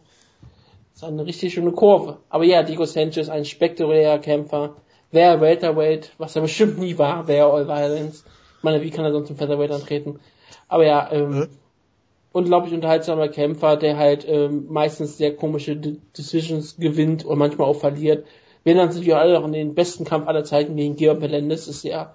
es 0.94 1.02
ist 1.02 1.04
eine 1.04 1.26
richtig 1.26 1.54
schöne 1.54 1.74
Kurve. 1.74 2.20
Aber 2.30 2.46
ja, 2.46 2.64
Diego 2.64 2.86
Sanchez, 2.86 3.28
ein 3.28 3.44
spektakulärer 3.44 4.20
Kämpfer, 4.20 4.78
wäre 5.16 5.42
Welterweight, 5.42 6.12
was 6.20 6.36
er 6.36 6.44
bestimmt 6.44 6.78
nie 6.78 6.98
war, 7.00 7.28
wäre 7.28 7.52
All 7.52 7.68
Violence. 7.68 8.24
Ich 8.58 8.64
meine, 8.64 8.84
wie 8.84 8.92
kann 8.92 9.06
er 9.06 9.12
sonst 9.12 9.32
im 9.32 9.38
Featherweight 9.38 9.72
antreten? 9.72 10.20
Aber 10.68 10.86
ja, 10.86 11.12
ähm, 11.12 11.48
unglaublich 12.32 12.74
unterhaltsamer 12.74 13.30
Kämpfer, 13.30 13.78
der 13.78 13.98
halt 13.98 14.28
ähm, 14.28 14.68
meistens 14.70 15.18
sehr 15.18 15.36
komische 15.36 15.76
De 15.76 15.98
Decisions 16.18 16.78
gewinnt 16.78 17.26
und 17.26 17.40
manchmal 17.40 17.68
auch 17.68 17.80
verliert. 17.80 18.28
Wir 18.64 18.76
erinnern 18.76 18.92
sich 18.92 19.06
ja 19.06 19.18
alle 19.18 19.34
noch 19.34 19.44
an 19.44 19.54
den 19.54 19.74
besten 19.74 20.06
Kampf 20.06 20.28
aller 20.28 20.44
Zeiten 20.44 20.76
gegen 20.76 20.96
Georg 20.96 21.20
Melendez. 21.20 21.68
Ist 21.68 21.84
ja 21.84 22.14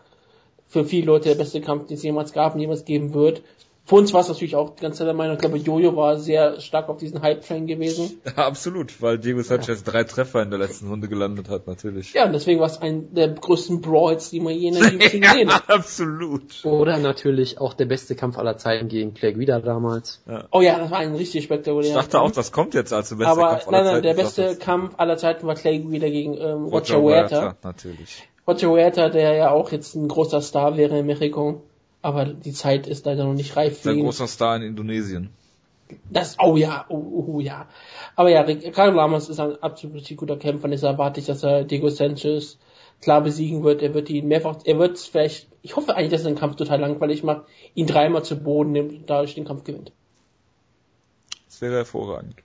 für 0.67 0.85
viele 0.85 1.07
Leute 1.07 1.31
der 1.31 1.37
beste 1.37 1.61
Kampf, 1.61 1.87
den 1.87 1.97
es 1.97 2.03
jemals 2.03 2.33
gab 2.33 2.55
und 2.55 2.61
jemals 2.61 2.85
geben 2.85 3.15
wird. 3.15 3.43
Für 3.85 3.97
uns 3.97 4.12
war 4.12 4.20
es 4.20 4.28
natürlich 4.28 4.55
auch 4.55 4.77
ganz 4.77 4.98
der 4.98 5.12
Meinung, 5.15 5.35
ich 5.35 5.40
glaube, 5.40 5.57
Jojo 5.57 5.97
war 5.97 6.16
sehr 6.19 6.61
stark 6.61 6.89
auf 6.89 6.98
diesen 6.98 7.23
Hype-Train 7.23 7.66
gewesen. 7.66 8.20
Ja, 8.36 8.47
absolut, 8.47 9.02
weil 9.02 9.19
Diego 9.19 9.43
Sanchez 9.43 9.82
drei 9.82 10.05
Treffer 10.05 10.43
in 10.43 10.51
der 10.51 10.59
letzten 10.61 10.89
Runde 10.89 11.09
gelandet 11.09 11.48
hat, 11.48 11.66
natürlich. 11.66 12.12
Ja, 12.12 12.27
und 12.27 12.32
deswegen 12.32 12.61
war 12.61 12.69
es 12.69 12.81
ein 12.81 13.12
der 13.15 13.28
größten 13.28 13.81
Brawls, 13.81 14.31
die 14.31 14.39
man 14.40 14.52
je 14.55 14.69
in 14.69 14.74
der 14.74 14.82
UFC 14.94 15.12
gesehen 15.20 15.52
hat. 15.52 15.69
absolut. 15.69 16.65
Oder 16.65 16.98
natürlich 16.98 17.59
auch 17.61 17.74
der 17.74 17.86
beste 17.86 18.15
Kampf 18.15 18.39
aller 18.39 18.57
Zeiten 18.59 18.89
gegen 18.89 19.15
Clay 19.15 19.32
Guida 19.32 19.59
damals. 19.61 20.23
Oh 20.52 20.61
ja, 20.61 20.78
das 20.78 20.90
war 20.90 20.98
ein 20.98 21.15
richtig 21.15 21.36
Ich 21.40 21.44
spektakulärer 21.44 21.94
dachte 21.94 22.19
auch, 22.20 22.24
Kampf. 22.24 22.36
das 22.36 22.52
kommt 22.52 22.74
jetzt 22.74 22.93
als 22.93 23.09
der 23.09 23.16
beste 23.16 23.31
Aber 23.32 23.48
Kampf 23.51 23.69
aller 23.69 23.77
nein, 23.78 23.85
nein, 23.85 23.93
Zeiten. 23.94 24.02
der 24.05 24.12
Ich 24.12 24.19
beste 24.19 24.43
dachte, 24.44 24.57
Kampf 24.59 24.94
aller 24.98 25.16
Zeiten 25.16 25.47
war 25.47 25.55
Clay 25.57 25.85
wieder 25.90 26.11
gegen 26.11 26.35
ähm, 26.35 26.65
Roger 26.66 26.97
Roger 26.97 27.01
Huerta. 27.02 27.43
Huerta, 27.43 27.57
natürlich. 27.65 28.28
Roger 28.47 28.69
Huerta, 28.70 29.09
der 29.09 29.35
ja 29.35 29.51
auch 29.51 29.73
jetzt 29.73 29.94
ein 29.97 30.07
großer 30.09 30.40
Star 30.43 30.77
wäre 30.77 30.98
in 30.98 31.07
Mexiko. 31.07 31.62
Aber 32.03 32.25
die 32.25 32.53
Zeit 32.53 32.87
ist 32.87 33.05
leider 33.07 33.25
noch 33.25 33.35
nicht 33.35 33.57
reif 33.57 33.85
ihn. 33.85 34.03
großer 34.03 34.27
Star 34.27 34.57
in 34.57 34.63
Indonesien. 34.63 35.31
Das, 36.09 36.37
oh 36.41 36.57
ja, 36.57 36.87
oh, 36.89 37.25
oh 37.27 37.41
ja. 37.41 37.67
Aber 38.17 38.31
ja, 38.31 38.43
Ricardo 38.43 38.97
Lamas 38.97 39.29
ist 39.29 39.41
ein 39.41 39.61
absolut 39.63 40.17
guter 40.17 40.37
Kämpfer 40.37 40.65
und 40.65 40.71
deshalb 40.71 40.95
erwarte 40.95 41.21
ich, 41.21 41.27
dass 41.27 41.43
er 41.43 41.65
Diego 41.65 41.89
Sanchez 41.89 42.59
klar 43.01 43.23
besiegen 43.23 43.63
wird. 43.65 43.83
Er 43.83 43.95
wird 43.95 44.09
ihn 44.11 44.29
mehrfach, 44.29 44.59
er 44.65 44.79
wird 44.79 44.99
vielleicht, 44.99 45.49
ich 45.63 45.77
hoffe 45.77 45.97
eigentlich, 45.97 46.13
dass 46.13 46.23
er 46.23 46.31
den 46.31 46.39
Kampf 46.39 46.57
total 46.57 46.81
langweilig 46.81 47.23
macht, 47.23 47.43
ihn 47.75 47.87
dreimal 47.87 48.25
zu 48.25 48.37
Boden 48.37 48.73
nimmt 48.73 48.93
und 48.93 49.11
dadurch 49.11 49.35
den 49.35 49.45
Kampf 49.45 49.65
gewinnt. 49.65 49.93
Das 51.47 51.61
wäre 51.61 51.75
hervorragend. 51.75 52.37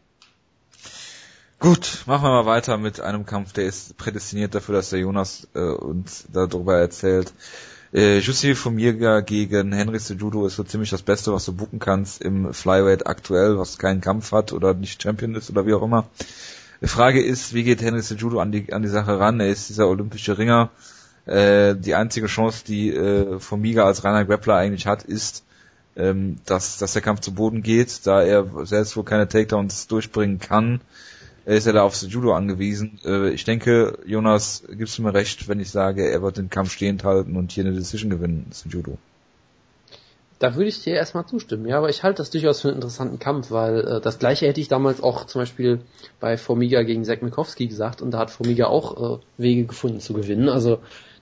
Gut, 1.60 2.04
machen 2.06 2.24
wir 2.24 2.32
mal 2.32 2.46
weiter 2.46 2.78
mit 2.78 3.00
einem 3.00 3.26
Kampf, 3.26 3.54
der 3.54 3.66
ist 3.66 3.98
prädestiniert 3.98 4.54
dafür, 4.54 4.76
dass 4.76 4.90
der 4.90 5.00
Jonas 5.00 5.48
äh, 5.56 5.60
uns 5.60 6.28
darüber 6.32 6.78
erzählt. 6.78 7.34
Äh, 7.96 8.20
Jussi 8.20 8.56
Fumirga 8.56 9.22
gegen 9.22 9.72
Henry 9.72 10.00
Sejudo 10.00 10.46
ist 10.46 10.58
so 10.58 10.64
ziemlich 10.64 10.90
das 10.90 11.02
Beste, 11.02 11.32
was 11.32 11.46
du 11.46 11.54
buchen 11.54 11.80
kannst 11.80 12.22
im 12.22 12.54
Flyweight 12.54 13.08
aktuell, 13.08 13.58
was 13.58 13.78
keinen 13.78 14.02
Kampf 14.02 14.34
hat 14.34 14.52
oder 14.52 14.74
nicht 14.74 15.02
Champion 15.02 15.34
ist 15.34 15.50
oder 15.50 15.66
wie 15.66 15.74
auch 15.74 15.82
immer. 15.82 16.06
Die 16.82 16.90
Frage 16.90 17.24
ist, 17.24 17.54
wie 17.54 17.64
geht 17.64 17.82
Henry 17.82 18.02
Sejudo 18.02 18.42
an 18.42 18.52
die, 18.52 18.74
an 18.74 18.82
die 18.82 18.90
Sache 18.90 19.18
ran? 19.18 19.40
Er 19.40 19.48
ist 19.48 19.70
dieser 19.70 19.88
olympische 19.88 20.38
Ringer. 20.38 20.72
Äh, 21.26 21.76
die 21.76 21.96
einzige 21.96 22.28
Chance, 22.28 22.66
die 22.68 22.90
äh, 22.90 23.40
Fumiga 23.40 23.86
als 23.86 24.04
reiner 24.04 24.26
Grappler 24.26 24.56
eigentlich 24.56 24.88
hat, 24.88 25.04
ist, 25.04 25.46
ähm, 25.96 26.36
dass, 26.46 26.78
dass 26.78 26.92
der 26.92 27.02
Kampf 27.02 27.22
zu 27.22 27.34
Boden 27.34 27.64
geht, 27.64 28.06
da 28.06 28.22
er 28.22 28.46
selbst 28.66 28.98
wohl 28.98 29.06
keine 29.06 29.30
Takedowns 29.30 29.88
durchbringen 29.88 30.40
kann, 30.40 30.82
äh, 31.46 31.58
ist 31.58 31.68
er 31.68 31.74
da 31.74 31.84
auf 31.84 32.02
Judo 32.02 32.34
angewiesen. 32.34 33.00
Äh, 33.06 33.30
ich 33.30 33.44
denke, 33.44 34.00
Jonas, 34.06 34.64
gibst 34.70 34.98
du 34.98 35.04
mir 35.04 35.14
recht, 35.14 35.48
wenn 35.48 35.60
ich 35.60 35.70
sage, 35.70 36.10
er 36.10 36.22
wird 36.22 36.38
den 36.38 36.50
Kampf 36.50 36.72
stehend 36.72 37.04
halten 37.04 37.36
und 37.36 37.52
hier 37.52 37.66
eine 37.66 37.74
Decision 37.74 38.10
gewinnen, 38.10 38.48
Judo. 38.68 38.98
Da 40.38 40.56
würde 40.56 40.68
ich 40.68 40.84
dir 40.84 40.96
erstmal 40.96 41.26
zustimmen, 41.26 41.66
ja, 41.66 41.78
aber 41.78 41.90
ich 41.90 42.04
halte 42.04 42.18
das 42.18 42.30
durchaus 42.30 42.60
für 42.60 42.68
einen 42.68 42.78
interessanten 42.78 43.20
Kampf, 43.20 43.52
weil 43.52 43.80
äh, 43.80 44.02
das 44.02 44.20
gleiche 44.20 44.48
hätte 44.48 44.60
ich 44.60 44.68
damals 44.68 45.02
auch 45.02 45.26
zum 45.26 45.42
Beispiel 45.42 45.80
bei 46.20 46.38
Formiga 46.38 46.84
gegen 46.84 47.06
Zack 47.06 47.22
Mikowski 47.22 47.68
gesagt 47.68 48.02
und 48.02 48.12
da 48.12 48.20
hat 48.20 48.32
Formiga 48.32 48.68
auch 48.68 49.20
äh, 49.20 49.20
Wege 49.38 49.66
gefunden 49.66 50.02
zu 50.02 50.14
gewinnen. 50.14 50.50
Also 50.50 50.80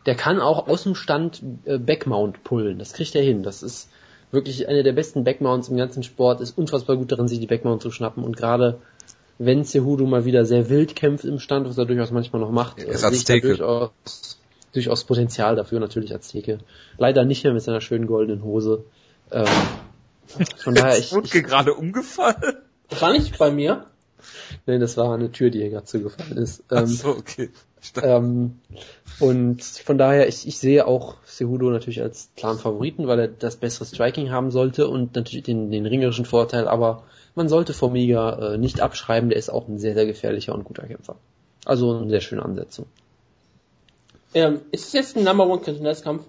der 0.07 0.15
kann 0.15 0.39
auch 0.39 0.67
aus 0.67 0.83
dem 0.83 0.95
Stand 0.95 1.43
äh, 1.65 1.77
Backmount 1.77 2.43
pullen, 2.43 2.79
das 2.79 2.93
kriegt 2.93 3.13
er 3.13 3.21
hin. 3.21 3.43
Das 3.43 3.61
ist 3.61 3.89
wirklich 4.31 4.67
eine 4.67 4.81
der 4.81 4.93
besten 4.93 5.23
Backmounts 5.23 5.69
im 5.69 5.77
ganzen 5.77 6.01
Sport, 6.01 6.41
ist 6.41 6.57
unfassbar 6.57 6.97
gut 6.97 7.11
darin, 7.11 7.27
sich 7.27 7.39
die 7.39 7.45
Backmount 7.45 7.83
zu 7.83 7.91
schnappen 7.91 8.23
und 8.23 8.35
gerade 8.35 8.79
wenn 9.37 9.63
Cejudo 9.65 10.05
mal 10.05 10.25
wieder 10.25 10.45
sehr 10.45 10.69
wild 10.69 10.95
kämpft 10.95 11.25
im 11.25 11.39
Stand, 11.39 11.67
was 11.67 11.77
er 11.77 11.85
durchaus 11.85 12.11
manchmal 12.11 12.41
noch 12.41 12.51
macht, 12.51 12.79
Er 12.79 12.89
äh, 12.89 12.91
ist 12.91 13.03
Azteke. 13.03 13.47
durchaus, 13.47 14.37
durchaus 14.73 15.03
Potenzial 15.03 15.55
dafür, 15.55 15.79
natürlich 15.79 16.13
als 16.13 16.29
Theke. 16.29 16.59
Leider 16.97 17.25
nicht 17.25 17.43
mehr 17.43 17.53
mit 17.53 17.63
seiner 17.63 17.81
schönen 17.81 18.07
goldenen 18.07 18.43
Hose. 18.43 18.83
Ähm, 19.31 19.45
von 20.57 20.75
daher, 20.75 20.97
ich, 20.97 21.05
Ist 21.05 21.13
Wutke 21.13 21.39
ich 21.39 21.43
gerade 21.43 21.73
umgefallen? 21.73 22.57
Das 22.89 23.01
war 23.01 23.11
nicht 23.11 23.37
bei 23.37 23.51
mir. 23.51 23.85
nein, 24.65 24.79
das 24.79 24.97
war 24.97 25.13
eine 25.13 25.31
Tür, 25.31 25.49
die 25.49 25.59
hier 25.59 25.69
gerade 25.69 25.85
zugefallen 25.85 26.37
ist. 26.37 26.63
Ach 26.69 26.81
Ähm, 26.81 26.87
so, 26.87 27.09
okay. 27.09 27.49
Ähm, 28.01 28.59
und 29.19 29.61
von 29.63 29.97
daher, 29.97 30.27
ich, 30.27 30.47
ich 30.47 30.57
sehe 30.57 30.87
auch 30.87 31.15
Cejudo 31.25 31.69
natürlich 31.69 32.01
als 32.01 32.29
klaren 32.37 32.57
Favoriten, 32.57 33.07
weil 33.07 33.19
er 33.19 33.27
das 33.27 33.57
bessere 33.57 33.85
Striking 33.85 34.31
haben 34.31 34.51
sollte 34.51 34.87
und 34.87 35.15
natürlich 35.15 35.43
den, 35.43 35.69
den 35.69 35.85
ringerischen 35.85 36.25
Vorteil, 36.25 36.67
aber 36.67 37.03
man 37.35 37.49
sollte 37.49 37.73
Formiga 37.73 38.53
äh, 38.53 38.57
nicht 38.57 38.81
abschreiben, 38.81 39.29
der 39.29 39.37
ist 39.37 39.49
auch 39.49 39.67
ein 39.67 39.79
sehr, 39.79 39.93
sehr 39.93 40.05
gefährlicher 40.05 40.53
und 40.53 40.63
guter 40.63 40.85
Kämpfer. 40.85 41.15
Also 41.65 41.97
eine 41.97 42.09
sehr 42.09 42.21
schöne 42.21 42.43
Ansetzung. 42.43 42.85
Ähm, 44.33 44.61
ist 44.71 44.87
es 44.87 44.93
jetzt 44.93 45.17
ein 45.17 45.23
Number 45.23 45.47
One 45.47 45.61
Contenders 45.61 46.01
Kampf? 46.01 46.23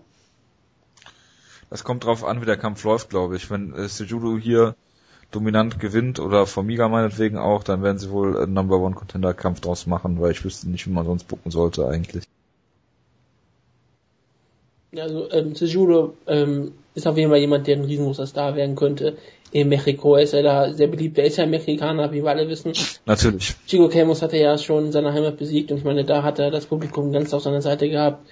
Das 1.71 1.85
kommt 1.85 2.05
drauf 2.05 2.25
an, 2.25 2.41
wie 2.41 2.47
der 2.47 2.57
Kampf 2.57 2.85
läuft, 2.85 3.11
glaube 3.11 3.37
ich. 3.37 3.51
Wenn 3.51 3.75
äh, 3.75 3.89
Sejudo 3.89 4.39
hier 4.39 4.77
dominant 5.31 5.81
gewinnt 5.81 6.21
oder 6.21 6.47
Formiga 6.47 6.89
meinetwegen 6.89 7.39
auch, 7.39 7.65
dann 7.65 7.83
werden 7.83 7.99
sie 7.99 8.11
wohl 8.11 8.39
einen 8.39 8.53
Number 8.53 8.79
One 8.79 8.95
Contender 8.95 9.35
Kampf 9.35 9.61
draus 9.61 9.87
machen, 9.87 10.21
weil 10.21 10.31
ich 10.31 10.45
wüsste 10.45 10.69
nicht, 10.69 10.87
wie 10.87 10.93
man 10.93 11.07
sonst 11.07 11.25
bucken 11.25 11.51
sollte 11.51 11.89
eigentlich. 11.89 12.25
Also 14.99 15.31
ähm, 15.31 15.55
Cejudo 15.55 16.15
ähm, 16.27 16.73
ist 16.95 17.07
auf 17.07 17.17
jeden 17.17 17.31
Fall 17.31 17.41
jemand, 17.41 17.67
der 17.67 17.77
ein 17.77 17.85
riesengroßer 17.85 18.27
Star 18.27 18.57
werden 18.57 18.77
könnte. 18.77 19.17
In 19.51 19.69
Mexiko 19.69 20.17
ist 20.17 20.35
er 20.35 20.43
da 20.43 20.73
sehr 20.73 20.89
beliebt. 20.89 21.19
Er 21.19 21.25
ist 21.25 21.37
ja 21.37 21.47
Mexikaner, 21.47 22.13
wie 22.13 22.23
wir 22.23 22.31
alle 22.31 22.49
wissen. 22.49 22.73
Natürlich. 23.07 23.55
Chico 23.67 23.89
Camus 23.89 24.23
hat 24.23 24.33
er 24.33 24.41
ja 24.41 24.59
schon 24.59 24.87
in 24.87 24.93
seiner 24.93 25.13
Heimat 25.13 25.37
besiegt 25.37 25.71
und 25.71 25.79
ich 25.79 25.85
meine, 25.85 26.05
da 26.05 26.23
hat 26.23 26.39
er 26.39 26.51
das 26.51 26.67
Publikum 26.67 27.13
ganz 27.13 27.33
auf 27.33 27.43
seiner 27.43 27.63
Seite 27.63 27.89
gehabt. 27.89 28.27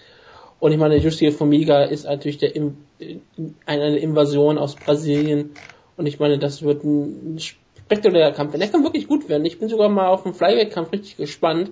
Und 0.59 0.73
ich 0.73 0.79
meine, 0.79 0.97
Jussi 0.97 1.31
Formiga 1.33 1.85
ist 1.85 2.05
natürlich 2.05 2.39
der 2.39 2.55
Im 2.55 2.77
eine 3.67 3.99
Invasion 3.99 4.59
aus 4.59 4.77
Brasilien 4.77 5.51
und 5.97 6.07
ich 6.07 6.21
meine, 6.21 6.39
das 6.39 6.63
wird 6.63 6.85
ein 6.85 7.39
spektakulärer 7.39 8.33
Kampf. 8.33 8.57
Der 8.57 8.69
kann 8.69 8.85
wirklich 8.85 9.09
gut 9.09 9.29
werden. 9.29 9.45
Ich 9.45 9.59
bin 9.59 9.69
sogar 9.69 9.89
mal 9.89 10.09
auf 10.09 10.23
den 10.23 10.35
Flyweight-Kampf 10.35 10.93
richtig 10.93 11.17
gespannt. 11.17 11.71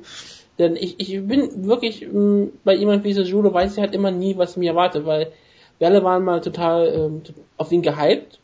Denn 0.61 0.77
ich, 0.77 1.01
ich 1.01 1.27
bin 1.27 1.67
wirklich 1.67 2.07
mh, 2.07 2.49
bei 2.65 2.75
jemand 2.75 3.03
wie 3.03 3.13
Judo 3.13 3.53
weiß 3.53 3.73
ich 3.73 3.81
halt 3.81 3.95
immer 3.95 4.11
nie, 4.11 4.37
was 4.37 4.59
mir 4.59 4.73
erwartet, 4.73 5.07
weil 5.07 5.33
wir 5.79 5.89
alle 5.89 6.05
waren 6.05 6.23
mal 6.23 6.43
total 6.43 6.87
ähm, 6.95 7.23
auf 7.57 7.73
ihn 7.73 7.81
gehypt. 7.81 8.39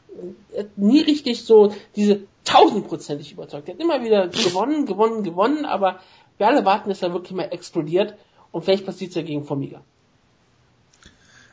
Er 0.55 0.65
hat 0.65 0.79
nie 0.79 1.03
richtig 1.03 1.45
so 1.45 1.75
diese 1.95 2.21
tausendprozentig 2.45 3.33
überzeugt. 3.33 3.69
Er 3.69 3.75
hat 3.75 3.83
immer 3.83 4.03
wieder 4.03 4.29
gewonnen, 4.29 4.87
gewonnen, 4.87 5.25
gewonnen, 5.25 5.67
aber 5.67 6.01
wir 6.39 6.47
alle 6.47 6.65
warten, 6.65 6.89
dass 6.89 7.03
er 7.03 7.13
wirklich 7.13 7.37
mal 7.37 7.51
explodiert 7.51 8.15
und 8.51 8.65
vielleicht 8.65 8.87
passiert 8.87 9.11
es 9.11 9.17
ja 9.17 9.23
gegen 9.23 9.45
Formiga. 9.45 9.83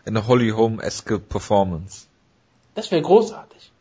Eine 0.05 0.27
Holly 0.27 0.51
Holm-eske 0.51 1.19
Performance. 1.19 2.07
Das 2.73 2.89
wäre 2.89 3.01
großartig. 3.01 3.73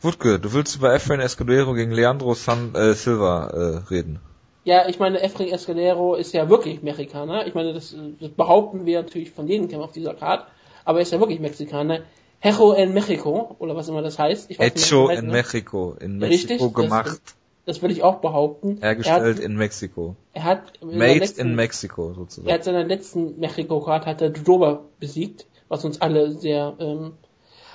Wutke, 0.00 0.40
du 0.40 0.54
willst 0.54 0.76
über 0.76 0.94
Efrain 0.94 1.20
Escudero 1.20 1.74
gegen 1.74 1.92
Leandro 1.92 2.32
San, 2.32 2.74
äh, 2.74 2.94
Silva 2.94 3.48
äh, 3.48 3.76
reden. 3.90 4.20
Ja, 4.68 4.86
ich 4.86 4.98
meine, 4.98 5.22
Efren 5.22 5.48
Escalero 5.48 6.14
ist 6.14 6.34
ja 6.34 6.50
wirklich 6.50 6.82
Mexikaner. 6.82 7.46
Ich 7.46 7.54
meine, 7.54 7.72
das, 7.72 7.96
das 8.20 8.28
behaupten 8.28 8.84
wir 8.84 9.00
natürlich 9.00 9.30
von 9.30 9.48
jedem 9.48 9.66
Kämpfer 9.66 9.86
auf 9.86 9.92
dieser 9.92 10.12
Karte. 10.12 10.44
Aber 10.84 10.98
er 10.98 11.04
ist 11.04 11.10
ja 11.10 11.18
wirklich 11.20 11.40
Mexikaner. 11.40 12.02
Hecho 12.40 12.74
en 12.74 12.92
Mexico, 12.92 13.56
oder 13.60 13.74
was 13.76 13.88
immer 13.88 14.02
das 14.02 14.18
heißt. 14.18 14.50
Ich 14.50 14.58
weiß 14.58 14.74
Hecho 14.74 15.08
in 15.08 15.28
Mexico, 15.30 15.96
in 15.98 16.18
Mexiko 16.18 16.66
Richtig, 16.66 16.74
gemacht. 16.74 17.06
Das, 17.06 17.36
das 17.64 17.82
würde 17.82 17.94
ich 17.94 18.02
auch 18.02 18.16
behaupten. 18.16 18.76
Hergestellt 18.82 19.38
hat, 19.38 19.42
in 19.42 19.56
Mexiko. 19.56 20.16
Er 20.34 20.44
hat 20.44 20.82
Made 20.82 21.14
letzten, 21.14 21.40
in 21.40 21.54
Mexico 21.54 22.12
sozusagen. 22.12 22.48
Er 22.48 22.56
hat 22.56 22.64
seiner 22.64 22.84
letzten 22.84 23.40
Mexiko-Card 23.40 24.04
hat 24.04 24.20
er 24.20 24.28
Dodoba 24.28 24.84
besiegt, 25.00 25.46
was 25.68 25.86
uns 25.86 26.02
alle 26.02 26.32
sehr 26.32 26.76
ähm, 26.78 27.12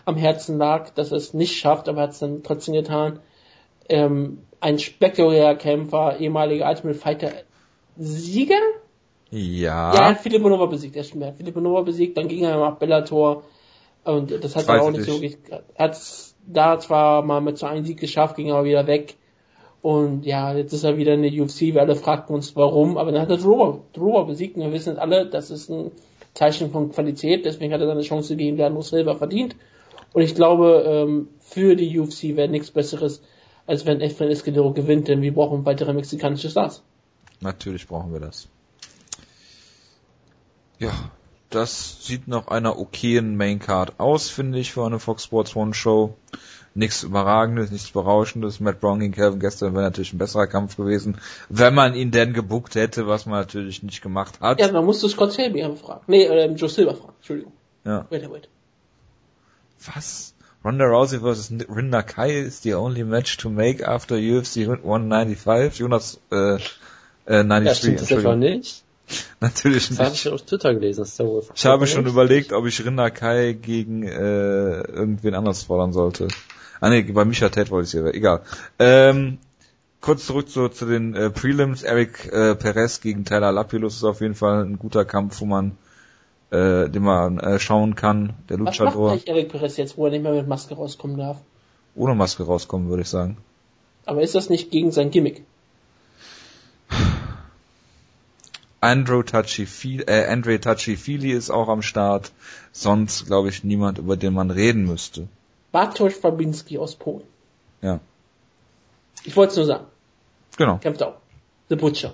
am 0.06 0.15
Herzen 0.15 0.60
lag, 0.60 0.91
dass 0.91 1.10
er 1.10 1.18
es 1.18 1.34
nicht 1.34 1.57
schafft, 1.57 1.90
aber 1.90 2.02
er 2.02 2.03
hat 2.03 2.11
es 2.11 2.20
dann 2.20 2.44
trotzdem 2.44 2.76
getan. 2.76 3.20
Ähm, 3.89 4.39
ein 4.60 4.80
spektakulärer 4.80 5.55
Kämpfer, 5.55 6.19
ehemaliger 6.19 6.69
Ultimate 6.69 6.97
Fighter 6.97 7.31
Sieger? 7.97 8.55
Ja. 9.30 9.93
Ja, 9.93 9.99
er 9.99 10.10
hat 10.10 10.19
Philipp 10.19 10.41
Nova 10.41 10.68
besiegt, 10.68 10.95
er 10.95 11.03
hat 11.03 11.38
Philipp 11.38 11.55
Nova 11.55 11.81
besiegt, 11.81 12.18
dann 12.18 12.27
ging 12.27 12.43
er 12.43 12.57
nach 12.57 12.77
Bellator 12.77 13.43
und 14.03 14.31
das 14.43 14.55
hat 14.55 14.68
er 14.68 14.81
auch 14.81 14.91
nicht 14.91 15.05
so 15.05 15.14
wirklich, 15.22 15.38
er 15.76 15.85
hat 15.85 15.97
da 16.45 16.80
zwar 16.80 17.23
mal 17.23 17.41
mit 17.41 17.57
so 17.57 17.65
einem 17.65 17.85
Sieg 17.85 17.99
geschafft, 17.99 18.35
ging 18.35 18.51
aber 18.51 18.65
wieder 18.65 18.85
weg. 18.88 19.15
Und 19.81 20.26
ja, 20.26 20.53
jetzt 20.55 20.72
ist 20.72 20.84
er 20.84 20.97
wieder 20.97 21.14
in 21.14 21.23
der 21.23 21.31
UFC. 21.31 21.61
Wir 21.73 21.81
alle 21.81 21.95
fragten 21.95 22.34
uns 22.34 22.55
warum, 22.55 22.97
aber 22.97 23.11
dann 23.11 23.22
hat 23.22 23.30
er 23.30 23.38
Drober, 23.38 23.81
Drober 23.91 24.26
besiegt 24.26 24.55
und 24.55 24.64
wir 24.64 24.72
wissen 24.72 24.97
alle, 24.97 25.26
das 25.26 25.51
ist 25.51 25.69
ein 25.69 25.91
Zeichen 26.34 26.72
von 26.72 26.91
Qualität, 26.91 27.45
deswegen 27.45 27.73
hat 27.73 27.81
er 27.81 27.88
seine 27.88 28.01
Chance 28.01 28.35
gegeben, 28.35 28.57
der 28.57 28.68
hat 28.68 28.73
nur 28.73 28.84
Silber 28.84 29.15
verdient. 29.15 29.55
Und 30.14 30.22
ich 30.22 30.35
glaube, 30.35 30.84
ähm, 30.88 31.30
für 31.39 31.76
die 31.76 31.99
UFC 31.99 32.35
wäre 32.35 32.47
nichts 32.47 32.72
Besseres, 32.72 33.22
als 33.65 33.85
wenn 33.85 34.02
Efren 34.02 34.30
Escudero 34.30 34.73
gewinnt, 34.73 35.07
denn 35.07 35.22
wir 35.22 35.34
brauchen 35.34 35.65
weitere 35.65 35.94
mexikanische 35.94 36.49
Stars. 36.49 36.84
Natürlich 37.41 37.88
brauchen 37.88 38.14
wir 38.14 38.19
das. 38.19 38.48
Ja, 40.80 40.91
das 41.49 42.06
sieht 42.06 42.27
nach 42.27 42.48
einer 42.48 42.80
okayen 42.80 43.38
Maincard 43.38 43.99
aus, 43.99 44.30
finde 44.30 44.60
ich, 44.60 44.73
für 44.73 44.85
eine 44.85 44.99
Fox 44.99 45.23
Sports 45.23 45.56
One 45.56 45.73
Show. 45.73 46.15
Nichts 46.76 47.03
Überragendes, 47.03 47.69
nichts 47.69 47.91
Berauschendes. 47.91 48.60
Matt 48.60 48.80
Brown 48.80 48.99
gegen 48.99 49.14
Calvin 49.14 49.40
gestern 49.40 49.73
wäre 49.73 49.84
natürlich 49.84 50.11
ein 50.14 50.18
besserer 50.18 50.48
Kampf 50.48 50.76
gewesen, 50.76 51.19
wenn 51.49 51.76
man 51.76 51.94
ihn 51.94 52.10
denn 52.10 52.34
gebuckt 52.34 52.73
hätte, 52.73 53.06
was 53.06 53.27
man 53.27 53.40
natürlich 53.41 53.84
nicht 53.84 54.02
gemacht 54.02 54.41
hat. 54.41 54.60
Ja, 54.60 54.68
dann 54.68 54.84
musst 54.84 55.03
du 55.03 55.07
Scott 55.07 55.34
Sabian 55.34 55.77
fragen. 55.77 56.02
Nee, 56.07 56.23
äh, 56.23 56.52
Joe 56.53 56.69
Silver 56.69 56.95
fragen. 56.95 57.14
Entschuldigung. 57.18 57.53
Ja. 57.85 58.07
Wait, 58.10 58.27
wait. 58.31 58.49
Was? 59.94 60.32
Ronda 60.64 60.85
Rousey 60.85 61.19
versus 61.19 61.52
Rinda 61.52 62.03
Kai 62.03 62.30
is 62.30 62.61
the 62.61 62.76
only 62.76 63.03
match 63.03 63.38
to 63.38 63.49
make 63.49 63.81
after 63.81 64.15
UFC 64.15 64.65
195. 64.68 65.80
Jonas 65.80 66.19
äh, 66.31 66.56
äh, 67.26 67.44
93. 67.44 67.65
Ja, 67.65 67.76
stimmt 67.76 68.02
das 68.02 68.11
etwa 68.11 68.35
nicht? 68.35 68.84
Natürlich 69.41 69.90
nicht. 69.90 69.99
Das 69.99 70.07
habe 70.07 70.15
ich 70.15 70.30
auf 70.30 70.41
Twitter 70.44 70.73
gelesen. 70.73 71.03
ist 71.03 71.19
wohl 71.19 71.44
ich 71.53 71.65
habe 71.65 71.88
schon 71.88 72.06
überlegt, 72.07 72.53
ob 72.53 72.65
ich 72.65 72.84
Rinda 72.85 73.10
Kai 73.10 73.53
gegen 73.53 74.03
äh, 74.03 74.81
irgendwen 74.81 75.35
anders 75.35 75.64
fordern 75.64 75.91
sollte. 75.91 76.30
Ah 76.80 76.90
ne, 76.90 77.03
bei 77.03 77.26
Micha 77.26 77.49
Ted 77.49 77.69
wollte 77.69 77.85
ich 77.85 77.91
hier, 77.91 78.14
egal. 78.14 78.41
Ähm, 78.80 79.40
kurz 79.99 80.26
zurück 80.26 80.49
zu, 80.49 80.69
zu 80.69 80.85
den 80.85 81.14
äh, 81.14 81.30
Prelims. 81.30 81.84
Eric 81.84 82.31
äh, 82.31 82.56
Perez 82.56 83.02
gegen 83.02 83.26
Tyler 83.26 83.52
Lapilus 83.52 83.98
ist 83.98 84.03
auf 84.06 84.22
jeden 84.22 84.35
Fall 84.35 84.65
ein 84.65 84.80
guter 84.80 85.03
Kampf, 85.03 85.41
wo 85.41 85.45
man 85.45 85.77
äh, 86.53 86.89
den 86.89 87.03
man 87.03 87.39
äh, 87.39 87.59
schauen 87.59 87.95
kann. 87.95 88.34
Der 88.49 88.57
Luchador. 88.57 89.11
Was 89.11 89.17
macht 89.17 89.27
Eric 89.27 89.49
Perez 89.49 89.77
jetzt, 89.77 89.97
wo 89.97 90.05
er 90.05 90.11
nicht 90.11 90.21
mehr 90.21 90.34
mit 90.34 90.47
Maske 90.47 90.75
rauskommen 90.75 91.17
darf? 91.17 91.38
Ohne 91.95 92.15
Maske 92.15 92.43
rauskommen, 92.43 92.89
würde 92.89 93.01
ich 93.01 93.09
sagen. 93.09 93.38
Aber 94.05 94.21
ist 94.21 94.35
das 94.35 94.49
nicht 94.49 94.69
gegen 94.69 94.91
sein 94.91 95.09
Gimmick? 95.09 95.43
Andrew 98.81 99.23
Touchy 99.23 99.65
äh, 100.05 100.27
Andre 100.27 100.59
Touchy 100.59 100.93
ist 101.31 101.49
auch 101.49 101.69
am 101.69 101.81
Start. 101.81 102.31
Sonst, 102.71 103.25
glaube 103.25 103.49
ich, 103.49 103.63
niemand, 103.63 103.97
über 103.97 104.17
den 104.17 104.34
man 104.34 104.51
reden 104.51 104.85
müsste. 104.85 105.27
Bartosz 105.71 106.17
Fabinski 106.17 106.77
aus 106.77 106.95
Polen. 106.95 107.25
Ja. 107.81 107.99
Ich 109.23 109.35
wollte 109.35 109.51
es 109.51 109.57
nur 109.57 109.65
sagen. 109.65 109.85
Genau. 110.57 110.77
Kämpft 110.77 111.01
auch. 111.01 111.15
The 111.69 111.77
Butcher 111.77 112.13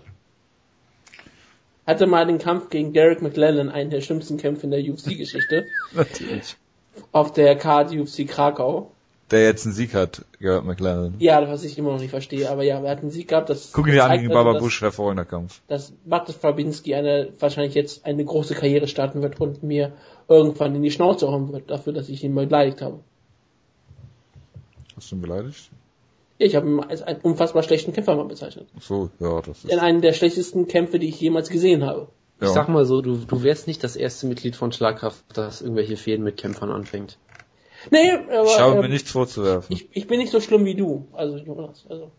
hatte 1.89 2.07
mal 2.07 2.25
den 2.25 2.37
Kampf 2.37 2.69
gegen 2.69 2.93
Derek 2.93 3.21
McLellan, 3.21 3.69
einen 3.69 3.89
der 3.89 4.01
schlimmsten 4.01 4.37
Kämpfe 4.37 4.63
in 4.63 4.71
der 4.71 4.81
UFC-Geschichte. 4.81 5.65
Natürlich. 5.93 6.55
Auf 7.11 7.33
der 7.33 7.55
Card 7.55 7.91
UFC 7.91 8.27
Krakau. 8.27 8.91
Der 9.31 9.43
jetzt 9.43 9.65
einen 9.65 9.75
Sieg 9.75 9.93
hat, 9.93 10.25
Garrett 10.39 10.65
McLellan. 10.65 11.15
Ja, 11.19 11.47
was 11.47 11.63
ich 11.63 11.77
immer 11.77 11.91
noch 11.91 11.99
nicht 11.99 12.09
verstehe, 12.09 12.49
aber 12.49 12.63
ja, 12.63 12.79
er 12.79 12.89
hat 12.89 13.01
einen 13.01 13.11
Sieg 13.11 13.27
gehabt. 13.27 13.49
Das 13.49 13.71
Guck 13.71 13.87
ihn 13.87 13.93
dir 13.93 14.05
an 14.05 14.17
gegen 14.17 14.29
Baba 14.29 14.53
also, 14.53 14.61
Bush, 14.61 14.81
hervorragender 14.81 15.25
Kampf. 15.25 15.61
Dass 15.67 15.93
Bartosz 16.05 16.35
Fabinski 16.35 16.95
eine, 16.95 17.29
wahrscheinlich 17.39 17.75
jetzt 17.75 18.05
eine 18.05 18.25
große 18.25 18.55
Karriere 18.55 18.87
starten 18.87 19.21
wird 19.21 19.39
und 19.39 19.61
mir 19.61 19.93
irgendwann 20.27 20.73
in 20.75 20.81
die 20.81 20.89
Schnauze 20.89 21.27
hauen 21.27 21.51
wird, 21.53 21.69
dafür, 21.69 21.93
dass 21.93 22.09
ich 22.09 22.23
ihn 22.23 22.33
mal 22.33 22.47
beleidigt 22.47 22.81
habe. 22.81 22.99
Hast 24.95 25.11
du 25.11 25.15
ihn 25.15 25.21
beleidigt? 25.21 25.69
Ich 26.41 26.55
habe 26.55 26.67
ihn 26.67 26.79
als 26.79 27.01
einen 27.01 27.19
unfassbar 27.19 27.63
schlechten 27.63 27.91
Kämpfer 27.91 28.15
mal 28.15 28.23
bezeichnet. 28.23 28.69
Ach 28.77 28.81
so, 28.81 29.09
ja, 29.19 29.41
das 29.41 29.65
ist. 29.65 29.71
In 29.71 29.79
einen 29.79 30.01
der 30.01 30.13
schlechtesten 30.13 30.67
Kämpfe, 30.67 30.97
die 30.97 31.09
ich 31.09 31.19
jemals 31.19 31.49
gesehen 31.49 31.85
habe. 31.85 32.07
Ich 32.39 32.47
ja. 32.47 32.53
sag 32.53 32.69
mal 32.69 32.85
so, 32.85 33.01
du, 33.01 33.17
du 33.17 33.43
wärst 33.43 33.67
nicht 33.67 33.83
das 33.83 33.97
erste 33.97 34.25
Mitglied 34.25 34.55
von 34.55 34.71
Schlagkraft, 34.71 35.21
das 35.33 35.61
irgendwelche 35.61 35.97
Fäden 35.97 36.23
mit 36.23 36.37
Kämpfern 36.37 36.71
anfängt. 36.71 37.17
Nee, 37.91 38.11
aber. 38.11 38.45
Ich 38.45 38.59
habe 38.59 38.75
ähm, 38.75 38.81
mir 38.81 38.89
nichts 38.89 39.11
vorzuwerfen. 39.11 39.75
Ich, 39.75 39.89
ich 39.91 40.07
bin 40.07 40.19
nicht 40.19 40.31
so 40.31 40.39
schlimm 40.39 40.63
wie 40.63 40.75
du, 40.75 41.07
also 41.11 41.35
Jonas. 41.35 41.85
Also. 41.89 42.09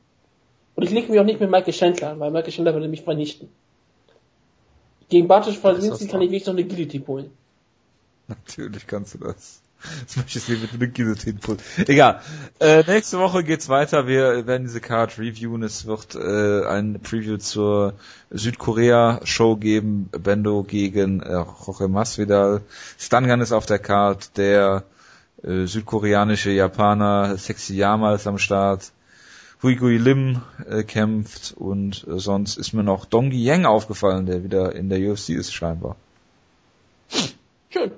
Und 0.75 0.83
ich 0.83 0.91
leg 0.91 1.09
mich 1.09 1.19
auch 1.19 1.25
nicht 1.25 1.41
mit 1.41 1.51
Michael 1.51 1.73
Chandler 1.73 2.11
an, 2.11 2.21
weil 2.21 2.31
Michael 2.31 2.53
Chandler 2.53 2.75
würde 2.75 2.89
mich 2.89 3.03
vernichten. 3.03 3.49
Gegen 5.09 5.29
Bartosz 5.29 5.57
Falsinski 5.57 6.07
kann 6.07 6.21
ich 6.21 6.31
wirklich 6.31 6.47
noch 6.47 6.55
eine 6.55 6.65
Guillotine 6.65 7.07
holen. 7.07 7.31
Natürlich 8.29 8.87
kannst 8.87 9.15
du 9.15 9.19
das. 9.19 9.63
Das 10.07 10.17
möchte 10.17 10.39
ich 10.39 10.45
sehen 10.45 10.61
mit 10.61 10.73
einem 10.73 10.93
Guillotine 10.93 11.39
Egal. 11.87 12.21
Äh, 12.61 12.85
nächste 12.87 13.19
Woche 13.19 13.45
geht's 13.45 13.69
weiter. 13.69 14.07
Wir 14.07 14.47
werden 14.47 14.65
diese 14.65 14.81
Card 14.81 15.19
reviewen. 15.19 15.63
Es 15.63 15.87
wird 15.87 16.15
äh, 16.15 16.67
ein 16.67 17.01
Preview 17.01 17.39
zur 17.39 17.95
Südkorea-Show 18.31 19.57
geben. 19.57 20.09
Bendo 20.11 20.63
gegen 20.63 21.23
äh, 21.23 21.33
Jorge 21.33 21.89
Masvidal. 21.89 22.63
Stangan 22.99 23.41
ist 23.41 23.53
auf 23.53 23.67
der 23.67 23.79
Card. 23.79 24.37
Der 24.37 24.85
äh, 25.43 25.67
südkoreanische 25.67 26.51
Japaner 26.51 27.39
Sexy 27.39 27.75
Yama 27.75 28.15
ist 28.15 28.27
am 28.27 28.39
Start. 28.39 28.93
Hui 29.63 29.77
Gui 29.77 29.99
Lim 29.99 30.41
äh, 30.69 30.85
kämpft 30.85 31.55
und 31.57 32.07
äh, 32.09 32.19
sonst 32.19 32.57
ist 32.57 32.73
mir 32.73 32.83
noch 32.83 33.05
Dongi 33.05 33.43
Yang 33.45 33.67
aufgefallen, 33.67 34.25
der 34.25 34.43
wieder 34.43 34.75
in 34.75 34.89
der 34.89 34.99
UFC 35.01 35.31
ist 35.31 35.53
scheinbar. 35.53 35.97
Schön. 37.69 37.93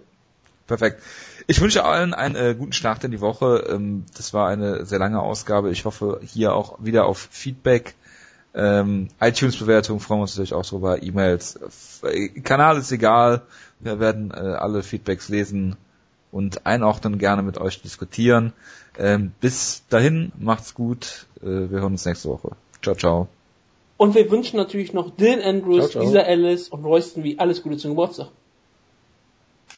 Perfekt. 0.67 1.03
Ich 1.47 1.61
wünsche 1.61 1.85
allen 1.85 2.15
einen 2.15 2.37
äh, 2.37 2.55
guten 2.57 2.73
Start 2.73 3.05
in 3.05 3.11
die 3.11 3.21
Woche. 3.21 3.67
Ähm, 3.69 4.05
das 4.17 4.33
war 4.33 4.49
eine 4.49 4.85
sehr 4.85 4.99
lange 4.99 5.21
Ausgabe. 5.21 5.71
Ich 5.71 5.85
hoffe 5.85 6.21
hier 6.23 6.55
auch 6.55 6.83
wieder 6.83 7.07
auf 7.07 7.29
Feedback. 7.31 7.95
Ähm, 8.55 9.09
iTunes-Bewertung 9.21 10.01
freuen 10.01 10.21
wir 10.21 10.23
uns 10.23 10.33
natürlich 10.33 10.55
auch 10.55 10.67
drüber. 10.67 11.03
E-Mails. 11.03 12.01
Äh, 12.03 12.29
Kanal 12.41 12.79
ist 12.79 12.93
egal. 12.93 13.43
Wir 13.81 13.99
werden 13.99 14.31
äh, 14.31 14.37
alle 14.37 14.83
Feedbacks 14.83 15.29
lesen 15.29 15.77
und 16.31 16.67
einordnen, 16.67 17.19
gerne 17.19 17.43
mit 17.43 17.59
euch 17.59 17.83
diskutieren. 17.83 18.53
Ähm, 18.99 19.33
bis 19.41 19.85
dahin, 19.89 20.33
macht's 20.39 20.75
gut. 20.75 21.27
Äh, 21.41 21.47
wir 21.47 21.81
hören 21.81 21.93
uns 21.93 22.05
nächste 22.05 22.29
Woche. 22.29 22.53
Ciao, 22.83 22.95
ciao. 22.95 23.29
Und 23.97 24.15
wir 24.15 24.31
wünschen 24.31 24.57
natürlich 24.57 24.93
noch 24.93 25.11
Dylan 25.11 25.41
Andrews, 25.41 25.91
ciao, 25.91 26.03
ciao. 26.03 26.05
Lisa 26.05 26.21
Ellis 26.21 26.69
und 26.69 26.85
Royston 26.85 27.23
wie 27.23 27.39
alles 27.39 27.63
Gute 27.63 27.77
zum 27.77 27.93
Geburtstag. 27.93 28.29